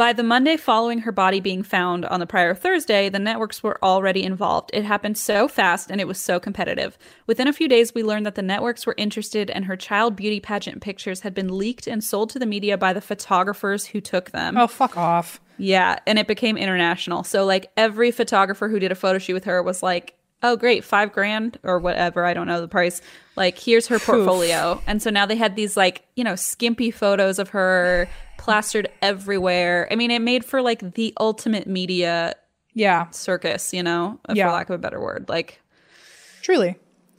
By 0.00 0.14
the 0.14 0.22
Monday 0.22 0.56
following 0.56 1.00
her 1.00 1.12
body 1.12 1.40
being 1.40 1.62
found 1.62 2.06
on 2.06 2.20
the 2.20 2.26
prior 2.26 2.54
Thursday, 2.54 3.10
the 3.10 3.18
networks 3.18 3.62
were 3.62 3.78
already 3.84 4.22
involved. 4.22 4.70
It 4.72 4.82
happened 4.82 5.18
so 5.18 5.46
fast 5.46 5.90
and 5.90 6.00
it 6.00 6.08
was 6.08 6.18
so 6.18 6.40
competitive. 6.40 6.96
Within 7.26 7.46
a 7.46 7.52
few 7.52 7.68
days, 7.68 7.92
we 7.94 8.02
learned 8.02 8.24
that 8.24 8.34
the 8.34 8.40
networks 8.40 8.86
were 8.86 8.94
interested 8.96 9.50
and 9.50 9.66
her 9.66 9.76
child 9.76 10.16
beauty 10.16 10.40
pageant 10.40 10.80
pictures 10.80 11.20
had 11.20 11.34
been 11.34 11.58
leaked 11.58 11.86
and 11.86 12.02
sold 12.02 12.30
to 12.30 12.38
the 12.38 12.46
media 12.46 12.78
by 12.78 12.94
the 12.94 13.02
photographers 13.02 13.84
who 13.84 14.00
took 14.00 14.30
them. 14.30 14.56
oh, 14.56 14.68
fuck 14.68 14.96
off. 14.96 15.38
Yeah, 15.58 15.98
and 16.06 16.18
it 16.18 16.26
became 16.26 16.56
international. 16.56 17.22
So 17.22 17.44
like 17.44 17.70
every 17.76 18.10
photographer 18.10 18.70
who 18.70 18.78
did 18.78 18.92
a 18.92 18.94
photo 18.94 19.18
shoot 19.18 19.34
with 19.34 19.44
her 19.44 19.62
was 19.62 19.82
like, 19.82 20.14
"Oh, 20.42 20.56
great, 20.56 20.82
5 20.82 21.12
grand 21.12 21.58
or 21.62 21.78
whatever, 21.78 22.24
I 22.24 22.32
don't 22.32 22.46
know 22.46 22.62
the 22.62 22.68
price. 22.68 23.02
Like 23.36 23.58
here's 23.58 23.88
her 23.88 23.98
portfolio." 23.98 24.80
and 24.86 25.02
so 25.02 25.10
now 25.10 25.26
they 25.26 25.36
had 25.36 25.56
these 25.56 25.76
like, 25.76 26.06
you 26.16 26.24
know, 26.24 26.36
skimpy 26.36 26.90
photos 26.90 27.38
of 27.38 27.50
her 27.50 28.08
plastered 28.40 28.88
everywhere. 29.02 29.86
I 29.90 29.94
mean, 29.96 30.10
it 30.10 30.20
made 30.22 30.44
for 30.44 30.62
like 30.62 30.94
the 30.94 31.12
ultimate 31.20 31.66
media 31.66 32.34
Yeah, 32.74 33.10
circus, 33.10 33.72
you 33.72 33.82
know, 33.82 34.18
Yeah. 34.32 34.46
for 34.48 34.52
lack 34.52 34.70
of 34.70 34.74
a 34.74 34.78
better 34.78 35.00
word. 35.00 35.26
Like 35.28 35.60
truly. 36.42 36.76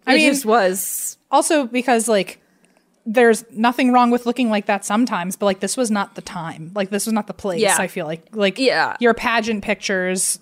I 0.07 0.15
it 0.15 0.17
mean, 0.17 0.31
just 0.31 0.45
was 0.45 1.17
also 1.29 1.65
because 1.67 2.07
like 2.07 2.39
there's 3.05 3.43
nothing 3.51 3.91
wrong 3.91 4.11
with 4.11 4.25
looking 4.25 4.49
like 4.49 4.65
that 4.67 4.85
sometimes, 4.85 5.35
but 5.35 5.45
like 5.47 5.59
this 5.59 5.75
was 5.77 5.89
not 5.91 6.15
the 6.15 6.21
time. 6.21 6.71
Like 6.75 6.89
this 6.89 7.05
was 7.05 7.13
not 7.13 7.27
the 7.27 7.33
place. 7.33 7.61
Yeah. 7.61 7.75
I 7.79 7.87
feel 7.87 8.05
like 8.05 8.27
like 8.35 8.57
Yeah. 8.59 8.95
your 8.99 9.13
pageant 9.13 9.63
pictures. 9.63 10.39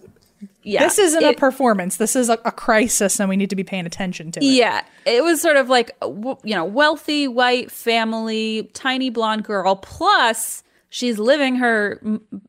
yeah. 0.64 0.84
This 0.84 1.00
isn't 1.00 1.24
a 1.24 1.34
performance. 1.34 1.98
This 1.98 2.16
is 2.16 2.30
a, 2.30 2.38
a 2.46 2.52
crisis, 2.52 3.20
and 3.20 3.28
we 3.30 3.36
need 3.38 3.50
to 3.50 3.56
be 3.58 3.64
paying 3.64 3.86
attention 3.86 4.32
to 4.34 4.40
it. 4.40 4.46
Yeah, 4.46 4.84
it 5.06 5.22
was 5.24 5.42
sort 5.42 5.58
of 5.58 5.68
like 5.70 5.92
you 6.02 6.56
know, 6.56 6.64
wealthy 6.66 7.28
white 7.28 7.72
family, 7.72 8.70
tiny 8.74 9.10
blonde 9.10 9.44
girl. 9.44 9.76
Plus, 9.76 10.64
she's 10.90 11.20
living 11.20 11.56
her 11.56 12.02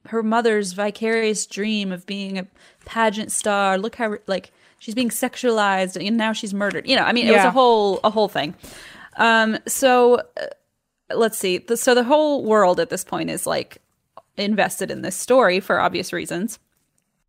her 0.07 0.23
mother's 0.23 0.73
vicarious 0.73 1.47
dream 1.47 1.93
of 1.93 2.07
being 2.07 2.39
a 2.39 2.47
pageant 2.85 3.31
star. 3.33 3.79
Look 3.79 3.97
how 3.97 4.17
like 4.27 4.53
she's 4.79 4.95
being 4.95 5.11
sexualized, 5.11 6.05
and 6.05 6.17
now 6.17 6.33
she's 6.33 6.53
murdered. 6.53 6.87
You 6.87 6.97
know, 6.97 7.05
I 7.05 7.13
mean, 7.13 7.27
it 7.27 7.33
was 7.33 7.45
a 7.45 7.51
whole 7.51 8.01
a 8.03 8.11
whole 8.11 8.29
thing. 8.29 8.55
Um, 9.17 9.59
so 9.67 10.17
uh, 10.17 10.47
let's 11.15 11.39
see. 11.39 11.59
The, 11.59 11.77
so 11.77 11.95
the 11.95 12.05
whole 12.05 12.45
world 12.45 12.81
at 12.81 12.91
this 12.91 13.05
point 13.05 13.31
is 13.31 13.47
like 13.47 13.79
invested 14.37 14.91
in 14.91 15.03
this 15.03 15.17
story 15.17 15.61
for 15.61 15.81
obvious 15.81 16.13
reasons. 16.13 16.59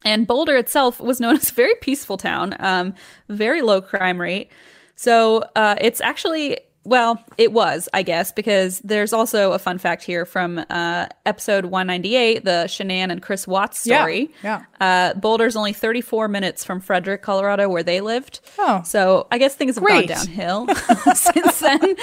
And 0.03 0.25
Boulder 0.25 0.55
itself 0.55 0.99
was 0.99 1.19
known 1.19 1.35
as 1.37 1.51
a 1.51 1.53
very 1.53 1.75
peaceful 1.81 2.17
town, 2.17 2.55
um, 2.59 2.93
very 3.29 3.61
low 3.61 3.81
crime 3.81 4.19
rate. 4.19 4.51
So 4.95 5.43
uh, 5.55 5.75
it's 5.79 6.01
actually, 6.01 6.59
well, 6.83 7.23
it 7.37 7.51
was, 7.53 7.87
I 7.93 8.01
guess, 8.03 8.31
because 8.31 8.79
there's 8.79 9.13
also 9.13 9.51
a 9.51 9.59
fun 9.59 9.77
fact 9.77 10.03
here 10.03 10.25
from 10.25 10.63
uh, 10.69 11.07
episode 11.25 11.65
198, 11.65 12.43
the 12.43 12.65
Shanann 12.67 13.11
and 13.11 13.21
Chris 13.21 13.47
Watts 13.47 13.79
story. 13.79 14.31
yeah. 14.43 14.63
Uh, 14.79 15.13
Boulder's 15.13 15.55
only 15.55 15.73
34 15.73 16.27
minutes 16.27 16.63
from 16.63 16.81
Frederick, 16.81 17.21
Colorado, 17.21 17.69
where 17.69 17.83
they 17.83 18.01
lived. 18.01 18.39
Oh. 18.57 18.81
So 18.83 19.27
I 19.31 19.37
guess 19.37 19.53
things 19.55 19.75
have 19.75 19.83
Great. 19.83 20.07
gone 20.09 20.17
downhill 20.25 20.67
since 21.15 21.59
then. 21.59 21.95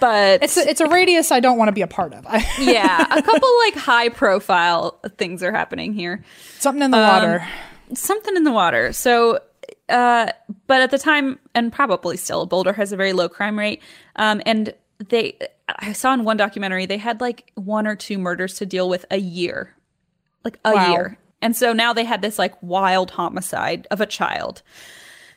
But 0.00 0.42
It's 0.42 0.56
a, 0.56 0.68
it's 0.68 0.80
a 0.80 0.88
radius 0.88 1.32
I 1.32 1.40
don't 1.40 1.58
want 1.58 1.68
to 1.68 1.72
be 1.72 1.82
a 1.82 1.86
part 1.86 2.12
of. 2.14 2.24
Yeah, 2.60 3.02
a 3.10 3.22
couple 3.22 3.48
like 3.64 3.74
high 3.74 4.08
profile 4.10 4.98
things 5.18 5.42
are 5.42 5.52
happening 5.52 5.92
here. 5.92 6.22
something 6.58 6.82
in 6.82 6.90
the 6.92 6.98
Um, 6.98 7.08
water. 7.08 7.48
something 7.94 8.36
in 8.36 8.44
the 8.44 8.52
water. 8.52 8.92
So, 8.92 9.40
uh, 9.88 10.32
but 10.66 10.80
at 10.80 10.90
the 10.90 10.98
time, 10.98 11.38
and 11.54 11.72
probably 11.72 12.16
still, 12.16 12.46
Boulder 12.46 12.72
has 12.72 12.92
a 12.92 12.96
very 12.96 13.12
low 13.12 13.28
crime 13.28 13.58
rate. 13.58 13.82
Um, 14.16 14.40
and 14.46 14.74
they, 15.08 15.38
I 15.68 15.92
saw 15.92 16.14
in 16.14 16.24
one 16.24 16.36
documentary, 16.36 16.86
they 16.86 16.98
had 16.98 17.20
like 17.20 17.52
one 17.54 17.86
or 17.86 17.96
two 17.96 18.18
murders 18.18 18.54
to 18.54 18.66
deal 18.66 18.88
with 18.88 19.04
a 19.10 19.18
year, 19.18 19.74
like 20.44 20.58
a 20.64 20.72
Wow. 20.72 20.90
year. 20.90 21.18
And 21.42 21.54
so 21.54 21.72
now 21.72 21.92
they 21.92 22.04
had 22.04 22.22
this 22.22 22.38
like 22.38 22.54
wild 22.62 23.10
homicide 23.10 23.86
of 23.90 24.00
a 24.00 24.06
child. 24.06 24.62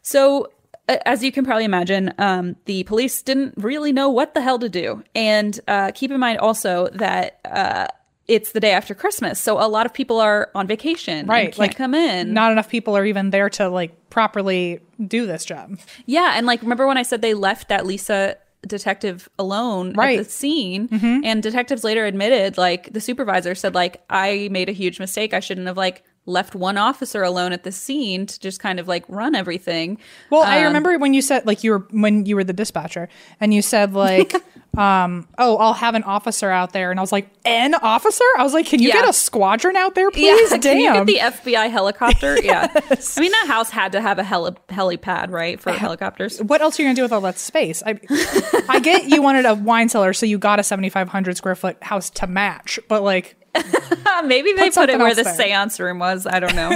So 0.02 0.52
as 0.88 1.24
you 1.24 1.32
can 1.32 1.44
probably 1.44 1.66
imagine, 1.66 2.14
um, 2.18 2.56
the 2.66 2.84
police 2.84 3.22
didn't 3.22 3.56
really 3.58 3.92
know 3.92 4.10
what 4.10 4.34
the 4.34 4.42
hell 4.42 4.58
to 4.60 4.70
do. 4.70 5.04
And 5.14 5.60
uh, 5.68 5.92
keep 5.94 6.12
in 6.12 6.20
mind 6.20 6.40
also 6.40 6.88
that 6.94 7.40
uh, 7.44 7.88
it's 8.28 8.52
the 8.52 8.60
day 8.60 8.72
after 8.72 8.94
Christmas, 8.94 9.40
so 9.40 9.58
a 9.58 9.68
lot 9.68 9.86
of 9.86 9.94
people 9.94 10.20
are 10.20 10.50
on 10.54 10.68
vacation, 10.68 11.18
and 11.20 11.30
Right, 11.30 11.46
Can't 11.46 11.60
like, 11.60 11.76
come 11.78 11.94
in. 11.96 12.34
Not 12.34 12.52
enough 12.52 12.70
people 12.70 12.96
are 12.98 13.06
even 13.06 13.30
there 13.30 13.50
to 13.52 13.70
like 13.70 14.10
properly 14.10 14.80
do 15.06 15.26
this 15.26 15.46
job. 15.46 15.78
Yeah, 16.06 16.34
and 16.36 16.46
like 16.46 16.62
remember 16.62 16.88
when 16.88 16.98
I 16.98 17.04
said 17.04 17.22
they 17.22 17.34
left 17.34 17.70
that 17.70 17.86
Lisa 17.86 18.36
detective 18.66 19.30
alone 19.40 19.94
Right. 19.94 20.20
at 20.20 20.26
the 20.26 20.30
scene 20.32 20.90
and 21.24 21.42
detectives 21.42 21.84
later 21.84 22.06
admitted 22.06 22.58
like 22.58 22.92
the 22.92 23.00
supervisor 23.00 23.56
said 23.56 23.74
like 23.76 24.02
I 24.10 24.50
made 24.52 24.68
a 24.68 24.74
huge 24.74 25.00
mistake. 25.00 25.34
I 25.34 25.40
shouldn't 25.40 25.68
have 25.68 25.78
like 25.78 26.04
left 26.26 26.56
one 26.56 26.78
officer 26.78 27.24
alone 27.24 27.54
at 27.54 27.64
the 27.64 27.72
scene 27.72 28.26
to 28.26 28.38
just 28.40 28.60
kind 28.60 28.80
of 28.82 28.88
like 28.88 29.06
run 29.08 29.36
everything. 29.36 29.98
Well, 30.30 30.42
I 30.44 30.58
Um, 30.60 30.66
remember 30.66 30.98
when 30.98 31.14
you 31.14 31.22
said 31.22 31.46
like 31.46 31.64
you 31.64 31.72
were 31.72 31.88
when 31.92 32.26
you 32.26 32.36
were 32.36 32.44
the 32.44 32.52
dispatcher 32.52 33.08
and 33.40 33.54
you 33.54 33.62
said 33.62 33.94
like 33.94 34.34
um 34.78 35.28
oh, 35.38 35.58
I'll 35.58 35.74
have 35.74 35.96
an 35.96 36.04
officer 36.04 36.50
out 36.50 36.72
there 36.74 36.92
and 36.92 37.00
I 37.00 37.04
was 37.04 37.12
like, 37.12 37.30
"An 37.46 37.74
officer?" 37.76 38.24
I 38.38 38.44
was 38.44 38.54
like, 38.54 38.66
"Can 38.68 38.82
you 38.82 38.90
Yeah. 38.90 38.94
get 39.02 39.10
a 39.10 39.14
squadron 39.14 39.76
out 39.76 39.96
there, 39.96 40.12
please?" 40.12 40.52
Yeah, 40.52 40.58
Damn. 40.58 40.62
can 40.62 40.80
you 40.80 40.94
get 41.16 41.44
the 41.44 41.52
FBI 41.52 41.70
helicopter? 41.70 42.38
Yeah, 42.44 42.68
I 42.74 43.20
mean 43.20 43.32
that 43.32 43.46
house 43.48 43.70
had 43.70 43.92
to 43.94 44.02
have 44.02 44.20
a 44.20 44.24
heli- 44.24 44.56
helipad, 44.70 45.32
right, 45.32 45.60
for 45.60 45.72
helicopters. 45.72 46.42
what 46.44 46.62
else 46.62 46.80
are 46.80 46.84
you 46.84 46.88
gonna 46.88 46.96
do 46.96 47.02
with 47.02 47.12
all 47.12 47.22
that 47.22 47.40
space? 47.40 47.82
I, 47.86 48.00
I 48.70 48.80
get 48.80 49.10
you 49.10 49.22
wanted 49.22 49.46
a 49.46 49.56
wine 49.56 49.90
cellar, 49.90 50.14
so 50.14 50.26
you 50.26 50.38
got 50.38 50.60
a 50.60 50.64
seventy 50.64 50.90
five 50.90 51.10
hundred 51.10 51.38
square 51.38 51.56
foot 51.56 51.82
house 51.84 52.10
to 52.12 52.28
match, 52.28 52.80
but 52.88 53.02
like, 53.04 53.36
Maybe 54.26 54.54
they 54.54 54.66
put, 54.66 54.74
something 54.74 54.96
it 54.96 55.00
where 55.00 55.16
the 55.16 55.24
there. 55.24 55.34
seance 55.36 55.80
room 55.80 56.00
was. 56.00 56.28
I 56.28 56.40
don't 56.40 56.56
know. 56.56 56.70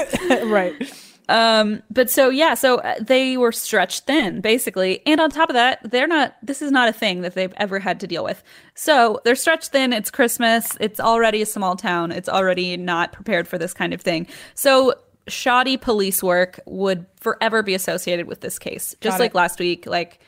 right? 0.48 0.74
But 1.32 2.10
so 2.10 2.30
yeah, 2.30 2.54
so 2.54 2.78
uh, 2.78 2.96
they 3.00 3.38
were 3.38 3.52
stretched 3.52 4.06
thin 4.06 4.42
basically, 4.42 5.02
and 5.06 5.20
on 5.22 5.30
top 5.30 5.50
of 5.50 5.54
that, 5.54 5.80
they're 5.90 6.08
not. 6.08 6.36
This 6.42 6.62
is 6.62 6.72
not 6.72 6.90
a 6.90 6.94
thing 6.94 7.22
that 7.22 7.36
they've 7.36 7.54
ever 7.58 7.80
had 7.80 8.00
to 8.02 8.08
deal 8.08 8.24
with. 8.24 8.44
So 8.76 9.22
they're 9.24 9.36
stretched 9.36 9.72
thin. 9.72 9.94
It's 9.94 10.12
Christmas. 10.12 10.78
It's 10.80 11.00
already 11.00 11.42
a 11.42 11.46
small 11.46 11.76
town. 11.76 12.12
It's 12.12 12.30
already 12.30 12.78
not 12.78 13.12
prepared 13.14 13.48
for 13.48 13.58
this 13.58 13.74
kind 13.74 13.94
of 13.94 14.02
thing. 14.02 14.28
So 14.56 14.96
shoddy 15.28 15.78
police 15.78 16.24
work 16.24 16.60
would 16.66 17.06
forever 17.20 17.64
be 17.64 17.74
associated 17.74 18.28
with 18.28 18.42
this 18.42 18.60
case, 18.60 18.96
just 19.02 19.16
Got 19.16 19.20
like 19.20 19.32
it. 19.32 19.36
last 19.36 19.60
week. 19.60 19.86
Like 19.86 20.20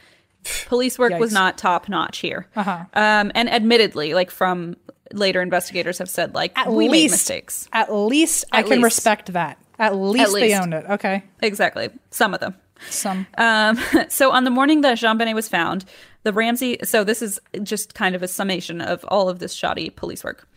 police 0.65 0.99
work 0.99 1.13
was 1.19 1.33
not 1.33 1.57
top 1.57 1.89
notch 1.89 2.19
here. 2.19 2.47
Uh-huh. 2.55 2.85
Um, 2.93 3.31
and 3.35 3.49
admittedly, 3.49 4.13
like 4.13 4.31
from 4.31 4.75
later 5.11 5.41
investigators 5.41 5.97
have 5.99 6.09
said, 6.09 6.35
like 6.35 6.57
At 6.57 6.71
we 6.71 6.89
made 6.89 7.11
mistakes. 7.11 7.67
At 7.73 7.93
least 7.93 8.45
I 8.51 8.59
At 8.59 8.67
can 8.67 8.81
respect 8.81 9.33
that. 9.33 9.57
At 9.79 9.95
least, 9.95 10.33
they 10.33 10.41
least. 10.41 10.61
owned 10.61 10.73
it. 10.73 10.85
Okay. 10.89 11.23
Exactly, 11.41 11.89
some 12.11 12.33
of 12.33 12.39
them. 12.39 12.55
Some 12.89 13.27
Um, 13.37 13.79
so 14.09 14.31
on 14.31 14.43
the 14.43 14.49
morning 14.49 14.81
that 14.81 14.97
JonBenét 14.97 15.35
was 15.35 15.47
found, 15.47 15.85
the 16.23 16.33
Ramsey. 16.33 16.79
So 16.83 17.03
this 17.03 17.21
is 17.21 17.39
just 17.61 17.93
kind 17.93 18.15
of 18.15 18.23
a 18.23 18.27
summation 18.27 18.81
of 18.81 19.05
all 19.07 19.29
of 19.29 19.39
this 19.39 19.53
shoddy 19.53 19.89
police 19.89 20.23
work. 20.23 20.47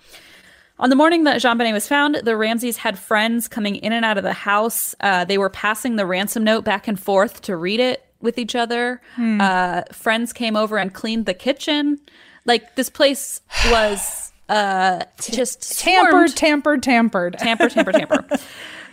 On 0.79 0.91
the 0.91 0.97
morning 0.97 1.25
that 1.25 1.41
JonBenét 1.41 1.73
was 1.73 1.89
found, 1.89 2.17
the 2.17 2.37
Ramseys 2.37 2.77
had 2.77 2.99
friends 2.99 3.49
coming 3.49 3.77
in 3.77 3.93
and 3.93 4.05
out 4.05 4.19
of 4.19 4.25
the 4.25 4.33
house. 4.35 4.95
Uh, 5.01 5.25
they 5.25 5.39
were 5.39 5.49
passing 5.49 5.97
the 5.97 6.05
ransom 6.05 6.45
note 6.45 6.65
back 6.65 6.87
and 6.87 7.01
forth 7.01 7.41
to 7.43 7.57
read 7.57 7.81
it 7.81 8.05
with 8.21 8.39
each 8.39 8.55
other. 8.55 9.01
Uh, 9.41 9.83
friends 9.93 10.33
came 10.35 10.55
over 10.57 10.77
and 10.77 10.93
cleaned 10.93 11.25
the 11.25 11.35
kitchen. 11.35 11.99
Like 12.45 12.77
this 12.77 12.91
place 12.91 13.41
was 13.71 14.33
uh, 14.51 15.05
just 15.21 15.79
tampered, 15.79 16.37
tampered, 16.37 16.83
tampered. 16.83 17.39
tamper, 17.39 17.69
tamper, 17.71 17.93
tamper. 17.93 18.27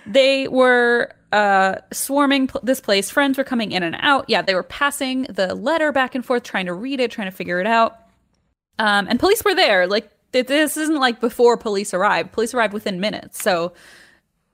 they 0.06 0.48
were 0.48 1.14
uh, 1.32 1.76
swarming 1.92 2.48
pl- 2.48 2.62
this 2.64 2.80
place. 2.80 3.10
Friends 3.10 3.38
were 3.38 3.44
coming 3.44 3.72
in 3.72 3.84
and 3.84 3.96
out. 4.00 4.26
Yeah, 4.28 4.42
they 4.42 4.56
were 4.56 4.64
passing 4.64 5.24
the 5.24 5.56
letter 5.56 5.92
back 5.92 6.16
and 6.16 6.26
forth, 6.26 6.44
trying 6.44 6.68
to 6.68 6.74
read 6.74 7.00
it, 7.00 7.12
trying 7.12 7.30
to 7.30 7.36
figure 7.36 7.60
it 7.60 7.68
out. 7.68 7.98
Um, 8.80 9.08
and 9.10 9.20
police 9.20 9.44
were 9.44 9.56
there. 9.56 9.88
Like 9.88 10.10
th- 10.32 10.48
this 10.48 10.78
isn't 10.78 11.00
like 11.00 11.20
before 11.20 11.58
police 11.58 11.94
arrived. 11.94 12.32
Police 12.32 12.54
arrived 12.54 12.74
within 12.74 13.00
minutes, 13.00 13.42
so 13.42 13.74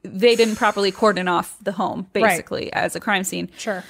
they 0.03 0.35
didn't 0.35 0.55
properly 0.55 0.91
cordon 0.91 1.27
off 1.27 1.57
the 1.61 1.73
home, 1.73 2.07
basically, 2.13 2.71
as 2.71 2.95
a 2.95 2.99
crime 2.99 3.23
scene. 3.23 3.49
Sure. 3.57 3.83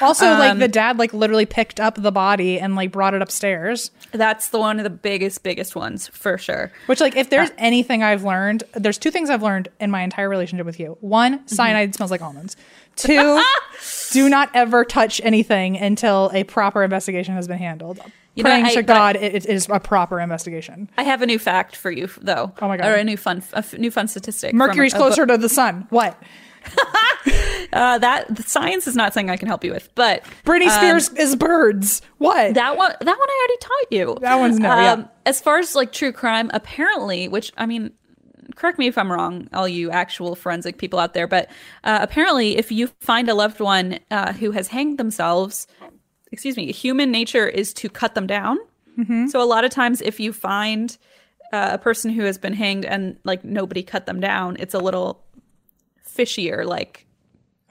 Also, 0.00 0.26
Um, 0.26 0.38
like 0.38 0.58
the 0.58 0.68
dad, 0.68 0.98
like 0.98 1.12
literally 1.12 1.46
picked 1.46 1.80
up 1.80 1.96
the 2.00 2.12
body 2.12 2.60
and 2.60 2.76
like 2.76 2.92
brought 2.92 3.12
it 3.14 3.22
upstairs. 3.22 3.90
That's 4.12 4.48
the 4.50 4.58
one 4.60 4.78
of 4.78 4.84
the 4.84 4.90
biggest, 4.90 5.42
biggest 5.42 5.74
ones 5.74 6.08
for 6.08 6.38
sure. 6.38 6.70
Which, 6.86 7.00
like, 7.00 7.16
if 7.16 7.30
there's 7.30 7.50
anything 7.58 8.02
I've 8.02 8.22
learned, 8.24 8.62
there's 8.74 8.98
two 8.98 9.10
things 9.10 9.30
I've 9.30 9.42
learned 9.42 9.68
in 9.80 9.90
my 9.90 10.02
entire 10.02 10.28
relationship 10.28 10.66
with 10.66 10.78
you. 10.78 10.96
One, 11.00 11.38
Mm-hmm. 11.38 11.46
cyanide 11.48 11.94
smells 11.94 12.10
like 12.12 12.22
almonds. 12.22 12.56
Two, 12.96 13.42
do 14.12 14.28
not 14.28 14.50
ever 14.54 14.84
touch 14.84 15.20
anything 15.24 15.76
until 15.76 16.30
a 16.32 16.44
proper 16.44 16.84
investigation 16.84 17.34
has 17.34 17.48
been 17.48 17.58
handled. 17.58 17.98
You 18.36 18.42
know, 18.44 18.50
Praying 18.50 18.66
I- 18.66 18.74
to 18.74 18.82
God, 18.84 19.16
it, 19.16 19.34
it 19.34 19.46
is 19.46 19.68
a 19.68 19.80
proper 19.80 20.20
investigation. 20.20 20.88
I 20.96 21.02
have 21.04 21.22
a 21.22 21.26
new 21.26 21.38
fact 21.40 21.74
for 21.74 21.90
you, 21.90 22.08
though. 22.20 22.52
Oh 22.62 22.68
my 22.68 22.76
God. 22.76 22.86
Or 22.86 22.94
a 22.94 23.02
new 23.04 23.16
fun, 23.16 23.42
a 23.52 23.58
f- 23.58 23.74
new 23.78 23.90
fun 23.90 24.06
statistic. 24.08 24.54
Mercury's 24.54 24.94
a 24.94 24.96
closer 24.96 25.26
to 25.26 25.36
the 25.38 25.48
sun. 25.48 25.86
What? 25.90 26.20
Uh, 27.72 27.98
that 27.98 28.34
the 28.34 28.42
science 28.42 28.86
is 28.86 28.96
not 28.96 29.14
something 29.14 29.30
I 29.30 29.36
can 29.36 29.48
help 29.48 29.64
you 29.64 29.72
with, 29.72 29.88
but 29.94 30.24
Britney 30.44 30.68
um, 30.68 30.70
Spears 30.70 31.08
is 31.10 31.36
birds. 31.36 32.02
What? 32.18 32.54
that 32.54 32.76
one, 32.76 32.90
that 32.90 33.00
one 33.00 33.28
I 33.28 33.46
already 33.48 33.58
taught 33.60 33.92
you. 33.92 34.18
That 34.20 34.36
one's 34.36 34.58
no, 34.58 34.68
yeah. 34.68 35.04
As 35.26 35.40
far 35.40 35.58
as 35.58 35.74
like 35.74 35.92
true 35.92 36.12
crime, 36.12 36.50
apparently, 36.52 37.28
which 37.28 37.52
I 37.56 37.66
mean, 37.66 37.92
correct 38.56 38.78
me 38.78 38.86
if 38.86 38.98
I'm 38.98 39.10
wrong, 39.10 39.48
all 39.52 39.68
you 39.68 39.90
actual 39.90 40.34
forensic 40.34 40.78
people 40.78 40.98
out 40.98 41.14
there, 41.14 41.26
but 41.26 41.48
uh, 41.84 41.98
apparently, 42.00 42.56
if 42.56 42.70
you 42.70 42.88
find 43.00 43.28
a 43.28 43.34
loved 43.34 43.60
one 43.60 43.98
uh, 44.10 44.32
who 44.32 44.50
has 44.52 44.68
hanged 44.68 44.98
themselves, 44.98 45.66
excuse 46.30 46.56
me, 46.56 46.70
human 46.72 47.10
nature 47.10 47.46
is 47.46 47.72
to 47.74 47.88
cut 47.88 48.14
them 48.14 48.26
down. 48.26 48.58
Mm-hmm. 48.98 49.26
So 49.28 49.40
a 49.40 49.44
lot 49.44 49.64
of 49.64 49.70
times, 49.70 50.00
if 50.00 50.20
you 50.20 50.32
find 50.32 50.96
uh, 51.52 51.70
a 51.72 51.78
person 51.78 52.10
who 52.10 52.22
has 52.22 52.38
been 52.38 52.52
hanged 52.52 52.84
and 52.84 53.16
like 53.24 53.44
nobody 53.44 53.82
cut 53.82 54.06
them 54.06 54.20
down, 54.20 54.56
it's 54.58 54.74
a 54.74 54.78
little 54.78 55.24
fishier, 56.06 56.64
like 56.64 57.06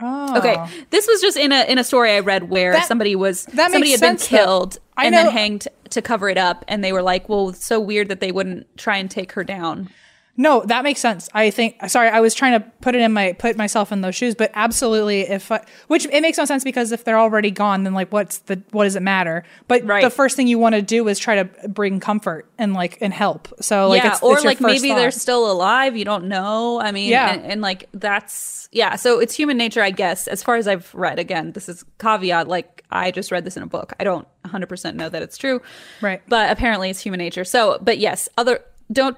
oh. 0.03 0.38
Okay, 0.38 0.57
this 0.90 1.07
was 1.07 1.22
just 1.22 1.38
in 1.38 1.51
a 1.51 1.64
in 1.65 1.77
a 1.77 1.83
story 1.83 2.11
I 2.11 2.19
read 2.19 2.49
where 2.49 2.73
That- 2.73 2.88
somebody 2.88 3.15
was 3.15 3.45
that 3.45 3.72
somebody 3.72 3.91
had 3.91 3.99
been 4.01 4.17
sense, 4.17 4.27
killed 4.27 4.77
and 4.98 5.14
know- 5.14 5.23
then 5.23 5.32
hanged 5.32 5.67
to 5.91 6.01
cover 6.01 6.27
it 6.30 6.38
up, 6.38 6.65
and 6.67 6.83
they 6.83 6.91
were 6.91 7.01
like, 7.01 7.30
"Well, 7.30 7.49
it's 7.49 7.65
so 7.65 7.80
weird 7.80 8.09
that 8.09 8.19
they 8.19 8.32
wouldn't 8.32 8.65
try 8.77 8.98
and 8.98 9.09
take 9.09 9.32
her 9.33 9.43
down." 9.43 9.90
No, 10.35 10.63
that 10.65 10.83
makes 10.83 10.99
sense. 10.99 11.29
I 11.35 11.51
think. 11.51 11.75
Sorry, 11.87 12.09
I 12.09 12.19
was 12.19 12.33
trying 12.33 12.59
to 12.59 12.67
put 12.81 12.95
it 12.95 13.01
in 13.01 13.13
my 13.13 13.33
put 13.33 13.55
myself 13.55 13.91
in 13.91 14.01
those 14.01 14.15
shoes, 14.15 14.33
but 14.33 14.49
absolutely, 14.55 15.21
if 15.21 15.51
I, 15.51 15.63
which 15.89 16.07
it 16.07 16.21
makes 16.21 16.39
no 16.39 16.45
sense 16.45 16.63
because 16.63 16.91
if 16.91 17.03
they're 17.03 17.19
already 17.19 17.51
gone, 17.51 17.83
then 17.83 17.93
like 17.93 18.11
what's 18.11 18.39
the 18.39 18.59
what 18.71 18.85
does 18.85 18.95
it 18.95 19.03
matter? 19.03 19.43
But 19.67 19.85
Right. 19.85 20.03
the 20.03 20.09
first 20.09 20.35
thing 20.35 20.47
you 20.47 20.57
want 20.57 20.73
to 20.73 20.81
do 20.81 21.07
is 21.07 21.19
try 21.19 21.35
to 21.43 21.45
bring 21.69 21.99
comfort 21.99 22.47
and 22.57 22.73
like 22.73 22.97
and 22.99 23.13
help. 23.13 23.47
So 23.61 23.89
like, 23.89 24.03
yeah, 24.03 24.13
it's, 24.13 24.23
or 24.23 24.33
it's 24.33 24.43
like 24.43 24.59
maybe 24.59 24.87
they're 24.89 25.11
still 25.11 25.51
alive. 25.51 25.95
You 25.95 26.05
don't 26.05 26.25
know. 26.25 26.79
I 26.81 26.91
mean, 26.91 27.09
Yeah. 27.11 27.31
and, 27.31 27.45
and 27.45 27.61
like 27.61 27.87
that's 27.93 28.69
yeah. 28.71 28.95
So 28.95 29.19
it's 29.19 29.35
human 29.35 29.55
nature, 29.57 29.83
I 29.83 29.91
guess. 29.91 30.27
As 30.27 30.41
far 30.41 30.55
as 30.55 30.67
I've 30.67 30.91
read, 30.95 31.19
again, 31.19 31.51
this 31.51 31.69
is 31.69 31.85
caveat. 31.99 32.47
Like 32.47 32.83
I 32.89 33.11
just 33.11 33.31
read 33.31 33.45
this 33.45 33.55
in 33.55 33.61
a 33.61 33.67
book. 33.67 33.93
I 33.99 34.03
don't 34.03 34.27
100 34.41 34.65
percent 34.67 34.97
know 34.97 35.09
that 35.09 35.21
it's 35.21 35.37
true, 35.37 35.61
Right. 36.01 36.23
But 36.27 36.49
apparently, 36.49 36.89
it's 36.89 37.01
human 37.01 37.19
nature. 37.19 37.43
So, 37.45 37.77
but 37.83 37.99
yes, 37.99 38.29
other 38.35 38.61
don't. 38.91 39.15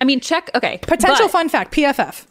I 0.00 0.04
mean, 0.04 0.20
check. 0.20 0.50
Okay, 0.54 0.78
potential 0.82 1.26
but- 1.26 1.30
fun 1.32 1.48
fact. 1.48 1.72
PFF. 1.74 2.26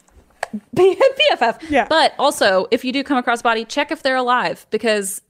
PFF. 0.76 1.58
Yeah. 1.70 1.86
But 1.88 2.14
also, 2.18 2.66
if 2.70 2.84
you 2.84 2.92
do 2.92 3.04
come 3.04 3.16
across 3.18 3.40
a 3.40 3.42
body, 3.44 3.64
check 3.64 3.92
if 3.92 4.02
they're 4.02 4.16
alive 4.16 4.66
because 4.70 5.22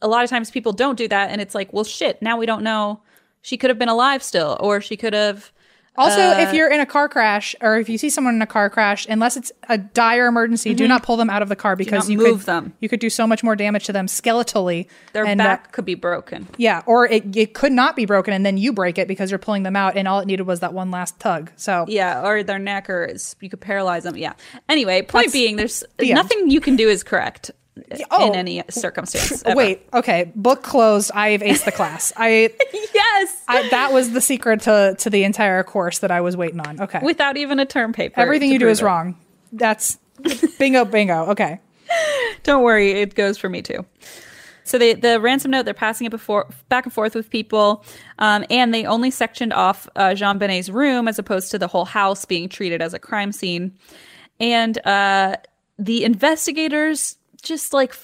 a 0.00 0.08
lot 0.08 0.24
of 0.24 0.30
times 0.30 0.50
people 0.50 0.72
don't 0.72 0.96
do 0.96 1.06
that, 1.08 1.30
and 1.30 1.40
it's 1.40 1.54
like, 1.54 1.72
well, 1.72 1.84
shit. 1.84 2.20
Now 2.22 2.36
we 2.38 2.46
don't 2.46 2.62
know. 2.62 3.02
She 3.42 3.56
could 3.56 3.68
have 3.70 3.78
been 3.78 3.88
alive 3.90 4.22
still, 4.22 4.56
or 4.60 4.80
she 4.80 4.96
could 4.96 5.12
have. 5.12 5.51
Also, 5.96 6.18
Uh, 6.20 6.36
if 6.38 6.54
you're 6.54 6.70
in 6.70 6.80
a 6.80 6.86
car 6.86 7.06
crash 7.08 7.54
or 7.60 7.76
if 7.78 7.88
you 7.88 7.98
see 7.98 8.08
someone 8.08 8.34
in 8.34 8.40
a 8.40 8.46
car 8.46 8.70
crash, 8.70 9.06
unless 9.10 9.36
it's 9.36 9.52
a 9.68 9.76
dire 9.76 10.26
emergency, 10.26 10.72
do 10.72 10.88
not 10.88 11.02
pull 11.02 11.18
them 11.18 11.28
out 11.28 11.42
of 11.42 11.50
the 11.50 11.56
car 11.56 11.76
because 11.76 12.04
Mm-hmm. 12.04 12.12
you 12.12 12.18
move 12.18 12.38
could 12.40 12.46
them. 12.46 12.72
you 12.80 12.88
could 12.88 12.98
do 13.00 13.10
so 13.10 13.26
much 13.26 13.44
more 13.44 13.54
damage 13.54 13.84
to 13.86 13.92
them 13.92 14.06
skeletally. 14.06 14.86
Their 15.12 15.26
and, 15.26 15.38
uh, 15.40 15.44
back 15.44 15.72
could 15.72 15.84
be 15.84 15.94
broken. 15.94 16.48
Yeah, 16.56 16.82
or 16.86 17.06
it, 17.06 17.36
it 17.36 17.52
could 17.52 17.72
not 17.72 17.94
be 17.94 18.06
broken 18.06 18.32
and 18.32 18.44
then 18.46 18.56
you 18.56 18.72
break 18.72 18.96
it 18.96 19.06
because 19.06 19.30
you're 19.30 19.38
pulling 19.38 19.64
them 19.64 19.76
out 19.76 19.96
and 19.96 20.08
all 20.08 20.20
it 20.20 20.26
needed 20.26 20.46
was 20.46 20.60
that 20.60 20.72
one 20.72 20.90
last 20.90 21.20
tug. 21.20 21.50
So 21.56 21.84
Yeah, 21.88 22.26
or 22.26 22.42
their 22.42 22.58
neck, 22.58 22.88
or 22.88 23.12
you 23.40 23.50
could 23.50 23.60
paralyze 23.60 24.04
them. 24.04 24.16
Yeah. 24.16 24.32
Anyway, 24.70 25.02
point 25.02 25.26
That's 25.26 25.32
being, 25.34 25.56
there's 25.56 25.84
the 25.98 26.12
end. 26.12 26.16
nothing 26.16 26.48
you 26.50 26.60
can 26.60 26.76
do 26.76 26.88
is 26.88 27.02
correct 27.02 27.50
oh. 28.10 28.28
in 28.28 28.34
any 28.34 28.62
circumstance. 28.70 29.42
ever. 29.46 29.56
wait, 29.56 29.86
okay, 29.92 30.32
book 30.34 30.62
closed. 30.62 31.10
I've 31.14 31.40
aced 31.40 31.64
the 31.64 31.72
class. 31.72 32.12
I, 32.16 32.52
yes, 32.72 33.42
I 33.48 33.68
that 33.70 33.92
was 33.92 34.12
the 34.12 34.20
secret 34.20 34.62
to 34.62 34.96
to 34.98 35.10
the 35.10 35.24
entire 35.24 35.62
course 35.62 36.00
that 36.00 36.10
I 36.10 36.20
was 36.20 36.36
waiting 36.36 36.60
on. 36.60 36.80
Okay, 36.80 37.00
without 37.02 37.36
even 37.36 37.58
a 37.60 37.66
term 37.66 37.92
paper. 37.92 38.20
everything 38.20 38.50
you 38.50 38.58
do 38.58 38.68
is 38.68 38.80
it. 38.80 38.84
wrong. 38.84 39.16
That's 39.52 39.98
bingo, 40.58 40.84
bingo. 40.84 41.26
Okay, 41.30 41.60
Don't 42.42 42.62
worry, 42.62 42.92
it 42.92 43.14
goes 43.14 43.38
for 43.38 43.48
me 43.48 43.62
too. 43.62 43.84
So 44.64 44.78
they, 44.78 44.94
the 44.94 45.20
ransom 45.20 45.50
note, 45.50 45.64
they're 45.64 45.74
passing 45.74 46.06
it 46.06 46.10
before 46.10 46.48
back 46.68 46.84
and 46.84 46.92
forth 46.92 47.14
with 47.14 47.30
people, 47.30 47.84
um, 48.18 48.44
and 48.48 48.72
they 48.72 48.86
only 48.86 49.10
sectioned 49.10 49.52
off 49.52 49.88
uh, 49.96 50.10
JonBenét's 50.10 50.70
room 50.70 51.08
as 51.08 51.18
opposed 51.18 51.50
to 51.50 51.58
the 51.58 51.66
whole 51.66 51.84
house 51.84 52.24
being 52.24 52.48
treated 52.48 52.80
as 52.80 52.94
a 52.94 52.98
crime 52.98 53.32
scene. 53.32 53.76
And 54.38 54.78
uh, 54.86 55.36
the 55.78 56.04
investigators 56.04 57.16
just 57.42 57.72
like 57.72 57.94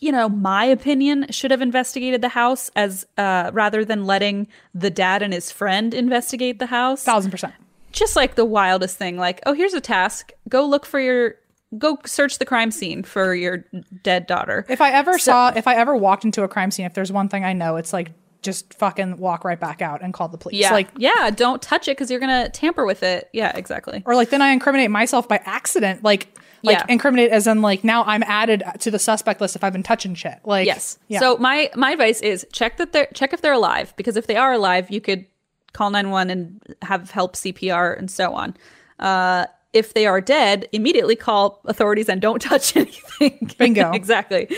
you 0.00 0.12
know, 0.12 0.28
my 0.28 0.64
opinion 0.66 1.26
should 1.30 1.50
have 1.50 1.62
investigated 1.62 2.20
the 2.20 2.28
house 2.28 2.70
as 2.76 3.06
uh, 3.16 3.50
rather 3.54 3.84
than 3.86 4.04
letting 4.04 4.46
the 4.74 4.90
dad 4.90 5.22
and 5.22 5.32
his 5.32 5.50
friend 5.50 5.94
investigate 5.94 6.58
the 6.58 6.66
house. 6.66 7.02
Thousand 7.02 7.30
percent. 7.30 7.54
Just 7.90 8.14
like 8.14 8.34
the 8.34 8.44
wildest 8.44 8.98
thing, 8.98 9.16
like, 9.16 9.40
oh, 9.46 9.54
here's 9.54 9.72
a 9.72 9.80
task. 9.80 10.32
Go 10.48 10.66
look 10.66 10.84
for 10.84 11.00
your, 11.00 11.36
go 11.78 11.96
search 12.04 12.38
the 12.38 12.44
crime 12.44 12.70
scene 12.70 13.02
for 13.02 13.34
your 13.34 13.64
dead 14.02 14.26
daughter. 14.26 14.66
If 14.68 14.80
I 14.80 14.90
ever 14.90 15.16
saw, 15.16 15.52
if 15.54 15.66
I 15.66 15.76
ever 15.76 15.96
walked 15.96 16.24
into 16.24 16.42
a 16.42 16.48
crime 16.48 16.70
scene, 16.70 16.86
if 16.86 16.92
there's 16.92 17.12
one 17.12 17.28
thing 17.28 17.44
I 17.44 17.52
know, 17.54 17.76
it's 17.76 17.92
like 17.92 18.10
just 18.42 18.74
fucking 18.74 19.16
walk 19.16 19.44
right 19.44 19.58
back 19.58 19.80
out 19.80 20.02
and 20.02 20.12
call 20.12 20.28
the 20.28 20.36
police. 20.36 20.56
yeah, 20.60 20.72
Like, 20.72 20.88
yeah, 20.98 21.30
don't 21.30 21.62
touch 21.62 21.88
it 21.88 21.92
because 21.92 22.10
you're 22.10 22.20
gonna 22.20 22.50
tamper 22.50 22.84
with 22.84 23.02
it. 23.02 23.30
Yeah, 23.32 23.56
exactly. 23.56 24.02
or 24.04 24.16
like 24.16 24.28
then 24.28 24.42
I 24.42 24.50
incriminate 24.50 24.90
myself 24.90 25.28
by 25.28 25.40
accident. 25.44 26.02
Like, 26.04 26.36
like 26.64 26.78
Yeah. 26.78 26.86
incriminate 26.88 27.30
as 27.30 27.46
in 27.46 27.62
like 27.62 27.84
now 27.84 28.02
I'm 28.04 28.22
added 28.24 28.62
to 28.80 28.90
the 28.90 28.98
suspect 28.98 29.40
list 29.40 29.54
if 29.54 29.62
I've 29.62 29.72
been 29.72 29.82
touching 29.82 30.14
shit. 30.14 30.38
Like, 30.44 30.66
Yes. 30.66 30.98
yeah. 31.08 31.20
So 31.20 31.36
my 31.36 31.70
my 31.76 31.92
advice 31.92 32.20
is 32.20 32.46
check 32.52 32.78
that 32.78 32.92
they're 32.92 33.06
check 33.14 33.32
if 33.32 33.40
they're 33.42 33.52
alive 33.52 33.94
because 33.96 34.16
if 34.16 34.26
they 34.26 34.36
are 34.36 34.52
alive, 34.52 34.90
you 34.90 35.00
could 35.00 35.26
call 35.72 35.90
911 35.90 36.30
and 36.30 36.76
have 36.82 37.10
help 37.10 37.34
CPR 37.36 37.96
and 37.98 38.10
so 38.10 38.32
on. 38.34 38.56
Uh, 38.98 39.46
if 39.74 39.92
they 39.94 40.06
are 40.06 40.20
dead, 40.20 40.68
immediately 40.72 41.16
call 41.16 41.60
authorities 41.66 42.08
and 42.08 42.20
don't 42.20 42.40
touch 42.50 42.76
anything. 42.76 43.50
Bingo. 43.58 43.90
exactly. 43.94 44.48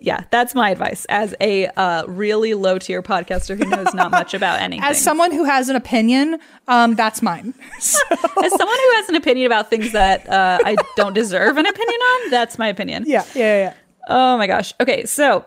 Yeah, 0.00 0.24
that's 0.30 0.54
my 0.54 0.70
advice 0.70 1.04
as 1.08 1.34
a 1.40 1.66
uh, 1.76 2.04
really 2.06 2.54
low 2.54 2.78
tier 2.78 3.02
podcaster 3.02 3.56
who 3.56 3.68
knows 3.68 3.92
not 3.94 4.10
much 4.10 4.34
about 4.34 4.60
anything. 4.60 4.84
as 4.84 5.00
someone 5.02 5.32
who 5.32 5.44
has 5.44 5.68
an 5.68 5.76
opinion, 5.76 6.38
um, 6.68 6.94
that's 6.94 7.22
mine. 7.22 7.54
So- 7.80 7.98
as 8.12 8.52
someone 8.52 8.76
who 8.78 8.92
has 8.96 9.08
an 9.08 9.14
opinion 9.16 9.46
about 9.46 9.70
things 9.70 9.92
that 9.92 10.28
uh, 10.28 10.58
I 10.64 10.76
don't 10.96 11.14
deserve 11.14 11.56
an 11.56 11.66
opinion 11.66 12.00
on, 12.00 12.30
that's 12.30 12.58
my 12.58 12.68
opinion. 12.68 13.04
yeah, 13.06 13.24
yeah, 13.34 13.58
yeah. 13.58 13.74
Oh 14.08 14.36
my 14.36 14.46
gosh. 14.46 14.72
Okay, 14.80 15.04
so 15.06 15.44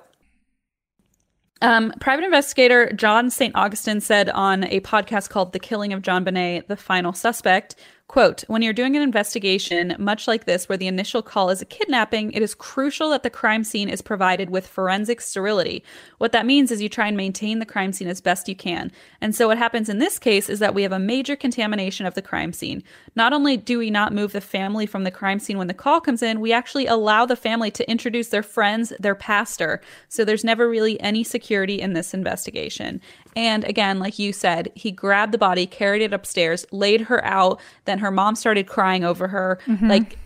um, 1.62 1.94
private 2.00 2.24
investigator 2.26 2.92
John 2.94 3.30
St. 3.30 3.56
Augustine 3.56 4.00
said 4.02 4.30
on 4.30 4.64
a 4.66 4.80
podcast 4.82 5.30
called 5.30 5.52
The 5.54 5.60
Killing 5.60 5.92
of 5.94 6.02
JonBenét, 6.02 6.68
The 6.68 6.78
Final 6.78 7.12
Suspect, 7.14 7.76
quote, 8.10 8.44
when 8.48 8.64
you're 8.64 8.74
doing 8.74 8.96
an 8.96 9.04
investigation, 9.04 9.96
much 10.00 10.28
like 10.28 10.46
this, 10.46 10.68
where 10.68 10.80
the 10.80 10.88
initial 10.88 11.22
call 11.22 11.52
is 11.52 11.62
a 11.62 11.66
kidnapping, 11.66 12.32
it 12.32 12.42
is 12.42 12.56
crucial 12.56 13.12
that 13.12 13.22
the 13.22 13.30
crime 13.30 13.64
scene 13.64 13.88
is 13.88 14.02
provided 14.02 14.50
with 14.50 14.66
forensic 14.66 15.22
sterility. 15.22 15.84
What 16.18 16.32
that 16.32 16.48
means 16.48 16.72
is 16.72 16.82
you 16.82 16.90
try 16.90 17.08
and 17.08 17.16
maintain 17.16 17.60
the 17.60 17.68
crime 17.68 17.94
scene 17.94 18.08
as 18.08 18.20
best 18.20 18.50
you 18.50 18.56
can. 18.56 18.92
And 19.22 19.36
so 19.36 19.48
what 19.48 19.60
happens 19.60 19.90
in 19.90 20.00
this 20.00 20.18
case 20.18 20.50
is 20.50 20.58
that 20.58 20.74
we 20.74 20.82
have 20.82 20.92
a 20.92 20.98
major 20.98 21.36
contamination 21.36 22.08
of 22.08 22.16
the 22.16 22.24
crime 22.24 22.52
scene. 22.52 22.82
Not 23.16 23.32
only 23.32 23.58
do 23.58 23.78
we 23.78 23.92
not 23.92 24.12
move 24.12 24.32
the 24.32 24.42
family 24.42 24.88
from 24.88 25.04
the 25.04 25.12
crime 25.12 25.38
scene 25.38 25.60
when 25.60 25.68
the 25.68 25.74
call 25.76 26.02
comes 26.02 26.24
in, 26.24 26.40
we 26.40 26.52
actually 26.52 26.88
allow 26.88 27.28
the 27.28 27.36
family 27.36 27.70
to 27.70 27.88
introduce 27.88 28.30
their 28.30 28.42
friends, 28.42 28.92
their 29.00 29.14
pastor. 29.14 29.82
So 30.08 30.26
there's 30.26 30.44
never 30.44 30.68
really 30.68 31.00
any 31.00 31.24
security 31.24 31.80
in 31.80 31.94
this 31.94 32.16
investigation. 32.16 33.02
And 33.36 33.64
again, 33.64 34.00
like 34.00 34.20
you 34.20 34.34
said, 34.34 34.72
he 34.76 34.92
grabbed 34.92 35.34
the 35.34 35.38
body, 35.38 35.66
carried 35.66 36.02
it 36.02 36.14
upstairs, 36.14 36.66
laid 36.72 37.02
her 37.02 37.24
out. 37.24 37.60
Then 37.86 38.00
her 38.00 38.12
mom 38.12 38.36
started 38.36 38.68
crying 38.68 39.04
over 39.04 39.28
her. 39.28 39.60
Like 39.88 40.18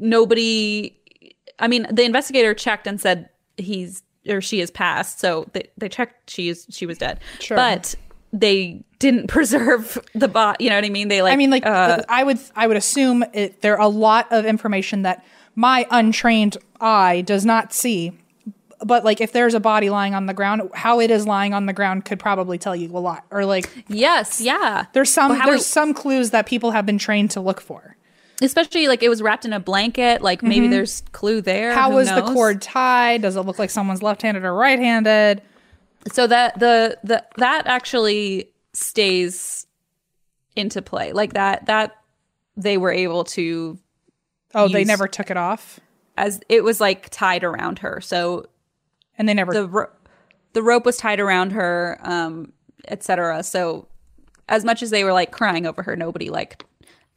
nobody, 0.00 0.96
I 1.58 1.68
mean, 1.68 1.86
the 1.90 2.04
investigator 2.04 2.54
checked 2.54 2.86
and 2.86 3.00
said 3.00 3.28
he's 3.56 4.02
or 4.28 4.40
she 4.40 4.60
is 4.60 4.70
passed. 4.70 5.20
So 5.20 5.46
they, 5.52 5.68
they 5.76 5.88
checked 5.88 6.30
she 6.30 6.48
is 6.48 6.66
she 6.70 6.86
was 6.86 6.98
dead. 6.98 7.20
Sure. 7.40 7.56
But 7.56 7.94
they 8.32 8.84
didn't 8.98 9.26
preserve 9.28 9.98
the 10.14 10.28
body. 10.28 10.64
You 10.64 10.70
know 10.70 10.76
what 10.76 10.84
I 10.84 10.90
mean? 10.90 11.08
They 11.08 11.22
like. 11.22 11.32
I 11.32 11.36
mean, 11.36 11.50
like 11.50 11.66
uh, 11.66 12.02
I 12.08 12.24
would, 12.24 12.38
I 12.54 12.66
would 12.66 12.76
assume 12.76 13.24
it, 13.32 13.62
there 13.62 13.74
are 13.74 13.82
a 13.82 13.88
lot 13.88 14.30
of 14.30 14.44
information 14.44 15.02
that 15.02 15.24
my 15.54 15.86
untrained 15.90 16.56
eye 16.80 17.22
does 17.22 17.44
not 17.44 17.72
see. 17.72 18.12
But 18.84 19.04
like, 19.04 19.20
if 19.20 19.32
there's 19.32 19.54
a 19.54 19.60
body 19.60 19.88
lying 19.88 20.14
on 20.14 20.26
the 20.26 20.34
ground, 20.34 20.70
how 20.74 21.00
it 21.00 21.10
is 21.10 21.26
lying 21.26 21.54
on 21.54 21.66
the 21.66 21.72
ground 21.72 22.04
could 22.04 22.18
probably 22.18 22.58
tell 22.58 22.76
you 22.76 22.88
a 22.88 23.00
lot. 23.00 23.24
Or 23.30 23.44
like, 23.44 23.70
yes, 23.88 24.40
yeah. 24.40 24.86
there's 24.92 25.10
some 25.10 25.38
there's 25.46 25.62
it- 25.62 25.64
some 25.64 25.94
clues 25.94 26.30
that 26.30 26.46
people 26.46 26.72
have 26.72 26.84
been 26.84 26.98
trained 26.98 27.30
to 27.32 27.40
look 27.40 27.60
for. 27.60 27.96
especially 28.42 28.86
like 28.86 29.02
it 29.02 29.08
was 29.08 29.22
wrapped 29.22 29.46
in 29.46 29.52
a 29.54 29.60
blanket. 29.60 30.20
Like 30.20 30.42
maybe 30.42 30.68
there's 30.68 31.02
clue 31.12 31.40
there. 31.40 31.70
Mm-hmm. 31.70 31.78
How 31.80 31.90
was 31.90 32.08
the 32.08 32.22
cord 32.22 32.60
tied? 32.60 33.22
Does 33.22 33.36
it 33.36 33.40
look 33.42 33.58
like 33.58 33.70
someone's 33.70 34.02
left-handed 34.02 34.44
or 34.44 34.54
right-handed? 34.54 35.40
so 36.12 36.26
that 36.26 36.56
the 36.60 36.96
the 37.02 37.24
that 37.38 37.66
actually 37.66 38.50
stays 38.74 39.66
into 40.54 40.80
play 40.80 41.12
like 41.12 41.32
that 41.32 41.66
that 41.66 41.96
they 42.56 42.76
were 42.76 42.92
able 42.92 43.24
to 43.24 43.78
Oh, 44.54 44.68
they 44.68 44.84
never 44.84 45.08
took 45.08 45.30
it 45.30 45.36
off, 45.36 45.80
as 46.16 46.40
it 46.48 46.62
was 46.64 46.80
like 46.80 47.08
tied 47.10 47.42
around 47.44 47.80
her 47.80 48.00
so 48.00 48.46
and 49.18 49.28
they 49.28 49.34
never. 49.34 49.52
the 49.52 49.66
ro- 49.68 49.90
the 50.52 50.62
rope 50.62 50.84
was 50.86 50.96
tied 50.96 51.20
around 51.20 51.50
her 51.52 51.98
um 52.02 52.52
etc 52.88 53.42
so 53.42 53.86
as 54.48 54.64
much 54.64 54.82
as 54.82 54.90
they 54.90 55.04
were 55.04 55.12
like 55.12 55.30
crying 55.32 55.66
over 55.66 55.82
her 55.82 55.96
nobody 55.96 56.30
like 56.30 56.64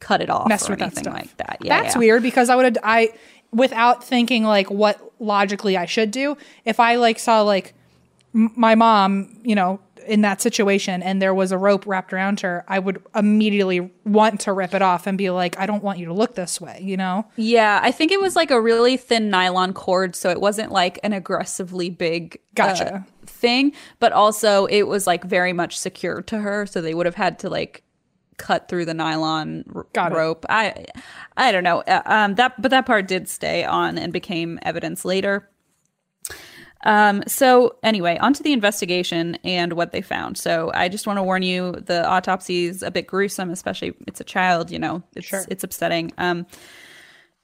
cut 0.00 0.20
it 0.20 0.28
off 0.30 0.48
Messed 0.48 0.68
or 0.68 0.72
with 0.74 0.82
anything 0.82 1.04
stuff. 1.04 1.14
like 1.14 1.36
that 1.38 1.58
yeah 1.62 1.80
That's 1.82 1.94
yeah. 1.94 1.98
weird 2.00 2.22
because 2.22 2.50
I 2.50 2.56
would 2.56 2.64
have 2.64 2.78
I 2.82 3.10
without 3.52 4.02
thinking 4.04 4.44
like 4.44 4.70
what 4.70 5.00
logically 5.18 5.76
I 5.76 5.84
should 5.86 6.10
do. 6.10 6.36
If 6.64 6.78
I 6.80 6.96
like 6.96 7.18
saw 7.18 7.42
like 7.42 7.74
m- 8.34 8.52
my 8.56 8.74
mom, 8.76 9.38
you 9.42 9.54
know, 9.54 9.80
in 10.10 10.22
that 10.22 10.40
situation 10.42 11.02
and 11.02 11.22
there 11.22 11.32
was 11.32 11.52
a 11.52 11.56
rope 11.58 11.86
wrapped 11.86 12.12
around 12.12 12.40
her, 12.40 12.64
I 12.66 12.80
would 12.80 13.00
immediately 13.14 13.90
want 14.04 14.40
to 14.40 14.52
rip 14.52 14.74
it 14.74 14.82
off 14.82 15.06
and 15.06 15.16
be 15.16 15.30
like, 15.30 15.58
I 15.58 15.66
don't 15.66 15.82
want 15.84 16.00
you 16.00 16.06
to 16.06 16.12
look 16.12 16.34
this 16.34 16.60
way, 16.60 16.80
you 16.82 16.96
know? 16.96 17.26
Yeah, 17.36 17.78
I 17.82 17.92
think 17.92 18.10
it 18.10 18.20
was 18.20 18.34
like 18.34 18.50
a 18.50 18.60
really 18.60 18.96
thin 18.96 19.30
nylon 19.30 19.72
cord, 19.72 20.16
so 20.16 20.28
it 20.28 20.40
wasn't 20.40 20.72
like 20.72 20.98
an 21.04 21.12
aggressively 21.12 21.90
big 21.90 22.40
Gotcha. 22.56 22.94
uh, 22.94 23.00
thing, 23.24 23.72
but 24.00 24.12
also 24.12 24.66
it 24.66 24.82
was 24.88 25.06
like 25.06 25.22
very 25.22 25.52
much 25.52 25.78
secured 25.78 26.26
to 26.26 26.38
her, 26.38 26.66
so 26.66 26.80
they 26.80 26.92
would 26.92 27.06
have 27.06 27.14
had 27.14 27.38
to 27.40 27.48
like 27.48 27.84
cut 28.36 28.68
through 28.68 28.86
the 28.86 28.94
nylon 28.94 29.64
r- 29.74 29.86
Got 29.92 30.12
rope. 30.12 30.44
I 30.48 30.86
I 31.36 31.52
don't 31.52 31.62
know. 31.62 31.82
Uh, 31.82 32.02
um 32.06 32.34
that 32.36 32.60
but 32.60 32.70
that 32.70 32.86
part 32.86 33.06
did 33.06 33.28
stay 33.28 33.64
on 33.64 33.98
and 33.98 34.12
became 34.12 34.58
evidence 34.62 35.04
later. 35.04 35.48
Um, 36.84 37.22
so 37.26 37.76
anyway, 37.82 38.16
onto 38.18 38.42
the 38.42 38.52
investigation 38.52 39.36
and 39.44 39.74
what 39.74 39.92
they 39.92 40.00
found. 40.00 40.38
So 40.38 40.70
I 40.74 40.88
just 40.88 41.06
want 41.06 41.18
to 41.18 41.22
warn 41.22 41.42
you, 41.42 41.72
the 41.72 42.06
autopsy 42.06 42.66
is 42.66 42.82
a 42.82 42.90
bit 42.90 43.06
gruesome, 43.06 43.50
especially 43.50 43.94
it's 44.06 44.20
a 44.20 44.24
child, 44.24 44.70
you 44.70 44.78
know, 44.78 45.02
it's, 45.14 45.26
Sure. 45.26 45.44
it's 45.48 45.62
upsetting. 45.62 46.12
Um, 46.16 46.46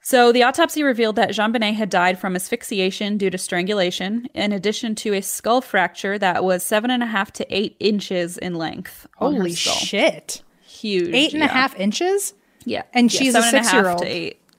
so 0.03 0.31
the 0.31 0.45
autopsy 0.45 0.83
revealed 0.85 1.17
that 1.17 1.31
JonBenét 1.31 1.75
had 1.75 1.91
died 1.91 2.19
from 2.19 2.37
asphyxiation 2.37 3.19
due 3.19 3.29
to 3.29 3.37
strangulation, 3.37 4.29
in 4.35 4.53
addition 4.53 4.95
to 4.97 5.13
a 5.15 5.21
skull 5.21 5.61
fracture 5.61 6.17
that 6.19 6.45
was 6.45 6.63
seven 6.65 6.91
and 6.93 7.03
a 7.03 7.07
half 7.07 7.33
to 7.33 7.55
eight 7.55 7.77
inches 7.81 8.39
in 8.39 8.55
length. 8.55 9.07
Holy 9.17 9.53
shit. 9.55 10.43
Huge. 10.65 11.13
Eight 11.13 11.35
and 11.35 11.43
a 11.43 11.49
half 11.49 11.75
inches? 11.79 12.35
Yeah. 12.65 12.85
And 12.95 13.13
Yeah, 13.13 13.19
she's 13.19 13.35
a 13.35 13.43
seven 13.43 13.57
and 13.59 13.67
half 13.67 14.01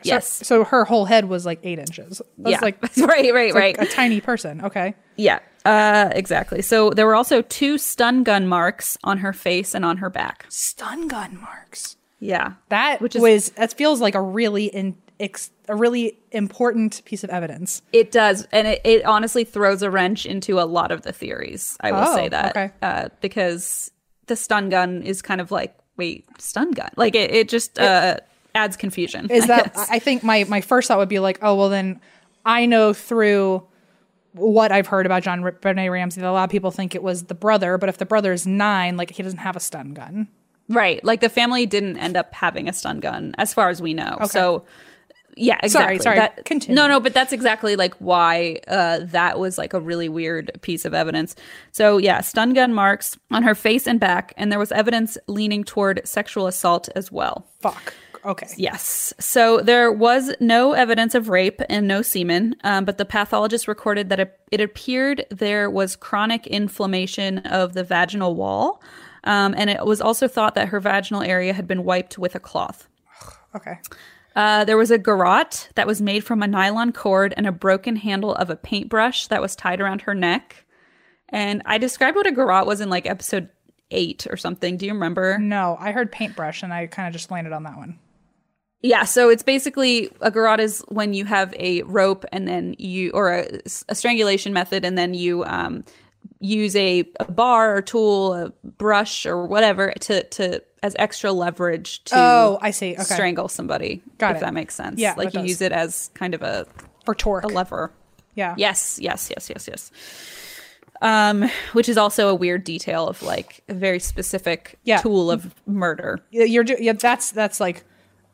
eight. 0.08 0.10
So- 0.10 0.16
Yes. 0.16 0.48
So, 0.48 0.64
her 0.64 0.86
whole 0.86 1.06
head 1.06 1.26
was 1.26 1.45
like 1.45 1.60
eight 1.64 1.80
inches. 1.80 2.22
That's 2.38 2.52
yeah. 2.53 2.60
like, 2.61 2.82
right, 2.98 3.34
right, 3.34 3.53
right. 3.53 3.77
like 3.77 3.82
a 3.90 3.92
tiny 3.92 4.22
person. 4.22 4.64
Okay. 4.64 4.95
Yeah, 5.16 5.40
uh, 5.66 6.10
exactly. 6.14 6.61
So 6.61 6.92
there 6.92 7.06
were 7.06 7.16
also 7.16 7.42
two 7.42 7.77
stun 7.77 8.24
gun 8.24 8.48
marks 8.48 8.98
on 9.03 9.18
her 9.19 9.34
face 9.34 9.74
and 9.74 9.84
on 9.84 9.98
her 9.98 10.10
back. 10.10 10.45
Stun 10.50 11.08
gun 11.08 11.40
marks. 11.42 11.95
Yeah, 12.19 12.53
That 12.69 13.02
Which 13.02 13.16
is- 13.16 13.22
was 13.22 13.50
that 13.52 13.74
feels 13.74 14.02
like 14.02 14.16
a 14.16 14.22
really 14.22 14.66
in 14.66 14.95
ex, 15.19 15.50
a 15.68 15.76
really 15.76 16.18
important 16.32 17.02
piece 17.06 17.24
of 17.24 17.30
evidence. 17.32 17.82
it 17.94 18.11
does, 18.11 18.48
and 18.52 18.68
it, 18.68 18.82
it 18.84 19.06
honestly 19.06 19.44
throws 19.44 19.82
a 19.82 19.90
wrench 19.90 20.26
into 20.26 20.60
a 20.60 20.66
lot 20.66 20.92
of 20.92 21.02
the 21.03 21.11
theories. 21.14 21.77
I 21.82 21.92
will 21.92 22.06
Oh, 22.08 22.16
say 22.16 22.30
that 22.30 22.56
okay. 22.56 22.72
uh, 22.82 23.10
because 23.22 23.92
the 24.27 24.36
stun 24.36 24.69
gun 24.69 25.02
is 25.03 25.22
kind 25.22 25.42
of 25.42 25.52
like, 25.52 25.76
wait, 25.95 26.26
stun 26.40 26.72
gun? 26.72 26.90
Like 26.95 27.16
it, 27.16 27.32
it 27.32 27.50
just 27.50 27.80
uh, 27.80 28.18
adds 28.58 28.76
confusion. 28.76 29.30
Is 29.32 29.45
I 29.45 29.48
that 29.48 29.74
guess. 29.74 29.88
I 29.90 30.00
think 30.00 30.24
my 30.24 30.44
my 30.50 30.60
first 30.61 30.88
thought 30.90 30.98
would 30.98 31.08
be 31.10 31.19
like, 31.19 31.40
oh 31.42 31.56
well, 31.56 31.69
then 31.69 32.02
I 32.45 32.66
know 32.66 32.92
through 32.94 33.64
what 34.34 34.72
I've 34.72 34.88
heard 34.88 35.06
about 35.06 35.24
John 35.24 35.50
Benet 35.61 35.90
Ramsey 35.90 36.22
that 36.22 36.30
a 36.30 36.32
lot 36.32 36.44
of 36.44 36.50
people 36.50 36.69
think 36.72 36.94
it 36.94 37.02
was 37.02 37.24
the 37.26 37.34
brother, 37.36 37.77
but 37.77 37.90
if 37.90 37.98
the 37.98 38.06
brother 38.06 38.34
is 38.34 38.45
nine, 38.45 38.98
like 38.98 39.11
he 39.11 39.24
doesn't 39.24 39.40
have 39.40 39.56
a 39.56 39.60
stun 39.60 39.94
gun. 39.94 40.27
right? 40.69 41.03
Like 41.03 41.22
the 41.22 41.30
family 41.30 41.66
didn't 41.66 41.98
end 41.98 42.16
up 42.18 42.34
having 42.34 42.68
a 42.69 42.74
stun 42.74 43.00
gun, 43.00 43.34
as 43.38 43.53
far 43.53 43.69
as 43.69 43.82
we 43.82 43.94
know. 43.94 44.18
So. 44.30 44.66
Yeah, 45.40 45.60
exactly. 45.61 46.00
sorry, 46.00 46.18
That- 46.18 46.45
continue. 46.45 46.76
No, 46.76 46.88
no, 46.88 47.00
but 47.00 47.14
that's 47.14 47.32
exactly 47.32 47.76
like 47.76 47.94
why 48.00 48.58
uh, 48.68 49.02
that 49.03 49.38
was 49.38 49.56
like 49.60 49.74
a 49.76 49.80
really 49.80 50.10
weird 50.10 50.50
piece 50.64 50.84
of 50.84 50.95
evidence. 50.95 51.36
So 51.72 52.00
yeah, 52.00 52.22
stun 52.22 52.53
gun 52.56 52.74
marks 52.74 53.16
on 53.30 53.44
her 53.44 53.53
face 53.53 53.86
and 53.86 54.00
back, 54.00 54.34
and 54.36 54.52
there 54.52 54.58
was 54.58 54.72
evidence 54.72 55.16
leaning 55.27 55.64
toward 55.64 56.02
sexual 56.06 56.48
assault 56.48 56.90
as 56.95 57.11
well. 57.11 57.45
Fuck. 57.61 57.94
Okay. 58.28 58.48
Yes. 58.58 59.14
So 59.20 59.62
there 59.62 59.90
was 59.90 60.36
no 60.42 60.74
evidence 60.74 61.16
of 61.16 61.30
rape 61.30 61.62
and 61.70 61.88
no 61.88 62.02
semen, 62.02 62.58
um, 62.66 62.84
but 62.84 62.98
the 62.98 63.06
pathologist 63.06 63.70
recorded 63.70 64.10
that 64.10 64.20
it, 64.20 64.38
it 64.52 64.60
appeared 64.60 65.26
there 65.32 65.70
was 65.70 65.96
chronic 65.96 66.46
inflammation 66.46 67.40
of 67.40 67.74
the 67.74 67.86
vaginal 67.86 68.36
wall. 68.36 68.84
Um, 69.24 69.56
and 69.58 69.70
it 69.70 69.86
was 69.86 70.02
also 70.02 70.28
thought 70.28 70.56
that 70.56 70.68
her 70.70 70.82
vaginal 70.82 71.22
area 71.22 71.54
had 71.54 71.68
been 71.68 71.86
wiped 71.86 72.18
with 72.18 72.36
a 72.36 72.40
cloth. 72.40 72.90
Okay. 73.56 73.80
Uh, 74.36 74.66
there 74.66 74.78
was 74.78 74.92
a 74.92 74.98
garrote 74.98 75.70
that 75.76 75.88
was 75.88 76.02
made 76.02 76.24
from 76.24 76.44
a 76.44 76.48
nylon 76.48 76.92
cord 76.92 77.34
and 77.38 77.48
a 77.48 77.52
broken 77.52 77.96
handle 77.96 78.36
of 78.36 78.50
a 78.50 78.58
paintbrush 78.58 79.28
that 79.28 79.42
was 79.42 79.56
tied 79.56 79.80
around 79.80 80.02
her 80.02 80.14
neck. 80.14 80.66
And 81.30 81.62
I 81.66 81.78
described 81.78 82.18
what 82.18 82.28
a 82.28 82.32
garrote 82.32 82.68
was 82.68 82.82
in 82.82 82.90
like 82.90 83.06
episode 83.06 83.50
eight 83.90 84.28
or 84.30 84.36
something. 84.36 84.76
Do 84.76 84.86
you 84.86 84.94
remember? 84.94 85.38
No, 85.38 85.78
I 85.80 85.92
heard 85.92 86.12
paintbrush 86.12 86.62
and 86.62 86.74
I 86.74 86.88
kind 86.88 87.08
of 87.08 87.14
just 87.14 87.32
landed 87.32 87.54
on 87.54 87.64
that 87.64 87.78
one. 87.78 87.98
Yeah, 88.82 89.06
so 89.06 89.30
it's 89.30 89.44
basically 89.44 90.12
a 90.22 90.30
garrote 90.30 90.60
is 90.60 90.84
when 90.88 91.14
you 91.14 91.26
have 91.26 91.54
a 91.58 91.82
rope 91.84 92.26
and 92.32 92.48
then 92.48 92.76
you 92.78 93.12
or 93.12 93.34
a, 93.34 93.48
a 93.90 93.96
strangulation 93.96 94.54
method 94.54 94.86
and 94.86 94.98
then 94.98 95.14
you 95.16 95.44
um, 95.46 95.84
use 96.40 96.76
a, 96.76 97.04
a 97.20 97.26
bar 97.32 97.76
or 97.76 97.82
tool, 97.82 98.34
a 98.34 98.50
brush 98.64 99.26
or 99.26 99.46
whatever 99.48 99.92
to 100.02 100.24
to 100.26 100.62
as 100.84 100.96
extra 101.00 101.32
leverage 101.32 102.04
to 102.06 102.14
Oh, 102.16 102.60
I 102.62 102.70
see. 102.70 102.94
Okay. 102.94 103.04
strangle 103.04 103.48
somebody. 103.48 104.04
Got 104.20 104.32
if 104.36 104.38
it. 104.38 104.46
that 104.46 104.54
makes 104.54 104.76
sense. 104.76 105.00
Yeah, 105.00 105.16
like 105.18 105.34
you 105.34 105.40
does. 105.42 105.50
use 105.50 105.62
it 105.62 105.72
as 105.72 106.12
kind 106.14 106.36
of 106.36 106.44
a 106.44 106.68
For 107.04 107.16
torque. 107.16 107.46
a 107.46 107.48
lever. 107.48 107.92
Yeah. 108.36 108.54
Yes, 108.58 109.00
yes, 109.02 109.32
yes, 109.32 109.50
yes, 109.50 109.68
yes. 109.68 109.92
Um, 111.02 111.50
which 111.74 111.90
is 111.90 111.98
also 111.98 112.30
a 112.30 112.36
weird 112.36 112.64
detail 112.64 113.08
of 113.08 113.24
like 113.24 113.64
a 113.70 113.74
very 113.74 114.00
specific 114.00 114.78
Yeah. 114.84 114.98
tool 114.98 115.32
of 115.32 115.54
murder. 115.66 116.20
Yeah, 116.30 116.44
You're 116.46 116.64
do- 116.64 116.78
yeah, 116.80 116.94
that's 116.94 117.32
that's 117.32 117.60
like 117.60 117.84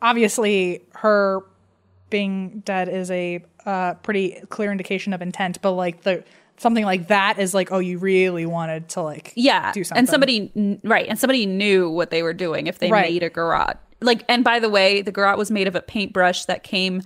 obviously 0.04 0.82
her 0.92 1.40
being 2.10 2.60
dead 2.64 2.88
is 2.88 3.10
a 3.10 3.42
uh, 3.66 3.94
pretty 3.94 4.38
clear 4.50 4.70
indication 4.70 5.12
of 5.12 5.22
intent, 5.22 5.60
but 5.62 5.72
like 5.72 6.02
the 6.02 6.22
something 6.58 6.84
like 6.84 7.08
that 7.08 7.38
is 7.40 7.52
like 7.52 7.72
oh 7.72 7.80
you 7.80 7.98
really 7.98 8.46
wanted 8.46 8.88
to 8.90 9.02
like 9.02 9.32
Yeah, 9.34 9.72
do 9.72 9.82
something 9.82 9.98
and 9.98 10.08
somebody 10.08 10.78
right, 10.84 11.08
and 11.08 11.18
somebody 11.18 11.46
knew 11.46 11.90
what 11.90 12.10
they 12.10 12.22
were 12.22 12.34
doing 12.34 12.68
if 12.68 12.78
they 12.78 12.90
Right. 12.92 13.10
made 13.10 13.24
a 13.24 13.30
garrote. 13.30 13.76
Like, 14.00 14.22
and 14.28 14.44
by 14.44 14.60
the 14.60 14.68
way, 14.68 15.00
the 15.02 15.10
garrote 15.10 15.38
was 15.38 15.50
made 15.50 15.66
of 15.66 15.74
a 15.74 15.80
paintbrush 15.80 16.44
that 16.44 16.62
came 16.62 17.02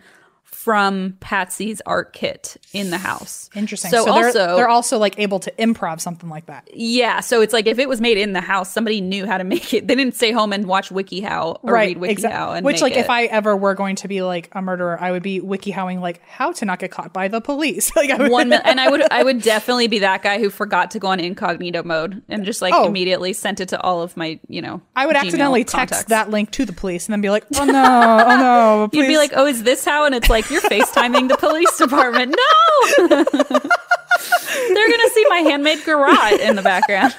from 0.69 1.17
Patsy's 1.21 1.81
art 1.87 2.13
kit 2.13 2.59
in 2.75 2.91
the 2.91 2.99
house. 2.99 3.49
interesting. 3.55 3.91
So, 3.91 4.05
So, 4.05 4.13
they're, 4.13 4.27
also, 4.27 4.57
they're 4.57 4.69
also 4.69 4.99
like 4.99 5.19
able 5.19 5.39
to 5.41 5.51
improv 5.53 5.99
something 5.99 6.29
like 6.29 6.45
that. 6.47 6.69
yeah. 6.75 7.21
So 7.21 7.41
it's 7.41 7.55
like 7.55 7.67
if 7.67 7.79
it 7.79 7.89
was 7.89 8.03
made 8.03 8.19
in 8.19 8.35
the 8.35 8.43
house, 8.43 8.71
somebody 8.71 9.01
knew 9.01 9.25
how 9.27 9.39
to 9.39 9.45
make 9.45 9.73
it. 9.73 9.87
They 9.89 9.95
didn't 9.95 10.15
stay 10.15 10.31
home 10.31 10.53
and 10.53 10.67
watch 10.67 10.91
WikiHow 10.91 11.61
or 11.63 11.73
read 11.73 11.97
WikiHow. 11.97 12.11
exactly. 12.11 12.57
And 12.59 12.67
Which, 12.67 12.83
like, 12.83 12.93
if. 12.97 13.09
I 13.09 13.25
ever 13.25 13.57
were 13.57 13.75
going 13.75 13.97
to 13.97 14.09
be 14.09 14.21
like 14.21 14.51
a 14.53 14.61
murderer, 14.61 15.01
I 15.01 15.11
would 15.13 15.23
be 15.23 15.41
wikihowing 15.41 16.01
like 16.01 16.21
how 16.27 16.53
to 16.53 16.67
not 16.67 16.79
get 16.79 16.91
caught 16.91 17.15
by 17.15 17.29
the 17.29 17.41
police. 17.41 17.91
like, 17.97 18.11
I 18.11 18.17
would, 18.19 18.31
one 18.31 18.53
and 18.53 18.79
I 18.79 18.91
would 18.91 19.03
I 19.11 19.23
would 19.23 19.41
definitely 19.55 19.87
be 19.89 20.01
that 20.01 20.23
guy 20.23 20.39
who 20.39 20.51
forgot 20.51 20.91
to 20.91 20.99
go 20.99 21.09
on 21.09 21.19
incognito 21.21 21.83
mode 21.83 22.23
and 22.29 22.45
just 22.45 22.61
like 22.61 22.75
Oh. 22.75 22.87
immediately 22.87 23.33
sent 23.33 23.61
it 23.61 23.71
to 23.71 23.81
all 23.81 24.03
of 24.03 24.15
my 24.19 24.39
you 24.49 24.61
know 24.61 24.83
I 24.95 25.07
would 25.07 25.17
Gmail 25.17 25.21
accidentally 25.25 25.65
text 25.65 26.09
that 26.09 26.29
link 26.29 26.51
to 26.53 26.67
the 26.67 26.75
police 26.75 27.07
and 27.07 27.15
then 27.15 27.23
be 27.23 27.31
like, 27.31 27.47
oh 27.57 27.65
no, 27.65 27.73
oh 27.73 28.37
no, 28.37 28.89
You'd 28.99 29.07
be 29.09 29.17
like, 29.17 29.33
oh, 29.35 29.47
is 29.47 29.63
this 29.63 29.85
how? 29.87 30.05
And 30.05 30.15
it's 30.15 30.29
like 30.29 30.51
you're 30.51 30.58
FaceTiming 30.61 31.29
the 31.29 31.37
police 31.37 31.77
department. 31.77 32.35
No, 32.37 33.07
they're 33.09 34.91
gonna 34.91 35.11
see 35.11 35.27
my 35.29 35.39
handmade 35.45 35.85
garage 35.85 36.41
in 36.41 36.57
the 36.57 36.63
background. 36.63 37.15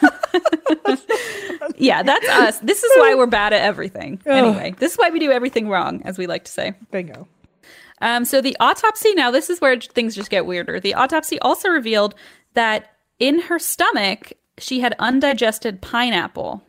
yeah, 1.78 2.04
that's 2.04 2.28
us. 2.30 2.60
This 2.60 2.84
is 2.84 2.92
why 2.98 3.16
we're 3.16 3.26
bad 3.28 3.54
at 3.54 3.62
everything. 3.62 4.22
Anyway, 4.26 4.76
this 4.80 4.94
is 4.94 4.98
why 4.98 5.10
we 5.10 5.20
do 5.20 5.32
everything 5.32 5.70
wrong, 5.70 6.02
as 6.06 6.18
we 6.18 6.28
like 6.28 6.44
to 6.46 6.52
say. 6.52 6.74
bingo. 6.92 7.28
Um, 8.02 8.24
so 8.26 8.42
the 8.42 8.56
autopsy, 8.60 9.14
now 9.14 9.30
this 9.32 9.50
is 9.50 9.60
where 9.60 9.78
things 9.80 10.16
just 10.16 10.30
get 10.30 10.46
weirder. 10.46 10.80
The 10.80 10.94
autopsy 10.94 11.38
also 11.40 11.70
revealed 11.70 12.16
that 12.54 12.94
in 13.20 13.42
her 13.42 13.60
stomach, 13.60 14.34
she 14.58 14.80
had 14.80 14.96
undigested 15.00 15.82
pineapple. 15.82 16.64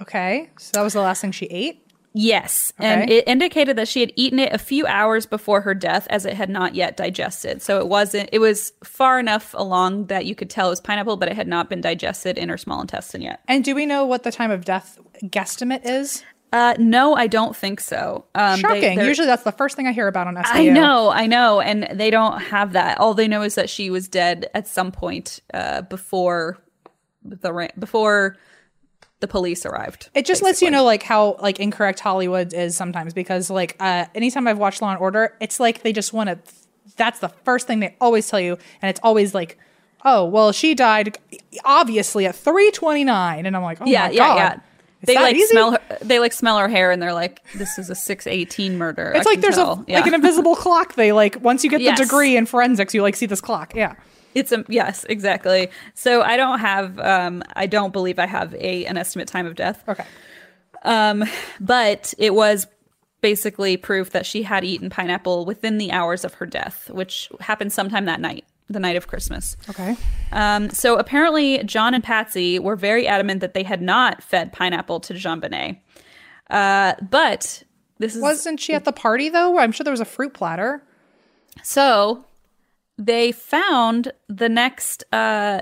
Okay, 0.00 0.50
so 0.58 0.70
that 0.74 0.82
was 0.82 0.92
the 0.92 1.00
last 1.00 1.20
thing 1.20 1.32
she 1.32 1.46
ate. 1.46 1.85
Yes. 2.18 2.72
And 2.78 3.10
it 3.10 3.28
indicated 3.28 3.76
that 3.76 3.88
she 3.88 4.00
had 4.00 4.10
eaten 4.16 4.38
it 4.38 4.50
a 4.52 4.58
few 4.58 4.86
hours 4.86 5.26
before 5.26 5.60
her 5.60 5.74
death 5.74 6.06
as 6.08 6.24
it 6.24 6.32
had 6.32 6.48
not 6.48 6.74
yet 6.74 6.96
digested. 6.96 7.60
So 7.60 7.78
it 7.78 7.88
wasn't, 7.88 8.30
it 8.32 8.38
was 8.38 8.72
far 8.82 9.20
enough 9.20 9.54
along 9.56 10.06
that 10.06 10.24
you 10.24 10.34
could 10.34 10.48
tell 10.48 10.68
it 10.68 10.70
was 10.70 10.80
pineapple, 10.80 11.18
but 11.18 11.28
it 11.28 11.36
had 11.36 11.46
not 11.46 11.68
been 11.68 11.82
digested 11.82 12.38
in 12.38 12.48
her 12.48 12.56
small 12.56 12.80
intestine 12.80 13.20
yet. 13.20 13.40
And 13.48 13.62
do 13.62 13.74
we 13.74 13.84
know 13.84 14.06
what 14.06 14.22
the 14.22 14.32
time 14.32 14.50
of 14.50 14.64
death 14.64 14.98
guesstimate 15.24 15.82
is? 15.84 16.24
Uh, 16.54 16.74
no, 16.78 17.14
I 17.14 17.26
don't 17.26 17.54
think 17.54 17.80
so. 17.80 18.24
Um, 18.34 18.60
Shocking. 18.60 18.96
they're- 18.96 19.06
Usually 19.08 19.26
that's 19.26 19.42
the 19.42 19.52
first 19.52 19.76
thing 19.76 19.86
I 19.86 19.92
hear 19.92 20.08
about 20.08 20.26
on 20.26 20.36
SVU. 20.36 20.44
I 20.54 20.68
know, 20.70 21.10
I 21.10 21.26
know, 21.26 21.60
and 21.60 21.86
they 21.92 22.08
don't 22.10 22.40
have 22.40 22.72
that. 22.72 22.98
All 22.98 23.12
they 23.12 23.28
know 23.28 23.42
is 23.42 23.56
that 23.56 23.68
she 23.68 23.90
was 23.90 24.08
dead 24.08 24.48
at 24.54 24.66
some 24.66 24.90
point 24.90 25.40
uh, 25.52 25.82
before 25.82 26.56
the 27.24 27.68
before 27.78 28.36
the 29.26 29.32
police 29.32 29.66
arrived. 29.66 30.08
It 30.14 30.24
just 30.26 30.42
lets 30.42 30.62
you 30.62 30.70
know 30.70 30.84
like 30.84 31.02
how 31.02 31.36
like 31.40 31.58
incorrect 31.60 32.00
Hollywood 32.00 32.52
is 32.54 32.76
sometimes 32.76 33.12
because 33.12 33.50
like 33.50 33.76
uh 33.80 34.06
anytime 34.14 34.46
I've 34.46 34.58
watched 34.58 34.80
Law 34.82 34.90
and 34.90 35.00
Order, 35.00 35.34
it's 35.40 35.58
like 35.60 35.82
they 35.82 35.92
just 35.92 36.12
want 36.12 36.28
to 36.30 36.38
that's 36.96 37.18
the 37.18 37.28
first 37.28 37.66
thing 37.66 37.80
they 37.80 37.96
always 38.00 38.28
tell 38.28 38.40
you 38.40 38.56
and 38.80 38.88
it's 38.90 39.00
always 39.02 39.34
like 39.34 39.58
oh, 40.04 40.24
well 40.24 40.52
she 40.52 40.74
died 40.74 41.18
obviously 41.64 42.26
at 42.26 42.34
329 42.36 43.44
and 43.46 43.56
I'm 43.56 43.62
like, 43.62 43.78
"Oh 43.80 43.86
yeah, 43.86 44.06
my 44.06 44.10
yeah, 44.12 44.26
god." 44.28 44.36
yeah. 44.36 44.60
They 45.02 45.14
like 45.14 45.36
easy? 45.36 45.46
smell 45.48 45.72
her. 45.72 45.80
They 46.00 46.18
like 46.18 46.32
smell 46.32 46.58
her 46.58 46.68
hair, 46.68 46.90
and 46.90 47.00
they're 47.02 47.12
like, 47.12 47.40
"This 47.54 47.78
is 47.78 47.90
a 47.90 47.94
six 47.94 48.26
eighteen 48.26 48.78
murder." 48.78 49.12
It's 49.14 49.26
I 49.26 49.30
like 49.30 49.40
there's 49.40 49.54
tell. 49.56 49.84
a 49.86 49.92
like 49.92 50.06
an 50.06 50.14
invisible 50.14 50.56
clock. 50.56 50.94
They 50.94 51.12
like 51.12 51.40
once 51.42 51.62
you 51.62 51.70
get 51.70 51.80
Yes. 51.80 51.98
the 51.98 52.04
degree 52.06 52.36
in 52.36 52.46
forensics, 52.46 52.94
you 52.94 53.02
like 53.02 53.14
see 53.14 53.26
this 53.26 53.40
clock. 53.40 53.74
Yeah. 53.74 53.94
It's 54.36 54.52
a 54.52 54.64
yes, 54.68 55.04
exactly. 55.08 55.70
So 55.94 56.20
I 56.22 56.36
don't 56.36 56.58
have. 56.60 56.98
Um, 57.00 57.42
I 57.54 57.66
don't 57.66 57.92
believe 57.92 58.18
I 58.18 58.26
have 58.26 58.54
a 58.54 58.84
an 58.84 58.96
estimate 58.98 59.28
time 59.28 59.46
of 59.46 59.54
death. 59.54 59.82
Okay. 59.88 60.04
Um, 60.82 61.24
but 61.58 62.12
it 62.18 62.34
was 62.34 62.66
basically 63.22 63.76
proof 63.78 64.10
that 64.10 64.26
she 64.26 64.42
had 64.42 64.62
eaten 64.62 64.90
pineapple 64.90 65.46
within 65.46 65.78
the 65.78 65.90
hours 65.90 66.22
of 66.24 66.34
her 66.34 66.46
death, 66.46 66.90
which 66.90 67.30
happened 67.40 67.72
sometime 67.72 68.04
that 68.04 68.20
night, 68.20 68.44
the 68.68 68.78
night 68.78 68.94
of 68.94 69.06
Christmas. 69.08 69.56
Okay. 69.70 69.96
Um, 70.32 70.68
so 70.70 70.98
apparently, 70.98 71.64
John 71.64 71.94
and 71.94 72.04
Patsy 72.04 72.58
were 72.58 72.76
very 72.76 73.08
adamant 73.08 73.40
that 73.40 73.54
they 73.54 73.62
had 73.62 73.80
not 73.80 74.22
fed 74.22 74.52
pineapple 74.52 75.00
to 75.00 75.14
JonBenét. 75.14 75.78
Uh, 76.50 76.92
but 77.10 77.62
this 77.98 78.14
is 78.14 78.20
Wasn't 78.22 78.60
she 78.60 78.74
at 78.74 78.84
the 78.84 78.92
party 78.92 79.30
though? 79.30 79.58
I'm 79.58 79.72
sure 79.72 79.82
there 79.82 79.90
was 79.90 80.00
a 80.00 80.04
fruit 80.04 80.34
platter. 80.34 80.82
so 81.62 82.24
they 82.98 83.32
found 83.32 84.12
the 84.28 84.48
next 84.48 85.04
uh, 85.12 85.60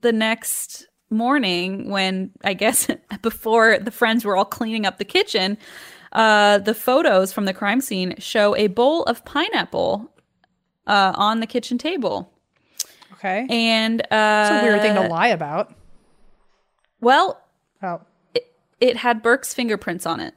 the 0.00 0.12
next 0.12 0.86
morning 1.10 1.90
when 1.90 2.30
I 2.42 2.54
guess 2.54 2.88
before 3.22 3.78
the 3.78 3.90
friends 3.90 4.24
were 4.24 4.36
all 4.36 4.44
cleaning 4.44 4.86
up 4.86 4.98
the 4.98 5.04
kitchen. 5.04 5.58
Uh, 6.12 6.58
the 6.58 6.74
photos 6.74 7.32
from 7.32 7.44
the 7.44 7.52
crime 7.54 7.80
scene 7.80 8.14
show 8.18 8.54
a 8.56 8.68
bowl 8.68 9.02
of 9.04 9.24
pineapple 9.24 10.10
uh, 10.86 11.12
on 11.16 11.40
the 11.40 11.46
kitchen 11.46 11.76
table, 11.76 12.30
Okay. 13.14 13.46
and 13.50 14.00
uh, 14.12 14.48
It's 14.52 14.62
a 14.62 14.64
weird 14.64 14.80
thing 14.80 14.94
to 14.94 15.08
lie 15.08 15.28
about. 15.28 15.74
Well, 17.00 17.40
Oh. 17.82 18.00
it 18.80 18.96
had 18.98 19.22
Burke's 19.22 19.52
fingerprints 19.52 20.06
on 20.06 20.20
it. 20.20 20.34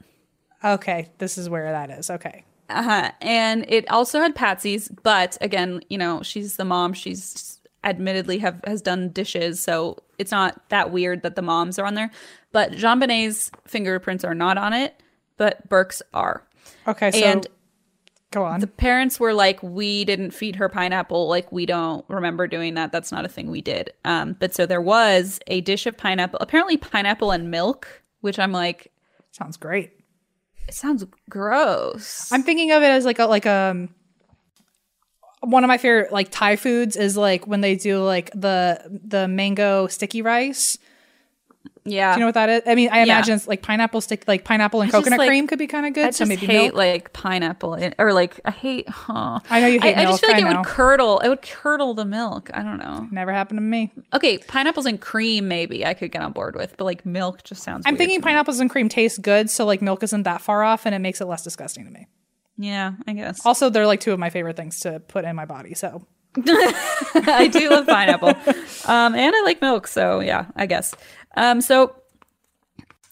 Okay. 0.64 1.10
This 1.20 1.38
is 1.38 1.48
where 1.50 1.72
that 1.72 1.92
is. 1.92 2.10
Okay. 2.10 2.44
Uh-huh. 2.70 3.12
And 3.22 3.66
it 3.70 3.90
also 3.90 4.20
had 4.20 4.36
Patsy's, 4.36 4.90
but 5.04 5.38
again, 5.42 5.82
you 5.90 5.98
know, 5.98 6.22
she's 6.22 6.58
the 6.58 6.66
mom. 6.66 6.94
She's 6.94 7.60
admittedly 7.84 8.40
have 8.40 8.62
has 8.66 8.82
done 8.82 9.10
dishes, 9.10 9.62
so 9.62 9.98
it's 10.18 10.32
not 10.32 10.68
that 10.70 10.92
weird 10.92 11.24
that 11.24 11.36
the 11.36 11.42
moms 11.42 11.80
are 11.80 11.86
on 11.86 11.94
there. 11.94 12.12
But 12.52 12.74
JonBenét's 12.74 13.52
fingerprints 13.66 14.24
are 14.24 14.36
not 14.36 14.58
on 14.58 14.74
it, 14.74 15.02
but 15.38 15.68
Burke's 15.70 16.02
are. 16.14 16.46
Okay. 16.88 17.12
So 17.12 17.20
and 17.20 17.48
go 18.32 18.44
on. 18.44 18.60
the 18.60 18.68
parents 18.68 19.20
were 19.20 19.34
like, 19.34 19.64
"We 19.64 20.04
didn't 20.04 20.32
feed 20.32 20.58
her 20.58 20.68
pineapple. 20.68 21.30
Like, 21.30 21.50
we 21.52 21.66
don't 21.66 22.04
remember 22.10 22.48
doing 22.48 22.74
that. 22.74 22.92
That's 22.92 23.12
not 23.12 23.24
a 23.24 23.30
thing 23.30 23.50
we 23.50 23.62
did." 23.62 23.94
Um, 24.04 24.36
but 24.38 24.54
so 24.54 24.66
there 24.66 24.82
was 24.82 25.40
a 25.48 25.62
dish 25.62 25.86
of 25.86 25.96
pineapple, 25.96 26.40
apparently 26.42 26.76
pineapple 26.76 27.32
and 27.32 27.50
milk, 27.50 28.04
which 28.20 28.40
I'm 28.40 28.52
like, 28.52 28.92
Sounds 29.38 29.58
great. 29.58 29.92
It 30.68 30.74
sounds 30.74 31.06
gross. 31.30 32.32
I'm 32.32 32.44
thinking 32.44 32.72
of 32.72 32.84
it 32.84 32.88
as 32.88 33.06
like 33.06 33.20
a 33.20 33.26
like 33.26 33.46
um 33.46 33.90
one 35.42 35.64
of 35.64 35.68
my 35.68 35.78
favorite 35.78 36.12
like 36.12 36.30
Thai 36.32 36.56
foods 36.56 36.96
is 36.96 37.16
like 37.16 37.48
when 37.48 37.62
they 37.62 37.76
do 37.76 38.04
like 38.04 38.32
the 38.32 38.82
the 38.90 39.28
mango 39.28 39.88
sticky 39.88 40.22
rice. 40.22 40.78
Yeah, 41.88 42.14
Do 42.14 42.18
you 42.18 42.20
know 42.22 42.28
what 42.28 42.34
that 42.36 42.50
is? 42.50 42.62
I 42.66 42.76
mean, 42.76 42.90
I 42.92 43.00
imagine 43.00 43.36
it's 43.36 43.48
like 43.48 43.62
pineapple 43.62 44.02
stick, 44.02 44.26
like 44.28 44.44
pineapple 44.44 44.82
and 44.82 44.90
I 44.90 44.92
just, 44.92 45.04
coconut 45.04 45.20
like- 45.20 45.28
cream 45.30 45.48
could 45.48 45.60
be 45.60 45.68
kind 45.68 45.86
of 45.86 45.94
good. 45.94 46.06
I 46.06 46.10
so 46.12 46.26
just 46.26 46.30
maybe 46.30 46.46
hate 46.46 46.64
milk. 46.66 46.76
like 46.76 47.14
pineapple 47.14 47.76
in- 47.76 47.96
or 47.98 48.14
like 48.14 48.40
I 48.46 48.52
hate. 48.52 48.90
Huh. 48.90 49.40
I 49.50 49.62
know 49.62 49.68
you 49.68 49.80
hate 49.80 49.98
I, 49.98 50.02
I 50.02 50.06
just 50.06 50.22
feel 50.22 50.32
like 50.32 50.42
it 50.42 50.48
would 50.48 50.66
curdle. 50.66 51.20
It 51.20 51.30
would 51.30 51.42
curdle 51.42 51.94
the 51.94 52.06
milk. 52.06 52.50
I 52.54 52.62
don't 52.64 52.78
know. 52.78 53.08
Never 53.12 53.32
happened 53.32 53.58
to 53.58 53.62
me. 53.62 53.92
Okay, 54.14 54.38
pineapples 54.38 54.86
and 54.86 55.00
cream 55.00 55.48
maybe 55.48 55.86
I 55.86 55.94
could 55.94 56.12
get 56.12 56.22
on 56.22 56.32
board 56.32 56.56
with, 56.56 56.76
but 56.78 56.84
like 56.86 57.06
milk 57.06 57.44
just 57.44 57.64
sounds. 57.64 57.84
I'm 57.86 57.98
thinking 57.98 58.18
to 58.18 58.20
me. 58.20 58.24
pineapples 58.30 58.60
and 58.60 58.70
cream 58.70 58.90
taste 58.90 59.22
good, 59.22 59.50
so 59.50 59.66
like 59.66 59.82
milk 59.82 60.04
isn't 60.04 60.24
that 60.24 60.42
far 60.42 60.64
off, 60.64 60.86
and 60.86 60.94
it 60.94 61.00
makes 61.00 61.22
it 61.22 61.26
less 61.26 61.44
disgusting 61.44 61.86
to 61.86 61.92
me. 61.92 62.08
Yeah, 62.58 62.94
I 63.06 63.14
guess. 63.14 63.46
Also, 63.46 63.70
they're 63.70 63.86
like 63.86 64.00
two 64.00 64.14
of 64.14 64.20
my 64.20 64.30
favorite 64.32 64.58
things 64.58 64.80
to 64.80 65.00
put 65.00 65.26
in 65.26 65.36
my 65.36 65.46
body. 65.46 65.76
So 65.76 66.08
I 67.28 67.50
do 67.52 67.70
love 67.70 67.88
pineapple, 67.88 68.30
um, 68.86 69.16
and 69.16 69.36
I 69.36 69.42
like 69.44 69.62
milk. 69.62 69.88
So 69.88 70.20
yeah, 70.20 70.46
I 70.56 70.66
guess. 70.66 70.94
Um, 71.36 71.62
so 71.62 71.96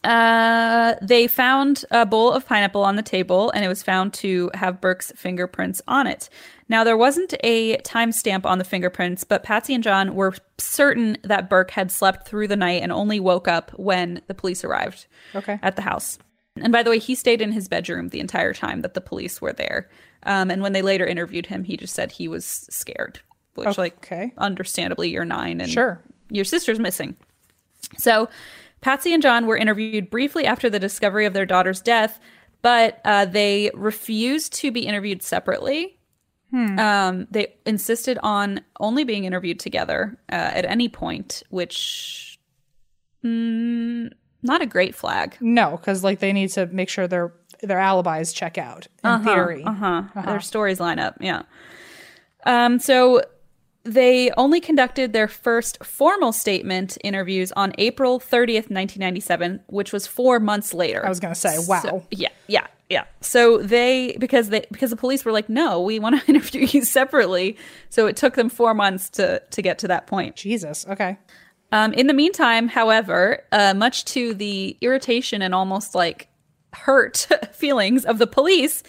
uh, 0.03 0.93
they 1.01 1.27
found 1.27 1.83
a 1.89 2.05
bowl 2.05 2.31
of 2.31 2.45
pineapple 2.47 2.83
on 2.83 2.95
the 2.95 3.01
table, 3.01 3.49
and 3.51 3.65
it 3.65 3.67
was 3.67 3.81
found 3.81 4.13
to 4.15 4.51
have 4.53 4.79
Burke's 4.79 5.11
fingerprints 5.15 5.81
on 5.87 6.05
it. 6.05 6.29
Now, 6.69 6.83
there 6.83 6.97
wasn't 6.97 7.33
a 7.43 7.77
timestamp 7.77 8.45
on 8.45 8.57
the 8.59 8.63
fingerprints, 8.63 9.23
but 9.23 9.43
Patsy 9.43 9.73
and 9.73 9.83
John 9.83 10.15
were 10.15 10.33
certain 10.57 11.17
that 11.23 11.49
Burke 11.49 11.71
had 11.71 11.91
slept 11.91 12.27
through 12.27 12.47
the 12.47 12.55
night 12.55 12.81
and 12.83 12.91
only 12.91 13.19
woke 13.19 13.47
up 13.47 13.71
when 13.77 14.21
the 14.27 14.33
police 14.33 14.63
arrived 14.63 15.05
Okay. 15.35 15.59
at 15.61 15.75
the 15.75 15.81
house. 15.83 16.17
And 16.61 16.71
by 16.71 16.83
the 16.83 16.89
way, 16.89 16.99
he 16.99 17.15
stayed 17.15 17.41
in 17.41 17.51
his 17.51 17.67
bedroom 17.67 18.09
the 18.09 18.19
entire 18.21 18.53
time 18.53 18.81
that 18.81 18.93
the 18.93 19.01
police 19.01 19.41
were 19.41 19.53
there. 19.53 19.89
Um, 20.23 20.49
and 20.49 20.61
when 20.61 20.71
they 20.73 20.81
later 20.81 21.05
interviewed 21.05 21.47
him, 21.47 21.63
he 21.65 21.75
just 21.77 21.93
said 21.93 22.11
he 22.13 22.27
was 22.27 22.45
scared, 22.69 23.19
which, 23.55 23.77
like, 23.77 23.97
Okay. 23.97 24.33
understandably, 24.37 25.09
you're 25.09 25.25
nine 25.25 25.59
and 25.59 25.69
Sure. 25.69 26.01
your 26.29 26.45
sister's 26.45 26.79
missing. 26.79 27.15
So, 27.97 28.29
Patsy 28.81 29.13
and 29.13 29.21
John 29.21 29.47
were 29.47 29.57
interviewed 29.57 30.09
briefly 30.09 30.45
after 30.45 30.69
the 30.69 30.79
discovery 30.79 31.25
of 31.25 31.33
their 31.33 31.45
daughter's 31.45 31.81
death, 31.81 32.19
but 32.61 32.99
uh, 33.03 33.25
they 33.25 33.69
refused 33.73 34.53
to 34.55 34.71
be 34.71 34.81
interviewed 34.87 35.21
separately. 35.23 35.97
Um, 36.53 37.27
they 37.31 37.53
insisted 37.65 38.17
on 38.23 38.61
only 38.79 39.03
being 39.03 39.25
interviewed 39.25 39.59
together 39.59 40.17
uh, 40.31 40.35
at 40.35 40.63
any 40.63 40.87
point, 40.87 41.43
which 41.49 42.39
mm, 43.25 44.09
not 44.45 44.61
a 44.61 44.65
great 44.65 44.95
flag. 44.95 45.35
No, 45.41 45.71
because 45.77 46.03
like 46.03 46.19
they 46.19 46.31
need 46.33 46.49
to 46.51 46.65
make 46.67 46.89
sure 46.89 47.07
their 47.07 47.33
their 47.61 47.79
alibis 47.79 48.31
check 48.33 48.57
out. 48.57 48.87
In 49.03 49.23
theory, 49.23 49.63
Uh-huh. 49.63 50.03
Their 50.25 50.39
stories 50.41 50.79
line 50.79 50.99
up. 50.99 51.17
Yeah. 51.19 51.43
Um, 52.45 52.79
so 52.79 53.21
they 53.83 54.31
only 54.37 54.59
conducted 54.59 55.13
their 55.13 55.27
first 55.27 55.83
formal 55.83 56.31
statement 56.31 56.97
interviews 57.03 57.51
on 57.53 57.73
April 57.77 58.19
30th, 58.19 58.69
1997, 58.71 59.61
which 59.67 59.93
was 59.93 60.07
four 60.07 60.39
months 60.39 60.73
later. 60.73 61.05
I 61.05 61.09
was 61.09 61.19
gonna 61.19 61.35
say, 61.35 61.55
wow. 61.67 61.81
So- 61.81 62.03
yeah, 62.11 62.29
yeah, 62.47 62.67
yeah. 62.89 63.05
So 63.21 63.59
they 63.59 64.15
because 64.19 64.49
they 64.49 64.65
because 64.71 64.89
the 64.89 64.95
police 64.97 65.23
were 65.25 65.31
like, 65.31 65.49
no, 65.49 65.81
we 65.81 65.99
want 65.99 66.19
to 66.19 66.27
interview 66.31 66.65
you 66.67 66.83
separately. 66.83 67.57
So 67.89 68.05
it 68.07 68.15
took 68.17 68.35
them 68.35 68.49
four 68.49 68.73
months 68.73 69.09
to 69.11 69.41
to 69.51 69.61
get 69.61 69.79
to 69.79 69.87
that 69.87 70.07
point. 70.07 70.35
Jesus. 70.35 70.85
Okay. 70.87 71.17
Um, 71.75 71.91
in 71.91 72.07
the 72.07 72.13
meantime, 72.13 72.69
however, 72.69 73.43
uh, 73.51 73.73
much 73.73 74.05
to 74.05 74.33
the 74.33 74.77
irritation 74.79 75.41
and 75.41 75.53
almost 75.53 75.93
like 75.93 76.29
hurt 76.71 77.27
feelings 77.51 78.05
of 78.05 78.17
the 78.17 78.27
police, 78.27 78.81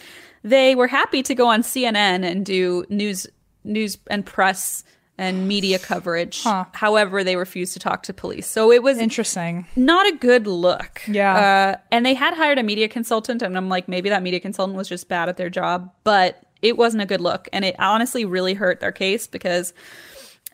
they 0.45 0.77
were 0.77 0.87
happy 0.87 1.21
to 1.25 1.35
go 1.35 1.49
on 1.49 1.63
CNN 1.63 2.25
and 2.25 2.47
do 2.47 2.85
news, 2.89 3.27
news 3.65 3.99
and 4.07 4.25
press 4.25 4.85
and 5.19 5.49
media 5.49 5.81
coverage. 5.81 6.45
However, 6.45 7.25
they 7.25 7.35
refused 7.35 7.73
to 7.73 7.81
talk 7.81 8.05
to 8.05 8.15
police. 8.15 8.47
So 8.47 8.71
it 8.71 8.85
was 8.85 8.99
Interesting. 8.99 9.67
not 9.75 10.07
a 10.07 10.13
good 10.13 10.47
look. 10.47 11.03
Yeah. 11.09 11.35
Uh, 11.75 11.81
and 11.91 12.07
they 12.07 12.15
had 12.15 12.35
hired 12.35 12.59
a 12.59 12.63
media 12.63 12.87
consultant, 12.87 13.43
and 13.43 13.57
I'm 13.57 13.69
like, 13.69 13.89
maybe 13.89 14.11
that 14.11 14.23
media 14.23 14.39
consultant 14.39 14.77
was 14.77 14.89
just 14.89 15.09
bad 15.09 15.29
at 15.29 15.39
their 15.39 15.51
job, 15.51 15.91
but 16.05 16.41
it 16.63 16.77
wasn't 16.77 17.03
a 17.03 17.07
good 17.07 17.21
look. 17.21 17.49
And 17.53 17.65
it 17.65 17.75
honestly 17.81 18.25
really 18.25 18.55
hurt 18.55 18.79
their 18.79 18.93
case 18.93 19.27
because 19.27 19.75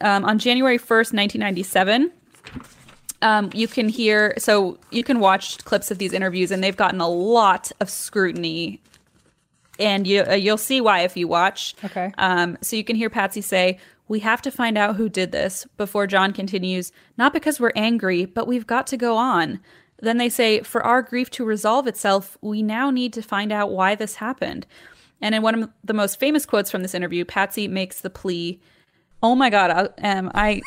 um, 0.00 0.24
on 0.24 0.38
January 0.38 0.78
1st, 0.78 1.12
1997, 1.12 2.10
um, 3.22 3.50
you 3.54 3.68
can 3.68 3.88
hear, 3.88 4.34
so 4.36 4.78
you 4.90 5.04
can 5.04 5.20
watch 5.20 5.64
clips 5.64 5.90
of 5.90 5.98
these 5.98 6.12
interviews, 6.12 6.50
and 6.50 6.62
they've 6.62 6.76
gotten 6.76 7.00
a 7.00 7.08
lot 7.08 7.70
of 7.80 7.88
scrutiny. 7.88 8.80
And 9.78 10.06
you, 10.06 10.22
uh, 10.22 10.34
you'll 10.34 10.58
see 10.58 10.80
why 10.80 11.00
if 11.00 11.16
you 11.16 11.28
watch. 11.28 11.74
Okay. 11.84 12.12
Um, 12.18 12.58
so 12.60 12.76
you 12.76 12.84
can 12.84 12.96
hear 12.96 13.08
Patsy 13.08 13.40
say, 13.40 13.78
We 14.08 14.20
have 14.20 14.42
to 14.42 14.50
find 14.50 14.76
out 14.76 14.96
who 14.96 15.08
did 15.08 15.32
this 15.32 15.66
before 15.76 16.06
John 16.06 16.32
continues, 16.32 16.92
Not 17.16 17.32
because 17.32 17.60
we're 17.60 17.72
angry, 17.76 18.24
but 18.24 18.46
we've 18.46 18.66
got 18.66 18.86
to 18.88 18.96
go 18.96 19.16
on. 19.16 19.60
Then 20.00 20.18
they 20.18 20.28
say, 20.28 20.60
For 20.60 20.82
our 20.82 21.00
grief 21.00 21.30
to 21.30 21.44
resolve 21.44 21.86
itself, 21.86 22.36
we 22.40 22.62
now 22.62 22.90
need 22.90 23.12
to 23.14 23.22
find 23.22 23.52
out 23.52 23.70
why 23.70 23.94
this 23.94 24.16
happened. 24.16 24.66
And 25.20 25.34
in 25.36 25.42
one 25.42 25.62
of 25.62 25.70
the 25.84 25.94
most 25.94 26.18
famous 26.18 26.44
quotes 26.44 26.70
from 26.70 26.82
this 26.82 26.94
interview, 26.94 27.24
Patsy 27.24 27.68
makes 27.68 28.00
the 28.00 28.10
plea, 28.10 28.60
Oh 29.22 29.36
my 29.36 29.48
God, 29.48 29.92
I, 30.02 30.10
um, 30.10 30.30
I. 30.34 30.60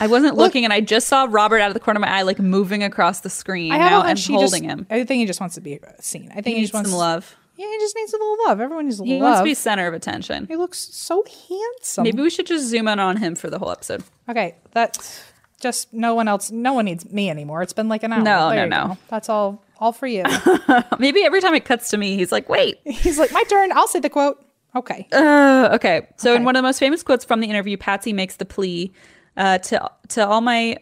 I 0.00 0.06
wasn't 0.06 0.36
looking, 0.36 0.64
and 0.64 0.72
I 0.72 0.80
just 0.80 1.08
saw 1.08 1.26
Robert 1.28 1.60
out 1.60 1.68
of 1.68 1.74
the 1.74 1.80
corner 1.80 1.98
of 1.98 2.02
my 2.02 2.10
eye, 2.10 2.22
like 2.22 2.38
moving 2.38 2.82
across 2.82 3.20
the 3.20 3.30
screen 3.30 3.72
I 3.72 3.78
now 3.78 3.96
a 3.96 3.98
and 4.00 4.06
hunch 4.08 4.26
he 4.26 4.32
holding 4.34 4.62
just, 4.64 4.78
him. 4.78 4.86
I 4.90 5.04
think 5.04 5.18
he 5.20 5.26
just 5.26 5.40
wants 5.40 5.54
to 5.56 5.60
be 5.60 5.78
seen. 6.00 6.30
I 6.30 6.34
think 6.34 6.46
He 6.46 6.52
he, 6.52 6.58
needs 6.60 6.68
just 6.70 6.74
wants 6.74 6.90
some 6.90 6.98
love. 6.98 7.36
Yeah, 7.56 7.66
he 7.66 7.78
just 7.78 7.96
needs 7.96 8.12
a 8.12 8.16
little 8.16 8.36
love. 8.46 8.60
Everyone 8.60 8.84
needs 8.86 9.00
a 9.00 9.04
He 9.04 9.14
little 9.14 9.26
wants 9.26 9.40
to 9.40 9.44
be 9.44 9.54
center 9.54 9.88
of 9.88 9.94
attention. 9.94 10.46
he 10.46 10.54
looks 10.56 10.78
so 10.78 11.24
handsome. 11.48 12.04
Maybe 12.04 12.22
we 12.22 12.30
should 12.30 12.46
just 12.46 12.66
zoom 12.66 12.86
in 12.86 13.00
on 13.00 13.16
him 13.16 13.34
for 13.34 13.50
the 13.50 13.58
whole 13.58 13.70
episode. 13.72 14.04
Okay, 14.28 14.54
that's 14.70 15.20
just 15.60 15.92
no 15.92 16.14
one 16.14 16.28
else. 16.28 16.52
No 16.52 16.72
one 16.74 16.84
needs 16.84 17.10
me 17.10 17.28
anymore. 17.28 17.62
It's 17.62 17.72
been 17.72 17.88
like 17.88 18.04
an 18.04 18.12
hour. 18.12 18.22
No, 18.22 18.50
There 18.50 18.66
no, 18.68 18.86
no. 18.88 18.98
That's 19.08 19.28
all. 19.28 19.64
All 19.80 19.92
for 19.92 20.06
you. 20.06 20.24
Maybe 20.98 21.24
every 21.24 21.40
time 21.40 21.54
it 21.54 21.64
cuts 21.64 21.90
to 21.90 21.96
me, 21.96 22.16
he's 22.16 22.32
like, 22.32 22.48
"Wait." 22.48 22.78
He's 22.84 23.16
like, 23.18 23.30
my 23.32 23.42
turn. 23.44 23.70
I'll 23.72 23.86
say 23.88 24.00
the 24.00 24.10
quote. 24.10 24.44
Okay. 24.74 25.06
Uh, 25.12 25.70
okay. 25.74 26.08
So 26.16 26.34
in 26.34 26.44
one 26.44 26.54
of 26.56 26.60
the 26.60 26.66
most 26.66 26.78
famous 26.78 27.02
quotes 27.04 27.24
from 27.24 27.40
the 27.40 27.48
interview, 27.48 27.76
Patsy 27.76 28.12
makes 28.12 28.36
the 28.36 28.44
plea 28.44 28.92
uh, 29.38 29.58
to 29.58 29.90
to 30.08 30.26
all 30.26 30.42
my 30.42 30.76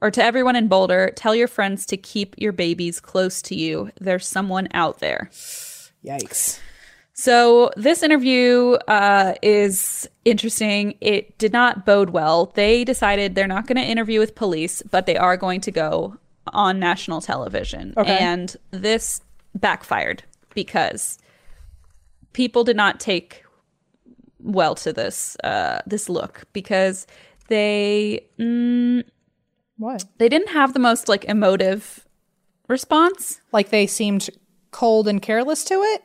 or 0.00 0.10
to 0.10 0.22
everyone 0.22 0.56
in 0.56 0.68
Boulder, 0.68 1.12
tell 1.14 1.34
your 1.34 1.48
friends 1.48 1.84
to 1.86 1.96
keep 1.96 2.34
your 2.38 2.52
babies 2.52 3.00
close 3.00 3.42
to 3.42 3.54
you. 3.54 3.90
There's 4.00 4.26
someone 4.26 4.68
out 4.72 5.00
there. 5.00 5.28
Yikes. 6.04 6.60
So 7.12 7.72
this 7.76 8.04
interview 8.04 8.74
uh, 8.86 9.34
is 9.42 10.08
interesting. 10.24 10.94
It 11.00 11.36
did 11.38 11.52
not 11.52 11.84
bode 11.84 12.10
well. 12.10 12.52
They 12.54 12.84
decided 12.84 13.34
they're 13.34 13.48
not 13.48 13.66
going 13.66 13.76
to 13.76 13.82
interview 13.82 14.20
with 14.20 14.36
police, 14.36 14.82
but 14.82 15.06
they 15.06 15.16
are 15.16 15.36
going 15.36 15.60
to 15.62 15.72
go 15.72 16.16
on 16.52 16.78
national 16.78 17.20
television. 17.20 17.92
Okay. 17.96 18.18
And 18.18 18.56
this 18.70 19.20
backfired 19.56 20.22
because 20.54 21.18
people 22.34 22.62
did 22.62 22.76
not 22.76 23.00
take 23.00 23.42
well 24.38 24.76
to 24.76 24.92
this 24.92 25.36
uh, 25.42 25.80
this 25.86 26.08
look 26.08 26.44
because 26.52 27.04
they 27.48 28.26
mm, 28.38 29.04
What? 29.76 30.04
they 30.18 30.28
didn't 30.28 30.48
have 30.50 30.72
the 30.72 30.78
most 30.78 31.08
like 31.08 31.24
emotive 31.24 32.06
response. 32.68 33.40
Like 33.52 33.70
they 33.70 33.86
seemed 33.86 34.28
cold 34.70 35.08
and 35.08 35.20
careless 35.22 35.64
to 35.64 35.74
it. 35.82 36.02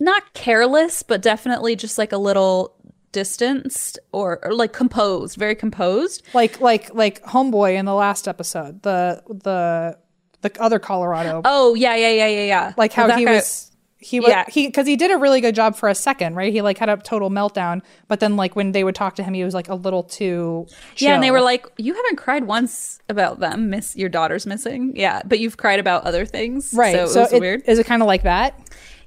not 0.00 0.34
careless, 0.34 1.02
but 1.02 1.22
definitely 1.22 1.76
just 1.76 1.98
like 1.98 2.12
a 2.12 2.18
little 2.18 2.74
distanced 3.12 3.98
or, 4.12 4.44
or 4.44 4.52
like 4.52 4.72
composed, 4.72 5.36
very 5.36 5.54
composed. 5.54 6.22
Like 6.34 6.60
like 6.60 6.92
like 6.94 7.22
homeboy 7.24 7.76
in 7.76 7.84
the 7.86 7.94
last 7.94 8.26
episode. 8.28 8.82
The 8.82 9.22
the 9.28 9.98
the 10.42 10.60
other 10.62 10.78
Colorado. 10.78 11.40
Oh 11.44 11.74
yeah, 11.74 11.94
yeah, 11.96 12.10
yeah, 12.10 12.26
yeah, 12.28 12.44
yeah. 12.44 12.72
like 12.76 12.92
how 12.92 13.06
That 13.06 13.18
he 13.18 13.24
guy- 13.24 13.34
was. 13.36 13.70
He 14.04 14.20
was 14.20 14.28
Yeah. 14.28 14.44
he 14.48 14.66
because 14.66 14.86
he 14.86 14.96
did 14.96 15.10
a 15.10 15.16
really 15.16 15.40
good 15.40 15.54
job 15.54 15.74
for 15.76 15.88
a 15.88 15.94
second, 15.94 16.34
right? 16.36 16.52
He 16.52 16.60
like 16.60 16.76
had 16.76 16.90
a 16.90 16.96
total 16.98 17.30
meltdown, 17.30 17.80
but 18.06 18.20
then 18.20 18.36
like 18.36 18.54
when 18.54 18.72
they 18.72 18.84
would 18.84 18.94
talk 18.94 19.14
to 19.16 19.22
him, 19.22 19.32
he 19.32 19.42
was 19.44 19.54
like 19.54 19.68
a 19.68 19.74
little 19.74 20.02
too. 20.02 20.66
Yeah, 20.98 21.14
and 21.14 21.22
they 21.22 21.30
were 21.30 21.40
like, 21.40 21.66
"You 21.78 21.94
haven't 21.94 22.16
cried 22.16 22.44
once 22.44 23.00
about 23.08 23.40
them, 23.40 23.70
miss 23.70 23.96
your 23.96 24.10
daughter's 24.10 24.44
missing." 24.46 24.92
Yeah, 24.94 25.22
but 25.24 25.38
you've 25.40 25.56
cried 25.56 25.80
about 25.80 26.04
other 26.04 26.26
things, 26.26 26.74
right. 26.74 26.94
So, 26.94 27.06
So, 27.06 27.20
it 27.20 27.22
was 27.22 27.32
it- 27.32 27.40
weird. 27.40 27.62
Is 27.66 27.78
it 27.78 27.86
kind 27.86 28.02
of 28.02 28.06
like 28.08 28.24
that? 28.24 28.58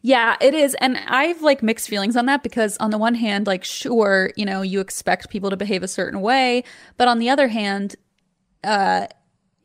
Yeah, 0.01 0.35
it 0.41 0.53
is. 0.53 0.75
And 0.81 0.97
I've 1.07 1.41
like 1.41 1.61
mixed 1.61 1.89
feelings 1.89 2.15
on 2.15 2.25
that 2.27 2.41
because 2.41 2.77
on 2.77 2.91
the 2.91 2.97
one 2.97 3.15
hand, 3.15 3.45
like 3.45 3.63
sure, 3.63 4.31
you 4.35 4.45
know, 4.45 4.61
you 4.61 4.79
expect 4.79 5.29
people 5.29 5.49
to 5.51 5.57
behave 5.57 5.83
a 5.83 5.87
certain 5.87 6.21
way, 6.21 6.63
but 6.97 7.07
on 7.07 7.19
the 7.19 7.29
other 7.29 7.49
hand, 7.49 7.95
uh 8.63 9.07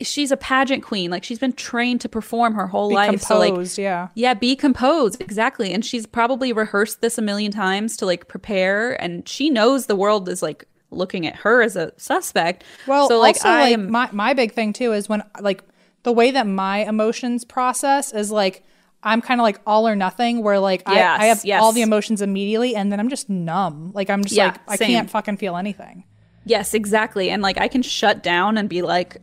she's 0.02 0.30
a 0.30 0.36
pageant 0.36 0.82
queen. 0.82 1.10
Like 1.10 1.24
she's 1.24 1.38
been 1.38 1.52
trained 1.52 2.00
to 2.02 2.08
perform 2.08 2.54
her 2.54 2.66
whole 2.66 2.88
Be 2.90 2.94
life. 2.94 3.22
So 3.22 3.38
like 3.38 3.78
yeah. 3.78 4.08
Yeah, 4.14 4.34
be 4.34 4.56
composed. 4.56 5.20
Exactly. 5.20 5.72
And 5.72 5.84
she's 5.84 6.06
probably 6.06 6.52
rehearsed 6.52 7.00
this 7.00 7.18
a 7.18 7.22
million 7.22 7.52
times 7.52 7.96
to 7.98 8.06
like 8.06 8.28
prepare 8.28 9.00
and 9.00 9.28
she 9.28 9.50
knows 9.50 9.86
the 9.86 9.96
world 9.96 10.28
is 10.28 10.42
like 10.42 10.64
looking 10.90 11.26
at 11.26 11.36
her 11.36 11.62
as 11.62 11.74
a 11.76 11.92
suspect. 11.96 12.64
Well, 12.86 13.08
so 13.08 13.18
like 13.18 13.36
also, 13.36 13.48
I 13.48 13.62
like 13.62 13.72
am 13.74 13.90
my 13.90 14.08
my 14.12 14.34
big 14.34 14.52
thing 14.52 14.72
too 14.72 14.92
is 14.92 15.08
when 15.08 15.22
like 15.40 15.62
the 16.02 16.12
way 16.12 16.30
that 16.32 16.46
my 16.46 16.78
emotions 16.78 17.44
process 17.44 18.12
is 18.12 18.30
like 18.30 18.62
I'm 19.04 19.20
kind 19.20 19.40
of 19.40 19.42
like 19.42 19.60
all 19.66 19.88
or 19.88 19.96
nothing, 19.96 20.42
where 20.44 20.60
like 20.60 20.82
I, 20.86 20.92
I 20.92 21.24
have 21.26 21.38
Yes, 21.38 21.44
yes. 21.44 21.62
all 21.62 21.72
the 21.72 21.82
emotions 21.82 22.22
immediately, 22.22 22.76
and 22.76 22.92
then 22.92 23.00
I'm 23.00 23.08
just 23.08 23.28
numb. 23.28 23.90
Like 23.94 24.08
I'm 24.10 24.22
just 24.22 24.34
Yeah, 24.34 24.46
like 24.48 24.60
I 24.68 24.76
same. 24.76 24.88
can't 24.90 25.10
fucking 25.10 25.38
feel 25.38 25.56
anything. 25.56 26.04
Yes, 26.44 26.72
exactly. 26.74 27.30
And 27.30 27.42
like 27.42 27.58
I 27.58 27.66
can 27.68 27.82
shut 27.82 28.22
down 28.22 28.58
and 28.58 28.68
be 28.68 28.82
like 28.82 29.16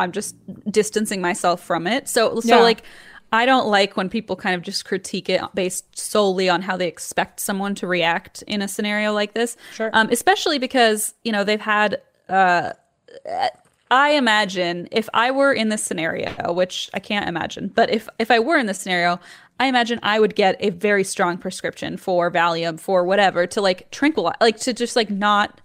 I'm 0.00 0.12
just 0.12 0.34
distancing 0.70 1.20
myself 1.20 1.62
from 1.62 1.86
it. 1.86 2.08
So 2.08 2.40
so 2.40 2.56
Yeah. 2.56 2.62
like 2.62 2.82
I 3.32 3.46
don't 3.46 3.68
like 3.68 3.96
when 3.96 4.08
people 4.08 4.34
kind 4.34 4.56
of 4.56 4.62
just 4.62 4.84
critique 4.84 5.28
it 5.28 5.40
based 5.54 5.96
solely 5.96 6.48
on 6.48 6.62
how 6.62 6.76
they 6.76 6.88
expect 6.88 7.38
someone 7.38 7.76
to 7.76 7.86
react 7.86 8.42
in 8.48 8.60
a 8.60 8.66
scenario 8.66 9.12
like 9.12 9.34
this. 9.34 9.56
Sure. 9.72 9.90
Um, 9.92 10.08
especially 10.10 10.58
because, 10.58 11.14
you 11.22 11.30
know, 11.30 11.44
they've 11.44 11.60
had 11.60 12.00
uh 12.28 12.72
I 13.92 14.10
imagine 14.10 14.88
if 14.92 15.08
I 15.14 15.32
were 15.32 15.52
in 15.52 15.68
this 15.68 15.82
scenario, 15.82 16.52
which 16.52 16.88
I 16.94 17.00
can't 17.00 17.28
imagine, 17.28 17.68
but 17.68 17.90
if 17.90 18.08
if 18.18 18.30
I 18.30 18.38
were 18.38 18.56
in 18.56 18.66
this 18.66 18.80
scenario, 18.80 19.18
I 19.58 19.66
imagine 19.66 19.98
I 20.02 20.20
would 20.20 20.34
get 20.36 20.56
a 20.60 20.70
very 20.70 21.04
strong 21.04 21.36
prescription 21.38 21.96
for 21.96 22.30
Valium 22.30 22.78
for 22.80 23.04
whatever 23.04 23.46
to 23.48 23.60
like 23.60 23.90
tranquilize, 23.90 24.36
like 24.40 24.58
to 24.60 24.72
just 24.72 24.94
like 24.96 25.10
not 25.10 25.60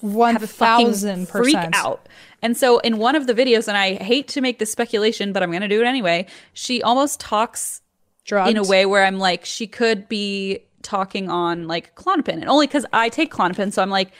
One 0.00 0.34
have 0.34 0.42
a 0.42 0.46
fucking 0.46 0.86
thousand 0.86 1.28
freak 1.28 1.54
percent 1.56 1.74
out. 1.74 2.08
And 2.46 2.56
so 2.56 2.78
in 2.78 2.98
one 2.98 3.16
of 3.16 3.26
the 3.26 3.34
videos, 3.34 3.66
and 3.66 3.76
I 3.76 3.94
hate 3.94 4.28
to 4.28 4.40
make 4.40 4.60
this 4.60 4.70
speculation, 4.70 5.32
but 5.32 5.42
I'm 5.42 5.50
going 5.50 5.62
to 5.62 5.68
do 5.68 5.80
it 5.82 5.84
anyway, 5.84 6.26
she 6.52 6.80
almost 6.80 7.18
talks 7.18 7.82
Drugs. 8.24 8.48
in 8.48 8.56
a 8.56 8.62
way 8.62 8.86
where 8.86 9.04
I'm 9.04 9.18
like, 9.18 9.44
she 9.44 9.66
could 9.66 10.08
be 10.08 10.60
talking 10.82 11.28
on 11.28 11.66
like 11.66 11.96
Klonopin. 11.96 12.34
And 12.34 12.48
only 12.48 12.68
because 12.68 12.86
I 12.92 13.08
take 13.08 13.32
Klonopin. 13.32 13.72
So 13.72 13.82
I'm 13.82 13.90
like, 13.90 14.12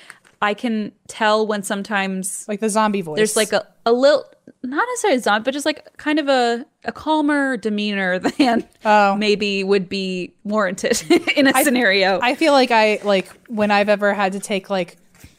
I 0.42 0.54
can 0.54 0.90
tell 1.06 1.46
when 1.46 1.62
sometimes 1.62 2.44
like 2.48 2.58
the 2.58 2.68
zombie 2.68 3.00
voice. 3.00 3.16
there's 3.16 3.36
like 3.36 3.52
a, 3.52 3.64
a 3.86 3.92
little, 3.92 4.24
not 4.64 4.84
necessarily 4.90 5.20
zombie, 5.20 5.44
but 5.44 5.54
just 5.54 5.64
like 5.64 5.96
kind 5.96 6.18
of 6.18 6.28
a, 6.28 6.66
a 6.84 6.90
calmer 6.90 7.56
demeanor 7.56 8.18
than 8.38 8.66
Oh. 8.84 9.14
maybe 9.14 9.62
would 9.62 9.88
be 9.88 10.34
warranted 10.42 11.00
in 11.36 11.46
a 11.46 11.54
scenario. 11.62 12.18
I 12.20 12.34
feel 12.34 12.52
like 12.52 12.72
I 12.72 12.98
like 13.04 13.28
when 13.48 13.70
I've 13.70 13.88
ever 13.88 14.12
had 14.14 14.32
to 14.32 14.40
take 14.40 14.68
like 14.68 14.96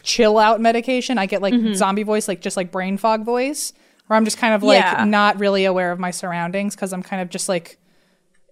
chill 0.08 0.38
out 0.40 0.62
medication, 0.62 1.18
I 1.18 1.26
get 1.26 1.42
like 1.42 1.54
Mm-hmm. 1.54 1.74
zombie 1.74 2.04
voice, 2.04 2.28
like 2.28 2.40
just 2.42 2.56
like 2.58 2.72
brain 2.72 2.98
fog 2.98 3.24
voice, 3.26 3.74
where 4.08 4.16
I'm 4.18 4.24
just 4.26 4.38
kind 4.38 4.54
of 4.56 4.64
like 4.64 4.82
Yeah. 4.82 5.04
not 5.04 5.38
really 5.40 5.66
aware 5.66 5.92
of 5.92 6.00
my 6.00 6.12
surroundings 6.12 6.76
because 6.76 6.94
I'm 6.94 7.04
kind 7.04 7.22
of 7.22 7.30
just 7.30 7.50
like 7.50 7.78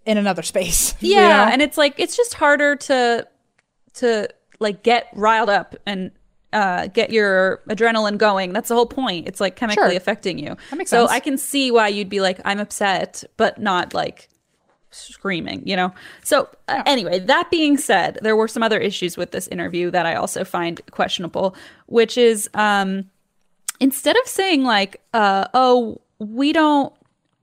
in 0.06 0.18
another 0.18 0.44
space. 0.44 0.94
you 1.02 1.16
yeah 1.16 1.30
know? 1.46 1.52
and 1.54 1.62
it's 1.62 1.78
like 1.78 1.96
it's 1.98 2.16
just 2.18 2.34
harder 2.36 2.76
to 2.76 3.26
to 3.96 4.28
like 4.60 4.84
get 4.84 5.08
riled 5.14 5.50
up 5.50 5.76
and 5.86 6.12
uh, 6.54 6.88
get 6.88 7.10
your 7.10 7.62
adrenaline 7.70 8.18
going. 8.18 8.54
That's 8.54 8.70
the 8.70 8.76
whole 8.76 8.86
point. 8.86 9.28
It's 9.28 9.42
like 9.42 9.56
chemically 9.58 9.90
Sure. 9.90 9.98
affecting 9.98 10.40
you. 10.40 10.56
So 10.72 10.86
sense. 10.86 11.12
I 11.12 11.20
can 11.20 11.38
see 11.38 11.70
why 11.72 11.90
you'd 11.90 12.08
be 12.10 12.22
like, 12.22 12.40
I'm 12.46 12.60
upset, 12.62 13.24
but 13.36 13.60
not 13.60 13.94
like 13.94 14.30
screaming, 14.96 15.62
you 15.68 15.76
know? 15.76 15.94
So, 16.24 16.50
uh, 16.68 16.84
anyway, 16.86 17.20
that 17.20 17.52
being 17.52 17.78
said, 17.78 18.20
there 18.22 18.36
were 18.36 18.48
some 18.48 18.64
other 18.64 18.80
issues 18.80 19.18
with 19.18 19.32
this 19.32 19.48
interview 19.50 19.92
that 19.92 20.06
I 20.06 20.16
also 20.16 20.44
find 20.44 20.82
questionable, 20.92 21.56
which 21.88 22.18
is 22.18 22.50
um, 22.54 23.10
instead 23.80 24.16
of 24.18 24.28
saying, 24.28 24.64
like, 24.64 25.02
uh, 25.14 25.48
oh, 25.54 26.02
we 26.20 26.54
don't, 26.54 26.94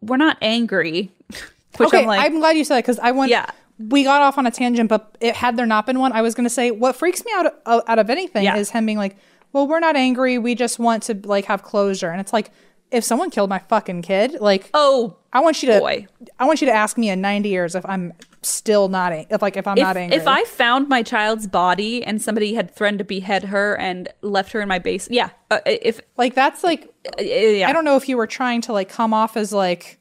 we're 0.00 0.16
not 0.16 0.36
angry, 0.42 1.10
which 1.76 1.88
okay, 1.88 2.00
I'm 2.00 2.06
like, 2.06 2.20
I'm 2.24 2.38
glad 2.38 2.56
you 2.56 2.64
said 2.64 2.76
that 2.76 2.82
because 2.84 2.98
I 2.98 3.10
want, 3.12 3.30
Yeah. 3.30 3.46
We 3.78 4.04
got 4.04 4.22
off 4.22 4.38
on 4.38 4.46
a 4.46 4.50
tangent, 4.50 4.88
but 4.88 5.16
it, 5.20 5.34
had 5.34 5.56
there 5.56 5.66
not 5.66 5.86
been 5.86 5.98
one, 5.98 6.12
I 6.12 6.22
was 6.22 6.34
going 6.36 6.44
to 6.44 6.50
say 6.50 6.70
what 6.70 6.94
freaks 6.94 7.24
me 7.24 7.32
out 7.34 7.54
uh, 7.66 7.80
out 7.88 7.98
of 7.98 8.10
anything 8.10 8.44
Yeah. 8.44 8.56
is 8.56 8.70
him 8.70 8.86
being 8.86 8.98
like, 8.98 9.16
"Well, 9.52 9.66
we're 9.66 9.80
not 9.80 9.96
angry. 9.96 10.38
We 10.38 10.54
just 10.54 10.78
want 10.78 11.02
to 11.04 11.18
like 11.24 11.46
have 11.46 11.62
closure." 11.64 12.10
And 12.10 12.20
it's 12.20 12.32
like, 12.32 12.50
if 12.92 13.04
someone 13.04 13.30
killed 13.30 13.50
my 13.50 13.58
fucking 13.58 14.02
kid, 14.02 14.36
like, 14.40 14.70
oh, 14.74 15.16
I 15.32 15.40
want 15.40 15.62
you 15.62 15.72
to, 15.72 15.80
boy. 15.80 16.06
I 16.38 16.44
want 16.44 16.60
you 16.60 16.66
to 16.66 16.72
ask 16.72 16.98
me 16.98 17.08
in 17.08 17.20
90 17.20 17.48
years 17.48 17.74
if 17.74 17.84
I'm 17.86 18.12
still 18.42 18.88
not, 18.88 19.12
if 19.12 19.40
like 19.40 19.56
if 19.56 19.66
I'm 19.66 19.78
if, 19.78 19.82
not 19.82 19.96
angry. 19.96 20.16
if 20.16 20.26
I 20.26 20.44
found 20.44 20.88
my 20.88 21.02
child's 21.02 21.46
body 21.46 22.04
and 22.04 22.20
somebody 22.20 22.54
had 22.54 22.74
threatened 22.74 22.98
to 22.98 23.04
behead 23.04 23.44
her 23.44 23.76
and 23.78 24.08
left 24.20 24.52
her 24.52 24.60
in 24.60 24.68
my 24.68 24.78
base, 24.78 25.08
yeah. 25.10 25.30
Uh, 25.50 25.60
if 25.64 26.00
like 26.16 26.34
that's 26.34 26.62
like 26.62 26.92
uh, 27.18 27.22
yeah, 27.22 27.68
I 27.68 27.72
don't 27.72 27.84
know 27.84 27.96
if 27.96 28.08
you 28.08 28.16
were 28.16 28.26
trying 28.26 28.60
to 28.62 28.72
like 28.72 28.88
come 28.88 29.14
off 29.14 29.36
as 29.36 29.52
like 29.52 29.98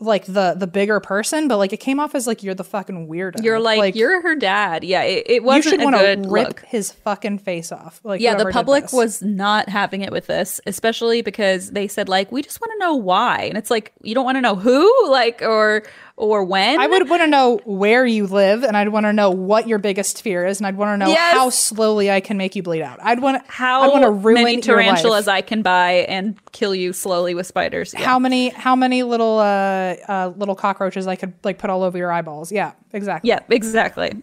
like 0.00 0.24
the 0.24 0.54
the 0.56 0.66
bigger 0.66 0.98
person, 0.98 1.46
but 1.46 1.56
like 1.56 1.72
it 1.72 1.78
came 1.78 2.00
off 2.00 2.14
as 2.14 2.26
like 2.26 2.42
you're 2.42 2.54
the 2.54 2.64
fucking 2.64 3.08
weirdo. 3.08 3.42
you're 3.42 3.60
like, 3.60 3.94
you're 3.94 4.20
her 4.22 4.34
dad. 4.34 4.82
Yeah, 4.82 5.02
it, 5.02 5.24
it 5.26 5.44
wasn't 5.44 5.64
You 5.64 5.70
should 5.70 5.84
want 5.84 5.96
to 5.96 6.28
rip 6.28 6.48
look. 6.48 6.60
his 6.62 6.90
fucking 6.90 7.38
face 7.38 7.70
off. 7.70 8.00
Like 8.02 8.20
Yeah, 8.20 8.34
the 8.34 8.50
public 8.50 8.92
was 8.92 9.22
not 9.22 9.68
having 9.68 10.02
it 10.02 10.10
with 10.10 10.26
this, 10.26 10.60
especially 10.66 11.22
because 11.22 11.70
they 11.70 11.86
said 11.86 12.08
like 12.08 12.32
we 12.32 12.42
just 12.42 12.60
want 12.60 12.72
to 12.72 12.78
know 12.78 12.94
why, 12.94 13.42
and 13.42 13.56
it's 13.56 13.70
like 13.70 13.92
you 14.02 14.14
don't 14.14 14.24
want 14.24 14.36
to 14.36 14.42
know 14.42 14.56
who, 14.56 15.10
like 15.10 15.42
or 15.42 15.84
or 16.16 16.44
when. 16.44 16.78
I 16.78 16.86
would 16.86 17.08
want 17.08 17.22
to 17.22 17.26
know 17.26 17.60
where 17.64 18.06
you 18.06 18.26
live, 18.26 18.62
and 18.62 18.76
I'd 18.76 18.88
want 18.90 19.04
to 19.04 19.12
know 19.12 19.30
what 19.30 19.66
your 19.66 19.78
biggest 19.78 20.22
fear 20.22 20.46
is, 20.46 20.60
and 20.60 20.66
I'd 20.66 20.76
want 20.76 20.92
to 20.94 21.04
know 21.04 21.10
Yes. 21.10 21.34
how 21.34 21.50
slowly 21.50 22.10
I 22.10 22.20
can 22.20 22.36
make 22.36 22.54
you 22.54 22.62
bleed 22.62 22.82
out. 22.82 23.00
I'd 23.02 23.20
want 23.20 23.42
how 23.48 23.82
I'd 23.82 23.90
want 23.90 24.04
to 24.04 24.10
ruin 24.10 24.44
many 24.44 24.60
tarantulas 24.60 25.26
I 25.26 25.40
can 25.40 25.62
buy 25.62 26.06
and 26.08 26.36
kill 26.52 26.74
you 26.74 26.92
slowly 26.92 27.34
with 27.34 27.46
spiders. 27.48 27.94
Yeah. 27.98 28.04
How 28.04 28.18
many 28.20 28.50
how 28.50 28.76
many 28.76 29.02
little 29.02 29.38
uh, 29.40 29.96
uh 30.08 30.32
little 30.36 30.54
cockroaches 30.54 31.06
I 31.06 31.16
could 31.16 31.32
like 31.42 31.58
put 31.58 31.68
all 31.70 31.82
over 31.82 31.98
your 31.98 32.12
eyeballs? 32.12 32.52
Yeah, 32.52 32.72
exactly. 32.92 33.28
yeah, 33.28 33.40
exactly. 33.50 34.22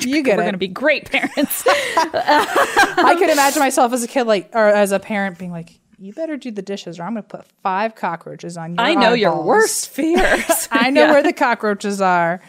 you 0.00 0.22
get 0.22 0.36
We're 0.36 0.42
it. 0.42 0.46
gonna 0.46 0.58
be 0.58 0.68
great 0.68 1.10
parents. 1.10 1.64
I 1.66 3.16
could 3.18 3.30
imagine 3.30 3.60
myself 3.60 3.92
as 3.92 4.02
a 4.02 4.08
kid, 4.08 4.24
like, 4.24 4.50
or 4.52 4.66
as 4.68 4.92
a 4.92 4.98
parent, 4.98 5.38
being 5.38 5.50
like, 5.52 5.80
"You 5.98 6.12
better 6.12 6.36
do 6.36 6.50
the 6.50 6.62
dishes, 6.62 6.98
or 6.98 7.04
I'm 7.04 7.14
going 7.14 7.22
to 7.24 7.28
put 7.38 7.46
five 7.62 7.94
cockroaches 7.94 8.56
on 8.56 8.74
your." 8.74 8.80
I 8.84 8.94
know 8.94 9.12
your 9.14 9.42
worst 9.42 9.88
fears. 9.90 10.68
I 10.70 10.90
know 10.90 11.04
Yeah. 11.06 11.12
where 11.12 11.22
the 11.22 11.32
cockroaches 11.32 12.00
are. 12.00 12.40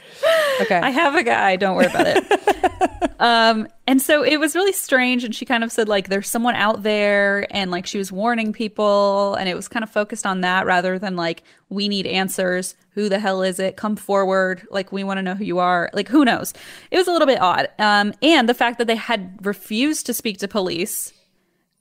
Okay. 0.62 0.76
I 0.80 0.90
have 0.90 1.16
a 1.16 1.24
guy. 1.24 1.56
Don't 1.56 1.76
worry 1.76 1.86
about 1.88 2.08
it. 2.08 3.12
um, 3.20 3.68
and 3.88 4.02
so 4.02 4.24
it 4.24 4.38
was 4.38 4.56
really 4.56 4.74
strange. 4.74 5.24
And 5.24 5.34
she 5.34 5.46
kind 5.46 5.64
of 5.64 5.72
said, 5.72 5.88
like, 5.88 6.10
there's 6.10 6.30
someone 6.30 6.56
out 6.56 6.84
there. 6.84 7.48
And 7.52 7.72
like, 7.72 7.86
she 7.86 7.98
was 7.98 8.12
warning 8.12 8.52
people. 8.54 9.36
And 9.36 9.48
it 9.48 9.56
was 9.56 9.68
kind 9.68 9.84
of 9.84 9.90
focused 9.90 10.26
on 10.26 10.42
that 10.42 10.66
rather 10.66 11.00
than 11.00 11.16
like, 11.16 11.44
we 11.70 11.88
need 11.88 12.06
answers. 12.08 12.76
Who 12.92 13.08
the 13.10 13.20
hell 13.20 13.44
is 13.44 13.60
it? 13.60 13.78
Come 13.78 13.96
forward. 13.96 14.66
Like, 14.72 14.92
we 14.92 15.04
want 15.04 15.20
to 15.20 15.22
know 15.22 15.36
who 15.36 15.44
you 15.46 15.60
are. 15.60 15.90
Like, 15.94 16.08
who 16.08 16.26
knows? 16.26 16.54
It 16.92 16.98
was 16.98 17.08
a 17.08 17.12
little 17.12 17.28
bit 17.28 17.40
odd. 17.40 17.70
Um, 17.80 18.14
and 18.22 18.50
the 18.50 18.54
fact 18.56 18.78
that 18.80 18.88
they 18.88 18.96
had 18.96 19.38
refused 19.46 20.06
to 20.08 20.14
speak 20.14 20.40
to 20.40 20.48
police. 20.48 21.14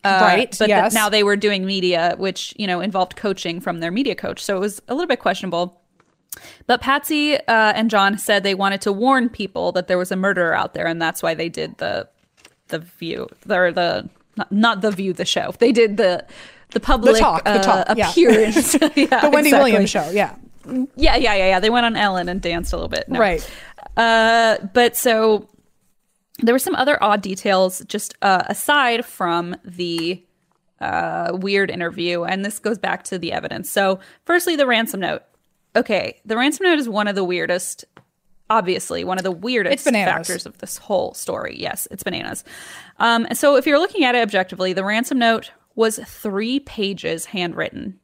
Uh, 0.05 0.21
Right, 0.23 0.57
But 0.59 0.69
yes. 0.69 0.95
now 0.95 1.09
they 1.09 1.23
were 1.25 1.37
doing 1.37 1.67
media, 1.67 2.15
which, 2.17 2.55
you 2.57 2.67
know, 2.67 2.81
involved 2.81 3.17
coaching 3.17 3.61
from 3.61 3.81
their 3.81 3.91
media 3.91 4.15
coach. 4.15 4.43
So 4.43 4.57
it 4.57 4.61
was 4.61 4.81
a 4.89 4.95
little 4.95 5.09
bit 5.09 5.19
questionable. 5.19 5.81
But 6.67 6.81
Patsy 6.81 7.37
uh, 7.37 7.41
and 7.49 7.91
John 7.91 8.19
said 8.19 8.43
they 8.43 8.55
wanted 8.55 8.81
to 8.83 8.93
warn 8.93 9.29
people 9.29 9.73
that 9.73 9.89
there 9.89 9.99
was 9.99 10.13
a 10.13 10.17
murderer 10.17 10.55
out 10.55 10.75
there, 10.75 10.87
and 10.87 11.01
that's 11.01 11.23
why 11.23 11.35
they 11.35 11.49
did 11.49 11.79
the 11.79 12.09
the 12.69 12.81
view 12.81 13.29
or 13.49 13.73
the 13.73 14.09
not, 14.37 14.53
not 14.53 14.81
the 14.81 14.91
view 14.91 15.13
the 15.13 15.25
show. 15.25 15.53
They 15.59 15.73
did 15.73 15.97
the 15.97 16.25
the 16.71 16.81
public 16.81 17.17
talk, 17.17 17.45
the 17.45 17.51
uh, 17.53 17.63
talk, 17.63 17.97
yeah. 17.97 18.11
appearance. 18.11 18.75
yeah, 18.97 19.21
the 19.21 19.31
Wendy 19.33 19.49
exactly. 19.49 19.73
Williams 19.73 19.91
show. 19.91 20.11
Yeah. 20.11 20.35
Yeah, 20.67 21.15
yeah, 21.17 21.17
yeah, 21.17 21.35
yeah. 21.37 21.61
They 21.61 21.71
went 21.71 21.87
on 21.87 21.97
Ellen 21.97 22.29
and 22.29 22.41
danced 22.41 22.73
a 22.73 22.77
little 22.77 22.89
bit. 22.89 23.09
No. 23.09 23.21
Right. 23.21 23.49
Uh, 23.97 24.59
but 24.75 24.97
so 24.97 25.49
there 26.39 26.55
were 26.55 26.59
some 26.59 26.75
other 26.75 27.03
odd 27.03 27.23
details 27.23 27.83
just 27.87 28.15
uh, 28.23 28.43
aside 28.47 29.05
from 29.05 29.57
the 29.65 30.23
uh, 30.81 31.31
weird 31.35 31.71
interview, 31.71 32.25
and 32.25 32.45
this 32.45 32.59
goes 32.59 32.79
back 32.79 33.03
to 33.05 33.19
the 33.19 33.33
evidence. 33.33 33.71
So, 33.71 34.01
firstly, 34.25 34.57
the 34.57 34.67
ransom 34.67 35.01
note. 35.01 35.23
Okay, 35.75 36.21
the 36.25 36.37
ransom 36.37 36.65
note 36.65 36.79
is 36.79 36.89
one 36.89 37.09
of 37.09 37.15
the 37.15 37.25
weirdest, 37.25 37.85
obviously, 38.51 39.05
one 39.05 39.19
of 39.19 39.25
the 39.25 39.31
weirdest 39.31 39.85
factors 39.85 40.47
of 40.47 40.59
this 40.59 40.79
whole 40.79 41.15
story. 41.15 41.57
Yes, 41.59 41.89
it's 41.91 42.03
bananas. 42.03 42.45
Um, 42.99 43.27
so, 43.33 43.57
if 43.57 43.67
you're 43.67 43.79
looking 43.79 44.05
at 44.05 44.15
it 44.15 44.23
objectively, 44.23 44.73
the 44.73 44.85
ransom 44.85 45.19
note 45.19 45.53
was 45.75 45.99
three 46.05 46.61
pages 46.61 47.27
handwritten. 47.27 47.99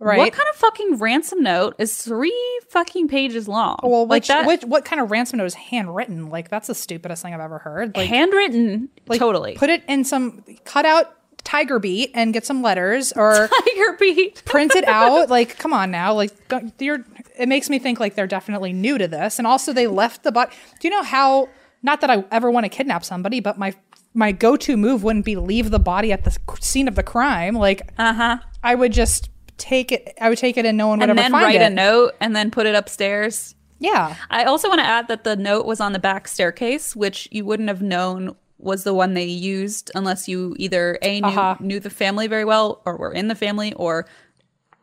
Right. 0.00 0.18
What 0.18 0.32
kind 0.32 0.46
of 0.50 0.56
fucking 0.56 0.96
ransom 0.98 1.42
note 1.42 1.76
is 1.78 1.96
three 1.96 2.60
fucking 2.68 3.08
pages 3.08 3.48
long? 3.48 3.78
well, 3.82 4.06
like 4.06 4.26
that, 4.26 4.46
which 4.46 4.62
what 4.64 4.84
kind 4.84 5.00
of 5.00 5.10
ransom 5.10 5.38
note 5.38 5.46
is 5.46 5.54
handwritten? 5.54 6.28
Like 6.30 6.48
that's 6.50 6.66
the 6.66 6.74
stupidest 6.74 7.22
thing 7.22 7.32
I've 7.32 7.40
ever 7.40 7.58
heard. 7.58 7.96
Like, 7.96 8.08
handwritten, 8.08 8.88
like, 9.06 9.18
totally. 9.18 9.54
Put 9.54 9.70
it 9.70 9.82
in 9.88 10.04
some 10.04 10.44
cut 10.64 10.84
out 10.84 11.14
tiger 11.44 11.78
beat 11.78 12.10
and 12.14 12.32
get 12.32 12.44
some 12.44 12.62
letters 12.62 13.12
or 13.12 13.48
Tiger 13.66 13.96
Beat. 13.98 14.42
print 14.46 14.74
it 14.74 14.86
out. 14.88 15.28
Like, 15.28 15.58
come 15.58 15.72
on 15.72 15.90
now. 15.90 16.14
Like, 16.14 16.32
you're. 16.78 17.04
It 17.38 17.48
makes 17.48 17.68
me 17.68 17.78
think 17.78 18.00
like 18.00 18.14
they're 18.14 18.26
definitely 18.26 18.72
new 18.72 18.96
to 18.98 19.08
this, 19.08 19.38
and 19.38 19.46
also 19.46 19.72
they 19.72 19.86
left 19.86 20.22
the 20.22 20.32
body. 20.32 20.52
Do 20.80 20.88
you 20.88 20.94
know 20.94 21.02
how? 21.02 21.48
Not 21.82 22.00
that 22.00 22.10
I 22.10 22.24
ever 22.30 22.50
want 22.50 22.64
to 22.64 22.68
kidnap 22.70 23.04
somebody, 23.04 23.40
but 23.40 23.58
my 23.58 23.74
my 24.14 24.32
go 24.32 24.56
to 24.56 24.76
move 24.76 25.02
wouldn't 25.02 25.24
be 25.24 25.36
leave 25.36 25.70
the 25.70 25.78
body 25.78 26.12
at 26.12 26.24
the 26.24 26.36
scene 26.60 26.88
of 26.88 26.94
the 26.94 27.02
crime. 27.02 27.54
Like, 27.54 27.92
Uh 27.98 28.12
huh. 28.14 28.38
I 28.62 28.74
would 28.74 28.92
just 28.92 29.28
take 29.58 29.92
it. 29.92 30.16
I 30.20 30.28
would 30.28 30.38
take 30.38 30.56
it, 30.56 30.66
and 30.66 30.76
no 30.78 30.88
one 30.88 30.98
would 31.00 31.08
And 31.10 31.18
ever 31.18 31.24
then 31.30 31.32
write 31.32 31.60
a 31.60 31.70
note 31.70 32.14
and 32.20 32.34
then 32.34 32.50
put 32.50 32.66
it 32.66 32.74
upstairs. 32.74 33.54
Yeah. 33.78 34.14
I 34.30 34.44
also 34.44 34.68
want 34.68 34.80
to 34.80 34.86
add 34.86 35.08
that 35.08 35.24
the 35.24 35.36
note 35.36 35.66
was 35.66 35.80
on 35.80 35.92
the 35.92 35.98
back 35.98 36.28
staircase, 36.28 36.94
which 36.96 37.28
you 37.30 37.44
wouldn't 37.44 37.68
have 37.68 37.82
known 37.82 38.34
was 38.58 38.84
the 38.84 38.94
one 38.94 39.12
they 39.14 39.24
used 39.24 39.90
unless 39.94 40.26
you 40.28 40.54
either 40.58 40.98
a 41.02 41.20
knew, 41.20 41.26
Uh-huh. 41.28 41.56
knew 41.60 41.80
the 41.80 41.90
family 41.90 42.26
very 42.28 42.44
well, 42.44 42.80
or 42.86 42.96
were 42.96 43.12
in 43.12 43.28
the 43.28 43.34
family, 43.34 43.74
or 43.74 44.06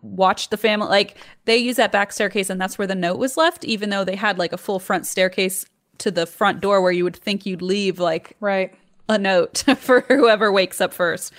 watched 0.02 0.52
the 0.52 0.58
family. 0.58 0.88
Like 0.88 1.18
they 1.46 1.58
use 1.58 1.78
that 1.78 1.92
back 1.92 2.12
staircase, 2.12 2.50
and 2.50 2.60
that's 2.62 2.78
where 2.78 2.88
the 2.88 2.96
note 2.96 3.18
was 3.18 3.38
left. 3.38 3.64
Even 3.66 3.90
though 3.90 4.04
they 4.04 4.16
had 4.16 4.38
like 4.38 4.54
a 4.54 4.58
full 4.58 4.80
front 4.80 5.06
staircase 5.08 5.66
to 6.00 6.12
the 6.12 6.26
front 6.26 6.60
door, 6.62 6.82
where 6.82 6.92
you 6.92 7.04
would 7.04 7.16
think 7.16 7.46
you'd 7.46 7.62
leave 7.62 8.00
like 8.00 8.36
Right. 8.40 8.74
a 9.10 9.18
note 9.18 9.64
for 9.78 10.02
whoever 10.02 10.52
wakes 10.52 10.80
up 10.82 10.94
first. 10.94 11.34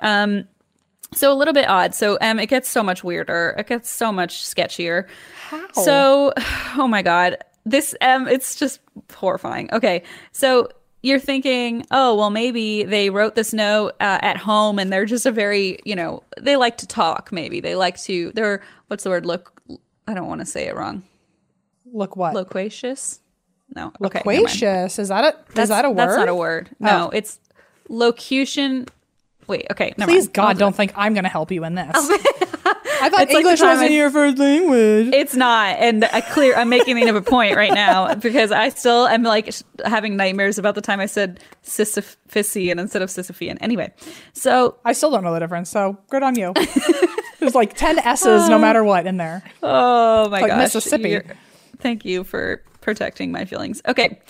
Um, 0.00 0.46
so 1.14 1.32
a 1.32 1.34
little 1.36 1.54
bit 1.54 1.68
odd. 1.68 1.94
So 1.94 2.18
um, 2.20 2.38
it 2.38 2.46
gets 2.46 2.68
so 2.68 2.82
much 2.82 3.02
weirder. 3.02 3.54
It 3.58 3.66
gets 3.66 3.88
so 3.90 4.12
much 4.12 4.42
sketchier. 4.42 5.06
How? 5.48 5.72
So, 5.72 6.32
oh 6.76 6.86
my 6.88 7.02
god, 7.02 7.38
this 7.64 7.94
um, 8.00 8.28
it's 8.28 8.56
just 8.56 8.80
horrifying. 9.14 9.68
Okay, 9.72 10.02
so 10.32 10.68
you're 11.02 11.18
thinking, 11.20 11.86
oh 11.90 12.14
well, 12.16 12.30
maybe 12.30 12.82
they 12.82 13.10
wrote 13.10 13.34
this 13.34 13.52
note 13.52 13.94
uh, 14.00 14.18
at 14.22 14.36
home, 14.36 14.78
and 14.78 14.92
they're 14.92 15.06
just 15.06 15.26
a 15.26 15.30
very, 15.30 15.78
you 15.84 15.94
know, 15.96 16.22
they 16.40 16.56
like 16.56 16.78
to 16.78 16.86
talk. 16.86 17.30
Maybe 17.32 17.60
they 17.60 17.74
like 17.74 17.98
to. 18.02 18.32
They're 18.34 18.62
what's 18.88 19.04
the 19.04 19.10
word? 19.10 19.24
Look, 19.26 19.60
I 20.06 20.14
don't 20.14 20.26
want 20.28 20.40
to 20.40 20.46
say 20.46 20.66
it 20.66 20.76
wrong. 20.76 21.04
Look 21.90 22.16
what? 22.16 22.34
Loquacious. 22.34 23.20
No. 23.74 23.92
Okay. 24.02 24.18
Loquacious. 24.24 24.98
Is 24.98 25.08
that 25.08 25.24
a 25.24 25.60
is 25.60 25.68
that 25.68 25.84
a 25.84 25.90
word? 25.90 25.98
That's 25.98 26.16
not 26.16 26.28
a 26.28 26.34
word. 26.34 26.70
No, 26.80 27.06
Oh. 27.06 27.10
it's 27.16 27.38
locution 27.88 28.86
wait, 29.48 29.66
okay, 29.70 29.94
never 29.96 30.12
Please 30.12 30.24
mind. 30.26 30.34
God, 30.34 30.52
do 30.54 30.58
don't 30.60 30.76
think 30.76 30.92
I'm 30.94 31.14
going 31.14 31.24
to 31.24 31.30
help 31.30 31.50
you 31.50 31.64
in 31.64 31.74
this. 31.74 31.90
I 33.00 33.10
thought 33.10 33.22
It's 33.22 33.32
like 33.32 33.42
English 33.42 33.60
time 33.60 33.68
wasn't 33.70 33.92
your 33.92 34.10
first 34.10 34.38
language. 34.38 35.14
It's 35.14 35.34
not, 35.34 35.76
and 35.78 36.04
I 36.04 36.20
clear. 36.20 36.56
I'm 36.56 36.68
making 36.68 36.98
a 37.08 37.22
point 37.22 37.56
right 37.56 37.72
now 37.72 38.14
because 38.16 38.50
I 38.50 38.70
still 38.70 39.06
am 39.06 39.22
like 39.22 39.54
having 39.84 40.16
nightmares 40.16 40.58
about 40.58 40.74
the 40.74 40.80
time 40.80 41.00
I 41.00 41.06
said 41.06 41.40
Sisyphean 41.64 42.78
instead 42.78 43.02
of 43.02 43.08
Sisyphean. 43.08 43.56
Anyway, 43.60 43.92
so 44.32 44.78
I 44.84 44.92
still 44.92 45.10
don't 45.10 45.22
know 45.22 45.32
the 45.32 45.40
difference, 45.40 45.70
so 45.70 45.96
good 46.10 46.22
on 46.22 46.36
you. 46.36 46.52
There's 47.38 47.54
like 47.54 47.74
ten 47.74 47.96
10 47.96 48.06
S's 48.06 48.48
no 48.48 48.58
matter 48.58 48.82
what 48.82 49.06
in 49.06 49.16
there. 49.16 49.42
Oh 49.62 50.28
my 50.28 50.40
like 50.40 50.50
gosh. 50.50 50.58
Mississippi. 50.58 51.10
You're- 51.10 51.30
Thank 51.78 52.04
you 52.04 52.24
for 52.24 52.62
protecting 52.80 53.30
my 53.30 53.44
feelings. 53.44 53.80
Okay. 53.86 54.20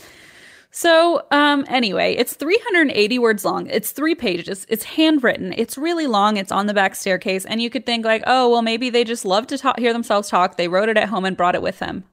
So, 0.79 1.27
um, 1.33 1.65
anyway, 1.69 2.15
it's 2.15 2.35
380 2.35 3.19
words 3.19 3.45
long. 3.45 3.67
It's 3.67 3.91
three 3.91 4.15
pages. 4.15 4.65
It's 4.69 4.85
handwritten. 4.85 5.53
It's 5.57 5.77
really 5.77 6.07
long. 6.07 6.37
It's 6.37 6.53
on 6.53 6.67
the 6.67 6.73
back 6.73 6.95
staircase. 6.95 7.45
And 7.45 7.61
you 7.61 7.69
could 7.69 7.85
think, 7.85 8.05
like, 8.05 8.23
oh, 8.29 8.49
well, 8.49 8.63
maybe 8.63 8.89
they 8.89 9.03
just 9.03 9.25
love 9.25 9.49
to 9.49 9.59
talk, 9.59 9.77
hear 9.81 9.93
themselves 9.93 10.29
talk. 10.29 10.57
They 10.57 10.69
wrote 10.69 10.89
it 10.89 10.97
at 10.97 11.09
home 11.09 11.25
and 11.25 11.37
brought 11.37 11.57
it 11.57 11.63
with 11.63 11.81
them. 11.81 12.05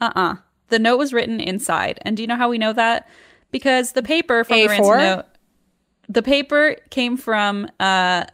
Uh 0.00 0.12
uh 0.14 0.36
The 0.68 0.78
note 0.78 0.98
was 0.98 1.12
written 1.12 1.40
inside. 1.40 1.98
And 2.02 2.16
do 2.16 2.22
you 2.22 2.28
know 2.28 2.36
how 2.36 2.48
we 2.48 2.58
know 2.58 2.72
that? 2.72 3.08
Because 3.50 3.90
the 3.90 4.04
paper 4.04 4.44
from 4.44 4.56
the 4.56 4.68
ransom 4.68 4.98
note, 4.98 5.24
the 6.08 6.22
paper 6.22 6.76
came 6.90 7.16
from 7.16 7.68
uh, 7.80 8.26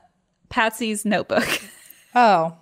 Patsy's 0.50 1.06
notebook. 1.06 1.48
Oh. 2.14 2.56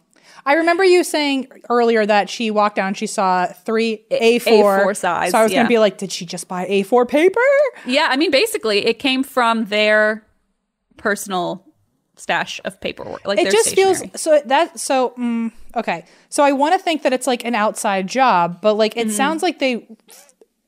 I 0.46 0.54
remember 0.54 0.84
you 0.84 1.02
saying 1.04 1.48
earlier 1.68 2.06
that 2.06 2.30
she 2.30 2.50
walked 2.50 2.76
down, 2.76 2.94
she 2.94 3.06
saw 3.08 3.46
three 3.46 4.04
A4, 4.12 4.40
A4 4.40 4.96
size, 4.96 5.32
So 5.32 5.38
I 5.38 5.42
was 5.42 5.52
going 5.52 5.64
to 5.64 5.68
be 5.68 5.78
like, 5.78 5.98
did 5.98 6.12
she 6.12 6.24
just 6.24 6.46
buy 6.46 6.66
A4 6.66 7.08
paper? 7.08 7.40
Yeah, 7.84 8.06
I 8.08 8.16
mean, 8.16 8.30
basically, 8.30 8.86
it 8.86 9.00
came 9.00 9.24
from 9.24 9.66
their 9.66 10.24
personal 10.96 11.66
stash 12.14 12.60
of 12.64 12.80
paperwork. 12.80 13.26
Like 13.26 13.38
It 13.38 13.50
just 13.50 13.70
stationery. 13.70 14.08
feels 14.08 14.20
so 14.20 14.40
that 14.46 14.78
so 14.80 15.10
mm, 15.18 15.52
okay. 15.74 16.04
So 16.30 16.42
I 16.42 16.52
want 16.52 16.74
to 16.74 16.78
think 16.78 17.02
that 17.02 17.12
it's 17.12 17.26
like 17.26 17.44
an 17.44 17.54
outside 17.54 18.06
job, 18.06 18.60
but 18.62 18.74
like 18.74 18.96
it 18.96 19.10
sounds 19.10 19.42
like 19.42 19.58
they 19.58 19.86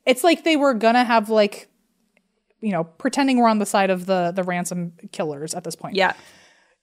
it's 0.05 0.25
like 0.25 0.45
they 0.45 0.57
were 0.57 0.75
going 0.75 0.95
to 0.95 1.05
have 1.05 1.31
like 1.31 1.69
you 2.61 2.73
know, 2.73 2.83
pretending 2.85 3.39
we're 3.39 3.49
on 3.49 3.61
the 3.61 3.67
side 3.67 3.89
of 3.89 4.07
the 4.07 4.33
the 4.35 4.43
ransom 4.43 4.93
killers 5.13 5.55
at 5.55 5.65
this 5.65 5.77
point. 5.77 5.95
yeah. 5.95 6.15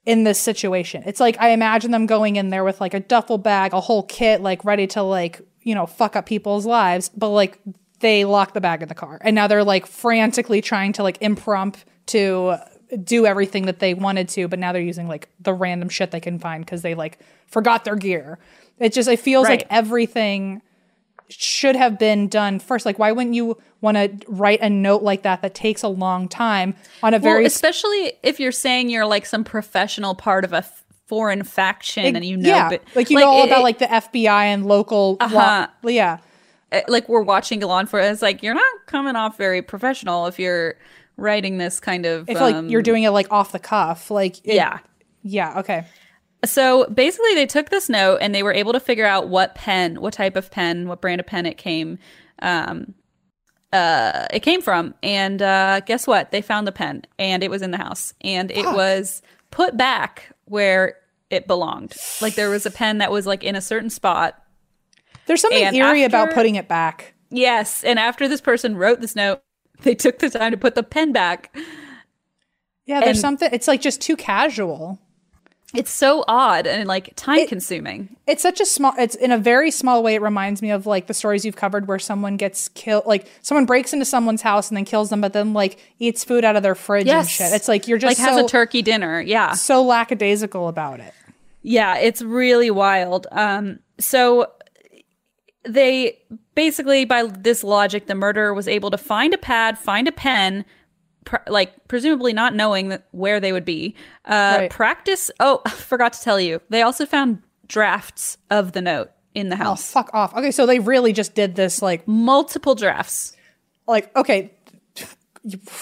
In 0.06 0.24
this 0.24 0.40
situation. 0.40 1.04
It's 1.06 1.20
like 1.20 1.38
I 1.40 1.50
imagine 1.50 1.92
them 1.92 2.06
going 2.06 2.36
in 2.36 2.50
there 2.50 2.64
with 2.64 2.80
like 2.80 2.94
a 2.94 3.00
duffel 3.00 3.38
bag, 3.38 3.74
a 3.74 3.82
whole 3.82 4.04
kit, 4.04 4.42
like 4.42 4.64
ready 4.64 4.88
to 4.88 5.02
like, 5.02 5.42
you 5.62 5.74
know, 5.76 5.86
fuck 5.86 6.16
up 6.16 6.26
people's 6.26 6.66
lives, 6.66 7.10
but 7.10 7.30
like 7.30 7.60
they 8.00 8.26
lock 8.26 8.54
the 8.54 8.62
bag 8.62 8.82
in 8.82 8.88
the 8.88 8.96
car. 8.96 9.18
And 9.22 9.36
now 9.36 9.48
they're 9.48 9.64
like 9.64 9.86
frantically 9.86 10.62
trying 10.62 10.94
to 10.94 11.04
like 11.04 11.18
impromptu 11.22 11.84
to 12.08 12.60
do 13.04 13.26
everything 13.26 13.66
that 13.66 13.80
they 13.80 13.94
wanted 13.94 14.30
to, 14.30 14.48
but 14.48 14.60
now 14.60 14.72
they're 14.72 14.82
using 14.82 15.08
like 15.08 15.30
the 15.40 15.54
random 15.54 15.90
shit 15.90 16.12
they 16.12 16.20
can 16.20 16.40
find 16.40 16.64
because 16.64 16.82
they 16.82 16.96
like 16.96 17.20
forgot 17.48 17.84
their 17.84 17.96
gear. 17.96 18.38
It 18.78 18.94
just 18.94 19.10
it 19.10 19.20
feels 19.20 19.48
like 19.48 19.66
everything 19.70 20.62
should 21.30 21.76
have 21.76 21.98
been 22.00 22.28
done 22.28 22.60
first. 22.60 22.86
Like 22.86 23.00
why 23.00 23.12
wouldn't 23.12 23.36
you 23.36 23.58
want 23.82 23.98
to 23.98 24.12
write 24.28 24.62
a 24.62 24.70
note 24.70 25.02
like 25.04 25.24
that 25.24 25.42
that 25.42 25.54
takes 25.56 25.84
a 25.84 25.88
long 25.88 26.28
time 26.28 26.76
on 27.04 27.14
a 27.14 27.18
Well, 27.18 27.22
very 27.34 27.46
especially 27.46 28.14
if 28.24 28.40
you're 28.40 28.52
saying 28.52 28.90
you're 28.90 29.06
like 29.06 29.26
some 29.26 29.44
professional 29.44 30.16
part 30.16 30.44
of 30.46 30.54
a 30.54 30.58
f- 30.58 30.84
foreign 31.08 31.44
faction 31.44 32.16
and 32.16 32.26
you 32.26 32.38
know, 32.38 32.50
yeah, 32.50 32.70
but 32.70 32.82
like 32.96 33.10
you 33.10 33.20
know 33.20 33.28
all 33.30 33.44
it- 33.44 33.48
about 33.48 33.60
it- 33.60 33.64
like 33.64 33.80
the 33.80 33.86
FBI 33.86 34.46
and 34.46 34.66
local 34.66 35.18
law. 35.20 35.26
Uh-huh. 35.26 35.68
Yeah, 35.84 36.18
uh, 36.72 36.82
like 36.88 37.08
we're 37.10 37.22
watching 37.22 37.60
law 37.62 37.80
enforcement. 37.80 38.14
It's 38.14 38.22
like 38.22 38.42
you're 38.42 38.56
not 38.56 38.86
coming 38.88 39.16
off 39.16 39.38
very 39.38 39.62
professional 39.62 40.26
if 40.28 40.40
you're 40.40 40.76
writing 41.18 41.58
this 41.58 41.80
kind 41.80 42.06
of. 42.06 42.30
if 42.30 42.40
like 42.40 42.56
um, 42.56 42.70
you're 42.70 42.82
doing 42.82 43.04
it 43.04 43.12
like 43.12 43.32
off 43.32 43.52
the 43.52 43.60
cuff, 43.60 44.10
like 44.12 44.40
it- 44.40 44.56
yeah. 44.56 44.80
yeah, 45.24 45.60
okay, 45.60 45.86
So 46.46 46.86
basically, 46.88 47.34
they 47.36 47.46
took 47.46 47.70
this 47.70 47.90
note 47.90 48.20
and 48.22 48.34
they 48.34 48.44
were 48.44 48.54
able 48.54 48.74
to 48.74 48.80
figure 48.80 49.06
out 49.06 49.30
what 49.30 49.56
pen, 49.56 50.02
what 50.02 50.14
type 50.14 50.36
of 50.36 50.52
pen, 50.52 50.88
what 50.88 51.02
brand 51.02 51.20
of 51.20 51.28
pen 51.28 51.46
it 51.46 51.58
came, 51.58 51.98
um, 52.42 52.94
uh, 53.74 54.28
it 54.32 54.40
came 54.42 54.62
from. 54.62 54.94
And 55.04 55.42
uh, 55.42 55.82
guess 55.82 56.08
what? 56.08 56.32
They 56.32 56.42
found 56.42 56.68
the 56.68 56.72
pen, 56.72 57.04
and 57.20 57.44
it 57.44 57.50
was 57.52 57.62
in 57.62 57.72
the 57.72 57.78
house, 57.78 58.14
and 58.22 58.52
it 58.52 58.66
was 58.66 59.22
put 59.52 59.76
back 59.78 60.34
where 60.46 60.96
it 61.30 61.48
belonged. 61.48 61.96
Like 62.22 62.36
there 62.36 62.50
was 62.50 62.66
a 62.66 62.72
pen 62.72 63.00
that 63.00 63.12
was 63.12 63.26
like 63.26 63.44
in 63.44 63.56
a 63.56 63.62
certain 63.62 63.90
spot. 63.90 64.42
there's 65.26 65.42
something 65.42 65.64
And 65.64 65.76
eerie 65.76 66.04
about 66.04 66.34
putting 66.34 66.56
it 66.56 66.68
back. 66.68 67.14
Yes, 67.32 67.84
and 67.84 68.00
after 68.00 68.28
this 68.28 68.42
person 68.42 68.78
wrote 68.78 69.02
this 69.02 69.16
note, 69.16 69.42
they 69.82 69.96
took 69.96 70.20
the 70.20 70.30
time 70.30 70.52
to 70.52 70.58
put 70.58 70.76
the 70.76 70.84
pen 70.84 71.12
back. 71.12 71.56
Yeah, 72.86 73.00
there's 73.00 73.18
And- 73.18 73.22
something. 73.22 73.50
It's 73.52 73.68
like 73.68 73.82
just 73.82 74.00
too 74.02 74.16
casual. 74.16 75.00
It's 75.78 75.92
so 75.92 76.24
odd 76.28 76.68
and 76.68 76.88
like 76.88 77.14
time 77.16 77.48
consuming. 77.48 78.16
It's 78.28 78.42
such 78.42 78.60
a 78.60 78.66
small. 78.66 78.94
It's 78.98 79.16
in 79.16 79.32
a 79.32 79.38
very 79.38 79.72
small 79.72 80.04
way. 80.04 80.16
It 80.16 80.22
reminds 80.22 80.62
me 80.62 80.72
of 80.72 80.86
like 80.86 81.08
the 81.08 81.14
stories 81.14 81.46
you've 81.46 81.56
covered 81.56 81.88
where 81.88 82.00
someone 82.00 82.38
gets 82.38 82.70
killed, 82.70 83.06
like 83.06 83.28
someone 83.42 83.66
breaks 83.66 83.94
into 83.94 84.06
someone's 84.06 84.42
house 84.42 84.70
and 84.70 84.78
then 84.78 84.86
kills 84.86 85.10
them, 85.10 85.22
but 85.22 85.34
then 85.34 85.54
like 85.54 85.80
eats 86.00 86.24
food 86.24 86.44
out 86.44 86.56
of 86.56 86.64
their 86.64 86.76
fridge 86.76 87.08
and 87.08 87.28
shit. 87.28 87.54
It's 87.54 87.68
like 87.68 87.88
you're 87.88 87.98
just 87.98 88.20
like 88.20 88.30
has 88.30 88.38
a 88.44 88.48
turkey 88.48 88.82
dinner. 88.82 89.22
Yeah. 89.22 89.54
so 89.54 89.84
lackadaisical 89.84 90.68
about 90.68 91.00
it. 91.00 91.14
Yeah, 91.62 91.98
it's 91.98 92.22
really 92.22 92.70
wild. 92.70 93.28
Um, 93.32 93.80
so 93.98 94.52
they 95.64 96.20
basically, 96.54 97.06
by 97.06 97.24
this 97.24 97.64
logic, 97.64 98.08
the 98.08 98.16
murderer 98.16 98.54
was 98.54 98.68
able 98.68 98.92
to 98.92 98.98
find 98.98 99.34
a 99.34 99.38
pad, 99.38 99.78
find 99.78 100.08
a 100.08 100.12
pen, 100.12 100.66
pr- 101.26 101.38
like 101.48 101.88
presumably 101.88 102.32
not 102.34 102.56
knowing 102.56 102.90
that 102.90 103.06
where 103.12 103.40
they 103.40 103.52
would 103.52 103.66
be. 103.66 103.96
Uh, 104.26 104.56
Right. 104.60 104.72
Practice. 104.72 105.30
Oh, 105.40 105.62
I 105.66 105.70
forgot 105.72 106.14
to 106.14 106.22
tell 106.22 106.40
you. 106.40 106.62
They 106.70 106.82
also 106.82 107.06
found 107.06 107.42
drafts 107.68 108.38
of 108.50 108.72
the 108.72 108.82
note 108.82 109.12
in 109.34 109.50
the 109.50 109.56
house. 109.56 109.66
Oh, 109.66 109.70
house. 109.72 109.92
fuck 109.92 110.10
off. 110.14 110.34
Okay, 110.36 110.52
so 110.52 110.66
they 110.66 110.80
really 110.80 111.12
just 111.14 111.36
did 111.36 111.56
this 111.56 111.82
like 111.82 112.08
Multiple 112.08 112.76
drafts. 112.76 113.36
like 113.88 114.16
okay, 114.16 114.52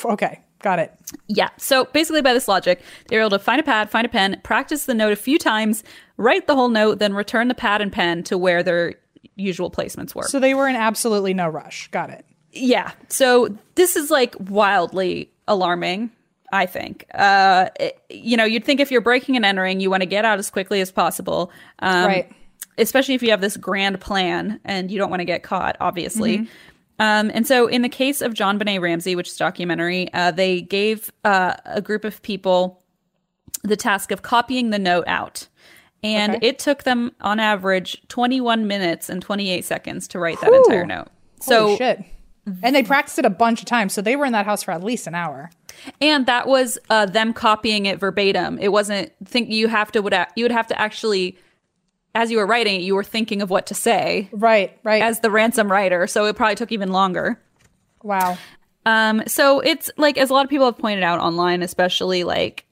okay, 0.06 0.40
got 0.62 0.80
it. 0.80 0.94
Yeah. 1.28 1.50
So 1.58 1.86
basically, 1.86 2.22
by 2.22 2.34
this 2.34 2.48
logic, 2.48 2.82
they 3.08 3.16
were 3.18 3.22
able 3.22 3.30
to 3.32 3.40
find 3.40 3.60
a 3.60 3.64
pad, 3.64 3.90
find 3.90 4.06
a 4.06 4.10
pen, 4.10 4.40
practice 4.44 4.86
the 4.86 4.94
note 4.94 5.14
a 5.14 5.18
few 5.18 5.38
times, 5.38 5.84
write 6.18 6.48
the 6.48 6.56
whole 6.56 6.70
note, 6.70 7.00
then 7.00 7.14
return 7.14 7.48
the 7.48 7.54
pad 7.56 7.82
and 7.82 7.92
pen 7.92 8.24
to 8.24 8.38
where 8.38 8.64
their 8.64 8.96
usual 9.36 9.72
placements 9.72 10.14
were. 10.16 10.24
So 10.24 10.40
they 10.40 10.54
were 10.54 10.68
in 10.68 10.76
absolutely 10.76 11.34
no 11.34 11.48
rush. 11.48 11.88
Got 11.90 12.10
it. 12.10 12.26
Yeah. 12.52 12.92
So 13.10 13.58
this 13.76 13.96
is 13.96 14.12
like 14.12 14.36
wildly 14.40 15.32
alarming, 15.48 16.12
I 16.52 16.66
think. 16.66 17.06
Uh, 17.14 17.70
it- 17.80 18.00
you 18.10 18.38
know, 18.38 18.46
you'd 18.46 18.64
think 18.66 18.80
if 18.80 18.92
you're 18.92 19.02
breaking 19.02 19.36
and 19.36 19.46
entering, 19.46 19.80
you 19.80 19.90
want 19.90 20.02
to 20.02 20.08
get 20.08 20.26
out 20.26 20.40
as 20.40 20.50
quickly 20.50 20.82
as 20.82 20.92
possible. 20.92 21.52
Um, 21.80 22.06
Right. 22.08 22.32
Especially 22.78 23.14
if 23.14 23.22
you 23.22 23.30
have 23.30 23.42
this 23.42 23.56
grand 23.56 24.02
plan 24.02 24.60
and 24.66 24.90
you 24.90 24.98
don't 24.98 25.12
want 25.12 25.20
to 25.20 25.26
get 25.26 25.44
caught, 25.44 25.78
obviously. 25.80 26.48
Um, 27.00 27.30
and 27.34 27.46
so, 27.46 27.68
in 27.68 27.82
the 27.84 27.90
case 27.90 28.20
of 28.22 28.34
JonBenét 28.34 28.82
Ramsey, 28.82 29.16
which 29.16 29.28
is 29.30 29.36
a 29.36 29.40
documentary, 29.40 30.12
uh, 30.14 30.32
they 30.32 30.62
gave 30.62 31.12
uh, 31.24 31.54
a 31.66 31.82
group 31.82 32.04
of 32.04 32.22
people 32.24 32.82
the 33.64 33.76
task 33.78 34.10
of 34.12 34.22
copying 34.24 34.72
the 34.72 34.80
note 34.80 35.04
out. 35.08 35.48
And 36.04 36.36
Okay. 36.36 36.48
it 36.48 36.60
took 36.60 36.84
them, 36.84 37.12
on 37.22 37.40
average, 37.40 38.02
21 38.10 38.68
minutes 38.68 39.08
and 39.10 39.22
28 39.22 39.64
seconds 39.64 40.08
to 40.10 40.20
write 40.20 40.40
that 40.42 40.52
entire 40.52 40.86
note. 40.86 41.08
So, 41.42 41.66
Holy 41.66 41.78
shit. 41.78 42.04
And 42.62 42.76
they 42.76 42.84
practiced 42.84 43.18
it 43.20 43.26
a 43.26 43.30
bunch 43.30 43.62
of 43.62 43.66
times, 43.68 43.94
so 43.94 44.02
they 44.02 44.16
were 44.18 44.26
in 44.26 44.34
that 44.34 44.46
house 44.46 44.64
for 44.64 44.72
at 44.72 44.84
least 44.84 45.08
an 45.08 45.16
hour. 45.16 45.50
and 46.02 46.26
that 46.26 46.46
was 46.48 46.78
uh, 46.90 47.06
them 47.06 47.32
copying 47.34 47.86
it 47.86 48.00
verbatim. 48.00 48.60
It 48.60 48.70
wasn't 48.72 49.12
think 49.24 49.50
you 49.50 49.68
have 49.70 49.92
to 49.94 50.02
would 50.02 50.14
you 50.36 50.44
would 50.44 50.52
have 50.52 50.68
to 50.68 50.80
actually, 50.80 51.38
as 52.16 52.32
you 52.32 52.38
were 52.38 52.46
writing 52.46 52.76
it, 52.76 52.84
you 52.84 52.96
were 52.96 53.04
thinking 53.04 53.42
of 53.42 53.50
what 53.50 53.66
to 53.68 53.74
say 53.74 54.30
Right, 54.34 54.78
right. 54.84 55.02
as 55.02 55.22
the 55.22 55.32
ransom 55.32 55.72
writer. 55.72 56.06
So 56.06 56.26
it 56.26 56.36
probably 56.36 56.56
took 56.56 56.72
even 56.74 56.92
longer. 56.92 57.40
wow. 58.04 58.38
Um, 58.86 59.24
so 59.28 59.62
it's 59.62 59.90
like 59.96 60.18
as 60.18 60.30
a 60.30 60.34
lot 60.34 60.44
of 60.44 60.50
people 60.50 60.66
have 60.66 60.78
pointed 60.78 61.04
out 61.04 61.20
online, 61.22 61.64
especially 61.64 62.26
like 62.26 62.66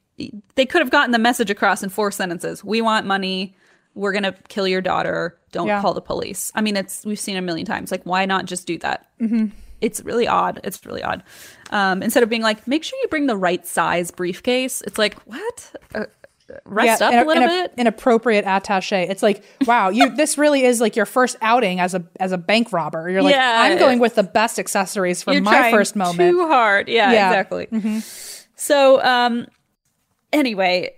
they 0.55 0.65
could 0.65 0.81
have 0.81 0.91
gotten 0.91 1.11
the 1.11 1.19
message 1.19 1.49
across 1.49 1.81
in 1.81 1.87
four 1.89 2.11
sentences. 2.11 2.61
We 2.63 2.81
want 2.81 3.05
money. 3.07 3.55
We're 3.95 4.11
gonna 4.11 4.35
kill 4.49 4.67
your 4.67 4.81
daughter. 4.81 5.37
Don't 5.53 5.67
Yeah. 5.67 5.79
call 5.81 5.93
the 5.93 6.01
police. 6.01 6.51
I 6.53 6.59
mean, 6.61 6.75
it's 6.75 7.05
we've 7.05 7.19
seen 7.19 7.37
a 7.37 7.41
million 7.41 7.65
times. 7.65 7.91
Like, 7.91 8.03
why 8.03 8.25
not 8.25 8.43
just 8.45 8.67
do 8.67 8.77
that? 8.79 9.07
Mm-hmm. 9.21 9.47
It's 9.81 10.01
really 10.01 10.27
odd. 10.27 10.59
It's 10.63 10.85
really 10.85 11.03
odd. 11.03 11.23
Um, 11.71 12.01
instead 12.03 12.23
of 12.23 12.29
being 12.29 12.41
like, 12.43 12.67
make 12.67 12.83
sure 12.83 12.97
you 13.01 13.07
bring 13.07 13.27
the 13.27 13.35
right 13.35 13.65
size 13.65 14.11
briefcase. 14.11 14.81
It's 14.81 14.97
like, 14.97 15.15
what? 15.21 15.73
Uh, 15.93 16.05
rest 16.65 17.01
up 17.01 17.13
in 17.13 17.19
a 17.19 17.25
little 17.25 17.47
bit. 17.47 17.73
An 17.77 17.87
appropriate 17.87 18.43
attaché. 18.45 19.09
It's 19.09 19.23
like, 19.23 19.43
wow, 19.65 19.89
you 19.89 20.09
this 20.15 20.37
really 20.37 20.63
is 20.65 20.81
like 20.81 20.95
your 20.95 21.05
first 21.05 21.37
outing 21.41 21.79
as 21.79 21.93
a 21.95 22.03
as 22.19 22.31
a 22.33 22.37
bank 22.37 22.73
robber. 22.73 23.09
You're 23.09 23.21
like, 23.21 23.33
Yeah. 23.35 23.61
I'm 23.61 23.77
going 23.77 23.99
with 23.99 24.15
the 24.15 24.23
best 24.23 24.59
accessories 24.59 25.23
for 25.23 25.39
my 25.41 25.71
first 25.71 25.95
moment. 25.95 26.31
Too 26.31 26.47
hard. 26.47 26.89
Yeah, 26.89 27.11
Yeah. 27.13 27.29
exactly. 27.29 28.01
So, 28.55 29.01
um, 29.03 29.47
anyway, 30.33 30.93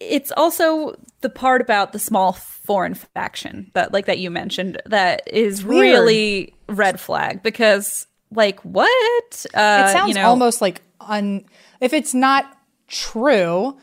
it's 0.00 0.32
also 0.36 0.94
the 1.20 1.28
part 1.30 1.60
about 1.60 1.92
the 1.92 1.98
small 1.98 2.32
foreign 2.32 2.94
faction 2.94 3.70
that, 3.74 3.92
like 3.92 4.06
that 4.06 4.18
you 4.18 4.30
mentioned, 4.30 4.80
that 4.86 5.22
is 5.26 5.64
Weird. 5.64 5.80
really 5.82 6.54
red 6.68 7.00
flag 7.00 7.42
because, 7.42 8.06
like, 8.34 8.60
what? 8.60 9.46
Uh, 9.54 9.84
it 9.86 9.92
sounds 9.92 10.08
you 10.08 10.14
know, 10.14 10.28
almost 10.28 10.60
like 10.60 10.82
un 11.00 11.44
if 11.80 11.92
it's 11.92 12.14
not 12.14 12.56
true 12.88 13.76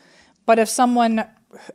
but 0.44 0.58
if 0.58 0.68
someone, 0.68 1.24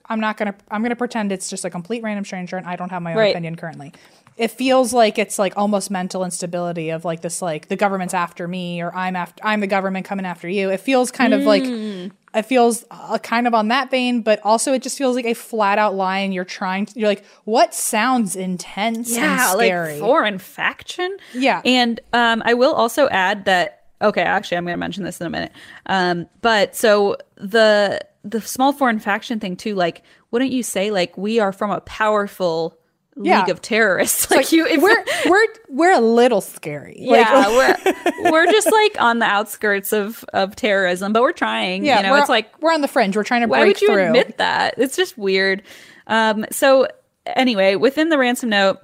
I'm 0.09 0.19
not 0.19 0.35
gonna, 0.37 0.53
I'm 0.69 0.81
gonna 0.81 0.95
pretend 0.95 1.31
it's 1.31 1.49
just 1.49 1.63
a 1.63 1.69
complete 1.69 2.03
random 2.03 2.25
stranger, 2.25 2.57
and 2.57 2.67
I 2.67 2.75
don't 2.75 2.89
have 2.89 3.01
my 3.01 3.13
own 3.13 3.17
Right. 3.19 3.31
opinion 3.33 3.55
currently. 3.55 3.93
It 4.37 4.51
feels 4.51 4.93
like 4.93 5.17
it's 5.17 5.39
like 5.39 5.57
almost 5.57 5.89
mental 5.89 6.23
instability 6.23 6.91
of 6.91 7.03
like 7.03 7.21
this, 7.21 7.41
like 7.41 7.69
the 7.69 7.75
government's 7.75 8.13
after 8.13 8.47
me, 8.47 8.81
or 8.81 8.95
I'm 8.95 9.15
after, 9.15 9.43
I'm 9.43 9.61
the 9.61 9.67
government 9.67 10.05
coming 10.05 10.25
after 10.27 10.47
you. 10.47 10.69
It 10.69 10.79
feels 10.79 11.09
kind 11.09 11.33
of 11.33 11.41
like, 11.41 11.63
it 11.63 12.43
feels 12.43 12.85
uh, 12.91 13.17
kind 13.17 13.47
of 13.47 13.55
on 13.55 13.69
that 13.69 13.89
vein, 13.89 14.21
but 14.21 14.39
also 14.43 14.73
it 14.73 14.83
just 14.83 14.95
feels 14.97 15.15
like 15.15 15.25
a 15.25 15.33
flat 15.33 15.79
out 15.79 15.95
lie, 15.95 16.19
and 16.19 16.33
you're 16.35 16.45
trying, 16.45 16.85
to, 16.85 16.99
you're 16.99 17.09
like, 17.09 17.25
what 17.45 17.73
sounds 17.73 18.35
intense 18.35 19.17
and 19.17 19.41
scary? 19.41 19.93
like 19.93 19.99
foreign 19.99 20.37
faction. 20.37 21.17
Yeah. 21.33 21.61
and 21.65 21.99
um, 22.13 22.43
I 22.45 22.53
will 22.53 22.73
also 22.73 23.09
add 23.09 23.45
that. 23.45 23.73
Okay, 23.99 24.21
actually, 24.21 24.57
I'm 24.57 24.65
going 24.65 24.75
to 24.75 24.77
mention 24.77 25.03
this 25.03 25.19
in 25.19 25.25
a 25.25 25.31
minute. 25.31 25.51
Um, 25.87 26.27
but 26.41 26.75
so 26.75 27.17
the 27.37 27.99
the 28.23 28.41
small 28.41 28.71
foreign 28.71 28.99
faction 28.99 29.39
thing 29.39 29.55
too. 29.55 29.73
Like, 29.73 30.03
wouldn't 30.29 30.51
you 30.51 30.61
say 30.61 30.91
like 30.91 31.17
we 31.17 31.39
are 31.39 31.51
from 31.51 31.71
a 31.71 31.81
powerful 31.81 32.77
Yeah. 33.19 33.41
league 33.41 33.49
of 33.49 33.61
terrorists? 33.61 34.29
Like, 34.29 34.37
Like, 34.37 34.51
you, 34.51 34.65
if 34.67 34.81
we're 34.81 35.03
we're 35.29 35.47
we're 35.69 35.93
a 35.93 36.01
little 36.01 36.41
scary. 36.41 36.97
Like, 37.07 37.25
yeah, 37.25 37.47
we're 37.49 38.31
we're 38.31 38.51
just 38.51 38.71
like 38.71 38.99
on 39.01 39.19
the 39.19 39.25
outskirts 39.25 39.93
of 39.93 40.23
of 40.33 40.55
terrorism, 40.55 41.13
but 41.13 41.21
we're 41.21 41.31
trying. 41.31 41.83
yeah. 41.85 41.97
you 41.97 42.03
know, 42.03 42.15
it's 42.15 42.29
like 42.29 42.51
we're 42.61 42.73
on 42.73 42.81
the 42.81 42.87
fringe. 42.87 43.15
We're 43.15 43.23
trying 43.23 43.41
to 43.41 43.47
why 43.47 43.65
would 43.65 43.81
you 43.81 43.87
through. 43.87 44.05
admit 44.07 44.37
that? 44.37 44.75
It's 44.77 44.95
just 44.95 45.17
weird. 45.17 45.63
Um, 46.07 46.45
so 46.51 46.87
anyway, 47.25 47.75
within 47.75 48.09
the 48.09 48.17
ransom 48.17 48.49
note, 48.49 48.77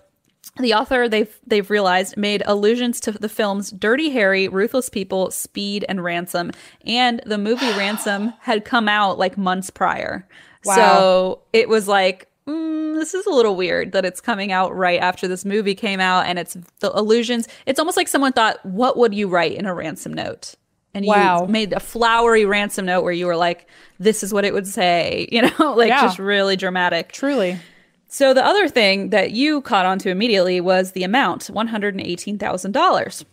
the 0.58 0.74
author 0.74 1.10
they've 1.10 1.34
they've 1.48 1.70
realized 1.70 2.18
made 2.18 2.44
allusions 2.45 3.00
to 3.02 3.12
the 3.12 3.30
films 3.30 3.72
Dirty 3.72 4.10
Harry, 4.12 4.48
Ruthless 4.48 4.90
People, 4.90 5.32
Speed, 5.32 5.86
and 5.90 6.03
Ransom, 6.03 6.52
and 6.86 7.22
the 7.26 7.38
movie 7.38 7.72
Ransom 7.78 8.34
had 8.40 8.66
come 8.66 8.88
out 8.88 9.18
like 9.18 9.38
months 9.38 9.70
prior. 9.70 10.28
Wow. 10.66 10.76
So 10.76 11.42
it 11.53 11.70
was 11.70 11.88
like. 11.88 12.30
Mm, 12.48 12.96
this 12.96 13.14
is 13.14 13.26
a 13.26 13.30
little 13.30 13.56
weird 13.56 13.92
that 13.94 14.04
it's 14.06 14.20
coming 14.20 14.52
out 14.52 14.76
right 14.76 15.00
after 15.00 15.28
this 15.28 15.46
movie 15.46 15.76
came 15.76 16.00
out 16.00 16.26
and 16.26 16.38
it's 16.38 16.58
the 16.80 16.92
illusions. 16.92 17.48
It's 17.66 17.80
almost 17.80 17.96
like 17.98 18.08
someone 18.08 18.34
thought, 18.34 18.64
what 18.66 18.98
would 18.98 19.14
you 19.14 19.28
write 19.30 19.54
in 19.54 19.66
a 19.66 19.74
ransom 19.74 20.14
note? 20.14 20.56
And 20.94 21.06
Wow. 21.06 21.42
you 21.44 21.48
made 21.48 21.74
a 21.74 21.80
flowery 21.80 22.46
ransom 22.46 22.86
note 22.86 23.04
where 23.04 23.14
you 23.14 23.26
were 23.26 23.36
like, 23.38 23.68
this 23.98 24.24
is 24.24 24.34
what 24.34 24.46
it 24.46 24.54
would 24.54 24.68
say, 24.68 25.28
you 25.32 25.42
know, 25.42 25.74
like 25.74 25.88
Yeah. 25.90 26.02
just 26.02 26.20
really 26.20 26.56
dramatic. 26.56 27.12
Truly. 27.14 27.58
So 28.08 28.34
the 28.34 28.46
other 28.46 28.68
thing 28.68 29.10
that 29.10 29.32
you 29.32 29.62
caught 29.62 29.86
on 29.88 29.98
to 30.00 30.10
immediately 30.10 30.62
was 30.62 30.92
the 30.92 31.04
amount, 31.04 31.50
$118,000. 31.52 33.26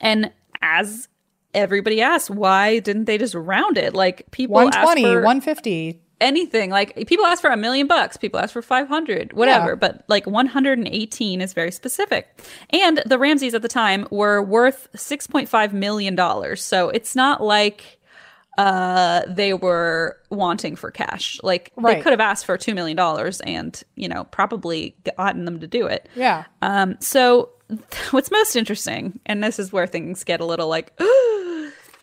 And 0.00 0.30
as 0.62 1.08
everybody 1.54 2.00
asked, 2.00 2.30
why 2.30 2.78
didn't 2.78 3.04
they 3.04 3.18
just 3.18 3.34
round 3.34 3.76
it? 3.76 3.94
Like 3.94 4.30
people 4.30 4.58
ask 4.58 4.76
120, 4.78 5.02
for 5.02 5.20
150 5.20 6.00
anything. 6.22 6.70
Like 6.70 7.06
people 7.06 7.26
ask 7.26 7.40
for 7.42 7.50
a 7.50 7.56
million 7.56 7.86
bucks, 7.86 8.16
people 8.16 8.40
ask 8.40 8.52
for 8.52 8.62
500, 8.62 9.32
whatever, 9.32 9.70
yeah. 9.70 9.74
but 9.74 10.04
like 10.08 10.26
118 10.26 11.40
is 11.40 11.52
very 11.52 11.70
specific. 11.70 12.40
And 12.70 13.02
the 13.04 13.18
Ramseys 13.18 13.54
at 13.54 13.62
the 13.62 13.68
time 13.68 14.06
were 14.10 14.42
worth 14.42 14.88
6.5 14.94 15.72
million 15.72 16.14
dollars. 16.14 16.62
So 16.62 16.88
it's 16.88 17.14
not 17.14 17.42
like 17.42 17.98
uh 18.58 19.22
they 19.28 19.54
were 19.54 20.18
wanting 20.30 20.76
for 20.76 20.90
cash. 20.90 21.40
Like 21.42 21.72
right. 21.76 21.96
they 21.96 22.02
could 22.02 22.12
have 22.12 22.20
asked 22.20 22.46
for 22.46 22.56
2 22.56 22.74
million 22.74 22.96
dollars 22.96 23.40
and, 23.40 23.82
you 23.96 24.08
know, 24.08 24.24
probably 24.24 24.94
gotten 25.16 25.44
them 25.44 25.60
to 25.60 25.66
do 25.66 25.86
it. 25.86 26.08
Yeah. 26.14 26.44
Um 26.60 26.96
so 27.00 27.50
what's 28.10 28.30
most 28.30 28.56
interesting 28.56 29.20
and 29.26 29.42
this 29.42 29.58
is 29.58 29.72
where 29.72 29.86
things 29.86 30.24
get 30.24 30.40
a 30.40 30.44
little 30.44 30.68
like 30.68 30.92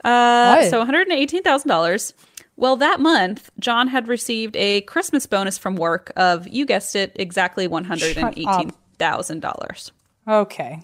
uh, 0.04 0.70
so 0.70 0.84
$118,000 0.86 2.14
well, 2.60 2.76
that 2.76 3.00
month, 3.00 3.50
John 3.58 3.88
had 3.88 4.10
received 4.10 4.58
a 4.58 4.82
Christmas 4.82 5.26
bonus 5.26 5.58
from 5.58 5.78
work 5.78 6.12
of, 6.18 6.46
you 6.46 6.66
guessed 6.66 6.94
it, 6.94 7.14
exactly 7.16 7.68
one 7.68 7.86
hundred 7.86 8.18
and 8.18 8.38
eighteen 8.38 8.74
thousand 8.98 9.40
dollars. 9.40 9.94
Okay. 10.28 10.82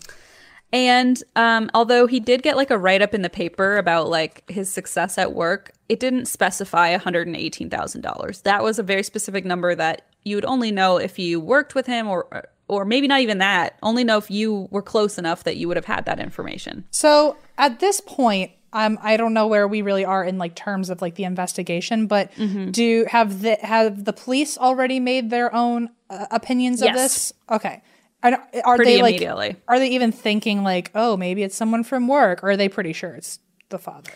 And 0.72 1.22
um, 1.36 1.70
although 1.74 2.08
he 2.08 2.22
did 2.22 2.44
get 2.44 2.56
like 2.56 2.72
a 2.72 2.78
write 2.78 3.02
up 3.02 3.14
in 3.14 3.24
the 3.24 3.30
paper 3.30 3.76
about 3.76 4.08
like 4.08 4.50
his 4.50 4.70
success 4.72 5.18
at 5.18 5.34
work, 5.34 5.72
it 5.90 6.00
didn't 6.00 6.28
specify 6.28 6.98
$118,000. 6.98 8.44
That 8.44 8.64
was 8.64 8.80
a 8.80 8.84
very 8.84 9.04
specific 9.04 9.44
number 9.44 9.76
that 9.76 10.04
you 10.24 10.38
would 10.38 10.46
only 10.46 10.72
know 10.72 10.96
if 10.98 11.20
you 11.20 11.42
worked 11.42 11.76
with 11.76 11.88
him 11.88 12.08
or 12.08 12.48
or 12.68 12.86
maybe 12.86 13.08
not 13.08 13.20
even 13.20 13.38
that, 13.40 13.78
only 13.84 14.04
know 14.04 14.18
if 14.18 14.32
you 14.32 14.70
were 14.72 14.82
close 14.82 15.18
enough 15.18 15.44
that 15.44 15.58
you 15.58 15.68
would 15.68 15.78
have 15.78 15.86
had 15.86 16.06
that 16.06 16.20
information. 16.20 16.86
So 16.90 17.38
at 17.58 17.80
this 17.80 18.02
point, 18.02 18.52
um, 18.76 19.00
I 19.02 19.16
don't 19.18 19.34
know 19.34 19.48
where 19.48 19.68
we 19.68 19.82
really 19.82 20.04
are 20.06 20.24
in 20.24 20.38
like 20.38 20.54
terms 20.54 20.90
of 20.90 21.02
like 21.02 21.16
the 21.16 21.24
investigation, 21.24 22.08
but 22.08 22.32
Mm-hmm. 22.34 22.72
do 22.72 23.06
have 23.10 23.42
the 23.42 23.56
have 23.62 24.04
the 24.04 24.14
police 24.14 24.58
already 24.58 25.00
made 25.00 25.30
their 25.30 25.54
own 25.56 25.90
uh, 26.10 26.26
opinions 26.30 26.82
of 26.82 26.88
Yes. 26.88 26.96
this? 26.96 27.34
Okay. 27.50 27.82
Are, 28.22 28.44
are 28.66 28.78
they 28.78 29.02
like 29.02 29.22
are 29.68 29.80
they 29.80 29.90
even 29.90 30.12
thinking 30.12 30.64
like 30.64 30.92
oh 30.96 31.16
maybe 31.16 31.44
it's 31.44 31.56
someone 31.56 31.84
from 31.84 32.08
work 32.08 32.44
or 32.44 32.50
are 32.52 32.58
they 32.58 32.68
pretty 32.70 32.92
sure 32.94 33.14
it's 33.16 33.40
the 33.70 33.80
father? 33.80 34.12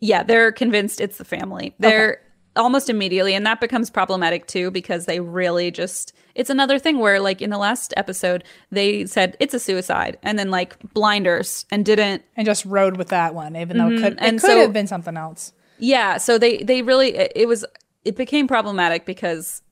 Yeah, 0.00 0.24
they're 0.24 0.52
convinced 0.52 1.00
it's 1.00 1.16
the 1.18 1.24
family. 1.24 1.74
They're 1.78 2.18
almost 2.56 2.90
immediately, 2.90 3.34
and 3.34 3.46
that 3.46 3.60
becomes 3.60 3.88
problematic 3.88 4.46
too 4.46 4.70
because 4.70 5.06
they 5.06 5.20
really 5.20 5.70
just. 5.70 6.12
It's 6.34 6.50
another 6.50 6.78
thing 6.78 6.98
where, 6.98 7.20
like 7.20 7.42
in 7.42 7.50
the 7.50 7.58
last 7.58 7.92
episode, 7.96 8.44
they 8.70 9.06
said 9.06 9.36
it's 9.40 9.54
a 9.54 9.58
suicide, 9.58 10.18
and 10.22 10.38
then 10.38 10.50
like 10.50 10.76
blinders, 10.94 11.66
and 11.70 11.84
didn't 11.84 12.22
And 12.36 12.46
just 12.46 12.64
rode 12.64 12.96
with 12.96 13.08
that 13.08 13.34
one, 13.34 13.56
even 13.56 13.78
though 13.78 13.88
it 13.88 13.98
could 14.00 14.16
Mm-hmm. 14.16 14.24
And 14.24 14.36
it 14.36 14.40
could 14.40 14.46
so- 14.50 14.60
have 14.60 14.72
been 14.72 14.86
something 14.86 15.16
else. 15.16 15.52
Yeah, 15.78 16.18
so 16.18 16.38
they 16.38 16.58
they 16.58 16.82
really 16.82 17.14
it 17.16 17.32
it 17.34 17.48
was 17.48 17.64
it 18.04 18.16
became 18.16 18.46
problematic 18.46 19.04
because 19.04 19.62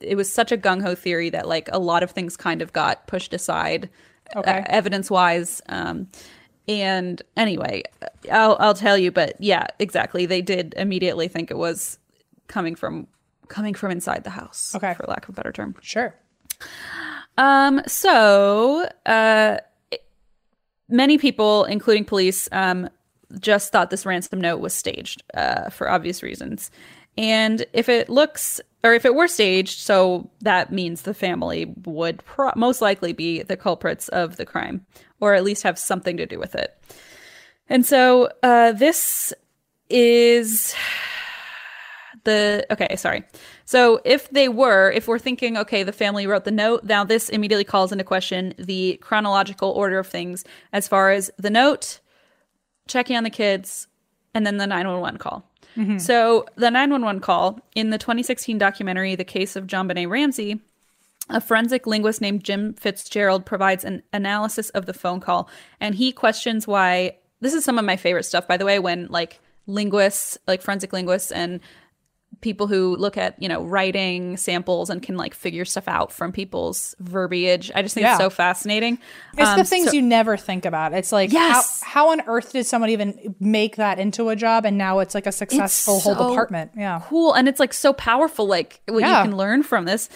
it 0.00 0.14
was 0.16 0.32
such 0.32 0.50
a 0.52 0.56
gung 0.56 0.80
ho 0.82 0.94
theory 0.94 1.30
that 1.30 1.46
like 1.48 1.68
a 1.72 1.78
lot 1.78 2.02
of 2.02 2.10
things 2.10 2.36
kind 2.36 2.60
of 2.62 2.72
got 2.72 3.06
pushed 3.06 3.32
aside, 3.34 3.88
Okay. 4.36 4.64
evidence 4.68 5.10
wise. 5.10 5.60
Um, 5.68 6.08
and 6.68 7.22
anyway, 7.36 7.82
I'll 8.30 8.56
I'll 8.60 8.74
tell 8.74 8.98
you, 8.98 9.10
but 9.12 9.36
yeah, 9.40 9.66
exactly. 9.78 10.26
They 10.26 10.42
did 10.42 10.74
immediately 10.76 11.28
think 11.28 11.50
it 11.50 11.56
was 11.56 11.98
coming 12.48 12.74
from 12.74 13.06
coming 13.48 13.74
from 13.74 13.90
inside 13.90 14.24
the 14.24 14.30
house. 14.30 14.74
Okay. 14.74 14.94
for 14.94 15.04
lack 15.08 15.24
of 15.24 15.30
a 15.30 15.32
better 15.32 15.52
term. 15.52 15.74
Sure. 15.80 16.14
Um, 17.36 17.82
so 17.86 18.88
uh, 19.06 19.58
many 20.88 21.18
people, 21.18 21.64
including 21.64 22.04
police, 22.04 22.48
um, 22.52 22.88
just 23.38 23.72
thought 23.72 23.90
this 23.90 24.06
ransom 24.06 24.40
note 24.40 24.60
was 24.60 24.74
staged 24.74 25.22
uh, 25.34 25.70
for 25.70 25.88
obvious 25.88 26.22
reasons. 26.22 26.70
And 27.16 27.66
if 27.72 27.88
it 27.88 28.08
looks, 28.08 28.60
or 28.84 28.94
if 28.94 29.04
it 29.04 29.14
were 29.14 29.28
staged, 29.28 29.80
so 29.80 30.30
that 30.40 30.72
means 30.72 31.02
the 31.02 31.14
family 31.14 31.74
would 31.84 32.24
pro- 32.24 32.52
most 32.56 32.80
likely 32.80 33.12
be 33.12 33.42
the 33.42 33.56
culprits 33.56 34.08
of 34.08 34.36
the 34.36 34.46
crime, 34.46 34.86
or 35.20 35.34
at 35.34 35.44
least 35.44 35.64
have 35.64 35.78
something 35.78 36.16
to 36.16 36.26
do 36.26 36.38
with 36.38 36.54
it. 36.54 36.80
And 37.68 37.84
so 37.84 38.30
uh, 38.42 38.72
this 38.72 39.34
is 39.90 40.74
the 42.28 42.66
okay 42.70 42.94
sorry 42.96 43.24
so 43.64 44.00
if 44.04 44.28
they 44.30 44.48
were 44.48 44.90
if 44.92 45.08
we're 45.08 45.18
thinking 45.18 45.56
okay 45.56 45.82
the 45.82 45.92
family 45.92 46.26
wrote 46.26 46.44
the 46.44 46.50
note 46.50 46.84
now 46.84 47.02
this 47.02 47.28
immediately 47.28 47.64
calls 47.64 47.90
into 47.90 48.04
question 48.04 48.54
the 48.58 48.98
chronological 49.00 49.70
order 49.70 49.98
of 49.98 50.06
things 50.06 50.44
as 50.72 50.86
far 50.86 51.10
as 51.10 51.30
the 51.38 51.50
note 51.50 52.00
checking 52.86 53.16
on 53.16 53.24
the 53.24 53.30
kids 53.30 53.86
and 54.34 54.46
then 54.46 54.58
the 54.58 54.66
911 54.66 55.18
call 55.18 55.42
mm-hmm. 55.76 55.98
so 55.98 56.44
the 56.56 56.70
911 56.70 57.20
call 57.20 57.58
in 57.74 57.90
the 57.90 57.98
2016 57.98 58.58
documentary 58.58 59.14
the 59.14 59.24
case 59.24 59.56
of 59.56 59.66
JonBenét 59.66 60.08
Ramsey 60.08 60.60
a 61.30 61.40
forensic 61.40 61.86
linguist 61.86 62.20
named 62.20 62.42
Jim 62.42 62.72
Fitzgerald 62.74 63.44
provides 63.44 63.84
an 63.84 64.02
analysis 64.12 64.70
of 64.70 64.86
the 64.86 64.94
phone 64.94 65.20
call, 65.20 65.48
and 65.80 65.94
he 65.94 66.10
questions 66.10 66.66
why. 66.66 67.16
This 67.40 67.54
is 67.54 67.64
some 67.64 67.78
of 67.78 67.84
my 67.84 67.96
favorite 67.96 68.24
stuff, 68.24 68.48
by 68.48 68.56
the 68.56 68.64
way, 68.64 68.78
when 68.78 69.06
like 69.10 69.38
linguists, 69.66 70.38
like 70.48 70.62
forensic 70.62 70.92
linguists, 70.92 71.30
and 71.30 71.60
people 72.40 72.66
who 72.68 72.94
look 72.96 73.16
at 73.16 73.40
you 73.42 73.48
know 73.48 73.64
writing 73.64 74.36
samples 74.36 74.90
and 74.90 75.02
can 75.02 75.16
like 75.16 75.34
figure 75.34 75.64
stuff 75.64 75.88
out 75.88 76.12
from 76.12 76.32
people's 76.32 76.94
verbiage. 77.00 77.70
I 77.74 77.82
just 77.82 77.94
think 77.94 78.04
Yeah. 78.04 78.12
it's 78.14 78.20
so 78.22 78.30
fascinating. 78.30 78.98
It's 79.36 79.48
Um, 79.48 79.58
the 79.58 79.64
things 79.64 79.88
so- 79.88 79.92
you 79.92 80.02
never 80.02 80.36
think 80.36 80.64
about. 80.64 80.92
It's 80.94 81.10
like 81.12 81.32
Yes. 81.32 81.80
how 81.82 81.98
how 81.98 82.10
on 82.10 82.20
earth 82.28 82.52
did 82.52 82.64
someone 82.64 82.90
even 82.90 83.34
make 83.40 83.74
that 83.76 83.98
into 83.98 84.28
a 84.28 84.36
job 84.36 84.64
and 84.64 84.78
now 84.78 85.00
it's 85.00 85.14
like 85.16 85.26
a 85.26 85.32
successful 85.32 85.98
whole 85.98 86.14
so 86.14 86.28
department. 86.28 86.70
Yeah. 86.76 87.00
cool 87.06 87.32
and 87.34 87.48
it's 87.48 87.58
like 87.58 87.72
so 87.74 87.92
powerful 87.92 88.46
like 88.46 88.80
what 88.86 89.00
Yeah. 89.00 89.18
you 89.24 89.28
can 89.30 89.36
learn 89.36 89.64
from 89.64 89.84
this 89.84 90.08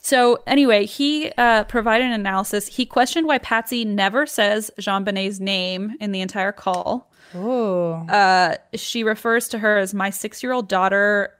so 0.00 0.38
anyway 0.46 0.86
he 0.86 1.30
uh, 1.36 1.64
provided 1.64 2.06
an 2.06 2.12
analysis 2.12 2.68
he 2.68 2.86
questioned 2.86 3.26
why 3.26 3.36
patsy 3.38 3.84
never 3.84 4.24
says 4.24 4.70
JonBenét's 4.80 5.40
name 5.40 5.94
in 6.00 6.12
the 6.12 6.22
entire 6.22 6.52
call 6.52 7.10
Ooh. 7.34 7.92
uh, 8.08 8.56
she 8.74 9.04
refers 9.04 9.48
to 9.48 9.58
her 9.58 9.76
as 9.76 9.92
my 9.92 10.08
six-year-old 10.10 10.68
daughter 10.68 11.32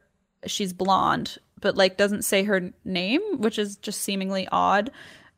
she's 0.47 0.73
blonde 0.73 1.39
but 1.61 1.77
like 1.77 1.97
doesn't 1.97 2.23
say 2.23 2.43
her 2.43 2.73
name 2.85 3.21
which 3.39 3.59
is 3.59 3.77
just 3.77 4.03
seemingly 4.03 4.47
odd 4.53 4.91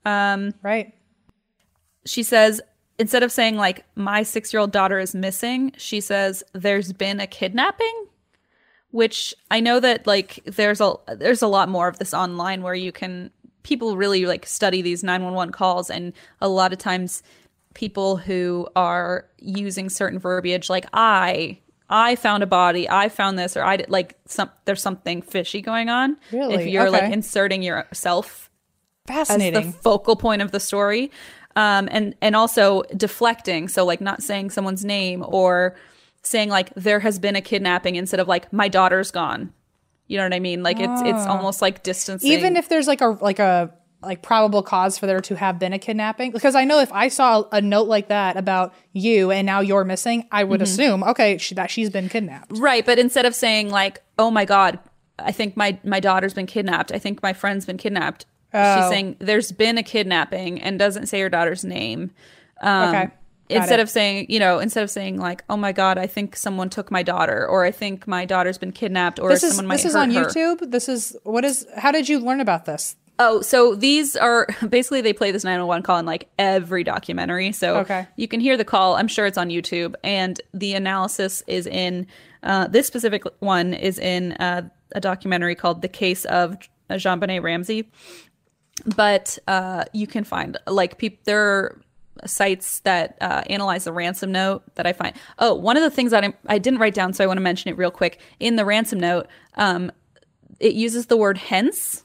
um, 0.05 0.55
Right. 0.63 0.95
she 2.05 2.23
says 2.23 2.61
instead 2.99 3.23
of 3.23 3.31
saying 3.31 3.57
like 3.57 3.85
my 3.95 4.23
six-year-old 4.23 4.73
daughter 4.73 4.99
is 4.99 5.15
missing 5.15 5.73
she 5.77 6.01
says 6.01 6.43
there's 6.53 6.93
been 6.93 7.21
a 7.21 7.27
kidnapping 7.27 8.07
which 8.91 9.35
I 9.51 9.61
know 9.61 9.81
that 9.81 10.07
like 10.07 10.41
there's 10.47 10.81
a 10.81 10.95
there's 11.17 11.43
a 11.43 11.47
lot 11.47 11.69
more 11.69 11.89
of 11.89 11.99
this 11.99 12.15
online 12.15 12.63
where 12.63 12.75
you 12.75 12.91
can 12.93 13.31
people 13.63 13.97
really 13.97 14.25
like 14.25 14.47
study 14.47 14.81
these 14.81 15.05
911 15.05 15.53
calls 15.53 15.91
and 15.91 16.13
a 16.41 16.49
lot 16.49 16.73
of 16.73 16.79
times 16.79 17.23
people 17.75 18.17
who 18.17 18.67
are 18.75 19.27
using 19.39 19.91
certain 19.91 20.19
verbiage 20.19 20.71
like 20.71 20.87
I 20.95 21.59
I 21.91 22.17
found 22.17 22.43
a 22.43 22.47
body, 22.47 22.89
I 22.89 23.09
found 23.09 23.39
this 23.39 23.57
or 23.57 23.63
I 23.63 23.77
did 23.77 23.91
like 23.91 24.17
some 24.27 24.51
there's 24.65 24.83
something 24.83 25.23
fishy 25.23 25.61
going 25.63 25.89
on. 25.89 26.17
Really? 26.33 26.55
if 26.55 26.67
you're 26.67 26.91
like 26.91 27.13
inserting 27.13 27.63
yourself 27.63 28.51
fascinating 29.07 29.59
as 29.59 29.75
the 29.75 29.81
focal 29.81 30.17
point 30.17 30.43
of 30.43 30.53
the 30.53 30.61
story. 30.61 31.11
Um, 31.57 31.89
and 31.91 32.15
and 32.21 32.37
also 32.37 32.83
deflecting. 32.97 33.69
So 33.69 33.85
like 33.85 34.01
not 34.01 34.23
saying 34.23 34.51
someone's 34.51 34.85
name 34.85 35.25
or 35.27 35.77
saying 36.23 36.51
like 36.51 36.73
there 36.75 37.01
has 37.01 37.19
been 37.19 37.37
a 37.37 37.41
kidnapping 37.41 37.97
instead 37.97 38.21
of 38.21 38.29
like 38.29 38.53
my 38.53 38.69
daughter's 38.69 39.11
gone. 39.11 39.53
You 40.07 40.17
know 40.17 40.25
what 40.25 40.35
i 40.35 40.41
mean? 40.41 40.63
Like 40.63 40.79
it's 40.81 41.03
it's 41.03 41.27
almost 41.27 41.61
like 41.61 41.83
distancing. 41.83 42.31
Ah. 42.31 42.35
Even 42.35 42.57
if 42.57 42.69
there's 42.69 42.87
like 42.87 43.01
a 43.01 43.09
like 43.09 43.39
a 43.39 43.75
like 44.03 44.23
probable 44.23 44.63
cause 44.63 44.97
for 44.99 45.07
there 45.07 45.21
to 45.21 45.35
have 45.35 45.59
been 45.59 45.73
a 45.73 45.79
kidnapping, 45.79 46.31
because 46.31 46.55
I 46.55 46.65
know 46.65 46.79
if 46.81 46.93
I 46.93 47.09
saw 47.09 47.45
a 47.51 47.61
note 47.61 47.89
like 47.89 48.09
that 48.09 48.37
about 48.37 48.73
you 48.93 49.31
and 49.33 49.45
now 49.47 49.61
you're 49.61 49.85
missing, 49.85 50.27
I 50.31 50.43
Mm-hmm. 50.43 50.51
would 50.51 50.63
assume 50.63 51.03
okay 51.05 51.39
she, 51.39 51.55
that 51.57 51.71
she's 51.71 51.91
been 51.91 52.09
kidnapped. 52.09 52.53
right 52.59 52.87
but 52.87 52.99
instead 52.99 53.27
of 53.27 53.35
saying 53.35 53.71
like 53.71 54.01
oh 54.19 54.31
my 54.31 54.45
god 54.45 54.79
i 55.19 55.33
think 55.33 55.57
my 55.57 55.79
my 55.85 55.99
daughter's 56.01 56.33
been 56.33 56.47
kidnapped 56.47 56.93
i 56.93 56.99
think 56.99 57.21
my 57.23 57.33
friend's 57.33 57.67
been 57.67 57.77
kidnapped 57.77 58.23
she's 58.53 58.61
Oh. 58.61 58.89
saying 58.91 59.17
there's 59.19 59.51
been 59.53 59.77
a 59.79 59.83
kidnapping 59.83 60.63
and 60.63 60.79
doesn't 60.79 61.07
say 61.07 61.21
her 61.21 61.29
daughter's 61.29 61.65
name 61.65 62.13
um, 62.63 62.89
Okay. 62.91 63.05
Got 63.05 63.13
instead 63.63 63.81
it. 63.81 63.83
of 63.83 63.91
saying 63.91 64.27
you 64.29 64.39
know 64.39 64.59
instead 64.61 64.85
of 64.85 64.91
saying 64.91 65.19
like 65.19 65.43
oh 65.51 65.57
my 65.57 65.73
god 65.73 65.99
i 65.99 66.07
think 66.07 66.37
someone 66.37 66.71
took 66.71 66.91
my 66.91 67.03
daughter 67.03 67.47
or 67.49 67.65
i 67.65 67.71
think 67.73 68.07
my 68.07 68.25
daughter's 68.25 68.59
been 68.59 68.73
kidnapped 68.73 69.19
or 69.19 69.29
This 69.31 69.43
is 69.43 69.51
someone 69.57 69.67
might 69.69 69.77
this 69.79 69.87
is 69.87 69.97
on 69.97 70.11
her. 70.13 70.25
YouTube. 70.27 70.71
This 70.71 70.89
is 70.89 71.17
what 71.25 71.45
is 71.45 71.67
how 71.77 71.91
did 71.91 72.09
you 72.09 72.21
learn 72.21 72.41
about 72.41 72.65
this? 72.67 72.95
Oh, 73.21 73.41
so 73.41 73.75
these 73.75 74.15
are 74.17 74.47
basically 74.69 75.01
they 75.01 75.13
play 75.13 75.31
this 75.31 75.45
911 75.45 75.83
call 75.83 75.99
in 75.99 76.07
like 76.07 76.29
every 76.39 76.85
documentary. 76.85 77.53
So 77.53 77.79
Okay. 77.79 78.07
you 78.17 78.29
can 78.29 78.41
hear 78.41 78.57
the 78.57 78.65
call. 78.65 78.95
I'm 78.97 79.09
sure 79.09 79.27
it's 79.27 79.39
on 79.39 79.49
YouTube. 79.49 79.95
And 80.05 80.41
the 80.55 80.75
analysis 80.75 81.43
is 81.47 81.67
in 81.67 82.07
uh, 82.43 82.69
this 82.69 82.87
specific 82.87 83.25
one 83.41 83.75
is 83.75 83.99
in 83.99 84.33
uh, 84.35 84.69
a 84.93 85.01
documentary 85.01 85.55
called 85.57 85.83
The 85.83 85.89
Case 85.89 86.25
of 86.27 86.57
JonBenét 86.91 87.43
Ramsey. 87.43 87.91
But 88.97 89.39
uh, 89.49 89.85
you 89.93 90.07
can 90.07 90.23
find 90.23 90.57
like 90.69 90.99
people 90.99 91.19
there 91.25 91.41
are 91.43 91.81
sites 92.27 92.81
that 92.81 93.17
uh, 93.21 93.43
analyze 93.51 93.85
the 93.85 93.93
ransom 93.93 94.31
note 94.33 94.63
that 94.77 94.87
I 94.87 94.93
find. 94.93 95.15
Oh, 95.41 95.55
one 95.55 95.77
of 95.77 95.83
the 95.83 95.91
things 95.91 96.13
that 96.13 96.25
I, 96.25 96.33
I 96.47 96.59
didn't 96.59 96.79
write 96.79 96.95
down, 96.95 97.13
so 97.13 97.25
I 97.25 97.27
want 97.27 97.39
to 97.39 97.43
mention 97.43 97.71
it 97.73 97.77
real 97.77 97.91
quick. 97.91 98.21
In 98.39 98.57
the 98.57 98.65
ransom 98.65 99.01
note, 99.01 99.27
um, 99.57 99.91
it 100.61 100.75
uses 100.75 101.07
the 101.07 101.17
word 101.17 101.39
hence. 101.39 102.05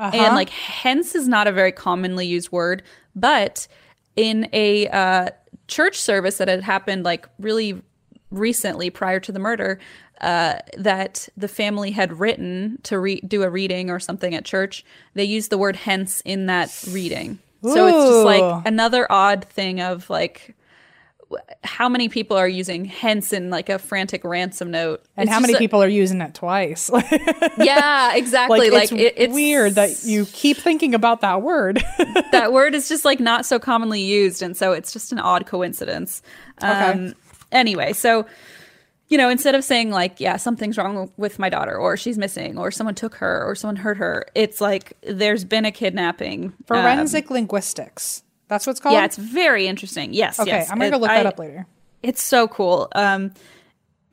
And 0.00 0.34
like 0.34 0.50
hence 0.50 1.14
is 1.14 1.28
not 1.28 1.46
a 1.46 1.52
very 1.52 1.72
commonly 1.72 2.26
used 2.26 2.50
word, 2.50 2.82
but 3.14 3.68
in 4.16 4.48
a 4.52 4.88
uh, 4.88 5.28
church 5.68 6.00
service 6.00 6.38
that 6.38 6.48
had 6.48 6.62
happened 6.62 7.04
like 7.04 7.28
really 7.38 7.82
recently 8.30 8.90
prior 8.90 9.20
to 9.20 9.32
the 9.32 9.38
murder, 9.38 9.78
uh, 10.20 10.58
that 10.76 11.28
the 11.36 11.48
family 11.48 11.90
had 11.90 12.18
written 12.20 12.78
to 12.82 12.98
re- 12.98 13.20
do 13.26 13.42
a 13.42 13.50
reading 13.50 13.90
or 13.90 13.98
something 13.98 14.34
at 14.34 14.44
church, 14.44 14.84
they 15.14 15.24
used 15.24 15.50
the 15.50 15.58
word 15.58 15.76
hence 15.76 16.20
in 16.24 16.46
that 16.46 16.84
reading. 16.90 17.38
So 17.62 17.86
it's 17.86 18.10
just 18.10 18.24
like 18.24 18.62
another 18.66 19.06
odd 19.10 19.44
thing 19.44 19.80
of 19.80 20.08
like 20.08 20.54
how 21.62 21.88
many 21.88 22.08
people 22.08 22.36
are 22.36 22.48
using 22.48 22.84
hence 22.84 23.32
in 23.32 23.50
like 23.50 23.68
a 23.68 23.78
frantic 23.78 24.24
ransom 24.24 24.70
note 24.70 25.02
And 25.16 25.28
It's 25.28 25.32
how 25.34 25.40
many 25.40 25.54
a- 25.54 25.58
people 25.58 25.82
are 25.82 25.88
using 25.88 26.20
it 26.20 26.34
twice? 26.34 26.90
yeah 27.58 28.14
exactly 28.14 28.70
like, 28.70 28.84
it's 28.84 28.92
it, 28.92 29.14
it's 29.16 29.34
weird 29.34 29.74
that 29.76 30.02
you 30.04 30.26
keep 30.26 30.56
thinking 30.56 30.94
about 30.94 31.20
that 31.20 31.42
word. 31.42 31.82
that 32.32 32.52
word 32.52 32.74
is 32.74 32.88
just 32.88 33.04
like 33.04 33.20
not 33.20 33.46
so 33.46 33.58
commonly 33.58 34.00
used 34.00 34.42
and 34.42 34.56
so 34.56 34.72
it's 34.72 34.92
just 34.92 35.12
an 35.12 35.18
odd 35.18 35.46
coincidence 35.46 36.22
Okay. 36.62 36.68
um 36.68 37.14
anyway 37.52 37.92
so 37.92 38.26
you 39.08 39.16
know 39.18 39.28
instead 39.30 39.54
of 39.54 39.64
saying 39.64 39.90
like 39.90 40.20
yeah 40.20 40.36
something's 40.36 40.76
wrong 40.76 41.10
with 41.16 41.38
my 41.38 41.48
daughter 41.48 41.76
or 41.76 41.96
she's 41.96 42.18
missing 42.18 42.58
or 42.58 42.70
someone 42.70 42.94
took 42.94 43.14
her 43.16 43.44
or 43.44 43.54
someone 43.54 43.76
hurt 43.76 43.96
her 43.96 44.26
it's 44.34 44.60
like 44.60 44.92
there's 45.02 45.44
been 45.44 45.64
a 45.64 45.72
kidnapping 45.72 46.44
Um, 46.46 46.52
Forensic 46.66 47.30
linguistics. 47.30 48.22
That's 48.50 48.66
what's 48.66 48.80
called. 48.80 48.92
yeah 48.92 49.06
it's 49.06 49.16
very 49.16 49.66
interesting 49.66 50.12
yes 50.12 50.38
okay. 50.38 50.50
yes 50.50 50.70
I'm 50.70 50.76
gonna 50.78 50.90
go 50.90 50.96
It- 50.96 51.00
look 51.00 51.08
that 51.10 51.24
I- 51.24 51.28
up 51.30 51.38
later. 51.38 51.66
it's 52.02 52.22
so 52.22 52.46
cool 52.48 52.88
um 52.94 53.32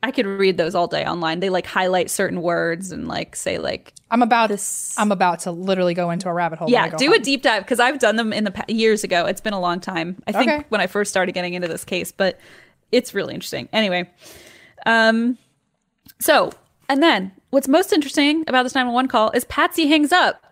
i 0.02 0.10
could 0.12 0.24
read 0.26 0.56
those 0.56 0.74
all 0.76 0.86
day 0.86 1.04
online 1.04 1.40
they 1.40 1.50
like 1.50 1.66
highlight 1.66 2.08
certain 2.08 2.40
words 2.40 2.92
and 2.92 3.06
like 3.08 3.34
say 3.36 3.58
like 3.58 3.92
I'm 4.10 4.22
about 4.22 4.48
This- 4.48 4.94
I'm 4.96 5.12
about 5.12 5.40
to 5.40 5.50
literally 5.50 5.92
go 5.92 6.08
into 6.10 6.30
a 6.30 6.32
rabbit 6.32 6.58
hole. 6.58 6.70
Yeah, 6.70 6.88
go 6.88 6.96
do 6.96 7.06
home. 7.08 7.14
a 7.16 7.18
deep 7.18 7.42
dive 7.42 7.62
because 7.64 7.78
I've 7.78 7.98
done 7.98 8.16
them 8.16 8.32
in 8.32 8.44
the 8.44 8.50
pa- 8.52 8.64
years 8.66 9.04
ago. 9.04 9.26
It's 9.26 9.42
been 9.42 9.52
a 9.52 9.60
long 9.60 9.80
time. 9.80 10.16
I 10.26 10.32
think 10.32 10.50
Okay. 10.50 10.64
when 10.70 10.80
I 10.80 10.86
first 10.86 11.10
started 11.10 11.32
getting 11.32 11.52
into 11.52 11.68
this 11.68 11.84
case, 11.84 12.10
but 12.10 12.38
it's 12.90 13.12
really 13.12 13.34
interesting. 13.34 13.68
Anyway, 13.70 14.08
um, 14.86 15.36
so 16.20 16.52
and 16.88 17.02
then 17.02 17.32
what's 17.50 17.68
most 17.68 17.92
interesting 17.92 18.44
about 18.48 18.62
this 18.62 18.74
911 18.74 19.08
call 19.08 19.30
is 19.32 19.44
Patsy 19.44 19.88
hangs 19.88 20.10
up. 20.10 20.42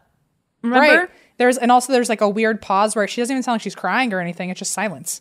Remember? 0.62 0.98
Right. 1.02 1.08
There's 1.39 1.58
and 1.58 1.70
also 1.70 1.92
there's 1.92 2.08
like 2.08 2.20
a 2.20 2.28
weird 2.28 2.60
pause 2.62 2.97
where 2.97 3.06
she 3.06 3.20
doesn't 3.20 3.34
even 3.34 3.42
sound 3.42 3.55
like 3.55 3.62
she's 3.62 3.74
crying 3.74 4.12
or 4.12 4.20
anything. 4.20 4.50
It's 4.50 4.58
just 4.58 4.73
silence. 4.73 5.20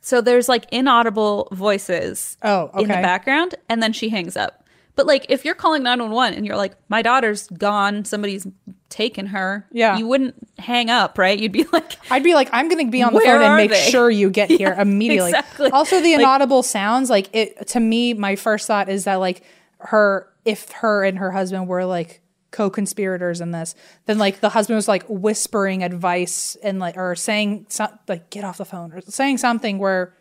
So 0.00 0.20
there's 0.20 0.48
like 0.48 0.66
inaudible 0.72 1.48
voices 1.52 2.36
Oh, 2.42 2.70
in 2.74 2.88
the 2.88 2.94
background, 2.94 3.54
and 3.68 3.82
then 3.82 3.92
she 3.92 4.08
hangs 4.10 4.36
up. 4.36 4.60
But 4.96 5.06
like, 5.06 5.26
if 5.28 5.44
you're 5.44 5.54
calling 5.56 5.82
911 5.82 6.36
and 6.36 6.46
you're 6.46 6.56
like, 6.56 6.74
my 6.88 7.02
daughter's 7.02 7.48
gone, 7.48 8.04
somebody's 8.04 8.46
taken 8.90 9.26
her, 9.26 9.66
Yeah. 9.72 9.96
you 9.96 10.06
wouldn't 10.06 10.36
hang 10.58 10.88
up, 10.88 11.18
right? 11.18 11.36
You'd 11.36 11.50
be 11.50 11.64
like, 11.72 11.94
I'd 12.12 12.22
be 12.22 12.34
like, 12.34 12.48
I'm 12.52 12.68
going 12.68 12.86
to 12.86 12.90
be 12.92 13.02
on 13.02 13.12
the 13.12 13.18
phone 13.20 13.42
and 13.42 13.56
make 13.56 13.70
they? 13.70 13.90
sure 13.90 14.08
you 14.08 14.30
get 14.30 14.50
here 14.60 14.72
immediately. 14.78 15.30
exactly. 15.30 15.70
Also, 15.70 16.00
the 16.00 16.12
Like- 16.12 16.20
inaudible 16.20 16.62
sounds 16.62 17.10
like 17.10 17.28
it 17.34 17.66
to 17.68 17.80
me. 17.80 18.14
My 18.14 18.36
first 18.36 18.68
thought 18.68 18.88
is 18.88 19.02
that 19.04 19.16
like 19.16 19.42
her, 19.78 20.28
if 20.44 20.70
her 20.70 21.02
and 21.04 21.18
her 21.18 21.32
husband 21.32 21.66
were 21.66 21.84
like 21.86 22.20
co-conspirators 22.54 23.40
in 23.42 23.50
this, 23.50 23.74
then 24.06 24.16
like 24.18 24.40
the 24.40 24.48
husband 24.48 24.76
was 24.76 24.88
like 24.88 25.04
whispering 25.08 25.82
advice 25.84 26.56
and 26.62 26.78
like 26.78 26.96
or 26.96 27.14
saying 27.14 27.66
like 28.08 28.30
get 28.30 28.44
off 28.44 28.56
the 28.56 28.64
phone 28.64 28.92
or 28.92 29.00
saying 29.02 29.36
something 29.38 29.78
where 29.78 30.14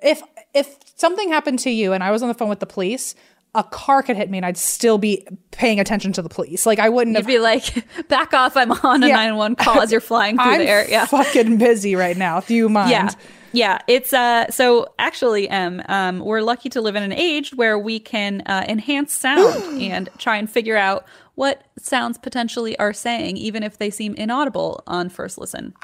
if 0.00 0.22
if 0.54 0.76
something 0.96 1.28
happened 1.28 1.58
to 1.60 1.70
you 1.70 1.92
and 1.92 2.02
I 2.02 2.10
was 2.10 2.22
on 2.22 2.28
the 2.28 2.34
phone 2.34 2.48
with 2.48 2.60
the 2.60 2.66
police. 2.66 3.14
A 3.56 3.62
car 3.62 4.02
could 4.02 4.16
hit 4.16 4.28
me 4.30 4.38
and 4.38 4.44
I'd 4.44 4.56
still 4.58 4.98
be 4.98 5.24
paying 5.52 5.78
attention 5.78 6.12
to 6.14 6.22
the 6.22 6.28
police. 6.28 6.66
Like 6.66 6.80
I 6.80 6.88
wouldn't 6.88 7.14
You'd 7.14 7.20
have 7.22 7.26
be 7.28 7.38
like, 7.38 7.84
back 8.08 8.34
off, 8.34 8.56
I'm 8.56 8.72
on 8.72 9.04
a 9.04 9.06
Yeah. 9.06 9.14
911 9.14 9.54
call 9.54 9.80
as 9.80 9.92
you're 9.92 10.00
flying 10.00 10.34
through 10.36 10.44
I'm 10.44 10.58
the 10.58 10.68
air. 10.68 10.84
Yeah. 10.90 11.06
fucking 11.06 11.58
busy 11.58 11.94
right 11.94 12.16
now. 12.16 12.40
Do 12.40 12.52
you 12.52 12.68
mind? 12.68 12.90
Yeah. 12.90 13.10
Yeah, 13.54 13.78
it's 13.86 14.12
uh 14.12 14.50
so 14.50 14.88
actually 14.98 15.48
um 15.50 15.82
um 15.88 16.20
we're 16.20 16.42
lucky 16.42 16.68
to 16.70 16.80
live 16.80 16.96
in 16.96 17.02
an 17.02 17.12
age 17.12 17.54
where 17.54 17.78
we 17.78 18.00
can 18.00 18.42
uh, 18.46 18.64
enhance 18.68 19.12
sound 19.12 19.80
and 19.80 20.08
try 20.18 20.36
and 20.36 20.50
figure 20.50 20.76
out 20.76 21.06
what 21.36 21.62
sounds 21.78 22.18
potentially 22.18 22.78
are 22.78 22.92
saying 22.92 23.36
even 23.36 23.62
if 23.62 23.78
they 23.78 23.90
seem 23.90 24.14
inaudible 24.14 24.82
on 24.86 25.08
first 25.08 25.38
listen. 25.38 25.74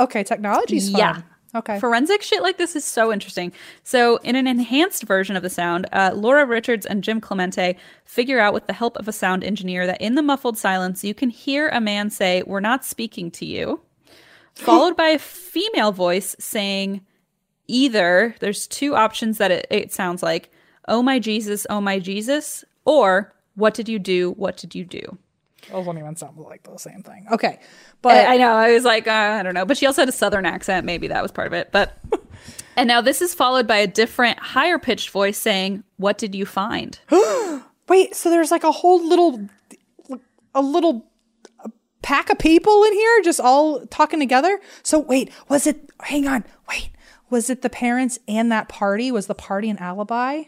Okay, 0.00 0.24
technology's 0.24 0.90
fun. 0.90 0.98
Yeah. 0.98 1.22
Okay. 1.54 1.78
Forensic 1.78 2.20
shit 2.22 2.42
like 2.42 2.58
this 2.58 2.74
is 2.74 2.84
so 2.84 3.12
interesting. 3.12 3.52
So, 3.84 4.16
in 4.18 4.34
an 4.34 4.48
enhanced 4.48 5.04
version 5.04 5.36
of 5.36 5.44
the 5.44 5.50
sound, 5.50 5.86
uh, 5.92 6.10
Laura 6.12 6.44
Richards 6.44 6.84
and 6.84 7.04
Jim 7.04 7.20
Clemente 7.20 7.76
figure 8.04 8.40
out 8.40 8.52
with 8.52 8.66
the 8.66 8.72
help 8.72 8.96
of 8.96 9.06
a 9.06 9.12
sound 9.12 9.44
engineer 9.44 9.86
that 9.86 10.00
in 10.00 10.16
the 10.16 10.22
muffled 10.22 10.58
silence, 10.58 11.04
you 11.04 11.14
can 11.14 11.30
hear 11.30 11.68
a 11.68 11.80
man 11.80 12.10
say, 12.10 12.42
We're 12.44 12.58
not 12.58 12.84
speaking 12.84 13.30
to 13.32 13.46
you, 13.46 13.80
followed 14.54 14.96
by 14.96 15.08
a 15.08 15.18
female 15.18 15.92
voice 15.92 16.36
saying, 16.38 17.00
Either 17.66 18.34
there's 18.40 18.66
two 18.66 18.94
options 18.94 19.38
that 19.38 19.50
it, 19.50 19.66
it 19.70 19.92
sounds 19.92 20.22
like, 20.22 20.50
Oh 20.86 21.02
my 21.02 21.18
Jesus, 21.18 21.66
oh 21.70 21.80
my 21.80 21.98
Jesus, 21.98 22.64
or 22.84 23.34
What 23.54 23.74
did 23.74 23.88
you 23.88 23.98
do? 23.98 24.32
What 24.32 24.56
did 24.56 24.74
you 24.74 24.84
do? 24.84 25.18
Those 25.70 25.86
don't 25.86 25.98
even 25.98 26.16
sound 26.16 26.38
like 26.38 26.62
the 26.62 26.76
same 26.76 27.02
thing. 27.02 27.26
Okay. 27.30 27.58
But 28.02 28.26
I, 28.26 28.34
I 28.34 28.36
know. 28.36 28.52
I 28.52 28.72
was 28.72 28.84
like, 28.84 29.06
uh, 29.06 29.10
I 29.10 29.42
don't 29.42 29.54
know. 29.54 29.64
But 29.64 29.78
she 29.78 29.86
also 29.86 30.02
had 30.02 30.08
a 30.08 30.12
southern 30.12 30.44
accent. 30.46 30.84
Maybe 30.84 31.08
that 31.08 31.22
was 31.22 31.32
part 31.32 31.46
of 31.46 31.52
it. 31.52 31.70
But 31.72 31.98
and 32.76 32.86
now 32.86 33.00
this 33.00 33.22
is 33.22 33.34
followed 33.34 33.66
by 33.66 33.76
a 33.76 33.86
different, 33.86 34.38
higher 34.38 34.78
pitched 34.78 35.10
voice 35.10 35.38
saying, 35.38 35.84
"What 35.96 36.18
did 36.18 36.34
you 36.34 36.44
find?" 36.44 36.98
wait, 37.88 38.14
so 38.14 38.30
there's 38.30 38.50
like 38.50 38.64
a 38.64 38.72
whole 38.72 39.06
little 39.06 39.48
a 40.54 40.62
little 40.62 41.06
pack 42.04 42.30
of 42.30 42.38
people 42.38 42.84
in 42.84 42.92
here 42.92 43.22
just 43.22 43.40
all 43.40 43.84
talking 43.86 44.20
together? 44.20 44.60
So 44.84 44.98
wait, 45.00 45.30
was 45.48 45.66
it 45.66 45.90
hang 46.02 46.28
on, 46.28 46.44
wait. 46.68 46.90
Was 47.30 47.50
it 47.50 47.62
the 47.62 47.70
parents 47.70 48.18
and 48.28 48.52
that 48.52 48.68
party? 48.68 49.10
Was 49.10 49.26
the 49.26 49.34
party 49.34 49.68
an 49.70 49.78
alibi 49.78 50.44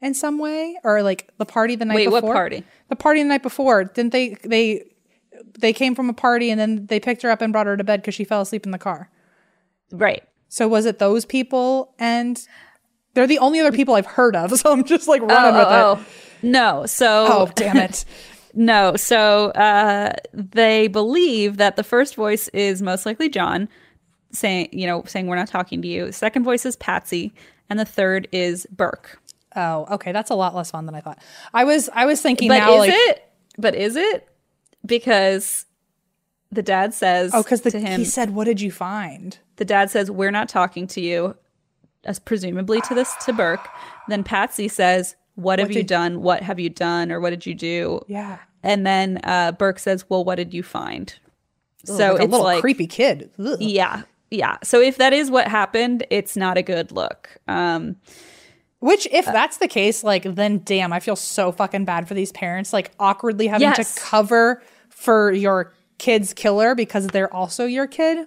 in 0.00 0.14
some 0.14 0.38
way? 0.38 0.76
Or 0.84 1.02
like 1.02 1.30
the 1.38 1.46
party 1.46 1.74
the 1.74 1.84
night 1.86 1.96
Wait, 1.96 2.04
before? 2.04 2.20
what 2.22 2.32
party? 2.34 2.64
The 2.90 2.96
party 2.96 3.22
the 3.22 3.28
night 3.28 3.42
before. 3.42 3.84
Didn't 3.84 4.12
they 4.12 4.36
they 4.44 4.84
they 5.58 5.72
came 5.72 5.94
from 5.94 6.08
a 6.08 6.12
party 6.12 6.50
and 6.50 6.60
then 6.60 6.86
they 6.86 7.00
picked 7.00 7.22
her 7.22 7.30
up 7.30 7.40
and 7.40 7.52
brought 7.52 7.66
her 7.66 7.76
to 7.76 7.82
bed 7.84 8.02
because 8.02 8.14
she 8.14 8.24
fell 8.24 8.40
asleep 8.42 8.66
in 8.66 8.70
the 8.72 8.78
car. 8.78 9.10
Right. 9.90 10.22
So 10.48 10.68
was 10.68 10.84
it 10.86 10.98
those 10.98 11.24
people? 11.24 11.94
And 11.98 12.40
they're 13.14 13.26
the 13.26 13.38
only 13.38 13.58
other 13.60 13.72
people 13.72 13.94
I've 13.94 14.06
heard 14.06 14.36
of. 14.36 14.52
So 14.60 14.70
I'm 14.72 14.84
just 14.84 15.08
like 15.08 15.22
Oh, 15.22 15.26
running 15.26 15.54
with 15.54 15.66
oh, 15.68 15.92
it. 15.92 15.98
oh. 15.98 16.04
No, 16.42 16.86
so 16.86 17.26
Oh, 17.28 17.50
damn 17.54 17.78
it. 17.78 18.04
No, 18.58 18.96
so 18.96 19.50
uh, 19.50 20.14
they 20.32 20.88
believe 20.88 21.58
that 21.58 21.76
the 21.76 21.84
first 21.84 22.16
voice 22.16 22.48
is 22.48 22.82
most 22.82 23.06
likely 23.06 23.28
John 23.28 23.68
saying, 24.32 24.70
you 24.72 24.84
know, 24.84 25.04
saying 25.06 25.28
we're 25.28 25.36
not 25.36 25.46
talking 25.46 25.80
to 25.80 25.86
you. 25.86 26.06
The 26.06 26.12
second 26.12 26.42
voice 26.42 26.66
is 26.66 26.74
Patsy, 26.74 27.32
and 27.70 27.78
the 27.78 27.84
third 27.84 28.26
is 28.32 28.66
Burke. 28.72 29.20
Oh, 29.54 29.86
okay. 29.92 30.10
That's 30.10 30.30
a 30.30 30.34
lot 30.34 30.56
less 30.56 30.72
fun 30.72 30.86
than 30.86 30.96
I 30.96 31.00
thought. 31.00 31.20
I 31.54 31.62
was 31.62 31.88
I 31.94 32.04
was 32.06 32.20
thinking 32.20 32.48
But 32.48 32.58
now 32.58 32.72
is 32.74 32.78
like 32.80 32.90
it? 32.92 33.30
But 33.58 33.76
is 33.76 33.94
it? 33.94 34.28
Because 34.84 35.64
the 36.50 36.62
dad 36.62 36.94
says 36.94 37.30
Oh, 37.34 37.44
because 37.44 37.60
to 37.60 37.78
him, 37.78 38.00
he 38.00 38.04
said, 38.04 38.30
"What 38.34 38.44
did 38.44 38.60
you 38.60 38.72
find?" 38.72 39.38
the 39.56 39.64
dad 39.64 39.90
says 39.90 40.10
we're 40.10 40.32
not 40.32 40.48
talking 40.48 40.88
to 40.88 41.00
you, 41.00 41.36
as 42.04 42.18
presumably 42.18 42.80
to 42.82 42.94
this 42.94 43.14
to 43.24 43.32
Burke. 43.32 43.68
Then 44.08 44.24
Patsy 44.24 44.66
says, 44.66 45.14
"What 45.36 45.60
have 45.60 45.70
you 45.70 45.76
did- 45.76 45.86
done? 45.86 46.22
What 46.22 46.42
have 46.42 46.58
you 46.58 46.70
done? 46.70 47.12
Or 47.12 47.20
what 47.20 47.30
did 47.30 47.46
you 47.46 47.54
do?" 47.54 48.00
Yeah. 48.08 48.38
And 48.62 48.86
then 48.86 49.20
uh, 49.24 49.52
Burke 49.52 49.78
says, 49.78 50.04
"Well, 50.08 50.24
what 50.24 50.34
did 50.36 50.52
you 50.52 50.62
find?" 50.62 51.14
Ugh, 51.88 51.96
so 51.96 52.12
like 52.12 52.20
a 52.20 52.24
it's 52.24 52.30
little 52.30 52.44
like 52.44 52.60
creepy 52.60 52.86
kid. 52.86 53.30
Ugh. 53.38 53.56
Yeah. 53.60 54.02
Yeah. 54.30 54.58
So 54.62 54.80
if 54.80 54.96
that 54.98 55.12
is 55.12 55.30
what 55.30 55.48
happened, 55.48 56.04
it's 56.10 56.36
not 56.36 56.58
a 56.58 56.62
good 56.62 56.92
look. 56.92 57.38
Um 57.46 57.96
Which, 58.80 59.06
Uh, 59.06 59.10
if 59.18 59.24
that's 59.24 59.56
the 59.58 59.68
case, 59.68 60.04
like 60.04 60.24
then 60.24 60.58
damn, 60.64 60.92
I 60.92 61.00
feel 61.00 61.16
so 61.16 61.50
fucking 61.52 61.84
bad 61.84 62.06
for 62.08 62.14
these 62.14 62.32
parents, 62.32 62.72
like 62.72 62.90
awkwardly 62.98 63.46
having 63.46 63.68
Yes. 63.68 63.94
to 63.94 64.00
cover 64.00 64.62
for 64.90 65.32
your 65.32 65.72
kid's 65.98 66.34
killer 66.34 66.74
because 66.74 67.06
they're 67.06 67.32
also 67.32 67.64
your 67.64 67.86
kid. 67.86 68.26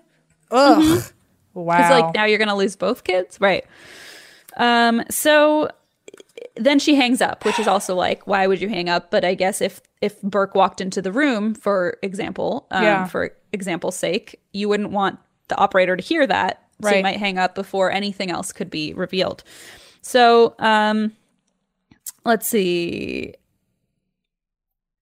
Ugh. 0.50 1.04
Wow. 1.54 1.78
Because 1.78 1.92
like 1.92 2.16
now 2.16 2.24
you're 2.26 2.38
to 2.48 2.56
lose 2.56 2.76
both 2.78 3.04
kids, 3.04 3.40
right? 3.42 3.66
Um 4.58 5.04
so 5.10 5.70
then 6.56 6.80
she 6.80 6.96
hangs 6.96 7.22
up, 7.22 7.46
which 7.46 7.60
is 7.60 7.68
also 7.68 7.96
like 7.96 8.28
why 8.28 8.48
would 8.48 8.62
you 8.62 8.70
hang 8.70 8.90
up? 8.90 9.10
But 9.12 9.24
I 9.24 9.36
guess 9.36 9.62
if 9.62 9.82
if 10.02 10.22
Burke 10.22 10.56
walked 10.56 10.82
into 10.82 11.02
the 11.02 11.12
room, 11.12 11.54
for 11.54 11.98
example, 12.02 12.68
um, 12.72 12.84
Yeah. 12.84 13.06
for 13.06 13.32
example's 13.54 13.96
sake, 13.96 14.40
you 14.54 14.68
wouldn't 14.70 14.92
want 14.92 15.20
the 15.48 15.58
operator 15.58 15.96
to 15.96 16.04
hear 16.04 16.26
that. 16.28 16.64
So 16.82 16.90
you 16.98 17.04
might 17.04 17.18
hang 17.20 17.38
up 17.38 17.54
before 17.54 17.92
anything 17.92 18.32
else 18.32 18.52
could 18.52 18.70
be 18.70 18.94
revealed. 18.94 19.44
So 20.02 20.56
um 20.60 21.14
let's 22.26 22.48
see. 22.48 23.36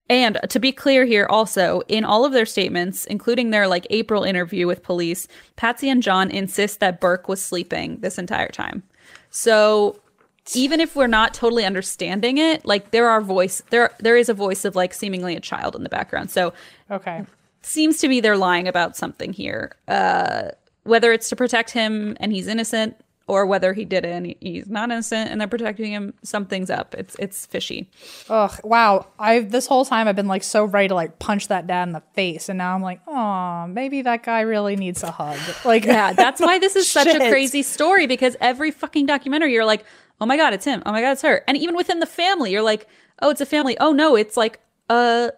And 0.08 0.38
to 0.48 0.58
be 0.58 0.72
clear 0.72 1.04
here, 1.04 1.24
also, 1.30 1.82
in 1.86 2.04
all 2.04 2.24
of 2.24 2.32
their 2.32 2.44
statements, 2.46 3.04
including 3.04 3.50
their 3.50 3.68
like 3.68 3.86
April 3.90 4.24
interview 4.24 4.66
with 4.66 4.82
police, 4.82 5.28
Patsy 5.54 5.88
and 5.88 6.02
John 6.02 6.30
insist 6.32 6.80
that 6.80 7.00
Burke 7.00 7.28
was 7.28 7.40
sleeping 7.40 7.98
this 8.00 8.18
entire 8.18 8.48
time. 8.48 8.82
So 9.30 9.99
even 10.54 10.80
if 10.80 10.96
we're 10.96 11.06
not 11.06 11.34
totally 11.34 11.64
understanding 11.64 12.38
it, 12.38 12.64
like 12.64 12.90
there 12.90 13.08
are 13.08 13.20
voice 13.20 13.62
there 13.70 13.94
there 13.98 14.16
is 14.16 14.28
a 14.28 14.34
voice 14.34 14.64
of 14.64 14.76
like 14.76 14.94
seemingly 14.94 15.36
a 15.36 15.40
child 15.40 15.76
in 15.76 15.82
the 15.82 15.88
background. 15.88 16.30
So 16.30 16.52
okay. 16.90 17.24
seems 17.62 17.98
to 17.98 18.08
be 18.08 18.20
they're 18.20 18.36
lying 18.36 18.68
about 18.68 18.96
something 18.96 19.32
here. 19.32 19.72
Uh 19.88 20.50
whether 20.84 21.12
it's 21.12 21.28
to 21.28 21.36
protect 21.36 21.70
him 21.70 22.16
and 22.20 22.32
he's 22.32 22.46
innocent 22.46 22.96
or 23.30 23.46
whether 23.46 23.72
he 23.72 23.84
did 23.84 24.04
it 24.04 24.08
and 24.08 24.34
he's 24.40 24.68
not 24.68 24.90
innocent 24.90 25.30
and 25.30 25.40
they're 25.40 25.46
protecting 25.46 25.92
him, 25.92 26.12
something's 26.24 26.68
up. 26.68 26.96
It's 26.98 27.14
it's 27.20 27.46
fishy. 27.46 27.88
Ugh. 28.28 28.52
Wow. 28.64 29.06
I 29.20 29.40
this 29.40 29.68
whole 29.68 29.84
time 29.84 30.08
I've 30.08 30.16
been 30.16 30.26
like 30.26 30.42
so 30.42 30.64
ready 30.64 30.88
to 30.88 30.96
like 30.96 31.20
punch 31.20 31.46
that 31.46 31.68
dad 31.68 31.84
in 31.84 31.92
the 31.92 32.02
face, 32.14 32.48
and 32.48 32.58
now 32.58 32.74
I'm 32.74 32.82
like, 32.82 33.00
oh, 33.06 33.68
maybe 33.68 34.02
that 34.02 34.24
guy 34.24 34.40
really 34.40 34.74
needs 34.74 35.04
a 35.04 35.12
hug. 35.12 35.38
Like, 35.64 35.84
Yeah, 35.84 36.12
that's 36.12 36.40
why 36.40 36.58
this 36.58 36.74
is 36.74 36.90
such 36.90 37.06
a 37.06 37.18
crazy 37.18 37.62
story 37.62 38.08
because 38.08 38.36
every 38.40 38.72
fucking 38.72 39.06
documentary 39.06 39.52
you're 39.52 39.64
like, 39.64 39.84
"Oh 40.20 40.26
my 40.26 40.36
god, 40.36 40.52
it's 40.52 40.64
him. 40.64 40.82
Oh 40.86 40.92
my 40.92 41.00
god, 41.00 41.12
it's 41.12 41.22
her." 41.22 41.42
And 41.46 41.56
even 41.56 41.74
within 41.76 42.00
the 42.00 42.06
family, 42.06 42.52
you're 42.52 42.62
like, 42.62 42.86
"Oh, 43.22 43.30
it's 43.30 43.40
a 43.40 43.46
family. 43.46 43.78
Oh 43.78 43.92
no, 43.92 44.16
it's 44.16 44.36
like 44.36 44.60
a, 44.88 45.32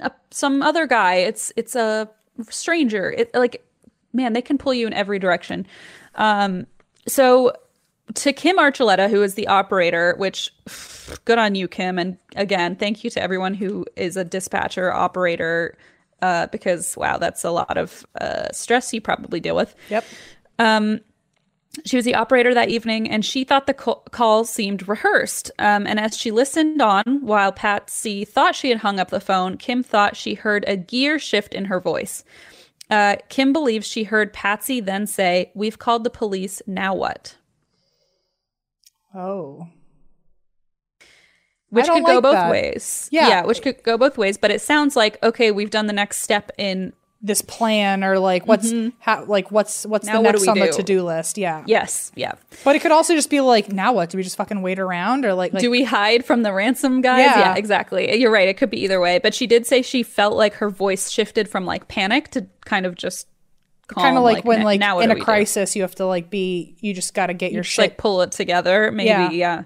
a 0.00 0.10
some 0.30 0.62
other 0.62 0.86
guy. 0.86 1.16
It's 1.16 1.52
it's 1.56 1.74
a 1.74 2.10
stranger." 2.50 3.10
It 3.10 3.34
like 3.34 3.64
man, 4.12 4.32
they 4.32 4.42
can 4.42 4.58
pull 4.58 4.74
you 4.74 4.86
in 4.86 4.92
every 4.92 5.18
direction. 5.18 5.66
Um 6.14 6.66
so 7.08 7.52
to 8.14 8.32
Kim 8.32 8.58
Archuleta, 8.58 9.08
who 9.08 9.22
is 9.22 9.34
the 9.34 9.46
operator, 9.48 10.14
which 10.18 10.52
good 11.24 11.38
on 11.38 11.54
you, 11.54 11.68
Kim. 11.68 11.98
And 11.98 12.18
again, 12.36 12.76
thank 12.76 13.04
you 13.04 13.10
to 13.10 13.22
everyone 13.22 13.54
who 13.54 13.86
is 13.96 14.16
a 14.16 14.24
dispatcher 14.24 14.92
operator, 14.92 15.76
uh, 16.20 16.46
because 16.48 16.96
wow, 16.96 17.18
that's 17.18 17.44
a 17.44 17.50
lot 17.50 17.76
of 17.76 18.06
uh, 18.20 18.50
stress 18.52 18.92
you 18.92 19.00
probably 19.00 19.40
deal 19.40 19.56
with. 19.56 19.74
Yep. 19.90 20.04
She 21.86 21.96
was 21.96 22.04
the 22.04 22.14
operator 22.14 22.52
that 22.52 22.68
evening, 22.68 23.10
and 23.10 23.24
she 23.24 23.44
thought 23.44 23.66
the 23.66 23.72
call 23.74 24.44
seemed 24.44 24.86
rehearsed. 24.88 25.50
Um, 25.58 25.86
and 25.86 25.98
as 25.98 26.16
she 26.16 26.30
listened 26.30 26.82
on, 26.82 27.22
while 27.22 27.50
Patsy 27.50 28.26
thought 28.26 28.54
she 28.54 28.68
had 28.68 28.78
hung 28.78 29.00
up 29.00 29.08
the 29.08 29.20
phone, 29.20 29.56
Kim 29.56 29.82
thought 29.82 30.16
she 30.16 30.34
heard 30.34 30.64
a 30.66 30.76
gear 30.76 31.18
shift 31.18 31.54
in 31.54 31.66
her 31.66 31.80
voice. 31.80 32.24
Uh, 32.90 33.16
Kim 33.30 33.54
believes 33.54 33.86
she 33.86 34.04
heard 34.04 34.34
Patsy 34.34 34.80
then 34.80 35.06
say, 35.06 35.50
"We've 35.54 35.78
called 35.78 36.04
the 36.04 36.10
police. 36.10 36.60
Now 36.66 36.94
what?" 36.94 37.36
Oh. 39.14 39.68
Which 41.70 41.86
could 41.88 42.04
go 42.04 42.20
both 42.20 42.34
that. 42.34 42.50
ways. 42.50 43.08
Yeah. 43.10 43.28
yeah, 43.28 43.46
which 43.46 43.62
could 43.62 43.82
go 43.82 43.96
both 43.96 44.18
ways. 44.18 44.36
But 44.36 44.50
it 44.50 44.60
sounds 44.60 44.94
like 44.94 45.22
okay, 45.22 45.50
we've 45.50 45.70
done 45.70 45.86
the 45.86 45.94
next 45.94 46.18
step 46.18 46.52
in. 46.58 46.92
This 47.24 47.40
plan, 47.40 48.02
or 48.02 48.18
like, 48.18 48.48
what's 48.48 48.72
mm-hmm. 48.72 48.88
how, 48.98 49.24
like, 49.26 49.52
what's 49.52 49.86
what's 49.86 50.06
Now 50.06 50.16
the 50.16 50.22
next 50.22 50.42
we 50.42 50.48
on 50.48 50.58
the 50.58 50.72
to 50.72 50.82
do 50.82 51.04
list? 51.04 51.38
Yeah. 51.38 51.62
Yes, 51.68 52.10
yeah. 52.16 52.32
But 52.64 52.74
it 52.74 52.82
could 52.82 52.90
also 52.90 53.14
just 53.14 53.30
be 53.30 53.40
like, 53.40 53.72
now 53.72 53.92
what? 53.92 54.10
Do 54.10 54.16
we 54.16 54.24
just 54.24 54.36
fucking 54.36 54.60
wait 54.60 54.80
around, 54.80 55.24
or 55.24 55.32
like, 55.32 55.52
like 55.52 55.60
Do 55.60 55.70
we 55.70 55.84
hide 55.84 56.24
from 56.24 56.42
the 56.42 56.52
ransom 56.52 57.00
guys? 57.00 57.20
Yeah. 57.20 57.38
Yeah. 57.38 57.54
exactly. 57.54 58.16
You're 58.16 58.32
right. 58.32 58.48
It 58.48 58.56
could 58.56 58.70
be 58.70 58.82
either 58.82 59.00
way. 59.00 59.20
But 59.20 59.34
she 59.34 59.46
did 59.46 59.66
say 59.68 59.82
she 59.82 60.02
felt 60.02 60.36
like 60.36 60.54
her 60.54 60.68
voice 60.68 61.10
shifted 61.10 61.48
from 61.48 61.64
like 61.64 61.86
panic 61.86 62.28
to 62.32 62.46
kind 62.64 62.86
of 62.86 62.96
just 62.96 63.28
kind 63.86 64.16
of 64.16 64.24
like, 64.24 64.44
when 64.44 64.62
like 64.64 64.80
now 64.80 64.98
in 64.98 65.10
a 65.10 65.14
we 65.14 65.20
do?" 65.20 65.24
crisis, 65.24 65.76
you 65.76 65.82
have 65.82 65.94
to 65.96 66.06
like 66.06 66.28
be, 66.28 66.76
you 66.80 66.92
just 66.92 67.14
got 67.14 67.26
to 67.26 67.34
get 67.34 67.52
your 67.52 67.62
shit. 67.62 67.82
like 67.82 67.98
pull 67.98 68.22
it 68.22 68.32
together. 68.32 68.90
Maybe, 68.90 69.08
Yeah. 69.08 69.30
yeah. 69.30 69.62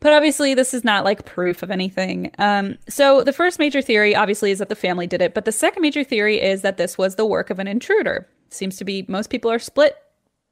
But 0.00 0.12
obviously, 0.12 0.54
this 0.54 0.74
is 0.74 0.84
not 0.84 1.04
like 1.04 1.24
proof 1.24 1.62
of 1.62 1.70
anything. 1.70 2.30
Um, 2.38 2.78
so 2.88 3.24
the 3.24 3.32
first 3.32 3.58
major 3.58 3.82
theory, 3.82 4.14
obviously, 4.14 4.50
is 4.52 4.60
that 4.60 4.68
the 4.68 4.76
family 4.76 5.06
did 5.06 5.20
it. 5.20 5.34
But 5.34 5.44
the 5.44 5.52
second 5.52 5.82
major 5.82 6.04
theory 6.04 6.40
is 6.40 6.62
that 6.62 6.76
this 6.76 6.96
was 6.96 7.16
the 7.16 7.26
work 7.26 7.50
of 7.50 7.58
an 7.58 7.66
intruder. 7.66 8.28
Seems 8.50 8.76
to 8.76 8.84
be 8.84 9.04
most 9.08 9.28
people 9.28 9.50
are 9.50 9.58
split 9.58 9.96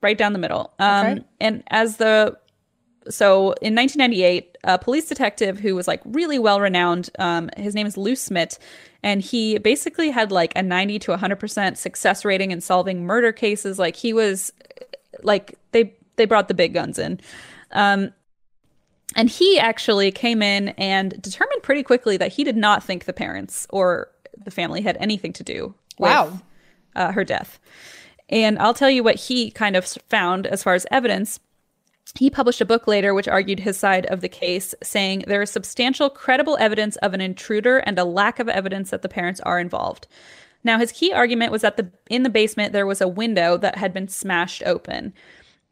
right 0.02 0.18
down 0.18 0.32
the 0.32 0.38
middle. 0.38 0.72
Um, 0.78 1.06
Okay. 1.06 1.24
And 1.40 1.62
as 1.68 1.96
the 1.98 2.36
so 3.08 3.52
in 3.62 3.74
1998, 3.74 4.58
a 4.64 4.78
police 4.78 5.08
detective 5.08 5.60
who 5.60 5.76
was 5.76 5.86
like 5.86 6.00
really 6.04 6.40
well 6.40 6.60
renowned, 6.60 7.08
um, 7.20 7.48
his 7.56 7.74
name 7.74 7.86
is 7.86 7.96
Lou 7.96 8.16
Smit, 8.16 8.58
and 9.02 9.22
he 9.22 9.58
basically 9.58 10.10
had 10.10 10.32
like 10.32 10.52
a 10.56 10.62
90 10.62 10.98
to 11.00 11.12
100% 11.12 11.76
success 11.76 12.24
rating 12.24 12.50
in 12.50 12.60
solving 12.60 13.04
murder 13.06 13.32
cases. 13.32 13.78
Like 13.78 13.94
he 13.94 14.12
was 14.12 14.52
like 15.22 15.56
they 15.70 15.94
they 16.16 16.24
brought 16.24 16.48
the 16.48 16.54
big 16.54 16.74
guns 16.74 16.98
in. 16.98 17.20
Um, 17.72 18.12
and 19.16 19.28
he 19.28 19.58
actually 19.58 20.12
came 20.12 20.42
in 20.42 20.68
and 20.78 21.20
determined 21.20 21.62
pretty 21.62 21.82
quickly 21.82 22.16
that 22.18 22.32
he 22.32 22.44
did 22.44 22.56
not 22.56 22.84
think 22.84 23.04
the 23.04 23.12
parents 23.12 23.66
or 23.70 24.10
the 24.44 24.50
family 24.50 24.82
had 24.82 24.96
anything 25.00 25.32
to 25.32 25.42
do 25.42 25.74
Wow. 25.98 26.26
with 26.26 26.42
uh, 26.94 27.12
her 27.12 27.24
death. 27.24 27.58
And 28.28 28.58
I'll 28.58 28.74
tell 28.74 28.90
you 28.90 29.02
what 29.02 29.16
he 29.16 29.50
kind 29.50 29.76
of 29.76 29.84
found 30.08 30.46
as 30.46 30.62
far 30.62 30.74
as 30.74 30.86
evidence. 30.90 31.40
He 32.18 32.30
published 32.30 32.60
a 32.60 32.64
book 32.66 32.86
later 32.86 33.14
which 33.14 33.28
argued 33.28 33.60
his 33.60 33.76
side 33.76 34.06
of 34.06 34.20
the 34.20 34.28
case, 34.28 34.74
saying 34.82 35.24
there 35.26 35.42
is 35.42 35.50
substantial 35.50 36.08
credible 36.10 36.56
evidence 36.60 36.96
of 36.96 37.14
an 37.14 37.20
intruder 37.20 37.78
and 37.78 37.98
a 37.98 38.04
lack 38.04 38.38
of 38.38 38.48
evidence 38.48 38.90
that 38.90 39.02
the 39.02 39.08
parents 39.08 39.40
are 39.40 39.58
involved. 39.58 40.06
Now, 40.64 40.78
his 40.78 40.92
key 40.92 41.12
argument 41.12 41.52
was 41.52 41.62
that 41.62 41.76
the 41.76 41.90
in 42.10 42.22
the 42.24 42.30
basement 42.30 42.72
there 42.72 42.86
was 42.86 43.00
a 43.00 43.08
window 43.08 43.56
that 43.58 43.76
had 43.78 43.92
been 43.94 44.08
smashed 44.08 44.62
open. 44.66 45.12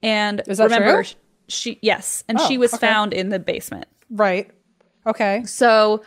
And 0.02 0.42
Is 0.46 0.58
that 0.58 0.64
remember, 0.64 1.02
true? 1.02 1.14
She 1.48 1.78
yes, 1.82 2.24
and 2.28 2.38
Oh, 2.40 2.48
she 2.48 2.58
was 2.58 2.74
okay. 2.74 2.86
found 2.86 3.12
in 3.12 3.28
the 3.28 3.38
basement. 3.38 3.86
Right. 4.10 4.50
Okay. 5.06 5.44
So 5.44 6.02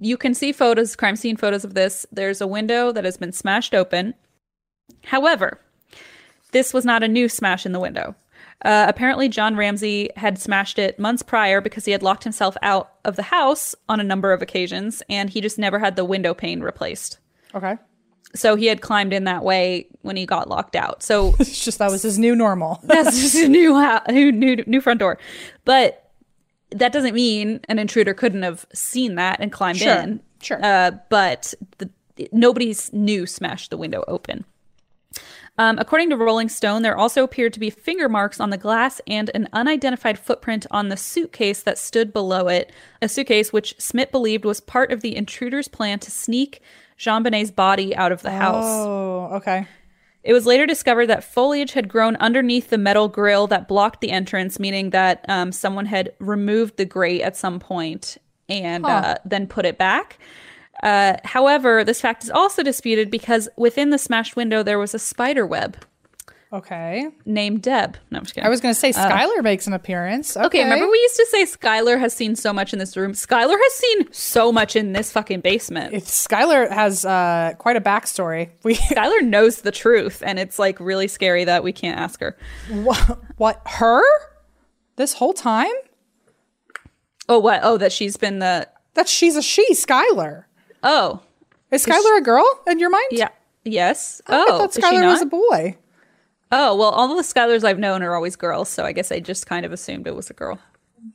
you 0.00 0.16
can 0.16 0.34
see 0.34 0.52
photos, 0.52 0.96
crime 0.96 1.16
scene 1.16 1.36
photos 1.36 1.64
of 1.64 1.74
this. 1.74 2.06
There's 2.12 2.40
a 2.40 2.46
window 2.46 2.92
that 2.92 3.04
has 3.04 3.16
been 3.16 3.32
smashed 3.32 3.74
open. 3.74 4.14
However, 5.04 5.60
this 6.52 6.72
was 6.72 6.84
not 6.84 7.02
a 7.02 7.08
new 7.08 7.28
smash 7.28 7.66
in 7.66 7.72
the 7.72 7.80
window. 7.80 8.14
Uh, 8.64 8.86
apparently, 8.88 9.28
John 9.28 9.54
Ramsey 9.54 10.08
had 10.16 10.38
smashed 10.38 10.78
it 10.78 10.98
months 10.98 11.22
prior 11.22 11.60
because 11.60 11.84
he 11.84 11.92
had 11.92 12.02
locked 12.02 12.24
himself 12.24 12.56
out 12.62 12.92
of 13.04 13.16
the 13.16 13.22
house 13.22 13.74
on 13.88 14.00
a 14.00 14.04
number 14.04 14.32
of 14.32 14.40
occasions 14.40 15.02
and 15.10 15.28
he 15.28 15.42
just 15.42 15.58
never 15.58 15.78
had 15.78 15.94
the 15.94 16.04
window 16.06 16.32
pane 16.32 16.60
replaced. 16.62 17.18
Okay. 17.54 17.76
So 18.34 18.54
he 18.56 18.66
had 18.66 18.80
climbed 18.82 19.12
in 19.12 19.24
that 19.24 19.42
way 19.44 19.86
when 20.02 20.16
he 20.16 20.26
got 20.26 20.48
locked 20.48 20.76
out. 20.76 21.02
So 21.02 21.34
It's 21.40 21.64
just 21.64 21.78
that 21.78 21.90
was 21.90 22.02
his 22.02 22.18
new 22.18 22.34
normal. 22.36 22.80
that's 22.84 23.20
just 23.20 23.34
a 23.36 23.48
new, 23.48 23.72
new 24.10 24.32
new 24.32 24.56
new 24.66 24.80
front 24.80 25.00
door. 25.00 25.18
But 25.64 26.10
that 26.70 26.92
doesn't 26.92 27.14
mean 27.14 27.60
an 27.68 27.78
intruder 27.78 28.12
couldn't 28.12 28.42
have 28.42 28.66
seen 28.74 29.14
that 29.14 29.40
and 29.40 29.52
climbed 29.52 29.78
Sure, 29.78 29.94
in. 29.94 30.20
sure. 30.42 30.58
Uh, 30.62 30.90
but 31.08 31.54
the, 31.78 31.88
nobody's 32.32 32.92
new 32.92 33.24
smashed 33.26 33.70
the 33.70 33.76
window 33.76 34.04
open. 34.08 34.44
Um, 35.58 35.78
according 35.78 36.10
to 36.10 36.16
Rolling 36.18 36.50
Stone, 36.50 36.82
there 36.82 36.96
also 36.98 37.24
appeared 37.24 37.54
to 37.54 37.60
be 37.60 37.70
finger 37.70 38.10
marks 38.10 38.40
on 38.40 38.50
the 38.50 38.58
glass 38.58 39.00
and 39.06 39.30
an 39.34 39.48
unidentified 39.54 40.18
footprint 40.18 40.66
on 40.70 40.90
the 40.90 40.98
suitcase 40.98 41.62
that 41.62 41.78
stood 41.78 42.12
below 42.12 42.48
it. 42.48 42.70
A 43.00 43.08
suitcase 43.08 43.54
which 43.54 43.74
Smit 43.80 44.12
believed 44.12 44.44
was 44.44 44.60
part 44.60 44.92
of 44.92 45.00
the 45.00 45.16
intruder's 45.16 45.68
plan 45.68 45.98
to 46.00 46.10
sneak 46.10 46.60
JonBenét's 46.98 47.50
body 47.50 47.94
out 47.94 48.12
of 48.12 48.22
the 48.22 48.30
house. 48.30 48.64
Oh, 48.64 49.28
okay. 49.34 49.66
It 50.22 50.32
was 50.32 50.44
later 50.44 50.66
discovered 50.66 51.06
that 51.06 51.22
foliage 51.22 51.72
had 51.72 51.88
grown 51.88 52.16
underneath 52.16 52.70
the 52.70 52.78
metal 52.78 53.08
grill 53.08 53.46
that 53.46 53.68
blocked 53.68 54.00
the 54.00 54.10
entrance, 54.10 54.58
meaning 54.58 54.90
that 54.90 55.24
um, 55.28 55.52
someone 55.52 55.86
had 55.86 56.12
removed 56.18 56.78
the 56.78 56.84
grate 56.84 57.20
at 57.20 57.36
some 57.36 57.60
point 57.60 58.16
and 58.48 58.84
uh, 58.84 59.16
then 59.24 59.46
put 59.46 59.64
it 59.64 59.78
back. 59.78 60.18
Uh, 60.82 61.16
however, 61.24 61.84
this 61.84 62.00
fact 62.00 62.24
is 62.24 62.30
also 62.30 62.62
disputed 62.62 63.10
because 63.10 63.48
within 63.56 63.90
the 63.90 63.98
smashed 63.98 64.36
window 64.36 64.62
there 64.62 64.78
was 64.78 64.94
a 64.94 64.98
spider 64.98 65.46
web 65.46 65.76
Okay. 66.52 67.08
named 67.24 67.62
Deb. 67.62 67.96
No, 68.10 68.18
I'm 68.18 68.24
just 68.24 68.34
kidding. 68.34 68.46
I 68.46 68.50
was 68.50 68.60
going 68.60 68.72
to 68.74 68.78
say 68.78 68.90
Skylar 68.92 69.42
makes 69.42 69.66
an 69.66 69.72
appearance. 69.72 70.36
Okay. 70.36 70.46
Okay, 70.46 70.62
remember 70.64 70.88
we 70.88 70.98
used 70.98 71.16
to 71.16 71.26
say 71.26 71.44
Skylar 71.44 71.98
has 71.98 72.14
seen 72.14 72.36
so 72.36 72.52
much 72.52 72.72
in 72.72 72.78
this 72.78 72.96
room. 72.96 73.12
Skylar 73.12 73.56
has 73.60 73.72
seen 73.74 74.12
so 74.12 74.52
much 74.52 74.76
in 74.76 74.92
this 74.92 75.10
fucking 75.12 75.40
basement. 75.40 75.94
If 75.94 76.04
Skylar 76.04 76.70
has 76.70 77.04
uh, 77.04 77.54
quite 77.58 77.76
a 77.76 77.80
backstory. 77.80 78.50
We 78.62 78.74
Skylar 78.76 79.22
knows 79.24 79.62
the 79.62 79.72
truth, 79.72 80.22
and 80.24 80.38
it's 80.38 80.58
like 80.58 80.78
really 80.78 81.08
scary 81.08 81.44
that 81.44 81.64
we 81.64 81.72
can't 81.72 81.98
ask 81.98 82.20
her. 82.20 82.36
what, 82.70 83.18
what 83.36 83.60
her 83.66 84.02
this 84.96 85.14
whole 85.14 85.34
time 85.34 85.72
Oh, 87.28 87.38
what? 87.38 87.60
Oh, 87.62 87.76
that 87.78 87.92
she's 87.92 88.16
been 88.16 88.38
the. 88.38 88.68
that 88.94 89.08
she's 89.08 89.36
a 89.36 89.42
she, 89.42 89.74
Skylar. 89.74 90.44
Oh, 90.82 91.20
Is 91.70 91.84
Skylar 91.84 92.18
a 92.18 92.20
girl 92.20 92.46
in 92.66 92.78
your 92.78 92.90
mind? 92.90 93.08
yeah. 93.10 93.28
Yes. 93.64 94.22
Oh, 94.28 94.44
I 94.44 94.58
thought 94.58 94.72
Skylar 94.72 95.06
was 95.06 95.22
a 95.22 95.26
boy. 95.26 95.76
Oh, 96.52 96.76
well, 96.76 96.90
all 96.90 97.14
the 97.16 97.22
Skylars 97.22 97.64
I've 97.64 97.78
known 97.78 98.02
are 98.02 98.14
always 98.14 98.36
girls, 98.36 98.68
so 98.68 98.84
I 98.84 98.92
guess 98.92 99.10
I 99.10 99.20
just 99.20 99.46
kind 99.46 99.66
of 99.66 99.72
assumed 99.72 100.06
it 100.06 100.14
was 100.14 100.30
a 100.30 100.34
girl. 100.34 100.58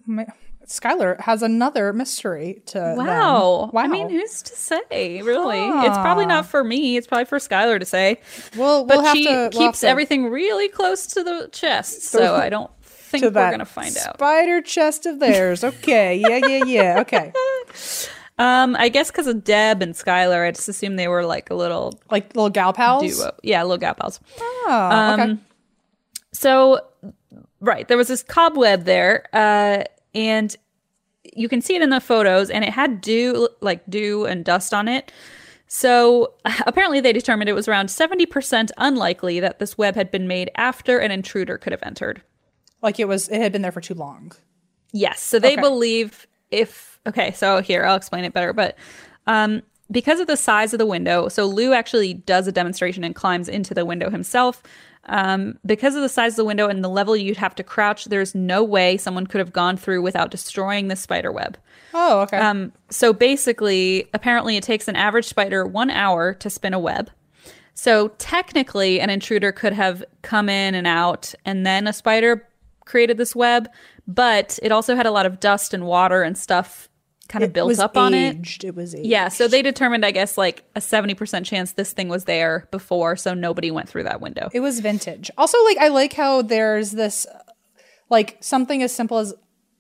Ma- 0.05 0.25
Skylar 0.65 1.19
has 1.21 1.41
another 1.41 1.91
mystery 1.91 2.61
to 2.67 2.79
them. 2.79 2.97
Wow. 2.97 3.69
Wow. 3.73 3.81
I 3.81 3.87
mean, 3.87 4.09
who's 4.09 4.41
to 4.43 4.55
say, 4.55 5.21
really? 5.21 5.59
It's 5.59 5.97
probably 5.97 6.25
not 6.25 6.45
for 6.45 6.63
me. 6.63 6.95
It's 6.97 7.07
probably 7.07 7.25
for 7.25 7.39
Skylar 7.39 7.79
to 7.79 7.85
say. 7.85 8.21
Well, 8.55 8.85
But 8.85 8.97
we'll 8.97 9.05
have 9.05 9.17
she 9.17 9.25
to 9.25 9.31
we'll 9.31 9.49
keeps 9.51 9.83
everything 9.83 10.27
really 10.27 10.69
close 10.69 11.07
to 11.07 11.23
the 11.23 11.49
chest, 11.51 12.03
so 12.11 12.35
I 12.35 12.49
don't 12.49 12.71
think 12.83 13.23
we're 13.25 13.31
going 13.31 13.59
to 13.59 13.65
find 13.65 13.95
out. 13.97 14.15
spider 14.15 14.61
chest 14.61 15.05
of 15.05 15.19
theirs. 15.19 15.63
Okay, 15.63 16.15
yeah, 16.17 16.37
yeah, 16.47 16.63
yeah. 16.65 16.99
Okay, 17.01 17.33
Um, 18.41 18.75
I 18.79 18.89
guess 18.89 19.11
because 19.11 19.27
of 19.27 19.43
Deb 19.43 19.81
and 19.81 19.93
Skylar, 19.93 20.47
I 20.47 20.51
just 20.51 20.67
assumed 20.67 20.97
they 20.97 21.07
were 21.07 21.25
like 21.25 21.49
a 21.49 21.55
little 21.55 21.99
like 22.09 22.35
little 22.35 22.49
gal 22.49 22.73
pals. 22.73 23.03
duo. 23.17 23.31
Yeah, 23.43 23.61
little 23.63 23.77
gal 23.77 23.93
pals. 23.93 24.19
Oh, 24.39 25.15
okay. 25.19 25.37
So, 26.33 26.81
right, 27.59 27.87
there 27.87 27.97
was 27.97 28.07
this 28.07 28.23
cobweb 28.23 28.85
there, 28.85 29.25
uh, 29.33 29.83
and 30.15 30.55
you 31.35 31.49
can 31.49 31.61
see 31.61 31.75
it 31.75 31.81
in 31.81 31.89
the 31.89 31.99
photos, 31.99 32.49
and 32.49 32.63
it 32.63 32.71
had 32.71 33.01
dew, 33.01 33.49
like 33.61 33.85
dew 33.89 34.25
and 34.25 34.43
dust 34.45 34.73
on 34.73 34.87
it. 34.87 35.11
So, 35.67 36.33
apparently, 36.65 36.99
they 37.01 37.13
determined 37.13 37.49
it 37.49 37.53
was 37.53 37.67
around 37.67 37.87
70% 37.87 38.71
unlikely 38.77 39.39
that 39.41 39.59
this 39.59 39.77
web 39.77 39.95
had 39.95 40.09
been 40.09 40.27
made 40.27 40.49
after 40.55 40.99
an 40.99 41.11
intruder 41.11 41.57
could 41.57 41.71
have 41.73 41.83
entered. 41.83 42.21
Like 42.81 42.99
it 42.99 43.07
was, 43.07 43.29
it 43.29 43.39
had 43.41 43.51
been 43.51 43.61
there 43.61 43.71
for 43.71 43.81
too 43.81 43.93
long. 43.93 44.31
Yes. 44.91 45.21
So 45.21 45.37
they 45.37 45.53
Okay. 45.53 45.61
believe 45.61 46.25
if 46.49 46.90
okay, 47.07 47.31
so 47.31 47.61
here 47.61 47.85
I'll 47.85 47.95
explain 47.95 48.23
it 48.23 48.33
better. 48.33 48.53
But 48.53 48.77
um, 49.27 49.61
because 49.91 50.19
of 50.19 50.27
the 50.27 50.37
size 50.37 50.73
of 50.73 50.79
the 50.79 50.85
window, 50.85 51.27
so 51.27 51.45
Lou 51.45 51.73
actually 51.73 52.13
does 52.13 52.47
a 52.47 52.51
demonstration 52.51 53.03
and 53.03 53.13
climbs 53.13 53.49
into 53.49 53.73
the 53.73 53.85
window 53.85 54.09
himself. 54.09 54.63
Um, 55.05 55.57
because 55.65 55.95
of 55.95 56.01
the 56.01 56.09
size 56.09 56.33
of 56.33 56.37
the 56.37 56.45
window 56.45 56.67
and 56.67 56.83
the 56.83 56.89
level 56.89 57.15
you'd 57.15 57.37
have 57.37 57.55
to 57.55 57.63
crouch, 57.63 58.05
there's 58.05 58.35
no 58.35 58.63
way 58.63 58.97
someone 58.97 59.27
could 59.27 59.39
have 59.39 59.51
gone 59.51 59.75
through 59.75 60.01
without 60.01 60.31
destroying 60.31 60.87
the 60.87 60.95
spider 60.95 61.31
web. 61.31 61.57
Oh, 61.93 62.21
okay. 62.21 62.37
Um, 62.37 62.71
so 62.89 63.11
basically, 63.11 64.07
apparently, 64.13 64.57
it 64.57 64.63
takes 64.63 64.87
an 64.87 64.95
average 64.95 65.25
spider 65.25 65.65
one 65.65 65.89
hour 65.89 66.33
to 66.35 66.49
spin 66.49 66.73
a 66.73 66.79
web. 66.79 67.09
So 67.73 68.09
technically, 68.19 68.99
an 68.99 69.09
intruder 69.09 69.51
could 69.51 69.73
have 69.73 70.03
come 70.21 70.49
in 70.49 70.75
and 70.75 70.87
out, 70.87 71.33
and 71.45 71.65
then 71.65 71.87
a 71.87 71.93
spider 71.93 72.47
created 72.85 73.17
this 73.17 73.35
web. 73.35 73.67
But 74.07 74.59
it 74.61 74.71
also 74.71 74.95
had 74.95 75.05
a 75.05 75.11
lot 75.11 75.25
of 75.25 75.39
dust 75.39 75.73
and 75.73 75.85
water 75.85 76.21
and 76.21 76.37
stuff 76.37 76.89
kind 77.31 77.43
of 77.43 77.49
It 77.49 77.53
built 77.53 77.79
up 77.79 77.95
on 77.97 78.13
it. 78.13 78.35
aged. 78.37 78.63
It 78.63 78.75
was 78.75 78.93
aged. 78.93 79.05
Yeah, 79.05 79.29
so 79.29 79.47
they 79.47 79.61
determined, 79.61 80.05
I 80.05 80.11
guess, 80.11 80.37
like 80.37 80.63
a 80.75 80.79
70% 80.79 81.45
chance 81.45 81.71
this 81.73 81.93
thing 81.93 82.09
was 82.09 82.25
there 82.25 82.67
before, 82.71 83.15
so 83.15 83.33
nobody 83.33 83.71
went 83.71 83.87
through 83.89 84.03
that 84.03 84.19
window. 84.21 84.49
It 84.53 84.59
was 84.59 84.79
vintage. 84.81 85.31
Also, 85.37 85.57
like 85.63 85.77
I 85.77 85.87
like 85.87 86.13
how 86.13 86.41
there's 86.41 86.91
this, 86.91 87.25
like 88.09 88.37
something 88.41 88.83
as 88.83 88.91
simple 88.93 89.17
as 89.19 89.33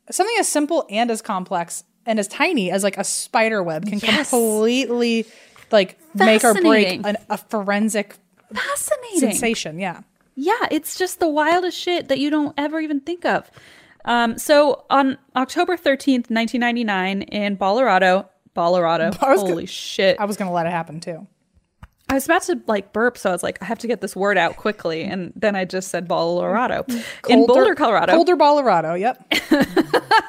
something 0.09 0.35
as 0.39 0.47
simple 0.47 0.85
and 0.89 1.11
as 1.11 1.21
complex 1.21 1.83
and 2.05 2.19
as 2.19 2.27
tiny 2.27 2.71
as 2.71 2.83
like 2.83 2.97
a 2.97 3.03
spider 3.03 3.61
web 3.61 3.85
can 3.85 3.99
Yes. 3.99 4.29
completely 4.29 5.25
like 5.71 5.97
make 6.15 6.43
or 6.43 6.53
break 6.53 7.05
an, 7.05 7.17
a 7.29 7.37
forensic 7.37 8.15
Fascinating. 8.53 9.19
sensation. 9.19 9.79
Yeah. 9.79 10.01
Yeah, 10.35 10.67
it's 10.71 10.97
just 10.97 11.19
the 11.19 11.27
wildest 11.27 11.77
shit 11.77 12.07
that 12.07 12.17
you 12.19 12.29
don't 12.29 12.53
ever 12.57 12.79
even 12.79 12.99
think 13.01 13.25
of. 13.25 13.49
Um, 14.05 14.37
so 14.37 14.85
on 14.89 15.17
October 15.35 15.77
13th, 15.77 16.29
1999, 16.29 17.21
in 17.23 17.57
Colorado, 17.57 18.29
Colorado, 18.55 19.11
holy 19.19 19.53
gonna- 19.53 19.67
shit. 19.67 20.19
I 20.19 20.25
was 20.25 20.37
gonna 20.37 20.51
let 20.51 20.65
it 20.65 20.71
happen 20.71 20.99
too. 20.99 21.27
I 22.09 22.15
was 22.15 22.25
about 22.25 22.41
to 22.43 22.61
like 22.67 22.91
burp, 22.91 23.17
so 23.17 23.29
I 23.29 23.31
was 23.31 23.41
like, 23.41 23.61
I 23.61 23.65
have 23.65 23.79
to 23.79 23.87
get 23.87 24.01
this 24.01 24.17
word 24.17 24.37
out 24.37 24.57
quickly. 24.57 25.03
And 25.03 25.31
then 25.33 25.55
I 25.55 25.63
just 25.63 25.87
said 25.89 26.09
Colorado. 26.09 26.83
in 27.29 27.45
Boulder, 27.47 27.73
Colorado. 27.73 28.13
Boulder, 28.13 28.35
Colorado. 28.35 28.95
Yep. 28.95 29.33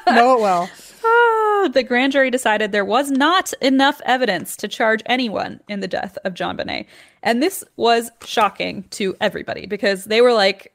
know 0.07 0.37
it 0.37 0.41
well. 0.41 0.71
Ah, 1.05 1.69
the 1.73 1.83
grand 1.83 2.13
jury 2.13 2.31
decided 2.31 2.71
there 2.71 2.85
was 2.85 3.11
not 3.11 3.53
enough 3.61 4.01
evidence 4.05 4.57
to 4.59 4.69
charge 4.69 5.03
anyone 5.07 5.59
in 5.69 5.81
the 5.81 5.89
death 5.89 6.17
of 6.25 6.35
JonBenét. 6.35 6.87
And 7.25 7.43
this 7.43 7.65
was 7.75 8.13
shocking 8.25 8.85
to 8.91 9.17
everybody 9.21 9.67
because 9.67 10.05
they 10.05 10.21
were 10.21 10.33
like, 10.33 10.72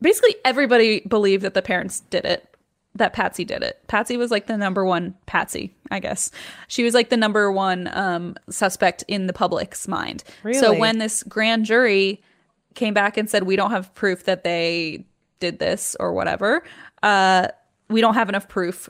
basically 0.00 0.36
everybody 0.44 1.00
believed 1.00 1.42
that 1.44 1.54
the 1.54 1.62
parents 1.62 2.00
did 2.00 2.24
it, 2.24 2.48
that 2.94 3.12
Patsy 3.12 3.44
did 3.44 3.62
it. 3.62 3.80
Patsy 3.88 4.16
was 4.16 4.30
like 4.30 4.46
the 4.46 4.56
number 4.56 4.84
one 4.84 5.14
Patsy, 5.26 5.74
I 5.90 6.00
guess. 6.00 6.30
She 6.68 6.82
was 6.82 6.94
like 6.94 7.10
the 7.10 7.16
number 7.16 7.52
one 7.52 7.88
um, 7.92 8.36
suspect 8.48 9.04
in 9.08 9.26
the 9.26 9.32
public's 9.32 9.86
mind. 9.86 10.24
So 10.60 10.72
when 10.78 10.98
this 10.98 11.22
grand 11.22 11.64
jury 11.66 12.22
came 12.74 12.94
back 12.94 13.16
and 13.16 13.28
said, 13.28 13.44
we 13.44 13.56
don't 13.56 13.70
have 13.70 13.94
proof 13.94 14.24
that 14.24 14.44
they 14.44 15.04
did 15.40 15.58
this 15.58 15.96
or 16.00 16.12
whatever, 16.12 16.62
uh, 17.02 17.48
we 17.88 18.00
don't 18.00 18.14
have 18.14 18.28
enough 18.28 18.48
proof 18.48 18.88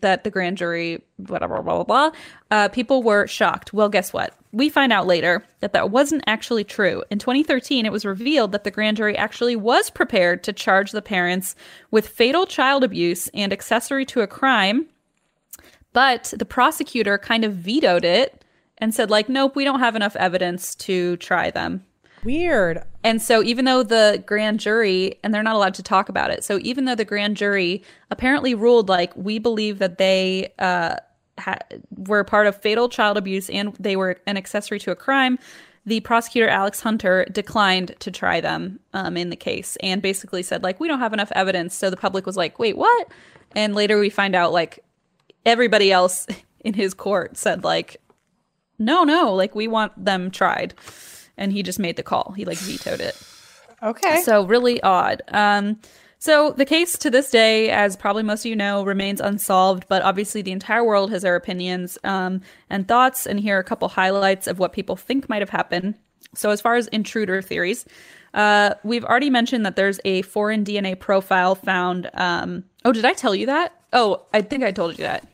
that 0.00 0.24
the 0.24 0.30
grand 0.30 0.58
jury, 0.58 1.02
whatever, 1.16 1.62
blah, 1.62 1.82
blah, 1.82 1.84
blah, 1.84 2.10
uh, 2.50 2.68
people 2.68 3.02
were 3.02 3.26
shocked. 3.26 3.72
Well, 3.72 3.88
guess 3.88 4.12
what? 4.12 4.34
We 4.52 4.68
find 4.68 4.92
out 4.92 5.06
later 5.06 5.44
that 5.60 5.72
that 5.72 5.90
wasn't 5.90 6.24
actually 6.26 6.64
true. 6.64 7.02
In 7.10 7.18
2013, 7.18 7.86
it 7.86 7.92
was 7.92 8.04
revealed 8.04 8.52
that 8.52 8.64
the 8.64 8.70
grand 8.70 8.96
jury 8.96 9.16
actually 9.16 9.56
was 9.56 9.90
prepared 9.90 10.42
to 10.44 10.52
charge 10.52 10.92
the 10.92 11.02
parents 11.02 11.54
with 11.90 12.08
fatal 12.08 12.46
child 12.46 12.84
abuse 12.84 13.28
and 13.34 13.52
accessory 13.52 14.04
to 14.06 14.20
a 14.20 14.26
crime, 14.26 14.86
but 15.92 16.34
the 16.36 16.44
prosecutor 16.44 17.18
kind 17.18 17.44
of 17.44 17.54
vetoed 17.54 18.04
it 18.04 18.44
and 18.78 18.94
said, 18.94 19.10
like, 19.10 19.28
nope, 19.28 19.54
we 19.54 19.64
don't 19.64 19.80
have 19.80 19.96
enough 19.96 20.16
evidence 20.16 20.74
to 20.74 21.16
try 21.18 21.50
them. 21.50 21.84
Weird. 22.24 22.82
And 23.04 23.20
so, 23.20 23.42
even 23.42 23.66
though 23.66 23.82
the 23.82 24.24
grand 24.26 24.60
jury, 24.60 25.18
and 25.22 25.32
they're 25.32 25.42
not 25.42 25.54
allowed 25.54 25.74
to 25.74 25.82
talk 25.82 26.08
about 26.08 26.30
it, 26.30 26.42
so 26.42 26.58
even 26.62 26.86
though 26.86 26.94
the 26.94 27.04
grand 27.04 27.36
jury 27.36 27.84
apparently 28.10 28.54
ruled, 28.54 28.88
like, 28.88 29.14
we 29.14 29.38
believe 29.38 29.78
that 29.78 29.98
they 29.98 30.54
uh, 30.58 30.96
ha- 31.38 31.58
were 31.90 32.24
part 32.24 32.46
of 32.46 32.56
fatal 32.60 32.88
child 32.88 33.18
abuse 33.18 33.50
and 33.50 33.74
they 33.78 33.94
were 33.94 34.16
an 34.26 34.38
accessory 34.38 34.78
to 34.80 34.90
a 34.90 34.96
crime, 34.96 35.38
the 35.84 36.00
prosecutor, 36.00 36.48
Alex 36.48 36.80
Hunter, 36.80 37.26
declined 37.30 37.94
to 37.98 38.10
try 38.10 38.40
them 38.40 38.80
um, 38.94 39.18
in 39.18 39.28
the 39.28 39.36
case 39.36 39.76
and 39.82 40.00
basically 40.00 40.42
said, 40.42 40.62
like, 40.62 40.80
we 40.80 40.88
don't 40.88 41.00
have 41.00 41.12
enough 41.12 41.30
evidence. 41.32 41.74
So 41.74 41.90
the 41.90 41.98
public 41.98 42.24
was 42.24 42.38
like, 42.38 42.58
wait, 42.58 42.76
what? 42.76 43.08
And 43.54 43.74
later 43.74 43.98
we 43.98 44.08
find 44.08 44.34
out, 44.34 44.52
like, 44.52 44.82
everybody 45.44 45.92
else 45.92 46.26
in 46.60 46.72
his 46.72 46.94
court 46.94 47.36
said, 47.36 47.64
like, 47.64 47.98
no, 48.78 49.04
no, 49.04 49.34
like, 49.34 49.54
we 49.54 49.68
want 49.68 49.92
them 50.02 50.30
tried. 50.30 50.72
And 51.36 51.52
he 51.52 51.62
just 51.62 51.78
made 51.78 51.96
the 51.96 52.02
call. 52.02 52.32
He 52.36 52.44
like 52.44 52.58
vetoed 52.58 53.00
it. 53.00 53.20
Okay. 53.82 54.22
So 54.22 54.44
really 54.44 54.82
odd. 54.82 55.22
Um, 55.28 55.80
so 56.18 56.52
the 56.52 56.64
case 56.64 56.96
to 56.98 57.10
this 57.10 57.30
day, 57.30 57.70
as 57.70 57.96
probably 57.96 58.22
most 58.22 58.46
of 58.46 58.46
you 58.46 58.56
know, 58.56 58.82
remains 58.84 59.20
unsolved. 59.20 59.84
But 59.88 60.02
obviously, 60.02 60.40
the 60.40 60.52
entire 60.52 60.82
world 60.82 61.10
has 61.10 61.22
their 61.22 61.36
opinions 61.36 61.98
um, 62.02 62.40
and 62.70 62.88
thoughts. 62.88 63.26
And 63.26 63.38
here 63.38 63.56
are 63.56 63.60
a 63.60 63.64
couple 63.64 63.88
highlights 63.88 64.46
of 64.46 64.58
what 64.58 64.72
people 64.72 64.96
think 64.96 65.28
might 65.28 65.42
have 65.42 65.50
happened. 65.50 65.96
So 66.34 66.50
as 66.50 66.60
far 66.60 66.76
as 66.76 66.86
intruder 66.88 67.42
theories, 67.42 67.84
uh, 68.32 68.74
we've 68.82 69.04
already 69.04 69.30
mentioned 69.30 69.64
that 69.66 69.76
there's 69.76 70.00
a 70.04 70.22
foreign 70.22 70.64
DNA 70.64 70.98
profile 70.98 71.54
found. 71.54 72.10
Um, 72.14 72.64
oh, 72.84 72.92
did 72.92 73.04
I 73.04 73.12
tell 73.12 73.34
you 73.34 73.46
that? 73.46 73.74
Oh, 73.92 74.22
I 74.32 74.42
think 74.42 74.64
I 74.64 74.72
told 74.72 74.98
you 74.98 75.04
that. 75.04 75.26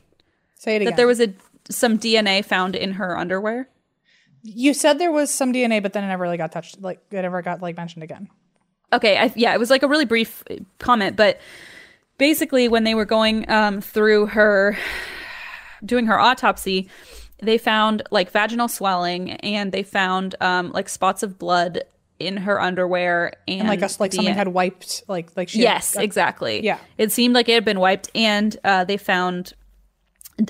Say 0.57 0.75
it 0.75 0.83
again. 0.83 0.91
That 0.91 0.97
there 0.97 1.07
was 1.07 1.21
a 1.21 1.33
some 1.71 1.99
DNA 1.99 2.45
found 2.45 2.75
in 2.75 2.93
her 2.93 3.17
underwear. 3.17 3.69
You 4.43 4.73
said 4.75 4.99
there 4.99 5.13
was 5.13 5.31
some 5.31 5.53
DNA, 5.53 5.83
but 5.83 5.93
then 5.93 6.03
it 6.05 6.09
never 6.09 6.23
really 6.23 6.37
got 6.39 6.53
touched. 6.53 6.81
Like 6.81 7.01
it 7.11 7.23
never 7.23 7.43
got 7.43 7.61
like 7.63 7.77
mentioned 7.77 8.03
again. 8.03 8.29
Okay, 8.93 9.17
I, 9.19 9.33
yeah, 9.37 9.55
it 9.55 9.59
was 9.59 9.71
like 9.71 9.83
a 9.83 9.89
really 9.89 10.05
brief 10.07 10.43
uh, 10.51 10.57
comment, 10.79 11.17
but 11.17 11.41
basically, 12.19 12.67
when 12.69 12.85
they 12.85 12.95
were 12.95 13.05
going 13.05 13.49
um, 13.51 13.81
through 13.81 14.27
her, 14.27 14.77
doing 15.85 16.07
her 16.07 16.19
autopsy, 16.19 16.89
they 17.43 17.57
found 17.59 18.03
like 18.11 18.31
vaginal 18.31 18.69
swelling 18.69 19.33
and 19.33 19.73
they 19.73 19.83
found 19.83 20.35
um, 20.41 20.73
like 20.73 20.89
spots 20.89 21.23
of 21.23 21.39
blood 21.39 21.83
in 22.19 22.37
her 22.37 22.61
underwear 22.61 23.33
and, 23.49 23.61
And 23.61 23.69
like 23.69 23.83
us, 23.83 23.99
like 24.01 24.11
the- 24.11 24.17
something 24.17 24.35
had 24.35 24.49
wiped, 24.49 25.05
like 25.09 25.31
like 25.37 25.49
she. 25.49 25.61
Yes, 25.63 25.95
got- 25.95 26.05
exactly. 26.05 26.63
Yeah. 26.65 26.79
It 26.99 27.13
seemed 27.13 27.35
like 27.35 27.49
it 27.49 27.55
had 27.55 27.65
been 27.65 27.81
wiped, 27.81 28.11
and 28.15 28.57
uh, 28.65 28.85
they 28.85 28.97
found 28.97 29.55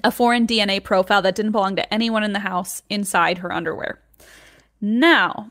a 0.04 0.10
foreign 0.10 0.46
DNA 0.46 0.82
profile 0.82 1.22
that 1.22 1.34
didn't 1.34 1.52
belong 1.52 1.76
to 1.76 1.94
anyone 1.94 2.22
in 2.22 2.32
the 2.32 2.40
house 2.40 2.82
inside 2.88 3.38
her 3.38 3.52
underwear. 3.52 4.00
Now, 4.80 5.50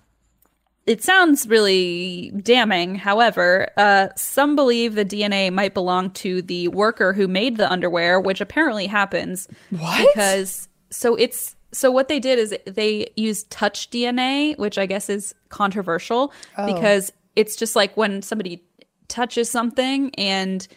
it 0.86 1.04
sounds 1.04 1.48
really 1.48 2.32
damning. 2.42 2.96
However, 2.96 3.70
uh, 3.78 4.08
some 4.16 4.56
believe 4.56 4.96
the 4.96 5.06
DNA 5.06 5.54
might 5.54 5.74
belong 5.74 6.10
to 6.12 6.42
the 6.42 6.68
worker 6.70 7.14
who 7.14 7.28
made 7.28 7.58
the 7.58 7.72
underwear, 7.72 8.20
which 8.20 8.42
apparently 8.42 8.88
happens. 8.88 9.48
What? 9.70 10.08
Because 10.08 10.68
so 10.90 11.16
it's 11.16 11.56
so 11.72 11.92
what 11.92 12.08
they 12.08 12.20
did 12.20 12.40
is 12.40 12.56
they 12.66 13.12
used 13.16 13.52
touch 13.52 13.92
DNA, 13.92 14.58
which 14.58 14.80
I 14.80 14.88
guess 14.88 15.10
is 15.10 15.36
controversial 15.50 16.34
because 16.66 17.12
it's 17.36 17.56
just 17.56 17.76
like 17.76 17.96
when 17.96 18.24
somebody 18.24 18.64
touches 19.08 19.50
something 19.50 20.14
and 20.16 20.68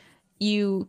you 0.42 0.88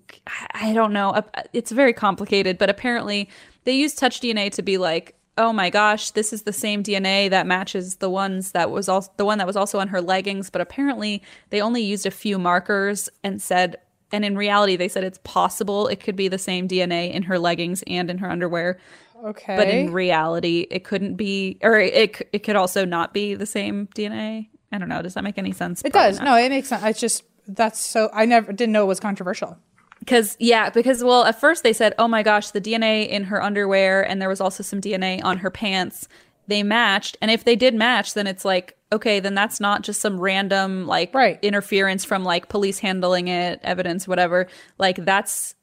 I 0.53 0.73
don't 0.73 0.93
know, 0.93 1.21
it's 1.53 1.71
very 1.71 1.93
complicated, 1.93 2.57
but 2.57 2.69
apparently 2.69 3.29
they 3.65 3.73
use 3.73 3.93
touch 3.93 4.19
DNA 4.19 4.51
to 4.53 4.61
be 4.61 4.77
like 4.77 5.15
Oh 5.35 5.51
my 5.51 5.71
gosh, 5.71 6.11
this 6.11 6.31
is 6.31 6.43
the 6.43 6.53
same 6.53 6.83
DNA 6.83 7.27
that 7.31 7.47
matches 7.47 7.95
the 7.95 8.09
ones 8.09 8.51
that 8.51 8.69
was 8.69 8.87
also 8.87 9.11
the 9.17 9.25
one 9.25 9.39
that 9.39 9.47
was 9.47 9.55
also 9.55 9.79
on 9.79 9.87
her 9.87 9.99
leggings, 9.99 10.51
but 10.51 10.61
apparently 10.61 11.23
they 11.49 11.59
only 11.59 11.81
used 11.81 12.05
a 12.05 12.11
few 12.11 12.37
markers 12.37 13.09
and 13.23 13.41
said 13.41 13.77
and 14.11 14.23
in 14.23 14.37
reality 14.37 14.75
they 14.75 14.87
said 14.87 15.03
it's 15.03 15.19
possible 15.23 15.87
it 15.87 15.99
could 15.99 16.15
be 16.15 16.27
the 16.27 16.37
same 16.37 16.67
DNA 16.67 17.11
in 17.11 17.23
her 17.23 17.39
leggings 17.39 17.83
and 17.87 18.11
in 18.11 18.19
her 18.19 18.29
underwear 18.29 18.77
Okay. 19.25 19.55
but 19.55 19.67
in 19.67 19.91
reality 19.91 20.67
it 20.69 20.83
couldn't 20.83 21.15
be 21.15 21.57
or 21.63 21.79
it 21.79 22.27
it 22.31 22.39
could 22.43 22.55
also 22.55 22.85
not 22.85 23.11
be 23.13 23.33
the 23.33 23.47
same 23.47 23.87
DNA. 23.95 24.49
I 24.71 24.77
don't 24.77 24.89
know. 24.89 25.01
Does 25.01 25.13
that 25.15 25.23
make 25.23 25.37
any 25.39 25.51
sense? 25.53 25.81
it 25.83 25.93
does. 25.93 26.19
No, 26.19 26.35
it 26.35 26.49
makes 26.49 26.67
sense. 26.67 26.83
It's 26.83 26.99
just 26.99 27.23
that's 27.47 27.79
so. 27.79 28.09
I 28.13 28.25
never 28.25 28.51
didn't 28.51 28.73
know 28.73 28.83
it 28.83 28.87
was 28.87 28.99
controversial. 28.99 29.57
Because 29.99 30.35
yeah, 30.39 30.69
because 30.69 31.03
well, 31.03 31.23
at 31.25 31.39
first 31.39 31.63
they 31.63 31.73
said, 31.73 31.93
"Oh 31.97 32.07
my 32.07 32.23
gosh, 32.23 32.51
the 32.51 32.61
DNA 32.61 33.07
in 33.07 33.25
her 33.25 33.41
underwear 33.41 34.01
and 34.07 34.21
there 34.21 34.29
was 34.29 34.41
also 34.41 34.61
some 34.63 34.81
DNA 34.81 35.23
on 35.23 35.37
her 35.37 35.49
pants. 35.49 36.07
They 36.47 36.61
matched." 36.63 37.17
And 37.21 37.31
if 37.31 37.45
they 37.45 37.55
did 37.55 37.73
match, 37.73 38.13
then 38.13 38.27
it's 38.27 38.43
like, 38.43 38.77
okay, 38.91 39.19
then 39.21 39.33
that's 39.33 39.59
not 39.61 39.81
just 39.81 40.01
some 40.01 40.19
random 40.19 40.87
like 40.87 41.13
Right. 41.13 41.39
interference 41.41 42.03
from 42.03 42.23
like 42.25 42.49
police 42.49 42.79
handling 42.79 43.29
it, 43.29 43.59
evidence, 43.63 44.07
whatever. 44.07 44.47
Like 44.77 44.97
that's 44.97 45.55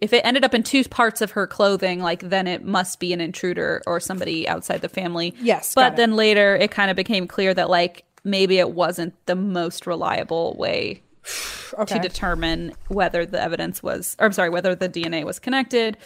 if 0.00 0.12
it 0.12 0.24
ended 0.24 0.44
up 0.44 0.54
in 0.54 0.64
two 0.64 0.82
parts 0.84 1.20
of 1.20 1.30
her 1.30 1.46
clothing, 1.46 2.00
like 2.00 2.20
then 2.20 2.48
it 2.48 2.64
must 2.64 2.98
be 2.98 3.12
an 3.12 3.20
intruder 3.20 3.80
or 3.86 4.00
somebody 4.00 4.48
outside 4.48 4.80
the 4.80 4.88
family. 4.88 5.34
Yes, 5.40 5.72
but 5.72 5.94
then 5.96 6.16
later 6.16 6.56
it 6.56 6.72
kind 6.72 6.90
of 6.90 6.96
became 6.96 7.28
clear 7.28 7.54
that 7.54 7.70
like 7.70 8.04
maybe 8.24 8.58
it 8.58 8.72
wasn't 8.72 9.14
the 9.26 9.36
most 9.36 9.86
reliable 9.86 10.56
way 10.58 11.00
Okay. 11.78 11.96
to 11.96 12.00
determine 12.00 12.72
whether 12.86 13.26
the 13.26 13.42
evidence 13.42 13.82
was, 13.82 14.14
or 14.20 14.26
I'm 14.26 14.32
sorry, 14.32 14.48
whether 14.50 14.76
the 14.76 14.88
DNA 14.88 15.24
was 15.24 15.40
connected. 15.40 15.96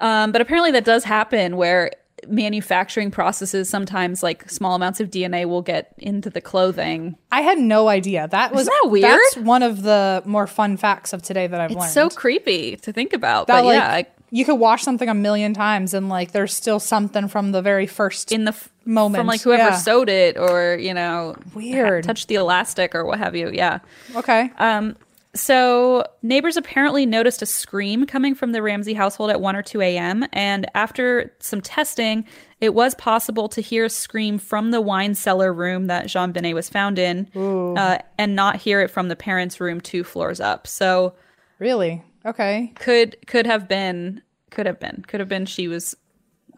Um, 0.00 0.32
but 0.32 0.40
apparently 0.40 0.72
that 0.72 0.84
does 0.84 1.04
happen 1.04 1.56
where 1.56 1.92
manufacturing 2.26 3.10
processes 3.10 3.68
sometimes 3.68 4.22
like 4.22 4.50
small 4.50 4.74
amounts 4.74 4.98
of 5.00 5.08
DNA 5.10 5.46
will 5.46 5.62
get 5.62 5.94
into 5.98 6.30
the 6.30 6.40
clothing. 6.40 7.16
I 7.30 7.42
had 7.42 7.58
no 7.58 7.88
idea. 7.88 8.26
That 8.28 8.52
was 8.52 8.66
that 8.66 8.86
weird? 8.86 9.04
That's 9.04 9.36
one 9.36 9.62
of 9.62 9.82
the 9.82 10.22
more 10.26 10.46
fun 10.46 10.76
facts 10.76 11.12
of 11.12 11.22
today 11.22 11.46
that 11.46 11.60
I've 11.60 11.70
It's 11.70 11.78
learned. 11.80 11.92
so 11.92 12.08
creepy 12.10 12.76
to 12.78 12.92
think 12.92 13.12
about. 13.12 13.46
that 13.46 13.58
but 13.62 13.64
like 13.66 13.76
yeah, 13.76 14.02
you 14.30 14.44
could 14.44 14.56
wash 14.56 14.82
something 14.82 15.08
a 15.08 15.14
million 15.14 15.54
times 15.54 15.94
and 15.94 16.08
like 16.08 16.32
there's 16.32 16.54
still 16.54 16.80
something 16.80 17.28
from 17.28 17.52
the 17.52 17.62
very 17.62 17.86
first 17.86 18.32
in 18.32 18.44
the 18.44 18.50
f- 18.52 18.70
moment 18.86 19.20
from 19.20 19.26
like 19.26 19.40
whoever 19.42 19.62
Yeah. 19.70 19.76
sewed 19.76 20.08
it 20.08 20.38
or 20.38 20.76
you 20.80 20.94
know 20.94 21.36
Weird. 21.54 22.04
touched 22.04 22.28
the 22.28 22.36
elastic 22.36 22.94
or 22.94 23.04
what 23.04 23.18
have 23.18 23.34
you. 23.36 23.50
Yeah. 23.50 23.80
Okay. 24.14 24.50
Um, 24.58 24.96
so 25.34 26.02
neighbors 26.22 26.56
apparently 26.56 27.04
noticed 27.04 27.42
a 27.42 27.46
scream 27.46 28.06
coming 28.06 28.34
from 28.34 28.52
the 28.52 28.62
Ramsey 28.62 28.94
household 28.94 29.30
at 29.30 29.38
1 29.38 29.54
or 29.54 29.62
2 29.62 29.82
a.m. 29.82 30.24
And 30.32 30.66
after 30.74 31.30
some 31.40 31.60
testing, 31.60 32.24
it 32.62 32.72
was 32.72 32.94
possible 32.94 33.46
to 33.50 33.60
hear 33.60 33.84
a 33.84 33.90
scream 33.90 34.38
from 34.38 34.70
the 34.70 34.80
wine 34.80 35.14
cellar 35.14 35.52
room 35.52 35.88
that 35.88 36.06
JonBenét 36.06 36.54
was 36.54 36.70
found 36.70 36.98
in 36.98 37.28
uh, 37.36 37.98
and 38.16 38.34
not 38.34 38.56
hear 38.56 38.80
it 38.80 38.88
from 38.90 39.08
the 39.08 39.16
parents' 39.16 39.60
room 39.60 39.78
two 39.78 40.04
floors 40.04 40.40
up. 40.40 40.66
So 40.66 41.14
really? 41.58 42.02
Okay. 42.24 42.72
could 42.76 43.16
could 43.26 43.44
have 43.46 43.68
been 43.68 44.22
could 44.50 44.64
have 44.64 44.80
been 44.80 45.04
could 45.06 45.20
have 45.20 45.28
been 45.28 45.44
she 45.44 45.68
was 45.68 45.94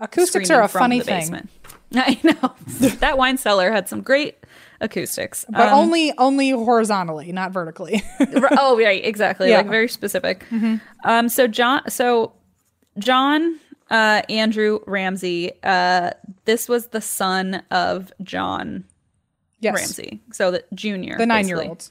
Acoustics 0.00 0.50
are 0.50 0.62
a 0.62 0.68
funny 0.68 1.00
thing. 1.00 1.48
I 1.94 2.18
know 2.22 2.54
that 3.00 3.16
wine 3.18 3.38
cellar 3.38 3.70
had 3.70 3.88
some 3.88 4.02
great 4.02 4.36
acoustics, 4.80 5.44
but 5.48 5.68
Um, 5.68 5.74
only 5.74 6.12
only 6.18 6.50
horizontally, 6.50 7.32
not 7.32 7.50
vertically. 7.52 8.02
Oh 8.52 8.76
right 8.78 9.04
exactly 9.04 9.48
Yeah. 9.50 9.58
like 9.58 9.68
very 9.68 9.88
specific 9.88 10.44
um 11.04 11.28
so 11.28 11.46
john 11.46 11.82
so 11.88 12.32
john 12.98 13.58
uh 13.90 14.22
andrew 14.28 14.80
ramsey 14.86 15.52
uh 15.62 16.10
this 16.44 16.68
was 16.68 16.88
the 16.88 17.00
son 17.00 17.62
of 17.70 18.12
john 18.22 18.84
yes. 19.60 19.74
ramsey 19.76 20.20
so 20.32 20.50
the 20.50 20.64
junior 20.74 21.16
The 21.16 21.26
nine 21.26 21.48
year 21.48 21.62
old. 21.62 21.88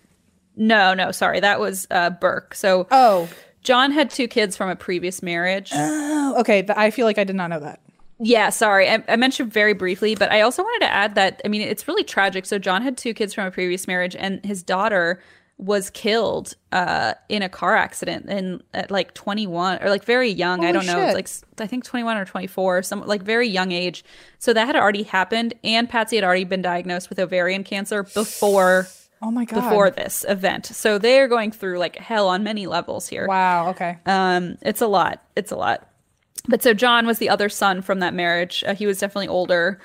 no 0.56 0.94
no 0.94 1.12
sorry 1.12 1.40
that 1.40 1.60
was 1.60 1.88
uh 1.92 2.10
burke 2.12 2.54
so 2.54 2.88
Oh. 2.92 3.28
john 3.64 3.92
had 3.92 4.10
two 4.10 4.28
kids 4.28 4.56
from 4.56 4.70
a 4.70 4.76
previous 4.76 5.24
marriage 5.24 5.72
Oh, 5.74 6.36
okay. 6.40 6.66
I 6.70 6.92
feel 6.92 7.06
like 7.06 7.18
I 7.18 7.24
did 7.24 7.36
not 7.36 7.50
know 7.50 7.60
that. 7.62 7.80
Yeah, 8.20 8.50
sorry. 8.50 8.90
I, 8.90 9.04
I 9.08 9.16
mentioned 9.16 9.54
very 9.54 9.74
briefly, 9.74 10.16
but 10.16 10.32
I 10.32 10.42
also 10.42 10.64
wanted 10.64 10.86
to 10.86 10.92
add 10.92 11.16
that 11.16 11.42
I 11.46 11.48
mean, 11.48 11.62
it's 11.62 11.88
really 11.88 12.04
tragic. 12.04 12.46
So 12.46 12.58
John 12.58 12.82
had 12.82 12.98
two 12.98 13.14
kids 13.14 13.34
from 13.34 13.46
a 13.46 13.52
previous 13.52 13.88
marriage, 13.88 14.16
and 14.16 14.44
his 14.46 14.64
daughter 14.64 15.22
was 15.60 15.90
killed 15.90 16.54
uh, 16.72 17.16
in 17.30 17.42
a 17.42 17.50
car 17.50 17.76
accident 17.76 18.30
in 18.30 18.62
at 18.76 18.92
like 18.92 19.16
21 19.16 19.82
or 19.82 19.90
like 19.90 20.04
very 20.04 20.30
young. 20.30 20.64
I 20.64 20.72
don't 20.72 20.86
know. 20.86 21.12
Like 21.14 21.28
I 21.60 21.66
think 21.66 21.84
21 21.84 22.18
or 22.18 22.26
24, 22.26 22.84
some 22.84 23.06
like 23.08 23.24
very 23.24 23.48
young 23.48 23.72
age. 23.72 24.04
So 24.40 24.54
that 24.54 24.68
had 24.68 24.76
already 24.76 25.04
happened, 25.04 25.54
and 25.64 25.90
Patsy 25.90 26.16
had 26.16 26.24
already 26.24 26.44
been 26.44 26.62
diagnosed 26.62 27.10
with 27.10 27.20
ovarian 27.20 27.64
cancer 27.64 28.04
before 28.04 28.88
Oh 29.22 29.32
my 29.32 29.46
god. 29.46 29.56
before 29.62 29.90
this 29.90 30.26
event. 30.28 30.68
So 30.68 31.00
they 31.00 31.20
are 31.20 31.28
going 31.28 31.52
through 31.52 31.80
like 31.80 31.96
hell 31.96 32.28
on 32.28 32.44
many 32.44 32.68
levels 32.68 33.08
here. 33.08 33.28
Wow. 33.28 33.70
Okay. 33.70 33.98
Um, 34.06 34.58
it's 34.62 34.82
a 34.82 34.88
lot. 34.88 35.24
It's 35.36 35.52
a 35.52 35.56
lot. 35.56 35.88
But 36.48 36.64
so 36.64 36.74
John 36.74 37.06
was 37.06 37.20
the 37.20 37.30
other 37.30 37.50
son 37.50 37.82
from 37.82 38.00
that 38.00 38.14
marriage. 38.14 38.64
Uh, 38.66 38.74
he 38.76 38.86
was 38.86 39.00
definitely 39.00 39.28
older. 39.28 39.80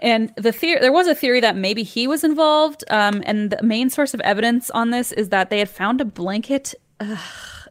And 0.00 0.32
the 0.36 0.52
theory, 0.52 0.80
there 0.80 0.92
was 0.92 1.06
a 1.06 1.14
theory 1.14 1.40
that 1.40 1.56
maybe 1.56 1.82
he 1.82 2.06
was 2.08 2.24
involved. 2.24 2.82
Um, 2.90 3.22
and 3.24 3.50
the 3.50 3.62
main 3.62 3.88
source 3.90 4.14
of 4.14 4.20
evidence 4.20 4.70
on 4.70 4.90
this 4.90 5.12
is 5.12 5.28
that 5.28 5.48
they 5.50 5.58
had 5.60 5.68
found 5.68 6.00
a 6.00 6.04
blanket 6.04 6.74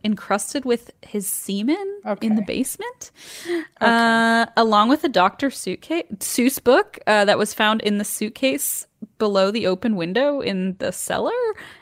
encrusted 0.04 0.66
with 0.66 0.92
his 1.02 1.28
semen 1.28 1.76
in 2.22 2.36
the 2.36 2.42
Okay. 2.42 2.46
basement, 2.54 3.12
uh, 3.82 4.46
along 4.58 4.90
with 4.90 5.04
a 5.04 5.10
Dr. 5.10 5.50
Suitcase, 5.52 6.06
Seuss 6.20 6.62
book 6.64 7.00
uh, 7.06 7.26
that 7.26 7.38
was 7.38 7.54
found 7.54 7.82
in 7.82 7.98
the 7.98 8.04
suitcase 8.06 8.88
below 9.20 9.52
the 9.52 9.68
open 9.68 9.96
window 9.96 10.40
in 10.42 10.76
the 10.80 10.92
cellar. 10.92 11.32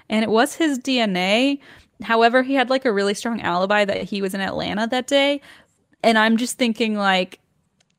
And 0.10 0.24
it 0.24 0.30
was 0.30 0.56
his 0.56 0.78
DNA. 0.80 1.60
However, 2.04 2.44
he 2.44 2.54
had 2.56 2.70
like 2.70 2.86
a 2.86 2.92
really 2.94 3.14
strong 3.14 3.42
alibi 3.42 3.86
that 3.86 4.04
he 4.04 4.22
was 4.22 4.34
in 4.34 4.42
Atlanta 4.42 4.88
that 4.88 5.08
day. 5.08 5.42
And 6.04 6.18
I'm 6.18 6.38
just 6.38 6.58
thinking, 6.58 6.96
like, 6.96 7.40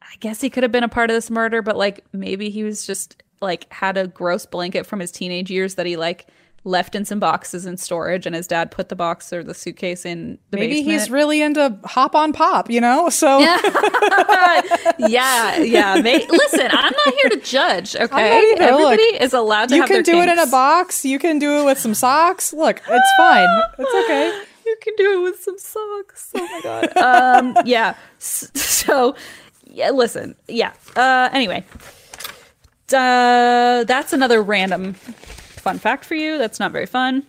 I 0.02 0.16
guess 0.20 0.40
he 0.40 0.50
could 0.50 0.62
have 0.62 0.72
been 0.72 0.84
a 0.84 0.88
part 0.88 1.10
of 1.10 1.14
this 1.14 1.30
murder, 1.30 1.62
but 1.62 1.76
like 1.76 2.04
maybe 2.12 2.50
he 2.50 2.64
was 2.64 2.86
just 2.86 3.22
like 3.40 3.72
had 3.72 3.96
a 3.96 4.06
gross 4.06 4.44
blanket 4.46 4.84
from 4.86 5.00
his 5.00 5.10
teenage 5.10 5.50
years 5.50 5.76
that 5.76 5.86
he 5.86 5.96
like 5.96 6.26
left 6.64 6.94
in 6.94 7.06
some 7.06 7.18
boxes 7.18 7.64
in 7.64 7.76
storage, 7.78 8.26
and 8.26 8.34
his 8.34 8.46
dad 8.46 8.70
put 8.70 8.90
the 8.90 8.96
box 8.96 9.32
or 9.32 9.42
the 9.42 9.54
suitcase 9.54 10.04
in 10.04 10.38
the 10.50 10.58
Maybe 10.58 10.74
basement. 10.74 10.92
he's 11.00 11.10
really 11.10 11.40
into 11.40 11.78
hop 11.84 12.14
on 12.14 12.32
pop, 12.34 12.68
you 12.70 12.80
know? 12.82 13.08
So 13.08 13.38
yeah, 14.98 15.56
yeah. 15.58 16.00
May- 16.02 16.26
Listen, 16.26 16.68
I'm 16.70 16.92
not 17.06 17.14
here 17.14 17.28
to 17.30 17.40
judge. 17.40 17.96
Okay, 17.96 18.52
everybody 18.58 19.12
Look, 19.12 19.22
is 19.22 19.32
allowed 19.32 19.70
to 19.70 19.76
you 19.76 19.84
can 19.84 20.02
do 20.02 20.20
it 20.20 20.28
in 20.28 20.38
a 20.38 20.46
box. 20.48 21.04
You 21.04 21.18
can 21.18 21.38
do 21.38 21.60
it 21.60 21.64
with 21.64 21.78
some 21.78 21.94
socks. 21.94 22.52
Look, 22.52 22.82
it's 22.86 23.12
fine. 23.16 23.62
It's 23.78 23.94
okay. 24.04 24.42
You 24.70 24.76
can 24.80 24.94
do 24.96 25.20
it 25.20 25.22
with 25.24 25.40
some 25.42 25.58
socks. 25.58 26.30
Oh 26.34 26.46
my 26.46 26.60
god. 26.62 26.96
um, 27.56 27.56
yeah. 27.66 27.94
So, 28.18 29.16
yeah. 29.64 29.90
Listen. 29.90 30.36
Yeah. 30.46 30.72
Uh, 30.94 31.28
anyway, 31.32 31.64
uh, 32.92 33.84
that's 33.84 34.12
another 34.12 34.42
random 34.42 34.94
fun 34.94 35.78
fact 35.78 36.04
for 36.04 36.14
you. 36.14 36.38
That's 36.38 36.58
not 36.60 36.72
very 36.72 36.86
fun. 36.86 37.26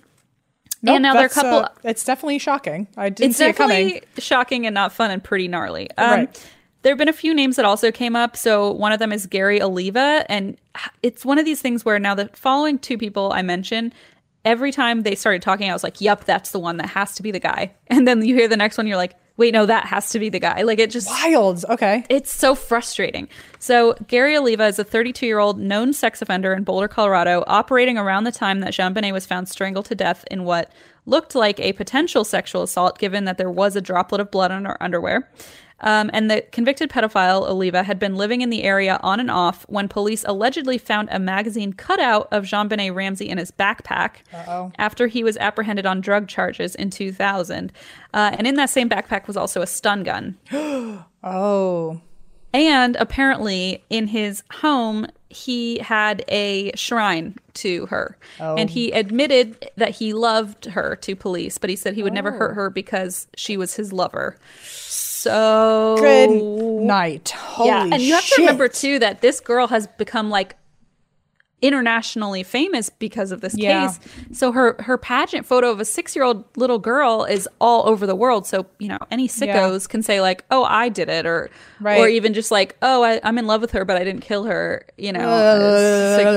Nope, 0.84 0.96
and 0.96 1.04
now 1.04 1.14
there 1.14 1.24
are 1.24 1.28
a 1.28 1.30
couple. 1.30 1.60
uh, 1.60 1.70
it's 1.84 2.04
definitely 2.04 2.40
shocking. 2.40 2.88
I 2.98 3.10
didn't 3.10 3.36
see 3.36 3.46
it 3.46 3.56
coming. 3.56 3.78
It's 3.88 3.94
definitely 3.94 4.22
shocking 4.22 4.66
and 4.66 4.74
not 4.74 4.92
fun 4.92 5.12
and 5.12 5.24
pretty 5.24 5.48
gnarly. 5.48 5.90
Um, 5.98 6.12
Right. 6.12 6.48
There 6.84 6.92
have 6.92 6.98
been 6.98 7.10
a 7.10 7.14
few 7.14 7.36
names 7.36 7.58
that 7.58 7.66
also 7.66 7.92
came 7.92 8.16
up. 8.16 8.36
So 8.36 8.72
one 8.72 8.92
of 8.92 8.98
them 8.98 9.12
is 9.12 9.28
Gary 9.28 9.62
Oliva, 9.62 10.26
and 10.30 10.58
it's 11.04 11.24
one 11.24 11.38
of 11.38 11.46
these 11.46 11.62
things 11.62 11.86
where 11.86 12.00
now 12.00 12.16
the 12.16 12.28
following 12.34 12.80
two 12.80 12.98
people 12.98 13.32
I 13.32 13.44
mentioned, 13.44 13.94
every 14.46 14.72
time 14.72 15.02
they 15.02 15.16
started 15.16 15.42
talking, 15.42 15.70
I 15.70 15.74
was 15.74 15.84
like, 15.84 16.02
"Yep, 16.02 16.26
that's 16.26 16.52
the 16.52 16.60
one 16.60 16.78
that 16.78 16.88
has 16.88 17.16
to 17.16 17.24
be 17.24 17.32
the 17.32 17.40
guy." 17.40 17.74
And 17.88 18.08
then 18.08 18.24
you 18.24 18.36
hear 18.36 18.48
the 18.48 18.58
next 18.58 18.78
one, 18.78 18.88
you're 18.88 18.98
like, 18.98 19.16
"Wait, 19.38 19.54
no, 19.54 19.66
that 19.66 19.86
has 19.86 20.10
to 20.12 20.20
be 20.20 20.30
the 20.30 20.40
guy." 20.40 20.62
Like 20.62 20.80
it 20.80 20.90
just 20.90 21.08
Wild. 21.10 21.66
Okay. 21.70 22.06
it's 22.10 22.34
so 22.34 22.56
frustrating. 22.56 23.28
So, 23.60 23.96
Gary 24.08 24.36
Oliva 24.36 24.66
is 24.66 24.80
a 24.80 24.84
32 24.84 25.26
year 25.26 25.40
old 25.40 25.60
known 25.60 25.94
sex 25.94 26.22
offender 26.22 26.54
in 26.54 26.64
Boulder, 26.64 26.88
Colorado, 26.88 27.44
operating 27.48 27.98
around 27.98 28.24
the 28.24 28.32
time 28.32 28.62
that 28.62 28.74
JonBenét 28.74 29.14
was 29.14 29.26
found 29.26 29.50
strangled 29.50 29.86
to 29.86 29.96
death 29.96 30.26
in 30.32 30.44
what 30.46 30.72
looked 31.06 31.36
like 31.36 31.60
a 31.60 31.74
potential 31.74 32.24
sexual 32.24 32.64
assault, 32.64 32.98
given 32.98 33.26
that 33.26 33.38
there 33.38 33.52
was 33.52 33.76
a 33.76 33.82
droplet 33.82 34.22
of 34.22 34.32
blood 34.32 34.52
on 34.52 34.66
her 34.66 34.82
underwear. 34.82 35.30
Um, 35.82 36.10
and 36.14 36.30
the 36.30 36.42
convicted 36.52 36.90
pedophile, 36.90 37.48
Oliva, 37.48 37.84
had 37.84 38.00
been 38.00 38.16
living 38.16 38.42
in 38.42 38.50
the 38.50 38.64
area 38.64 39.00
on 39.02 39.20
and 39.20 39.32
off 39.32 39.66
when 39.68 39.88
police 39.88 40.24
allegedly 40.28 40.78
found 40.78 41.10
a 41.12 41.20
magazine 41.20 41.74
cutout 41.74 42.28
of 42.32 42.46
JonBenét 42.46 42.94
Ramsey 42.96 43.30
in 43.30 43.38
his 43.38 43.52
backpack 43.52 44.18
after 44.78 45.08
he 45.08 45.24
was 45.24 45.38
apprehended 45.38 45.86
on 45.86 46.02
drug 46.02 46.28
charges 46.28 46.76
in 46.76 46.90
2000. 46.90 47.72
Uh, 48.14 48.32
and 48.38 48.48
in 48.48 48.56
that 48.56 48.70
same 48.70 48.90
backpack 48.90 49.28
was 49.28 49.38
also 49.38 49.62
a 49.62 49.68
stun 49.68 50.04
gun. 50.04 50.38
Oh. 51.24 52.02
And 52.54 52.96
apparently, 52.96 53.84
in 53.92 54.08
his 54.08 54.44
home, 54.52 55.08
he 55.30 55.80
had 55.80 56.26
a 56.28 56.72
shrine 56.76 57.36
to 57.54 57.86
her. 57.86 58.18
And 58.58 58.70
he 58.70 58.92
admitted 58.92 59.70
that 59.78 59.92
he 59.92 60.14
loved 60.14 60.66
her 60.66 60.96
to 60.98 61.16
police, 61.16 61.58
but 61.58 61.70
he 61.70 61.76
said 61.76 61.94
he 61.94 62.04
would 62.04 62.14
never 62.14 62.32
hurt 62.32 62.56
her 62.56 62.70
because 62.70 63.28
she 63.36 63.56
was 63.56 63.76
his 63.76 63.94
lover. 63.94 64.38
So. 65.22 65.96
Good 66.00 66.30
night. 66.84 67.30
Holy 67.30 67.70
Yeah. 67.70 67.84
And 67.92 68.02
you 68.02 68.14
have 68.14 68.24
shit. 68.24 68.36
to 68.38 68.42
remember, 68.42 68.68
too, 68.68 69.00
that 69.00 69.22
this 69.22 69.40
girl 69.40 69.68
has 69.68 69.88
become 69.88 70.30
like 70.30 70.56
internationally 71.62 72.42
famous 72.42 72.90
because 72.90 73.32
of 73.32 73.42
this 73.42 73.54
Yeah. 73.56 73.88
case. 73.88 74.00
So 74.32 74.52
her 74.52 74.76
her 74.80 74.98
pageant 74.98 75.46
photo 75.46 75.70
of 75.70 75.80
a 75.80 75.86
6-year-old 75.86 76.44
little 76.58 76.80
girl 76.80 77.24
is 77.24 77.48
all 77.60 77.88
over 77.88 78.08
the 78.08 78.16
world. 78.16 78.48
So, 78.48 78.66
you 78.80 78.88
know, 78.88 78.98
any 79.12 79.28
sickos 79.28 79.88
can 79.88 80.02
say 80.02 80.22
like, 80.22 80.44
"Oh, 80.50 80.64
I 80.64 80.90
did 80.90 81.08
it," 81.08 81.28
or 81.28 81.52
right. 81.80 82.00
or 82.00 82.08
even 82.08 82.34
just 82.34 82.50
like, 82.50 82.76
"Oh, 82.82 83.04
I, 83.04 83.20
I'm 83.24 83.38
in 83.38 83.46
love 83.46 83.62
with 83.62 83.72
her, 83.74 83.86
but 83.86 83.96
I 83.96 84.04
didn't 84.04 84.22
kill 84.22 84.46
her." 84.46 84.88
You 84.98 85.14
know, 85.14 85.20
it's 85.22 86.24
like 86.24 86.34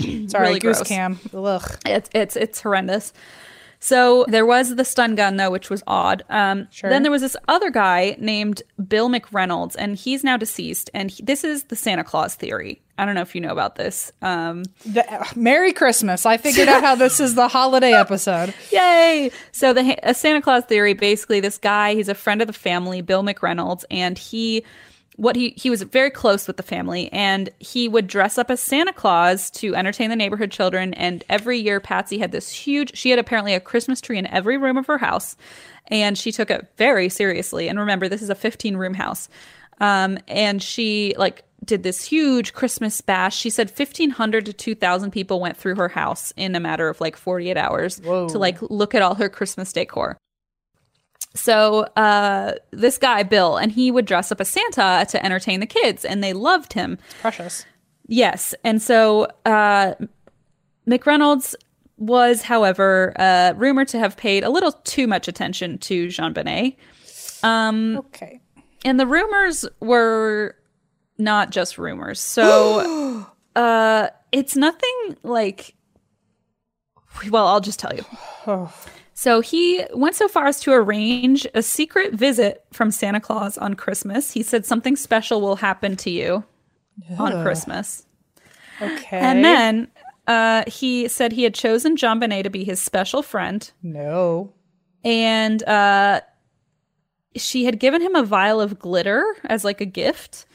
really 0.00 0.28
Sorry, 0.28 0.46
really 0.48 0.60
goose 0.60 0.78
gross. 0.78 0.88
cam. 0.88 1.18
Ugh. 1.34 1.78
It's 1.84 2.08
it's 2.14 2.34
it's 2.34 2.62
horrendous. 2.62 3.12
So 3.84 4.24
there 4.28 4.46
was 4.46 4.76
the 4.76 4.84
stun 4.84 5.14
gun 5.14 5.36
though, 5.36 5.50
which 5.50 5.68
was 5.68 5.82
odd. 5.86 6.24
Um, 6.30 6.68
Sure. 6.70 6.88
Then 6.88 7.02
there 7.02 7.12
was 7.12 7.20
this 7.20 7.36
other 7.48 7.68
guy 7.70 8.16
named 8.18 8.62
Bill 8.88 9.10
McReynolds, 9.10 9.76
and 9.78 9.94
he's 9.94 10.24
now 10.24 10.38
deceased. 10.38 10.88
And 10.94 11.10
he, 11.10 11.22
this 11.22 11.44
is 11.44 11.64
the 11.64 11.76
Santa 11.76 12.02
Claus 12.02 12.34
theory. 12.34 12.80
I 12.96 13.04
don't 13.04 13.14
know 13.14 13.20
if 13.20 13.34
you 13.34 13.42
know 13.42 13.50
about 13.52 13.76
this. 13.76 14.10
Um, 14.22 14.62
The- 14.86 15.04
uh, 15.12 15.24
Merry 15.36 15.74
Christmas. 15.74 16.24
I 16.24 16.38
figured 16.38 16.68
out 16.68 16.82
how 16.82 16.94
this 16.94 17.20
is 17.20 17.34
the 17.34 17.46
holiday 17.48 17.92
episode. 18.04 18.54
Yay! 18.72 19.30
So 19.52 19.74
the 19.74 19.98
a 20.02 20.14
Santa 20.14 20.40
Claus 20.40 20.64
theory, 20.64 20.94
basically, 20.94 21.40
this 21.40 21.58
guy, 21.58 21.94
he's 21.94 22.08
a 22.08 22.14
friend 22.14 22.40
of 22.40 22.46
the 22.46 22.54
family, 22.54 23.02
Bill 23.02 23.22
McReynolds, 23.22 23.84
and 23.90 24.16
he 24.16 24.64
what 25.16 25.36
he 25.36 25.54
he 25.56 25.70
was 25.70 25.82
very 25.82 26.10
close 26.10 26.46
with 26.46 26.56
the 26.56 26.62
family 26.62 27.12
and 27.12 27.48
he 27.60 27.88
would 27.88 28.06
dress 28.06 28.36
up 28.36 28.50
as 28.50 28.60
Santa 28.60 28.92
Claus 28.92 29.50
to 29.50 29.74
entertain 29.74 30.10
the 30.10 30.16
neighborhood 30.16 30.50
children 30.50 30.92
and 30.94 31.22
every 31.28 31.58
year 31.58 31.78
Patsy 31.80 32.18
had 32.18 32.32
this 32.32 32.50
huge 32.50 32.96
she 32.96 33.10
had 33.10 33.18
apparently 33.18 33.54
a 33.54 33.60
Christmas 33.60 34.00
tree 34.00 34.18
in 34.18 34.26
every 34.26 34.56
room 34.56 34.76
of 34.76 34.86
her 34.86 34.98
house 34.98 35.36
and 35.88 36.18
she 36.18 36.32
took 36.32 36.50
it 36.50 36.66
very 36.76 37.08
seriously 37.08 37.68
and 37.68 37.78
remember 37.78 38.08
this 38.08 38.22
is 38.22 38.30
a 38.30 38.34
15 38.34 38.76
room 38.76 38.94
house 38.94 39.28
um 39.80 40.18
and 40.26 40.62
she 40.62 41.14
like 41.16 41.44
did 41.64 41.82
this 41.82 42.04
huge 42.04 42.52
Christmas 42.52 43.00
bash. 43.00 43.36
She 43.36 43.48
said 43.48 43.68
1500 43.68 44.46
to 44.46 44.52
2000 44.52 45.10
people 45.10 45.40
went 45.40 45.56
through 45.56 45.76
her 45.76 45.88
house 45.88 46.32
in 46.36 46.54
a 46.54 46.60
matter 46.60 46.88
of 46.88 47.00
like 47.00 47.16
48 47.16 47.56
hours 47.56 48.00
to 48.00 48.38
like 48.38 48.60
look 48.62 48.94
at 48.94 49.00
all 49.00 49.14
her 49.14 49.28
Christmas 49.28 49.72
decor. 49.72 50.18
So 51.34 51.80
uh, 51.96 52.52
this 52.70 52.96
guy 52.98 53.22
Bill, 53.24 53.56
and 53.56 53.72
he 53.72 53.90
would 53.90 54.06
dress 54.06 54.30
up 54.30 54.40
as 54.40 54.48
Santa 54.48 55.04
to 55.10 55.24
entertain 55.24 55.60
the 55.60 55.66
kids, 55.66 56.04
and 56.04 56.22
they 56.22 56.32
loved 56.32 56.72
him. 56.74 56.98
Precious. 57.20 57.66
Yes, 58.06 58.54
and 58.62 58.80
so 58.80 59.26
uh, 59.44 59.94
McReynolds 60.88 61.54
was, 61.96 62.42
however, 62.42 63.12
uh, 63.18 63.54
rumored 63.56 63.88
to 63.88 63.98
have 63.98 64.16
paid 64.16 64.44
a 64.44 64.50
little 64.50 64.72
too 64.72 65.06
much 65.06 65.26
attention 65.26 65.78
to 65.78 66.06
JonBenét, 66.08 66.76
Okay. 67.44 68.40
and 68.84 69.00
the 69.00 69.06
rumors 69.06 69.64
were 69.80 70.54
not 71.18 71.50
just 71.50 71.78
rumors. 71.78 72.20
So 72.20 73.26
uh, 73.56 74.08
it's 74.32 74.54
nothing 74.56 75.16
like. 75.22 75.74
Well, 77.30 77.46
I'll 77.46 77.60
just 77.60 77.78
tell 77.78 77.92
you. 77.94 78.04
So 79.14 79.40
he 79.40 79.84
went 79.94 80.16
so 80.16 80.26
far 80.26 80.46
as 80.46 80.60
to 80.60 80.72
arrange 80.72 81.46
a 81.54 81.62
secret 81.62 82.12
visit 82.14 82.64
from 82.72 82.90
Santa 82.90 83.20
Claus 83.20 83.56
on 83.56 83.74
Christmas. 83.74 84.32
He 84.32 84.42
said 84.42 84.66
something 84.66 84.96
special 84.96 85.40
will 85.40 85.56
happen 85.56 85.96
to 85.98 86.10
you 86.10 86.44
on 87.18 87.42
Christmas. 87.42 88.04
Okay. 88.82 89.18
And 89.18 89.44
then 89.44 89.88
uh, 90.26 90.64
he 90.66 91.06
said 91.06 91.32
he 91.32 91.44
had 91.44 91.54
chosen 91.54 91.96
JonBenét 91.96 92.42
to 92.42 92.50
be 92.50 92.64
his 92.64 92.82
special 92.82 93.22
friend. 93.22 93.70
no. 93.82 94.52
And 95.04 95.62
uh, 95.64 96.22
she 97.36 97.66
had 97.66 97.78
given 97.78 98.00
him 98.00 98.14
a 98.14 98.22
vial 98.22 98.58
of 98.60 98.78
glitter 98.78 99.36
as 99.44 99.62
like 99.62 99.82
a 99.82 99.86
gift. 99.86 100.46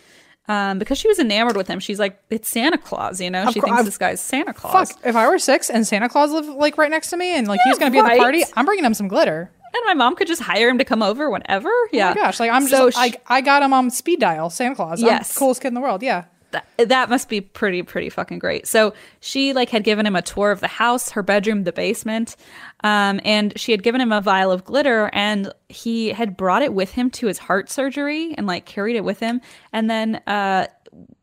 Um, 0.50 0.80
because 0.80 0.98
she 0.98 1.08
was 1.08 1.20
enamored 1.20 1.56
with 1.56 1.68
him. 1.68 1.80
She's 1.80 2.00
like, 2.00 2.20
it's 2.32 2.50
Santa 2.50 2.78
Claus, 2.78 3.22
you 3.22 3.30
know? 3.30 3.50
she 3.52 3.60
cour- 3.60 3.68
thinks 3.68 3.80
I've- 3.80 3.86
this 3.86 3.98
guy's 3.98 4.20
Santa 4.20 4.52
Claus. 4.54 4.92
Fuck. 4.92 5.06
If 5.06 5.16
I 5.16 5.30
were 5.30 5.38
six 5.40 5.70
and 5.70 5.86
Santa 5.88 6.10
Claus 6.10 6.32
lived 6.32 6.50
like 6.50 6.78
right 6.78 6.90
next 6.90 7.12
to 7.12 7.18
me 7.18 7.36
and 7.38 7.48
like 7.48 7.60
he 7.64 7.70
was 7.70 7.78
gonna 7.80 7.92
be 7.92 8.00
at 8.00 8.10
the 8.12 8.18
party, 8.18 8.44
I'm 8.58 8.66
bringing 8.66 8.84
him 8.84 8.94
some 8.96 9.08
glitter. 9.08 9.52
And 9.72 9.84
my 9.86 9.94
mom 9.94 10.16
could 10.16 10.26
just 10.28 10.42
hire 10.42 10.68
him 10.68 10.80
to 10.80 10.84
come 10.86 11.04
over 11.04 11.30
whenever. 11.30 11.70
Yeah. 11.92 12.08
Oh 12.08 12.10
my 12.16 12.16
gosh, 12.16 12.40
like 12.40 12.50
I'm 12.52 12.68
So 12.68 12.90
just 12.90 12.98
sh- 12.98 13.16
I, 13.28 13.38
I 13.38 13.42
got 13.42 13.62
him 13.62 13.72
on 13.72 13.92
speed 13.92 14.20
dial, 14.20 14.50
Santa 14.50 14.76
Claus. 14.76 15.00
Yes. 15.02 15.36
I'm 15.36 15.40
coolest 15.40 15.62
kid 15.62 15.68
in 15.70 15.74
the 15.76 15.82
world. 15.82 16.02
Yeah. 16.02 16.24
That, 16.52 16.68
that 16.78 17.10
must 17.10 17.30
be 17.30 17.42
pretty 17.42 17.84
pretty 17.84 18.10
fucking 18.10 18.40
great. 18.40 18.68
So 18.68 18.94
she 19.20 19.54
like 19.54 19.70
had 19.70 19.84
given 19.84 20.06
him 20.06 20.16
a 20.16 20.22
tour 20.22 20.52
of 20.52 20.60
the 20.60 20.68
house 20.68 21.12
her 21.12 21.24
bedroom 21.24 21.64
the 21.64 21.72
basement 21.72 22.36
um, 22.84 23.20
and 23.24 23.58
she 23.60 23.72
had 23.72 23.84
given 23.84 24.02
him 24.02 24.12
a 24.12 24.22
vial 24.22 24.52
of 24.52 24.64
glitter 24.64 25.10
and 25.14 25.54
he 25.68 26.10
had 26.10 26.38
brought 26.38 26.62
it 26.62 26.74
with 26.74 26.92
him 26.92 27.10
to 27.12 27.28
his 27.28 27.38
heart 27.38 27.70
surgery 27.70 28.34
and 28.38 28.48
like 28.48 28.66
carried 28.66 28.96
it 28.96 29.04
with 29.04 29.20
him. 29.20 29.42
And 29.74 29.90
then 29.90 30.16
uh, 30.28 30.68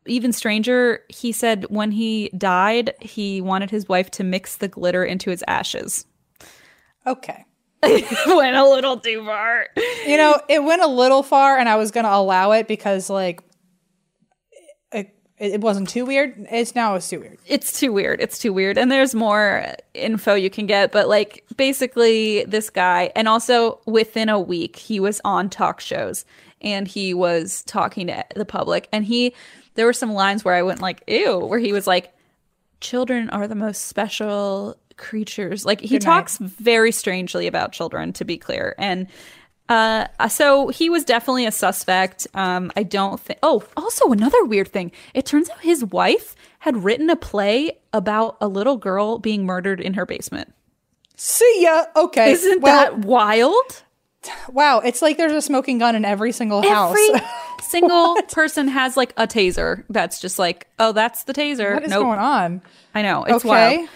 even 0.05 0.31
stranger 0.31 1.03
he 1.09 1.31
said 1.31 1.65
when 1.69 1.91
he 1.91 2.29
died 2.37 2.93
he 3.01 3.41
wanted 3.41 3.69
his 3.69 3.87
wife 3.87 4.09
to 4.11 4.23
mix 4.23 4.57
the 4.57 4.67
glitter 4.67 5.03
into 5.03 5.29
his 5.29 5.43
ashes. 5.47 6.05
Okay. 7.05 7.45
went 7.83 8.55
a 8.55 8.67
little 8.67 8.99
too 8.99 9.23
far. 9.23 9.67
You 10.07 10.17
know, 10.17 10.41
it 10.49 10.63
went 10.63 10.81
a 10.81 10.87
little 10.87 11.21
far 11.21 11.57
and 11.57 11.69
I 11.69 11.75
was 11.75 11.91
gonna 11.91 12.09
allow 12.09 12.51
it 12.51 12.67
because 12.67 13.09
like 13.09 13.41
it, 15.39 15.61
wasn't 15.61 15.89
too 15.89 16.05
weird. 16.05 16.33
It's 16.51 16.73
now 16.75 16.95
it's 16.95 17.09
too 17.09 17.19
weird. 17.19 17.37
it's 17.45 17.79
too 17.79 17.93
weird. 17.93 18.21
It's 18.21 18.39
too 18.39 18.51
weird. 18.53 18.77
And 18.77 18.91
there's 18.91 19.13
more 19.13 19.73
info 19.93 20.33
you 20.33 20.49
can 20.49 20.65
get, 20.65 20.91
but 20.91 21.07
like 21.07 21.45
basically 21.55 22.43
this 22.45 22.69
guy 22.69 23.11
and 23.15 23.27
also 23.27 23.79
within 23.85 24.29
a 24.29 24.39
week 24.39 24.75
he 24.75 24.99
was 24.99 25.21
on 25.23 25.49
talk 25.49 25.79
shows 25.79 26.25
and 26.61 26.87
he 26.87 27.13
was 27.13 27.63
talking 27.63 28.07
to 28.07 28.23
the 28.35 28.45
public 28.45 28.89
and 28.91 29.05
he 29.05 29.33
there 29.75 29.85
were 29.85 29.93
some 29.93 30.13
lines 30.13 30.43
where 30.43 30.55
I 30.55 30.63
went 30.63 30.81
like 30.81 31.03
ew 31.07 31.37
where 31.37 31.59
he 31.59 31.71
was 31.71 31.85
like 31.85 32.13
children 32.81 33.29
are 33.29 33.47
the 33.47 33.55
most 33.55 33.85
special 33.85 34.75
creatures. 34.97 35.65
Like 35.65 35.81
he 35.81 35.87
Good 35.89 36.03
night. 36.03 36.13
talks 36.13 36.37
very 36.37 36.91
strangely 36.91 37.47
about 37.47 37.71
children 37.71 38.13
to 38.13 38.25
be 38.25 38.37
clear. 38.37 38.75
And 38.77 39.07
uh, 39.69 40.07
so 40.29 40.69
he 40.69 40.89
was 40.89 41.03
definitely 41.03 41.45
a 41.45 41.51
suspect. 41.51 42.27
Um, 42.33 42.71
I 42.75 42.83
don't 42.83 43.19
think. 43.19 43.39
Oh, 43.43 43.63
also 43.75 44.11
another 44.11 44.43
weird 44.45 44.69
thing. 44.69 44.91
It 45.13 45.25
turns 45.25 45.49
out 45.49 45.61
his 45.61 45.83
wife 45.83 46.35
had 46.59 46.83
written 46.83 47.09
a 47.09 47.15
play 47.15 47.77
about 47.93 48.37
a 48.39 48.47
little 48.47 48.77
girl 48.77 49.19
being 49.19 49.45
murdered 49.45 49.79
in 49.81 49.95
her 49.95 50.05
basement. 50.05 50.53
See 51.15 51.63
ya. 51.63 51.85
Okay. 51.95 52.31
Isn't 52.31 52.61
well, 52.61 52.75
that 52.75 52.99
wild? 52.99 53.83
wow? 54.51 54.79
It's 54.79 55.01
like 55.01 55.17
there's 55.17 55.33
a 55.33 55.41
smoking 55.41 55.79
gun 55.79 55.95
in 55.95 56.05
every 56.05 56.31
single 56.31 56.61
house. 56.61 56.95
Every 56.97 57.27
single 57.61 58.15
person 58.31 58.67
has 58.67 58.95
like 58.95 59.13
a 59.17 59.27
taser. 59.27 59.83
That's 59.89 60.19
just 60.19 60.39
like, 60.39 60.67
oh, 60.79 60.91
that's 60.91 61.23
the 61.23 61.33
taser. 61.33 61.73
what 61.73 61.83
is 61.83 61.89
nope. 61.89 62.03
going 62.03 62.19
on? 62.19 62.61
I 62.95 63.01
know 63.01 63.23
it's 63.23 63.43
okay. 63.45 63.77
wild. 63.77 63.89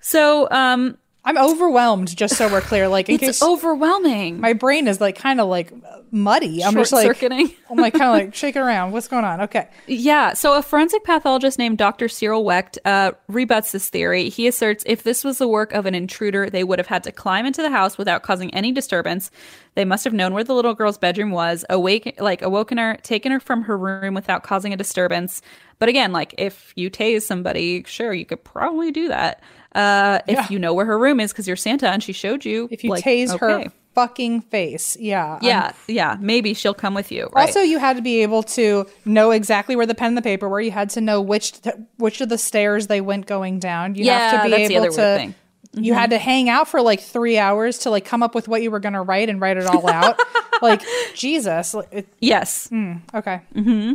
So, 0.00 0.48
um, 0.50 0.98
I'm 1.26 1.36
overwhelmed. 1.36 2.16
Just 2.16 2.36
so 2.36 2.48
we're 2.50 2.60
clear, 2.60 2.86
like 2.88 3.08
in 3.08 3.16
It's 3.16 3.24
case 3.24 3.42
overwhelming. 3.42 4.40
my 4.40 4.52
brain 4.52 4.86
is 4.86 5.00
like 5.00 5.16
kind 5.16 5.40
of 5.40 5.48
like 5.48 5.72
muddy. 6.12 6.62
I'm 6.62 6.72
just 6.74 6.92
like 6.92 7.04
Short-circuiting. 7.04 7.50
I'm 7.70 7.76
like 7.76 7.94
kind 7.94 8.04
of 8.04 8.12
like 8.26 8.34
shaking 8.36 8.62
around. 8.62 8.92
What's 8.92 9.08
going 9.08 9.24
on? 9.24 9.40
Okay. 9.42 9.68
Yeah, 9.88 10.34
so 10.34 10.56
a 10.56 10.62
forensic 10.62 11.02
pathologist 11.02 11.58
named 11.58 11.78
Dr. 11.78 12.08
Cyril 12.08 12.44
Wecht 12.44 12.78
uh, 12.84 13.10
rebuts 13.28 13.72
this 13.72 13.90
theory. 13.90 14.28
He 14.28 14.46
asserts 14.46 14.84
if 14.86 15.02
this 15.02 15.24
was 15.24 15.38
the 15.38 15.48
work 15.48 15.72
of 15.72 15.84
an 15.84 15.96
intruder, 15.96 16.48
they 16.48 16.62
would 16.62 16.78
have 16.78 16.86
had 16.86 17.02
to 17.04 17.12
climb 17.12 17.44
into 17.44 17.60
the 17.60 17.70
house 17.70 17.98
without 17.98 18.22
causing 18.22 18.54
any 18.54 18.70
disturbance. 18.70 19.32
They 19.74 19.84
must 19.84 20.04
have 20.04 20.14
known 20.14 20.32
where 20.32 20.44
the 20.44 20.54
little 20.54 20.74
girl's 20.74 20.96
bedroom 20.96 21.32
was, 21.32 21.64
awake, 21.68 22.14
like 22.20 22.40
awoken 22.40 22.78
her, 22.78 22.96
taken 23.02 23.32
her 23.32 23.40
from 23.40 23.62
her 23.62 23.76
room 23.76 24.14
without 24.14 24.44
causing 24.44 24.72
a 24.72 24.76
disturbance. 24.76 25.42
But 25.78 25.88
again, 25.88 26.12
like 26.12 26.34
if 26.38 26.72
you 26.76 26.88
tase 26.88 27.22
somebody, 27.22 27.82
sure, 27.84 28.14
you 28.14 28.24
could 28.24 28.42
probably 28.44 28.90
do 28.92 29.08
that. 29.08 29.42
Uh, 29.76 30.20
if 30.26 30.34
Yeah. 30.36 30.46
you 30.50 30.58
know 30.58 30.72
where 30.74 30.86
her 30.86 30.98
room 30.98 31.20
is 31.20 31.32
because 31.32 31.46
you're 31.46 31.56
Santa 31.56 31.88
and 31.90 32.02
she 32.02 32.12
showed 32.12 32.44
you. 32.44 32.68
If 32.70 32.82
you 32.82 32.90
like, 32.90 33.04
tase 33.04 33.38
her 33.38 33.64
fucking 33.94 34.40
face, 34.42 34.96
yeah, 34.98 35.32
I'm- 35.34 35.38
yeah, 35.42 35.72
yeah, 35.86 36.16
maybe 36.20 36.54
she'll 36.54 36.74
come 36.74 36.94
with 36.94 37.12
you. 37.12 37.28
Right? 37.32 37.46
Also, 37.46 37.60
you 37.60 37.78
had 37.78 37.96
to 37.96 38.02
be 38.02 38.22
able 38.22 38.42
to 38.44 38.86
know 39.04 39.30
exactly 39.32 39.76
where 39.76 39.86
the 39.86 39.94
pen 39.94 40.08
and 40.08 40.16
the 40.16 40.22
paper 40.22 40.48
were. 40.48 40.60
You 40.60 40.70
had 40.70 40.90
to 40.90 41.00
know 41.00 41.20
which 41.20 41.52
which 41.98 42.20
of 42.20 42.28
the 42.28 42.38
stairs 42.38 42.86
they 42.86 43.00
went 43.00 43.26
going 43.26 43.58
down. 43.58 43.94
You 43.94 44.04
Yeah, 44.04 44.18
have 44.30 44.42
to 44.42 44.44
be 44.44 44.50
that's 44.56 44.68
the 44.68 44.74
able 44.76 44.86
other 44.86 44.90
to. 44.96 44.96
thing. 45.18 45.34
You 45.78 45.92
had 45.92 46.08
to 46.10 46.18
hang 46.18 46.48
out 46.48 46.68
for 46.68 46.80
like 46.80 47.00
three 47.00 47.36
hours 47.36 47.78
to 47.80 47.90
like 47.90 48.06
come 48.06 48.22
up 48.22 48.34
with 48.34 48.48
what 48.48 48.62
you 48.62 48.70
were 48.70 48.80
going 48.80 48.94
to 48.94 49.02
write 49.02 49.28
and 49.28 49.40
write 49.42 49.58
it 49.58 49.66
all 49.66 49.86
out. 49.90 50.18
like 50.62 50.80
Jesus, 51.14 51.74
it, 51.92 52.08
yes. 52.18 52.68
okay. 52.72 53.40
Mm-hmm. 53.54 53.94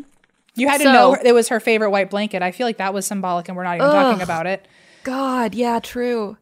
You 0.56 0.68
had 0.68 0.78
to 0.80 0.84
So- 0.84 0.94
know 0.94 1.14
it 1.16 1.32
was 1.32 1.48
her 1.50 1.60
favorite 1.60 1.90
white 1.90 2.10
blanket. 2.12 2.44
I 2.44 2.52
feel 2.52 2.68
like 2.68 2.78
that 2.78 2.94
was 2.94 3.08
symbolic, 3.08 3.48
and 3.48 3.58
we're 3.58 3.64
not 3.64 3.78
even 3.78 3.88
talking 3.90 4.22
about 4.22 4.46
it. 4.46 4.68
God, 5.04 5.56
yeah, 5.56 5.80
true. 5.80 6.38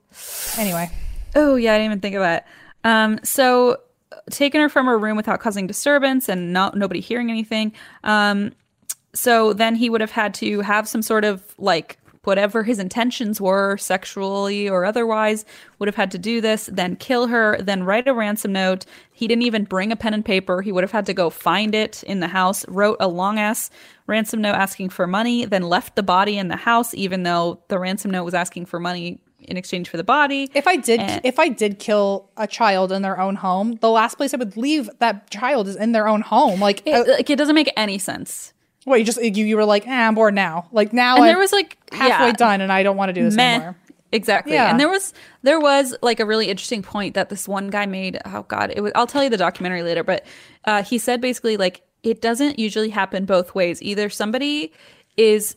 Anyway, 0.57 0.89
Oh 1.35 1.55
yeah, 1.55 1.73
I 1.73 1.77
didn't 1.77 1.85
even 1.85 1.99
think 2.01 2.15
of 2.15 2.21
that. 2.21 2.47
Um, 2.83 3.19
so 3.23 3.77
taking 4.31 4.61
her 4.61 4.69
from 4.69 4.85
her 4.87 4.97
room 4.97 5.17
without 5.17 5.39
causing 5.39 5.67
disturbance 5.67 6.29
and 6.29 6.53
not 6.53 6.75
nobody 6.75 6.99
hearing 6.99 7.29
anything. 7.29 7.73
Um, 8.03 8.53
so 9.13 9.53
then 9.53 9.75
he 9.75 9.89
would 9.89 10.01
have 10.01 10.11
had 10.11 10.33
to 10.35 10.61
have 10.61 10.87
some 10.87 11.01
sort 11.01 11.25
of 11.25 11.43
like 11.57 11.97
whatever 12.23 12.63
his 12.63 12.79
intentions 12.79 13.39
were, 13.39 13.77
sexually 13.77 14.69
or 14.69 14.85
otherwise, 14.85 15.45
would 15.77 15.87
have 15.87 15.95
had 15.95 16.11
to 16.11 16.17
do 16.17 16.41
this, 16.41 16.69
then 16.71 16.95
kill 16.95 17.27
her, 17.27 17.57
then 17.61 17.83
write 17.83 18.07
a 18.07 18.13
ransom 18.13 18.51
note. 18.51 18.85
He 19.11 19.27
didn't 19.27 19.43
even 19.43 19.63
bring 19.63 19.91
a 19.91 19.95
pen 19.95 20.13
and 20.13 20.23
paper. 20.25 20.61
He 20.61 20.71
would 20.71 20.83
have 20.83 20.91
had 20.91 21.05
to 21.07 21.13
go 21.13 21.29
find 21.29 21.73
it 21.73 22.03
in 22.03 22.19
the 22.19 22.27
house, 22.27 22.67
wrote 22.67 22.97
a 22.99 23.07
long 23.07 23.39
ass 23.39 23.69
ransom 24.07 24.41
note 24.41 24.55
asking 24.55 24.89
for 24.89 25.07
money, 25.07 25.45
then 25.45 25.63
left 25.63 25.95
the 25.95 26.03
body 26.03 26.37
in 26.37 26.47
the 26.47 26.55
house, 26.55 26.93
even 26.93 27.23
though 27.23 27.59
the 27.67 27.79
ransom 27.79 28.11
note 28.11 28.23
was 28.23 28.33
asking 28.33 28.65
for 28.65 28.79
money 28.79 29.19
in 29.41 29.55
exchange 29.55 29.87
for 29.89 29.95
the 29.97 30.03
body. 30.03 30.51
if 30.53 30.67
I 30.67 30.75
did, 30.75 30.99
And- 30.99 31.21
if 31.23 31.39
I 31.39 31.47
did 31.47 31.79
kill 31.79 32.29
a 32.35 32.45
child 32.45 32.91
in 32.91 33.01
their 33.01 33.19
own 33.19 33.35
home, 33.35 33.75
the 33.81 33.89
last 33.89 34.15
place 34.15 34.33
I 34.33 34.37
would 34.37 34.57
leave 34.57 34.89
that 34.99 35.29
child 35.29 35.67
is 35.69 35.75
in 35.77 35.93
their 35.93 36.07
own 36.07 36.21
home. 36.21 36.59
Like, 36.59 36.79
uh, 36.85 36.91
It, 36.91 37.07
like 37.07 37.29
it 37.29 37.37
doesn't 37.37 37.55
make 37.55 37.71
any 37.77 37.97
sense. 37.97 38.53
What 38.89 38.99
you 38.99 39.05
just 39.05 39.21
you, 39.21 39.45
you 39.45 39.55
were 39.55 39.65
like, 39.65 39.87
eh, 39.87 39.91
I'm 40.07 40.15
bored 40.15 40.33
now. 40.33 40.67
Like 40.71 40.91
now, 40.93 41.15
And 41.15 41.23
I'm 41.23 41.29
there 41.29 41.37
was 41.37 41.51
like 41.51 41.77
halfway 41.91 42.27
yeah, 42.27 42.33
done, 42.33 42.61
and 42.61 42.71
I 42.71 42.83
don't 42.83 42.97
want 42.97 43.09
to 43.09 43.13
do 43.13 43.23
this 43.23 43.35
meh. 43.35 43.55
anymore. 43.55 43.75
Exactly. 44.11 44.53
Yeah. 44.53 44.71
And 44.71 44.79
there 44.79 44.89
was 44.89 45.13
there 45.43 45.59
was 45.59 45.95
like 46.01 46.19
a 46.19 46.25
really 46.25 46.47
interesting 46.49 46.81
point 46.81 47.13
that 47.13 47.29
this 47.29 47.47
one 47.47 47.69
guy 47.69 47.85
made. 47.85 48.19
Oh 48.25 48.43
god, 48.43 48.73
it 48.75 48.81
was 48.81 48.91
I'll 48.95 49.07
tell 49.07 49.23
you 49.23 49.29
the 49.29 49.37
documentary 49.37 49.83
later, 49.83 50.03
but 50.03 50.25
uh, 50.65 50.81
he 50.83 50.97
said 50.97 51.21
basically 51.21 51.57
like 51.57 51.81
it 52.01 52.21
doesn't 52.21 52.57
usually 52.57 52.89
happen 52.89 53.25
both 53.25 53.53
ways. 53.53 53.81
Either 53.83 54.09
somebody 54.09 54.73
is 55.15 55.55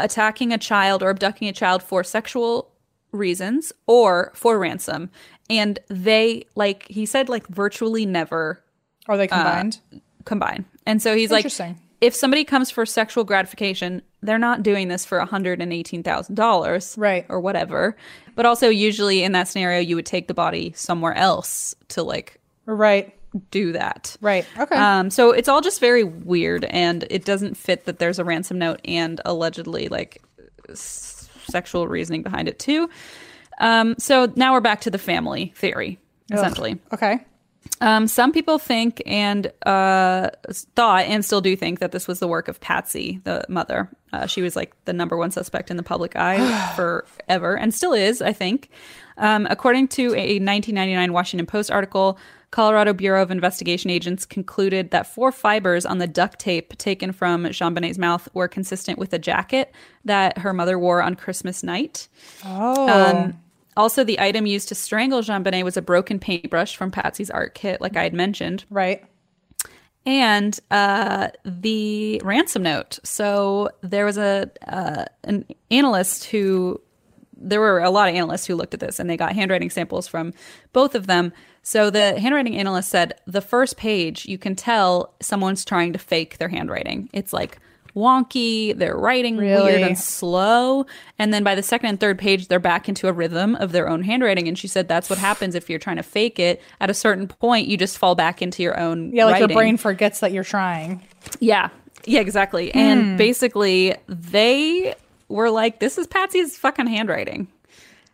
attacking 0.00 0.52
a 0.52 0.58
child 0.58 1.02
or 1.02 1.10
abducting 1.10 1.48
a 1.48 1.52
child 1.52 1.82
for 1.82 2.02
sexual 2.02 2.72
reasons 3.12 3.72
or 3.86 4.32
for 4.34 4.58
ransom. 4.58 5.10
And 5.48 5.78
they 5.88 6.46
like 6.56 6.86
he 6.88 7.06
said 7.06 7.28
like 7.28 7.46
virtually 7.46 8.04
never 8.06 8.64
Are 9.06 9.16
they 9.16 9.28
combined? 9.28 9.78
combine. 10.24 10.64
And 10.86 11.00
so 11.00 11.14
he's 11.14 11.30
like. 11.30 11.44
If 12.02 12.14
somebody 12.14 12.44
comes 12.44 12.70
for 12.70 12.84
sexual 12.84 13.22
gratification, 13.22 14.02
they're 14.22 14.38
not 14.38 14.62
doing 14.62 14.88
this 14.88 15.04
for 15.04 15.18
$118,000. 15.20 16.98
Right. 16.98 17.26
Or 17.28 17.40
whatever. 17.40 17.96
But 18.34 18.44
also, 18.44 18.68
usually 18.68 19.22
in 19.22 19.32
that 19.32 19.46
scenario, 19.48 19.80
you 19.80 19.94
would 19.96 20.04
take 20.04 20.26
the 20.26 20.34
body 20.34 20.72
somewhere 20.74 21.14
else 21.14 21.74
to 21.88 22.02
like 22.02 22.40
right, 22.66 23.14
do 23.50 23.72
that. 23.72 24.16
right. 24.20 24.44
Okay. 24.58 24.74
Um, 24.76 25.10
so 25.10 25.30
it's 25.30 25.48
all 25.48 25.60
just 25.60 25.80
very 25.80 26.02
weird 26.02 26.64
and 26.64 27.04
it 27.08 27.24
doesn't 27.24 27.56
fit 27.56 27.84
that 27.84 27.98
there's 27.98 28.18
a 28.18 28.24
ransom 28.24 28.58
note 28.58 28.80
and 28.84 29.20
allegedly 29.24 29.88
like 29.88 30.20
s- 30.68 31.28
sexual 31.48 31.86
reasoning 31.88 32.22
behind 32.22 32.48
it 32.48 32.58
too. 32.58 32.90
Um, 33.60 33.94
so 33.98 34.32
now 34.34 34.52
we're 34.54 34.60
back 34.60 34.80
to 34.82 34.90
the 34.90 34.98
family 34.98 35.52
theory, 35.56 35.98
essentially. 36.32 36.80
okay. 36.92 37.24
Um, 37.82 38.06
some 38.06 38.30
people 38.30 38.58
think 38.58 39.02
and 39.06 39.52
uh, 39.66 40.30
thought 40.76 41.04
and 41.06 41.24
still 41.24 41.40
do 41.40 41.56
think 41.56 41.80
that 41.80 41.90
this 41.90 42.06
was 42.06 42.20
the 42.20 42.28
work 42.28 42.46
of 42.46 42.60
Patsy, 42.60 43.20
the 43.24 43.44
mother. 43.48 43.90
Uh, 44.12 44.26
she 44.26 44.40
was 44.40 44.54
like 44.54 44.72
the 44.84 44.92
number 44.92 45.16
one 45.16 45.32
suspect 45.32 45.68
in 45.68 45.76
the 45.76 45.82
public 45.82 46.14
eye 46.14 46.72
forever 46.76 47.56
and 47.58 47.74
still 47.74 47.92
is, 47.92 48.22
I 48.22 48.32
think. 48.32 48.70
Um, 49.18 49.48
according 49.50 49.88
to 49.88 50.14
a 50.14 50.38
1999 50.38 51.12
Washington 51.12 51.46
Post 51.46 51.72
article, 51.72 52.18
Colorado 52.52 52.92
Bureau 52.92 53.20
of 53.20 53.32
Investigation 53.32 53.90
agents 53.90 54.26
concluded 54.26 54.92
that 54.92 55.06
four 55.06 55.32
fibers 55.32 55.84
on 55.84 55.98
the 55.98 56.06
duct 56.06 56.38
tape 56.38 56.76
taken 56.78 57.10
from 57.10 57.44
JonBenét's 57.44 57.98
mouth 57.98 58.28
were 58.32 58.46
consistent 58.46 58.96
with 58.98 59.12
a 59.12 59.18
jacket 59.18 59.72
that 60.04 60.38
her 60.38 60.52
mother 60.52 60.78
wore 60.78 61.02
on 61.02 61.16
Christmas 61.16 61.64
night. 61.64 62.08
Oh, 62.44 62.88
Um, 62.88 63.40
also, 63.76 64.04
the 64.04 64.20
item 64.20 64.46
used 64.46 64.68
to 64.68 64.74
strangle 64.74 65.22
JonBenét 65.22 65.64
was 65.64 65.76
a 65.76 65.82
broken 65.82 66.18
paintbrush 66.18 66.76
from 66.76 66.90
Patsy's 66.90 67.30
art 67.30 67.54
kit, 67.54 67.80
like 67.80 67.96
I 67.96 68.02
had 68.02 68.14
mentioned, 68.14 68.64
right. 68.70 69.04
and 70.04 70.58
uh, 70.70 71.28
the 71.44 72.20
ransom 72.24 72.62
note. 72.62 72.98
So 73.04 73.70
there 73.82 74.04
was 74.04 74.18
a 74.18 74.50
uh, 74.66 75.04
an 75.24 75.46
analyst 75.70 76.24
who 76.24 76.80
there 77.36 77.60
were 77.60 77.80
a 77.80 77.90
lot 77.90 78.08
of 78.08 78.14
analysts 78.14 78.46
who 78.46 78.54
looked 78.54 78.74
at 78.74 78.80
this 78.80 79.00
and 79.00 79.10
they 79.10 79.16
got 79.16 79.32
handwriting 79.32 79.70
samples 79.70 80.06
from 80.06 80.32
both 80.72 80.94
of 80.94 81.06
them. 81.06 81.32
So 81.62 81.90
the 81.90 82.18
handwriting 82.18 82.56
analyst 82.56 82.88
said 82.88 83.14
the 83.26 83.40
first 83.40 83.76
page 83.76 84.26
you 84.26 84.38
can 84.38 84.54
tell 84.54 85.14
someone's 85.20 85.64
trying 85.64 85.92
to 85.92 85.98
fake 85.98 86.38
their 86.38 86.48
handwriting. 86.48 87.08
It's 87.12 87.32
like 87.32 87.58
wonky, 87.96 88.76
they're 88.76 88.96
writing 88.96 89.36
weird 89.36 89.82
and 89.82 89.98
slow, 89.98 90.86
and 91.18 91.32
then 91.32 91.42
by 91.44 91.54
the 91.54 91.62
second 91.62 91.88
and 91.90 92.00
third 92.00 92.18
page 92.18 92.48
they're 92.48 92.58
back 92.58 92.88
into 92.88 93.08
a 93.08 93.12
rhythm 93.12 93.54
of 93.56 93.72
their 93.72 93.88
own 93.88 94.02
handwriting 94.02 94.48
and 94.48 94.58
she 94.58 94.66
said 94.68 94.88
that's 94.88 95.10
what 95.10 95.18
happens 95.18 95.54
if 95.54 95.68
you're 95.70 95.78
trying 95.78 95.96
to 95.96 96.02
fake 96.02 96.38
it. 96.38 96.62
At 96.80 96.90
a 96.90 96.94
certain 96.94 97.28
point 97.28 97.68
you 97.68 97.76
just 97.76 97.98
fall 97.98 98.14
back 98.14 98.40
into 98.42 98.62
your 98.62 98.78
own 98.78 99.12
Yeah, 99.12 99.24
like 99.26 99.34
writing. 99.34 99.50
your 99.50 99.56
brain 99.58 99.76
forgets 99.76 100.20
that 100.20 100.32
you're 100.32 100.44
trying. 100.44 101.02
Yeah. 101.40 101.68
Yeah, 102.04 102.20
exactly. 102.20 102.70
Hmm. 102.70 102.78
And 102.78 103.18
basically, 103.18 103.94
they 104.08 104.94
were 105.28 105.50
like, 105.50 105.78
this 105.78 105.98
is 105.98 106.06
Patsy's 106.08 106.56
fucking 106.58 106.86
handwriting. 106.88 107.46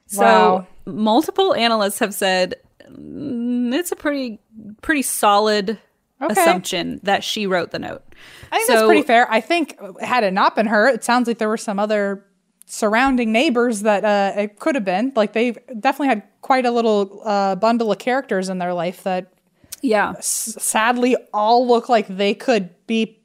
So 0.09 0.21
Wow. 0.23 0.67
multiple 0.87 1.55
analysts 1.55 1.99
have 2.01 2.13
said 2.15 2.57
mm, 2.91 3.73
it's 3.75 3.93
a 3.93 3.97
pretty 3.97 4.41
pretty 4.83 5.03
solid 5.03 5.79
Okay. 6.21 6.33
assumption 6.41 7.01
that 7.05 7.23
she 7.23 7.47
wrote 7.47 7.71
the 7.71 7.79
note. 7.79 8.03
I 8.51 8.57
think 8.57 8.67
So- 8.67 8.73
that's 8.75 8.87
pretty 8.87 9.03
fair. 9.03 9.31
I 9.31 9.41
think 9.41 9.79
had 10.01 10.25
it 10.25 10.33
not 10.33 10.57
been 10.57 10.67
her, 10.67 10.89
it 10.89 11.05
sounds 11.05 11.29
like 11.29 11.39
there 11.39 11.49
were 11.49 11.57
some 11.57 11.79
other 11.79 12.25
surrounding 12.67 13.33
neighbors 13.33 13.83
that 13.83 14.05
uh, 14.05 14.39
it 14.41 14.59
could 14.59 14.75
have 14.75 14.85
been. 14.85 15.13
Like 15.17 15.33
they 15.33 15.53
definitely 15.79 16.09
had 16.09 16.23
quite 16.43 16.67
a 16.67 16.71
little 16.71 17.23
uh, 17.25 17.55
bundle 17.57 17.91
of 17.93 17.99
characters 17.99 18.49
in 18.49 18.59
their 18.59 18.75
life 18.75 19.03
that 19.05 19.33
Yeah. 19.81 20.15
s- 20.19 20.57
sadly 20.59 21.17
all 21.33 21.67
look 21.67 21.89
like 21.89 22.07
they 22.09 22.35
could 22.35 22.71
be 22.87 23.21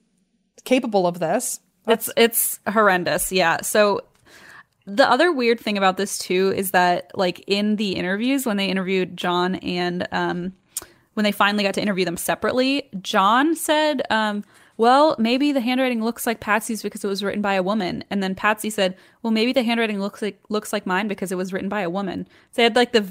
capable 0.64 1.06
of 1.08 1.20
this. 1.20 1.60
It's 1.88 2.10
it's 2.16 2.60
horrendous. 2.70 3.32
Yeah. 3.34 3.62
So 3.62 4.02
the 4.86 5.10
other 5.10 5.32
weird 5.34 5.60
thing 5.60 5.78
about 5.78 5.98
this 5.98 6.18
too 6.18 6.54
is 6.56 6.72
that 6.72 7.12
like 7.18 7.44
in 7.48 7.76
the 7.78 7.94
interviews 7.96 8.46
when 8.46 8.56
they 8.58 8.68
interviewed 8.68 9.18
John 9.18 9.56
and 9.56 10.08
um 10.14 10.54
when 11.14 11.24
they 11.24 11.32
finally 11.32 11.64
got 11.64 11.74
to 11.76 11.82
interview 11.82 12.06
them 12.06 12.18
separately, 12.18 12.90
John 13.02 13.56
said 13.56 14.02
um 14.10 14.44
well, 14.76 15.16
maybe 15.20 15.52
the 15.52 15.62
handwriting 15.62 16.04
looks 16.04 16.26
like 16.26 16.40
Patsy's 16.40 16.82
because 16.82 17.04
it 17.04 17.08
was 17.08 17.24
written 17.24 17.44
by 17.44 17.54
a 17.54 17.62
woman. 17.62 18.04
And 18.10 18.24
then 18.24 18.34
Patsy 18.34 18.72
said, 18.72 18.98
"Well, 19.22 19.30
maybe 19.32 19.54
the 19.54 19.62
handwriting 19.62 20.00
looks 20.00 20.20
like 20.22 20.40
looks 20.50 20.74
like 20.74 20.88
mine 20.88 21.08
because 21.08 21.32
it 21.32 21.36
was 21.36 21.54
written 21.54 21.70
by 21.70 21.82
a 21.82 21.92
woman." 21.92 22.28
So 22.52 22.56
they 22.56 22.64
had 22.64 22.76
like 22.76 22.92
the 22.92 23.08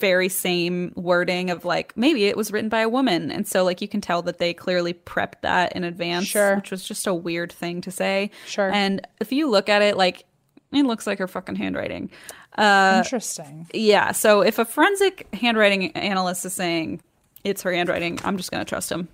very 0.00 0.28
same 0.28 0.92
wording 0.96 1.50
of 1.50 1.64
like 1.64 1.96
maybe 1.96 2.24
it 2.24 2.36
was 2.36 2.50
written 2.50 2.68
by 2.68 2.80
a 2.80 2.88
woman. 2.88 3.30
And 3.30 3.46
so 3.46 3.62
like 3.62 3.80
you 3.80 3.86
can 3.86 4.00
tell 4.00 4.22
that 4.22 4.38
they 4.38 4.52
clearly 4.52 4.92
prepped 4.92 5.42
that 5.42 5.72
in 5.76 5.84
advance, 5.84 6.26
Sure. 6.26 6.56
which 6.56 6.72
was 6.72 6.82
just 6.82 7.06
a 7.06 7.14
weird 7.14 7.52
thing 7.52 7.80
to 7.82 7.92
say. 7.92 8.32
Sure. 8.44 8.72
And 8.72 9.06
if 9.20 9.30
you 9.30 9.48
look 9.48 9.68
at 9.68 9.82
it, 9.82 9.96
like 9.96 10.24
it 10.72 10.82
looks 10.84 11.06
like 11.06 11.20
her 11.20 11.28
fucking 11.28 11.54
handwriting. 11.54 12.10
Uh, 12.58 13.02
Interesting. 13.04 13.68
yeah. 13.72 14.10
So 14.10 14.40
if 14.40 14.58
a 14.58 14.64
forensic 14.64 15.28
handwriting 15.32 15.92
analyst 15.92 16.44
is 16.44 16.54
saying 16.54 17.00
it's 17.44 17.62
her 17.62 17.72
handwriting, 17.72 18.18
I'm 18.24 18.36
just 18.36 18.50
gonna 18.50 18.64
trust 18.64 18.90
him. 18.90 19.08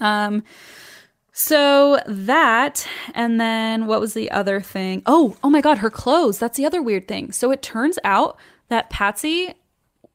Um. 0.00 0.42
So 1.38 2.00
that, 2.06 2.88
and 3.14 3.38
then 3.38 3.86
what 3.86 4.00
was 4.00 4.14
the 4.14 4.30
other 4.30 4.62
thing? 4.62 5.02
Oh, 5.04 5.36
oh 5.44 5.50
my 5.50 5.60
God, 5.60 5.78
her 5.78 5.90
clothes. 5.90 6.38
That's 6.38 6.56
the 6.56 6.64
other 6.64 6.80
weird 6.80 7.06
thing. 7.06 7.30
So 7.30 7.50
it 7.50 7.60
turns 7.60 7.98
out 8.04 8.38
that 8.70 8.88
Patsy 8.88 9.52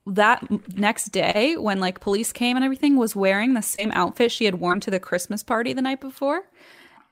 that 0.08 0.44
next 0.76 1.12
day 1.12 1.56
when 1.58 1.80
like 1.80 2.00
police 2.00 2.34
came 2.34 2.58
and 2.58 2.66
everything 2.66 2.96
was 2.96 3.16
wearing 3.16 3.54
the 3.54 3.62
same 3.62 3.92
outfit 3.92 4.32
she 4.32 4.46
had 4.46 4.56
worn 4.56 4.80
to 4.80 4.90
the 4.90 5.00
Christmas 5.00 5.44
party 5.44 5.74
the 5.74 5.82
night 5.84 6.02
before. 6.02 6.42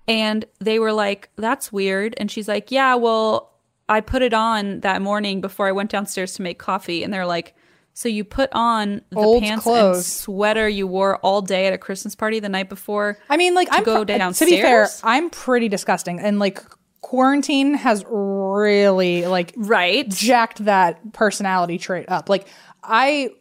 And 0.07 0.43
they 0.59 0.79
were 0.79 0.91
like, 0.91 1.29
"That's 1.35 1.71
weird." 1.71 2.15
And 2.17 2.31
she's 2.31 2.47
like, 2.47 2.71
"Yeah, 2.71 2.95
well, 2.95 3.51
I 3.87 4.01
put 4.01 4.23
it 4.23 4.33
on 4.33 4.79
that 4.79 5.03
morning 5.03 5.39
before 5.39 5.67
I 5.67 5.71
went 5.71 5.91
downstairs 5.91 6.33
to 6.33 6.41
make 6.41 6.57
coffee." 6.57 7.03
And 7.03 7.13
they're 7.13 7.27
like, 7.27 7.53
"So 7.99 8.07
you 8.07 8.23
put 8.23 8.49
on 8.53 9.01
the 9.09 9.17
Old 9.17 9.43
pants 9.43 9.67
and 9.67 9.97
sweater 9.97 10.69
you 10.69 10.87
wore 10.87 11.17
all 11.17 11.41
day 11.41 11.67
at 11.67 11.73
a 11.73 11.77
Christmas 11.77 12.15
party 12.15 12.39
the 12.39 12.47
night 12.47 12.69
before?" 12.69 13.17
I 13.29 13.35
mean, 13.35 13.53
like 13.55 13.67
I'm 13.71 13.83
go 13.83 14.05
pr- 14.05 14.31
To 14.31 14.45
be 14.45 14.61
fair. 14.61 14.87
I'm 15.03 15.29
pretty 15.29 15.67
disgusting, 15.67 16.21
and 16.21 16.39
like 16.39 16.63
quarantine 17.01 17.73
has 17.73 18.05
really 18.09 19.25
like 19.25 19.53
Right. 19.57 20.07
jacked 20.07 20.63
that 20.63 21.11
personality 21.11 21.77
trait 21.77 22.05
up. 22.07 22.29
Like 22.29 22.47
I 22.81 23.31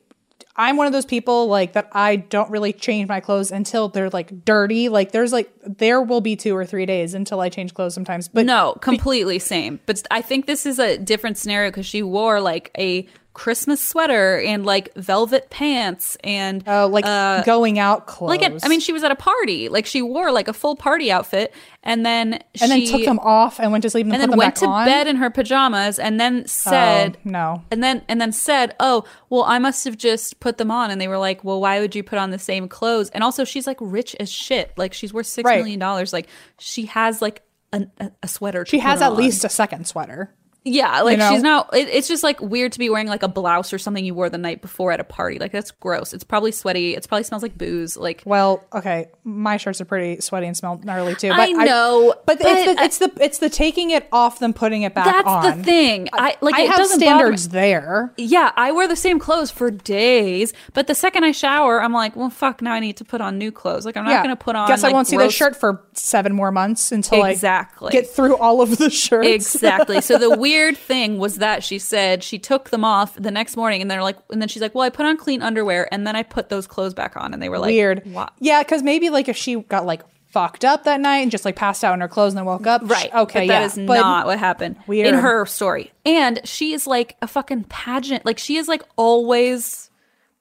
I'm 0.56 0.76
one 0.76 0.88
of 0.88 0.92
those 0.92 1.06
people 1.06 1.46
like 1.46 1.74
that 1.74 1.88
I 1.92 2.16
don't 2.16 2.50
really 2.50 2.72
change 2.72 3.08
my 3.08 3.20
clothes 3.20 3.52
until 3.52 3.88
they're 3.88 4.10
like 4.10 4.44
dirty. 4.44 4.88
Like 4.88 5.12
there's 5.12 5.32
like 5.32 5.52
there 5.64 6.02
will 6.02 6.20
be 6.20 6.34
2 6.34 6.56
or 6.56 6.66
3 6.66 6.84
days 6.84 7.14
until 7.14 7.40
I 7.40 7.48
change 7.48 7.74
clothes 7.74 7.94
sometimes. 7.94 8.26
But 8.26 8.44
no, 8.44 8.72
completely 8.80 9.38
same. 9.38 9.78
But 9.86 10.02
I 10.10 10.20
think 10.20 10.46
this 10.46 10.66
is 10.66 10.80
a 10.80 10.98
different 10.98 11.38
scenario 11.38 11.70
because 11.70 11.86
she 11.86 12.02
wore 12.02 12.40
like 12.40 12.72
a 12.76 13.06
Christmas 13.38 13.80
sweater 13.80 14.40
and 14.40 14.66
like 14.66 14.92
velvet 14.96 15.48
pants 15.48 16.16
and 16.24 16.66
uh, 16.66 16.88
like 16.88 17.04
going 17.46 17.78
out 17.78 18.08
clothes. 18.08 18.30
like 18.30 18.42
at, 18.42 18.64
I 18.64 18.68
mean 18.68 18.80
she 18.80 18.92
was 18.92 19.04
at 19.04 19.12
a 19.12 19.16
party 19.16 19.68
like 19.68 19.86
she 19.86 20.02
wore 20.02 20.32
like 20.32 20.48
a 20.48 20.52
full 20.52 20.74
party 20.74 21.12
outfit 21.12 21.54
and 21.84 22.04
then 22.04 22.34
and 22.60 22.70
then 22.72 22.84
took 22.86 23.04
them 23.04 23.20
off 23.20 23.60
and 23.60 23.70
went 23.70 23.82
to 23.82 23.90
sleep 23.90 24.06
and, 24.06 24.12
and 24.14 24.22
then 24.22 24.30
them 24.30 24.38
went 24.38 24.56
to 24.56 24.66
on. 24.66 24.84
bed 24.84 25.06
in 25.06 25.14
her 25.16 25.30
pajamas 25.30 26.00
and 26.00 26.18
then 26.20 26.48
said 26.48 27.16
Oh, 27.18 27.30
no. 27.30 27.62
and 27.70 27.80
then 27.80 28.02
and 28.08 28.20
then 28.20 28.32
said 28.32 28.74
oh 28.80 29.04
well 29.30 29.44
I 29.44 29.60
must 29.60 29.84
have 29.84 29.96
just 29.96 30.40
put 30.40 30.58
them 30.58 30.72
on 30.72 30.90
and 30.90 31.00
they 31.00 31.06
were 31.06 31.18
like 31.18 31.44
well 31.44 31.60
why 31.60 31.78
would 31.78 31.94
you 31.94 32.02
put 32.02 32.18
on 32.18 32.30
the 32.30 32.40
same 32.40 32.68
clothes 32.68 33.08
and 33.10 33.22
also 33.22 33.44
she's 33.44 33.68
like 33.68 33.78
rich 33.80 34.16
as 34.18 34.28
shit 34.28 34.72
like 34.76 34.92
she's 34.92 35.14
worth 35.14 35.26
six 35.28 35.46
Right. 35.46 35.58
million 35.58 35.78
dollars 35.78 36.12
like 36.12 36.26
she 36.58 36.86
has 36.86 37.22
like 37.22 37.42
an, 37.72 37.92
a, 38.00 38.10
a 38.24 38.26
sweater 38.28 38.66
She 38.66 38.80
has 38.80 39.00
at 39.00 39.12
on. 39.12 39.16
least 39.16 39.44
a 39.44 39.48
second 39.48 39.86
sweater. 39.86 40.34
Yeah, 40.72 41.02
like 41.02 41.18
know? 41.18 41.30
she's 41.30 41.42
not. 41.42 41.74
It, 41.74 41.88
it's 41.88 42.08
just 42.08 42.22
like 42.22 42.40
weird 42.40 42.72
to 42.72 42.78
be 42.78 42.90
wearing 42.90 43.06
like 43.06 43.22
a 43.22 43.28
blouse 43.28 43.72
or 43.72 43.78
something 43.78 44.04
you 44.04 44.14
wore 44.14 44.28
the 44.28 44.38
night 44.38 44.62
before 44.62 44.92
at 44.92 45.00
a 45.00 45.04
party. 45.04 45.38
Like 45.38 45.52
that's 45.52 45.70
gross. 45.70 46.12
It's 46.12 46.24
probably 46.24 46.52
sweaty. 46.52 46.94
It's 46.94 47.06
probably 47.06 47.24
smells 47.24 47.42
like 47.42 47.56
booze. 47.56 47.96
Like 47.96 48.22
Well, 48.24 48.64
okay, 48.72 49.08
my 49.24 49.56
shirts 49.56 49.80
are 49.80 49.84
pretty 49.84 50.20
sweaty 50.20 50.46
and 50.46 50.56
smell 50.56 50.80
gnarly 50.82 51.14
too. 51.14 51.28
But 51.28 51.40
I 51.40 51.46
know, 51.52 52.14
but, 52.26 52.38
but 52.38 52.46
it's 52.46 52.66
the 52.66 52.84
it's 52.84 52.98
the 52.98 53.24
it's 53.24 53.38
the 53.38 53.50
taking 53.50 53.90
it 53.90 54.08
off 54.12 54.38
then 54.38 54.52
putting 54.52 54.82
it 54.82 54.94
back 54.94 55.06
on. 55.06 55.12
that's 55.12 55.28
on. 55.28 55.58
the 55.58 55.64
thing. 55.64 56.08
I 56.12 56.36
like. 56.40 56.54
I 56.54 56.62
it 56.62 56.68
have 56.68 56.76
doesn't 56.76 57.00
standards 57.00 57.48
there. 57.48 58.12
Yeah, 58.16 58.52
I 58.56 58.72
wear 58.72 58.88
the 58.88 58.96
same 58.96 59.18
clothes 59.18 59.50
for 59.50 59.70
days, 59.70 60.52
but 60.74 60.86
the 60.86 60.94
second 60.94 61.24
I 61.24 61.32
shower, 61.32 61.82
I'm 61.82 61.92
like, 61.92 62.16
well, 62.16 62.30
fuck. 62.30 62.62
Now 62.62 62.72
I 62.72 62.80
need 62.80 62.96
to 62.98 63.04
put 63.04 63.20
on 63.20 63.38
new 63.38 63.52
clothes. 63.52 63.86
Like 63.86 63.96
I'm 63.96 64.04
not 64.04 64.10
yeah, 64.10 64.22
gonna 64.22 64.36
put 64.36 64.56
on. 64.56 64.68
Guess 64.68 64.84
I 64.84 64.92
won't 64.92 65.06
see 65.06 65.16
gross- 65.16 65.28
this 65.28 65.34
shirt 65.34 65.56
for 65.56 65.84
seven 65.94 66.32
more 66.32 66.52
months 66.52 66.92
until 66.92 67.24
Exactly. 67.24 67.88
I 67.88 67.92
get 67.92 68.08
through 68.08 68.36
all 68.36 68.60
of 68.60 68.76
the 68.78 68.90
shirts. 68.90 69.54
Exactly. 69.54 70.00
So 70.00 70.18
the 70.18 70.36
weird 70.36 70.57
thing 70.76 71.18
was 71.18 71.36
that 71.36 71.62
she 71.62 71.78
said 71.78 72.22
she 72.22 72.38
took 72.38 72.70
them 72.70 72.84
off 72.84 73.14
the 73.14 73.30
next 73.30 73.56
morning, 73.56 73.80
and 73.82 73.90
they're 73.90 74.02
like, 74.02 74.16
and 74.30 74.40
then 74.40 74.48
she's 74.48 74.62
like, 74.62 74.74
well, 74.74 74.84
I 74.84 74.90
put 74.90 75.06
on 75.06 75.16
clean 75.16 75.42
underwear, 75.42 75.88
and 75.92 76.06
then 76.06 76.16
I 76.16 76.22
put 76.22 76.48
those 76.48 76.66
clothes 76.66 76.94
back 76.94 77.16
on, 77.16 77.32
and 77.32 77.42
they 77.42 77.48
were 77.48 77.58
like, 77.58 77.70
Weird. 77.70 78.02
Yeah, 78.40 78.62
because 78.62 78.82
maybe 78.82 79.10
like 79.10 79.28
if 79.28 79.36
she 79.36 79.56
got 79.56 79.86
like 79.86 80.02
fucked 80.26 80.64
up 80.64 80.84
that 80.84 81.00
night 81.00 81.18
and 81.18 81.30
just 81.30 81.44
like 81.46 81.56
passed 81.56 81.82
out 81.82 81.94
in 81.94 82.00
her 82.00 82.08
clothes 82.08 82.32
and 82.32 82.38
then 82.38 82.44
woke 82.44 82.66
up. 82.66 82.82
Right. 82.84 83.12
Okay. 83.14 83.40
But 83.40 83.46
yeah. 83.46 83.60
that 83.60 83.64
is 83.78 83.86
But 83.86 83.94
not 84.00 84.26
what 84.26 84.38
happened 84.38 84.76
Weird. 84.86 85.06
in 85.06 85.14
her 85.14 85.46
story. 85.46 85.90
And 86.04 86.40
she 86.44 86.74
is 86.74 86.86
like 86.86 87.16
a 87.22 87.26
fucking 87.26 87.64
pageant. 87.64 88.26
Like 88.26 88.38
she 88.38 88.56
is 88.56 88.68
like 88.68 88.82
always 88.96 89.90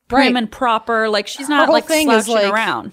prim 0.09 0.33
Right. 0.33 0.35
and 0.35 0.51
proper. 0.51 1.07
Like 1.07 1.27
she's 1.27 1.47
not 1.47 1.69
like 1.69 1.85
thing 1.85 2.07
slouching 2.07 2.33
like, 2.35 2.51
around. 2.53 2.91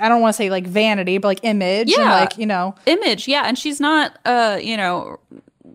I 0.00 0.08
don't 0.08 0.20
want 0.20 0.34
to 0.34 0.36
say 0.36 0.50
like 0.50 0.66
vanity, 0.66 1.18
but 1.18 1.28
like 1.28 1.40
image. 1.44 1.92
And, 1.92 2.02
Yeah. 2.02 2.20
like 2.20 2.36
you 2.36 2.46
know. 2.46 2.74
Image, 2.86 3.28
yeah. 3.28 3.42
And 3.46 3.56
she's 3.56 3.78
not 3.78 4.18
uh, 4.24 4.58
you 4.60 4.76
know, 4.76 5.20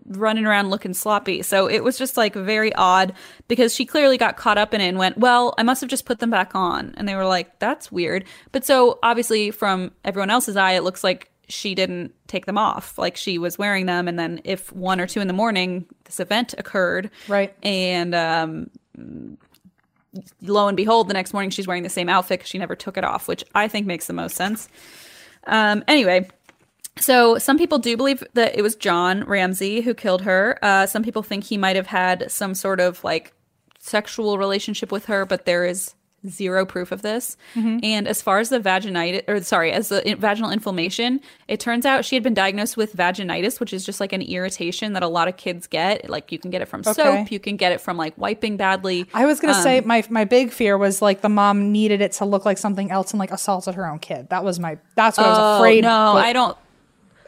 running 0.08 0.46
around 0.46 0.70
looking 0.70 0.94
sloppy. 0.94 1.42
So 1.42 1.66
it 1.68 1.84
was 1.84 1.98
just 1.98 2.16
like 2.16 2.34
very 2.34 2.74
odd 2.74 3.12
because 3.46 3.74
she 3.74 3.84
clearly 3.84 4.16
got 4.18 4.36
caught 4.36 4.58
up 4.58 4.72
in 4.74 4.80
it 4.80 4.88
and 4.88 4.98
went, 4.98 5.18
Well, 5.18 5.54
I 5.58 5.62
must 5.62 5.80
have 5.80 5.90
just 5.90 6.06
put 6.06 6.18
them 6.18 6.30
back 6.30 6.54
on. 6.54 6.94
And 6.96 7.08
they 7.08 7.14
were 7.14 7.26
like, 7.26 7.58
That's 7.58 7.92
weird. 7.92 8.24
But 8.52 8.64
so 8.64 8.98
obviously 9.02 9.50
from 9.50 9.92
everyone 10.04 10.30
else's 10.30 10.56
eye, 10.56 10.72
it 10.72 10.82
looks 10.84 11.04
like 11.04 11.30
she 11.48 11.74
didn't 11.74 12.14
take 12.26 12.46
them 12.46 12.58
off. 12.58 12.98
Like 12.98 13.16
she 13.16 13.38
was 13.38 13.58
wearing 13.58 13.86
them 13.86 14.08
and 14.08 14.18
then 14.18 14.40
if 14.44 14.72
one 14.72 15.00
or 15.00 15.06
two 15.06 15.20
in 15.20 15.26
the 15.28 15.32
morning 15.32 15.86
this 16.04 16.20
event 16.20 16.54
occurred. 16.58 17.10
Right. 17.28 17.54
And 17.62 18.14
um 18.14 18.70
lo 20.42 20.68
and 20.68 20.76
behold, 20.76 21.08
the 21.08 21.14
next 21.14 21.32
morning 21.32 21.50
she's 21.50 21.66
wearing 21.66 21.82
the 21.82 21.88
same 21.88 22.08
outfit 22.08 22.40
'cause 22.40 22.48
she 22.48 22.58
never 22.58 22.74
took 22.74 22.96
it 22.96 23.04
off, 23.04 23.28
which 23.28 23.44
I 23.54 23.68
think 23.68 23.86
makes 23.86 24.06
the 24.06 24.12
most 24.12 24.36
sense. 24.36 24.68
Um, 25.46 25.84
anyway, 25.88 26.28
so 27.00 27.38
some 27.38 27.58
people 27.58 27.78
do 27.78 27.96
believe 27.96 28.22
that 28.34 28.56
it 28.58 28.62
was 28.62 28.74
John 28.76 29.24
Ramsey 29.24 29.80
who 29.80 29.94
killed 29.94 30.22
her. 30.22 30.58
Uh, 30.62 30.86
some 30.86 31.02
people 31.02 31.22
think 31.22 31.44
he 31.44 31.56
might 31.56 31.76
have 31.76 31.86
had 31.88 32.30
some 32.30 32.54
sort 32.54 32.80
of 32.80 33.02
like 33.04 33.32
sexual 33.78 34.38
relationship 34.38 34.92
with 34.92 35.06
her, 35.06 35.24
but 35.24 35.44
there 35.44 35.64
is 35.64 35.94
zero 36.26 36.66
proof 36.66 36.90
of 36.90 37.00
this. 37.02 37.36
And 37.54 38.08
as 38.08 38.20
far 38.20 38.40
as 38.40 38.48
the 38.48 38.58
vaginitis, 38.58 39.22
or 39.28 39.40
sorry, 39.42 39.70
as 39.70 39.88
the 39.88 40.16
vaginal 40.18 40.50
inflammation, 40.50 41.20
it 41.46 41.60
turns 41.60 41.86
out 41.86 42.04
she 42.04 42.16
had 42.16 42.24
been 42.24 42.34
diagnosed 42.34 42.76
with 42.76 42.92
vaginitis, 42.96 43.60
which 43.60 43.72
is 43.72 43.86
just 43.86 44.00
like 44.00 44.12
an 44.12 44.20
irritation 44.22 44.94
that 44.94 45.04
a 45.04 45.08
lot 45.08 45.28
of 45.28 45.36
kids 45.36 45.68
get. 45.68 46.10
Like 46.10 46.32
you 46.32 46.38
can 46.40 46.50
get 46.50 46.60
it 46.60 46.66
from 46.66 46.80
Okay. 46.80 46.92
soap, 46.92 47.30
you 47.30 47.38
can 47.38 47.56
get 47.56 47.70
it 47.70 47.80
from 47.80 47.96
like 47.96 48.18
wiping 48.18 48.56
badly. 48.56 49.06
I 49.14 49.26
was 49.26 49.38
gonna 49.38 49.54
Um, 49.54 49.62
say 49.62 49.80
my 49.80 50.02
my 50.10 50.24
big 50.24 50.50
fear 50.50 50.76
was 50.76 51.00
like 51.00 51.20
the 51.20 51.28
mom 51.28 51.70
needed 51.70 52.00
it 52.00 52.12
to 52.14 52.24
look 52.24 52.44
like 52.44 52.58
something 52.58 52.90
else 52.90 53.12
and 53.12 53.20
like 53.20 53.30
assaulted 53.30 53.76
her 53.76 53.88
own 53.88 54.00
kid. 54.00 54.28
That 54.30 54.42
was 54.42 54.58
my 54.58 54.76
that's 54.96 55.18
what 55.18 55.26
I 55.26 55.30
was 55.30 55.38
Oh, 55.40 55.56
afraid. 55.58 55.82
no, 55.84 56.12
but- 56.14 56.24
I 56.24 56.32
don't. 56.32 56.58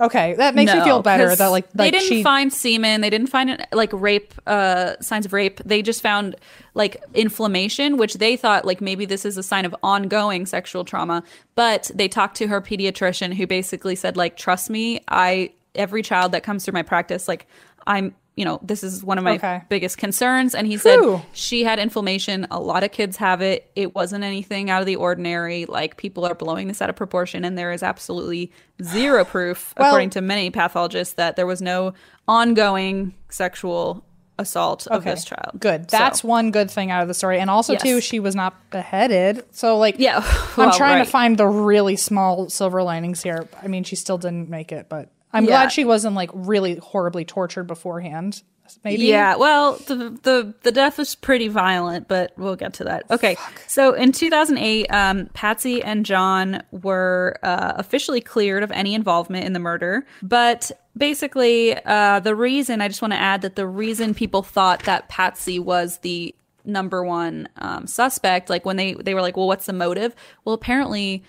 Okay, 0.01 0.33
that 0.35 0.55
makes 0.55 0.73
me 0.73 0.81
feel 0.83 1.03
better. 1.03 1.35
that 1.37 1.49
like 1.49 1.71
they 1.73 1.91
didn't 1.91 2.09
she 2.09 2.23
find 2.23 2.51
semen 2.51 3.03
they 3.03 3.11
didn't 3.11 3.27
find 3.27 3.67
like 3.73 3.91
rape 3.93 4.33
uh 4.47 4.95
signs 5.01 5.27
of 5.27 5.33
rape 5.35 5.61
they 5.65 5.83
just 5.83 6.01
found 6.01 6.37
like 6.75 6.97
inflammation 7.13 7.99
which 7.99 8.15
they 8.15 8.35
thought 8.37 8.65
like 8.65 8.81
maybe 8.81 9.05
this 9.05 9.27
is 9.27 9.37
a 9.37 9.43
sign 9.43 9.67
of 9.67 9.77
ongoing 9.83 10.47
sexual 10.47 10.85
trauma 10.85 11.23
but 11.55 11.91
they 11.95 12.09
talked 12.09 12.37
to 12.37 12.47
her 12.47 12.61
pediatrician 12.63 13.35
who 13.35 13.47
basically 13.47 13.95
said 13.95 14.17
like 14.17 14.37
trust 14.37 14.71
me 14.71 15.01
i 15.09 15.51
every 15.75 16.03
child 16.03 16.33
that 16.33 16.43
comes 16.43 16.65
through 16.65 16.75
my 16.75 16.83
practice 16.83 17.29
like 17.29 17.47
i'm 17.87 18.15
you 18.37 18.45
know 18.45 18.59
this 18.63 18.83
is 18.83 19.03
one 19.05 19.19
of 19.19 19.25
my 19.25 19.35
Okay. 19.35 19.61
biggest 19.69 19.99
concerns 19.99 20.55
and 20.55 20.67
he 20.67 20.77
said 20.77 20.99
she 21.33 21.65
had 21.65 21.79
inflammation 21.79 22.47
a 22.51 22.61
lot 22.61 22.85
of 22.85 22.93
kids 22.93 23.17
have 23.19 23.43
it 23.43 23.71
it 23.77 23.95
wasn't 23.95 24.23
anything 24.25 24.71
out 24.71 24.81
of 24.81 24.87
the 24.87 24.97
ordinary 24.97 25.67
like 25.67 25.97
people 25.97 26.25
are 26.25 26.35
blowing 26.35 26.69
this 26.69 26.81
out 26.81 26.89
of 26.89 26.97
proportion 26.97 27.45
and 27.45 27.59
there 27.59 27.73
is 27.73 27.83
absolutely 27.83 28.51
zero 28.83 29.25
proof 29.25 29.75
Well- 29.79 29.89
according 29.89 30.11
to 30.11 30.21
many 30.21 30.51
pathologists 30.51 31.15
that 31.15 31.37
there 31.37 31.47
was 31.47 31.61
no 31.61 31.93
ongoing 32.29 33.13
sexual 33.29 34.05
assault 34.39 34.87
of 34.87 35.03
okay 35.03 35.11
this 35.11 35.25
child 35.25 35.51
Good. 35.59 35.91
So- 35.91 35.99
That's 35.99 36.25
one 36.25 36.51
good 36.51 36.71
thing 36.71 36.91
out 36.91 37.03
of 37.03 37.09
the 37.09 37.15
story, 37.15 37.39
and 37.41 37.51
also 37.51 37.75
Yes. 37.75 37.83
too, 37.83 38.01
she 38.01 38.21
was 38.21 38.35
not 38.35 38.55
beheaded. 38.71 39.45
So 39.51 39.77
like, 39.77 39.97
Yeah, 39.99 40.21
I'm 40.57 40.73
trying 40.73 40.99
right. 41.01 41.05
to 41.05 41.11
find 41.11 41.37
the 41.37 41.47
really 41.47 41.97
small 41.97 42.49
silver 42.49 42.83
linings 42.83 43.23
here. 43.23 43.47
I 43.63 43.67
mean, 43.69 43.85
she 43.85 43.97
still 43.97 44.17
didn't 44.17 44.49
make 44.49 44.73
it, 44.73 44.87
but 44.89 45.11
I'm 45.33 45.45
Yeah. 45.45 45.51
glad 45.51 45.73
she 45.73 45.85
wasn't 45.85 46.15
like 46.17 46.31
really 46.35 46.77
horribly 46.77 47.25
tortured 47.25 47.65
beforehand. 47.65 48.43
Maybe. 48.85 49.07
Yeah, 49.07 49.35
well, 49.35 49.73
the, 49.89 50.17
the 50.23 50.55
the 50.63 50.71
death 50.71 50.97
was 50.97 51.17
pretty 51.17 51.49
violent, 51.49 52.07
but 52.07 52.33
we'll 52.37 52.55
get 52.55 52.75
to 52.75 52.85
that. 52.85 53.03
Okay, 53.11 53.37
so 53.67 53.95
in 53.95 54.13
2008, 54.13 54.87
um, 54.93 55.27
Patsy 55.35 55.83
and 55.83 56.07
John 56.07 56.63
were 56.71 57.37
uh, 57.43 57.73
officially 57.75 58.21
cleared 58.21 58.63
of 58.63 58.71
any 58.71 58.95
involvement 58.95 59.45
in 59.45 59.55
the 59.55 59.59
murder, 59.59 60.07
but 60.23 60.71
basically, 60.97 61.77
uh, 61.85 62.21
the 62.21 62.37
reason 62.37 62.81
I 62.81 62.87
just 62.87 63.03
want 63.03 63.13
to 63.13 63.19
add 63.19 63.43
that 63.43 63.57
the 63.57 63.67
reason 63.67 64.15
people 64.15 64.45
thought 64.45 64.85
that 64.85 65.09
Patsy 65.09 65.59
was 65.59 65.99
the 65.99 66.33
number 66.65 67.03
one 67.05 67.49
um, 67.57 67.89
suspect, 67.89 68.49
like 68.49 68.65
when 68.65 68.77
they 68.77 68.95
they 68.95 69.15
were 69.15 69.21
like, 69.23 69.37
well, 69.37 69.49
what's 69.49 69.67
the 69.67 69.73
motive? 69.73 70.15
Well, 70.45 70.55
apparently, 70.55 71.25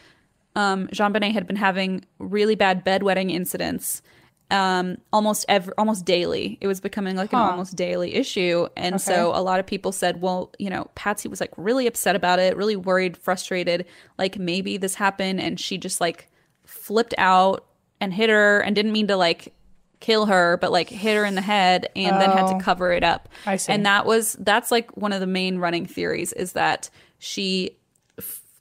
um, 0.55 0.88
JonBenét 0.88 1.33
had 1.33 1.47
been 1.47 1.55
having 1.55 2.03
really 2.19 2.55
bad 2.55 2.83
bedwetting 2.85 3.31
incidents 3.31 4.01
um, 4.49 4.97
almost 5.13 5.45
almost 5.77 6.03
daily. 6.03 6.57
It 6.59 6.67
was 6.67 6.81
becoming 6.81 7.15
like 7.15 7.31
an 7.31 7.39
almost 7.39 7.77
daily 7.77 8.15
issue, 8.15 8.67
and 8.75 8.99
so 8.99 9.31
a 9.33 9.39
lot 9.41 9.61
of 9.61 9.65
people 9.65 9.93
said, 9.93 10.19
"Well, 10.21 10.51
you 10.59 10.69
know, 10.69 10.89
Patsy 10.93 11.30
was 11.30 11.39
like 11.39 11.51
really 11.55 11.88
upset 11.88 12.17
about 12.17 12.38
it, 12.39 12.57
really 12.57 12.75
worried, 12.75 13.15
frustrated. 13.15 13.85
Like 14.19 14.38
maybe 14.38 14.75
this 14.75 14.95
happened, 14.95 15.39
and 15.39 15.57
she 15.57 15.77
just 15.77 16.01
like 16.01 16.30
flipped 16.65 17.13
out 17.17 17.65
and 18.01 18.13
hit 18.13 18.30
her, 18.30 18.59
and 18.59 18.75
didn't 18.75 18.91
mean 18.91 19.07
to 19.07 19.15
like." 19.15 19.53
kill 20.01 20.25
her 20.25 20.57
but 20.57 20.71
like 20.71 20.89
hit 20.89 21.15
her 21.15 21.23
in 21.23 21.35
the 21.35 21.41
head 21.41 21.88
and 21.95 22.19
then 22.19 22.31
had 22.31 22.45
Oh. 22.45 22.57
to 22.57 22.63
cover 22.65 22.91
it 22.91 23.03
up 23.03 23.30
I 23.45 23.55
see. 23.57 23.71
and 23.71 23.85
that 23.85 24.03
was 24.03 24.35
that's 24.39 24.71
like 24.71 24.97
one 24.97 25.13
of 25.13 25.19
the 25.19 25.27
main 25.27 25.59
running 25.59 25.85
theories 25.85 26.33
is 26.33 26.53
that 26.53 26.89
she 27.19 27.77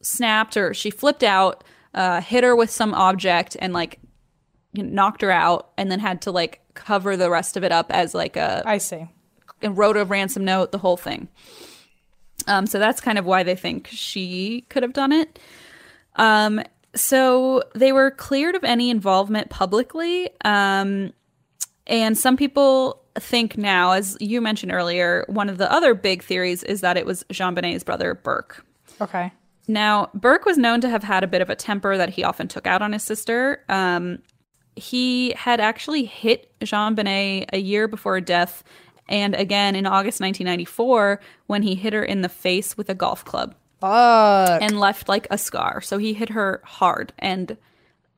snapped 0.03 0.59
or 0.59 0.75
she 0.75 0.91
flipped 0.91 1.23
out, 1.23 1.65
uh, 1.95 2.21
hit 2.21 2.45
her 2.45 2.55
with 2.55 2.71
some 2.71 2.95
object 2.95 3.57
and 3.61 3.73
like 3.73 3.99
knocked 4.75 5.23
her 5.23 5.31
out, 5.31 5.71
and 5.77 5.91
then 5.91 5.99
had 6.01 6.23
to 6.23 6.31
like 6.31 6.61
cover 6.75 7.17
the 7.17 7.31
rest 7.31 7.57
of 7.57 7.65
it 7.65 7.73
up 7.73 7.91
as 7.91 8.15
like 8.15 8.37
a 8.37 8.63
I 8.65 8.79
see. 8.79 9.09
and 9.63 9.77
wrote 9.77 9.97
a 9.97 10.05
ransom 10.05 10.45
note, 10.45 10.73
the 10.73 10.79
whole 10.79 10.97
thing. 10.97 11.29
Um, 12.47 12.67
so 12.67 12.79
that's 12.79 13.01
kind 13.01 13.19
of 13.19 13.25
why 13.27 13.43
they 13.43 13.55
think 13.57 13.89
she 13.91 14.65
could 14.69 14.83
have 14.83 14.93
done 14.93 15.13
it. 15.13 15.39
Um, 16.17 16.63
so 16.95 17.63
they 17.75 17.93
were 17.93 18.11
cleared 18.11 18.55
of 18.55 18.65
any 18.65 18.91
involvement 18.91 19.51
publicly. 19.51 20.31
Um, 20.45 21.13
and 21.87 22.17
some 22.17 22.37
people 22.37 23.03
think 23.17 23.59
now, 23.59 23.93
as 23.93 24.17
you 24.21 24.41
mentioned 24.41 24.73
earlier, 24.73 25.25
one 25.29 25.49
of 25.49 25.59
the 25.59 25.71
other 25.71 25.95
big 25.95 26.23
theories 26.23 26.63
is 26.63 26.81
that 26.81 26.97
it 26.97 27.07
was 27.07 27.25
JonBenét's 27.31 27.85
brother, 27.85 28.15
Burke. 28.15 28.65
Okay. 29.01 29.33
Now, 29.69 30.11
Burke 30.15 30.45
was 30.45 30.59
known 30.59 30.81
to 30.81 30.89
have 30.89 31.05
had 31.05 31.23
a 31.23 31.29
bit 31.29 31.43
of 31.43 31.51
a 31.51 31.57
temper 31.57 31.97
that 31.97 32.11
he 32.11 32.25
often 32.25 32.49
took 32.49 32.67
out 32.67 32.83
on 32.83 32.93
his 32.93 33.03
sister. 33.03 33.65
Um, 33.69 34.21
he 34.77 35.33
had 35.37 35.61
actually 35.61 36.05
hit 36.05 36.53
JonBenét 36.61 37.47
a 37.53 37.59
year 37.59 37.87
before 37.89 38.15
her 38.15 38.21
death, 38.21 38.65
and 39.09 39.35
again 39.35 39.75
in 39.75 39.87
August 39.87 40.21
1994 40.21 41.21
when 41.47 41.63
he 41.63 41.75
hit 41.75 41.93
her 41.93 42.05
in 42.05 42.23
the 42.23 42.29
face 42.29 42.77
with 42.77 42.89
a 42.89 42.95
golf 42.95 43.25
club 43.25 43.55
Fuck. 43.81 44.63
and 44.63 44.79
left 44.79 45.09
like 45.09 45.27
a 45.31 45.37
scar. 45.37 45.81
So 45.81 45.99
he 45.99 46.15
hit 46.15 46.31
her 46.31 46.63
hard 46.65 47.13
and 47.19 47.57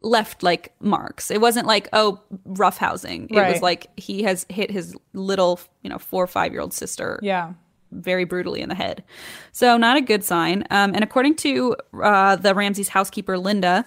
left 0.02 0.42
like 0.42 0.74
marks. 0.80 1.30
It 1.30 1.40
wasn't 1.40 1.66
like, 1.66 1.88
oh, 1.92 2.20
roughhousing. 2.46 3.28
It 3.30 3.52
was 3.52 3.62
like 3.62 3.86
he 3.96 4.22
has 4.24 4.44
hit 4.48 4.70
his 4.70 4.94
little, 5.14 5.60
you 5.82 5.90
know, 5.90 5.98
four 5.98 6.22
or 6.22 6.28
five 6.28 6.52
year 6.52 6.60
old 6.60 6.74
sister 6.74 7.18
yeah. 7.22 7.52
Very 7.92 8.24
brutally 8.24 8.60
in 8.60 8.68
the 8.68 8.74
head. 8.74 9.04
So, 9.52 9.76
not 9.76 9.96
a 9.96 10.00
good 10.00 10.24
sign. 10.24 10.64
Um, 10.70 10.94
and 10.94 11.04
according 11.04 11.36
to 11.36 11.76
uh, 12.02 12.36
the 12.36 12.54
Ramsey's 12.54 12.88
housekeeper, 12.88 13.38
Linda, 13.38 13.86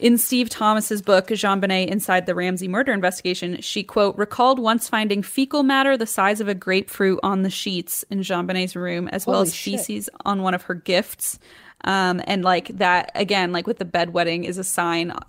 in 0.00 0.16
Steve 0.16 0.48
Thomas's 0.48 1.02
book, 1.02 1.28
JonBenét 1.28 1.88
Inside 1.88 2.24
the 2.24 2.34
Ramsey 2.34 2.68
Murder 2.68 2.92
Investigation, 2.92 3.60
she, 3.60 3.82
quote, 3.82 4.16
recalled 4.16 4.58
once 4.58 4.88
finding 4.88 5.22
fecal 5.22 5.62
matter 5.62 5.96
the 5.96 6.06
size 6.06 6.40
of 6.40 6.48
a 6.48 6.54
grapefruit 6.54 7.20
on 7.22 7.42
the 7.42 7.50
sheets 7.50 8.02
in 8.10 8.20
JonBenét's 8.20 8.74
room, 8.74 9.08
as 9.08 9.26
well 9.26 9.36
Holy 9.36 9.48
as 9.48 9.54
shit. 9.54 9.80
feces 9.80 10.08
on 10.24 10.42
one 10.42 10.54
of 10.54 10.62
her 10.62 10.74
gifts. 10.74 11.38
Um, 11.84 12.22
and 12.24 12.42
like 12.42 12.68
that, 12.78 13.10
again, 13.14 13.52
like 13.52 13.66
with 13.66 13.78
the 13.78 13.84
bedwetting, 13.84 14.44
is 14.44 14.58
a 14.58 14.64
sign, 14.64 15.10
uh, 15.10 15.20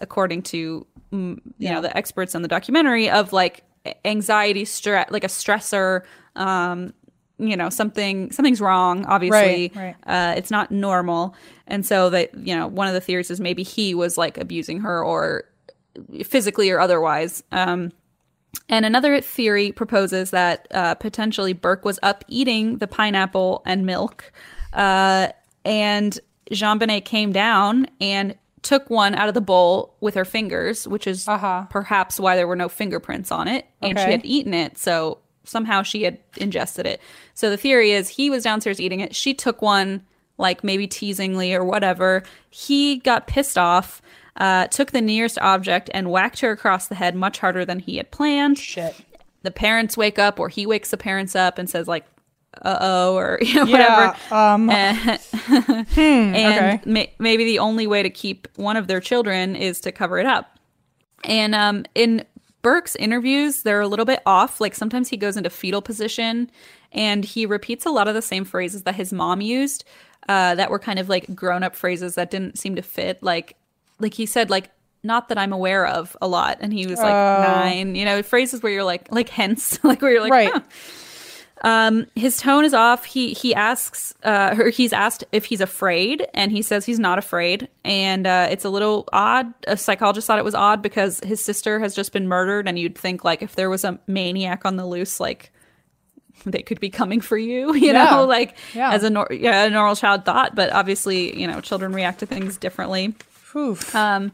according 0.00 0.42
to 0.42 0.86
mm, 1.12 1.40
you 1.58 1.70
know 1.70 1.80
the 1.80 1.96
experts 1.96 2.34
on 2.34 2.42
the 2.42 2.48
documentary, 2.48 3.08
of 3.08 3.32
like 3.32 3.64
anxiety, 4.04 4.64
stress, 4.64 5.10
like 5.10 5.24
a 5.24 5.28
stressor. 5.28 6.02
Um, 6.36 6.94
you 7.40 7.56
know 7.56 7.70
something 7.70 8.30
something's 8.32 8.60
wrong 8.60 9.04
obviously. 9.06 9.72
Right, 9.74 9.96
right. 10.06 10.30
uh, 10.32 10.34
it's 10.36 10.50
not 10.50 10.70
normal. 10.70 11.34
And 11.66 11.84
so 11.86 12.10
that 12.10 12.34
you 12.36 12.54
know 12.54 12.66
one 12.66 12.88
of 12.88 12.94
the 12.94 13.00
theories 13.00 13.30
is 13.30 13.40
maybe 13.40 13.62
he 13.62 13.94
was 13.94 14.16
like 14.18 14.38
abusing 14.38 14.80
her 14.80 15.04
or 15.04 15.44
physically 16.24 16.70
or 16.70 16.80
otherwise. 16.80 17.42
Um, 17.52 17.92
and 18.68 18.84
another 18.84 19.20
theory 19.20 19.72
proposes 19.72 20.30
that 20.30 20.66
uh, 20.72 20.94
potentially 20.96 21.52
burke 21.52 21.84
was 21.84 21.98
up 22.02 22.24
eating 22.28 22.78
the 22.78 22.86
pineapple 22.86 23.62
and 23.64 23.86
milk. 23.86 24.32
Uh, 24.72 25.28
and 25.64 26.18
JonBenét 26.50 27.04
came 27.04 27.32
down 27.32 27.86
and 28.00 28.34
took 28.62 28.90
one 28.90 29.14
out 29.14 29.28
of 29.28 29.34
the 29.34 29.40
bowl 29.40 29.94
with 30.00 30.14
her 30.14 30.24
fingers 30.24 30.86
which 30.86 31.06
is 31.06 31.26
Uh-huh. 31.26 31.64
perhaps 31.70 32.20
why 32.20 32.36
there 32.36 32.46
were 32.46 32.56
no 32.56 32.68
fingerprints 32.68 33.30
on 33.32 33.48
it. 33.48 33.66
And 33.80 33.98
she 33.98 34.10
had 34.10 34.24
eaten 34.24 34.52
it. 34.52 34.76
So 34.78 35.18
somehow 35.50 35.82
she 35.82 36.02
had 36.04 36.18
ingested 36.36 36.86
it 36.86 37.00
so 37.34 37.50
the 37.50 37.56
theory 37.56 37.90
is 37.92 38.08
he 38.08 38.30
was 38.30 38.44
downstairs 38.44 38.80
eating 38.80 39.00
it 39.00 39.14
she 39.14 39.34
took 39.34 39.60
one 39.60 40.02
like 40.38 40.64
maybe 40.64 40.86
teasingly 40.86 41.52
or 41.54 41.64
whatever 41.64 42.22
he 42.50 42.96
got 42.98 43.26
pissed 43.26 43.58
off 43.58 44.00
uh, 44.36 44.66
took 44.68 44.92
the 44.92 45.00
nearest 45.02 45.38
object 45.40 45.90
and 45.92 46.10
whacked 46.10 46.40
her 46.40 46.50
across 46.52 46.86
the 46.88 46.94
head 46.94 47.14
much 47.14 47.38
harder 47.40 47.64
than 47.64 47.78
he 47.78 47.96
had 47.96 48.10
planned 48.10 48.58
Shit. 48.58 48.94
the 49.42 49.50
parents 49.50 49.96
wake 49.96 50.18
up 50.18 50.38
or 50.40 50.48
he 50.48 50.64
wakes 50.66 50.90
the 50.90 50.96
parents 50.96 51.34
up 51.36 51.58
and 51.58 51.68
says 51.68 51.86
like 51.88 52.06
uh-oh 52.62 53.14
or 53.16 53.38
you 53.42 53.54
know 53.54 53.64
whatever 53.66 54.16
Yeah. 54.30 54.54
Um, 54.54 54.70
and 55.96 56.36
okay. 56.36 56.80
may- 56.84 57.12
maybe 57.18 57.44
the 57.44 57.58
only 57.58 57.86
way 57.86 58.02
to 58.02 58.10
keep 58.10 58.48
one 58.56 58.76
of 58.76 58.86
their 58.86 59.00
children 59.00 59.56
is 59.56 59.80
to 59.82 59.92
cover 59.92 60.18
it 60.18 60.26
up. 60.26 60.58
And 61.24 61.54
um, 61.54 61.84
in 61.94 62.24
Burke's 62.62 62.96
interviews, 62.96 63.62
they're 63.62 63.80
a 63.80 63.88
little 63.88 64.04
bit 64.04 64.20
off. 64.26 64.60
Like 64.60 64.74
sometimes 64.74 65.08
he 65.08 65.16
goes 65.16 65.36
into 65.36 65.50
fetal 65.50 65.82
position 65.82 66.50
and 66.92 67.24
he 67.24 67.46
repeats 67.46 67.86
a 67.86 67.90
lot 67.90 68.08
of 68.08 68.14
the 68.14 68.22
same 68.22 68.44
phrases 68.44 68.82
that 68.82 68.94
his 68.94 69.12
mom 69.12 69.40
used 69.40 69.84
uh, 70.28 70.54
that 70.56 70.70
were 70.70 70.78
kind 70.78 70.98
of 70.98 71.08
like 71.08 71.34
grown 71.34 71.62
up 71.62 71.74
phrases 71.74 72.14
that 72.16 72.30
didn't 72.30 72.58
seem 72.58 72.76
to 72.76 72.82
fit. 72.82 73.22
Like, 73.22 73.56
like 73.98 74.14
he 74.14 74.26
said, 74.26 74.50
like, 74.50 74.70
not 75.02 75.28
that 75.30 75.38
I'm 75.38 75.52
aware 75.52 75.86
of 75.86 76.14
a 76.20 76.28
lot. 76.28 76.58
And 76.60 76.72
he 76.74 76.86
was 76.86 76.98
like 76.98 77.14
nine, 77.42 77.94
you 77.94 78.04
know, 78.04 78.22
phrases 78.22 78.62
where 78.62 78.70
you're 78.72 78.84
like, 78.84 79.10
like 79.10 79.30
hence, 79.30 79.82
like 79.84 80.02
where 80.02 80.12
you're 80.12 80.20
like, 80.20 80.32
Right. 80.32 80.50
huh. 80.52 80.60
Um, 81.62 82.06
his 82.14 82.38
tone 82.38 82.64
is 82.64 82.72
off. 82.72 83.04
He 83.04 83.34
he 83.34 83.54
asks, 83.54 84.14
uh, 84.24 84.56
or 84.58 84.70
he's 84.70 84.92
asked 84.92 85.24
if 85.32 85.44
he's 85.44 85.60
afraid, 85.60 86.26
and 86.32 86.50
he 86.50 86.62
says 86.62 86.86
he's 86.86 86.98
not 86.98 87.18
afraid. 87.18 87.68
And 87.84 88.26
uh, 88.26 88.48
it's 88.50 88.64
a 88.64 88.70
little 88.70 89.06
odd. 89.12 89.52
A 89.66 89.76
psychologist 89.76 90.26
thought 90.26 90.38
it 90.38 90.44
was 90.44 90.54
odd 90.54 90.80
because 90.82 91.20
his 91.20 91.44
sister 91.44 91.78
has 91.80 91.94
just 91.94 92.12
been 92.12 92.28
murdered, 92.28 92.66
and 92.66 92.78
you'd 92.78 92.96
think 92.96 93.24
like 93.24 93.42
if 93.42 93.56
there 93.56 93.68
was 93.68 93.84
a 93.84 93.98
maniac 94.06 94.64
on 94.64 94.76
the 94.76 94.86
loose, 94.86 95.20
like 95.20 95.52
they 96.46 96.62
could 96.62 96.80
be 96.80 96.88
coming 96.88 97.20
for 97.20 97.36
you, 97.36 97.74
you 97.74 97.92
Yeah. 97.92 98.04
know, 98.04 98.24
like 98.24 98.56
Yeah. 98.74 98.92
as 98.92 99.02
a, 99.04 99.10
nor- 99.10 99.28
yeah, 99.30 99.64
a 99.64 99.70
normal 99.70 99.96
child 99.96 100.24
thought. 100.24 100.54
But 100.54 100.72
obviously, 100.72 101.38
you 101.38 101.46
know, 101.46 101.60
children 101.60 101.92
react 101.92 102.20
to 102.20 102.26
things 102.26 102.56
differently. 102.56 103.14
Oof. 103.54 103.94
Um, 103.94 104.32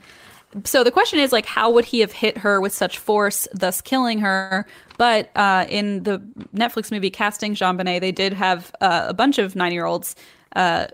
so 0.65 0.85
the 0.85 0.93
question 0.93 1.19
is 1.19 1.33
like, 1.33 1.45
how 1.47 1.71
would 1.71 1.85
he 1.87 2.01
have 2.01 2.13
hit 2.13 2.39
her 2.39 2.61
with 2.61 2.73
such 2.73 2.99
force, 2.99 3.49
thus 3.53 3.81
killing 3.81 4.21
her? 4.21 4.67
But 4.99 5.31
uh, 5.37 5.67
in 5.69 6.03
the 6.05 6.19
Netflix 6.55 6.91
movie 6.91 7.11
Casting 7.11 7.55
JonBenét, 7.55 8.01
they 8.01 8.13
did 8.13 8.33
have 8.33 8.75
uh, 8.81 9.07
a 9.09 9.15
bunch 9.15 9.39
of 9.39 9.55
nine 9.55 9.73
year 9.73 9.85
olds 9.85 10.17
uh, 10.55 10.87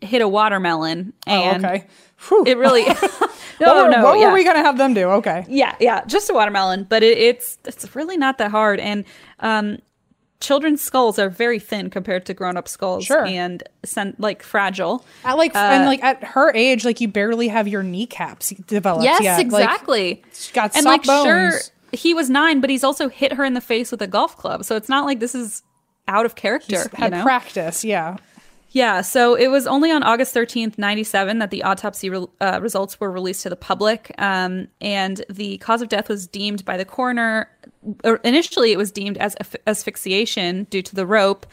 hit 0.00 0.22
a 0.22 0.28
watermelon, 0.28 1.12
oh, 1.26 1.32
and 1.32 1.64
okay. 1.64 1.86
Whew. 2.28 2.44
it 2.46 2.56
really. 2.58 2.84
no, 3.60 3.74
what 3.74 3.84
were, 3.84 3.90
no, 3.90 4.04
what 4.04 4.18
yeah. 4.18 4.28
were 4.28 4.34
we 4.34 4.44
gonna 4.44 4.60
have 4.60 4.78
them 4.78 4.94
do? 4.94 5.08
Okay. 5.08 5.44
Yeah, 5.48 5.74
yeah, 5.80 6.04
just 6.04 6.30
a 6.30 6.34
watermelon, 6.34 6.84
but 6.84 7.02
it, 7.02 7.18
it's 7.18 7.58
it's 7.64 7.94
really 7.96 8.16
not 8.16 8.38
that 8.38 8.50
hard. 8.50 8.80
And 8.80 9.04
um, 9.40 9.78
children's 10.40 10.82
skulls 10.82 11.18
are 11.18 11.30
very 11.30 11.58
thin 11.58 11.90
compared 11.90 12.26
to 12.26 12.34
grown 12.34 12.56
up 12.56 12.68
skulls, 12.68 13.04
Sure. 13.04 13.24
and 13.24 13.62
like 14.18 14.42
fragile. 14.42 15.04
At 15.24 15.36
like 15.36 15.54
and 15.54 15.86
like 15.86 16.02
at 16.02 16.22
her 16.22 16.52
age, 16.54 16.84
like 16.84 17.00
you 17.00 17.08
barely 17.08 17.48
have 17.48 17.68
your 17.68 17.82
kneecaps 17.82 18.50
developed. 18.50 19.04
Yes, 19.04 19.22
yet. 19.22 19.36
Like, 19.36 19.46
exactly. 19.46 20.22
she's 20.32 20.52
got 20.52 20.76
and 20.76 20.84
soft 20.84 21.06
like 21.06 21.24
sure 21.24 21.50
bones. 21.50 21.70
He 21.92 22.14
was 22.14 22.28
nine 22.30 22.60
but 22.60 22.70
he's 22.70 22.84
also 22.84 23.08
hit 23.08 23.32
her 23.32 23.44
in 23.44 23.54
the 23.54 23.60
face 23.60 23.90
with 23.90 24.02
a 24.02 24.06
golf 24.06 24.36
club 24.36 24.64
so 24.64 24.76
it's 24.76 24.88
not 24.88 25.04
like 25.04 25.20
this 25.20 25.34
is 25.34 25.62
out 26.08 26.26
of 26.26 26.34
character 26.34 26.76
you 26.76 26.84
had 26.94 27.12
know? 27.12 27.22
practice. 27.22 27.84
Yeah. 27.84 28.16
yeah 28.70 29.00
so 29.00 29.34
it 29.34 29.48
was 29.48 29.66
only 29.66 29.90
on 29.90 30.02
august 30.02 30.34
13th 30.34 30.78
97 30.78 31.38
that 31.38 31.50
the 31.50 31.62
autopsy 31.62 32.10
re- 32.10 32.26
uh, 32.40 32.60
results 32.62 32.98
were 33.00 33.10
released 33.10 33.42
to 33.42 33.48
the 33.50 33.56
public 33.56 34.12
um, 34.18 34.68
and 34.80 35.24
the 35.28 35.58
cause 35.58 35.82
of 35.82 35.88
death 35.88 36.08
was 36.08 36.26
deemed 36.26 36.64
by 36.64 36.76
the 36.76 36.84
coroner 36.84 37.50
or 38.04 38.16
initially 38.18 38.72
it 38.72 38.78
was 38.78 38.90
deemed 38.90 39.18
as 39.18 39.34
asph- 39.36 39.56
asphyxiation 39.66 40.64
due 40.64 40.82
to 40.82 40.94
the 40.94 41.06
rope 41.06 41.46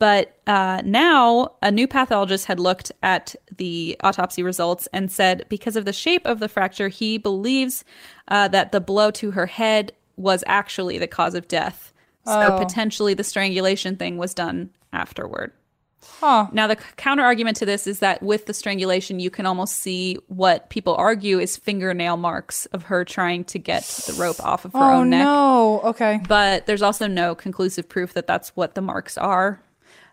but 0.00 0.36
uh, 0.48 0.82
now 0.84 1.52
a 1.62 1.70
new 1.70 1.86
pathologist 1.86 2.46
had 2.46 2.58
looked 2.58 2.90
at 3.04 3.36
the 3.56 3.96
autopsy 4.02 4.42
results 4.42 4.88
and 4.92 5.12
said 5.12 5.44
because 5.48 5.76
of 5.76 5.84
the 5.84 5.92
shape 5.92 6.26
of 6.26 6.40
the 6.40 6.48
fracture, 6.48 6.88
he 6.88 7.16
believes 7.18 7.84
uh, 8.26 8.48
that 8.48 8.72
the 8.72 8.80
blow 8.80 9.12
to 9.12 9.30
her 9.30 9.46
head 9.46 9.92
was 10.16 10.42
actually 10.48 10.98
the 10.98 11.06
cause 11.06 11.34
of 11.36 11.46
death. 11.46 11.92
So 12.26 12.54
Oh. 12.54 12.58
potentially 12.58 13.14
the 13.14 13.22
strangulation 13.24 13.96
thing 13.96 14.18
was 14.18 14.34
done 14.34 14.70
afterward. 14.92 15.52
Huh. 16.20 16.46
Now, 16.52 16.66
the 16.66 16.76
counter 16.96 17.22
argument 17.22 17.56
to 17.58 17.66
this 17.66 17.86
is 17.86 17.98
that 17.98 18.22
with 18.22 18.46
the 18.46 18.54
strangulation, 18.54 19.20
you 19.20 19.30
can 19.30 19.44
almost 19.46 19.76
see 19.80 20.16
what 20.28 20.68
people 20.70 20.94
argue 20.96 21.38
is 21.38 21.56
fingernail 21.58 22.16
marks 22.16 22.64
of 22.66 22.84
her 22.84 23.04
trying 23.04 23.44
to 23.44 23.58
get 23.58 23.82
the 24.06 24.14
rope 24.14 24.40
off 24.42 24.64
of 24.64 24.72
her 24.72 24.78
Oh 24.78 25.00
own 25.00 25.10
neck 25.10 25.26
Oh, 25.26 25.80
no. 25.84 25.88
Okay. 25.90 26.20
but 26.26 26.64
there's 26.66 26.82
also 26.82 27.06
no 27.06 27.34
conclusive 27.34 27.86
proof 27.88 28.14
that 28.14 28.26
that's 28.26 28.50
what 28.56 28.74
the 28.74 28.80
marks 28.82 29.16
are. 29.18 29.60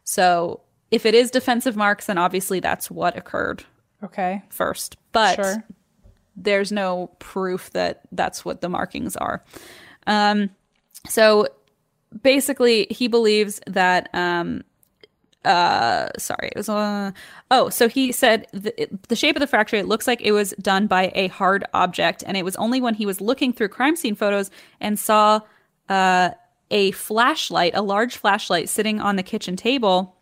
So 0.10 0.61
if 0.90 1.06
it 1.06 1.14
is 1.14 1.30
defensive 1.32 1.76
marks, 1.76 2.06
then 2.06 2.18
obviously 2.18 2.61
that's 2.61 2.90
what 2.90 3.18
occurred 3.18 3.66
Okay. 4.02 4.42
first. 4.50 4.95
But 5.11 5.36
Sure. 5.36 5.64
there's 6.38 6.72
no 6.72 7.08
proof 7.19 7.72
that 7.72 8.02
that's 8.14 8.45
what 8.45 8.61
the 8.61 8.69
markings 8.69 9.18
are. 9.18 9.44
Um, 10.08 10.50
so 11.10 11.48
basically, 12.24 12.88
he 12.90 13.10
believes 13.10 13.60
that. 13.68 14.08
Um, 14.14 14.64
uh, 15.44 16.10
sorry, 16.18 16.50
it 16.50 16.56
was. 16.58 16.69
Uh, 16.69 17.11
oh, 17.52 17.68
so 17.69 17.90
he 17.90 18.14
said 18.14 18.48
the, 18.53 18.74
the 19.10 19.16
shape 19.16 19.36
of 19.36 19.42
the 19.42 19.48
fracture. 19.48 19.76
It 19.76 19.88
looks 19.88 20.08
like 20.08 20.22
it 20.22 20.32
was 20.32 20.52
done 20.61 20.88
by 20.88 21.11
a 21.16 21.27
hard 21.27 21.66
object, 21.74 22.24
and 22.26 22.38
it 22.38 22.45
was 22.45 22.56
only 22.56 22.80
when 22.80 22.94
he 22.94 23.06
was 23.06 23.19
looking 23.19 23.52
through 23.52 23.69
crime 23.69 23.98
scene 23.98 24.16
photos 24.16 24.52
and 24.80 24.98
saw 24.98 25.42
uh, 25.90 26.32
a 26.72 26.92
flashlight, 26.92 27.74
a 27.76 27.82
large 27.82 28.18
flashlight, 28.18 28.70
sitting 28.70 29.00
on 29.00 29.16
the 29.16 29.24
kitchen 29.24 29.56
table 29.56 30.16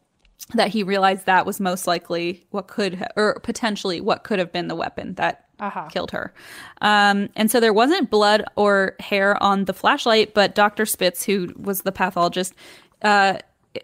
that 0.54 0.70
he 0.70 0.84
realized 0.84 1.26
that 1.26 1.46
was 1.46 1.60
most 1.60 1.88
likely 1.88 2.46
what 2.52 2.68
could 2.68 2.96
ha- 2.96 3.08
or 3.16 3.40
potentially 3.42 4.00
what 4.02 4.24
could 4.24 4.38
have 4.38 4.52
been 4.52 4.68
the 4.68 4.76
weapon 4.76 5.14
that 5.16 5.46
Uh-huh. 5.60 5.88
killed 5.90 6.12
her. 6.12 6.34
Um, 6.82 7.30
and 7.36 7.50
so 7.50 7.60
there 7.60 7.74
wasn't 7.74 8.10
blood 8.12 8.44
or 8.56 8.96
hair 9.00 9.42
on 9.42 9.66
the 9.66 9.74
flashlight, 9.74 10.34
but 10.34 10.54
Dr. 10.54 10.86
Spitz, 10.86 11.24
who 11.24 11.54
was 11.58 11.82
the 11.82 11.92
pathologist, 11.94 12.54
uh, 13.02 13.38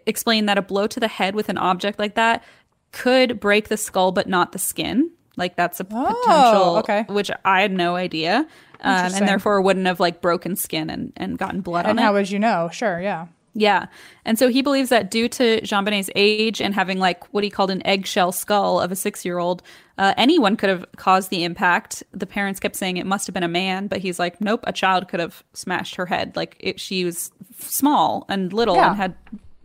explained 0.06 0.48
that 0.48 0.58
a 0.58 0.62
blow 0.62 0.86
to 0.86 1.00
the 1.00 1.08
head 1.08 1.34
with 1.34 1.48
an 1.48 1.58
object 1.58 1.98
like 1.98 2.14
that 2.14 2.44
could 2.92 3.40
break 3.40 3.68
the 3.68 3.76
skull, 3.78 4.12
but 4.12 4.28
not 4.28 4.52
the 4.52 4.58
skin. 4.58 5.10
Like 5.38 5.56
that's 5.56 5.80
a 5.80 5.84
potential, 5.84 6.12
Oh, 6.26 6.76
okay. 6.80 7.06
which 7.08 7.30
I 7.44 7.62
had 7.62 7.72
no 7.72 7.96
idea, 7.96 8.46
um, 8.82 9.12
and 9.14 9.28
therefore 9.28 9.60
wouldn't 9.60 9.86
have 9.86 10.00
like 10.00 10.20
broken 10.20 10.56
skin 10.56 10.90
and, 10.90 11.12
and 11.16 11.38
gotten 11.38 11.60
blood 11.60 11.86
And 11.86 11.98
on 11.98 12.04
how 12.04 12.12
would 12.14 12.30
you 12.30 12.38
know? 12.38 12.68
Sure, 12.72 13.00
yeah. 13.00 13.26
Yeah. 13.54 13.86
And 14.24 14.38
so 14.38 14.48
he 14.48 14.62
believes 14.62 14.88
that 14.88 15.10
due 15.10 15.28
to 15.28 15.60
JonBenét's 15.60 16.08
age 16.16 16.60
and 16.62 16.74
having 16.74 16.98
like 16.98 17.32
what 17.34 17.44
he 17.44 17.50
called 17.50 17.70
an 17.70 17.86
eggshell 17.86 18.32
skull 18.32 18.80
of 18.80 18.90
a 18.90 18.96
six 18.96 19.26
year 19.26 19.36
old, 19.38 19.62
uh, 19.98 20.14
anyone 20.16 20.56
could 20.56 20.70
have 20.70 20.86
caused 20.96 21.28
the 21.28 21.44
impact. 21.44 22.02
The 22.12 22.26
parents 22.26 22.60
kept 22.60 22.76
saying 22.76 22.96
it 22.96 23.04
must 23.04 23.26
have 23.26 23.34
been 23.34 23.42
a 23.42 23.48
man, 23.48 23.88
but 23.88 23.98
he's 23.98 24.18
like, 24.18 24.40
nope, 24.40 24.60
a 24.64 24.72
child 24.72 25.06
could 25.08 25.20
have 25.20 25.44
smashed 25.52 25.96
her 25.96 26.06
head. 26.06 26.34
Like 26.34 26.56
it, 26.60 26.80
she 26.80 27.04
was 27.04 27.30
small 27.58 28.24
and 28.30 28.54
little 28.54 28.74
Yeah. 28.76 28.88
and 28.88 28.96
had, 28.96 29.14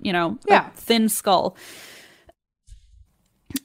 you 0.01 0.11
know, 0.11 0.37
Yeah. 0.49 0.67
a 0.67 0.71
thin 0.71 1.07
skull. 1.07 1.55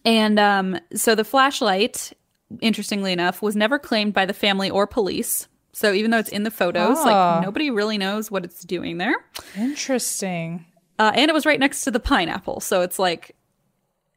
And 0.04 0.38
um, 0.38 0.78
so 0.94 1.14
the 1.14 1.24
flashlight, 1.24 2.12
interestingly 2.60 3.12
enough, 3.12 3.42
was 3.42 3.56
never 3.56 3.78
claimed 3.78 4.12
by 4.14 4.26
the 4.26 4.34
family 4.34 4.70
or 4.70 4.86
police. 4.86 5.48
So 5.72 5.92
even 5.92 6.10
though 6.10 6.18
it's 6.18 6.28
in 6.28 6.42
the 6.42 6.50
photos, 6.50 6.98
Ah. 7.00 7.36
like 7.36 7.44
nobody 7.44 7.70
really 7.70 7.96
knows 7.98 8.30
what 8.30 8.44
it's 8.44 8.62
doing 8.62 8.98
there. 8.98 9.14
Interesting. 9.56 10.66
Uh, 10.98 11.12
and 11.14 11.28
it 11.30 11.34
was 11.34 11.46
right 11.46 11.58
next 11.58 11.82
to 11.84 11.90
the 11.90 11.98
pineapple. 12.00 12.60
So 12.60 12.82
it's 12.82 12.98
like 12.98 13.34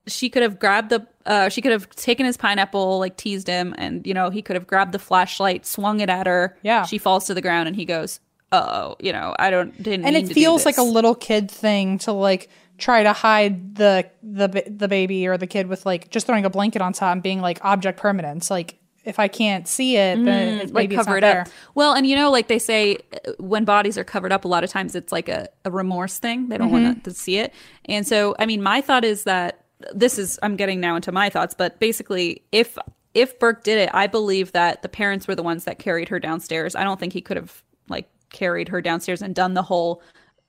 she 0.08 0.30
could 0.30 0.44
have 0.44 0.60
grabbed 0.60 0.90
the, 0.90 1.08
uh, 1.26 1.50
she 1.50 1.62
could 1.62 1.72
have 1.72 1.90
taken 1.92 2.26
his 2.26 2.38
pineapple, 2.38 3.00
like 3.00 3.18
teased 3.18 3.48
him, 3.48 3.74
and, 3.78 4.06
you 4.06 4.14
know, 4.14 4.30
he 4.30 4.42
could 4.42 4.56
have 4.56 4.68
grabbed 4.68 4.92
the 4.92 5.00
flashlight, 5.00 5.66
swung 5.66 6.00
it 6.02 6.10
at 6.10 6.28
her. 6.28 6.58
Yeah. 6.62 6.86
She 6.86 6.98
falls 7.00 7.26
to 7.26 7.34
the 7.34 7.42
ground 7.42 7.68
and 7.68 7.76
he 7.76 7.86
goes, 7.86 8.20
oh, 8.52 8.96
you 9.00 9.12
know, 9.12 9.36
I 9.40 9.50
don't, 9.50 9.76
didn't 9.82 10.06
And 10.06 10.16
it 10.16 10.28
feels 10.32 10.66
like 10.66 10.78
a 10.78 10.84
little 10.84 11.16
kid 11.16 11.50
thing 11.50 11.98
to 12.00 12.12
like 12.12 12.50
try 12.78 13.04
to 13.04 13.14
hide 13.14 13.76
the 13.76 14.10
the 14.24 14.64
the 14.70 14.88
baby 14.88 15.28
or 15.28 15.38
the 15.38 15.48
kid 15.48 15.68
with 15.68 15.86
like 15.86 16.10
just 16.10 16.28
throwing 16.28 16.46
a 16.46 16.50
blanket 16.50 16.82
on 16.82 16.94
top 16.94 17.14
and 17.14 17.24
being 17.24 17.42
like 17.42 17.64
object 17.64 18.00
permanence. 18.00 18.50
Like 18.50 18.78
if 19.04 19.20
I 19.20 19.28
can't 19.28 19.68
see 19.68 19.98
it, 19.98 20.24
then 20.26 20.60
it's, 20.62 20.72
Mm, 20.72 20.76
like 20.76 20.84
maybe 20.90 20.96
cover 20.96 21.18
it's 21.18 21.24
it 21.24 21.28
not 21.28 21.34
there. 21.34 21.42
up. 21.42 21.48
Well, 21.76 21.94
and 21.94 22.08
you 22.08 22.16
know, 22.16 22.32
like 22.32 22.48
they 22.48 22.58
say, 22.60 22.98
uh, 23.28 23.34
when 23.38 23.64
bodies 23.64 23.98
are 24.00 24.04
covered 24.04 24.32
up, 24.32 24.46
a 24.46 24.48
lot 24.48 24.64
of 24.64 24.72
times 24.72 24.96
it's 24.96 25.12
like 25.12 25.30
a, 25.30 25.48
a 25.64 25.70
remorse 25.72 26.18
thing. 26.18 26.50
They 26.50 26.58
don't 26.58 26.72
Mm-hmm. 26.72 26.84
want 26.86 27.04
to 27.04 27.14
see 27.14 27.38
it. 27.38 27.54
And 27.86 28.08
so, 28.08 28.36
I 28.40 28.48
mean, 28.48 28.64
my 28.64 28.82
thought 28.82 29.06
is 29.06 29.24
that 29.26 29.64
this 29.94 30.18
is 30.18 30.40
I'm 30.42 30.56
getting 30.56 30.80
now 30.80 30.96
into 30.96 31.12
my 31.12 31.30
thoughts, 31.30 31.54
but 31.54 31.80
basically, 31.80 32.42
if 32.52 32.78
if 33.14 33.38
Burke 33.40 33.64
did 33.64 33.78
it, 33.78 33.90
I 33.94 34.08
believe 34.08 34.52
that 34.54 34.82
the 34.82 34.90
parents 34.90 35.28
were 35.28 35.36
the 35.36 35.44
ones 35.44 35.66
that 35.66 35.78
carried 35.80 36.10
her 36.10 36.20
downstairs. 36.20 36.76
I 36.76 36.84
don't 36.84 37.00
think 37.00 37.14
he 37.14 37.22
could 37.22 37.38
have 37.38 37.62
like 37.88 38.10
carried 38.32 38.70
her 38.70 38.82
downstairs 38.82 39.22
and 39.22 39.36
done 39.36 39.54
the 39.54 39.62
whole 39.62 40.02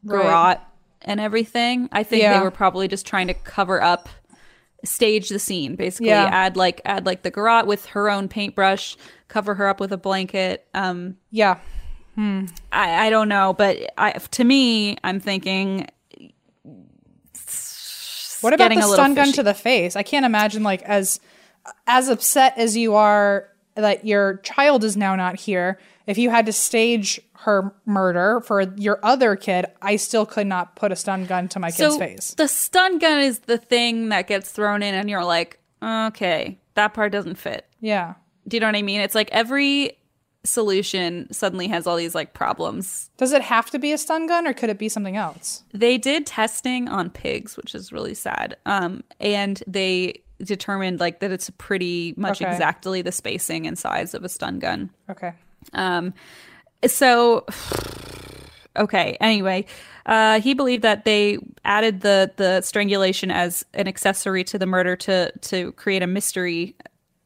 Right. 0.02 0.58
And 1.02 1.20
everything. 1.20 1.88
I 1.92 2.02
think 2.02 2.22
Yeah. 2.22 2.38
they 2.38 2.44
were 2.44 2.50
probably 2.50 2.88
just 2.88 3.06
trying 3.06 3.26
to 3.28 3.34
cover 3.34 3.82
up 3.82 4.08
stage 4.84 5.30
the 5.30 5.38
scene 5.38 5.74
basically 5.74 6.08
Yeah. 6.08 6.28
add 6.30 6.56
like 6.56 6.80
add 6.84 7.06
like 7.06 7.22
the 7.22 7.30
garrote 7.30 7.66
with 7.66 7.86
her 7.86 8.08
own 8.08 8.28
paintbrush 8.28 8.96
cover 9.26 9.54
her 9.54 9.66
up 9.68 9.80
with 9.80 9.90
a 9.92 9.96
blanket 9.96 10.66
um 10.74 11.16
Yeah. 11.30 11.58
I, 12.18 12.46
I 13.06 13.10
don't 13.10 13.28
know, 13.28 13.52
but 13.52 13.76
I, 13.98 14.12
to 14.12 14.42
me, 14.44 14.96
I'm 15.04 15.20
thinking. 15.20 15.86
What 18.40 18.52
about 18.54 18.72
the 18.74 18.82
stun 18.82 19.14
gun 19.14 19.32
to 19.32 19.42
the 19.42 19.54
face? 19.54 19.96
I 19.96 20.02
can't 20.02 20.24
imagine 20.26 20.62
like 20.62 20.82
as 20.82 21.20
as 21.86 22.08
upset 22.08 22.54
as 22.56 22.76
you 22.76 22.94
are 22.94 23.48
that 23.74 24.06
your 24.06 24.36
child 24.38 24.84
is 24.84 24.96
now 24.96 25.14
not 25.16 25.36
here. 25.36 25.78
If 26.06 26.16
you 26.16 26.30
had 26.30 26.46
to 26.46 26.52
stage 26.52 27.20
her 27.40 27.74
murder 27.84 28.40
for 28.40 28.62
your 28.76 28.98
other 29.02 29.36
kid, 29.36 29.66
I 29.82 29.96
still 29.96 30.26
could 30.26 30.46
not 30.46 30.76
put 30.76 30.92
a 30.92 30.96
stun 30.96 31.26
gun 31.26 31.48
to 31.48 31.58
my 31.58 31.70
kid's 31.70 31.96
face. 31.96 32.34
the 32.34 32.48
stun 32.48 32.98
gun 32.98 33.20
is 33.20 33.40
the 33.40 33.58
thing 33.58 34.08
that 34.10 34.26
gets 34.26 34.50
thrown 34.50 34.82
in, 34.82 34.94
and 34.94 35.08
you're 35.10 35.24
like, 35.24 35.58
okay, 35.82 36.58
that 36.74 36.94
part 36.94 37.12
doesn't 37.12 37.36
fit. 37.36 37.66
Yeah. 37.80 38.14
Do 38.48 38.56
you 38.56 38.60
know 38.60 38.66
what 38.68 38.76
I 38.76 38.82
mean? 38.82 39.00
It's 39.00 39.14
like 39.14 39.28
every 39.32 39.98
solution 40.44 41.26
suddenly 41.32 41.66
has 41.68 41.86
all 41.86 41.96
these 41.96 42.14
like 42.14 42.32
problems. 42.32 43.10
Does 43.16 43.32
it 43.32 43.42
have 43.42 43.70
to 43.70 43.78
be 43.78 43.92
a 43.92 43.98
stun 43.98 44.26
gun 44.26 44.46
or 44.46 44.52
could 44.52 44.70
it 44.70 44.78
be 44.78 44.88
something 44.88 45.16
else? 45.16 45.64
They 45.74 45.98
did 45.98 46.24
testing 46.26 46.88
on 46.88 47.10
pigs, 47.10 47.56
which 47.56 47.74
is 47.74 47.92
really 47.92 48.14
sad. 48.14 48.56
Um, 48.64 49.02
and 49.20 49.62
they 49.66 50.22
determined 50.42 51.00
like 51.00 51.20
that 51.20 51.32
it's 51.32 51.50
pretty 51.58 52.14
much 52.16 52.40
Okay. 52.40 52.50
exactly 52.50 53.02
the 53.02 53.10
spacing 53.12 53.66
and 53.66 53.76
size 53.78 54.14
of 54.14 54.22
a 54.22 54.28
stun 54.28 54.58
gun. 54.60 54.90
Okay. 55.10 55.32
Um, 55.72 56.14
so, 56.86 57.44
okay. 58.76 59.16
Anyway, 59.20 59.66
uh, 60.06 60.40
he 60.40 60.54
believed 60.54 60.82
that 60.82 61.04
they 61.04 61.38
added 61.64 62.00
the 62.00 62.32
the 62.36 62.60
strangulation 62.60 63.30
as 63.30 63.64
an 63.74 63.88
accessory 63.88 64.44
to 64.44 64.58
the 64.58 64.66
murder 64.66 64.96
to 64.96 65.32
to 65.40 65.72
create 65.72 66.02
a 66.02 66.06
mystery 66.06 66.76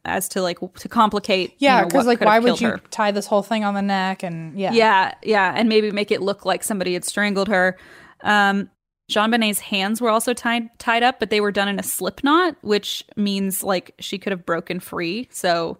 as 0.05 0.27
to 0.29 0.41
like 0.41 0.59
to 0.75 0.89
complicate. 0.89 1.53
Yeah, 1.59 1.81
know, 1.81 1.87
because 1.87 2.05
what 2.05 2.19
like, 2.19 2.21
why 2.21 2.39
would 2.39 2.59
you 2.59 2.69
her. 2.69 2.81
tie 2.89 3.11
this 3.11 3.27
whole 3.27 3.43
thing 3.43 3.63
on 3.63 3.73
the 3.73 3.81
neck? 3.81 4.23
And 4.23 4.57
yeah, 4.59 4.71
Yeah, 4.73 5.13
yeah, 5.23 5.53
and 5.55 5.69
maybe 5.69 5.91
make 5.91 6.11
it 6.11 6.21
look 6.21 6.45
like 6.45 6.63
somebody 6.63 6.93
had 6.93 7.05
strangled 7.05 7.47
her. 7.47 7.77
Um, 8.21 8.69
JonBenét's 9.11 9.59
hands 9.59 10.01
were 10.01 10.09
also 10.09 10.33
tied 10.33 10.69
tied 10.79 11.03
up, 11.03 11.19
but 11.19 11.29
they 11.29 11.41
were 11.41 11.51
done 11.51 11.67
in 11.67 11.79
a 11.79 11.83
slip 11.83 12.23
knot, 12.23 12.55
which 12.61 13.03
means 13.15 13.63
like 13.63 13.93
she 13.99 14.17
could 14.17 14.31
have 14.31 14.45
broken 14.45 14.79
free. 14.79 15.27
So 15.31 15.77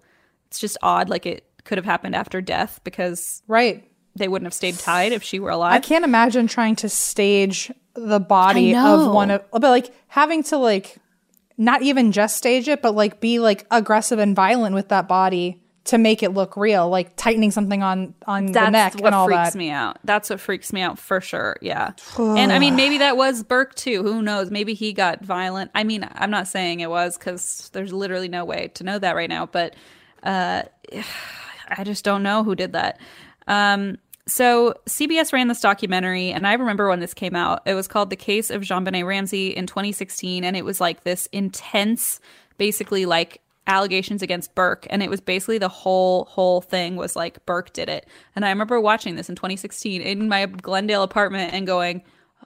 it's 0.48 0.59
just 0.59 0.77
odd, 0.82 1.09
like 1.09 1.25
it 1.25 1.45
could 1.64 1.78
have 1.78 1.86
happened 1.86 2.16
after 2.16 2.42
death 2.42 2.80
because 2.84 3.42
right. 3.48 3.90
they 4.16 4.28
wouldn't 4.28 4.48
have 4.48 4.54
stayed 4.54 4.78
tied 4.78 5.12
if 5.12 5.24
she 5.24 5.40
were 5.40 5.50
alive. 5.50 5.74
I 5.74 5.80
can't 5.80 6.06
imagine 6.06 6.48
trying 6.48 6.76
to 6.78 6.90
stage 6.90 7.72
the 7.94 8.20
body 8.20 8.76
of 8.76 9.14
one 9.14 9.32
of, 9.32 9.44
but 9.52 9.64
like 9.64 9.94
having 10.08 10.44
to 10.44 10.58
like 10.58 10.98
not 11.58 11.82
even 11.82 12.12
just 12.12 12.38
stage 12.38 12.68
it, 12.68 12.82
but 12.82 12.96
like 12.96 13.20
be 13.20 13.40
like 13.40 13.66
aggressive 13.70 14.20
and 14.20 14.36
violent 14.36 14.76
with 14.76 14.90
that 14.90 15.08
body 15.08 15.62
to 15.84 15.98
make 15.98 16.22
it 16.22 16.30
look 16.30 16.56
real, 16.56 16.90
like 16.90 17.16
tightening 17.16 17.52
something 17.52 17.82
on 17.82 18.14
on 18.28 18.48
That's 18.48 18.66
the 18.66 18.72
neck 18.72 18.94
what 18.96 19.06
and 19.06 19.16
all 19.16 19.26
freaks 19.28 19.52
that. 19.52 19.58
me 19.58 19.70
out. 19.70 19.98
That's 20.04 20.30
what 20.30 20.40
freaks 20.40 20.72
me 20.72 20.82
out 20.82 21.00
for 21.00 21.22
sure. 21.22 21.58
Yeah. 21.62 21.92
and 22.18 22.52
I 22.52 22.60
mean, 22.60 22.76
maybe 22.76 23.00
that 23.00 23.18
was 23.18 23.44
Burke 23.44 23.76
too. 23.76 24.04
Who 24.04 24.22
knows? 24.22 24.52
Maybe 24.52 24.74
he 24.74 24.94
got 24.94 25.24
violent. 25.24 25.72
I 25.74 25.84
mean, 25.84 26.08
I'm 26.14 26.32
not 26.32 26.48
saying 26.48 26.82
it 26.82 26.90
was 26.90 27.18
because 27.18 27.70
there's 27.74 27.92
literally 27.92 28.28
no 28.28 28.46
way 28.46 28.70
to 28.76 28.84
know 28.84 29.00
that 29.00 29.16
right 29.16 29.30
now, 29.30 29.48
but 29.48 29.76
uh, 30.24 30.64
I 31.77 31.83
just 31.83 32.03
don't 32.03 32.24
know 32.24 32.43
who 32.43 32.56
did 32.56 32.74
that. 32.74 33.00
Um, 33.48 33.98
so 34.27 34.75
CBS 34.88 35.33
ran 35.33 35.48
this 35.48 35.61
documentary, 35.61 36.32
and 36.32 36.45
I 36.45 36.53
remember 36.53 36.88
when 36.88 37.00
this 37.00 37.14
came 37.14 37.35
out. 37.35 37.61
It 37.66 37.74
was 37.74 37.88
called 37.88 38.09
"The 38.09 38.16
Case 38.16 38.50
of 38.50 38.61
JonBenét 38.61 39.06
Ramsey" 39.06 39.50
in 39.50 39.67
2016, 39.67 40.43
and 40.43 40.56
it 40.56 40.64
was 40.64 40.80
like 40.80 41.03
this 41.03 41.27
intense, 41.32 42.19
basically 42.58 43.06
like 43.06 43.41
allegations 43.67 44.22
against 44.22 44.53
Burke, 44.56 44.88
and 44.90 45.01
it 45.01 45.09
was 45.09 45.22
basically 45.22 45.58
the 45.58 45.67
whole 45.67 46.25
whole 46.25 46.61
thing 46.61 46.95
was 46.95 47.16
like 47.16 47.45
Burke 47.45 47.74
did 47.74 47.90
it. 47.90 48.08
And 48.35 48.45
I 48.45 48.50
remember 48.50 48.80
watching 48.80 49.16
this 49.16 49.30
in 49.30 49.35
2016 49.35 50.01
in 50.01 50.30
my 50.30 50.45
Glendale 50.45 51.03
apartment 51.03 51.53
and 51.53 51.66
going, 51.66 52.03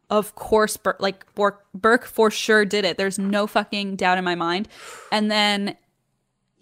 "Of 0.10 0.36
course, 0.36 0.78
Burke, 0.78 1.02
like 1.02 1.26
Burke, 1.36 1.66
Burke 1.74 2.06
for 2.06 2.32
sure 2.32 2.64
did 2.66 2.86
it. 2.86 2.98
There's 2.98 3.20
no 3.20 3.48
fucking 3.48 3.98
doubt 3.98 4.18
in 4.18 4.24
my 4.24 4.36
mind." 4.36 4.70
And 5.12 5.30
then 5.30 5.76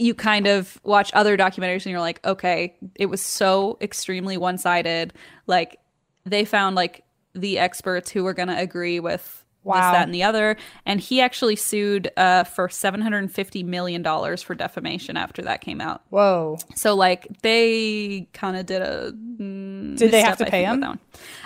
you 0.04 0.14
kind 0.14 0.48
of 0.48 0.80
watch 0.84 1.12
other 1.14 1.38
documentaries 1.38 1.86
and 1.86 1.92
you're 1.92 2.00
like, 2.00 2.24
okay, 2.26 2.76
it 2.96 3.08
was 3.08 3.22
so 3.22 3.78
extremely 3.82 4.38
one 4.38 4.58
sided. 4.58 5.14
Like 5.48 5.80
they 6.26 6.46
found 6.46 6.76
like 6.76 7.04
the 7.34 7.58
experts 7.60 8.10
who 8.12 8.24
were 8.24 8.34
going 8.34 8.50
to 8.50 8.58
agree 8.60 9.00
with 9.00 9.40
Wow. 9.66 9.76
this, 9.76 9.98
that, 9.98 10.04
and 10.04 10.14
the 10.14 10.24
other. 10.24 10.58
And 10.86 11.00
he 11.00 11.22
actually 11.22 11.56
sued 11.56 12.12
uh, 12.18 12.44
for 12.44 12.68
$750 12.68 13.64
million 13.64 14.04
for 14.38 14.56
defamation 14.56 15.16
after 15.16 15.42
that 15.44 15.62
came 15.62 15.80
out. 15.80 16.02
Whoa. 16.10 16.58
So 16.76 16.96
like 16.96 17.28
they 17.44 18.28
kind 18.34 18.58
of 18.58 18.66
did 18.66 18.82
a. 18.82 19.14
mm, 19.14 19.96
Did 19.98 20.12
they 20.12 20.22
have 20.22 20.38
to 20.40 20.48
I 20.48 20.50
pay 20.50 20.66
him? 20.66 21.00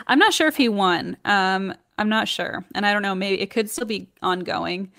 I'm 0.07 0.17
not 0.17 0.33
sure 0.33 0.47
if 0.47 0.57
he 0.57 0.67
won. 0.67 1.15
Um, 1.25 1.75
I'm 1.99 2.09
not 2.09 2.27
sure, 2.27 2.65
and 2.73 2.87
I 2.87 2.93
don't 2.93 3.03
know. 3.03 3.13
Maybe 3.13 3.39
it 3.39 3.51
could 3.51 3.69
still 3.69 3.85
be 3.85 4.09
ongoing. 4.23 4.91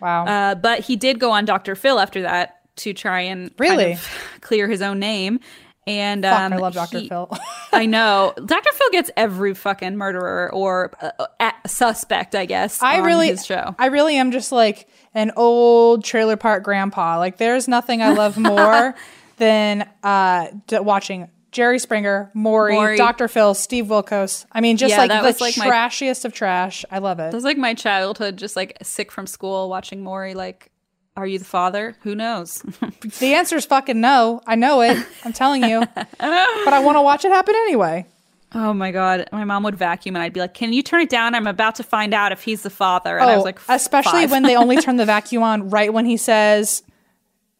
Wow. 0.00 0.24
Uh, 0.26 0.54
but 0.54 0.80
he 0.80 0.96
did 0.96 1.18
go 1.20 1.30
on 1.32 1.44
Dr. 1.44 1.74
Phil 1.74 1.98
after 2.00 2.22
that 2.22 2.60
to 2.76 2.92
try 2.92 3.20
and 3.22 3.48
kind 3.56 3.60
Really? 3.60 3.92
of 3.92 4.08
clear 4.40 4.68
his 4.68 4.82
own 4.82 4.98
name. 4.98 5.40
And 5.86 6.24
Fuck, 6.24 6.40
um, 6.40 6.52
I 6.54 6.56
love 6.56 6.72
Dr. 6.74 6.98
he- 7.00 7.08
Phil. 7.10 7.30
I 7.72 7.84
know 7.84 8.32
Dr. 8.46 8.72
Phil 8.72 8.88
gets 8.90 9.10
every 9.18 9.52
fucking 9.52 9.96
murderer 9.98 10.50
or 10.52 10.92
uh, 11.02 11.26
uh, 11.38 11.50
suspect, 11.66 12.34
I 12.34 12.46
guess. 12.46 12.82
I 12.82 13.00
on 13.00 13.04
really, 13.04 13.28
his 13.28 13.44
show. 13.44 13.74
I 13.78 13.86
really 13.86 14.16
am 14.16 14.30
just 14.32 14.50
like 14.50 14.88
an 15.12 15.32
old 15.36 16.02
trailer 16.02 16.36
park 16.38 16.64
grandpa. 16.64 17.18
Like, 17.18 17.36
there's 17.36 17.68
nothing 17.68 18.00
I 18.00 18.14
love 18.14 18.38
more 18.38 18.94
than 19.36 19.86
uh, 20.02 20.46
d- 20.68 20.78
watching 20.78 21.28
Jerry 21.52 21.78
Springer, 21.78 22.30
Maury, 22.32 22.74
Maury. 22.76 22.96
Dr. 22.96 23.28
Phil, 23.28 23.52
Steve 23.52 23.84
Wilkos. 23.86 24.46
I 24.52 24.62
mean, 24.62 24.78
just 24.78 24.90
Yeah, 24.92 24.98
like 25.04 25.10
the 25.10 25.20
was, 25.20 25.40
like, 25.40 25.56
my- 25.58 25.66
trashiest 25.66 26.24
of 26.24 26.32
trash. 26.32 26.86
I 26.90 26.98
love 26.98 27.18
it. 27.20 27.24
That 27.30 27.34
was 27.34 27.44
like 27.44 27.58
my 27.58 27.74
childhood, 27.74 28.38
just 28.38 28.56
like 28.56 28.78
sick 28.82 29.12
from 29.12 29.26
school, 29.26 29.68
watching 29.68 30.02
Maury. 30.02 30.32
Like, 30.32 30.70
are 31.16 31.26
you 31.26 31.38
the 31.38 31.44
father? 31.44 31.96
Who 32.02 32.14
knows? 32.14 32.62
The 33.18 33.34
answer 33.34 33.56
is 33.56 33.66
fucking 33.66 34.00
no. 34.00 34.40
I 34.46 34.54
know 34.54 34.80
it. 34.80 34.96
I'm 35.24 35.32
telling 35.32 35.62
you, 35.62 35.84
but 35.94 36.18
I 36.18 36.80
want 36.80 36.96
to 36.96 37.02
watch 37.02 37.24
it 37.24 37.30
happen 37.30 37.54
anyway. 37.54 38.06
Oh 38.54 38.72
my 38.72 38.92
god, 38.92 39.28
my 39.30 39.44
mom 39.44 39.62
would 39.64 39.76
vacuum 39.76 40.16
and 40.16 40.22
I'd 40.22 40.32
be 40.32 40.40
like, 40.40 40.54
"Can 40.54 40.72
you 40.72 40.82
turn 40.82 41.00
it 41.02 41.10
down? 41.10 41.34
I'm 41.34 41.46
about 41.46 41.74
to 41.76 41.82
find 41.82 42.14
out 42.14 42.32
if 42.32 42.42
he's 42.42 42.62
the 42.62 42.70
father." 42.70 43.18
And 43.18 43.28
I 43.28 43.34
was 43.34 43.42
oh, 43.42 43.44
like, 43.44 43.60
Oh, 43.68 43.74
especially 43.74 44.22
five. 44.22 44.30
when 44.30 44.42
they 44.44 44.56
only 44.56 44.76
turn 44.80 44.96
the 44.96 45.04
vacuum 45.04 45.42
on 45.42 45.70
right 45.70 45.92
when 45.92 46.06
he 46.06 46.16
says, 46.16 46.82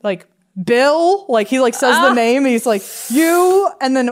like 0.03 0.27
Bill, 0.63 1.27
like 1.29 1.49
he 1.49 1.61
like 1.61 1.75
says 1.75 1.97
the 1.97 2.11
oh. 2.11 2.15
name. 2.15 2.45
He's 2.45 2.67
like 2.67 2.83
you, 3.11 3.71
and 3.81 3.97
then. 3.97 4.11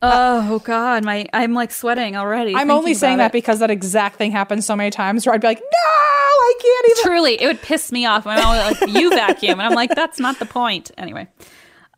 Oh 0.00 0.60
god, 0.60 1.04
my 1.04 1.26
I'm 1.32 1.54
like 1.54 1.72
sweating 1.72 2.16
already. 2.16 2.54
I'm 2.54 2.70
only 2.70 2.94
saying 2.94 3.18
that 3.18 3.26
it. 3.30 3.32
because 3.32 3.58
that 3.58 3.70
exact 3.70 4.16
thing 4.16 4.30
happens 4.30 4.64
so 4.66 4.76
many 4.76 4.90
times 4.90 5.26
where 5.26 5.34
I'd 5.34 5.40
be 5.40 5.48
like, 5.48 5.60
no, 5.60 5.90
I 5.90 6.54
can't 6.60 6.90
even. 6.90 7.02
truly 7.04 7.40
it 7.42 7.46
would 7.46 7.62
piss 7.62 7.90
me 7.90 8.06
off. 8.06 8.24
My 8.24 8.40
mom 8.40 8.56
would 8.56 8.80
like 8.80 8.90
you 8.94 9.10
vacuum, 9.10 9.58
and 9.58 9.68
I'm 9.68 9.74
like, 9.74 9.94
that's 9.94 10.20
not 10.20 10.38
the 10.38 10.46
point. 10.46 10.90
Anyway. 10.96 11.28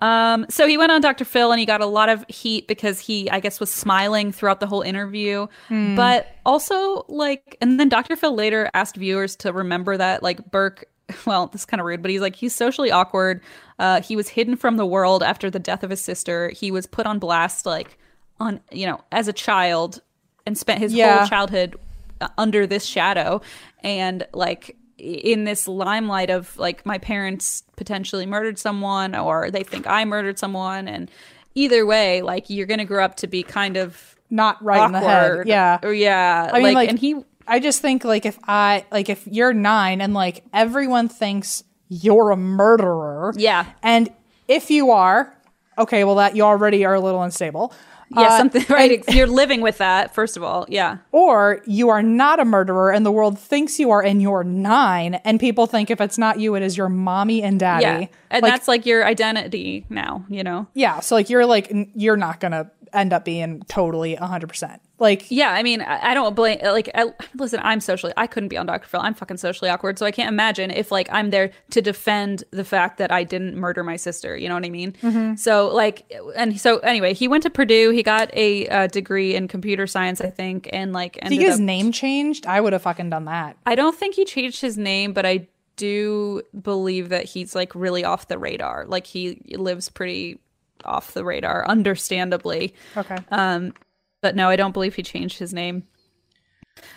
Um, 0.03 0.47
so 0.49 0.67
he 0.67 0.79
went 0.79 0.91
on 0.93 1.03
Dr. 1.03 1.27
Phil 1.27 1.53
and 1.53 1.61
he 1.61 1.67
got 1.67 1.83
a 1.83 1.87
lot 1.87 2.09
of 2.09 2.25
heat 2.27 2.67
because 2.67 2.99
he, 3.01 3.29
I 3.31 3.39
guess, 3.39 3.61
was 3.61 3.71
smiling 3.71 4.33
throughout 4.33 4.59
the 4.61 4.67
whole 4.67 4.81
interview. 4.81 5.47
But 5.69 6.27
also, 6.47 7.05
like, 7.09 7.59
and 7.61 7.79
then 7.79 7.91
Dr. 7.91 8.17
Phil 8.17 8.35
later 8.35 8.71
asked 8.73 8.97
viewers 8.97 9.37
to 9.37 9.53
remember 9.53 9.99
that, 9.99 10.23
like, 10.23 10.51
Burke, 10.51 10.87
well, 11.27 11.47
this 11.49 11.63
is 11.63 11.67
kind 11.67 11.81
of 11.81 11.87
rude, 11.87 12.03
but 12.03 12.11
he's 12.11 12.21
like, 12.21 12.37
he's 12.37 12.55
socially 12.55 12.91
awkward. 12.91 13.41
Uh, 13.79 14.01
he 14.03 14.17
was 14.17 14.29
hidden 14.29 14.57
from 14.57 14.77
the 14.77 14.87
world 14.87 15.23
after 15.23 15.51
the 15.51 15.59
death 15.59 15.83
of 15.83 15.91
his 15.91 16.01
sister. 16.01 16.51
He 16.51 16.71
was 16.71 16.87
put 16.87 17.07
on 17.07 17.19
blast, 17.19 17.65
like, 17.67 17.99
on, 18.39 18.61
you 18.71 18.87
know, 18.87 19.01
as 19.13 19.29
a 19.29 19.33
child 19.33 20.01
and 20.47 20.57
spent 20.57 20.81
his 20.81 20.93
Yeah. 20.95 21.19
whole 21.19 21.27
childhood 21.29 21.77
uh, 22.21 22.29
under 22.39 22.67
this 22.67 22.85
shadow 22.85 23.41
and 23.83 24.27
like 24.35 24.77
in 24.99 25.45
this 25.45 25.67
limelight 25.67 26.29
of 26.31 26.55
like 26.59 26.85
my 26.85 26.99
parents 26.99 27.63
potentially 27.77 28.27
murdered 28.27 28.59
someone 28.59 29.15
or 29.15 29.51
they 29.51 29.63
think 29.63 29.87
I 29.87 30.05
murdered 30.05 30.39
someone 30.39 30.87
and 30.89 31.11
either 31.55 31.87
way 31.87 32.21
like 32.21 32.51
you're 32.51 32.67
going 32.67 32.79
to 32.81 32.85
grow 32.85 33.03
up 33.05 33.17
to 33.17 33.27
be 33.27 33.43
kind 33.43 33.79
of 33.79 34.17
Not 34.29 34.63
right 34.63 34.85
in 34.85 34.93
the 34.93 35.01
head. 35.01 35.47
Yeah. 35.47 35.79
or 35.83 35.93
yeah 35.95 36.51
I 36.53 36.57
mean, 36.59 36.63
like, 36.65 36.75
like, 36.75 36.89
and 36.91 36.99
he 36.99 37.17
I 37.47 37.59
just 37.61 37.81
think 37.83 38.05
like 38.05 38.25
if 38.27 38.39
I 38.47 38.85
like 38.93 39.09
if 39.09 39.27
you're 39.27 39.53
nine 39.53 40.01
and 40.01 40.15
like 40.15 40.45
everyone 40.53 41.09
thinks 41.09 41.65
you're 41.89 42.31
a 42.31 42.37
murderer. 42.37 43.33
Yeah. 43.37 43.67
And 43.83 44.11
if 44.49 44.71
you 44.71 44.91
are, 44.91 45.37
okay, 45.79 46.05
well 46.05 46.17
that 46.17 46.37
you 46.37 46.43
already 46.45 46.85
are 46.85 46.95
a 46.95 47.01
little 47.01 47.23
unstable. 47.23 47.73
yeah 48.11 48.23
Uh, 48.23 48.39
something 48.39 48.65
right 48.69 49.05
you're 49.15 49.27
living 49.29 49.61
with 49.61 49.79
that 49.79 50.13
first 50.13 50.37
of 50.37 50.43
all 50.43 50.67
yeah 50.69 50.99
Or 51.13 51.63
you 51.65 51.91
are 51.91 52.03
not 52.03 52.41
a 52.41 52.45
murderer 52.45 52.91
and 52.93 53.07
the 53.07 53.13
world 53.13 53.39
thinks 53.39 53.79
you 53.79 53.93
are 53.93 54.03
and 54.03 54.21
you're 54.21 54.43
nine 54.43 55.15
and 55.25 55.39
people 55.39 55.67
think 55.69 55.91
if 55.91 56.01
it's 56.01 56.19
not 56.19 56.41
you, 56.41 56.57
it 56.57 56.63
is 56.63 56.77
your 56.77 56.89
mommy 56.89 57.41
and 57.43 57.61
daddy. 57.61 57.85
yeah 57.85 58.07
and 58.31 58.43
like, 58.43 58.53
that's 58.53 58.67
like 58.69 58.85
your 58.85 59.05
identity 59.07 59.87
now 59.91 60.25
you 60.29 60.43
know 60.43 60.67
yeah. 60.75 60.99
So 61.01 61.15
like 61.15 61.31
you're 61.31 61.47
like 61.47 61.73
you're 61.95 62.17
not 62.17 62.41
gonna 62.41 62.71
end 62.93 63.13
up 63.13 63.25
being 63.25 63.63
totally 63.69 64.15
hundred 64.15 64.49
percent. 64.49 64.81
Like 64.99 65.31
Yeah, 65.31 65.51
I 65.53 65.63
mean, 65.63 65.81
I 65.81 66.11
I 66.11 66.15
don't 66.15 66.35
blame. 66.35 66.59
Like, 66.63 66.91
I, 66.95 67.13
listen, 67.35 67.61
I'm 67.63 67.81
socially. 67.81 68.13
I 68.17 68.27
couldn't 68.27 68.49
be 68.49 68.59
on 68.59 68.67
Dr. 68.67 68.87
Phil. 68.87 69.01
I'm 69.01 69.15
fucking 69.15 69.39
socially 69.39 69.71
awkward, 69.71 69.99
so 69.99 70.07
I 70.07 70.11
can't 70.11 70.29
imagine 70.29 70.71
if 70.71 70.91
like 70.91 71.09
I'm 71.13 71.31
there 71.31 71.53
to 71.71 71.81
defend 71.81 72.45
the 72.51 72.65
fact 72.65 72.99
that 72.99 73.11
I 73.11 73.25
didn't 73.25 73.57
murder 73.57 73.83
my 73.83 73.97
sister. 73.97 74.37
You 74.37 74.49
know 74.49 74.55
what 74.55 74.65
I 74.65 74.71
mean? 74.71 74.93
Mm-hmm. 75.03 75.37
So 75.37 75.69
like, 75.69 76.13
and 76.37 76.61
so 76.61 76.79
anyway, 76.79 77.15
he 77.15 77.29
went 77.29 77.43
to 77.45 77.51
Purdue. 77.51 77.91
He 77.91 78.03
got 78.03 78.31
a 78.35 78.69
uh, 78.69 78.87
degree 78.89 79.35
in 79.35 79.49
computer 79.49 79.87
science, 79.87 80.21
I 80.21 80.31
think, 80.31 80.69
and 80.73 80.93
like 80.93 81.19
he 81.27 81.45
his 81.45 81.61
name 81.61 81.93
changed, 81.93 82.47
I 82.47 82.61
would 82.61 82.73
have 82.73 82.83
fucking 82.83 83.11
done 83.11 83.25
that. 83.27 83.57
I 83.67 83.75
don't 83.75 83.97
think 83.97 84.15
he 84.15 84.25
changed 84.25 84.61
his 84.61 84.77
name, 84.77 85.13
but 85.13 85.25
I 85.25 85.49
do 85.77 86.43
believe 86.61 87.09
that 87.09 87.25
he's 87.25 87.55
like 87.55 87.75
really 87.75 88.05
off 88.05 88.29
the 88.29 88.39
radar. 88.39 88.85
Like 88.87 89.07
he 89.07 89.43
lives 89.57 89.89
pretty 89.89 90.39
off 90.85 91.13
the 91.13 91.25
radar, 91.25 91.67
understandably. 91.67 92.75
Okay. 92.97 93.17
Um, 93.31 93.73
but 94.21 94.37
no, 94.37 94.49
I 94.49 94.57
don't 94.57 94.73
believe 94.73 94.95
he 94.95 95.03
changed 95.03 95.39
his 95.39 95.55
name. 95.55 95.85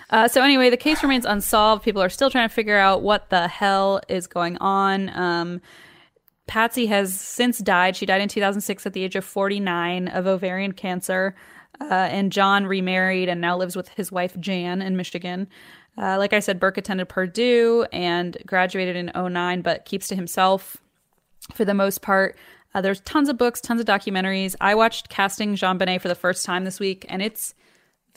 Uh, 0.09 0.27
so 0.27 0.41
anyway, 0.41 0.69
the 0.69 0.77
case 0.77 1.01
remains 1.03 1.25
unsolved. 1.25 1.83
People 1.83 2.01
are 2.01 2.09
still 2.09 2.29
trying 2.29 2.47
to 2.47 2.53
figure 2.53 2.77
out 2.77 3.01
what 3.01 3.29
the 3.29 3.47
hell 3.47 4.01
is 4.07 4.27
going 4.27 4.57
on. 4.57 5.09
Um, 5.09 5.61
Patsy 6.47 6.85
has 6.87 7.17
since 7.17 7.59
died. 7.59 7.95
She 7.95 8.05
died 8.05 8.21
in 8.21 8.29
2006 8.29 8.85
at 8.85 8.93
the 8.93 9.03
age 9.03 9.15
of 9.15 9.25
49 9.25 10.07
of 10.09 10.27
ovarian 10.27 10.73
cancer. 10.73 11.35
Uh, 11.81 11.93
and 11.93 12.31
John 12.31 12.65
remarried 12.65 13.29
and 13.29 13.41
now 13.41 13.57
lives 13.57 13.75
with 13.75 13.89
his 13.89 14.11
wife 14.11 14.39
Jan 14.39 14.81
in 14.81 14.95
Michigan. 14.95 15.47
Uh, 15.97 16.17
like 16.17 16.33
I 16.33 16.39
said, 16.39 16.59
Burke 16.59 16.77
attended 16.77 17.09
Purdue 17.09 17.85
and 17.91 18.37
graduated 18.45 18.95
in 18.95 19.11
09, 19.15 19.61
but 19.61 19.85
keeps 19.85 20.07
to 20.09 20.15
himself 20.15 20.77
for 21.53 21.65
the 21.65 21.73
most 21.73 22.01
part. 22.01 22.35
Uh, 22.73 22.81
there's 22.81 23.01
tons 23.01 23.29
of 23.29 23.37
books, 23.37 23.61
tons 23.61 23.79
of 23.79 23.85
documentaries. 23.87 24.55
I 24.59 24.75
watched 24.75 25.09
Casting 25.09 25.55
JonBenét 25.55 26.01
for 26.01 26.07
the 26.07 26.15
first 26.15 26.45
time 26.45 26.63
this 26.63 26.79
week, 26.79 27.05
and 27.09 27.21
it's 27.21 27.53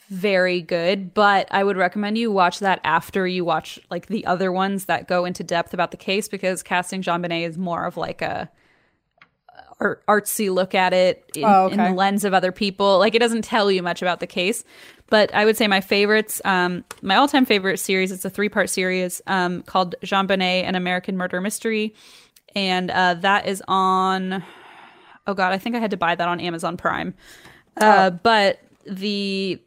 very 0.09 0.63
good. 0.63 1.13
But 1.13 1.49
I 1.51 1.65
would 1.65 1.77
recommend 1.77 2.17
you 2.17 2.31
watch 2.31 2.61
that 2.61 2.81
after 2.85 3.27
you 3.27 3.45
watch 3.45 3.79
like 3.91 4.07
the 4.07 4.25
other 4.25 4.51
ones 4.53 4.87
that 4.87 5.09
go 5.09 5.25
into 5.25 5.45
depth 5.45 5.75
about 5.75 5.91
the 5.91 5.97
case, 5.97 6.29
because 6.29 6.63
Casting 6.63 7.03
JonBenét 7.03 7.47
is 7.47 7.59
more 7.59 7.85
of 7.85 7.97
like 7.97 8.23
a 8.23 8.51
art- 9.81 10.07
artsy 10.07 10.53
look 10.53 10.75
at 10.75 10.93
it 10.93 11.31
in, 11.35 11.45
Oh, 11.45 11.69
in 11.69 11.77
the 11.77 11.91
lens 11.91 12.25
of 12.25 12.33
other 12.33 12.53
people. 12.53 12.99
Like 12.99 13.15
it 13.15 13.19
doesn't 13.19 13.43
tell 13.43 13.71
you 13.71 13.83
much 13.83 14.01
about 14.01 14.21
the 14.21 14.27
case. 14.27 14.65
But 15.09 15.33
I 15.35 15.45
would 15.45 15.57
say 15.57 15.69
my 15.69 15.81
favorites, 15.81 16.41
um, 16.45 16.85
my 17.01 17.15
all-time 17.15 17.45
favorite 17.47 17.79
series, 17.79 18.11
it's 18.11 18.25
a 18.25 18.31
three-part 18.31 18.69
series 18.71 19.23
um, 19.29 19.63
called 19.63 19.95
JonBenét: 20.03 20.65
An 20.65 20.75
American 20.75 21.17
Murder 21.17 21.41
Mystery, 21.41 21.95
and 22.57 22.91
uh, 22.91 23.15
that 23.15 23.47
is 23.47 23.63
on. 23.69 24.43
Oh 25.29 25.35
God, 25.35 25.53
I 25.53 25.59
think 25.59 25.77
I 25.77 25.79
had 25.79 25.91
to 25.93 25.97
buy 25.97 26.15
that 26.17 26.29
on 26.29 26.41
Amazon 26.41 26.77
Prime. 26.77 27.15
Uh, 27.77 28.11
But 28.11 28.61
the 28.87 29.61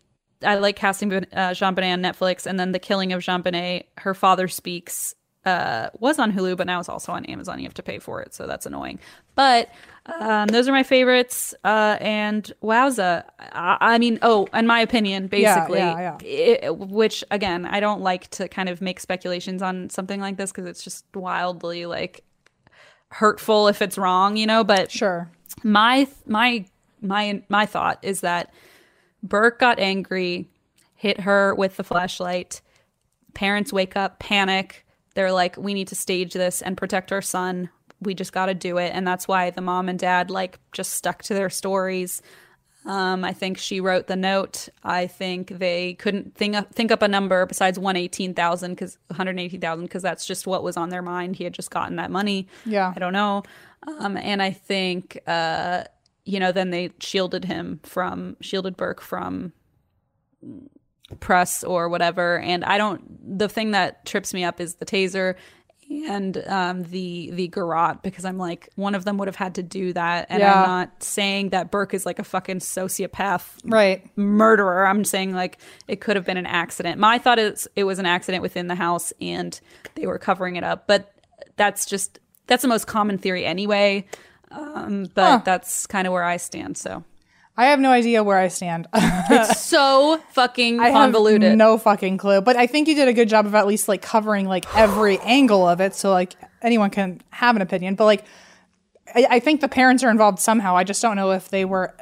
I 0.43 0.55
like 0.55 0.75
casting 0.75 1.13
uh, 1.13 1.23
JonBenét 1.33 1.93
on 1.93 2.01
Netflix, 2.01 2.45
and 2.45 2.59
then 2.59 2.71
The 2.71 2.79
Killing 2.79 3.13
of 3.13 3.21
JonBenét. 3.21 3.83
Her 3.97 4.13
father 4.13 4.47
speaks 4.47 5.13
uh, 5.45 5.89
was 5.99 6.19
on 6.19 6.31
Hulu, 6.33 6.57
but 6.57 6.67
now 6.67 6.79
it's 6.79 6.89
also 6.89 7.11
on 7.13 7.25
Amazon. 7.25 7.59
You 7.59 7.65
have 7.65 7.73
to 7.75 7.83
pay 7.83 7.99
for 7.99 8.21
it, 8.21 8.33
so 8.33 8.45
that's 8.47 8.65
annoying. 8.65 8.99
But 9.35 9.69
um, 10.05 10.47
those 10.47 10.67
are 10.67 10.71
my 10.71 10.83
favorites. 10.83 11.53
Uh, 11.63 11.97
and 12.01 12.51
wowza, 12.63 13.23
I, 13.39 13.77
I 13.79 13.97
mean, 13.99 14.19
oh, 14.21 14.47
in 14.53 14.65
my 14.67 14.79
opinion, 14.81 15.27
basically, 15.27 15.79
yeah, 15.79 16.17
it- 16.23 16.77
which 16.77 17.23
again, 17.31 17.65
I 17.65 17.79
don't 17.79 18.01
like 18.01 18.29
to 18.31 18.47
kind 18.49 18.67
of 18.69 18.81
make 18.81 18.99
speculations 18.99 19.61
on 19.61 19.89
something 19.89 20.19
like 20.19 20.37
this 20.37 20.51
because 20.51 20.65
it's 20.65 20.83
just 20.83 21.05
wildly 21.15 21.85
like 21.85 22.23
hurtful 23.11 23.67
if 23.67 23.81
it's 23.81 23.97
wrong, 23.97 24.37
you 24.37 24.45
know. 24.45 24.63
But 24.63 24.91
Sure. 24.91 25.29
my 25.63 26.07
my 26.25 26.65
my 27.01 27.41
my 27.49 27.65
thought 27.65 27.99
is 28.01 28.21
that 28.21 28.53
Burke 29.23 29.59
got 29.59 29.79
angry, 29.79 30.47
hit 30.95 31.21
her 31.21 31.53
with 31.55 31.77
the 31.77 31.83
flashlight. 31.83 32.61
Parents 33.33 33.71
wake 33.73 33.95
up, 33.95 34.19
panic. 34.19 34.85
They're 35.15 35.31
like, 35.31 35.57
"We 35.57 35.73
need 35.73 35.87
to 35.89 35.95
stage 35.95 36.33
this 36.33 36.61
and 36.61 36.77
protect 36.77 37.11
our 37.11 37.21
son. 37.21 37.69
We 38.01 38.13
just 38.13 38.31
got 38.31 38.45
to 38.47 38.53
do 38.53 38.77
it." 38.77 38.91
And 38.93 39.05
that's 39.07 39.27
why 39.27 39.49
the 39.49 39.61
mom 39.61 39.89
and 39.89 39.99
dad 39.99 40.29
like 40.29 40.59
just 40.71 40.93
stuck 40.93 41.23
to 41.23 41.33
their 41.33 41.49
stories. 41.49 42.21
Um, 42.85 43.25
I 43.25 43.33
think 43.33 43.57
she 43.57 43.81
wrote 43.81 44.07
the 44.07 44.15
note. 44.15 44.69
I 44.83 45.05
think 45.07 45.49
they 45.49 45.95
couldn't 45.95 46.35
think 46.35 46.55
up, 46.55 46.73
think 46.73 46.91
up 46.91 47.01
a 47.01 47.07
number 47.07 47.45
besides 47.45 47.77
one 47.77 47.97
eighteen 47.97 48.33
thousand 48.33 48.71
because 48.71 48.97
one 49.07 49.17
hundred 49.17 49.37
eighteen 49.37 49.59
thousand 49.59 49.85
because 49.85 50.01
that's 50.01 50.25
just 50.25 50.47
what 50.47 50.63
was 50.63 50.77
on 50.77 50.89
their 50.89 51.01
mind. 51.01 51.35
He 51.35 51.43
had 51.43 51.53
just 51.53 51.71
gotten 51.71 51.97
that 51.97 52.09
money. 52.09 52.47
Yeah. 52.65 52.93
I 52.95 52.99
don't 52.99 53.13
know. 53.13 53.43
Um, 53.87 54.17
and 54.17 54.41
I 54.41 54.51
think, 54.51 55.19
uh, 55.27 55.83
you 56.25 56.39
know, 56.39 56.51
then 56.51 56.69
they 56.69 56.91
shielded 56.99 57.45
him 57.45 57.79
from, 57.83 58.37
shielded 58.41 58.77
Burke 58.77 59.01
from 59.01 59.51
press 61.19 61.63
or 61.63 61.89
whatever. 61.89 62.39
And 62.39 62.63
I 62.63 62.77
don't, 62.77 63.37
the 63.37 63.49
thing 63.49 63.71
that 63.71 64.05
trips 64.05 64.33
me 64.33 64.43
up 64.43 64.61
is 64.61 64.75
the 64.75 64.85
taser 64.85 65.35
and 65.89 66.37
um, 66.47 66.83
the 66.83 67.31
the 67.31 67.47
garrote 67.47 68.03
because 68.03 68.23
I'm 68.23 68.37
like 68.37 68.69
one 68.75 68.93
of 68.93 69.05
them 69.05 69.17
would 69.17 69.27
have 69.27 69.35
had 69.35 69.55
to 69.55 69.63
do 69.63 69.91
that, 69.93 70.27
and 70.29 70.39
Yeah. 70.39 70.61
I'm 70.61 70.67
not 70.67 71.03
saying 71.03 71.49
that 71.49 71.71
Burke 71.71 71.93
is 71.93 72.05
like 72.05 72.19
a 72.19 72.23
fucking 72.23 72.59
sociopath 72.59 73.43
Right. 73.63 74.05
murderer. 74.15 74.85
I'm 74.85 75.03
saying 75.03 75.33
like 75.33 75.57
it 75.87 75.99
could 76.01 76.15
have 76.15 76.25
been 76.25 76.37
an 76.37 76.45
accident. 76.45 76.99
My 76.99 77.17
thought 77.17 77.39
is 77.39 77.67
it 77.75 77.85
was 77.85 77.97
an 77.99 78.05
accident 78.05 78.41
within 78.43 78.67
the 78.67 78.75
house 78.75 79.11
and 79.19 79.59
they 79.95 80.05
were 80.05 80.19
covering 80.19 80.55
it 80.57 80.63
up. 80.63 80.85
But 80.87 81.11
that's 81.55 81.85
just 81.85 82.19
that's 82.47 82.61
the 82.61 82.67
most 82.67 82.85
common 82.87 83.17
theory 83.17 83.45
anyway. 83.45 84.05
Um, 84.51 85.05
but 85.13 85.23
Huh. 85.31 85.41
that's 85.45 85.87
kind 85.87 86.05
of 86.07 86.13
where 86.13 86.23
I 86.23 86.37
stand. 86.37 86.77
So 86.77 87.03
I 87.59 87.65
have 87.65 87.81
no 87.81 87.91
idea 87.91 88.23
where 88.23 88.37
I 88.37 88.47
stand. 88.47 88.87
it's 88.93 89.59
so 89.59 90.21
fucking 90.31 90.79
I 90.79 90.91
convoluted. 90.91 91.49
have 91.49 91.57
no 91.57 91.77
fucking 91.77 92.17
clue. 92.17 92.39
But 92.39 92.55
I 92.55 92.67
think 92.67 92.87
you 92.87 92.95
did 92.95 93.09
a 93.09 93.13
good 93.13 93.27
job 93.27 93.45
of 93.45 93.53
at 93.53 93.67
least 93.67 93.89
like 93.89 94.01
covering 94.01 94.47
like 94.47 94.73
every 94.77 95.17
angle 95.19 95.67
of 95.67 95.81
it, 95.81 95.93
so 95.93 96.09
like 96.09 96.35
anyone 96.61 96.89
can 96.89 97.21
have 97.31 97.57
an 97.57 97.61
opinion. 97.61 97.95
But 97.95 98.05
like, 98.05 98.23
I, 99.13 99.27
I 99.29 99.39
think 99.41 99.59
the 99.59 99.67
parents 99.67 100.05
are 100.05 100.09
involved 100.09 100.39
somehow. 100.39 100.77
I 100.77 100.85
just 100.85 101.01
don't 101.01 101.17
know 101.17 101.31
if 101.31 101.49
they 101.49 101.65
were 101.65 101.93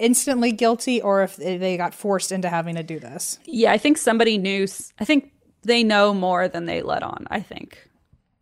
instantly 0.00 0.50
guilty 0.50 1.00
or 1.00 1.22
if 1.22 1.36
they 1.36 1.76
got 1.76 1.94
forced 1.94 2.32
into 2.32 2.48
having 2.48 2.74
to 2.74 2.82
do 2.82 2.98
this. 2.98 3.38
yeah, 3.44 3.70
I 3.70 3.78
think 3.78 3.98
somebody 3.98 4.38
knew. 4.38 4.66
I 4.98 5.04
think 5.04 5.30
they 5.62 5.84
know 5.84 6.14
more 6.14 6.48
than 6.48 6.66
they 6.66 6.82
let 6.82 7.04
on. 7.04 7.28
I 7.30 7.42
think 7.42 7.88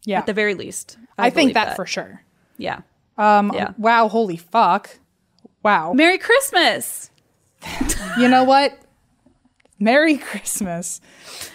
Yeah, 0.07 0.20
at 0.20 0.25
the 0.25 0.33
very 0.33 0.55
least. 0.55 0.97
I, 1.18 1.28
think 1.28 1.52
believe 1.52 1.55
that, 1.57 1.76
for 1.76 1.84
sure. 1.84 2.23
yeah. 2.57 2.81
Um, 3.18 3.52
Yeah. 3.55 3.73
Wow, 3.76 4.09
holy 4.09 4.39
fuck. 4.39 4.99
Wow. 5.65 5.94
Merry 5.94 6.18
Christmas. 6.18 7.10
you 8.18 8.28
know 8.28 8.44
what? 8.44 8.78
Merry 9.81 10.18
Christmas. 10.18 11.01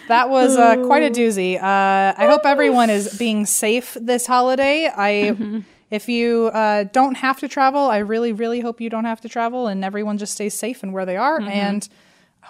That 0.08 0.28
was 0.28 0.56
uh, 0.56 0.84
quite 0.84 1.02
a 1.02 1.10
doozy. 1.10 1.56
Uh, 1.56 2.14
I 2.16 2.26
hope 2.26 2.42
everyone 2.44 2.90
is 2.90 3.16
being 3.18 3.46
safe 3.46 3.96
this 4.00 4.26
holiday. 4.26 4.90
I, 4.94 5.62
if 5.90 6.08
you 6.08 6.50
uh, 6.52 6.84
don't 6.84 7.16
have 7.16 7.38
to 7.40 7.48
travel, 7.48 7.82
I 7.82 7.98
really, 7.98 8.32
really 8.32 8.60
hope 8.60 8.80
you 8.80 8.90
don't 8.90 9.04
have 9.04 9.20
to 9.22 9.28
travel, 9.28 9.68
and 9.68 9.84
everyone 9.84 10.18
just 10.18 10.34
stays 10.34 10.54
safe 10.54 10.82
and 10.82 10.92
where 10.92 11.06
they 11.06 11.16
are. 11.16 11.40
And 11.40 11.88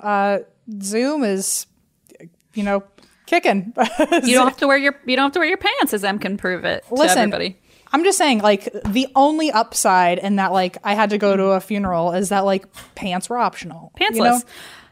uh, 0.02 0.38
Zoom 0.82 1.22
is, 1.22 1.66
you 2.54 2.62
know, 2.62 2.82
kicking. 3.26 3.72
You 4.24 4.34
don't 4.34 4.48
have 4.48 4.56
to 4.58 4.66
wear 4.66 4.76
your 4.76 4.96
you 5.06 5.14
don't 5.16 5.26
have 5.26 5.32
to 5.32 5.38
wear 5.38 5.48
your 5.48 5.58
pants, 5.58 5.94
as 5.94 6.04
Em 6.04 6.18
can 6.18 6.36
prove 6.36 6.64
it 6.64 6.84
to 6.88 6.94
Listen, 6.94 7.18
everybody. 7.18 7.59
I'm 7.92 8.04
just 8.04 8.18
saying, 8.18 8.40
like, 8.40 8.68
the 8.84 9.08
only 9.16 9.50
upside 9.50 10.18
in 10.18 10.36
that, 10.36 10.52
like, 10.52 10.78
I 10.84 10.94
had 10.94 11.10
to 11.10 11.18
go 11.18 11.36
to 11.36 11.44
a 11.50 11.60
funeral 11.60 12.12
is 12.12 12.28
that, 12.28 12.44
like, 12.44 12.66
pants 12.94 13.28
were 13.28 13.38
optional. 13.38 13.92
pantsless. 13.98 14.14
you 14.14 14.22
know? 14.22 14.40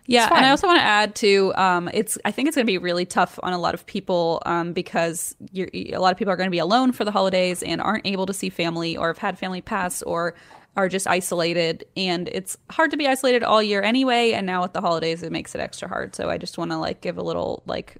Yeah, 0.09 0.27
and. 0.35 0.47
I 0.47 0.51
also 0.51 0.67
want 0.67 0.79
to 0.79 0.85
add 0.85 1.15
to 1.17 1.55
um, 1.55 1.91
it's. 1.93 2.17
I 2.25 2.31
think 2.31 2.49
it's 2.49 2.57
going 2.57 2.67
to 2.67 2.71
be 2.71 2.79
really 2.79 3.05
tough 3.05 3.39
on 3.43 3.53
a 3.53 3.59
lot 3.59 3.75
of 3.75 3.85
people 3.85 4.43
um, 4.47 4.73
because 4.73 5.37
you're, 5.53 5.69
a 5.75 5.99
lot 5.99 6.13
of 6.13 6.19
people 6.19 6.33
are 6.33 6.37
going 6.37 6.47
to 6.47 6.51
be 6.51 6.59
alone 6.59 6.93
for 6.93 7.05
the 7.05 7.11
holidays 7.11 7.63
and 7.63 7.81
aren't 7.83 8.07
able 8.07 8.25
to 8.25 8.33
see 8.33 8.49
family 8.49 8.97
or 8.97 9.09
have 9.09 9.19
had 9.19 9.39
family 9.39 9.61
pass 9.61 10.01
or 10.01 10.35
are 10.79 10.89
just 10.89 11.07
isolated. 11.07 11.85
And 11.95 12.29
it's 12.29 12.57
hard 12.71 12.91
to 12.93 12.97
be 12.97 13.07
isolated 13.07 13.43
all 13.43 13.63
year 13.63 13.83
anyway. 13.83 14.33
And 14.33 14.47
now 14.47 14.63
with 14.63 14.73
the 14.73 14.81
holidays, 14.81 15.23
it 15.23 15.31
makes 15.31 15.55
it 15.55 15.61
extra 15.61 15.89
hard. 15.89 16.15
So 16.15 16.31
I 16.31 16.39
just 16.39 16.57
want 16.57 16.71
to 16.71 16.79
like 16.79 17.03
give 17.03 17.19
a 17.19 17.23
little 17.23 17.63
like 17.67 17.99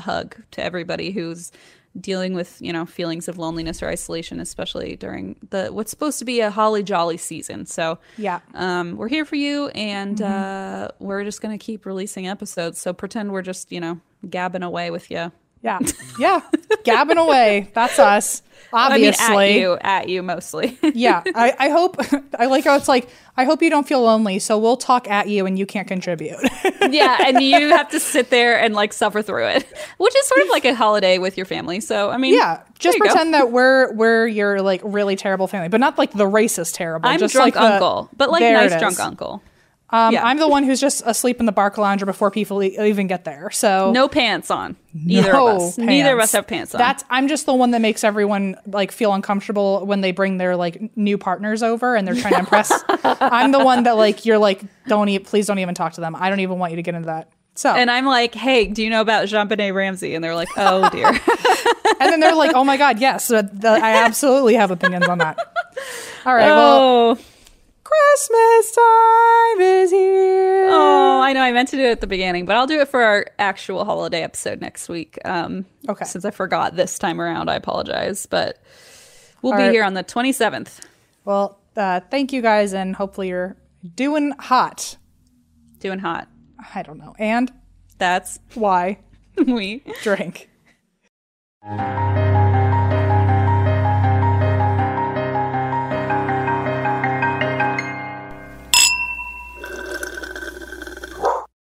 hug 0.00 0.34
to 0.50 0.64
everybody 0.64 1.12
who's 1.12 1.52
dealing 2.00 2.34
with 2.34 2.60
you 2.60 2.72
know 2.72 2.84
feelings 2.86 3.28
of 3.28 3.38
loneliness 3.38 3.82
or 3.82 3.88
isolation 3.88 4.38
especially 4.40 4.96
during 4.96 5.36
the 5.50 5.68
what's 5.68 5.90
supposed 5.90 6.18
to 6.18 6.24
be 6.24 6.40
a 6.40 6.50
holly 6.50 6.82
jolly 6.82 7.16
season. 7.16 7.66
So 7.66 7.98
Yeah. 8.18 8.40
um, 8.54 8.96
we're 8.96 9.08
here 9.08 9.24
for 9.24 9.36
you 9.36 9.68
and 9.68 10.20
uh, 10.20 10.88
we're 10.98 11.24
just 11.24 11.40
gonna 11.40 11.58
keep 11.58 11.86
releasing 11.86 12.26
episodes. 12.28 12.78
So 12.80 12.92
pretend 12.92 13.32
we're 13.32 13.42
just 13.42 13.72
you 13.72 13.80
know 13.80 14.00
gabbing 14.28 14.62
away 14.62 14.90
with 14.90 15.10
you 15.10 15.32
Yeah. 15.62 15.78
Yeah. 16.18 16.40
Gabbing 16.84 17.18
away. 17.18 17.70
That's 17.74 17.98
us. 17.98 18.42
Obviously. 18.72 19.24
i 19.24 19.28
mean 19.28 19.46
at 19.46 19.60
you 19.60 19.78
at 19.80 20.08
you 20.08 20.22
mostly 20.22 20.76
yeah. 20.94 21.22
I, 21.34 21.54
I 21.58 21.68
hope, 21.70 21.96
I 22.38 22.46
like 22.46 22.64
how 22.64 22.76
it's 22.76 22.88
like, 22.88 23.08
I 23.36 23.44
hope 23.44 23.62
you 23.62 23.70
don't 23.70 23.86
feel 23.86 24.02
lonely. 24.02 24.38
So 24.38 24.58
we'll 24.58 24.76
talk 24.76 25.08
at 25.08 25.28
you 25.28 25.46
and 25.46 25.58
you 25.58 25.66
can't 25.66 25.86
contribute. 25.86 26.36
yeah 26.90 27.18
and 27.26 27.40
you 27.42 27.70
have 27.70 27.88
to 27.90 28.00
sit 28.00 28.30
there 28.30 28.58
and 28.60 28.74
like 28.74 28.92
suffer 28.92 29.22
through 29.22 29.46
it 29.46 29.66
which 29.98 30.14
is 30.16 30.26
sort 30.26 30.42
of 30.42 30.48
like 30.48 30.64
a 30.64 30.74
holiday 30.74 31.18
with 31.18 31.36
your 31.36 31.46
family 31.46 31.80
so 31.80 32.10
i 32.10 32.16
mean 32.16 32.34
yeah. 32.34 32.62
Just 32.78 32.98
you 32.98 33.04
go. 33.04 33.08
pretend 33.08 33.34
that 33.34 33.50
we're, 33.50 33.92
we're 33.94 34.26
your 34.26 34.60
like 34.60 34.80
really 34.84 35.16
terrible 35.16 35.46
family, 35.46 35.68
but 35.68 35.80
not 35.80 35.96
like 35.98 36.12
the 36.12 36.26
racist 36.26 36.74
terrible. 36.74 37.08
i'm 37.08 37.18
just 37.18 37.34
drunk 37.34 37.54
like 37.54 37.62
the- 37.62 37.74
uncle 37.74 38.08
but 38.16 38.30
like 38.30 38.42
nice 38.42 38.78
drunk 38.78 39.00
uncle 39.00 39.42
Um, 39.90 40.12
yeah. 40.12 40.24
I'm 40.24 40.38
the 40.38 40.48
one 40.48 40.64
who's 40.64 40.80
just 40.80 41.02
asleep 41.06 41.38
in 41.38 41.46
the 41.46 41.52
bar 41.52 41.72
lounger 41.76 42.06
before 42.06 42.30
people 42.32 42.60
e- 42.62 42.76
even 42.78 43.06
get 43.06 43.24
there. 43.24 43.50
So 43.52 43.92
no 43.92 44.08
pants 44.08 44.50
on 44.50 44.76
either 45.06 45.32
No 45.32 45.46
of 45.48 45.62
us 45.62 45.78
neither 45.78 46.14
of 46.14 46.20
us 46.20 46.32
have 46.32 46.46
pants 46.46 46.74
on 46.74 46.78
That's 46.78 47.04
I'm 47.08 47.28
just 47.28 47.46
the 47.46 47.54
one 47.54 47.70
that 47.70 47.80
makes 47.80 48.02
everyone 48.02 48.56
like 48.66 48.90
feel 48.90 49.12
uncomfortable 49.14 49.86
when 49.86 50.00
they 50.00 50.10
bring 50.10 50.38
their 50.38 50.56
like 50.56 50.96
new 50.96 51.18
partners 51.18 51.62
over 51.62 51.94
and 51.94 52.06
they're 52.06 52.16
trying 52.16 52.34
to 52.34 52.40
impress. 52.40 52.72
I'm 53.04 53.52
the 53.52 53.64
one 53.64 53.84
that 53.84 53.96
like 53.96 54.24
you're 54.24 54.38
like 54.38 54.62
don't 54.88 55.08
e- 55.08 55.20
please 55.20 55.46
don't 55.46 55.60
even 55.60 55.74
talk 55.74 55.92
to 55.94 56.00
them. 56.00 56.16
I 56.16 56.30
don't 56.30 56.40
even 56.40 56.58
want 56.58 56.72
you 56.72 56.76
to 56.76 56.82
get 56.82 56.94
into 56.96 57.06
that. 57.06 57.30
So 57.54 57.74
and 57.74 57.90
I'm 57.90 58.04
like, 58.06 58.34
hey, 58.34 58.66
do 58.66 58.82
you 58.82 58.90
know 58.90 59.00
about 59.00 59.28
JonBenét 59.28 59.72
Ramsey? 59.72 60.14
And 60.14 60.22
they're 60.22 60.34
like, 60.34 60.48
oh 60.56 60.90
dear. 60.90 61.06
and 62.00 62.12
then 62.12 62.20
they're 62.20 62.34
like, 62.34 62.54
oh 62.54 62.64
my 62.64 62.76
god, 62.76 62.98
yes, 62.98 63.30
I 63.30 64.02
absolutely 64.04 64.54
have 64.54 64.70
opinions 64.70 65.06
on 65.06 65.18
that. 65.18 65.38
All 66.26 66.34
right, 66.34 66.46
well, 66.50 66.78
oh, 67.12 67.18
Christmas 67.88 68.72
time 68.72 69.60
is 69.60 69.90
here. 69.92 70.68
oh, 70.72 71.20
I 71.22 71.32
know. 71.32 71.40
I 71.40 71.52
meant 71.52 71.68
to 71.68 71.76
do 71.76 71.82
it 71.84 71.90
at 71.92 72.00
the 72.00 72.06
beginning, 72.08 72.44
but 72.44 72.56
I'll 72.56 72.66
do 72.66 72.80
it 72.80 72.88
for 72.88 73.02
our 73.02 73.26
actual 73.38 73.84
holiday 73.84 74.22
episode 74.22 74.60
next 74.60 74.88
week. 74.88 75.18
Um, 75.24 75.66
Okay. 75.88 76.04
Since 76.04 76.24
I 76.24 76.32
forgot 76.32 76.74
this 76.74 76.98
time 76.98 77.20
around, 77.20 77.48
I 77.48 77.54
apologize, 77.54 78.26
but 78.26 78.58
we'll 79.40 79.52
All 79.52 79.58
be 79.58 79.64
right. 79.64 79.72
here 79.72 79.84
on 79.84 79.94
the 79.94 80.02
27th. 80.02 80.80
Well, 81.24 81.60
uh, 81.76 82.00
thank 82.10 82.32
you 82.32 82.42
guys, 82.42 82.72
and 82.72 82.96
hopefully 82.96 83.28
you're 83.28 83.56
doing 83.94 84.32
hot. 84.38 84.96
Doing 85.78 86.00
hot. 86.00 86.26
I 86.74 86.82
don't 86.82 86.98
know, 86.98 87.14
and 87.20 87.52
That's 87.98 88.40
why 88.54 88.98
we. 89.46 89.84
drink. 90.02 90.48